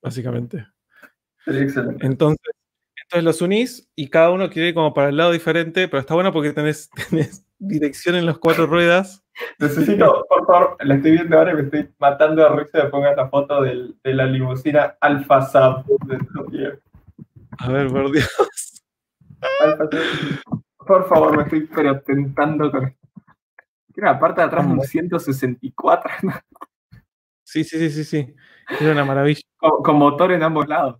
básicamente. 0.01 0.66
Excelente. 1.45 2.06
Entonces, 2.06 2.57
entonces 3.08 3.24
los 3.24 3.42
unís 3.42 3.90
y 3.95 4.10
cada 4.10 4.32
uno 4.32 4.50
quiere 4.50 4.69
ir 4.69 4.74
como 4.74 4.94
para 4.94 5.08
el 5.10 5.18
lado 5.18 5.32
diferente, 5.32 5.88
pero 5.88 6.02
está 6.02 6.14
bueno 6.14 6.34
porque 6.34 6.52
tenés, 6.53 6.92
dirección 7.58 8.16
en 8.16 8.26
las 8.26 8.38
cuatro 8.38 8.68
ruedas. 8.68 9.24
Necesito, 9.60 10.26
por 10.27 10.45
favor, 10.45 10.77
la 10.82 10.95
estoy 10.95 11.11
viendo 11.11 11.38
ahora 11.38 11.52
y 11.52 11.56
me 11.56 11.61
estoy 11.61 11.90
matando 12.00 12.44
de 12.44 12.50
risa 12.64 12.80
de 12.80 12.90
pongas 12.90 13.16
la 13.16 13.30
foto 13.30 13.61
de 13.61 13.94
la 14.03 14.26
limusina 14.26 14.98
Alfa 15.00 15.42
Saab 15.44 15.86
A 17.60 17.72
ver, 17.72 17.88
por 17.88 18.11
Dios. 18.11 18.84
Por 20.76 21.08
favor, 21.08 21.38
me 21.38 21.44
estoy 21.44 21.61
pero 21.74 22.02
tentando 22.02 22.72
con 22.72 22.88
esto. 22.88 23.08
Tiene 23.94 24.10
la 24.10 24.19
parte 24.19 24.42
de 24.42 24.48
atrás 24.48 24.66
un 24.66 24.82
164. 24.82 26.14
Sí, 27.44 27.64
sí, 27.64 27.77
sí, 27.77 27.90
sí, 27.90 28.03
sí. 28.03 28.36
Es 28.69 28.82
una 28.82 29.06
maravilla. 29.06 29.42
Con, 29.58 29.95
motor 29.95 30.34
en 30.34 30.44
ambos 30.44 30.68
lados. 30.68 31.00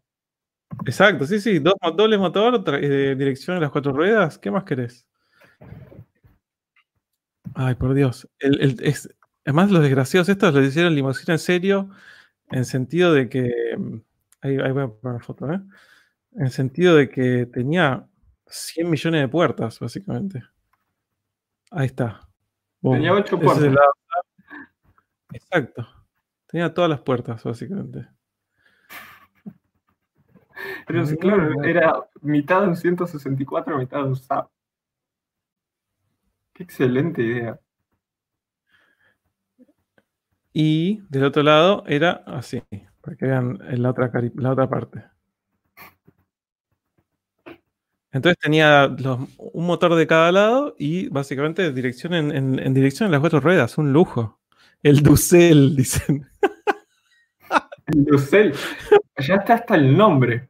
Exacto, 0.86 1.26
sí, 1.26 1.40
sí. 1.40 1.60
Dos, 1.60 1.74
doble 1.96 2.18
motor, 2.18 2.64
eh, 2.82 3.16
dirección 3.16 3.58
en 3.58 3.64
las 3.64 3.72
cuatro 3.72 3.94
ruedas. 3.94 4.38
¿Qué 4.38 4.52
más 4.52 4.64
querés? 4.64 5.06
Ay, 7.56 7.76
por 7.76 7.94
Dios. 7.94 8.28
El, 8.40 8.78
es, 8.84 9.10
además, 9.46 9.72
los 9.72 9.82
desgraciados 9.82 10.30
estos 10.30 10.54
lo 10.54 10.64
hicieron 10.64 10.96
limusina 10.96 11.34
en 11.34 11.40
serio, 11.40 11.90
en 12.52 12.66
sentido 12.66 13.14
de 13.14 13.30
que. 13.30 13.52
Mm, 13.78 13.98
ahí, 14.42 14.58
voy 14.58 14.84
a 14.84 14.88
poner 14.88 15.20
la 15.20 15.24
foto, 15.24 15.52
¿eh? 15.52 15.62
En 16.36 16.52
sentido 16.52 16.96
de 16.96 17.10
que 17.10 17.48
tenía 17.48 18.08
100 18.48 18.90
millones 18.90 19.22
de 19.22 19.28
puertas, 19.28 19.80
básicamente. 19.80 20.44
Ahí 21.72 21.88
está. 21.88 22.22
tenía 22.82 23.14
8 23.14 23.40
puertas. 23.40 23.74
Exacto. 25.34 25.88
Tenía 26.48 26.74
todas 26.74 26.90
las 26.90 27.02
puertas, 27.02 27.44
básicamente. 27.44 28.08
Pero 30.86 31.06
sí, 31.06 31.18
claro, 31.18 31.64
era 31.64 31.94
mitad 32.22 32.62
de 32.62 32.68
un 32.70 32.76
164, 32.76 33.78
mitad 33.78 34.00
de 34.00 34.04
un 34.10 34.16
SAP. 34.16 34.50
Qué 36.54 36.64
excelente 36.64 37.22
idea. 37.22 37.60
Y 40.54 41.04
del 41.10 41.26
otro 41.26 41.44
lado 41.44 41.84
era 41.86 42.24
así, 42.26 42.64
para 43.02 43.16
que 43.16 43.26
vean 43.28 43.60
la 43.62 43.92
otra, 43.92 44.12
la 44.36 44.52
otra 44.52 44.68
parte. 44.68 45.04
Entonces 48.12 48.40
tenía 48.40 48.96
un 49.38 49.66
motor 49.68 49.94
de 49.94 50.08
cada 50.08 50.32
lado 50.32 50.76
y 50.80 51.10
básicamente 51.10 51.72
dirección 51.72 52.14
en, 52.16 52.74
dirección 52.74 53.06
en 53.06 53.12
las 53.12 53.22
cuatro 53.22 53.40
ruedas, 53.40 53.78
un 53.78 53.94
lujo. 53.94 54.40
El 54.82 55.04
Ducel, 55.04 55.76
dicen. 55.78 56.28
El 57.86 58.06
Ducel. 58.06 58.54
Ya 59.20 59.36
está 59.36 59.56
hasta 59.56 59.76
el 59.76 59.98
nombre. 59.98 60.50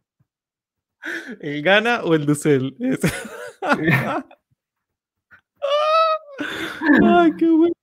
¿El 1.39 1.61
Gana 1.61 2.01
o 2.03 2.13
el 2.15 2.25
Ducel? 2.25 2.75
Ay, 7.03 7.33
qué 7.37 7.49
bueno. 7.49 7.73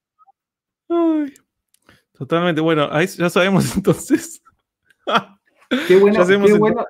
Totalmente, 2.12 2.60
bueno, 2.60 2.88
ahí 2.92 3.06
ya 3.06 3.28
sabemos 3.28 3.74
entonces. 3.76 4.42
qué 5.88 5.96
bueno, 5.96 6.24
qué 6.26 6.36
bueno, 6.58 6.86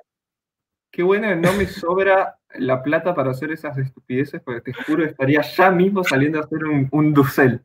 qué 0.91 1.03
bueno, 1.03 1.35
no 1.35 1.53
me 1.53 1.65
sobra 1.65 2.37
la 2.55 2.83
plata 2.83 3.15
para 3.15 3.31
hacer 3.31 3.51
esas 3.51 3.77
estupideces, 3.77 4.41
porque 4.41 4.61
te 4.61 4.73
juro 4.73 5.03
estaría 5.03 5.41
ya 5.41 5.71
mismo 5.71 6.03
saliendo 6.03 6.39
a 6.39 6.43
hacer 6.43 6.63
un, 6.65 6.87
un 6.91 7.13
Ducel. 7.13 7.61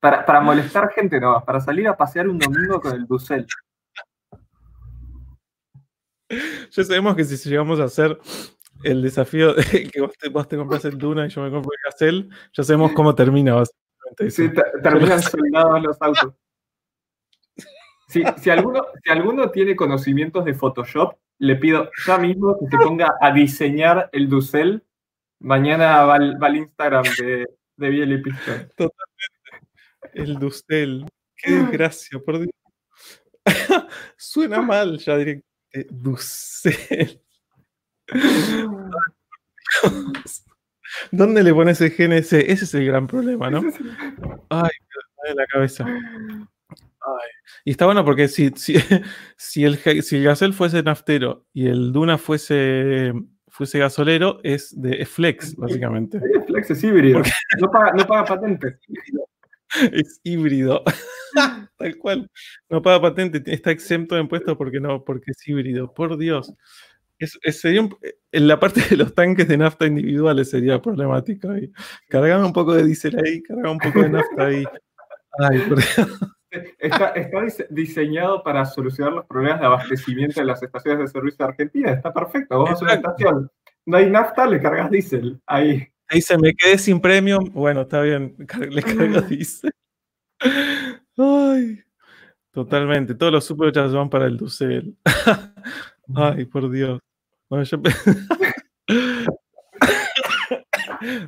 Para, 0.00 0.26
para 0.26 0.40
molestar 0.40 0.90
gente 0.92 1.20
no, 1.20 1.44
para 1.44 1.60
salir 1.60 1.86
a 1.86 1.96
pasear 1.96 2.28
un 2.28 2.38
domingo 2.38 2.80
con 2.80 2.94
el 2.94 3.06
Ducel. 3.06 3.46
Ya 6.70 6.84
sabemos 6.84 7.16
que 7.16 7.24
si 7.24 7.48
llegamos 7.48 7.80
a 7.80 7.84
hacer 7.84 8.18
el 8.82 9.02
desafío 9.02 9.54
de 9.54 9.62
que 9.92 10.00
vos 10.00 10.48
te, 10.48 10.56
compras 10.56 10.84
el 10.84 10.98
Duna 10.98 11.26
y 11.26 11.30
yo 11.30 11.42
me 11.42 11.50
compro 11.50 11.70
el 11.72 11.90
Gazelle, 11.90 12.28
ya 12.52 12.62
sabemos 12.62 12.92
cómo 12.92 13.14
termina 13.14 13.54
básicamente. 13.54 14.30
Sí, 14.30 14.50
terminan 14.82 15.22
soldados 15.22 15.82
los 15.82 15.96
autos. 16.00 16.34
Si, 18.42 18.50
alguno, 18.50 18.84
si 19.02 19.10
alguno 19.10 19.50
tiene 19.50 19.74
conocimientos 19.74 20.44
de 20.44 20.52
Photoshop, 20.52 21.16
le 21.38 21.56
pido 21.56 21.90
ya 22.06 22.18
mismo 22.18 22.58
que 22.58 22.66
se 22.66 22.76
ponga 22.76 23.14
a 23.18 23.32
diseñar 23.32 24.10
el 24.12 24.28
Ducel. 24.28 24.84
Mañana 25.38 26.04
va, 26.04 26.16
al 26.16 26.56
Instagram 26.56 27.04
de, 27.18 27.46
de 27.74 27.88
Biel 27.88 28.12
y 28.12 28.22
Totalmente. 28.22 29.02
El 30.12 30.38
Dussel. 30.38 31.06
Qué 31.34 31.52
desgracia, 31.52 32.18
por 32.18 32.38
Dios. 32.38 32.50
Suena 34.16 34.60
mal 34.60 34.98
ya 34.98 35.16
directamente. 35.16 35.51
Dussel. 35.90 37.20
¿Dónde 41.10 41.42
le 41.42 41.54
pones 41.54 41.80
el 41.80 41.90
GNC? 41.90 42.32
Ese 42.32 42.64
es 42.64 42.74
el 42.74 42.86
gran 42.86 43.06
problema, 43.06 43.50
¿no? 43.50 43.62
Ay, 44.50 44.70
me 45.24 45.34
la 45.34 45.46
cabeza. 45.46 45.86
Ay. 45.86 47.30
Y 47.64 47.70
está 47.70 47.86
bueno 47.86 48.04
porque 48.04 48.28
si, 48.28 48.50
si, 48.56 48.74
si, 49.36 49.64
el, 49.64 49.78
si 50.02 50.16
el 50.16 50.52
fuese 50.52 50.82
naftero 50.82 51.46
y 51.52 51.68
el 51.68 51.92
Duna 51.92 52.18
fuese, 52.18 53.12
fuese 53.48 53.78
gasolero, 53.78 54.40
es 54.42 54.80
de 54.80 55.02
es 55.02 55.08
flex, 55.08 55.56
básicamente. 55.56 56.18
Es 56.18 56.46
flex, 56.46 56.70
es 56.70 56.84
híbrido. 56.84 57.22
No, 57.60 57.70
paga, 57.70 57.92
no 57.92 58.06
paga 58.06 58.24
patente. 58.24 58.78
Es 59.92 60.20
híbrido. 60.22 60.82
Tal 61.78 61.96
cual. 61.98 62.30
No 62.68 62.82
paga 62.82 63.00
patente, 63.00 63.42
está 63.46 63.70
exento 63.70 64.14
de 64.14 64.22
impuestos 64.22 64.56
porque 64.56 64.80
no, 64.80 65.04
porque 65.04 65.30
es 65.32 65.48
híbrido. 65.48 65.92
Por 65.92 66.16
Dios. 66.16 66.54
Es, 67.18 67.38
sería 67.60 67.88
en 68.32 68.48
la 68.48 68.58
parte 68.58 68.80
de 68.80 68.96
los 68.96 69.14
tanques 69.14 69.46
de 69.46 69.56
nafta 69.56 69.86
individuales 69.86 70.50
sería 70.50 70.82
problemática. 70.82 71.52
Ahí. 71.52 71.70
Cargame 72.08 72.44
un 72.44 72.52
poco 72.52 72.74
de 72.74 72.84
diésel 72.84 73.16
ahí, 73.24 73.42
cargame 73.42 73.70
un 73.70 73.78
poco 73.78 74.02
de 74.02 74.08
nafta 74.10 74.46
ahí. 74.46 74.64
Ay, 75.38 75.58
por. 75.68 75.78
Está, 76.78 77.08
está, 77.10 77.64
diseñado 77.70 78.42
para 78.42 78.66
solucionar 78.66 79.14
los 79.14 79.26
problemas 79.26 79.60
de 79.60 79.66
abastecimiento 79.66 80.40
en 80.40 80.48
las 80.48 80.62
estaciones 80.62 81.00
de 81.00 81.08
servicio 81.08 81.46
de 81.46 81.50
Argentina. 81.50 81.92
Está 81.92 82.12
perfecto. 82.12 82.62
Vamos 82.62 82.82
a 82.82 82.84
una 82.84 82.94
estación. 82.94 83.50
No 83.86 83.96
hay 83.96 84.10
nafta, 84.10 84.46
le 84.46 84.60
cargas 84.60 84.90
diésel. 84.90 85.40
Ahí. 85.46 85.91
Se 86.20 86.36
me 86.38 86.54
quedé 86.54 86.78
sin 86.78 87.00
premium. 87.00 87.50
Bueno, 87.52 87.82
está 87.82 88.02
bien. 88.02 88.36
Le 88.70 88.82
cargas 88.82 89.28
diésel. 89.28 89.72
Ay. 91.16 91.82
Totalmente. 92.52 93.14
Todos 93.14 93.32
los 93.32 93.44
superchats 93.44 93.94
van 93.94 94.10
para 94.10 94.26
el 94.26 94.36
Ducel. 94.36 94.96
Ay, 96.14 96.44
por 96.44 96.70
Dios. 96.70 97.00
Bueno, 97.48 97.64
yo... 97.64 97.78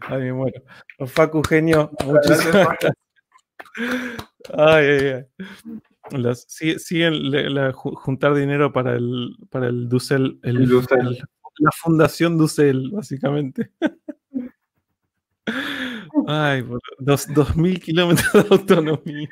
Ay, 0.03 0.23
me 0.23 0.33
muero. 0.33 0.63
Facu 1.07 1.43
Genio, 1.43 1.91
muchísimas 2.05 2.53
gracias. 2.53 2.93
Ay, 4.57 4.87
ay, 4.87 5.07
ay. 5.09 5.25
Las, 6.11 6.47
siguen 6.47 7.31
la, 7.55 7.73
juntar 7.73 8.35
dinero 8.35 8.73
para 8.73 8.95
el, 8.95 9.37
para 9.51 9.67
el 9.69 9.89
Dussel, 9.89 10.39
el, 10.43 10.69
la 10.69 11.71
fundación 11.73 12.39
Dussel, 12.39 12.91
básicamente. 12.93 13.73
Ay, 16.27 16.63
por 16.63 16.81
dos, 16.99 17.27
dos 17.35 17.57
mil 17.57 17.81
kilómetros 17.81 18.33
de 18.33 18.47
autonomía. 18.51 19.29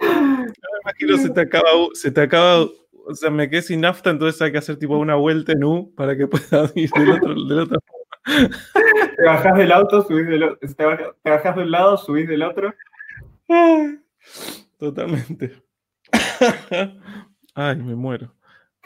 Me 0.00 0.48
imagino 0.84 1.18
se 1.18 1.30
te 1.30 1.40
acaba, 1.40 1.68
se 1.94 2.10
te 2.10 2.20
acaba, 2.20 2.62
o 2.62 3.14
sea, 3.14 3.30
me 3.30 3.48
quedé 3.48 3.62
sin 3.62 3.80
nafta, 3.80 4.10
entonces 4.10 4.40
hay 4.42 4.52
que 4.52 4.58
hacer 4.58 4.76
tipo 4.76 4.96
una 4.96 5.14
vuelta 5.14 5.52
en 5.52 5.64
U 5.64 5.92
para 5.94 6.16
que 6.16 6.26
puedas 6.26 6.72
ir 6.76 6.90
del 6.90 7.10
otro, 7.10 7.34
del 7.34 7.58
otro 7.60 7.78
te 8.24 9.22
bajás 9.24 9.56
del 9.56 9.72
auto, 9.72 10.02
subís 10.02 10.26
del 10.26 10.42
otro. 10.44 10.58
Te, 11.22 11.30
bajás 11.30 11.56
de 11.56 11.62
un 11.62 11.70
lado, 11.70 11.96
subís 11.96 12.28
del 12.28 12.42
otro. 12.42 12.74
Totalmente. 14.78 15.62
Ay, 17.54 17.76
me 17.76 17.94
muero. 17.94 18.34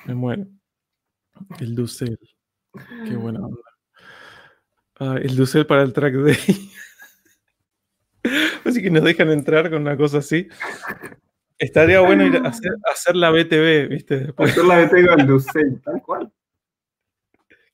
Me 0.05 0.15
muero. 0.15 0.47
El 1.61 1.75
Ducel. 1.75 2.19
Qué 3.05 3.17
buena 3.17 3.41
onda. 3.41 5.21
el 5.21 5.37
Ducel 5.37 5.67
para 5.67 5.83
el 5.83 5.93
track 5.93 6.15
day. 6.15 6.71
Así 8.65 8.83
que 8.83 8.91
nos 8.91 9.05
dejan 9.05 9.31
entrar 9.31 9.71
con 9.71 9.83
una 9.83 9.97
cosa 9.97 10.19
así. 10.19 10.49
Estaría 11.59 12.01
bueno 12.01 12.27
ir 12.27 12.37
a 12.37 12.49
hacer, 12.93 13.17
la 13.17 13.31
BTV, 13.31 13.89
¿viste? 13.89 14.33
Hacer 14.37 14.65
la 14.65 14.85
BTV 14.85 15.11
al 15.11 15.27
Ducel, 15.27 15.81
tal 15.83 16.03
cual. 16.03 16.31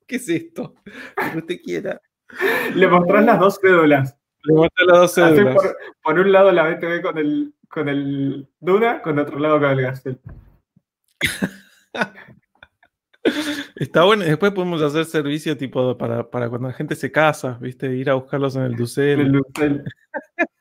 ¿Qué 0.07 0.17
es 0.17 0.29
esto? 0.29 0.75
Que 1.33 1.39
usted 1.39 1.61
quiera. 1.63 2.01
Le 2.75 2.87
mostrás 2.87 3.25
las 3.25 3.41
dos 3.41 3.59
cédulas. 3.61 4.17
Le 4.45 4.55
mostrás 4.55 4.89
las 4.89 4.99
dos 4.99 5.15
cédulas. 5.15 5.57
Por, 6.03 6.19
un 6.19 6.33
lado 6.33 6.53
la 6.53 6.69
BTV 6.69 7.03
con 7.03 7.19
el, 7.19 7.55
con 7.69 7.89
el 7.89 8.49
Duna, 8.61 9.03
con 9.03 9.19
otro 9.19 9.39
lado 9.39 9.59
con 9.59 9.71
el 9.71 9.83
Gastel. 9.83 10.21
Está 13.83 14.05
bueno, 14.05 14.23
después 14.23 14.53
podemos 14.53 14.81
hacer 14.81 15.05
servicio 15.07 15.57
tipo 15.57 15.99
para, 15.99 16.31
para, 16.31 16.49
cuando 16.49 16.69
la 16.69 16.75
gente 16.75 16.95
se 16.95 17.11
casa, 17.11 17.59
¿viste? 17.61 17.93
Ir 17.93 18.11
a 18.11 18.15
buscarlos 18.15 18.55
en 18.55 18.63
el 18.63 18.77
Ducel. 18.77 19.19
El 19.19 19.33
Ducel. 19.33 19.83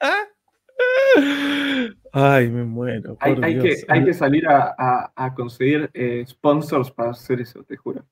Ay, 2.12 2.50
me 2.50 2.64
muero. 2.64 3.18
Hay, 3.20 3.36
hay, 3.44 3.60
que, 3.60 3.78
hay, 3.88 4.06
que, 4.06 4.16
salir 4.16 4.48
a, 4.48 4.74
a, 4.76 5.14
a 5.16 5.36
conseguir 5.36 5.92
eh, 5.94 6.26
sponsors 6.28 6.90
para 6.90 7.12
hacer 7.12 7.42
eso, 7.42 7.64
te 7.64 7.78
juro. 7.78 8.04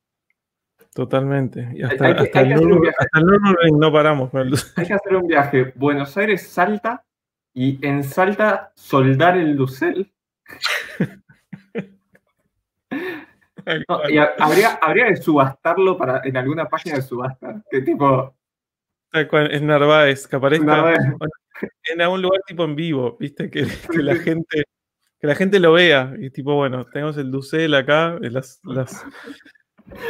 Totalmente. 0.93 1.67
Y 1.73 1.81
hasta, 1.81 2.09
el 2.09 3.79
no 3.79 3.91
paramos. 3.91 4.29
Hay 4.75 4.85
que 4.85 4.93
hacer 4.93 5.15
un 5.15 5.25
viaje 5.25 5.73
Buenos 5.75 6.15
Aires-Salta 6.17 7.03
y 7.55 7.83
en 7.83 8.03
Salta 8.03 8.73
soldar 8.75 9.39
el 9.39 9.53
Lucel. 9.53 10.13
Y 14.09 14.17
habría, 14.17 14.79
habría 14.81 15.07
que 15.07 15.17
subastarlo 15.17 15.97
para, 15.97 16.21
en 16.23 16.37
alguna 16.37 16.67
página 16.67 16.95
de 16.95 17.01
subasta. 17.01 17.63
Que 17.69 17.81
tipo. 17.81 18.35
En 19.11 19.67
Narváez, 19.67 20.27
que 20.27 20.35
aparezca 20.35 20.93
en 21.91 22.01
algún 22.01 22.21
lugar 22.21 22.41
tipo 22.45 22.63
en 22.63 22.75
vivo, 22.75 23.17
viste, 23.19 23.49
que, 23.49 23.65
la 23.93 24.15
gente 24.15 24.63
que 25.19 25.27
la 25.27 25.35
gente 25.35 25.59
lo 25.59 25.73
vea. 25.73 26.13
Y 26.19 26.29
tipo, 26.29 26.55
bueno, 26.55 26.85
tenemos 26.85 27.17
el 27.17 27.31
Ducel 27.31 27.73
acá, 27.73 28.17
las, 28.21 28.61
las, 28.63 29.03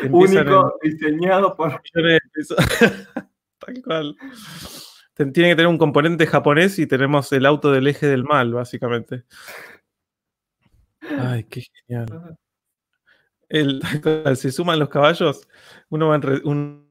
Único, 0.09 0.77
diseñado 0.81 1.55
por. 1.55 1.81
Tal 3.59 3.81
cual. 3.83 4.15
Tiene 5.15 5.49
que 5.49 5.55
tener 5.55 5.67
un 5.67 5.77
componente 5.77 6.25
japonés 6.25 6.79
y 6.79 6.87
tenemos 6.87 7.31
el 7.33 7.45
auto 7.45 7.71
del 7.71 7.87
eje 7.87 8.07
del 8.07 8.23
mal, 8.23 8.53
básicamente. 8.53 9.25
Ay, 11.01 11.43
qué 11.45 11.63
genial. 11.87 12.37
El, 13.49 13.81
se 14.35 14.51
suman 14.51 14.79
los 14.79 14.89
caballos, 14.89 15.47
uno 15.89 16.07
va 16.07 16.15
en. 16.15 16.47
Un... 16.47 16.89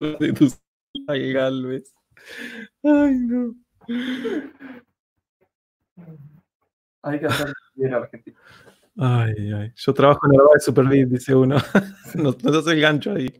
Ay, 1.06 1.32
Galvez. 1.32 1.94
Ay, 2.82 3.14
no. 3.14 3.54
Hay 7.02 7.18
que 7.20 7.26
hacer 7.26 7.52
bien 7.74 7.94
Argentina. 7.94 8.38
Ay, 8.96 9.52
ay. 9.52 9.72
Yo 9.76 9.94
trabajo 9.94 10.20
en 10.26 10.36
la 10.36 10.44
de 10.54 10.60
Super 10.60 10.84
League, 10.84 11.06
dice 11.06 11.34
uno. 11.34 11.56
nos, 12.14 12.36
hace 12.44 12.72
el 12.72 12.80
gancho 12.80 13.12
ahí. 13.12 13.32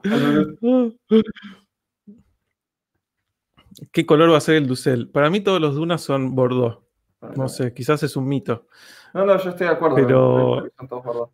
¿Qué 3.93 4.07
color 4.07 4.33
va 4.33 4.39
a 4.39 4.41
ser 4.41 4.57
el 4.57 4.67
Ducel? 4.67 5.09
Para 5.09 5.29
mí 5.29 5.41
todos 5.41 5.61
los 5.61 5.75
Dunas 5.75 6.03
son 6.03 6.35
Bordeaux. 6.35 6.90
No 7.37 7.49
sé, 7.49 7.75
quizás 7.75 8.03
es 8.03 8.17
un 8.17 8.27
mito. 8.27 8.67
No, 9.13 9.27
no, 9.27 9.37
yo 9.39 9.51
estoy 9.51 9.67
de 9.67 9.73
acuerdo. 9.73 9.97
Pero... 9.97 10.71
Son 10.77 10.89
todos 10.89 11.05
Bordeaux. 11.05 11.33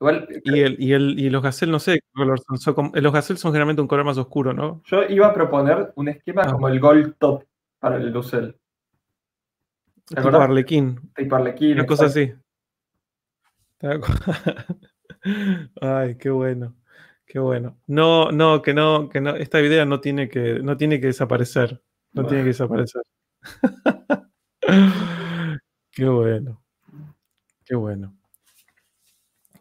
Igual, 0.00 0.28
y, 0.44 0.60
el, 0.60 0.82
y, 0.82 0.92
el, 0.92 1.20
y 1.20 1.30
los 1.30 1.42
Gazelle, 1.42 1.70
no 1.70 1.78
sé 1.78 2.00
qué 2.00 2.06
color 2.12 2.40
son. 2.58 2.90
los 2.92 3.12
Gazelle 3.12 3.38
son 3.38 3.52
generalmente 3.52 3.82
un 3.82 3.86
color 3.86 4.04
más 4.04 4.18
oscuro, 4.18 4.52
¿no? 4.52 4.82
Yo 4.84 5.04
iba 5.04 5.28
a 5.28 5.32
proponer 5.32 5.92
un 5.94 6.08
esquema 6.08 6.42
ah, 6.44 6.52
como 6.52 6.66
el 6.66 6.80
Gold 6.80 7.14
Top 7.18 7.44
para 7.78 7.98
el 7.98 8.12
Ducel. 8.12 8.56
Tipo 10.04 10.28
Arlequín. 10.28 11.12
Tipo 11.14 11.36
Arlequín. 11.36 11.74
Una 11.74 11.86
cosa 11.86 12.06
así. 12.06 12.34
Ay, 15.80 16.16
qué 16.16 16.30
bueno. 16.30 16.74
Qué 17.24 17.38
bueno. 17.38 17.78
No, 17.86 18.32
no, 18.32 18.60
que 18.60 18.74
no, 18.74 19.08
que 19.08 19.20
no, 19.20 19.36
esta 19.36 19.60
idea 19.60 19.84
no 19.84 20.00
tiene 20.00 20.28
que, 20.28 20.58
no 20.58 20.76
tiene 20.76 21.00
que 21.00 21.06
desaparecer. 21.06 21.80
No 22.12 22.26
tiene 22.26 22.42
que 22.42 22.48
desaparecer. 22.48 23.02
qué 25.92 26.04
bueno. 26.04 26.62
Qué 27.64 27.74
bueno. 27.74 28.14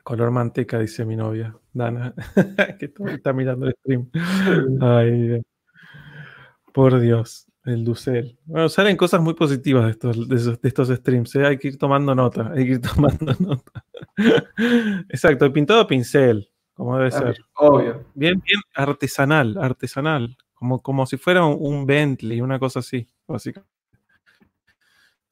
Color 0.04 0.32
manteca, 0.32 0.80
dice 0.80 1.06
mi 1.06 1.16
novia, 1.16 1.56
Dana, 1.74 2.14
que 2.80 2.92
está 3.14 3.34
mirando 3.34 3.68
el 3.68 3.74
stream. 3.74 4.10
Ay, 4.82 5.42
por 6.74 7.00
Dios. 7.00 7.52
El 7.64 7.86
Ducel. 7.86 8.40
Bueno, 8.46 8.70
salen 8.70 8.98
cosas 8.98 9.22
muy 9.22 9.36
positivas 9.36 9.86
de 9.86 9.92
estos, 9.92 10.28
de 10.28 10.68
estos 10.68 10.90
streams. 10.90 11.36
¿eh? 11.36 11.46
Hay 11.46 11.58
que 11.58 11.70
ir 11.70 11.78
tomando 11.78 12.16
nota. 12.16 12.52
Hay 12.56 12.66
que 12.66 12.72
ir 12.74 12.82
tomando 12.96 13.36
nota. 13.40 13.86
Exacto, 15.10 15.46
el 15.46 15.52
pintado 15.52 15.82
a 15.82 15.88
pincel, 15.88 16.50
como 16.74 16.98
debe 16.98 17.12
ser. 17.12 17.38
Obvio. 17.56 18.06
Bien, 18.16 18.42
bien 18.44 18.62
artesanal, 18.74 19.58
artesanal. 19.60 20.38
Como, 20.54 20.82
como 20.82 21.06
si 21.06 21.18
fuera 21.18 21.46
un, 21.46 21.86
Bentley, 21.86 22.42
una 22.42 22.60
cosa 22.60 22.80
así, 22.80 23.08
básicamente. 23.32 23.72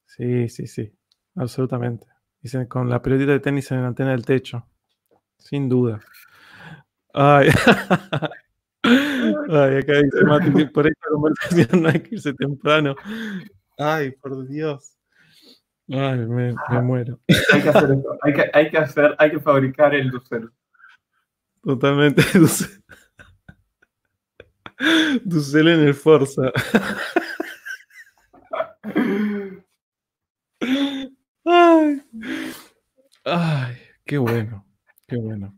Sí, 0.06 0.48
sí, 0.48 0.66
sí. 0.66 0.92
Absolutamente. 1.36 2.06
Dicen 2.40 2.66
con 2.66 2.88
la 2.88 3.00
pelotita 3.00 3.32
de 3.32 3.40
tenis 3.40 3.70
en 3.70 3.82
la 3.82 3.88
antena 3.88 4.10
del 4.10 4.24
techo. 4.24 4.66
Sin 5.38 5.68
duda. 5.68 6.00
Ay. 7.14 7.48
Ay, 8.82 9.76
acá 9.76 9.92
dice 9.94 10.24
Mati, 10.24 10.64
por 10.66 10.86
esta 10.86 11.08
conversación 11.10 11.82
no 11.82 11.88
hay 11.90 12.00
que 12.00 12.14
irse 12.14 12.32
temprano. 12.34 12.94
Ay, 13.78 14.12
por 14.12 14.46
Dios. 14.48 14.96
Ay, 15.88 16.18
me, 16.18 16.54
me 16.70 16.82
muero. 16.82 17.18
Hay 17.52 17.62
que 17.62 17.68
hacer 17.68 17.90
esto. 17.90 18.18
Hay 18.22 18.32
que, 18.32 18.50
hay 18.52 18.70
que 18.70 18.78
hacer, 18.78 19.16
hay 19.18 19.32
que 19.32 19.40
fabricar 19.40 19.92
el 19.94 20.10
Ducel. 20.10 20.50
Totalmente. 21.62 22.22
Ducel 25.24 25.68
en 25.68 25.80
el 25.80 25.94
Forza. 25.94 26.50
Ay. 31.44 32.02
Ay, 33.30 33.76
qué 34.04 34.18
bueno. 34.18 34.66
Qué 35.06 35.16
bueno. 35.16 35.56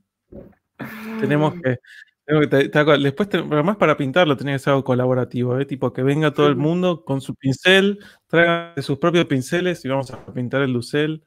Tenemos 1.20 1.54
que. 1.54 1.78
tenemos 2.24 2.46
que- 2.46 2.48
te- 2.48 2.68
te- 2.68 2.98
después, 2.98 3.28
te- 3.28 3.38
además 3.38 3.76
para 3.76 3.96
pintarlo, 3.96 4.36
tenía 4.36 4.54
que 4.54 4.58
ser 4.60 4.72
algo 4.72 4.84
colaborativo, 4.84 5.58
¿eh? 5.58 5.66
tipo 5.66 5.92
que 5.92 6.02
venga 6.02 6.32
todo 6.32 6.48
el 6.48 6.56
mundo 6.56 7.04
con 7.04 7.20
su 7.20 7.34
pincel, 7.34 7.98
traigan 8.26 8.80
sus 8.82 8.98
propios 8.98 9.26
pinceles 9.26 9.84
y 9.84 9.88
vamos 9.88 10.10
a 10.10 10.24
pintar 10.32 10.62
el 10.62 10.72
Ducel 10.72 11.24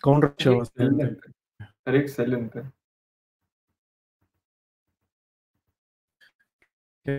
con 0.00 0.16
un. 0.16 0.24
Excelente. 0.24 1.30
Sería 1.84 2.00
excelente. 2.00 2.62
Sí. 7.04 7.18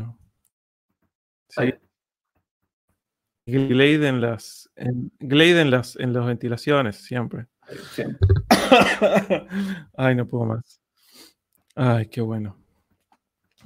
Glade 3.46 4.08
en 4.08 4.22
las, 4.22 4.70
en, 4.76 5.12
Glade 5.20 5.62
en 5.62 5.70
las, 5.72 5.98
en 5.98 6.14
las 6.14 6.26
ventilaciones, 6.26 6.96
siempre. 6.98 7.48
Ay, 9.98 10.16
no 10.16 10.28
puedo 10.28 10.46
más. 10.46 10.82
Ay, 11.76 12.08
qué 12.08 12.22
bueno. 12.22 12.58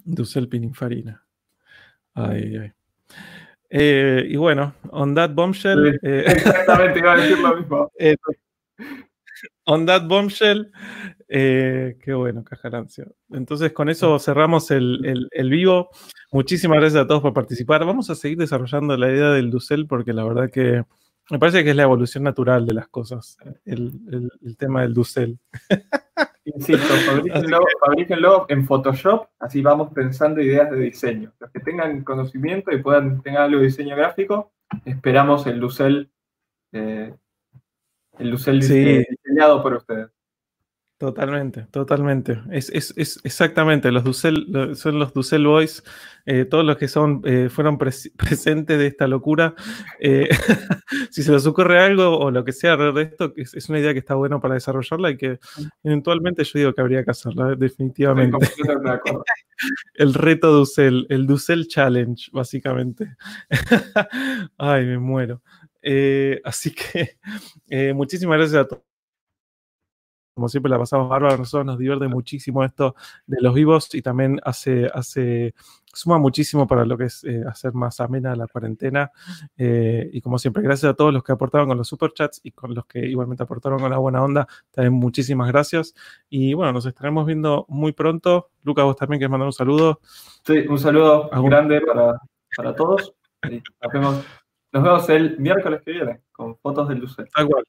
Dussel 0.03 0.48
Pininfarina. 0.48 1.24
Ay, 2.14 2.56
ay. 2.58 2.72
Eh, 3.69 4.26
y 4.30 4.38
bueno, 4.38 4.74
on 4.92 5.14
that 5.16 5.32
bombshell. 5.32 5.92
Sí, 5.92 5.98
eh, 6.08 6.24
Exactamente, 6.27 7.00
iba 7.00 7.14
a 7.14 7.17
decir 7.17 7.40
lo 7.40 7.58
mismo. 7.58 7.92
eh, 8.00 8.16
on 9.66 9.85
that 9.85 10.08
bombshell. 10.08 10.72
eh, 11.27 11.98
qué 12.01 12.14
bueno, 12.14 12.43
Cajarancio. 12.45 13.14
Entonces, 13.32 13.74
con 13.74 13.90
eso 13.90 14.17
cerramos 14.19 14.72
el, 14.72 15.06
el- 15.06 15.27
el 15.32 15.50
vivo. 15.50 15.90
Muchísimas 16.32 16.80
gracias 16.80 17.03
a 17.03 17.08
todos 17.08 17.22
por 17.22 17.34
participar. 17.34 17.85
Vamos 17.85 18.09
a 18.09 18.16
seguir 18.16 18.38
desarrollando 18.38 18.95
la 18.98 19.09
idea 19.11 19.32
del 19.32 19.51
Dussel 19.51 19.85
porque 19.88 20.14
la 20.14 20.24
verdad 20.24 20.50
que 20.50 20.84
me 21.30 21.39
parece 21.39 21.64
que 21.64 21.72
es 21.72 21.75
la 21.75 21.83
evolución 21.83 22.23
natural 22.23 22.65
de 22.65 22.73
las 22.73 22.88
cosas, 22.88 23.38
el, 23.65 23.91
el- 24.11 24.31
el 24.43 24.57
tema 24.57 24.81
del 24.81 24.93
Dussel. 24.93 25.38
Insisto, 26.45 26.93
fabríquenlo, 27.06 27.59
fabríquenlo 27.85 28.45
en 28.49 28.65
Photoshop, 28.65 29.27
así 29.39 29.61
vamos 29.61 29.91
pensando 29.93 30.41
ideas 30.41 30.72
de 30.72 30.80
diseño. 30.80 31.33
Los 31.39 31.51
que 31.51 31.59
tengan 31.59 32.03
conocimiento 32.06 32.72
y 32.72 32.81
puedan 32.81 33.22
tener 33.22 33.39
algo 33.39 33.59
de 33.59 33.65
diseño 33.65 33.95
gráfico, 33.97 34.53
esperamos 34.85 35.45
el 35.45 35.57
Lucel, 35.59 36.09
eh, 36.72 37.14
el 38.19 38.30
Lucel 38.30 38.64
Sí. 38.64 39.03
diseñado 39.09 39.61
por 39.61 39.73
ustedes. 39.73 40.07
Totalmente, 41.00 41.67
totalmente. 41.69 42.42
Es, 42.51 42.72
es- 42.72 42.92
es 42.98 43.19
exactamente, 43.24 43.92
los 43.92 44.03
Dussel, 44.03 44.48
son 44.76 44.98
los 44.98 45.14
Dussel 45.14 45.45
Boys, 45.45 45.84
eh, 46.26 46.43
todos 46.45 46.66
los 46.66 46.77
que 46.77 46.88
son, 46.88 47.22
eh, 47.24 47.50
fueron 47.51 47.77
pres- 47.77 48.11
presentes 48.17 48.80
de 48.80 48.88
esta 48.88 49.08
locura. 49.08 49.53
Eh, 50.00 50.27
si 51.11 51.22
se 51.22 51.32
les 51.32 51.45
ocurre 51.45 51.80
algo 51.80 52.17
o 52.17 52.32
lo 52.32 52.43
que 52.43 52.51
sea 52.51 52.72
alrededor 52.74 52.95
de 52.95 53.01
esto, 53.03 53.32
es, 53.38 53.53
es 53.53 53.69
una 53.69 53.77
idea 53.80 53.93
que 53.93 54.00
está 54.00 54.16
bueno 54.16 54.42
para 54.42 54.56
desarrollarla 54.56 55.11
y 55.11 55.17
que 55.17 55.40
eventualmente 55.84 56.43
yo 56.43 56.58
digo 56.58 56.74
que 56.74 56.82
habría 56.82 57.03
que 57.03 57.11
hacerla, 57.11 57.51
eh, 57.51 57.56
definitivamente. 57.59 58.35
El 59.95 60.14
reto 60.16 60.51
Dussel, 60.51 61.06
el 61.09 61.26
Dussel 61.27 61.67
Challenge, 61.67 62.30
básicamente. 62.32 63.16
Ay, 64.58 64.85
me 64.85 64.98
muero. 65.00 65.42
Así 66.43 66.72
que 66.74 67.17
muchísimas 67.93 68.38
gracias 68.40 68.61
a 68.61 68.67
todos. 68.67 68.86
Como 70.38 70.49
siempre 70.49 70.69
la 70.69 70.77
pasamos 70.77 71.09
bárbaro, 71.09 71.35
nosotros 71.35 71.66
nos 71.66 71.80
divierte 71.80 72.07
muchísimo 72.07 72.64
esto 72.64 72.93
de 73.25 73.38
los 73.41 73.56
vivos 73.56 73.95
y 73.95 74.03
también 74.03 74.40
hace, 74.43 74.85
hace 74.93 75.56
suma 75.91 76.19
muchísimo 76.19 76.67
para 76.67 76.85
lo 76.85 76.95
que 76.95 77.06
es 77.06 77.24
eh, 77.24 77.43
hacer 77.49 77.74
más 77.74 77.99
amena 77.99 78.35
la 78.35 78.45
cuarentena. 78.45 79.11
Eh, 79.57 80.07
y 80.14 80.22
como 80.22 80.38
siempre, 80.38 80.61
gracias 80.61 80.91
a 80.91 80.93
todos 80.93 81.11
los 81.11 81.24
que 81.24 81.32
aportaron 81.32 81.67
con 81.69 81.75
los 81.75 81.88
superchats 81.88 82.40
y 82.43 82.51
con 82.51 82.75
los 82.75 82.85
que 82.85 82.99
igualmente 82.99 83.41
aportaron 83.41 83.80
con 83.80 83.90
la 83.90 83.98
buena 83.98 84.22
onda. 84.24 84.48
También 84.69 84.93
muchísimas 84.93 85.48
gracias. 85.48 85.95
Y 86.30 86.53
bueno, 86.53 86.72
nos 86.72 86.85
estaremos 86.85 87.25
viendo 87.25 87.66
muy 87.67 87.93
pronto. 87.93 88.51
Lucas, 88.61 88.85
vos 88.85 88.95
también 88.95 89.19
querés 89.19 89.32
mandar 89.32 89.48
un 89.48 89.53
saludo. 89.53 90.01
Sí, 90.45 90.59
un 90.69 90.77
saludo 90.77 91.33
Algún- 91.33 91.49
grande 91.49 91.82
para, 91.82 92.22
para 92.56 92.75
todos. 92.75 93.16
y 93.49 93.56
nos, 93.82 93.91
vemos, 93.91 94.24
nos 94.72 94.83
vemos 94.83 95.09
el 95.09 95.40
miércoles 95.40 95.82
que 95.83 95.93
viene 95.93 96.22
con 96.32 96.56
fotos 96.59 96.90
del 96.90 96.99
Lucel. 96.99 97.27
Tal 97.35 97.48
cual. 97.48 97.64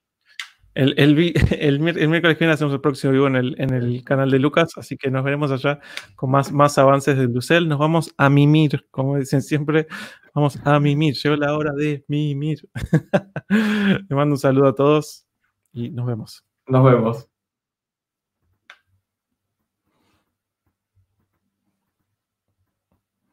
El, 0.78 1.80
miércoles 1.80 2.36
que 2.36 2.44
viene 2.44 2.52
hacemos 2.52 2.72
el 2.72 2.80
próximo 2.80 3.12
vivo 3.12 3.26
en 3.26 3.34
el, 3.34 4.04
canal 4.04 4.30
de 4.30 4.38
Lucas, 4.38 4.70
así 4.76 4.96
que 4.96 5.10
nos 5.10 5.24
veremos 5.24 5.50
allá 5.50 5.80
con 6.14 6.30
más, 6.30 6.78
avances 6.78 7.18
del 7.18 7.32
Lucel. 7.32 7.68
Nos 7.68 7.80
vamos 7.80 8.14
a 8.16 8.30
mimir, 8.30 8.86
como 8.92 9.16
dicen 9.16 9.42
siempre, 9.42 9.88
vamos 10.32 10.56
a 10.64 10.78
mimir. 10.78 11.16
Llegó 11.16 11.34
la 11.34 11.56
hora 11.56 11.72
de 11.72 12.04
mimir. 12.06 12.60
Le 13.48 14.14
mando 14.14 14.34
un 14.34 14.38
saludo 14.38 14.68
a 14.68 14.74
todos 14.76 15.26
y 15.72 15.90
nos 15.90 16.06
vemos. 16.06 16.44
Nos 16.68 16.84
vemos. 16.84 17.28